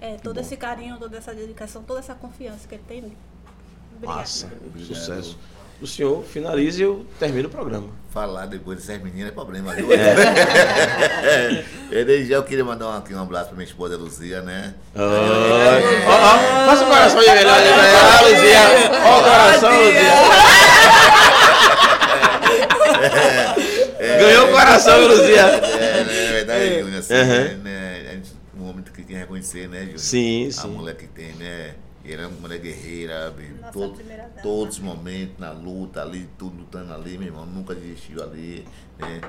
é, 0.00 0.16
todo 0.16 0.40
esse 0.40 0.56
carinho, 0.56 0.98
toda 0.98 1.16
essa 1.16 1.32
dedicação, 1.32 1.82
toda 1.84 2.00
essa 2.00 2.14
confiança 2.14 2.66
que 2.66 2.74
ele 2.74 2.82
tem 2.88 2.98
em 2.98 3.02
mim. 3.02 3.16
Obrigada. 3.94 4.18
Massa. 4.20 4.46
Obrigado. 4.66 4.94
Sucesso. 4.96 5.38
O 5.82 5.86
senhor 5.86 6.22
finalize 6.22 6.80
e 6.80 6.84
eu 6.84 7.04
termino 7.18 7.48
o 7.48 7.50
programa. 7.50 7.88
Falar 8.12 8.46
depois 8.46 8.78
dessas 8.78 9.02
meninas 9.02 9.30
é 9.30 9.32
problema, 9.32 9.74
viu? 9.74 9.88
É. 9.92 11.64
Eu 12.30 12.42
queria 12.44 12.64
mandar 12.64 12.88
um, 12.88 12.96
aqui 12.96 13.12
um 13.12 13.20
abraço 13.20 13.46
pra 13.46 13.56
minha 13.56 13.66
esposa 13.66 13.96
Luzia, 13.96 14.42
né? 14.42 14.74
Ó, 14.94 15.00
ó, 15.02 16.66
Faça 16.66 16.84
o 16.84 16.88
coração 16.88 17.20
de 17.20 17.30
melhor. 17.30 17.58
Ah, 17.58 18.20
Luzia. 18.22 18.60
Ó 19.04 19.18
o 19.18 19.22
coração, 19.24 19.70
Luzia. 19.70 20.12
Ganhou 24.20 24.46
o 24.46 24.52
coração, 24.52 24.98
viu, 24.98 25.08
Luzia. 25.08 25.40
É, 25.40 26.04
né, 26.04 26.28
é 26.28 26.32
verdade, 26.32 26.96
assim, 26.96 27.14
né? 27.62 28.06
A 28.08 28.14
gente, 28.14 28.30
um 28.56 28.68
homem 28.68 28.84
que 28.84 28.92
tem 28.92 29.04
que 29.04 29.14
reconhecer, 29.14 29.68
né, 29.68 29.80
Júnior? 29.80 29.98
Sim, 29.98 30.46
A 30.48 30.52
sim. 30.52 30.68
mulher 30.68 30.94
que 30.94 31.08
tem, 31.08 31.32
né? 31.32 31.74
E 32.04 32.12
é 32.12 32.26
uma 32.26 32.40
mulher 32.40 32.58
guerreira? 32.58 33.30
Nossa 33.60 33.72
Todo- 33.72 34.02
todos 34.42 34.76
os 34.76 34.82
momentos, 34.82 35.38
na 35.38 35.52
luta 35.52 36.02
ali, 36.02 36.28
tudo 36.36 36.56
lutando 36.58 36.92
ali, 36.92 37.16
meu 37.16 37.28
irmão, 37.28 37.46
nunca 37.46 37.74
desistiu 37.74 38.22
ali, 38.22 38.66
né? 38.98 39.20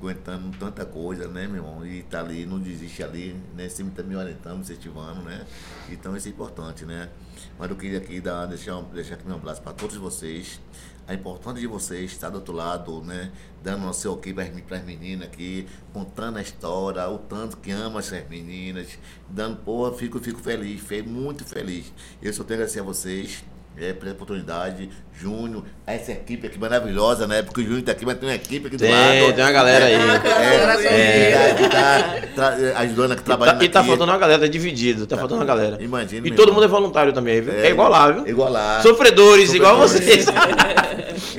aguentando 0.00 0.50
tanta 0.58 0.84
coisa, 0.84 1.28
né, 1.28 1.46
meu 1.46 1.56
irmão? 1.62 1.86
E 1.86 2.02
tá 2.02 2.18
ali, 2.18 2.44
não 2.44 2.58
desiste 2.58 3.04
ali, 3.04 3.36
né? 3.54 3.68
Sempre 3.68 3.94
tá 3.94 4.02
me 4.02 4.16
orientando, 4.16 4.58
incentivando, 4.60 5.22
né? 5.22 5.46
Então 5.90 6.16
isso 6.16 6.26
é 6.26 6.30
importante, 6.32 6.84
né? 6.84 7.08
Mas 7.56 7.70
eu 7.70 7.76
queria 7.76 7.98
aqui 7.98 8.20
dar, 8.20 8.46
deixar, 8.46 8.80
deixar 8.92 9.14
aqui 9.14 9.24
meu 9.26 9.36
abraço 9.36 9.62
para 9.62 9.72
todos 9.72 9.94
vocês. 9.96 10.58
A 11.06 11.14
importância 11.14 11.60
de 11.60 11.66
vocês 11.66 12.12
estar 12.12 12.30
do 12.30 12.36
outro 12.36 12.54
lado, 12.54 13.02
né? 13.02 13.32
Dando 13.62 13.88
o 13.88 13.92
seu 13.92 14.12
ok 14.12 14.32
para 14.32 14.76
as 14.76 14.84
meninas 14.84 15.28
aqui, 15.28 15.66
contando 15.92 16.38
a 16.38 16.42
história, 16.42 17.08
o 17.08 17.18
tanto 17.18 17.56
que 17.56 17.70
ama 17.70 18.00
essas 18.00 18.28
meninas, 18.28 18.98
dando, 19.28 19.58
pô, 19.58 19.90
fico, 19.92 20.20
fico 20.20 20.40
feliz, 20.40 20.80
fico 20.80 21.08
muito 21.08 21.44
feliz. 21.44 21.92
Eu 22.20 22.32
só 22.32 22.44
tenho 22.44 22.60
a 22.60 22.62
agradecer 22.62 22.80
a 22.80 22.84
vocês 22.84 23.44
é, 23.76 23.92
pela 23.92 24.12
oportunidade. 24.12 24.88
Júnior, 25.14 25.64
essa 25.86 26.10
equipe 26.12 26.46
aqui 26.46 26.58
maravilhosa, 26.58 27.26
né? 27.26 27.42
Porque 27.42 27.60
o 27.60 27.64
Júnior 27.64 27.82
tá 27.82 27.92
aqui, 27.92 28.04
mas 28.04 28.18
tem 28.18 28.28
uma 28.28 28.34
equipe 28.34 28.66
aqui 28.66 28.76
do 28.76 28.80
Tem, 28.80 28.90
lado. 28.90 29.34
tem 29.34 29.44
uma 29.44 29.52
galera 29.52 29.84
aí. 29.84 29.94
É, 30.86 31.32
é, 31.50 31.54
que 31.54 31.68
tá, 31.68 32.26
tra- 32.34 32.78
ajudando 32.80 33.12
aqui, 33.12 33.22
trabalhando 33.22 33.58
Tá- 33.58 33.64
e 33.64 33.68
tá 33.68 33.80
aqui. 33.80 33.88
faltando 33.88 34.10
uma 34.12 34.18
galera, 34.18 34.40
tá 34.40 34.46
dividido, 34.48 35.06
tá, 35.06 35.16
faltando 35.16 35.40
uma 35.40 35.46
galera. 35.46 35.82
Imagina, 35.82 36.26
E 36.26 36.30
todo 36.30 36.48
irmão. 36.48 36.54
mundo 36.54 36.64
é 36.64 36.68
voluntário 36.68 37.12
também, 37.12 37.40
viu? 37.40 37.52
É, 37.54 37.70
igual 37.70 37.88
lá, 37.88 38.10
viu? 38.10 38.26
Igual 38.26 38.50
lá. 38.50 38.80
Sofredores, 38.82 39.52
igual 39.54 39.86
Sofredores. 39.88 40.24
vocês. 40.24 40.36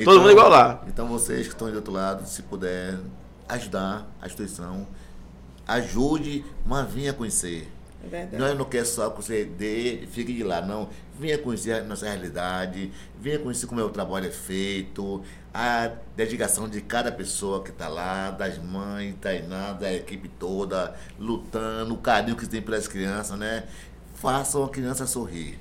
todo 0.04 0.20
mundo 0.20 0.30
igual 0.30 0.48
lá. 0.48 0.82
Então 0.88 1.06
vocês 1.08 1.42
que 1.46 1.52
estão 1.52 1.66
aí 1.66 1.72
do 1.72 1.76
outro 1.76 1.92
lado, 1.92 2.26
se 2.26 2.42
puder 2.42 2.94
ajudar 3.48 4.06
a 4.22 4.26
instituição, 4.26 4.86
ajude, 5.66 6.44
mas 6.64 6.90
venha 6.90 7.12
conhecer. 7.12 7.68
É 8.04 8.08
verdade. 8.08 8.36
Nós 8.42 8.56
não 8.58 8.64
quer 8.64 8.84
só 8.84 9.10
que 9.10 9.22
você 9.22 9.44
dê 9.44 10.02
e 10.02 10.06
fique 10.06 10.32
de 10.32 10.42
lá, 10.42 10.60
não. 10.60 10.88
Venha 11.18 11.38
conhecer 11.38 11.72
a 11.72 11.82
nossa 11.82 12.06
realidade, 12.06 12.90
venha 13.20 13.38
conhecer 13.38 13.66
como 13.66 13.80
é 13.80 13.84
o 13.84 13.88
trabalho 13.88 14.26
é 14.26 14.30
feito, 14.30 15.22
a 15.52 15.92
dedicação 16.16 16.68
de 16.68 16.80
cada 16.80 17.12
pessoa 17.12 17.62
que 17.62 17.70
está 17.70 17.86
lá, 17.86 18.32
das 18.32 18.58
mães, 18.58 19.14
Tainá, 19.20 19.72
da 19.72 19.92
equipe 19.92 20.28
toda, 20.28 20.94
lutando, 21.18 21.94
o 21.94 21.98
carinho 21.98 22.36
que 22.36 22.48
tem 22.48 22.60
pelas 22.60 22.88
crianças, 22.88 23.38
né? 23.38 23.62
Façam 24.16 24.64
a 24.64 24.68
criança 24.68 25.06
sorrir. 25.06 25.58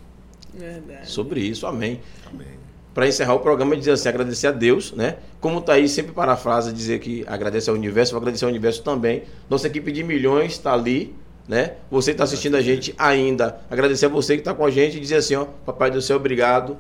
Verdade. 0.52 1.10
Sobre 1.10 1.42
isso, 1.42 1.68
amém. 1.68 2.02
Amém. 2.26 2.64
Para 2.94 3.08
encerrar 3.08 3.34
o 3.34 3.40
programa, 3.40 3.76
dizer 3.76 3.92
assim, 3.92 4.08
agradecer 4.08 4.48
a 4.48 4.52
Deus, 4.52 4.92
né? 4.92 5.18
Como 5.42 5.62
tá 5.62 5.74
aí 5.74 5.90
sempre 5.90 6.12
parafrasa, 6.12 6.72
dizer 6.72 7.00
que 7.00 7.24
agradece 7.28 7.70
ao 7.70 7.76
universo, 7.76 8.14
vou 8.14 8.20
agradecer 8.20 8.46
ao 8.46 8.52
universo 8.52 8.84
também. 8.84 9.24
Nossa 9.50 9.68
equipe 9.68 9.92
de 9.92 10.04
milhões 10.04 10.54
está 10.54 10.74
ali, 10.74 11.16
né? 11.48 11.74
Você 11.92 12.12
está 12.12 12.24
assistindo 12.24 12.56
a 12.56 12.62
gente 12.62 12.94
ainda. 12.98 13.60
Agradecer 13.70 14.06
a 14.06 14.10
você 14.10 14.36
que 14.36 14.42
está 14.42 14.54
com 14.54 14.66
a 14.66 14.72
gente 14.72 14.98
e 14.98 15.00
dizer 15.00 15.16
assim, 15.16 15.36
ó, 15.36 15.46
Papai 15.66 15.92
do 15.92 16.02
Céu, 16.02 16.18
obrigado. 16.18 16.78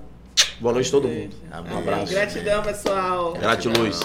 Boa 0.59 0.73
noite 0.73 0.87
a 0.87 0.91
todo 0.91 1.07
mundo. 1.07 1.35
Um 1.71 1.77
abraço. 1.77 2.13
Gratidão, 2.13 2.63
pessoal. 2.63 3.33
Gratiluz. 3.33 3.99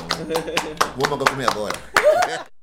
Vamos 0.97 1.13
agora 1.13 1.31
comer 1.31 1.51
agora. 1.51 2.49